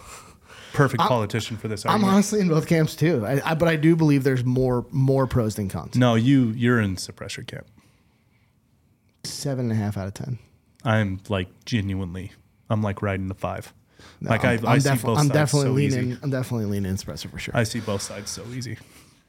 perfect 0.74 1.03
politician 1.03 1.57
for 1.57 1.68
this 1.68 1.86
I'm 1.86 2.06
honestly 2.06 2.40
in 2.40 2.48
both 2.48 2.68
camps 2.68 2.95
too. 2.95 3.26
I, 3.26 3.52
I, 3.52 3.53
but 3.56 3.68
I 3.68 3.76
do 3.76 3.95
believe 3.98 4.24
there's 4.24 4.45
more 4.45 4.86
more 4.91 5.28
pros 5.28 5.56
than 5.56 5.68
cons. 5.68 5.95
no, 5.98 6.16
you 6.16 6.49
you're 6.56 6.80
in 6.80 6.95
suppressor 6.95 7.45
camp. 7.45 7.68
Seven 9.26 9.66
and 9.66 9.74
a 9.74 9.76
half 9.76 9.98
out 9.98 10.07
of 10.07 10.14
ten. 10.14 10.40
I'm 10.86 11.20
like 11.28 11.49
genuinely. 11.66 12.32
I'm 12.70 12.82
like 12.82 13.02
riding 13.02 13.28
the 13.28 13.36
five. 13.36 13.74
No, 14.22 14.30
like 14.30 14.45
I'm, 14.45 14.66
I, 14.66 14.70
I 14.70 14.74
I'm 14.76 14.80
see 14.80 14.90
both 14.91 15.18
I'm 15.18 15.28
sides 15.28 15.30
definitely 15.32 15.68
so 15.68 15.74
leaning. 15.74 16.11
easy. 16.11 16.20
I'm 16.24 16.30
definitely 16.30 16.66
leaning 16.68 16.94
suppressor 16.94 17.30
for 17.30 17.38
sure. 17.40 17.56
I 17.57 17.64
see 17.64 17.82
both 17.82 18.02
sides 18.02 18.32
so 18.32 18.45
easy. 18.53 18.78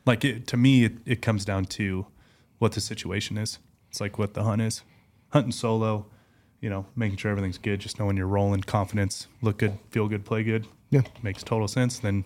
Like 0.06 0.24
it, 0.24 0.46
to 0.48 0.56
me, 0.56 0.84
it, 0.84 0.92
it 1.04 1.22
comes 1.22 1.44
down 1.44 1.64
to 1.66 2.06
what 2.60 2.70
the 2.72 2.80
situation 2.80 3.36
is. 3.36 3.58
It's 3.90 4.00
like 4.00 4.16
what 4.18 4.34
the 4.34 4.44
hunt 4.44 4.62
is. 4.62 4.82
Hunting 5.30 5.50
solo, 5.52 6.06
you 6.60 6.70
know, 6.70 6.86
making 6.94 7.16
sure 7.16 7.32
everything's 7.32 7.58
good, 7.58 7.80
just 7.80 7.98
knowing 7.98 8.16
you're 8.16 8.26
rolling, 8.28 8.60
confidence, 8.60 9.26
look 9.42 9.58
good, 9.58 9.76
feel 9.90 10.06
good, 10.06 10.24
play 10.24 10.44
good. 10.44 10.68
Yeah. 10.90 11.02
Makes 11.22 11.42
total 11.42 11.66
sense. 11.66 11.98
Then 11.98 12.24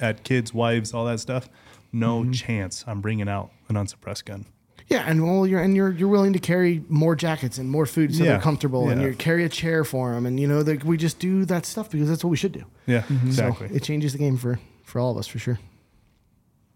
add 0.00 0.24
kids, 0.24 0.54
wives, 0.54 0.94
all 0.94 1.04
that 1.04 1.20
stuff. 1.20 1.50
No 1.92 2.22
Mm-hmm. 2.22 2.32
chance 2.32 2.84
I'm 2.86 3.02
bringing 3.02 3.28
out 3.28 3.50
an 3.68 3.76
unsuppressed 3.76 4.24
gun. 4.24 4.46
Yeah, 4.88 5.04
and 5.06 5.22
well, 5.22 5.46
you're 5.46 5.60
and 5.60 5.74
you're 5.76 5.90
you're 5.90 6.08
willing 6.08 6.32
to 6.34 6.38
carry 6.38 6.82
more 6.88 7.14
jackets 7.14 7.56
and 7.58 7.70
more 7.70 7.86
food 7.86 8.14
so 8.14 8.24
Yeah, 8.24 8.32
they're 8.32 8.40
comfortable, 8.40 8.88
and 8.90 9.00
you 9.00 9.14
carry 9.14 9.44
a 9.44 9.48
chair 9.48 9.84
for 9.84 10.12
them, 10.12 10.26
and 10.26 10.38
you 10.40 10.46
know 10.48 10.60
like 10.60 10.84
we 10.84 10.96
just 10.96 11.18
do 11.18 11.44
that 11.46 11.64
stuff 11.66 11.90
because 11.90 12.08
that's 12.08 12.22
what 12.24 12.30
we 12.30 12.36
should 12.36 12.52
do. 12.52 12.64
Yeah, 12.86 13.04
So 13.06 13.14
exactly. 13.46 13.68
it 13.72 13.82
changes 13.82 14.12
the 14.12 14.18
game 14.18 14.36
for 14.36 14.58
for 14.84 14.98
all 15.00 15.10
of 15.12 15.16
us 15.18 15.26
for 15.26 15.38
sure. 15.38 15.58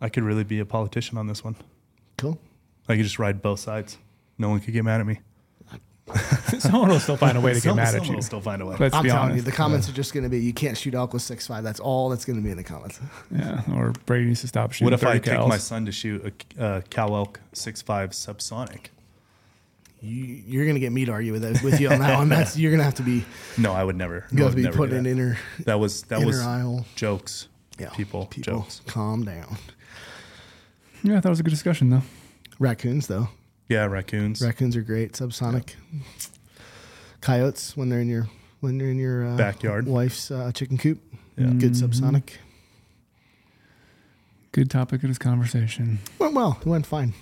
I 0.00 0.08
could 0.08 0.22
really 0.22 0.44
be 0.44 0.58
a 0.60 0.64
politician 0.66 1.18
on 1.18 1.26
this 1.26 1.42
one. 1.44 1.56
Cool. 2.16 2.38
I 2.88 2.94
could 2.96 3.02
just 3.04 3.18
ride 3.18 3.42
both 3.42 3.60
sides. 3.60 3.98
No 4.38 4.48
one 4.50 4.60
could 4.60 4.72
get 4.74 4.84
mad 4.84 5.00
at 5.00 5.06
me. 5.06 5.20
Someone 6.60 6.88
will 6.90 7.00
still 7.00 7.16
find 7.16 7.36
a 7.36 7.40
way 7.40 7.50
to 7.50 7.54
get 7.56 7.62
Someone- 7.64 7.76
mad 7.78 7.86
at 7.86 7.92
someone 7.94 8.08
you. 8.10 8.14
will 8.16 8.22
still 8.22 8.40
find 8.40 8.62
a 8.62 8.66
way. 8.66 8.76
Let's 8.78 8.94
I'm 8.94 9.02
be 9.02 9.08
telling 9.08 9.24
honest. 9.30 9.36
you, 9.44 9.50
the 9.50 9.56
comments 9.56 9.88
are 9.88 9.92
just 9.92 10.14
going 10.14 10.22
to 10.22 10.30
be 10.30 10.38
you 10.38 10.52
can't 10.52 10.76
shoot 10.78 10.94
elk 10.94 11.12
with 11.12 11.22
six 11.22 11.48
five. 11.48 11.64
That's 11.64 11.80
all 11.80 12.08
that's 12.10 12.24
going 12.24 12.36
to 12.38 12.42
be 12.44 12.50
in 12.50 12.56
the 12.56 12.62
comments. 12.62 13.00
yeah, 13.34 13.62
or 13.74 13.92
Brady 14.06 14.26
needs 14.26 14.42
to 14.42 14.46
stop 14.48 14.70
shooting. 14.72 14.84
What 14.86 14.92
if 14.92 15.02
I 15.04 15.14
30 15.18 15.20
take 15.30 15.38
cals. 15.40 15.48
my 15.48 15.58
son 15.58 15.84
to 15.86 15.90
shoot 15.92 16.32
a 16.58 16.62
uh, 16.64 16.80
Cal 16.90 17.16
Elk 17.16 17.40
6.5 17.54 18.10
subsonic? 18.10 18.86
You, 20.00 20.14
you're 20.46 20.64
going 20.64 20.76
to 20.76 20.80
get 20.80 20.92
me 20.92 21.06
to 21.06 21.12
argue 21.12 21.32
with 21.32 21.44
it, 21.44 21.60
with 21.64 21.80
you 21.80 21.88
on 21.88 21.98
that 21.98 22.18
one. 22.18 22.28
That's 22.28 22.56
you're 22.58 22.70
going 22.70 22.78
to 22.80 22.84
have 22.84 22.94
to 22.96 23.02
be 23.02 23.24
No, 23.58 23.72
I 23.72 23.82
would 23.82 23.96
never. 23.96 24.26
you 24.30 24.38
I 24.40 24.42
have 24.44 24.52
to 24.52 24.56
be 24.56 24.62
never 24.62 24.76
put 24.76 24.90
do 24.90 24.96
in 24.96 25.04
that. 25.04 25.10
inner 25.10 25.38
That 25.64 25.80
was 25.80 26.02
that 26.04 26.18
inner 26.18 26.26
was 26.28 26.40
aisle. 26.40 26.86
jokes. 26.94 27.48
Yeah, 27.80 27.90
people, 27.90 28.26
people, 28.26 28.60
jokes. 28.60 28.80
calm 28.86 29.24
down. 29.24 29.56
Yeah, 31.02 31.18
that 31.20 31.28
was 31.28 31.40
a 31.40 31.42
good 31.42 31.50
discussion 31.50 31.90
though. 31.90 32.02
Raccoons 32.58 33.06
though, 33.06 33.28
Yeah, 33.68 33.84
raccoons. 33.86 34.40
raccoons 34.42 34.76
are 34.76 34.82
great. 34.82 35.12
Subsonic. 35.12 35.74
Coyotes 37.20 37.76
when 37.76 37.88
they're 37.88 38.00
in 38.00 38.08
your 38.08 38.28
when 38.60 38.78
they're 38.78 38.88
in 38.88 38.98
your 38.98 39.26
uh, 39.26 39.36
Backyard. 39.36 39.86
wife's 39.86 40.30
uh, 40.30 40.50
chicken 40.52 40.78
coop. 40.78 41.00
Yeah. 41.36 41.46
Good 41.50 41.72
subsonic. 41.72 42.30
Good 44.52 44.70
topic 44.70 45.02
of 45.02 45.08
this 45.10 45.18
conversation. 45.18 45.98
Went 46.18 46.34
well. 46.34 46.56
It 46.60 46.66
went 46.66 46.86
fine. 46.86 47.12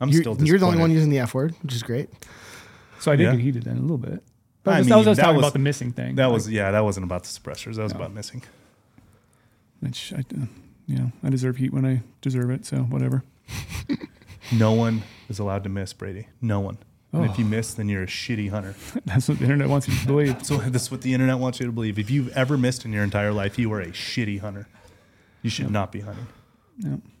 I'm 0.00 0.08
You're, 0.10 0.22
still. 0.22 0.36
you're 0.42 0.58
the 0.58 0.66
only 0.66 0.78
one 0.78 0.90
using 0.90 1.10
the 1.10 1.18
F 1.20 1.34
word, 1.34 1.54
which 1.62 1.74
is 1.74 1.82
great. 1.82 2.10
So 3.00 3.10
I 3.10 3.16
did 3.16 3.24
Yeah. 3.24 3.32
get 3.32 3.40
heated 3.40 3.62
then 3.64 3.76
a 3.78 3.80
little 3.80 3.98
bit. 3.98 4.22
But 4.62 4.74
I 4.74 4.74
that 4.74 4.78
was, 4.80 4.86
that 4.88 4.96
was 4.96 5.06
mean, 5.06 5.10
us 5.12 5.16
that 5.16 5.22
talking 5.22 5.36
was- 5.36 5.44
about 5.44 5.52
the 5.54 5.58
missing 5.58 5.92
thing. 5.92 6.14
That 6.14 6.26
Like, 6.26 6.34
was 6.34 6.50
yeah. 6.50 6.70
That 6.70 6.84
wasn't 6.84 7.04
about 7.04 7.24
the 7.24 7.28
suppressors. 7.28 7.74
That 7.76 7.82
was 7.82 7.92
No. 7.92 8.00
about 8.00 8.12
missing. 8.14 8.42
which 9.80 10.12
I, 10.12 10.18
uh, 10.20 10.46
you 10.86 10.96
know, 10.96 11.12
I 11.24 11.28
deserve 11.30 11.56
heat 11.56 11.72
when 11.72 11.84
I 11.84 12.02
deserve 12.20 12.50
it. 12.50 12.64
So 12.64 12.78
whatever. 12.84 13.24
No 14.52 14.72
one 14.72 15.02
is 15.28 15.38
allowed 15.38 15.62
to 15.64 15.70
miss 15.70 15.92
Brady. 15.92 16.28
No 16.40 16.60
one. 16.60 16.78
And 17.12 17.22
Oh. 17.22 17.30
if 17.30 17.38
you 17.38 17.44
oh. 17.44 17.48
miss, 17.48 17.74
then 17.74 17.88
you're 17.88 18.02
a 18.02 18.06
shitty 18.06 18.50
hunter. 18.50 18.74
That's 19.06 19.28
what 19.28 19.38
the 19.38 19.44
internet 19.44 19.68
wants 19.68 19.88
you 19.88 19.94
to 19.96 20.06
believe. 20.06 20.44
So 20.44 20.56
that's 20.58 20.90
what 20.90 21.02
the 21.02 21.12
internet 21.12 21.38
wants 21.38 21.60
you 21.60 21.66
to 21.66 21.72
believe. 21.72 21.98
If 21.98 22.10
you've 22.10 22.28
ever 22.36 22.56
missed 22.58 22.84
in 22.84 22.92
your 22.92 23.04
entire 23.04 23.32
life, 23.32 23.58
you 23.58 23.72
are 23.72 23.80
a 23.80 23.88
shitty 23.88 24.40
hunter. 24.40 24.66
You 25.42 25.50
should 25.50 25.70
not 25.70 25.92
be 25.92 26.00
hunting. 26.00 26.26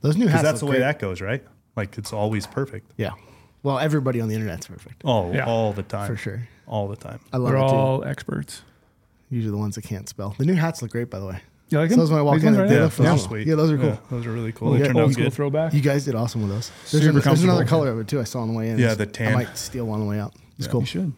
Those 0.00 0.16
new 0.16 0.24
Because 0.24 0.32
hats. 0.32 0.42
that's 0.42 0.60
the 0.60 0.66
way 0.66 0.72
great. 0.72 0.80
that 0.80 0.98
goes, 0.98 1.20
right? 1.20 1.44
Like 1.76 1.96
it's 1.98 2.12
always 2.12 2.46
perfect. 2.46 2.90
Yeah. 2.96 3.10
Well, 3.62 3.78
everybody 3.78 4.20
on 4.20 4.28
the 4.28 4.34
internet's 4.34 4.66
perfect 4.66 5.02
Oh, 5.04 5.32
Yeah. 5.32 5.44
all 5.46 5.72
the 5.72 5.82
time. 5.82 6.06
for 6.08 6.16
sure. 6.16 6.48
All 6.66 6.88
the 6.88 6.96
time. 6.96 7.20
I 7.32 7.36
love 7.36 7.52
They're 7.52 7.62
it 7.62 7.68
too. 7.68 7.74
all 7.74 8.04
experts. 8.04 8.62
Usually 9.30 9.50
the 9.50 9.56
ones 9.58 9.74
that 9.76 9.82
can't 9.84 10.08
spell. 10.08 10.34
The 10.38 10.44
new 10.44 10.54
hats 10.54 10.80
look 10.82 10.90
great, 10.90 11.10
by 11.10 11.18
the 11.18 11.26
way. 11.26 11.40
You 11.72 11.78
like 11.78 11.90
So 11.90 11.96
those 11.96 12.10
when 12.10 12.18
I 12.18 12.22
walk 12.22 12.34
These 12.36 12.44
in, 12.44 12.48
ones 12.54 12.58
right 12.58 12.68
they 12.68 12.74
now? 12.76 12.82
look 12.82 12.90
those 12.92 13.00
are 13.00 13.02
phenomenal. 13.02 13.26
sweet. 13.28 13.46
Yeah, 13.46 13.54
those 13.54 13.70
are 13.70 13.76
cool. 13.78 13.86
Yeah, 13.88 13.96
those 14.10 14.26
are 14.26 14.32
really 14.32 14.52
cool. 14.52 14.72
Yeah, 14.72 14.78
They 14.78 14.84
turned 14.86 14.98
Old 14.98 15.08
out 15.08 15.12
school 15.12 15.24
good. 15.24 15.32
throwback. 15.32 15.72
You 15.74 15.80
guys 15.80 16.04
did 16.04 16.14
awesome 16.14 16.42
with 16.42 16.50
those. 16.50 16.70
There's, 16.90 17.04
Super 17.04 17.18
an- 17.18 17.24
there's 17.24 17.42
another 17.42 17.60
comfortable. 17.60 17.68
color 17.80 17.90
of 17.92 17.98
it 18.00 18.08
too. 18.08 18.20
I 18.20 18.24
saw 18.24 18.40
on 18.42 18.48
the 18.48 18.54
way 18.54 18.68
in. 18.70 18.78
Yeah, 18.78 18.94
the 18.94 19.06
tan. 19.06 19.32
I 19.32 19.34
might 19.34 19.56
steal 19.56 19.86
one 19.86 20.00
on 20.00 20.06
the 20.06 20.10
way 20.10 20.20
out. 20.20 20.34
It's 20.58 20.66
You 20.66 20.72
cool. 20.72 20.84
should. 20.84 21.12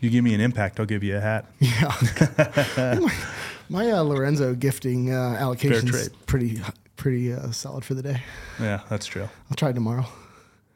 You 0.00 0.10
give 0.10 0.22
me 0.24 0.34
an 0.34 0.40
impact, 0.40 0.78
I'll 0.80 0.86
give 0.86 1.02
you 1.02 1.16
a 1.16 1.20
hat. 1.20 1.46
Yeah. 1.60 2.98
My 3.68 3.90
uh, 3.90 4.02
Lorenzo 4.02 4.54
gifting 4.54 5.12
uh, 5.14 5.36
allocation 5.40 5.88
is 5.88 6.08
trade. 6.08 6.26
pretty 6.26 6.60
pretty 6.96 7.32
uh, 7.32 7.50
solid 7.52 7.84
for 7.84 7.94
the 7.94 8.02
day. 8.02 8.20
Yeah, 8.60 8.80
that's 8.90 9.06
true. 9.06 9.28
I'll 9.50 9.56
try 9.56 9.70
it 9.70 9.72
tomorrow. 9.74 10.04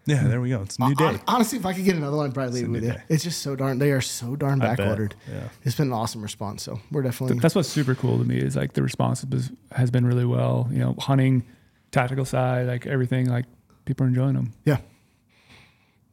Yeah, 0.06 0.22
there 0.28 0.40
we 0.40 0.50
go. 0.50 0.62
It's 0.62 0.78
a 0.78 0.86
new 0.88 0.94
day. 0.94 1.18
Honestly, 1.26 1.58
if 1.58 1.66
I 1.66 1.72
could 1.72 1.84
get 1.84 1.96
another 1.96 2.16
one, 2.16 2.26
I'd 2.28 2.34
probably 2.34 2.52
leave 2.54 2.64
it 2.66 2.70
with 2.70 2.82
new 2.84 2.88
you. 2.90 2.94
It's 3.08 3.24
just 3.24 3.42
so 3.42 3.56
darn. 3.56 3.78
They 3.78 3.90
are 3.90 4.00
so 4.00 4.36
darn 4.36 4.62
I 4.62 4.74
bet. 4.74 4.78
backordered. 4.78 5.12
Yeah. 5.28 5.48
It's 5.64 5.74
been 5.74 5.88
an 5.88 5.92
awesome 5.92 6.22
response. 6.22 6.62
So 6.62 6.78
we're 6.92 7.02
definitely. 7.02 7.40
That's 7.40 7.54
what's 7.56 7.68
super 7.68 7.94
cool 7.96 8.16
to 8.18 8.24
me 8.24 8.38
is 8.38 8.54
like 8.54 8.74
the 8.74 8.82
response 8.82 9.22
has- 9.30 9.50
has 9.72 9.90
been 9.90 10.06
really 10.06 10.24
well. 10.24 10.68
You 10.70 10.78
know, 10.78 10.94
hunting, 11.00 11.44
tactical 11.90 12.24
side, 12.24 12.66
like 12.68 12.86
everything. 12.86 13.28
Like 13.28 13.46
people 13.84 14.04
are 14.06 14.08
enjoying 14.08 14.34
them. 14.34 14.52
yeah. 14.64 14.78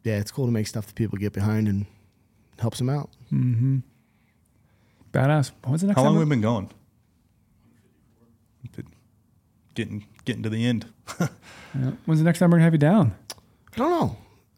Yeah, 0.04 0.18
it's 0.20 0.32
cool 0.32 0.48
to 0.48 0.52
make 0.52 0.68
stuff 0.68 0.88
that 0.88 0.96
people 0.96 1.18
get 1.18 1.32
behind 1.32 1.68
and 1.70 1.86
helps 2.60 2.78
them 2.80 2.90
out. 2.90 3.10
Mm-hmm. 3.32 3.78
Badass. 5.14 5.52
When's 5.66 5.82
the 5.82 5.88
next 5.88 5.98
How 5.98 6.04
long 6.04 6.14
time? 6.16 6.20
have 6.22 6.28
we 6.28 6.36
been 6.36 6.42
going? 6.42 6.70
Getting 9.76 10.06
getting 10.26 10.44
to 10.44 10.50
the 10.50 10.66
end. 10.66 10.88
Yeah. 11.76 11.90
When's 12.06 12.20
the 12.20 12.24
next 12.26 12.38
time 12.38 12.52
we're 12.52 12.58
gonna 12.58 12.66
have 12.66 12.74
you 12.76 12.78
down? 12.78 13.16
I 13.74 13.78
don't 13.78 13.90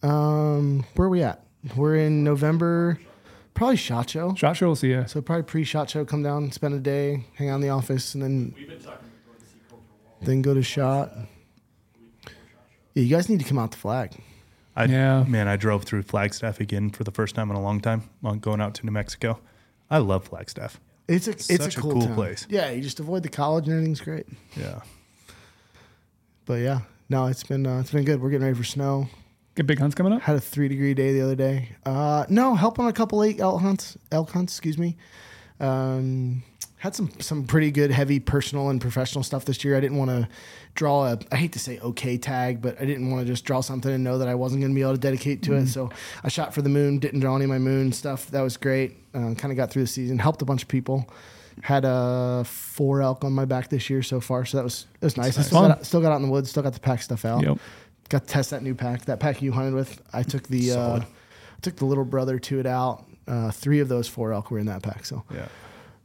know. 0.04 0.08
Um, 0.10 0.86
where 0.96 1.08
are 1.08 1.10
we 1.10 1.24
at? 1.24 1.44
We're 1.76 1.96
in 1.96 2.24
November. 2.24 3.00
Probably 3.54 3.78
shot 3.78 4.10
show. 4.10 4.36
Shot 4.36 4.58
show 4.58 4.68
we'll 4.68 4.76
see 4.76 4.90
you. 4.90 5.06
So 5.08 5.22
probably 5.22 5.44
pre-shot 5.44 5.90
show, 5.90 6.04
come 6.04 6.22
down, 6.22 6.52
spend 6.52 6.74
a 6.74 6.80
day, 6.80 7.26
hang 7.36 7.50
out 7.50 7.56
in 7.56 7.62
the 7.62 7.70
office, 7.70 8.14
and 8.14 8.22
then 8.22 8.54
We've 8.58 8.68
been 8.68 8.78
talking 8.80 8.92
about 8.92 9.26
going 9.26 9.40
to 9.40 9.46
see 9.46 9.58
Cultural 9.70 9.82
Wall. 10.04 10.18
then 10.22 10.42
go 10.42 10.54
to 10.54 10.62
shot. 10.62 11.14
Yeah, 12.94 13.04
you 13.04 13.10
guys 13.10 13.30
need 13.30 13.40
to 13.40 13.46
come 13.46 13.58
out 13.58 13.72
the 13.72 13.78
flag. 13.78 14.12
I, 14.76 14.86
Yeah. 14.86 15.24
Man, 15.24 15.48
I 15.48 15.56
drove 15.56 15.84
through 15.86 16.04
Flagstaff 16.04 16.60
again 16.60 16.90
for 16.90 17.06
the 17.06 17.12
first 17.12 17.34
time 17.36 17.50
in 17.50 17.56
a 17.56 17.62
long 17.62 17.80
time 17.80 18.10
on 18.24 18.40
going 18.40 18.60
out 18.60 18.74
to 18.76 18.86
New 18.86 18.92
Mexico. 18.92 19.40
I 19.90 20.00
love 20.00 20.26
Flagstaff. 20.26 20.82
It's 21.08 21.28
a 21.28 21.32
it's 21.32 21.46
Such 21.48 21.78
a 21.78 21.80
a 21.80 21.82
cool, 21.82 21.92
cool 21.94 22.02
town. 22.08 22.16
place. 22.16 22.46
Yeah, 22.50 22.72
you 22.72 22.82
just 22.82 23.00
avoid 23.00 23.24
the 23.24 23.30
college 23.30 23.66
and 23.68 23.74
everything's 23.76 24.02
great. 24.02 24.26
Yeah. 24.58 24.82
But 26.46 26.56
yeah, 26.56 26.82
no, 27.10 27.28
it's 27.28 27.44
been 27.44 27.66
uh, 27.66 27.80
it's 27.80 27.92
been 27.92 28.04
good. 28.04 28.22
We're 28.22 28.30
getting 28.30 28.46
ready 28.46 28.58
for 28.58 28.64
snow. 28.64 29.08
Get 29.56 29.68
big 29.68 29.80
hunts 29.80 29.96
coming 29.96 30.12
up. 30.12 30.22
Had 30.22 30.36
a 30.36 30.42
three 30.42 30.68
degree 30.68 30.94
day 30.94 31.14
the 31.14 31.22
other 31.22 31.36
day. 31.36 31.70
Uh, 31.86 32.26
no, 32.30 32.56
help 32.56 32.80
on 32.80 32.88
a 32.88 32.94
couple 32.94 33.24
eight 33.24 33.40
elk 33.40 33.62
hunts. 33.62 33.98
Elk 34.12 34.32
hunts, 34.32 34.54
excuse 34.54 34.78
me. 34.78 34.98
Um, 35.60 36.44
had 36.78 36.96
some 36.96 37.10
some 37.20 37.46
pretty 37.46 37.72
good 37.72 37.90
heavy 37.92 38.20
personal 38.20 38.70
and 38.70 38.82
professional 38.82 39.24
stuff 39.24 39.46
this 39.46 39.64
year. 39.64 39.78
I 39.78 39.80
didn't 39.80 39.98
want 39.98 40.12
to 40.12 40.28
draw 40.74 41.08
a 41.08 41.20
I 41.32 41.38
hate 41.38 41.54
to 41.54 41.60
say 41.60 41.80
okay 41.80 42.18
tag, 42.18 42.62
but 42.62 42.80
I 42.82 42.86
didn't 42.86 43.10
want 43.10 43.26
to 43.26 43.32
just 43.32 43.46
draw 43.46 43.62
something 43.62 43.92
and 43.92 44.04
know 44.04 44.18
that 44.18 44.28
I 44.28 44.36
wasn't 44.36 44.62
going 44.62 44.72
to 44.72 44.76
be 44.76 44.82
able 44.82 44.94
to 44.94 45.00
dedicate 45.00 45.42
to 45.44 45.54
it. 45.54 45.68
So 45.68 45.90
I 46.24 46.28
shot 46.28 46.54
for 46.54 46.62
the 46.62 46.70
moon. 46.70 47.00
Didn't 47.00 47.22
draw 47.22 47.36
any 47.36 47.46
of 47.46 47.50
my 47.50 47.60
moon 47.60 47.92
stuff. 47.92 48.30
That 48.32 48.42
was 48.42 48.58
great. 48.58 48.98
Uh, 49.14 49.34
kind 49.36 49.52
of 49.52 49.56
got 49.56 49.72
through 49.72 49.84
the 49.84 49.88
season. 49.88 50.20
Helped 50.20 50.42
a 50.42 50.46
bunch 50.46 50.64
of 50.64 50.68
people. 50.68 51.10
Had 51.62 51.86
a 51.86 52.44
four 52.46 53.02
elk 53.02 53.24
on 53.24 53.32
my 53.34 53.46
back 53.46 53.70
this 53.70 53.90
year 53.90 54.04
so 54.04 54.20
far, 54.20 54.46
so 54.46 54.58
that 54.58 54.64
was 54.64 54.88
it 55.02 55.06
was 55.06 55.16
nice. 55.18 55.38
I 55.38 55.42
still 55.42 55.62
got, 55.62 55.72
out, 55.72 55.86
still 55.86 56.02
got 56.02 56.12
out 56.12 56.18
in 56.18 56.24
the 56.24 56.28
woods. 56.32 56.50
Still 56.50 56.64
got 56.64 56.74
to 56.74 56.80
pack 56.80 57.02
stuff 57.02 57.24
out 57.26 57.44
Yep. 57.44 57.58
got 58.10 58.22
to 58.24 58.28
test 58.28 58.50
that 58.52 58.62
new 58.62 58.76
pack. 58.76 59.06
That 59.06 59.20
pack 59.20 59.42
you 59.42 59.52
hunted 59.54 59.74
with, 59.74 60.02
I 60.14 60.24
took 60.24 60.48
the 60.48 60.72
uh, 60.74 61.00
I 61.00 61.06
took 61.62 61.78
the 61.78 61.86
little 61.86 62.04
brother 62.06 62.38
to 62.40 62.60
it 62.60 62.66
out. 62.66 63.06
Uh, 63.28 63.52
three 63.52 63.80
of 63.80 63.88
those 63.88 64.08
four 64.08 64.34
elk 64.34 64.52
were 64.52 64.60
in 64.60 64.66
that 64.68 64.84
pack, 64.84 65.06
so, 65.06 65.24
Yeah. 65.34 65.48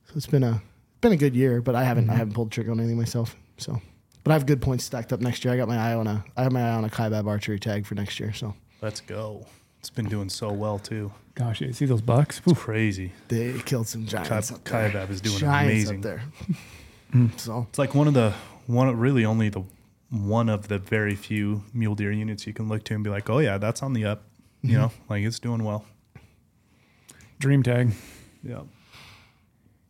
so 0.06 0.12
it's 0.16 0.26
been 0.26 0.44
a 0.44 0.62
been 1.00 1.12
a 1.12 1.16
good 1.16 1.34
year. 1.34 1.60
But 1.60 1.74
I 1.74 1.84
haven't 1.84 2.08
I 2.10 2.14
haven't 2.14 2.32
pulled 2.34 2.50
the 2.50 2.54
trigger 2.54 2.70
on 2.70 2.78
anything 2.78 2.96
myself. 2.96 3.36
So, 3.58 3.82
but 4.24 4.30
I 4.30 4.34
have 4.34 4.46
good 4.46 4.62
points 4.62 4.84
stacked 4.84 5.12
up 5.12 5.20
next 5.20 5.44
year. 5.44 5.52
I 5.52 5.56
got 5.56 5.66
my 5.68 5.76
eye 5.78 5.94
on 5.94 6.06
a 6.06 6.24
I 6.36 6.44
have 6.44 6.52
my 6.52 6.62
eye 6.62 6.74
on 6.74 6.84
a 6.84 6.88
Kaibab 6.88 7.26
archery 7.26 7.58
tag 7.58 7.86
for 7.86 7.94
next 7.96 8.20
year. 8.20 8.32
So 8.32 8.54
Let's 8.80 9.00
go. 9.00 9.44
It's 9.80 9.90
been 9.90 10.06
doing 10.08 10.28
so 10.28 10.52
well 10.52 10.78
too. 10.78 11.12
Gosh, 11.34 11.60
you 11.62 11.72
See 11.72 11.86
those 11.86 12.02
bucks? 12.02 12.40
It's 12.46 12.58
crazy. 12.58 13.12
they 13.28 13.58
killed 13.64 13.88
some 13.88 14.04
Kai- 14.06 14.24
giants 14.24 14.52
up 14.52 14.62
there. 14.64 14.90
Kaibab 14.90 15.10
is 15.10 15.20
doing 15.20 15.38
giants 15.38 15.72
amazing. 15.90 15.96
up 15.98 16.02
there. 16.02 16.22
Mm. 17.12 17.36
so 17.40 17.66
It's 17.70 17.78
like 17.80 17.92
one 17.96 18.06
of 18.06 18.14
the 18.14 18.32
one 18.68 18.96
really 18.96 19.24
only 19.24 19.48
the 19.48 19.64
one 20.10 20.48
of 20.48 20.68
the 20.68 20.78
very 20.78 21.16
few 21.16 21.64
mule 21.74 21.96
deer 21.96 22.12
units 22.12 22.46
you 22.46 22.52
can 22.52 22.68
look 22.68 22.84
to 22.84 22.94
and 22.94 23.02
be 23.02 23.10
like, 23.10 23.28
oh 23.28 23.40
yeah, 23.40 23.58
that's 23.58 23.82
on 23.82 23.94
the 23.94 24.04
up. 24.04 24.22
You 24.62 24.78
know, 24.78 24.92
like 25.08 25.24
it's 25.24 25.40
doing 25.40 25.64
well. 25.64 25.84
Dream 27.40 27.62
tag. 27.64 27.92
Yeah. 28.44 28.60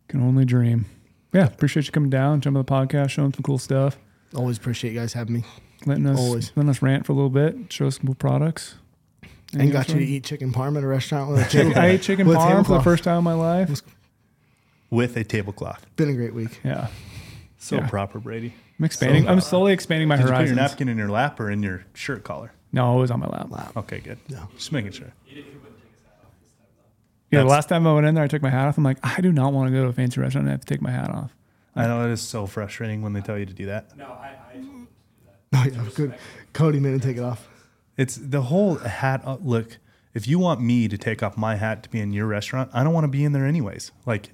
Can 0.08 0.22
only 0.22 0.44
dream. 0.46 0.86
Yeah. 1.34 1.44
Appreciate 1.46 1.84
you 1.86 1.92
coming 1.92 2.08
down, 2.10 2.40
jumping 2.40 2.58
on 2.58 2.64
the 2.64 2.72
podcast, 2.72 3.10
showing 3.10 3.34
some 3.34 3.42
cool 3.42 3.58
stuff, 3.58 3.98
always 4.34 4.56
appreciate 4.56 4.92
you 4.94 4.98
guys 5.00 5.12
having 5.12 5.34
me. 5.34 5.44
letting 5.84 6.06
us 6.06 6.18
Always. 6.18 6.52
letting 6.56 6.70
us 6.70 6.80
rant 6.80 7.04
for 7.06 7.12
a 7.12 7.16
little 7.16 7.28
bit, 7.30 7.70
show 7.72 7.86
us 7.86 7.96
some 7.96 8.06
cool 8.06 8.14
products. 8.14 8.76
And 9.52 9.62
Anything 9.62 9.72
got 9.80 9.88
you 9.88 9.94
to 9.98 10.04
eat 10.04 10.24
chicken 10.24 10.52
parm 10.52 10.76
at 10.76 10.84
a 10.84 10.86
restaurant 10.86 11.30
with 11.30 11.46
a 11.46 11.50
Chicken- 11.50 11.74
I 11.76 11.88
ate 11.88 12.02
chicken 12.02 12.26
with 12.28 12.36
parm 12.36 12.64
for 12.64 12.74
the 12.74 12.82
first 12.82 13.02
time 13.04 13.18
in 13.18 13.24
my 13.24 13.34
life. 13.34 13.82
With 14.90 15.16
a 15.16 15.24
tablecloth. 15.24 15.86
Been 15.96 16.08
a 16.08 16.14
great 16.14 16.34
week. 16.34 16.60
Yeah. 16.64 16.88
So 17.58 17.76
Yeah. 17.76 17.88
proper, 17.88 18.18
Brady. 18.18 18.54
I'm 18.78 18.84
expanding. 18.84 19.28
I'm 19.28 19.40
slowly 19.40 19.72
expanding 19.72 20.08
my 20.08 20.16
Did 20.16 20.26
you 20.26 20.32
put 20.32 20.46
your 20.46 20.54
napkin 20.56 20.88
in 20.88 20.96
your 20.96 21.10
lap 21.10 21.38
or 21.40 21.50
in 21.50 21.62
your 21.62 21.84
shirt 21.94 22.24
collar? 22.24 22.52
No, 22.72 22.96
it 22.96 23.00
was 23.00 23.10
on 23.10 23.20
my 23.20 23.26
lap. 23.26 23.76
Okay, 23.76 23.98
good. 24.00 24.18
No. 24.28 24.48
Just 24.56 24.72
making 24.72 24.92
sure. 24.92 25.12
Yeah, 27.30 27.40
the 27.40 27.44
last 27.44 27.68
time 27.68 27.86
I 27.86 27.92
went 27.94 28.06
in 28.06 28.14
there, 28.14 28.24
I 28.24 28.28
took 28.28 28.42
my 28.42 28.50
hat 28.50 28.66
off. 28.66 28.76
I'm 28.78 28.82
like, 28.84 28.98
I 29.04 29.20
do 29.20 29.30
not 29.30 29.52
want 29.52 29.68
to 29.68 29.72
go 29.76 29.84
to 29.84 29.88
a 29.88 29.92
fancy 29.92 30.20
restaurant 30.20 30.46
and 30.46 30.50
have 30.52 30.60
to 30.62 30.66
take 30.66 30.80
my 30.82 30.90
hat 30.90 31.10
off. 31.10 31.32
I 31.76 31.86
know 31.86 32.04
it 32.08 32.12
is 32.12 32.20
so 32.20 32.46
frustrating 32.46 33.02
when 33.02 33.12
they 33.12 33.20
tell 33.20 33.38
you 33.38 33.46
to 33.46 33.52
do 33.52 33.66
that. 33.66 33.96
No, 33.96 34.06
I, 34.06 34.32
I 34.50 34.54
told 34.54 34.64
him 34.64 34.88
Oh 35.54 35.64
yeah, 35.72 35.84
good. 35.94 36.14
Cody 36.52 36.80
made 36.80 36.94
him 36.94 37.00
take 37.00 37.16
it 37.16 37.22
off. 37.22 37.48
It's 38.00 38.16
the 38.16 38.40
whole 38.40 38.76
hat. 38.76 39.20
uh, 39.26 39.36
Look, 39.42 39.76
if 40.14 40.26
you 40.26 40.38
want 40.38 40.62
me 40.62 40.88
to 40.88 40.96
take 40.96 41.22
off 41.22 41.36
my 41.36 41.56
hat 41.56 41.82
to 41.82 41.90
be 41.90 42.00
in 42.00 42.14
your 42.14 42.26
restaurant, 42.26 42.70
I 42.72 42.82
don't 42.82 42.94
want 42.94 43.04
to 43.04 43.08
be 43.08 43.24
in 43.24 43.32
there 43.32 43.46
anyways. 43.46 43.92
Like, 44.06 44.30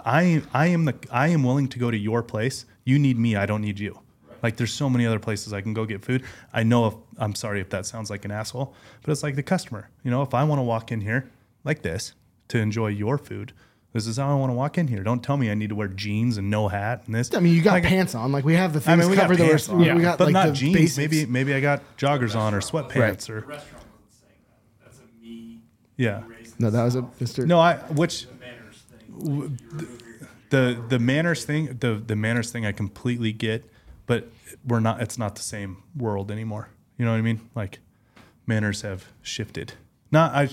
I 0.00 0.42
I 0.54 0.68
am 0.68 0.86
the 0.86 0.94
I 1.10 1.28
am 1.28 1.42
willing 1.44 1.68
to 1.68 1.78
go 1.78 1.90
to 1.90 1.96
your 1.96 2.22
place. 2.22 2.64
You 2.84 2.98
need 2.98 3.18
me. 3.18 3.36
I 3.36 3.44
don't 3.44 3.60
need 3.60 3.78
you. 3.78 3.98
Like, 4.42 4.56
there's 4.56 4.72
so 4.72 4.88
many 4.88 5.04
other 5.06 5.18
places 5.18 5.52
I 5.52 5.60
can 5.60 5.74
go 5.74 5.84
get 5.84 6.02
food. 6.02 6.24
I 6.54 6.62
know 6.62 6.86
if 6.86 6.94
I'm 7.18 7.34
sorry 7.34 7.60
if 7.60 7.68
that 7.68 7.84
sounds 7.84 8.08
like 8.08 8.24
an 8.24 8.30
asshole, 8.30 8.74
but 9.02 9.12
it's 9.12 9.22
like 9.22 9.36
the 9.36 9.42
customer. 9.42 9.90
You 10.02 10.10
know, 10.10 10.22
if 10.22 10.32
I 10.32 10.44
want 10.44 10.58
to 10.60 10.64
walk 10.64 10.90
in 10.90 11.02
here 11.02 11.30
like 11.64 11.82
this 11.82 12.14
to 12.48 12.58
enjoy 12.58 12.88
your 12.88 13.18
food, 13.18 13.52
this 13.92 14.06
is 14.06 14.16
how 14.16 14.30
I 14.30 14.34
want 14.38 14.50
to 14.50 14.54
walk 14.54 14.78
in 14.78 14.88
here. 14.88 15.02
Don't 15.02 15.22
tell 15.22 15.36
me 15.36 15.50
I 15.50 15.54
need 15.54 15.68
to 15.68 15.74
wear 15.74 15.88
jeans 15.88 16.38
and 16.38 16.48
no 16.50 16.68
hat 16.68 17.02
and 17.06 17.14
this. 17.14 17.34
I 17.34 17.40
mean, 17.40 17.54
you 17.54 17.62
got 17.62 17.74
Like, 17.74 17.84
pants 17.84 18.14
on. 18.14 18.32
Like 18.32 18.44
we 18.44 18.54
have 18.54 18.72
the 18.72 18.78
I 18.80 18.82
things 18.82 19.00
mean, 19.00 19.10
we 19.10 19.16
got 19.16 19.22
covered. 19.22 19.38
that 19.38 19.48
pants 19.48 19.68
we're- 19.68 19.90
on, 19.90 19.96
we 19.96 20.02
got 20.02 20.18
but 20.18 20.24
like 20.26 20.32
not 20.32 20.46
the 20.48 20.52
jeans. 20.52 20.74
basics. 20.74 20.96
Maybe 20.98 21.26
maybe 21.26 21.54
I 21.54 21.60
got 21.60 21.82
joggers 21.98 22.34
on 22.34 22.54
or 22.54 22.60
sweatpants 22.60 23.28
or 23.30 23.40
the 23.42 23.46
restaurant 23.46 23.84
wasn't 23.84 24.12
saying 24.20 24.40
that. 24.80 24.84
That's 24.84 24.98
a 24.98 25.22
me 25.22 25.60
yeah. 25.96 26.22
No, 26.58 26.70
that 26.70 26.82
was 26.84 26.96
a 26.96 27.06
this 27.18 27.34
Mr. 27.34 27.46
No, 27.46 27.58
I 27.60 27.76
which 27.76 28.26
manners 28.40 28.82
the 30.50 30.82
the 30.88 30.98
manners 30.98 31.44
thing 31.44 31.76
the 31.80 31.94
the 32.04 32.16
manners 32.16 32.50
thing 32.50 32.66
I 32.66 32.72
completely 32.72 33.32
get, 33.32 33.64
but 34.06 34.28
we're 34.66 34.80
not. 34.80 35.00
It's 35.00 35.18
not 35.18 35.34
the 35.36 35.42
same 35.42 35.82
world 35.96 36.30
anymore. 36.30 36.68
You 36.98 37.04
know 37.04 37.12
what 37.12 37.18
I 37.18 37.22
mean? 37.22 37.40
Like 37.54 37.80
manners 38.46 38.82
have 38.82 39.06
shifted. 39.22 39.74
Not 40.10 40.34
I. 40.34 40.48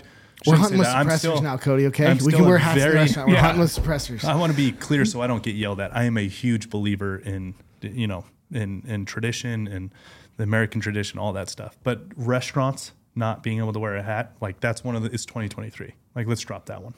We're 0.47 0.55
hunting 0.55 0.77
with 0.79 0.87
that. 0.87 1.05
Suppressors 1.05 1.17
still- 1.19 1.41
now, 1.41 1.57
Cody. 1.57 1.85
Okay, 1.87 2.13
we 2.23 2.31
can 2.31 2.45
wear 2.45 2.57
hats 2.57 2.75
in 2.75 2.79
the 2.79 2.85
very- 2.85 2.95
restaurant. 2.95 3.27
We're 3.29 3.35
Yeah. 3.35 3.41
hunting 3.41 3.59
with 3.61 3.71
suppressors. 3.75 4.23
I 4.23 4.35
want 4.35 4.51
to 4.51 4.55
be 4.57 4.71
clear 4.71 5.03
so 5.05 5.21
I 5.21 5.27
don't 5.27 5.43
get 5.43 5.55
yelled 5.55 5.79
at. 5.79 5.95
I 5.95 6.03
am 6.03 6.17
a 6.17 6.27
huge 6.27 6.69
believer 6.69 7.17
in 7.17 7.55
you 7.81 8.07
know 8.07 8.25
in 8.51 8.83
in 8.87 9.05
tradition 9.05 9.67
and 9.67 9.91
the 10.37 10.43
American 10.43 10.79
tradition, 10.81 11.19
all 11.19 11.33
that 11.33 11.49
stuff. 11.49 11.77
But 11.83 12.03
restaurants 12.15 12.93
not 13.15 13.43
being 13.43 13.57
able 13.57 13.73
to 13.73 13.79
wear 13.79 13.95
a 13.97 14.03
hat, 14.03 14.31
like 14.39 14.59
that's 14.61 14.83
one 14.83 14.95
of 14.95 15.03
the 15.03 15.11
it's 15.11 15.25
2023. 15.25 15.93
Like 16.15 16.27
let's 16.27 16.41
drop 16.41 16.65
that 16.67 16.81
one. 16.83 16.93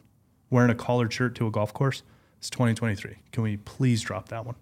Wearing 0.52 0.70
a 0.70 0.76
collared 0.76 1.12
shirt 1.12 1.34
to 1.36 1.48
a 1.48 1.52
golf 1.52 1.74
course, 1.74 2.04
it's 2.38 2.50
2023. 2.52 3.16
Can 3.32 3.42
we 3.44 3.58
please 3.58 4.02
drop 4.02 4.30
that 4.30 4.46
one? 4.46 4.56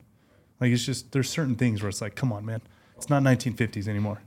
Like 0.61 0.72
it's 0.72 0.85
just 0.85 1.11
there's 1.11 1.30
certain 1.30 1.56
things 1.56 1.81
where 1.81 1.89
it's 1.89 2.01
like, 2.01 2.15
come 2.15 2.31
on, 2.31 2.45
man, 2.45 2.61
it's 2.95 3.10
not 3.10 3.23
1950s 3.23 3.88
anymore. 3.88 4.22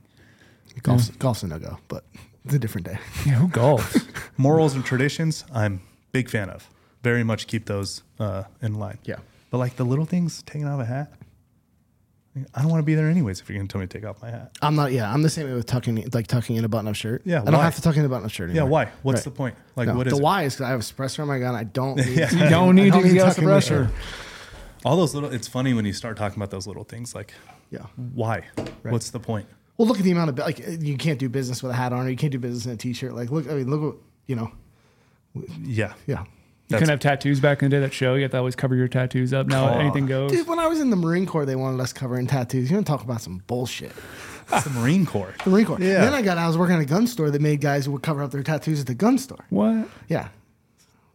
Golf's, 0.82 1.08
golf's 1.10 1.42
a 1.42 1.46
no 1.48 1.58
go, 1.58 1.78
but 1.88 2.04
it's 2.44 2.54
a 2.54 2.58
different 2.58 2.86
day. 2.86 2.98
Yeah, 3.26 3.34
who 3.34 3.48
golfs? 3.48 4.06
Morals 4.36 4.74
and 4.74 4.84
traditions, 4.84 5.44
I'm 5.52 5.80
big 6.12 6.28
fan 6.28 6.48
of. 6.50 6.68
Very 7.02 7.24
much 7.24 7.46
keep 7.46 7.66
those 7.66 8.02
uh, 8.20 8.44
in 8.60 8.74
line. 8.78 8.98
Yeah. 9.04 9.16
But 9.50 9.58
like 9.58 9.76
the 9.76 9.84
little 9.84 10.04
things, 10.04 10.42
taking 10.44 10.66
off 10.66 10.80
a 10.80 10.84
hat, 10.84 11.12
I 12.54 12.62
don't 12.62 12.70
want 12.70 12.80
to 12.80 12.86
be 12.86 12.94
there 12.94 13.08
anyways. 13.10 13.40
If 13.40 13.50
you're 13.50 13.58
gonna 13.58 13.68
tell 13.68 13.80
me 13.80 13.86
to 13.86 13.98
take 13.98 14.08
off 14.08 14.22
my 14.22 14.30
hat, 14.30 14.52
I'm 14.62 14.74
not. 14.74 14.90
Yeah, 14.92 15.12
I'm 15.12 15.20
the 15.20 15.28
same 15.28 15.46
way 15.48 15.52
with 15.54 15.66
tucking, 15.66 16.08
like 16.14 16.26
tucking 16.28 16.56
in 16.56 16.64
a 16.64 16.68
button-up 16.68 16.94
shirt. 16.94 17.20
Yeah, 17.26 17.42
I 17.42 17.44
don't 17.44 17.54
why? 17.56 17.64
have 17.64 17.74
to 17.74 17.82
tuck 17.82 17.94
in 17.96 18.04
a 18.06 18.08
button-up 18.08 18.30
shirt 18.30 18.50
yeah. 18.52 18.62
Why? 18.62 18.86
What's 19.02 19.18
Right. 19.18 19.24
the 19.24 19.30
point? 19.32 19.54
Like, 19.76 19.88
No, 19.88 19.96
what 19.96 20.06
is 20.06 20.12
the 20.14 20.18
it? 20.18 20.22
why 20.22 20.44
is 20.44 20.54
because 20.54 20.64
I 20.64 20.70
have 20.70 20.80
a 20.80 20.82
suppressor 20.82 21.20
on 21.20 21.28
my 21.28 21.38
gun. 21.38 21.54
I 21.54 21.64
don't. 21.64 21.96
Need, 21.98 22.16
Yeah. 22.18 22.30
You 22.32 22.48
don't 22.48 22.74
need 22.74 22.94
I 22.94 23.02
to 23.02 23.08
get 23.08 23.16
a 23.16 23.24
tuck 23.26 23.36
the 23.36 23.42
suppressor. 23.42 23.90
all 24.84 24.96
those 24.96 25.12
little? 25.14 25.30
It's 25.30 25.46
funny 25.46 25.74
when 25.74 25.84
you 25.84 25.92
start 25.92 26.16
talking 26.16 26.38
about 26.38 26.50
those 26.50 26.66
little 26.66 26.84
things. 26.84 27.14
Like, 27.14 27.34
Yeah. 27.70 27.84
why? 27.96 28.44
What's 28.82 29.10
the 29.10 29.20
point? 29.20 29.46
Well, 29.82 29.88
look 29.88 29.98
at 29.98 30.04
the 30.04 30.12
amount 30.12 30.30
of 30.30 30.38
like 30.38 30.60
you 30.80 30.96
can't 30.96 31.18
do 31.18 31.28
business 31.28 31.60
with 31.60 31.72
a 31.72 31.74
hat 31.74 31.92
on, 31.92 32.06
or 32.06 32.08
you 32.08 32.16
can't 32.16 32.30
do 32.30 32.38
business 32.38 32.66
in 32.66 32.70
a 32.70 32.76
t-shirt. 32.76 33.14
Like, 33.14 33.32
look, 33.32 33.50
I 33.50 33.54
mean, 33.54 33.68
look 33.68 33.82
what 33.82 33.96
you 34.26 34.36
know. 34.36 34.52
Yeah. 35.60 35.94
Yeah, 36.06 36.20
You 36.20 36.26
That's- 36.68 36.78
couldn't 36.78 36.88
have 36.90 37.00
tattoos 37.00 37.40
back 37.40 37.64
in 37.64 37.68
the 37.68 37.76
day 37.76 37.80
that 37.80 37.92
show. 37.92 38.14
You 38.14 38.22
have 38.22 38.30
to 38.30 38.38
always 38.38 38.54
cover 38.54 38.76
your 38.76 38.86
tattoos 38.86 39.32
up. 39.32 39.48
Now 39.48 39.76
anything 39.80 40.06
goes. 40.06 40.30
dude. 40.30 40.46
When 40.46 40.60
I 40.60 40.68
was 40.68 40.78
in 40.78 40.90
the 40.90 40.96
Marine 40.96 41.26
Corps, 41.26 41.44
they 41.44 41.56
wanted 41.56 41.80
us 41.80 41.92
covering 41.92 42.28
tattoos. 42.28 42.70
You 42.70 42.76
want 42.76 42.86
to 42.86 42.92
talk 42.92 43.02
about 43.02 43.20
some 43.22 43.42
bullshit? 43.48 43.90
It's 44.52 44.62
the 44.70 44.70
Marine 44.70 45.04
Corps. 45.04 45.34
The 45.42 45.50
Marine 45.50 45.66
Corps. 45.66 45.80
Yeah. 45.80 46.04
Then 46.04 46.14
I 46.14 46.22
got. 46.22 46.38
I 46.38 46.46
was 46.46 46.56
working 46.56 46.76
at 46.76 46.82
a 46.82 46.84
gun 46.84 47.08
store 47.08 47.32
that 47.32 47.42
made 47.42 47.60
guys 47.60 47.86
who 47.86 47.90
would 47.92 48.02
cover 48.04 48.22
up 48.22 48.30
their 48.30 48.44
tattoos 48.44 48.78
at 48.80 48.86
the 48.86 48.94
gun 48.94 49.18
store. 49.18 49.44
What? 49.50 49.88
Yeah, 50.08 50.28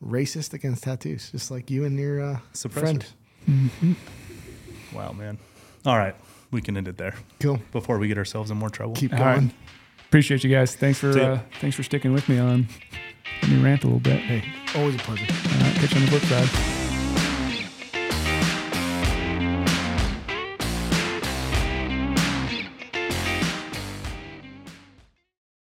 racist 0.06 0.52
against 0.54 0.84
tattoos, 0.84 1.32
just 1.32 1.50
like 1.52 1.72
you 1.72 1.86
and 1.86 1.98
your 1.98 2.22
uh, 2.22 2.38
friend. 2.70 3.06
Suppressors. 3.48 3.96
Wow, 4.94 5.14
man. 5.14 5.38
All 5.86 5.98
right. 5.98 6.16
We 6.52 6.62
can 6.62 6.78
end 6.78 6.88
it 6.88 6.98
there 6.98 7.14
Cool. 7.40 7.60
before 7.72 7.98
we 8.00 8.08
get 8.08 8.18
ourselves 8.18 8.50
in 8.52 8.58
more 8.58 8.70
trouble. 8.70 8.96
Keep 8.96 9.12
going. 9.12 9.22
right. 9.24 9.52
Appreciate 10.08 10.44
you 10.44 10.50
guys. 10.50 10.76
Thanks 10.76 11.00
for 11.00 11.10
uh, 11.20 11.40
thanks 11.60 11.76
for 11.76 11.84
sticking 11.84 12.14
with 12.14 12.30
me 12.30 12.40
on. 12.40 12.68
Let 13.42 13.52
me 13.52 13.62
rant 13.64 13.84
a 13.84 13.88
little 13.88 14.00
bit. 14.00 14.20
Hey, 14.20 14.44
always 14.80 14.96
a 14.96 15.00
pleasure. 15.00 15.26
All 15.32 15.62
right, 15.62 15.76
catch 15.76 15.92
you 15.94 16.00
on 16.00 16.06
the 16.06 16.12
flip 16.12 16.24
side. 16.24 16.77